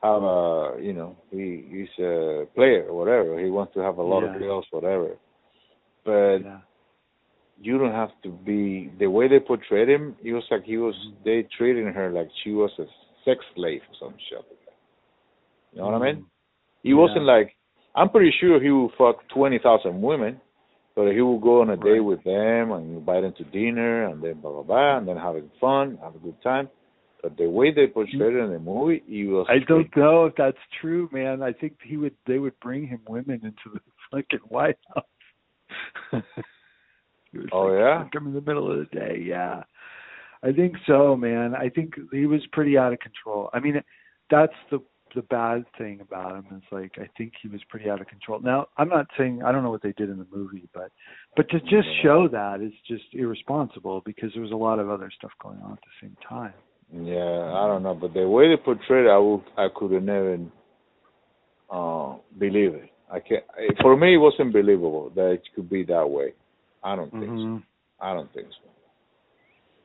have 0.04 0.22
a 0.24 0.78
you 0.82 0.94
know 0.94 1.16
he 1.32 1.64
he's 1.72 1.94
a 2.04 2.46
player 2.56 2.86
or 2.90 2.94
whatever 3.00 3.40
he 3.40 3.50
wants 3.50 3.74
to 3.74 3.80
have 3.80 3.98
a 3.98 4.04
lot 4.04 4.22
Yeah. 4.24 4.34
of 4.36 4.40
girls 4.40 4.66
whatever, 4.72 5.12
but 6.04 6.40
Yeah. 6.40 6.60
you 7.62 7.78
don't 7.78 7.94
have 7.94 8.12
to 8.24 8.30
be 8.30 8.92
the 9.00 9.08
way 9.08 9.28
they 9.30 9.40
portrayed 9.40 9.88
him. 9.90 10.16
It 10.22 10.34
was 10.34 10.44
like 10.52 10.64
he 10.64 10.78
was 10.78 10.96
mm-hmm. 10.96 11.24
they 11.24 11.48
treating 11.58 11.88
her 11.88 12.12
like 12.12 12.30
she 12.44 12.52
was 12.52 12.72
a 12.80 12.86
sex 13.26 13.40
slave 13.56 13.82
or 13.90 13.96
some 14.00 14.16
shit. 14.30 14.40
like 14.40 14.66
that. 14.66 14.78
You 15.72 15.78
know 15.80 15.86
what 15.90 16.02
I 16.02 16.06
mean? 16.06 16.16
Mm-hmm. 16.16 16.84
He 16.84 16.90
Yeah. 16.90 16.96
wasn't 17.04 17.26
like 17.26 17.56
I'm 17.96 18.10
pretty 18.10 18.32
sure 18.40 18.62
he 18.62 18.72
would 18.72 18.92
fuck 18.98 19.18
twenty 19.30 19.60
thousand 19.60 20.02
women, 20.02 20.42
but 20.96 21.14
he 21.14 21.22
would 21.22 21.42
go 21.42 21.62
on 21.62 21.70
a 21.70 21.78
date 21.78 22.02
with 22.12 22.22
them 22.24 22.72
and 22.74 22.98
invite 22.98 23.22
them 23.24 23.34
to 23.38 23.44
dinner 23.46 24.06
and 24.10 24.22
then 24.22 24.42
blah 24.42 24.52
blah 24.52 24.64
blah 24.64 24.98
and 24.98 25.08
then 25.08 25.16
having 25.18 25.50
fun, 25.62 25.98
have 26.04 26.16
a 26.16 26.20
good 26.20 26.42
time. 26.44 26.68
But 27.24 27.38
the 27.38 27.50
way 27.50 27.72
they 27.74 27.88
portrayed 27.88 28.36
it 28.36 28.38
in 28.38 28.52
the 28.52 28.60
movie, 28.60 29.02
he 29.08 29.26
was 29.26 29.48
I 29.50 29.60
don't 29.66 29.96
know 29.96 30.26
if 30.26 30.36
that's 30.36 30.58
true, 30.82 31.10
man. 31.14 31.42
I 31.42 31.54
think 31.54 31.78
he 31.82 31.96
would 31.96 32.16
they 32.28 32.38
would 32.38 32.60
bring 32.60 32.86
him 32.86 33.00
women 33.08 33.40
into 33.44 33.74
the 33.74 33.80
fucking 34.12 34.46
White 34.50 34.78
House. 34.94 36.22
Oh, 37.52 37.64
like, 37.64 37.80
yeah? 37.80 38.04
him 38.14 38.28
in 38.28 38.34
the 38.36 38.42
middle 38.42 38.72
of 38.72 38.78
the 38.78 38.96
day. 38.96 39.24
Yeah, 39.26 39.64
I 40.44 40.52
think 40.52 40.76
so, 40.86 41.16
man. 41.16 41.56
I 41.56 41.70
think 41.70 41.96
he 42.12 42.28
was 42.28 42.42
pretty 42.52 42.78
out 42.78 42.94
of 42.94 43.00
control. 43.00 43.50
I 43.54 43.60
mean, 43.60 43.82
that's 44.30 44.54
the 44.70 44.80
the 45.16 45.24
bad 45.24 45.66
thing 45.78 46.00
about 46.00 46.36
him 46.36 46.46
is 46.58 46.64
like 46.72 46.92
I 46.98 47.10
think 47.18 47.34
he 47.42 47.48
was 47.48 47.62
pretty 47.70 47.90
out 47.90 48.02
of 48.02 48.08
control. 48.08 48.40
Now, 48.40 48.68
I'm 48.78 48.90
not 48.90 49.08
saying 49.18 49.42
I 49.44 49.52
don't 49.52 49.64
know 49.64 49.72
what 49.72 49.82
they 49.82 49.94
did 49.94 50.12
in 50.12 50.20
the 50.20 50.28
movie, 50.32 50.70
but 50.76 50.92
but 51.36 51.50
to 51.50 51.60
just 51.62 51.88
show 52.04 52.28
that 52.32 52.62
is 52.62 52.74
just 52.88 53.06
irresponsible 53.14 54.04
because 54.06 54.30
there 54.34 54.44
was 54.44 54.52
a 54.52 54.56
lot 54.56 54.78
of 54.78 54.92
other 54.92 55.12
stuff 55.18 55.32
going 55.42 55.60
on 55.60 55.72
at 55.72 55.80
the 55.80 56.08
same 56.08 56.16
time. 56.30 56.54
Yeah, 56.96 57.52
I 57.56 57.68
don't 57.68 57.82
know, 57.82 57.96
but 57.96 58.14
the 58.14 58.28
way 58.28 58.50
they 58.50 58.62
portrayed 58.62 59.08
it, 59.08 59.10
I 59.10 59.18
would, 59.18 59.42
I 59.58 59.68
could 59.74 59.92
have 59.94 60.04
never 60.04 60.38
uh, 61.72 62.18
believe 62.38 62.76
it. 62.76 62.90
I 63.12 63.20
can't. 63.20 63.44
For 63.82 63.98
me, 63.98 64.16
it 64.16 64.18
wasn't 64.18 64.54
believable 64.54 65.12
that 65.16 65.32
it 65.32 65.44
could 65.56 65.70
be 65.70 65.84
that 65.86 66.08
way. 66.08 66.34
I 66.84 66.96
don't 66.96 67.12
think 67.12 67.26
so. 67.26 67.30
Mhm. 67.30 67.64
I 68.00 68.14
don't 68.14 68.32
think 68.34 68.48
so. 68.48 68.70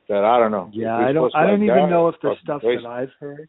But 0.09 0.25
I 0.25 0.39
don't 0.39 0.51
know. 0.51 0.71
Yeah, 0.73 0.97
I 0.97 1.13
don't. 1.13 1.35
I 1.35 1.47
don't 1.47 1.63
even 1.63 1.77
that, 1.77 1.91
know 1.91 2.09
if 2.09 2.21
the 2.21 2.35
stuff 2.43 2.61
crazy. 2.61 2.83
that 2.83 2.89
I've 2.89 3.13
heard 3.21 3.49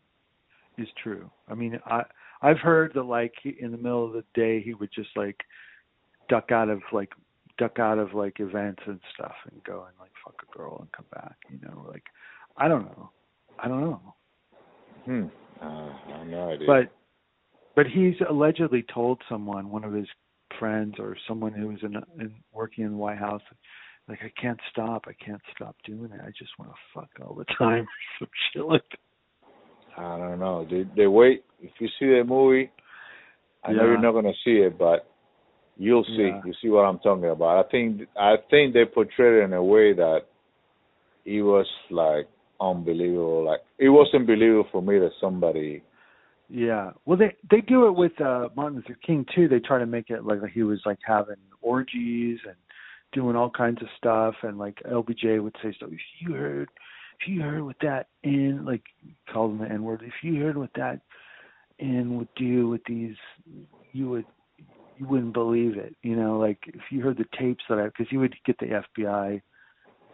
is 0.77 0.87
true. 1.01 1.29
I 1.49 1.53
mean, 1.55 1.79
I 1.85 2.03
I've 2.41 2.59
heard 2.59 2.93
that 2.95 3.03
like 3.03 3.33
in 3.43 3.71
the 3.71 3.77
middle 3.77 4.05
of 4.05 4.13
the 4.13 4.23
day 4.35 4.61
he 4.61 4.73
would 4.73 4.91
just 4.93 5.09
like 5.15 5.37
duck 6.29 6.51
out 6.51 6.69
of 6.69 6.81
like 6.93 7.11
duck 7.57 7.79
out 7.79 7.99
of 7.99 8.13
like 8.13 8.39
events 8.39 8.81
and 8.85 8.99
stuff 9.13 9.35
and 9.51 9.61
go 9.63 9.85
and 9.85 9.93
like 9.99 10.11
fuck 10.23 10.35
a 10.43 10.57
girl 10.57 10.77
and 10.79 10.91
come 10.91 11.05
back. 11.13 11.35
You 11.49 11.59
know, 11.61 11.85
like 11.89 12.03
I 12.57 12.67
don't 12.67 12.85
know. 12.85 13.09
I 13.61 13.67
don't 13.67 13.81
know. 13.81 14.01
Hmm. 15.05 15.25
Uh, 15.61 15.65
I 15.65 16.17
have 16.17 16.27
no 16.27 16.49
idea. 16.49 16.67
But 16.67 16.91
but 17.75 17.85
he's 17.87 18.15
allegedly 18.29 18.85
told 18.93 19.21
someone, 19.29 19.69
one 19.69 19.83
of 19.83 19.93
his 19.93 20.07
friends 20.59 20.95
or 20.99 21.15
someone 21.27 21.53
who 21.53 21.67
was 21.67 21.77
in, 21.81 21.95
in 22.19 22.33
working 22.51 22.83
in 22.83 22.91
the 22.91 22.97
White 22.97 23.17
House, 23.17 23.41
like 24.07 24.19
I 24.21 24.31
can't 24.41 24.59
stop, 24.71 25.05
I 25.07 25.13
can't 25.23 25.41
stop 25.55 25.75
doing 25.85 26.11
it. 26.11 26.19
I 26.21 26.29
just 26.37 26.51
want 26.57 26.71
to 26.71 26.77
fuck 26.93 27.09
all 27.25 27.35
the 27.35 27.45
time 27.57 27.83
or 27.83 27.87
some 28.19 28.29
shit 28.53 28.65
like 28.65 28.81
that. 28.91 30.01
I 30.01 30.17
don't 30.17 30.39
know. 30.39 30.65
The 30.65 30.89
the 30.95 31.09
way 31.09 31.39
if 31.61 31.71
you 31.79 31.87
see 31.99 32.05
the 32.07 32.23
movie, 32.25 32.71
I 33.63 33.73
know 33.73 33.85
you're 33.85 34.01
not 34.01 34.13
gonna 34.13 34.33
see 34.45 34.57
it, 34.57 34.77
but 34.77 35.09
you'll 35.77 36.05
see. 36.05 36.29
Yeah. 36.29 36.41
You 36.45 36.53
see 36.61 36.69
what 36.69 36.81
I'm 36.81 36.99
talking 36.99 37.29
about. 37.29 37.65
I 37.65 37.69
think 37.69 38.01
I 38.17 38.35
think 38.49 38.73
they 38.73 38.85
portrayed 38.85 39.41
it 39.41 39.45
in 39.45 39.53
a 39.53 39.63
way 39.63 39.93
that 39.93 40.21
it 41.25 41.41
was 41.41 41.67
like 41.91 42.27
unbelievable. 42.61 43.45
Like 43.45 43.61
it 43.77 43.89
wasn't 43.89 44.27
believable 44.27 44.67
for 44.71 44.81
me 44.81 44.99
that 44.99 45.11
somebody. 45.19 45.83
Yeah. 46.49 46.91
Well, 47.05 47.17
they 47.17 47.35
they 47.49 47.61
do 47.61 47.87
it 47.87 47.95
with 47.95 48.19
uh 48.19 48.49
Martin 48.55 48.77
Luther 48.77 48.97
King 49.05 49.25
too. 49.35 49.47
They 49.47 49.59
try 49.59 49.79
to 49.79 49.85
make 49.85 50.09
it 50.09 50.25
like 50.25 50.39
he 50.53 50.63
was 50.63 50.79
like 50.85 50.99
having 51.05 51.35
orgies 51.61 52.39
and 52.45 52.55
doing 53.11 53.35
all 53.35 53.49
kinds 53.49 53.81
of 53.81 53.87
stuff, 53.97 54.35
and 54.43 54.57
like 54.57 54.79
LBJ 54.89 55.41
would 55.41 55.55
say 55.63 55.73
stuff. 55.73 55.89
If 55.91 55.99
you 56.19 56.33
heard, 56.33 56.69
if 57.19 57.27
you 57.27 57.41
heard 57.41 57.63
what 57.63 57.77
that 57.81 58.07
in 58.23 58.65
like 58.65 58.83
called 59.31 59.51
him 59.51 59.59
the 59.59 59.71
N 59.71 59.83
word. 59.83 60.01
If 60.03 60.23
you 60.23 60.41
heard 60.41 60.57
what 60.57 60.71
that 60.75 61.01
in 61.77 62.17
would 62.17 62.29
do 62.35 62.67
with 62.67 62.81
these, 62.85 63.15
you 63.91 64.09
would 64.09 64.25
you 64.97 65.07
wouldn't 65.07 65.33
believe 65.33 65.77
it. 65.77 65.95
You 66.01 66.15
know, 66.15 66.39
like 66.39 66.59
if 66.67 66.81
you 66.91 67.01
heard 67.01 67.17
the 67.17 67.25
tapes 67.37 67.63
that 67.69 67.79
I 67.79 67.85
because 67.85 68.07
he 68.09 68.17
would 68.17 68.35
get 68.45 68.57
the 68.59 68.81
FBI 68.97 69.41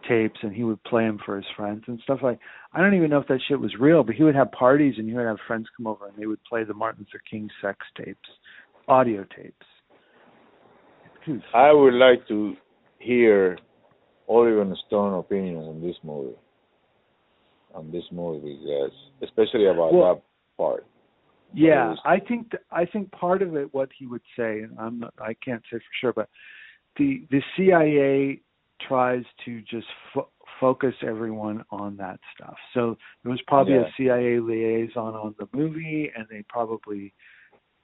tapes 0.08 0.38
and 0.42 0.54
he 0.54 0.62
would 0.64 0.82
play 0.84 1.04
them 1.04 1.18
for 1.24 1.36
his 1.36 1.44
friends 1.56 1.82
and 1.88 1.98
stuff 2.04 2.20
like 2.22 2.38
I 2.72 2.80
don't 2.80 2.94
even 2.94 3.10
know 3.10 3.18
if 3.18 3.26
that 3.28 3.40
shit 3.48 3.58
was 3.58 3.74
real, 3.80 4.02
but 4.04 4.14
he 4.14 4.22
would 4.22 4.34
have 4.34 4.52
parties 4.52 4.94
and 4.98 5.08
he 5.08 5.14
would 5.14 5.26
have 5.26 5.38
friends 5.46 5.66
come 5.76 5.86
over 5.86 6.06
and 6.06 6.16
they 6.16 6.26
would 6.26 6.42
play 6.44 6.62
the 6.64 6.74
Martin 6.74 7.06
Luther 7.12 7.22
King 7.28 7.48
sex 7.62 7.78
tapes, 7.96 8.28
audio 8.88 9.24
tapes. 9.34 9.66
I 11.54 11.72
would 11.72 11.94
like 11.94 12.26
to 12.28 12.54
hear 12.98 13.58
Oliver 14.28 14.72
Stone 14.86 15.14
opinion 15.18 15.56
on 15.56 15.80
this 15.82 15.96
movie. 16.04 16.36
On 17.74 17.90
this 17.90 18.04
movie, 18.12 18.58
yes, 18.62 18.90
especially 19.22 19.66
about 19.66 19.92
Well- 19.92 20.14
that 20.16 20.22
part. 20.56 20.86
yeah, 21.52 21.90
was- 21.90 22.00
I 22.04 22.20
think 22.20 22.50
th- 22.52 22.62
I 22.70 22.84
think 22.86 23.10
part 23.12 23.42
of 23.42 23.56
it 23.56 23.72
what 23.74 23.90
he 23.92 24.06
would 24.06 24.22
say, 24.36 24.60
and 24.60 24.78
I'm 24.78 25.00
not, 25.00 25.14
I 25.20 25.34
can't 25.34 25.62
say 25.64 25.78
for 25.78 25.92
sure, 26.00 26.12
but 26.12 26.28
the 26.96 27.26
the 27.30 27.42
CIA 27.56 28.40
tries 28.80 29.24
to 29.44 29.60
just 29.62 29.86
fo- 30.12 30.28
focus 30.60 30.94
everyone 31.02 31.64
on 31.70 31.96
that 31.96 32.18
stuff. 32.34 32.56
So 32.74 32.96
there 33.22 33.30
was 33.30 33.40
probably 33.42 33.74
Yeah. 33.74 33.86
a 33.86 33.92
CIA 33.92 34.40
liaison 34.40 35.14
on 35.14 35.34
the 35.38 35.48
movie, 35.52 36.10
and 36.16 36.26
they 36.28 36.42
probably, 36.42 37.12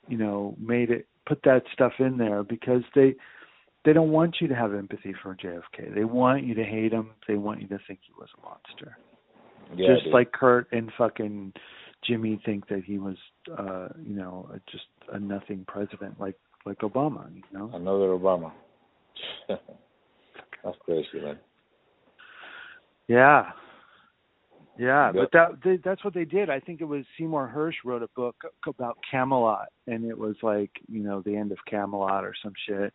you 0.09 0.17
know, 0.17 0.55
made 0.59 0.91
it 0.91 1.07
put 1.27 1.43
that 1.43 1.67
stuff 1.73 1.93
in 2.01 2.17
there 2.17 2.43
because 2.43 2.83
they 2.95 3.15
they 3.85 3.93
don't 3.93 4.13
want 4.13 4.41
you 4.41 4.47
to 4.47 4.55
have 4.55 4.75
empathy 4.75 5.13
for 5.13 5.35
JFK. 5.35 5.93
They 5.93 6.05
want 6.05 6.45
you 6.45 6.55
to 6.55 6.63
hate 6.63 6.93
him. 6.93 7.11
They 7.27 7.35
want 7.35 7.61
you 7.61 7.67
to 7.67 7.79
think 7.89 7.99
he 8.03 8.13
was 8.17 8.29
a 8.39 8.41
monster 8.43 8.97
Yeah, 9.75 9.95
just 9.95 10.05
dude. 10.05 10.13
like 10.13 10.31
Kurt 10.31 10.69
and 10.73 10.93
fucking 10.97 11.53
Jimmy 12.05 12.37
think 12.45 12.69
that 12.69 12.85
he 12.85 12.99
was, 12.99 13.17
uh, 13.59 13.89
you 14.01 14.15
know, 14.15 14.49
just 14.71 14.87
a 15.13 15.19
nothing 15.19 15.65
president 15.67 16.21
like 16.21 16.39
like 16.65 16.79
Obama. 16.79 17.33
You 17.35 17.43
know, 17.59 17.71
Another 17.75 18.09
Obama. 18.09 18.53
That's 20.65 20.77
crazy, 20.85 21.07
man. 21.23 21.39
Yeah. 23.09 23.51
Yeah, 24.79 25.13
Yep. 25.13 25.15
but 25.15 25.33
that 25.33 25.49
they, 25.63 25.77
that's 25.85 26.03
what 26.03 26.15
they 26.15 26.25
did. 26.25 26.49
I 26.49 26.59
think 26.59 26.81
it 26.81 26.85
was 26.85 27.05
Seymour 27.19 27.53
Hersh 27.55 27.75
wrote 27.85 28.03
a 28.03 28.09
book 28.17 28.37
about 28.67 28.97
Camelot, 29.11 29.69
and 29.87 30.05
it 30.05 30.17
was 30.17 30.35
like 30.43 30.71
you 30.91 31.03
know 31.03 31.21
the 31.21 31.37
end 31.37 31.53
of 31.53 31.59
Camelot 31.69 32.25
or 32.25 32.33
some 32.43 32.55
shit, 32.67 32.93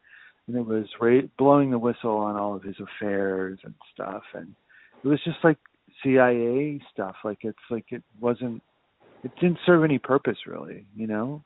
and 0.48 0.56
it 0.58 0.66
was 0.66 0.86
ra- 1.00 1.22
blowing 1.38 1.70
the 1.70 1.78
whistle 1.78 2.18
on 2.18 2.36
all 2.36 2.56
of 2.56 2.64
his 2.64 2.76
affairs 2.80 3.60
and 3.64 3.76
stuff, 3.94 4.24
and 4.34 4.56
it 5.04 5.08
was 5.08 5.20
just 5.24 5.38
like 5.44 5.60
CIA 6.04 6.82
stuff. 6.92 7.16
Like 7.24 7.40
it's 7.44 7.58
like 7.70 7.86
it 7.92 8.04
wasn't, 8.20 8.64
it 9.24 9.32
didn't 9.40 9.60
serve 9.64 9.84
any 9.84 10.00
purpose 10.00 10.38
really, 10.48 10.84
you 10.96 11.06
know. 11.06 11.44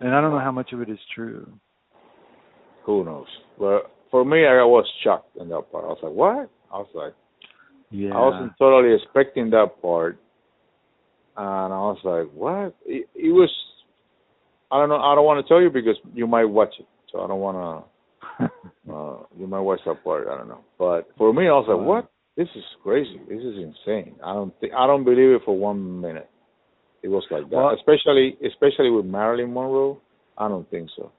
And 0.00 0.12
I 0.14 0.20
don't 0.20 0.32
know 0.32 0.40
how 0.40 0.52
much 0.52 0.72
of 0.72 0.80
it 0.80 0.90
is 0.90 0.98
true. 1.14 1.46
Who 2.84 3.04
knows? 3.04 3.26
But 3.56 3.92
for 4.10 4.24
me, 4.24 4.46
I 4.46 4.62
was 4.64 4.86
shocked 5.04 5.36
in 5.40 5.48
that 5.48 5.70
part. 5.70 5.84
I 5.84 5.88
was 5.88 5.98
like, 6.02 6.12
what? 6.12 6.50
I 6.72 6.78
was 6.78 6.88
like, 6.94 7.14
Yeah. 7.90 8.10
I 8.14 8.20
wasn't 8.20 8.52
totally 8.58 8.94
expecting 8.94 9.50
that 9.50 9.80
part, 9.82 10.18
and 11.36 11.72
I 11.72 11.78
was 11.78 11.98
like, 12.04 12.32
what? 12.34 12.74
It, 12.86 13.08
it 13.14 13.32
was. 13.32 13.50
I 14.72 14.78
don't 14.78 14.88
know. 14.88 15.00
I 15.00 15.14
don't 15.14 15.24
want 15.24 15.44
to 15.44 15.48
tell 15.48 15.60
you 15.60 15.70
because 15.70 15.96
you 16.14 16.26
might 16.26 16.44
watch 16.44 16.74
it, 16.78 16.86
so 17.10 17.20
I 17.20 17.26
don't 17.26 17.40
want 17.40 17.56
to. 17.58 18.44
uh, 18.92 19.22
you 19.38 19.46
might 19.46 19.60
watch 19.60 19.80
that 19.86 20.02
part. 20.04 20.28
I 20.28 20.36
don't 20.38 20.48
know. 20.48 20.64
But 20.78 21.08
for 21.18 21.32
me, 21.32 21.48
I 21.48 21.52
was 21.52 21.66
like, 21.68 21.78
Wow. 21.78 21.84
what? 21.84 22.10
This 22.36 22.48
is 22.54 22.64
crazy. 22.82 23.20
This 23.28 23.40
is 23.42 23.56
insane. 23.58 24.14
I 24.24 24.32
don't 24.32 24.54
think 24.60 24.72
I 24.72 24.86
don't 24.86 25.04
believe 25.04 25.30
it 25.30 25.42
for 25.44 25.56
one 25.56 26.00
minute. 26.00 26.30
It 27.02 27.08
was 27.08 27.24
like 27.30 27.50
that, 27.50 27.56
Well- 27.56 27.74
especially 27.74 28.36
especially 28.46 28.90
with 28.90 29.04
Marilyn 29.04 29.52
Monroe. 29.52 30.00
I 30.38 30.48
don't 30.48 30.68
think 30.70 30.88
so. 30.96 31.10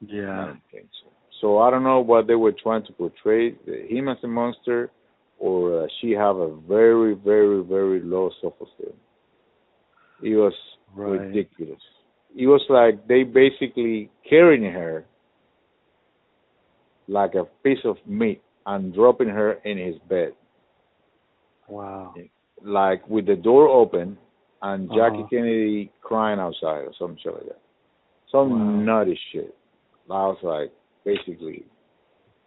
Yeah. 0.00 0.30
I 0.42 0.46
don't 0.46 0.60
think 0.72 0.88
so. 1.02 1.10
So 1.40 1.58
I 1.58 1.70
don't 1.70 1.84
know 1.84 2.00
what 2.00 2.26
they 2.26 2.34
were 2.34 2.52
trying 2.52 2.84
to 2.86 2.92
portray 2.92 3.54
him 3.88 4.08
as 4.08 4.16
a 4.24 4.26
monster, 4.28 4.90
or 5.38 5.84
uh, 5.84 5.86
she 6.00 6.10
have 6.12 6.36
a 6.36 6.54
very, 6.68 7.14
very, 7.14 7.62
very 7.62 8.00
low 8.02 8.30
self-esteem. 8.40 8.94
It 10.22 10.34
was 10.36 10.52
Right. 10.94 11.20
ridiculous. 11.20 11.80
It 12.34 12.46
was 12.46 12.62
like 12.68 13.06
they 13.06 13.22
basically 13.22 14.10
carrying 14.28 14.64
her 14.72 15.04
like 17.06 17.34
a 17.34 17.44
piece 17.62 17.78
of 17.84 17.96
meat 18.06 18.42
and 18.66 18.92
dropping 18.94 19.28
her 19.28 19.52
in 19.64 19.78
his 19.78 19.96
bed, 20.08 20.32
Wow. 21.68 22.14
like 22.62 23.08
with 23.08 23.26
the 23.26 23.36
door 23.36 23.68
open 23.68 24.18
and 24.62 24.88
Jackie 24.88 25.18
Uh-huh. 25.18 25.28
Kennedy 25.30 25.92
crying 26.02 26.40
outside 26.40 26.84
or 26.86 26.92
some 26.98 27.16
shit 27.22 27.32
like 27.32 27.46
that. 27.46 27.60
Some 28.30 28.50
Wow. 28.50 28.84
nutty 28.84 29.18
shit. 29.32 29.54
I 30.10 30.26
was 30.26 30.42
like, 30.42 30.72
basically, 31.04 31.64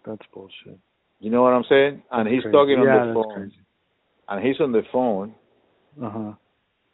That's 0.06 0.22
bullshit. 0.34 0.80
you 1.20 1.30
know 1.30 1.44
what 1.44 1.54
I'm 1.54 1.64
saying? 1.70 2.02
And 2.12 2.26
That's 2.28 2.34
he's 2.36 2.44
crazy. 2.44 2.54
talking 2.54 2.80
on 2.80 2.86
yeah, 2.88 3.00
the 3.08 3.14
phone, 3.14 3.34
Crazy. 3.44 3.56
and 4.30 4.46
he's 4.46 4.60
on 4.60 4.72
the 4.72 4.82
phone 4.92 5.36
Uh 6.02 6.10
huh. 6.10 6.32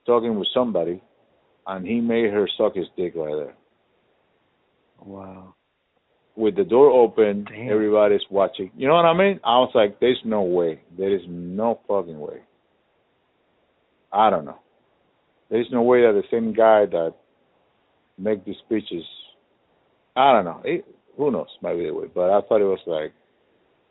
talking 0.05 0.37
with 0.39 0.47
somebody, 0.53 1.01
and 1.67 1.85
he 1.85 1.99
made 2.01 2.31
her 2.31 2.47
suck 2.57 2.75
his 2.75 2.87
dick 2.97 3.13
right 3.15 3.35
there. 3.35 3.55
Wow. 5.03 5.53
With 6.35 6.55
the 6.55 6.63
door 6.63 6.89
open, 6.91 7.45
Damn. 7.49 7.71
everybody's 7.71 8.21
watching. 8.29 8.71
You 8.77 8.87
know 8.87 8.95
what 8.95 9.05
I 9.05 9.13
mean? 9.17 9.39
I 9.43 9.57
was 9.59 9.71
like, 9.73 9.99
there's 9.99 10.21
no 10.23 10.43
way. 10.43 10.81
There 10.97 11.13
is 11.13 11.21
no 11.27 11.79
fucking 11.87 12.19
way. 12.19 12.41
I 14.11 14.29
don't 14.29 14.45
know. 14.45 14.59
There's 15.49 15.67
no 15.71 15.81
way 15.81 16.01
that 16.01 16.13
the 16.13 16.23
same 16.29 16.53
guy 16.53 16.85
that 16.85 17.13
make 18.17 18.43
these 18.45 18.55
speeches, 18.65 19.03
I 20.15 20.33
don't 20.33 20.45
know. 20.45 20.61
It, 20.63 20.85
who 21.17 21.31
knows? 21.31 21.47
Maybe 21.61 21.85
the 21.85 21.93
way. 21.93 22.07
But 22.13 22.29
I 22.29 22.41
thought 22.41 22.61
it 22.61 22.65
was 22.65 22.79
like, 22.85 23.13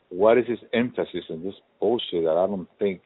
what 0.09 0.39
is 0.39 0.47
his 0.47 0.61
emphasis 0.73 1.25
on 1.31 1.43
this 1.43 1.55
bullshit 1.81 2.25
that 2.25 2.31
I 2.31 2.47
don't 2.47 2.69
think, 2.79 3.03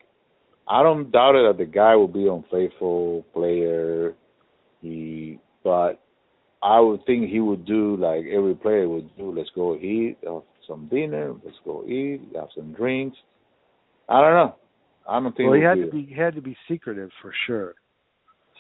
I 0.68 0.82
don't 0.82 1.10
doubt 1.10 1.36
it 1.36 1.48
that 1.48 1.58
the 1.58 1.70
guy 1.70 1.96
will 1.96 2.08
be 2.08 2.28
unfaithful 2.28 3.24
player. 3.32 4.14
He, 4.82 5.38
but 5.64 6.00
I 6.62 6.80
would 6.80 7.04
think 7.06 7.28
he 7.30 7.40
would 7.40 7.64
do 7.64 7.96
like 7.96 8.24
every 8.26 8.54
player 8.54 8.88
would 8.88 9.16
do. 9.16 9.34
Let's 9.36 9.50
go 9.54 9.76
eat, 9.76 10.18
have 10.24 10.42
some 10.68 10.88
dinner. 10.88 11.34
Let's 11.44 11.56
go 11.64 11.84
eat, 11.86 12.20
have 12.36 12.48
some 12.54 12.72
drinks. 12.72 13.16
I 14.08 14.20
don't 14.20 14.34
know. 14.34 14.56
I 15.08 15.20
don't 15.20 15.36
think. 15.36 15.50
Well, 15.50 15.58
he 15.58 15.64
had 15.64 15.76
to 15.76 15.90
be 15.90 16.02
be 16.02 16.14
he 16.14 16.14
had 16.14 16.34
to 16.34 16.42
be 16.42 16.56
secretive 16.68 17.10
for 17.22 17.32
sure. 17.46 17.74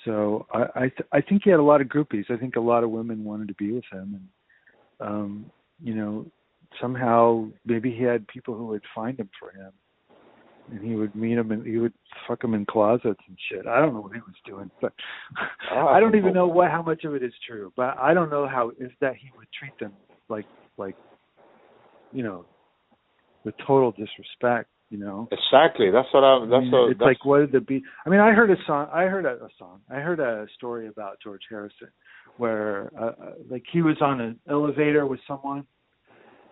So 0.04 0.46
I 0.52 0.62
I, 0.74 0.80
th- 0.88 1.08
I 1.12 1.20
think 1.20 1.42
he 1.44 1.50
had 1.50 1.60
a 1.60 1.62
lot 1.62 1.80
of 1.80 1.88
groupies. 1.88 2.30
I 2.30 2.36
think 2.36 2.56
a 2.56 2.60
lot 2.60 2.84
of 2.84 2.90
women 2.90 3.24
wanted 3.24 3.48
to 3.48 3.54
be 3.54 3.72
with 3.72 3.84
him, 3.92 4.14
and 4.14 4.28
um, 5.00 5.50
you 5.82 5.94
know, 5.94 6.26
somehow 6.80 7.46
maybe 7.64 7.94
he 7.94 8.02
had 8.02 8.26
people 8.28 8.54
who 8.54 8.66
would 8.66 8.82
find 8.94 9.18
him 9.18 9.30
for 9.38 9.50
him, 9.52 9.72
and 10.70 10.84
he 10.84 10.94
would 10.94 11.14
meet 11.14 11.36
him 11.36 11.50
and 11.50 11.66
he 11.66 11.78
would 11.78 11.92
fuck 12.28 12.42
him 12.44 12.54
in 12.54 12.64
closets 12.66 13.20
and 13.26 13.36
shit. 13.50 13.66
I 13.66 13.80
don't 13.80 13.94
know 13.94 14.00
what 14.00 14.12
he 14.12 14.20
was 14.20 14.34
doing, 14.46 14.70
but 14.80 14.92
Ah, 15.70 15.86
I 15.94 16.00
don't 16.00 16.16
even 16.16 16.32
know 16.32 16.46
what 16.46 16.70
how 16.70 16.82
much 16.82 17.04
of 17.04 17.14
it 17.14 17.22
is 17.22 17.32
true. 17.48 17.72
But 17.76 17.98
I 17.98 18.14
don't 18.14 18.30
know 18.30 18.46
how 18.46 18.70
is 18.78 18.90
that 19.00 19.14
he 19.16 19.30
would 19.36 19.48
treat 19.58 19.76
them 19.78 19.92
like 20.28 20.46
like 20.76 20.96
you 22.12 22.22
know 22.22 22.44
with 23.44 23.54
total 23.66 23.90
disrespect. 23.92 24.68
You 24.90 24.98
know. 24.98 25.28
Exactly. 25.30 25.90
That's 25.92 26.08
what 26.12 26.24
I. 26.24 26.38
I 26.38 26.40
That's 26.40 26.62
mean, 26.62 26.72
what. 26.72 26.90
it's 26.90 26.98
that's, 26.98 27.06
like 27.06 27.24
what 27.24 27.38
did 27.38 27.52
the 27.52 27.60
be? 27.60 27.82
I 28.04 28.08
mean, 28.10 28.18
I 28.18 28.32
heard 28.32 28.50
a 28.50 28.56
song. 28.66 28.88
I 28.92 29.04
heard 29.04 29.24
a, 29.24 29.44
a 29.44 29.48
song. 29.56 29.80
I 29.88 30.00
heard 30.00 30.18
a 30.18 30.46
story 30.56 30.88
about 30.88 31.18
George 31.22 31.42
Harrison, 31.48 31.88
where 32.36 32.90
uh, 32.98 33.12
uh, 33.22 33.32
like 33.50 33.64
he 33.72 33.82
was 33.82 33.96
on 34.00 34.20
an 34.20 34.38
elevator 34.48 35.06
with 35.06 35.20
someone, 35.26 35.66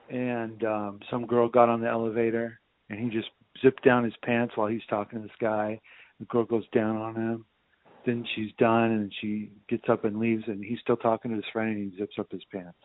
and 0.09 0.65
um 0.65 1.01
some 1.11 1.27
girl 1.27 1.49
got 1.49 1.69
on 1.69 1.81
the 1.81 1.89
elevator, 1.89 2.61
and 2.91 2.99
he 2.99 3.09
just 3.09 3.29
zipped 3.63 3.85
down 3.85 4.05
his 4.05 4.15
pants 4.25 4.57
while 4.57 4.69
he's 4.69 4.87
talking 4.89 5.21
to 5.21 5.27
this 5.27 5.37
guy. 5.41 5.81
The 6.21 6.27
girl 6.27 6.45
goes 6.45 6.69
down 6.73 6.97
on 6.97 7.15
him. 7.15 7.45
Then 8.07 8.25
she's 8.35 8.53
done, 8.59 8.91
and 8.93 9.13
she 9.21 9.51
gets 9.69 9.85
up 9.89 10.05
and 10.05 10.19
leaves, 10.19 10.45
and 10.47 10.65
he's 10.65 10.79
still 10.81 10.97
talking 10.97 11.31
to 11.31 11.37
his 11.37 11.45
friend, 11.53 11.77
and 11.77 11.93
he 11.93 11.99
zips 11.99 12.17
up 12.19 12.31
his 12.31 12.43
pants, 12.53 12.79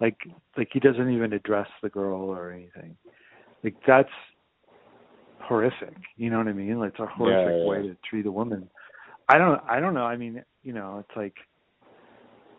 like 0.00 0.16
like 0.56 0.68
he 0.72 0.80
doesn't 0.80 1.10
even 1.10 1.32
address 1.32 1.68
the 1.82 1.88
girl 1.88 2.22
or 2.22 2.50
anything. 2.52 2.96
Like 3.64 3.76
that's 3.86 4.08
horrific. 5.40 5.96
You 6.16 6.30
know 6.30 6.38
what 6.38 6.48
I 6.48 6.52
mean? 6.52 6.78
Like 6.78 6.90
it's 6.90 7.00
a 7.00 7.06
horrific 7.06 7.46
Yeah, 7.46 7.62
yeah, 7.62 7.68
way 7.68 7.82
to 7.82 7.96
treat 8.08 8.26
a 8.26 8.32
woman. 8.32 8.68
I 9.28 9.38
don't 9.38 9.60
I 9.68 9.80
don't 9.80 9.94
know. 9.94 10.04
I 10.04 10.16
mean, 10.16 10.42
you 10.62 10.72
know, 10.72 10.98
it's 10.98 11.16
like 11.16 11.34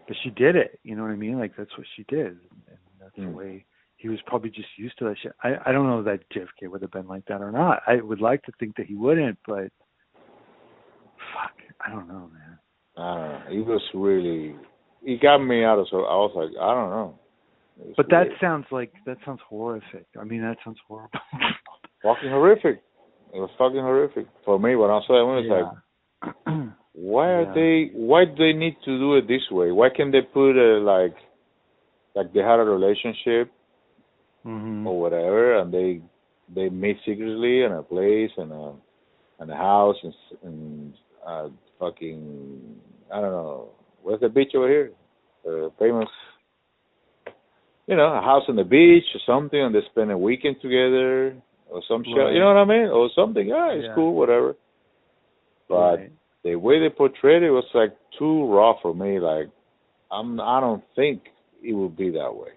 but 0.08 0.16
she 0.24 0.30
did 0.32 0.56
it, 0.56 0.80
you 0.84 0.96
know 0.96 1.04
what 1.04 1.12
I 1.12 1.16
mean? 1.16 1.38
Like 1.40 1.56
that's 1.58 1.76
what 1.78 1.88
she 1.96 2.04
did. 2.08 2.28
And 2.68 2.78
that's 3.00 3.16
Mm. 3.18 3.32
the 3.32 3.38
way 3.38 3.66
he 3.98 4.10
was 4.10 4.20
probably 4.28 4.50
just 4.52 4.70
used 4.78 4.98
to 5.00 5.06
that 5.06 5.18
shit. 5.22 5.34
I 5.44 5.58
I 5.66 5.72
don't 5.72 5.88
know 5.88 6.04
that 6.04 6.30
JFK 6.30 6.70
would 6.70 6.82
have 6.82 6.92
been 6.92 7.08
like 7.08 7.26
that 7.26 7.42
or 7.42 7.52
not. 7.52 7.82
I 7.88 7.96
would 7.98 8.22
like 8.22 8.44
to 8.44 8.52
think 8.60 8.76
that 8.78 8.86
he 8.86 8.96
wouldn't, 8.96 9.38
but 9.48 9.72
fuck, 11.34 11.54
I 11.86 11.90
don't 11.90 12.08
know, 12.08 12.30
man. 12.34 12.60
I 12.98 13.16
don't 13.16 13.32
know. 13.32 13.62
It 13.62 13.66
was 13.66 13.82
really. 13.94 14.56
It 15.04 15.22
got 15.22 15.38
me 15.40 15.64
out 15.64 15.80
of. 15.80 15.88
So 15.90 15.98
I 16.06 16.16
was 16.16 16.34
like, 16.36 16.50
I 16.60 16.74
don't 16.74 16.90
know. 16.90 17.20
But 17.96 18.10
that 18.10 18.28
sounds 18.42 18.66
like 18.72 18.92
that 19.06 19.18
sounds 19.26 19.40
horrific. 19.48 20.08
I 20.20 20.24
mean, 20.24 20.42
that 20.42 20.58
sounds 20.64 20.80
horrible. 20.88 21.20
fucking 22.04 22.30
horrific. 22.30 22.82
It 23.34 23.40
was 23.40 23.52
fucking 23.58 23.80
horrific 23.80 24.28
for 24.46 24.60
me. 24.60 24.76
When 24.76 24.90
I 24.90 25.00
saw 25.06 25.14
that, 25.14 25.22
it 25.22 25.48
was 25.48 25.74
like, 26.26 26.34
yeah. 26.48 26.70
why 26.98 27.28
are 27.30 27.46
Yeah. 27.46 27.54
they? 27.54 27.92
Why 27.94 28.26
do 28.26 28.36
they 28.36 28.54
need 28.54 28.76
to 28.86 28.98
do 28.98 29.16
it 29.16 29.28
this 29.28 29.50
way? 29.52 29.72
Why 29.72 29.90
can't 29.90 30.12
they 30.12 30.22
put 30.22 30.58
a 30.58 30.80
like, 30.80 31.16
like 32.16 32.34
they 32.34 32.40
had 32.40 32.60
a 32.60 32.64
relationship 32.64 33.52
hmm 34.44 34.88
or 34.88 35.00
whatever, 35.00 35.60
and 35.60 35.72
they 35.72 36.02
they 36.54 36.70
meet 36.70 36.98
secretly 37.06 37.62
in 37.64 37.72
a 37.72 37.84
place 37.84 38.32
and 38.38 38.52
a 38.52 38.74
and 39.40 39.52
a 39.52 39.56
house 39.56 39.98
and 40.04 40.14
and 40.44 40.94
uh, 41.26 41.50
fucking 41.80 42.80
I 43.14 43.22
don't 43.22 43.32
know 43.32 43.70
where's 44.02 44.22
the 44.22 44.30
beach 44.30 44.54
over 44.56 44.68
here, 44.68 44.92
uh, 45.48 45.70
famous. 45.78 46.10
You 47.86 47.96
know, 47.96 48.12
a 48.12 48.22
house 48.22 48.44
on 48.50 48.56
the 48.58 48.66
beach 48.66 49.06
or 49.14 49.22
something, 49.26 49.62
and 49.62 49.74
they 49.74 49.80
spend 49.92 50.12
a 50.12 50.18
weekend 50.18 50.58
together 50.62 51.38
or 51.70 51.82
some 51.88 52.04
shit. 52.04 52.18
Right. 52.18 52.34
You 52.34 52.40
know 52.40 52.48
what 52.48 52.58
I 52.58 52.66
mean? 52.66 52.88
Or 52.90 53.10
something. 53.16 53.48
Yeah, 53.48 53.72
it's 53.72 53.86
Yeah. 53.86 53.96
cool, 53.96 54.14
whatever. 54.16 54.56
But 55.70 55.98
Right. 56.00 56.12
The 56.44 56.56
way 56.56 56.80
they 56.80 56.90
portrayed 56.90 57.44
it 57.44 57.52
was 57.52 57.66
like 57.74 57.96
too 58.18 58.46
raw 58.54 58.74
for 58.82 58.94
me. 58.94 59.20
Like, 59.20 59.50
I'm 60.12 60.40
I 60.40 60.60
don't 60.60 60.84
think 60.96 61.24
it 61.64 61.74
would 61.74 61.98
be 61.98 62.10
that 62.12 62.34
way. 62.34 62.50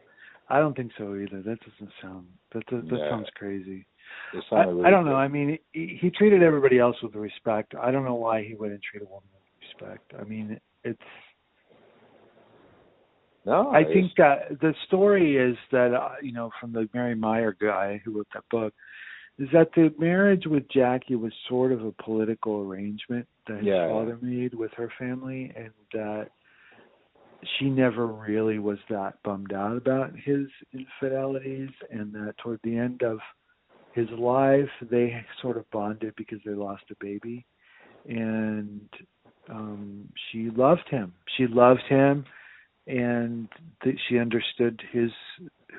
I 0.49 0.59
don't 0.59 0.76
think 0.76 0.92
so 0.99 1.15
either. 1.15 1.42
That 1.42 1.59
doesn't 1.60 1.92
sound 2.02 2.26
that 2.52 2.65
that, 2.70 2.89
that 2.89 2.99
Yeah. 2.99 3.10
sounds 3.10 3.28
crazy. 3.34 3.86
I, 4.50 4.65
really 4.65 4.84
I 4.84 4.91
don't 4.91 5.05
know. 5.05 5.15
I 5.15 5.28
mean, 5.28 5.59
he, 5.73 5.99
he 6.00 6.10
treated 6.10 6.42
everybody 6.42 6.78
else 6.78 6.97
with 7.02 7.15
respect. 7.15 7.75
I 7.81 7.91
don't 7.91 8.05
know 8.05 8.17
why 8.17 8.42
he 8.42 8.55
wouldn't 8.55 8.83
treat 8.83 9.02
a 9.02 9.07
woman 9.07 9.28
with 9.33 9.68
respect. 9.68 10.12
I 10.18 10.25
mean, 10.25 10.60
it's. 10.84 11.00
no, 13.44 13.70
I 13.70 13.84
think 13.84 14.12
that 14.17 14.60
the 14.60 14.75
story 14.86 15.36
is 15.36 15.57
that 15.70 15.94
uh, 15.94 16.17
you 16.23 16.33
know 16.33 16.50
from 16.60 16.73
the 16.73 16.89
Mary 16.92 17.15
Meyer 17.15 17.57
guy 17.60 18.00
who 18.05 18.17
wrote 18.17 18.28
that 18.34 18.44
book 18.50 18.75
is 19.39 19.49
that 19.52 19.70
the 19.75 19.92
marriage 19.99 20.47
with 20.47 20.68
Jackie 20.70 21.15
was 21.17 21.33
sort 21.49 21.73
of 21.73 21.84
a 21.84 21.92
political 21.92 22.60
arrangement 22.60 23.26
that 23.47 23.59
his 23.59 23.67
Yeah, 23.67 23.86
father 23.86 24.18
made 24.20 24.55
with 24.55 24.73
her 24.76 24.92
family, 24.99 25.52
and 25.57 25.70
that 25.92 26.31
she 27.59 27.67
never 27.70 28.07
really 28.07 28.59
was 28.59 28.78
that 28.91 29.15
bummed 29.25 29.52
out 29.52 29.76
about 29.76 30.12
his 30.15 30.47
infidelities, 30.73 31.70
and 31.91 32.12
that 32.12 32.34
toward 32.39 32.60
the 32.62 32.76
end 32.76 33.02
of 33.02 33.18
his 33.92 34.09
life, 34.10 34.68
they 34.91 35.25
sort 35.41 35.57
of 35.57 35.70
bonded 35.70 36.15
because 36.17 36.39
they 36.44 36.52
lost 36.52 36.84
a 36.91 36.94
baby, 37.00 37.47
and 38.07 38.89
um 39.49 40.09
she 40.31 40.50
loved 40.50 40.89
him. 40.91 41.15
She 41.36 41.47
loved 41.47 41.83
him, 41.89 42.25
and 42.86 43.49
that 43.84 43.94
she 44.09 44.18
understood 44.18 44.81
his 44.92 45.10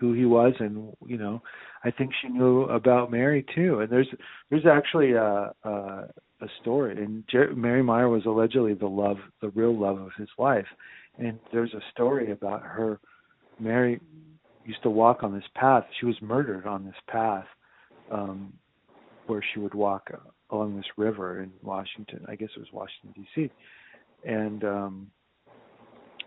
who 0.01 0.13
he 0.13 0.25
was, 0.25 0.53
and 0.59 0.91
you 1.05 1.17
know, 1.17 1.41
I 1.85 1.91
think 1.91 2.11
she 2.21 2.27
knew 2.27 2.63
about 2.63 3.11
Mary 3.11 3.45
too. 3.55 3.79
And 3.79 3.89
there's 3.89 4.07
there's 4.49 4.65
actually 4.65 5.13
a 5.13 5.53
a, 5.63 5.69
a 6.41 6.47
story, 6.59 6.97
and 6.97 7.23
Jer- 7.29 7.55
Mary 7.55 7.83
Meyer 7.83 8.09
was 8.09 8.25
allegedly 8.25 8.73
the 8.73 8.87
love, 8.87 9.17
the 9.41 9.49
real 9.49 9.79
love 9.79 10.01
of 10.01 10.09
his 10.17 10.27
life. 10.39 10.65
And 11.19 11.39
there's 11.53 11.73
a 11.73 11.81
story 11.91 12.31
about 12.31 12.63
her. 12.63 12.99
Mary 13.59 14.01
used 14.65 14.81
to 14.81 14.89
walk 14.89 15.21
on 15.21 15.35
this 15.35 15.47
path. 15.55 15.85
She 15.99 16.07
was 16.07 16.15
murdered 16.19 16.65
on 16.65 16.83
this 16.83 16.95
path, 17.07 17.45
um, 18.11 18.51
where 19.27 19.43
she 19.53 19.59
would 19.59 19.75
walk 19.75 20.09
along 20.49 20.75
this 20.75 20.97
river 20.97 21.43
in 21.43 21.51
Washington. 21.61 22.25
I 22.27 22.35
guess 22.35 22.49
it 22.55 22.59
was 22.59 22.73
Washington 22.73 23.13
D.C. 23.15 23.51
And 24.25 24.63
um 24.63 25.11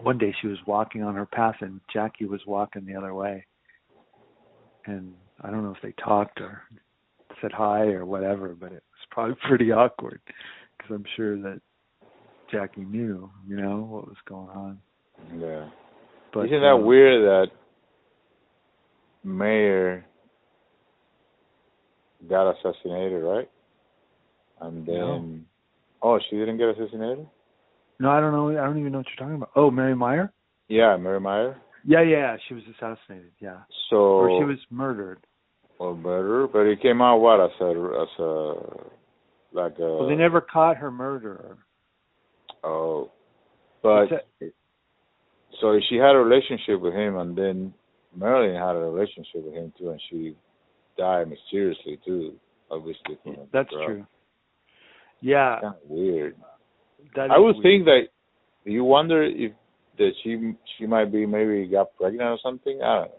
one 0.00 0.18
day 0.18 0.34
she 0.40 0.48
was 0.48 0.58
walking 0.66 1.02
on 1.02 1.14
her 1.14 1.26
path, 1.26 1.56
and 1.60 1.80
Jackie 1.92 2.24
was 2.24 2.40
walking 2.46 2.84
the 2.84 2.96
other 2.96 3.14
way. 3.14 3.46
And 4.86 5.14
I 5.40 5.50
don't 5.50 5.62
know 5.64 5.72
if 5.74 5.82
they 5.82 5.92
talked 6.02 6.40
or 6.40 6.62
said 7.40 7.52
hi 7.52 7.86
or 7.86 8.04
whatever, 8.04 8.48
but 8.48 8.66
it 8.72 8.82
was 8.82 9.06
probably 9.10 9.36
pretty 9.48 9.72
awkward 9.72 10.20
because 10.76 10.94
I'm 10.94 11.04
sure 11.16 11.36
that 11.42 11.60
Jackie 12.50 12.84
knew, 12.84 13.30
you 13.46 13.56
know, 13.56 13.86
what 13.88 14.06
was 14.06 14.16
going 14.28 14.48
on. 14.50 14.78
Yeah. 15.38 15.68
But 16.32 16.46
Isn't 16.46 16.60
that 16.60 16.74
uh, 16.74 16.76
weird 16.76 17.22
that 17.24 17.52
Meyer 19.22 20.04
got 22.28 22.50
assassinated, 22.52 23.22
right? 23.22 23.48
And 24.60 24.86
then, 24.86 24.94
No. 24.96 25.38
oh, 26.02 26.18
she 26.28 26.36
didn't 26.36 26.58
get 26.58 26.68
assassinated. 26.68 27.26
No, 28.00 28.10
I 28.10 28.20
don't 28.20 28.32
know. 28.32 28.50
I 28.50 28.64
don't 28.64 28.78
even 28.78 28.92
know 28.92 28.98
what 28.98 29.06
you're 29.08 29.16
talking 29.16 29.36
about. 29.36 29.50
Oh, 29.56 29.70
Mary 29.70 29.94
Meyer? 29.94 30.32
Yeah, 30.68 30.96
Mary 30.96 31.20
Meyer. 31.20 31.56
Yeah, 31.86 32.02
yeah, 32.02 32.36
she 32.48 32.54
was 32.54 32.62
assassinated. 32.76 33.32
Yeah, 33.40 33.58
So 33.90 33.96
or 33.96 34.40
she 34.40 34.44
was 34.44 34.58
murdered. 34.70 35.26
or 35.78 35.94
murdered, 35.96 36.48
but 36.52 36.60
it 36.66 36.80
came 36.80 37.02
out 37.02 37.18
what 37.18 37.40
as 37.40 37.50
a 37.60 37.70
as 38.02 38.18
a 38.18 38.54
like 39.52 39.78
a 39.78 39.96
well, 39.98 40.08
they 40.08 40.14
never 40.16 40.40
caught 40.40 40.76
her 40.78 40.90
murderer. 40.90 41.58
oh, 42.62 43.10
but 43.82 44.10
a- 44.12 44.50
so 45.60 45.78
she 45.88 45.96
had 45.96 46.14
a 46.16 46.18
relationship 46.18 46.80
with 46.80 46.94
him, 46.94 47.16
and 47.16 47.36
then 47.36 47.74
Marilyn 48.16 48.54
had 48.60 48.76
a 48.76 48.80
relationship 48.80 49.44
with 49.44 49.54
him 49.54 49.72
too, 49.78 49.90
and 49.90 50.00
she 50.10 50.34
died 50.98 51.28
mysteriously 51.28 51.98
too, 52.04 52.34
obviously. 52.70 53.16
From 53.22 53.32
a 53.34 53.46
that's 53.52 53.70
drug. 53.70 53.86
true. 53.86 54.06
Yeah, 55.20 55.58
Kind 55.60 55.74
of 55.74 55.90
weird. 55.90 56.36
that 57.14 57.30
I 57.30 57.38
would 57.38 57.56
weird. 57.56 57.62
think 57.62 57.84
that 57.86 58.02
you 58.64 58.84
wonder 58.84 59.22
if 59.22 59.52
that 59.98 60.12
she 60.22 60.54
she 60.76 60.86
might 60.86 61.12
be 61.12 61.26
maybe 61.26 61.66
got 61.66 61.96
pregnant 61.96 62.28
or 62.28 62.38
something. 62.42 62.80
I 62.82 62.94
don't 62.94 63.08
know. 63.08 63.18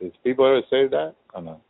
Did 0.00 0.12
people 0.24 0.46
ever 0.46 0.60
say 0.70 0.88
that? 0.88 1.14
I 1.30 1.36
don't 1.36 1.44
know. 1.44 1.60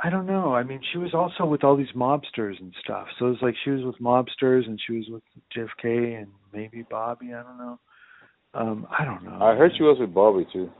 I 0.00 0.10
don't 0.10 0.26
know. 0.26 0.54
I 0.54 0.62
mean, 0.62 0.80
she 0.92 0.98
was 0.98 1.12
also 1.12 1.44
with 1.44 1.64
all 1.64 1.76
these 1.76 1.86
mobsters 1.94 2.60
and 2.60 2.72
stuff. 2.84 3.08
So 3.18 3.26
it's 3.26 3.42
like 3.42 3.54
she 3.64 3.70
was 3.70 3.84
with 3.84 3.98
mobsters 3.98 4.66
and 4.66 4.80
she 4.86 4.92
was 4.92 5.06
with 5.10 5.22
JFK 5.56 6.18
and 6.18 6.28
maybe 6.52 6.84
Bobby. 6.88 7.34
I 7.34 7.42
don't 7.42 7.58
know. 7.58 7.80
Um, 8.54 8.86
I 8.96 9.04
don't 9.04 9.24
know. 9.24 9.38
I 9.44 9.56
heard 9.56 9.72
she 9.76 9.82
was 9.82 9.98
with 9.98 10.14
Bobby 10.14 10.46
too. 10.52 10.70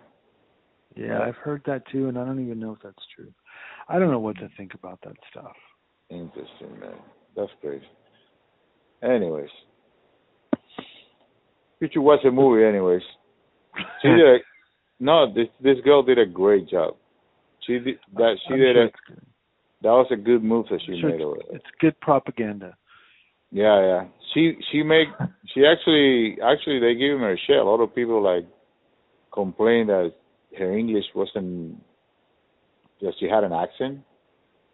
Yeah, 0.95 1.21
I've 1.21 1.37
heard 1.37 1.63
that 1.67 1.83
too, 1.93 2.09
and 2.09 2.19
I 2.19 2.25
don't 2.25 2.43
even 2.45 2.59
know 2.59 2.73
if 2.73 2.79
that's 2.83 3.05
true. 3.15 3.33
I 3.89 3.99
don't 3.99 4.11
know 4.11 4.19
what 4.19 4.37
to 4.37 4.49
think 4.57 4.75
about 4.75 5.01
that 5.05 5.17
stuff. 5.31 5.55
Interesting, 6.11 6.81
man. 6.81 6.97
That's 7.37 7.51
crazy. 7.61 7.85
Anyways, 9.03 9.51
you 11.81 11.89
should 11.93 12.03
watch 12.03 12.21
the 12.25 12.31
movie. 12.31 12.65
Anyways, 12.65 13.03
she 14.03 14.09
did. 14.09 14.21
A, 14.21 14.39
no, 15.01 15.33
this 15.33 15.49
this 15.63 15.77
girl 15.85 16.03
did 16.03 16.19
a 16.19 16.27
great 16.27 16.69
job. 16.69 16.95
She 17.67 17.75
did 17.75 17.99
that. 18.15 18.37
She 18.47 18.55
I'm 18.55 18.61
did 18.61 18.75
sure 18.75 18.85
a. 18.87 19.21
That 19.83 19.91
was 19.91 20.09
a 20.11 20.17
good 20.17 20.43
move 20.43 20.67
that 20.71 20.81
she 20.85 21.01
Sure 21.01 21.11
made 21.11 21.21
it's, 21.21 21.49
it's 21.53 21.65
good 21.81 21.99
propaganda. 22.01 22.77
Yeah, 23.53 23.81
yeah. 23.81 24.05
She 24.35 24.57
she 24.71 24.83
make 24.83 25.09
she 25.55 25.65
actually 25.65 26.39
actually 26.43 26.81
they 26.81 26.95
give 26.95 27.19
her 27.21 27.33
a 27.33 27.39
shit. 27.47 27.57
A 27.57 27.63
lot 27.63 27.81
of 27.81 27.95
people 27.95 28.23
like 28.23 28.45
complain 29.33 29.87
that 29.87 30.13
her 30.59 30.77
English 30.77 31.05
wasn't 31.15 31.81
that 33.01 33.13
she 33.21 33.27
had 33.27 33.45
an 33.45 33.53
accent. 33.53 34.01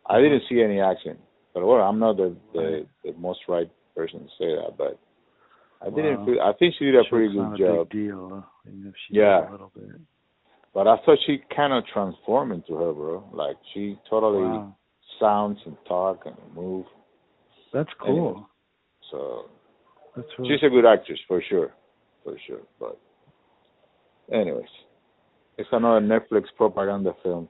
I 0.07 0.15
uh-huh. 0.15 0.23
didn't 0.23 0.43
see 0.49 0.63
any 0.63 0.81
accent, 0.81 1.19
but 1.53 1.67
well, 1.67 1.83
I'm 1.83 1.99
not 1.99 2.17
the 2.17 2.35
the, 2.55 2.87
the 3.05 3.13
most 3.19 3.41
right 3.47 3.71
person 3.95 4.21
to 4.21 4.29
say 4.39 4.55
that, 4.57 4.77
but 4.79 4.99
I 5.83 5.91
didn't. 5.91 6.19
Wow. 6.21 6.25
Feel, 6.27 6.41
I 6.43 6.53
think 6.59 6.75
she 6.79 6.87
did 6.87 6.97
a 6.97 7.05
pretty 7.09 7.33
good 7.33 7.55
a 7.55 7.59
job, 7.59 7.89
Big 7.91 8.07
deal, 8.07 8.45
even 8.67 8.87
if 8.89 8.95
she 9.09 9.17
Yeah. 9.17 9.49
a 9.49 9.53
little 9.53 9.71
bit. 9.75 10.01
but 10.73 10.87
I 10.89 10.97
thought 11.05 11.19
she 11.27 11.43
kind 11.55 11.73
of 11.73 11.85
transformed 11.93 12.53
into 12.53 12.75
her, 12.77 12.93
bro. 12.93 13.25
Like 13.33 13.57
she 13.73 13.99
totally 14.09 14.43
Wow, 14.43 14.77
sounds 15.21 15.59
and 15.67 15.77
talk 15.87 16.27
and 16.27 16.37
move. 16.55 16.87
that's 17.73 17.91
cool. 18.01 18.49
So 19.11 19.47
That's 20.17 20.29
really 20.39 20.55
She's 20.57 20.63
a 20.67 20.71
good 20.71 20.87
actress 20.87 21.19
for 21.29 21.43
sure, 21.49 21.75
for 22.23 22.37
sure. 22.47 22.61
But, 22.81 22.99
anyways, 24.33 24.65
it's 25.59 25.69
another 25.73 26.01
Netflix 26.01 26.45
propaganda 26.57 27.15
film. 27.23 27.49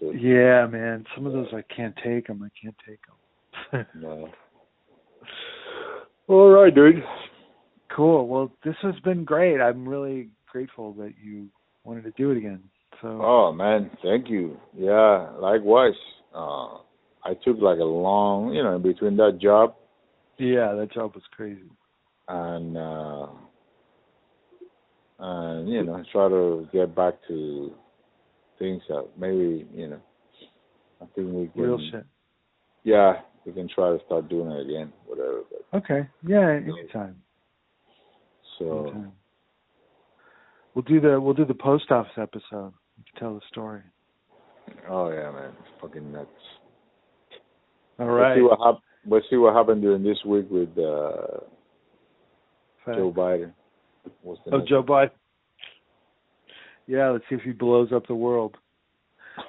Too. 0.00 0.12
Yeah, 0.16 0.66
man. 0.66 1.04
Some 1.14 1.26
of 1.26 1.32
those 1.34 1.48
I 1.52 1.62
can't 1.74 1.94
take 2.02 2.26
them. 2.26 2.42
I 2.42 2.48
can't 2.60 2.74
take 2.86 2.98
them. 3.06 3.86
No. 3.94 4.28
All 6.28 6.50
right, 6.50 6.74
dude. 6.74 7.02
Cool. 7.94 8.26
Well, 8.28 8.52
this 8.64 8.76
has 8.82 8.94
been 9.04 9.24
great. 9.24 9.60
I'm 9.60 9.88
really 9.88 10.30
grateful 10.50 10.92
that 10.94 11.14
you 11.22 11.48
wanted 11.84 12.04
to 12.04 12.10
do 12.12 12.30
it 12.30 12.36
again. 12.38 12.62
So 13.00 13.08
Oh 13.08 13.52
man, 13.52 13.90
thank 14.02 14.28
you. 14.28 14.56
Yeah, 14.76 15.30
likewise. 15.38 15.94
Uh, 16.34 16.78
I 17.24 17.34
took 17.44 17.58
like 17.60 17.78
a 17.78 17.84
long, 17.84 18.52
you 18.54 18.62
know, 18.62 18.76
in 18.76 18.82
between 18.82 19.16
that 19.16 19.38
job 19.40 19.74
yeah, 20.38 20.74
that 20.74 20.92
job 20.92 21.14
was 21.14 21.22
crazy. 21.36 21.70
and 22.28 22.76
uh 22.76 23.26
and 25.18 25.68
you 25.68 25.84
know 25.84 26.02
try 26.10 26.28
to 26.28 26.66
get 26.72 26.94
back 26.96 27.14
to 27.28 27.72
things 28.58 28.82
that 28.88 29.06
maybe 29.18 29.66
you 29.72 29.88
know 29.88 30.00
I 31.00 31.04
think 31.14 31.32
we 31.32 31.48
can 31.48 31.62
Real 31.62 31.78
shit. 31.90 32.04
yeah 32.84 33.20
we 33.44 33.52
can 33.52 33.68
try 33.68 33.96
to 33.96 34.04
start 34.06 34.28
doing 34.28 34.50
it 34.50 34.66
again 34.66 34.92
whatever 35.06 35.42
but 35.50 35.78
Okay. 35.78 36.08
Yeah, 36.26 36.50
anytime. 36.50 37.16
So 38.58 38.82
anytime. 38.84 39.12
We'll 40.74 40.82
do 40.84 41.00
the 41.00 41.20
we'll 41.20 41.34
do 41.34 41.44
the 41.44 41.54
post 41.54 41.90
office 41.90 42.12
episode. 42.16 42.72
Tell 43.18 43.34
the 43.34 43.40
story. 43.48 43.82
oh 44.88 45.10
yeah 45.10 45.30
man 45.30 45.50
it's 45.58 45.80
fucking 45.80 46.12
nuts 46.12 46.28
All 47.98 48.06
right. 48.06 48.28
let's 48.28 48.38
see 48.38 48.42
what 48.42 48.58
hap- 48.64 48.82
let's 49.06 49.26
see 49.30 49.36
what 49.36 49.54
happened 49.54 49.82
during 49.82 50.02
this 50.02 50.18
week 50.24 50.46
with 50.50 50.70
uh 50.78 51.40
Joe 52.86 53.12
Biden 53.16 53.52
What's 54.22 54.40
the 54.44 54.52
Oh, 54.54 54.58
next- 54.58 54.68
Joe 54.70 54.82
Biden. 54.82 55.10
Yeah, 56.88 57.10
let's 57.10 57.24
see 57.28 57.36
if 57.36 57.42
he 57.42 57.52
blows 57.52 57.92
up 57.92 58.06
the 58.08 58.14
world. 58.14 58.56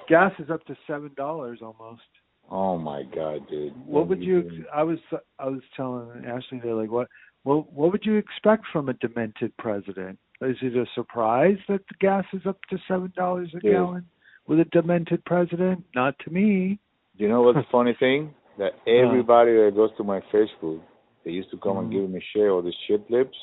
Gas 0.08 0.32
is 0.38 0.50
up 0.50 0.64
to 0.66 0.76
seven 0.86 1.10
dollars 1.16 1.60
almost. 1.62 2.02
oh 2.50 2.76
my 2.78 3.02
god 3.14 3.48
dude 3.48 3.74
What 3.86 4.08
would 4.08 4.22
you? 4.22 4.42
doing? 4.42 4.64
I 4.74 4.82
was 4.82 4.98
I 5.38 5.46
was 5.46 5.60
telling 5.76 6.24
Ashley 6.26 6.60
they're 6.62 6.74
like 6.74 6.90
what 6.90 7.08
what 7.44 7.72
what 7.72 7.92
would 7.92 8.04
you 8.04 8.16
expect 8.16 8.64
from 8.72 8.88
a 8.88 8.94
demented 8.94 9.56
president? 9.58 10.18
Is 10.40 10.56
it 10.62 10.76
a 10.76 10.84
surprise 10.94 11.56
that 11.68 11.86
the 11.88 11.94
gas 12.00 12.24
is 12.32 12.42
up 12.46 12.58
to 12.70 12.78
seven 12.88 13.12
dollars 13.16 13.50
a 13.54 13.60
Yeah. 13.62 13.72
gallon 13.74 14.06
with 14.46 14.60
a 14.60 14.64
demented 14.66 15.24
president? 15.24 15.84
Not 15.94 16.18
to 16.20 16.30
me. 16.30 16.78
You 17.16 17.28
know 17.28 17.42
what's 17.42 17.56
the 17.58 17.64
funny 17.70 17.94
thing? 17.94 18.34
That 18.58 18.72
everybody 18.86 19.52
that 19.52 19.72
goes 19.74 19.90
to 19.98 20.04
my 20.04 20.20
Facebook, 20.32 20.80
they 21.24 21.30
used 21.30 21.50
to 21.50 21.56
come 21.58 21.78
and 21.78 21.88
Mhm. 21.88 21.92
give 21.92 22.10
me 22.10 22.20
shit 22.32 22.48
all 22.50 22.62
these 22.62 22.74
shit 22.86 23.08
lips. 23.10 23.36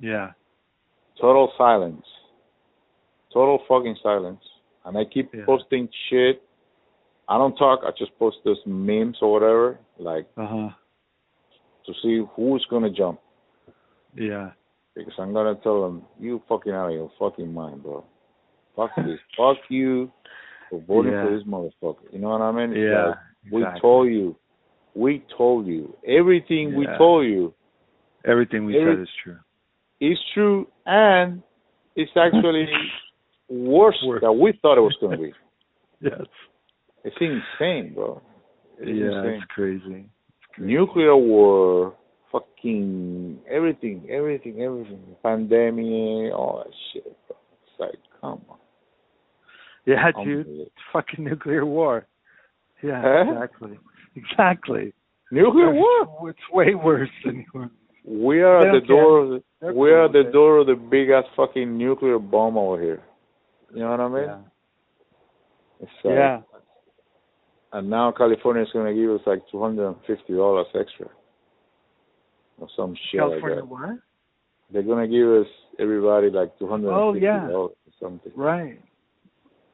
Yeah. 0.00 0.32
Total 1.20 1.52
silence. 1.56 2.06
Total 3.32 3.58
fucking 3.68 3.96
silence. 4.02 4.42
And 4.84 4.96
I 4.98 5.04
keep 5.04 5.32
Yeah. 5.34 5.44
posting 5.44 5.88
shit. 6.08 6.42
I 7.28 7.38
don't 7.38 7.56
talk. 7.56 7.84
I 7.84 7.90
just 7.92 8.18
post 8.18 8.38
those 8.44 8.60
memes 8.66 9.18
or 9.22 9.30
whatever, 9.32 9.78
like 9.98 10.26
Uh 10.36 10.46
huh. 10.46 10.70
To 11.92 12.00
see 12.02 12.24
who's 12.36 12.66
gonna 12.70 12.90
jump. 12.90 13.20
Yeah. 14.14 14.50
Because 14.94 15.12
I'm 15.18 15.32
gonna 15.32 15.54
tell 15.62 15.82
them, 15.82 16.02
you 16.18 16.42
fucking 16.48 16.72
out 16.72 16.88
of 16.88 16.94
your 16.94 17.10
fucking 17.18 17.52
mind, 17.52 17.82
bro. 17.82 18.04
Fuck 18.76 18.90
this. 18.96 19.18
Fuck 19.36 19.58
you 19.68 20.10
for 20.68 20.80
voting 20.80 21.12
Yeah. 21.12 21.24
for 21.26 21.36
this 21.38 21.46
motherfucker. 21.46 22.12
You 22.12 22.18
know 22.20 22.30
what 22.30 22.42
I 22.42 22.52
mean? 22.52 22.72
Yeah. 22.76 23.08
like, 23.08 23.16
We 23.52 23.62
Exactly. 23.62 23.80
told 23.80 24.08
you. 24.10 24.36
We 24.94 25.24
told 25.36 25.66
you. 25.66 25.96
Everything 26.06 26.76
we 26.76 26.86
told 26.98 27.26
you 27.26 27.54
Everything 28.24 28.66
we 28.66 28.78
Every- 28.78 28.96
said 28.96 29.02
is 29.02 29.08
true. 29.24 29.38
is 30.00 30.18
true 30.34 30.66
and 30.86 31.42
it's 31.96 32.10
actually 32.16 32.66
worse 33.48 33.96
Worse. 34.04 34.20
than 34.20 34.38
we 34.38 34.52
thought 34.60 34.76
it 34.76 34.82
was 34.82 34.96
going 35.00 35.16
to 35.16 35.22
be. 35.24 35.32
Yes. 36.02 36.22
It's 37.04 37.16
insane, 37.20 37.92
bro. 37.94 38.20
It's 38.78 38.88
yeah, 38.88 39.18
insane. 39.18 39.34
it's 39.34 39.44
crazy. 39.54 40.04
Nuclear 40.60 41.16
war, 41.16 41.94
fucking 42.30 43.38
everything, 43.50 44.06
everything, 44.10 44.60
everything. 44.62 45.00
Pandemic, 45.22 46.32
all 46.34 46.62
that 46.64 46.72
shit. 46.92 47.04
Bro. 47.26 47.36
It's 47.62 47.80
like, 47.80 47.98
come 48.20 48.42
on. 48.48 48.58
Yeah, 49.86 50.10
dude. 50.24 50.70
Fucking 50.92 51.24
nuclear 51.24 51.64
war. 51.64 52.06
Yeah, 52.82 53.02
Huh? 53.02 53.32
exactly. 53.32 53.78
Exactly. 54.16 54.92
Nuclear 55.30 55.72
war? 55.72 56.30
It's 56.30 56.38
way 56.52 56.74
worse 56.74 57.08
than. 57.24 57.46
We 58.02 58.40
are 58.40 58.60
at 58.66 58.72
the 58.72 58.80
care. 58.86 58.96
door. 58.96 59.18
Of 59.24 59.28
the, 59.30 59.42
They're 59.60 59.74
we 59.74 59.90
are 59.90 60.06
at 60.06 60.12
the 60.12 60.24
door 60.32 60.58
of 60.58 60.66
the 60.68 60.74
big 60.74 61.10
ass 61.10 61.24
fucking 61.36 61.76
nuclear 61.76 62.18
bomb 62.18 62.56
over 62.56 62.80
here. 62.80 63.02
You 63.74 63.80
know 63.80 63.90
what 63.90 64.00
I 64.00 64.08
mean? 64.08 64.22
Yeah. 64.24 64.38
Like, 65.80 65.90
yeah. 66.04 66.40
And 67.72 67.88
now 67.88 68.12
California 68.12 68.62
is 68.62 68.68
going 68.72 68.94
to 68.94 69.00
give 69.00 69.10
us 69.10 69.20
like 69.26 69.42
two 69.50 69.60
hundred 69.60 69.86
and 69.88 69.96
fifty 70.06 70.34
dollars 70.34 70.66
extra, 70.78 71.06
or 72.58 72.68
some 72.76 72.94
shit 73.10 73.20
California 73.20 73.60
like 73.60 73.64
that. 73.64 73.68
what? 73.68 73.98
They're 74.72 74.82
going 74.82 75.08
to 75.08 75.16
give 75.16 75.28
us 75.28 75.46
everybody 75.78 76.30
like 76.30 76.50
oh, 76.54 76.58
two 76.58 76.68
hundred 76.68 76.90
Oh, 76.92 77.08
and 77.10 77.14
fifty 77.16 77.24
yeah. 77.26 77.46
dollars 77.48 77.72
or 77.86 77.92
something. 78.00 78.32
Right. 78.34 78.80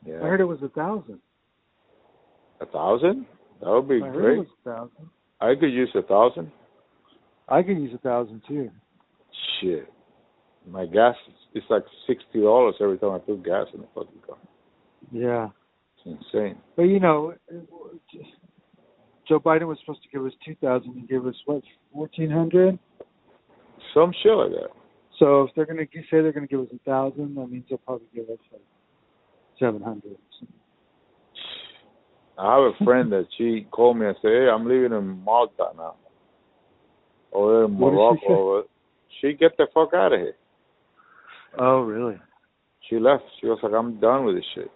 Yeah. 0.04 0.16
I 0.16 0.26
heard 0.26 0.40
it 0.40 0.44
was 0.44 0.58
a 0.62 0.68
thousand. 0.68 1.20
A 2.60 2.66
thousand? 2.66 3.26
That 3.60 3.70
would 3.70 3.88
be 3.88 4.02
I 4.02 4.06
heard 4.08 4.14
great. 4.14 4.34
it 4.36 4.38
was 4.40 4.46
a 4.64 4.70
thousand. 4.70 5.10
I 5.40 5.54
could 5.54 5.72
use 5.72 5.90
a 5.94 6.02
thousand. 6.02 6.52
I 7.48 7.62
could 7.62 7.78
use 7.78 7.92
a 7.94 7.98
thousand 7.98 8.42
too. 8.46 8.70
Shit. 9.60 9.90
My 10.68 10.84
gas 10.86 11.14
is 11.54 11.62
like 11.70 11.84
sixty 12.06 12.40
dollars 12.40 12.74
every 12.80 12.98
time 12.98 13.12
I 13.12 13.18
put 13.18 13.42
gas 13.44 13.66
in 13.74 13.80
the 13.80 13.86
fucking 13.94 14.20
car. 14.26 14.36
Yeah, 15.12 15.48
insane. 16.06 16.56
but 16.76 16.84
you 16.84 17.00
know, 17.00 17.34
Joe 19.28 19.40
Biden 19.40 19.66
was 19.66 19.78
supposed 19.80 20.02
to 20.02 20.08
give 20.08 20.24
us 20.24 20.32
two 20.44 20.54
thousand. 20.56 20.94
He 20.94 21.02
gave 21.02 21.26
us 21.26 21.34
what 21.44 21.62
fourteen 21.92 22.30
hundred. 22.30 22.78
Some 23.92 24.12
shit 24.22 24.32
like 24.32 24.50
that. 24.50 24.70
So 25.18 25.42
if 25.42 25.50
they're 25.54 25.66
gonna 25.66 25.86
say 25.92 26.20
they're 26.20 26.32
gonna 26.32 26.46
give 26.46 26.60
us 26.60 26.68
a 26.74 26.78
thousand, 26.88 27.34
that 27.34 27.46
means 27.50 27.64
they'll 27.68 27.78
probably 27.78 28.06
give 28.14 28.28
us 28.30 28.38
like 28.52 28.62
seven 29.58 29.82
hundred. 29.82 30.16
I 32.38 32.54
have 32.54 32.74
a 32.80 32.84
friend 32.84 33.10
that 33.12 33.26
she 33.38 33.66
called 33.70 33.96
me 33.96 34.06
and 34.06 34.16
said, 34.20 34.28
"Hey, 34.28 34.48
I'm 34.52 34.68
living 34.68 34.92
in 34.92 35.24
Malta 35.24 35.70
now, 35.76 35.94
or 37.32 37.64
in 37.64 37.70
did 37.72 37.78
she? 37.78 37.84
Morocco." 37.84 38.64
She 39.20 39.32
get 39.32 39.56
the 39.56 39.66
fuck 39.72 39.94
out 39.94 40.12
of 40.12 40.20
here. 40.20 40.36
Oh, 41.58 41.80
really? 41.80 42.18
She 42.90 42.98
left. 42.98 43.24
She 43.40 43.46
was 43.46 43.58
like, 43.62 43.72
"I'm 43.72 43.98
done 43.98 44.26
with 44.26 44.36
this 44.36 44.44
shit." 44.54 44.70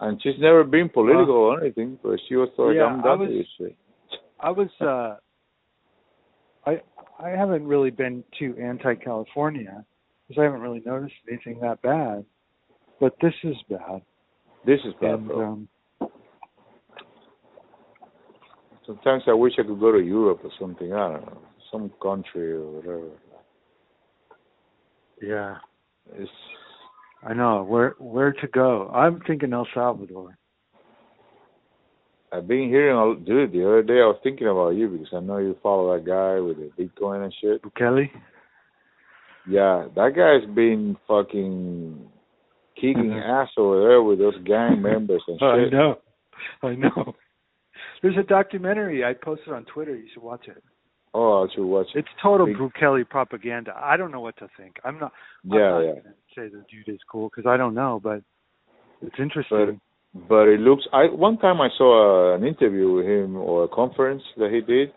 And 0.00 0.20
she's 0.22 0.38
never 0.38 0.64
been 0.64 0.88
political 0.88 1.34
or 1.34 1.60
anything, 1.60 1.98
but 2.02 2.18
she 2.28 2.36
was 2.36 2.48
like, 2.56 2.74
Yeah, 2.76 2.84
"I'm 2.84 3.00
I 3.00 3.02
done 3.02 3.18
was- 3.20 3.28
with 3.28 3.38
this 3.38 3.46
shit." 3.58 3.76
I 4.40 4.50
was 4.50 4.68
uh 4.80 5.16
I 6.66 6.80
I 7.18 7.28
haven't 7.28 7.66
really 7.66 7.90
been 7.90 8.24
too 8.38 8.56
anti 8.58 8.94
California 8.94 9.84
because 10.26 10.40
I 10.40 10.44
haven't 10.44 10.62
really 10.62 10.82
noticed 10.86 11.14
anything 11.28 11.60
that 11.60 11.82
bad. 11.82 12.24
But 12.98 13.14
this 13.20 13.34
is 13.44 13.56
bad. 13.68 14.02
This 14.64 14.80
is 14.84 14.94
bad, 15.00 15.14
and 15.14 15.28
bro. 15.28 15.46
um 15.46 15.68
Sometimes 18.86 19.22
I 19.28 19.34
wish 19.34 19.52
I 19.58 19.62
could 19.62 19.78
go 19.78 19.92
to 19.92 20.00
Europe 20.00 20.40
or 20.42 20.50
something. 20.58 20.92
I 20.92 21.12
don't 21.12 21.26
know, 21.26 21.38
some 21.70 21.90
country 22.02 22.52
or 22.52 22.64
whatever. 22.70 23.10
Yeah. 25.22 25.58
It's 26.14 26.30
I 27.22 27.34
know. 27.34 27.64
Where 27.64 27.94
where 27.98 28.32
to 28.32 28.46
go? 28.48 28.88
I'm 28.88 29.20
thinking 29.26 29.52
El 29.52 29.66
Salvador. 29.74 30.36
I've 32.32 32.46
been 32.46 32.68
hearing, 32.68 32.96
a 32.96 33.24
dude. 33.24 33.52
The 33.52 33.66
other 33.66 33.82
day 33.82 33.94
I 33.94 34.06
was 34.06 34.20
thinking 34.22 34.46
about 34.46 34.70
you 34.70 34.88
because 34.88 35.08
I 35.12 35.20
know 35.20 35.38
you 35.38 35.56
follow 35.62 35.92
that 35.96 36.06
guy 36.06 36.40
with 36.40 36.58
the 36.58 36.70
Bitcoin 36.80 37.24
and 37.24 37.34
shit. 37.40 37.60
Kelly. 37.76 38.10
Yeah, 39.48 39.88
that 39.96 40.14
guy's 40.14 40.48
been 40.54 40.96
fucking 41.08 42.08
kicking 42.76 43.10
mm-hmm. 43.10 43.30
ass 43.30 43.48
over 43.56 43.80
there 43.80 44.02
with 44.02 44.18
those 44.18 44.38
gang 44.44 44.80
members 44.82 45.22
and 45.26 45.40
shit. 45.40 45.42
I 45.42 45.68
know. 45.76 45.98
I 46.62 46.74
know. 46.74 47.14
There's 48.00 48.16
a 48.16 48.22
documentary 48.22 49.04
I 49.04 49.12
posted 49.12 49.52
on 49.52 49.64
Twitter. 49.64 49.96
You 49.96 50.06
should 50.12 50.22
watch 50.22 50.46
it. 50.46 50.62
Oh, 51.12 51.44
I 51.44 51.52
should 51.54 51.64
watch 51.64 51.88
it. 51.94 52.00
It's 52.00 52.08
total 52.22 52.46
Big- 52.46 52.56
Bukele 52.56 53.08
propaganda. 53.08 53.72
I 53.76 53.96
don't 53.96 54.12
know 54.12 54.20
what 54.20 54.36
to 54.38 54.48
think. 54.56 54.76
I'm 54.84 54.98
not. 54.98 55.12
I'm 55.44 55.58
Yeah, 55.58 55.70
not 55.70 55.80
yeah. 55.80 55.92
say 56.36 56.48
the 56.48 56.64
dude 56.70 56.94
is 56.94 57.00
cool 57.10 57.28
because 57.28 57.46
I 57.48 57.56
don't 57.56 57.74
know, 57.74 58.00
but 58.02 58.22
it's 59.02 59.16
interesting. 59.18 59.80
But 60.28 60.48
it 60.48 60.60
looks. 60.60 60.84
I 60.92 61.04
one 61.06 61.38
time 61.38 61.60
I 61.60 61.68
saw 61.76 62.32
uh, 62.32 62.36
an 62.36 62.44
interview 62.44 62.92
with 62.92 63.06
him 63.06 63.36
or 63.36 63.64
a 63.64 63.68
conference 63.68 64.22
that 64.38 64.50
he 64.52 64.60
did, 64.60 64.92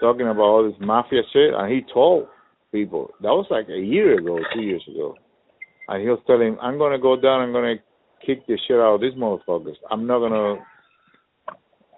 talking 0.00 0.28
about 0.28 0.42
all 0.42 0.64
this 0.70 0.78
mafia 0.80 1.22
shit, 1.32 1.54
and 1.54 1.72
he 1.72 1.82
told 1.92 2.26
people 2.72 3.10
that 3.22 3.28
was 3.30 3.46
like 3.50 3.68
a 3.68 3.78
year 3.78 4.18
ago, 4.18 4.38
two 4.54 4.62
years 4.62 4.82
ago, 4.88 5.14
and 5.88 6.02
he 6.02 6.08
was 6.08 6.18
telling, 6.26 6.58
"I'm 6.60 6.78
gonna 6.78 6.98
go 6.98 7.14
down. 7.16 7.40
I'm 7.42 7.52
gonna 7.52 7.76
kick 8.24 8.46
the 8.46 8.58
shit 8.66 8.76
out 8.78 8.96
of 8.96 9.00
these 9.00 9.14
motherfuckers. 9.14 9.76
I'm 9.90 10.06
not 10.06 10.18
gonna." 10.20 10.56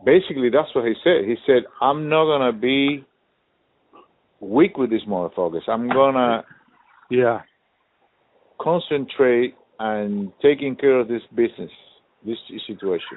Basically, 0.05 0.48
that's 0.50 0.72
what 0.74 0.84
he 0.86 0.94
said. 1.02 1.24
He 1.24 1.36
said, 1.47 1.64
"I'm 1.80 2.08
not 2.08 2.24
gonna 2.26 2.52
be 2.52 3.05
weak 4.41 4.76
with 4.78 4.91
these 4.91 5.05
motherfuckers. 5.05 5.68
I'm 5.68 5.89
gonna." 5.89 6.44
yeah. 7.10 7.41
concentrate 8.60 9.55
and 9.78 10.33
taking 10.42 10.75
care 10.75 10.99
of 10.99 11.07
this 11.07 11.23
business, 11.34 11.70
this 12.26 12.36
situation. 12.67 13.17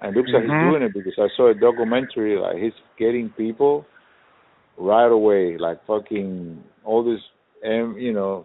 And 0.00 0.14
looks 0.14 0.30
like 0.30 0.44
Mhm. 0.44 0.62
he's 0.62 0.70
doing 0.70 0.82
it 0.84 0.94
because 0.94 1.18
I 1.18 1.28
saw 1.36 1.48
a 1.48 1.54
documentary 1.54 2.36
like 2.38 2.58
he's 2.58 2.78
getting 2.96 3.28
people 3.30 3.84
right 4.76 5.10
away, 5.10 5.58
like 5.58 5.84
fucking 5.84 6.62
all 6.84 7.02
this, 7.02 7.20
you 7.64 8.12
know, 8.12 8.44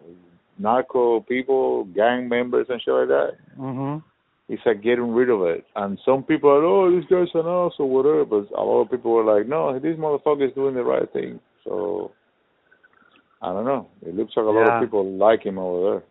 narco 0.58 1.20
people, 1.22 1.84
gang 1.94 2.28
members 2.28 2.68
and 2.70 2.82
shit 2.82 2.94
like 2.94 3.10
that. 3.10 3.38
Mhm. 3.60 4.02
He's 4.48 4.66
like 4.66 4.82
getting 4.82 5.14
rid 5.14 5.30
of 5.30 5.44
it. 5.44 5.66
And 5.76 6.00
some 6.00 6.24
people 6.24 6.50
are, 6.50 6.64
oh, 6.64 6.90
this 6.90 7.06
guy's 7.06 7.34
an 7.36 7.48
ass 7.48 7.80
or 7.80 7.88
whatever. 7.88 8.26
But 8.26 8.50
a 8.56 8.64
lot 8.64 8.82
of 8.82 8.90
people 8.90 9.12
were 9.12 9.24
like, 9.24 9.48
no, 9.48 9.78
this 9.78 9.98
motherfucker 9.98 10.48
is 10.50 10.54
doing 10.56 10.74
the 10.74 10.84
right 10.84 11.08
thing. 11.12 11.40
So 11.64 12.12
I 13.42 13.52
don't 13.52 13.66
know. 13.66 13.90
It 14.02 14.16
looks 14.16 14.34
like 14.36 14.46
a 14.46 14.50
lot 14.50 14.70
of 14.70 14.84
people 14.84 15.18
like 15.18 15.44
him 15.44 15.58
over 15.58 16.02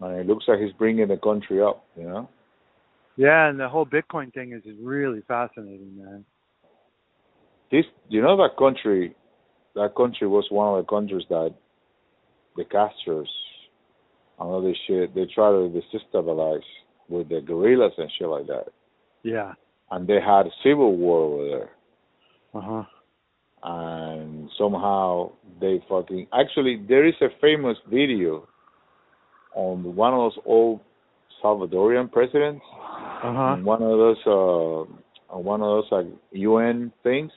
there. 0.00 0.08
And 0.08 0.20
it 0.20 0.26
looks 0.26 0.44
like 0.48 0.58
he's 0.58 0.72
bringing 0.72 1.08
the 1.08 1.16
country 1.16 1.62
up, 1.62 1.84
you 1.96 2.04
know? 2.04 2.28
Yeah, 3.16 3.48
and 3.48 3.58
the 3.58 3.68
whole 3.68 3.86
Bitcoin 3.86 4.32
thing 4.32 4.52
is 4.52 4.62
really 4.80 5.22
fascinating, 5.28 5.96
man. 5.96 6.24
This, 7.70 7.84
you 8.08 8.20
know, 8.20 8.36
that 8.36 8.56
country, 8.58 9.14
that 9.74 9.94
country 9.96 10.26
was 10.26 10.44
one 10.50 10.78
of 10.78 10.84
the 10.84 10.90
countries 10.90 11.24
that 11.28 11.54
the 12.56 12.64
Castros 12.64 13.26
and 14.38 14.48
all 14.48 14.62
this 14.62 14.76
shit, 14.86 15.14
they 15.14 15.26
try 15.26 15.50
to 15.50 15.82
destabilize 16.14 16.60
with 17.08 17.28
the 17.28 17.40
guerrillas 17.40 17.92
and 17.96 18.10
shit 18.18 18.28
like 18.28 18.46
that. 18.46 18.66
Yeah. 19.22 19.52
And 19.90 20.06
they 20.06 20.20
had 20.20 20.46
a 20.46 20.50
civil 20.62 20.96
war 20.96 21.20
over 21.20 21.48
there. 21.48 21.70
Uh 22.54 22.60
huh. 22.60 22.84
And 23.64 24.48
somehow 24.58 25.30
they 25.60 25.82
fucking 25.88 26.26
actually 26.32 26.84
there 26.88 27.06
is 27.06 27.14
a 27.20 27.28
famous 27.40 27.76
video 27.88 28.46
on 29.54 29.94
one 29.94 30.12
of 30.14 30.18
those 30.32 30.38
old 30.46 30.80
Salvadorian 31.42 32.10
presidents 32.10 32.64
Uh 33.22 33.32
huh. 33.34 33.56
one 33.62 33.82
of 33.82 33.98
those 33.98 34.18
uh 34.26 35.36
one 35.38 35.60
of 35.62 35.66
those 35.68 35.88
like 35.92 36.06
UN 36.32 36.92
things 37.02 37.32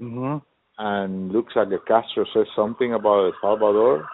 Mhm. 0.00 0.42
and 0.78 1.32
looks 1.32 1.54
like 1.56 1.70
the 1.70 1.78
Castro 1.88 2.24
says 2.34 2.46
something 2.54 2.92
about 2.94 3.24
El 3.26 3.32
Salvador 3.40 4.06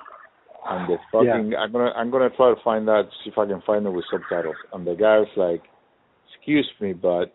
and 0.71 0.89
the 0.89 0.99
fucking 1.11 1.55
I'm 1.57 1.73
gonna 1.73 1.93
I'm 1.97 2.11
gonna 2.11 2.31
try 2.31 2.55
to 2.55 2.61
find 2.63 2.87
that 2.89 3.09
see 3.25 3.31
if 3.31 3.39
I 3.39 3.47
can 3.47 3.61
find 3.63 3.85
it 3.87 3.91
with 3.91 4.05
subtitles 4.11 4.57
and 4.73 4.87
the 4.87 4.95
guy 4.95 5.19
was 5.19 5.29
like 5.37 5.63
excuse 6.35 6.69
me 6.81 6.93
but 6.93 7.35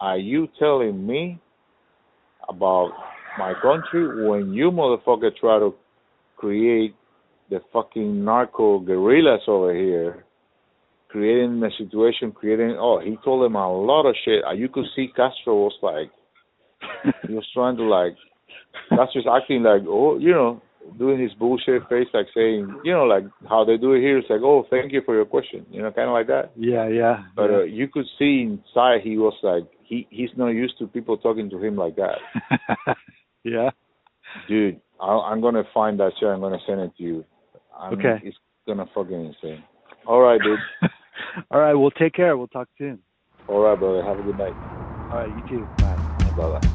are 0.00 0.18
you 0.18 0.48
telling 0.58 1.06
me 1.06 1.40
about 2.48 2.90
my 3.38 3.52
country 3.60 4.26
when 4.28 4.52
you 4.52 4.70
motherfucker 4.70 5.30
try 5.40 5.58
to 5.58 5.74
create 6.36 6.94
the 7.50 7.60
fucking 7.72 8.24
narco 8.24 8.78
guerrillas 8.78 9.40
over 9.48 9.74
here 9.74 10.24
creating 11.08 11.60
the 11.60 11.70
situation 11.78 12.30
creating 12.32 12.76
oh 12.78 13.00
he 13.00 13.16
told 13.24 13.42
them 13.44 13.54
a 13.56 13.72
lot 13.72 14.06
of 14.06 14.14
shit 14.24 14.42
you 14.56 14.68
could 14.68 14.84
see 14.94 15.08
Castro 15.16 15.54
was 15.54 15.72
like 15.82 16.10
he 17.26 17.34
was 17.34 17.46
trying 17.54 17.76
to 17.76 17.84
like 17.84 18.14
just 19.12 19.26
acting 19.26 19.62
like 19.62 19.82
oh 19.88 20.18
you 20.18 20.30
know 20.30 20.60
doing 20.98 21.20
his 21.20 21.32
bullshit 21.34 21.82
face 21.88 22.06
like 22.14 22.26
saying 22.34 22.80
you 22.84 22.92
know 22.92 23.04
like 23.04 23.24
how 23.48 23.64
they 23.64 23.76
do 23.76 23.92
it 23.92 24.00
here 24.00 24.18
it's 24.18 24.30
like 24.30 24.40
oh 24.42 24.66
thank 24.70 24.92
you 24.92 25.02
for 25.04 25.14
your 25.14 25.24
question 25.24 25.64
you 25.70 25.82
know 25.82 25.90
kind 25.90 26.08
of 26.08 26.14
like 26.14 26.26
that 26.26 26.50
Yeah, 26.56 26.88
yeah. 26.88 27.24
but 27.34 27.50
yeah. 27.50 27.56
uh, 27.58 27.62
you 27.62 27.88
could 27.88 28.06
see 28.18 28.42
inside 28.42 29.00
he 29.02 29.16
was 29.16 29.34
like 29.42 29.64
he 29.84 30.06
he's 30.10 30.30
not 30.36 30.48
used 30.48 30.78
to 30.78 30.86
people 30.86 31.16
talking 31.16 31.48
to 31.50 31.58
him 31.62 31.76
like 31.76 31.96
that. 31.96 32.18
yeah. 33.52 33.70
Dude, 34.48 34.80
I, 35.00 35.06
I'm 35.06 35.40
gonna 35.40 35.64
find 35.72 35.98
that 36.00 36.12
show. 36.20 36.26
I'm 36.26 36.40
gonna 36.40 36.58
send 36.66 36.80
it 36.80 36.92
to 36.96 37.02
you. 37.02 37.24
I 37.76 37.90
mean, 37.90 37.98
Okay. 38.00 38.26
It's 38.26 38.36
gonna 38.66 38.86
fucking 38.94 39.26
insane. 39.26 39.62
All 40.06 40.20
right, 40.20 40.40
dude. 40.40 40.58
All 41.50 41.60
right. 41.60 41.74
Well, 41.74 41.90
take 41.90 42.14
care. 42.14 42.36
We'll 42.36 42.48
talk 42.48 42.68
soon. 42.78 42.98
All 43.46 43.60
right, 43.60 43.78
brother. 43.78 44.02
Have 44.02 44.18
a 44.18 44.22
good 44.22 44.38
night. 44.38 44.54
All 45.10 45.18
right. 45.18 45.28
You 45.28 45.58
too. 45.58 45.66
Bye. 45.78 45.96
Bye 46.36 46.58
bye. 46.58 46.68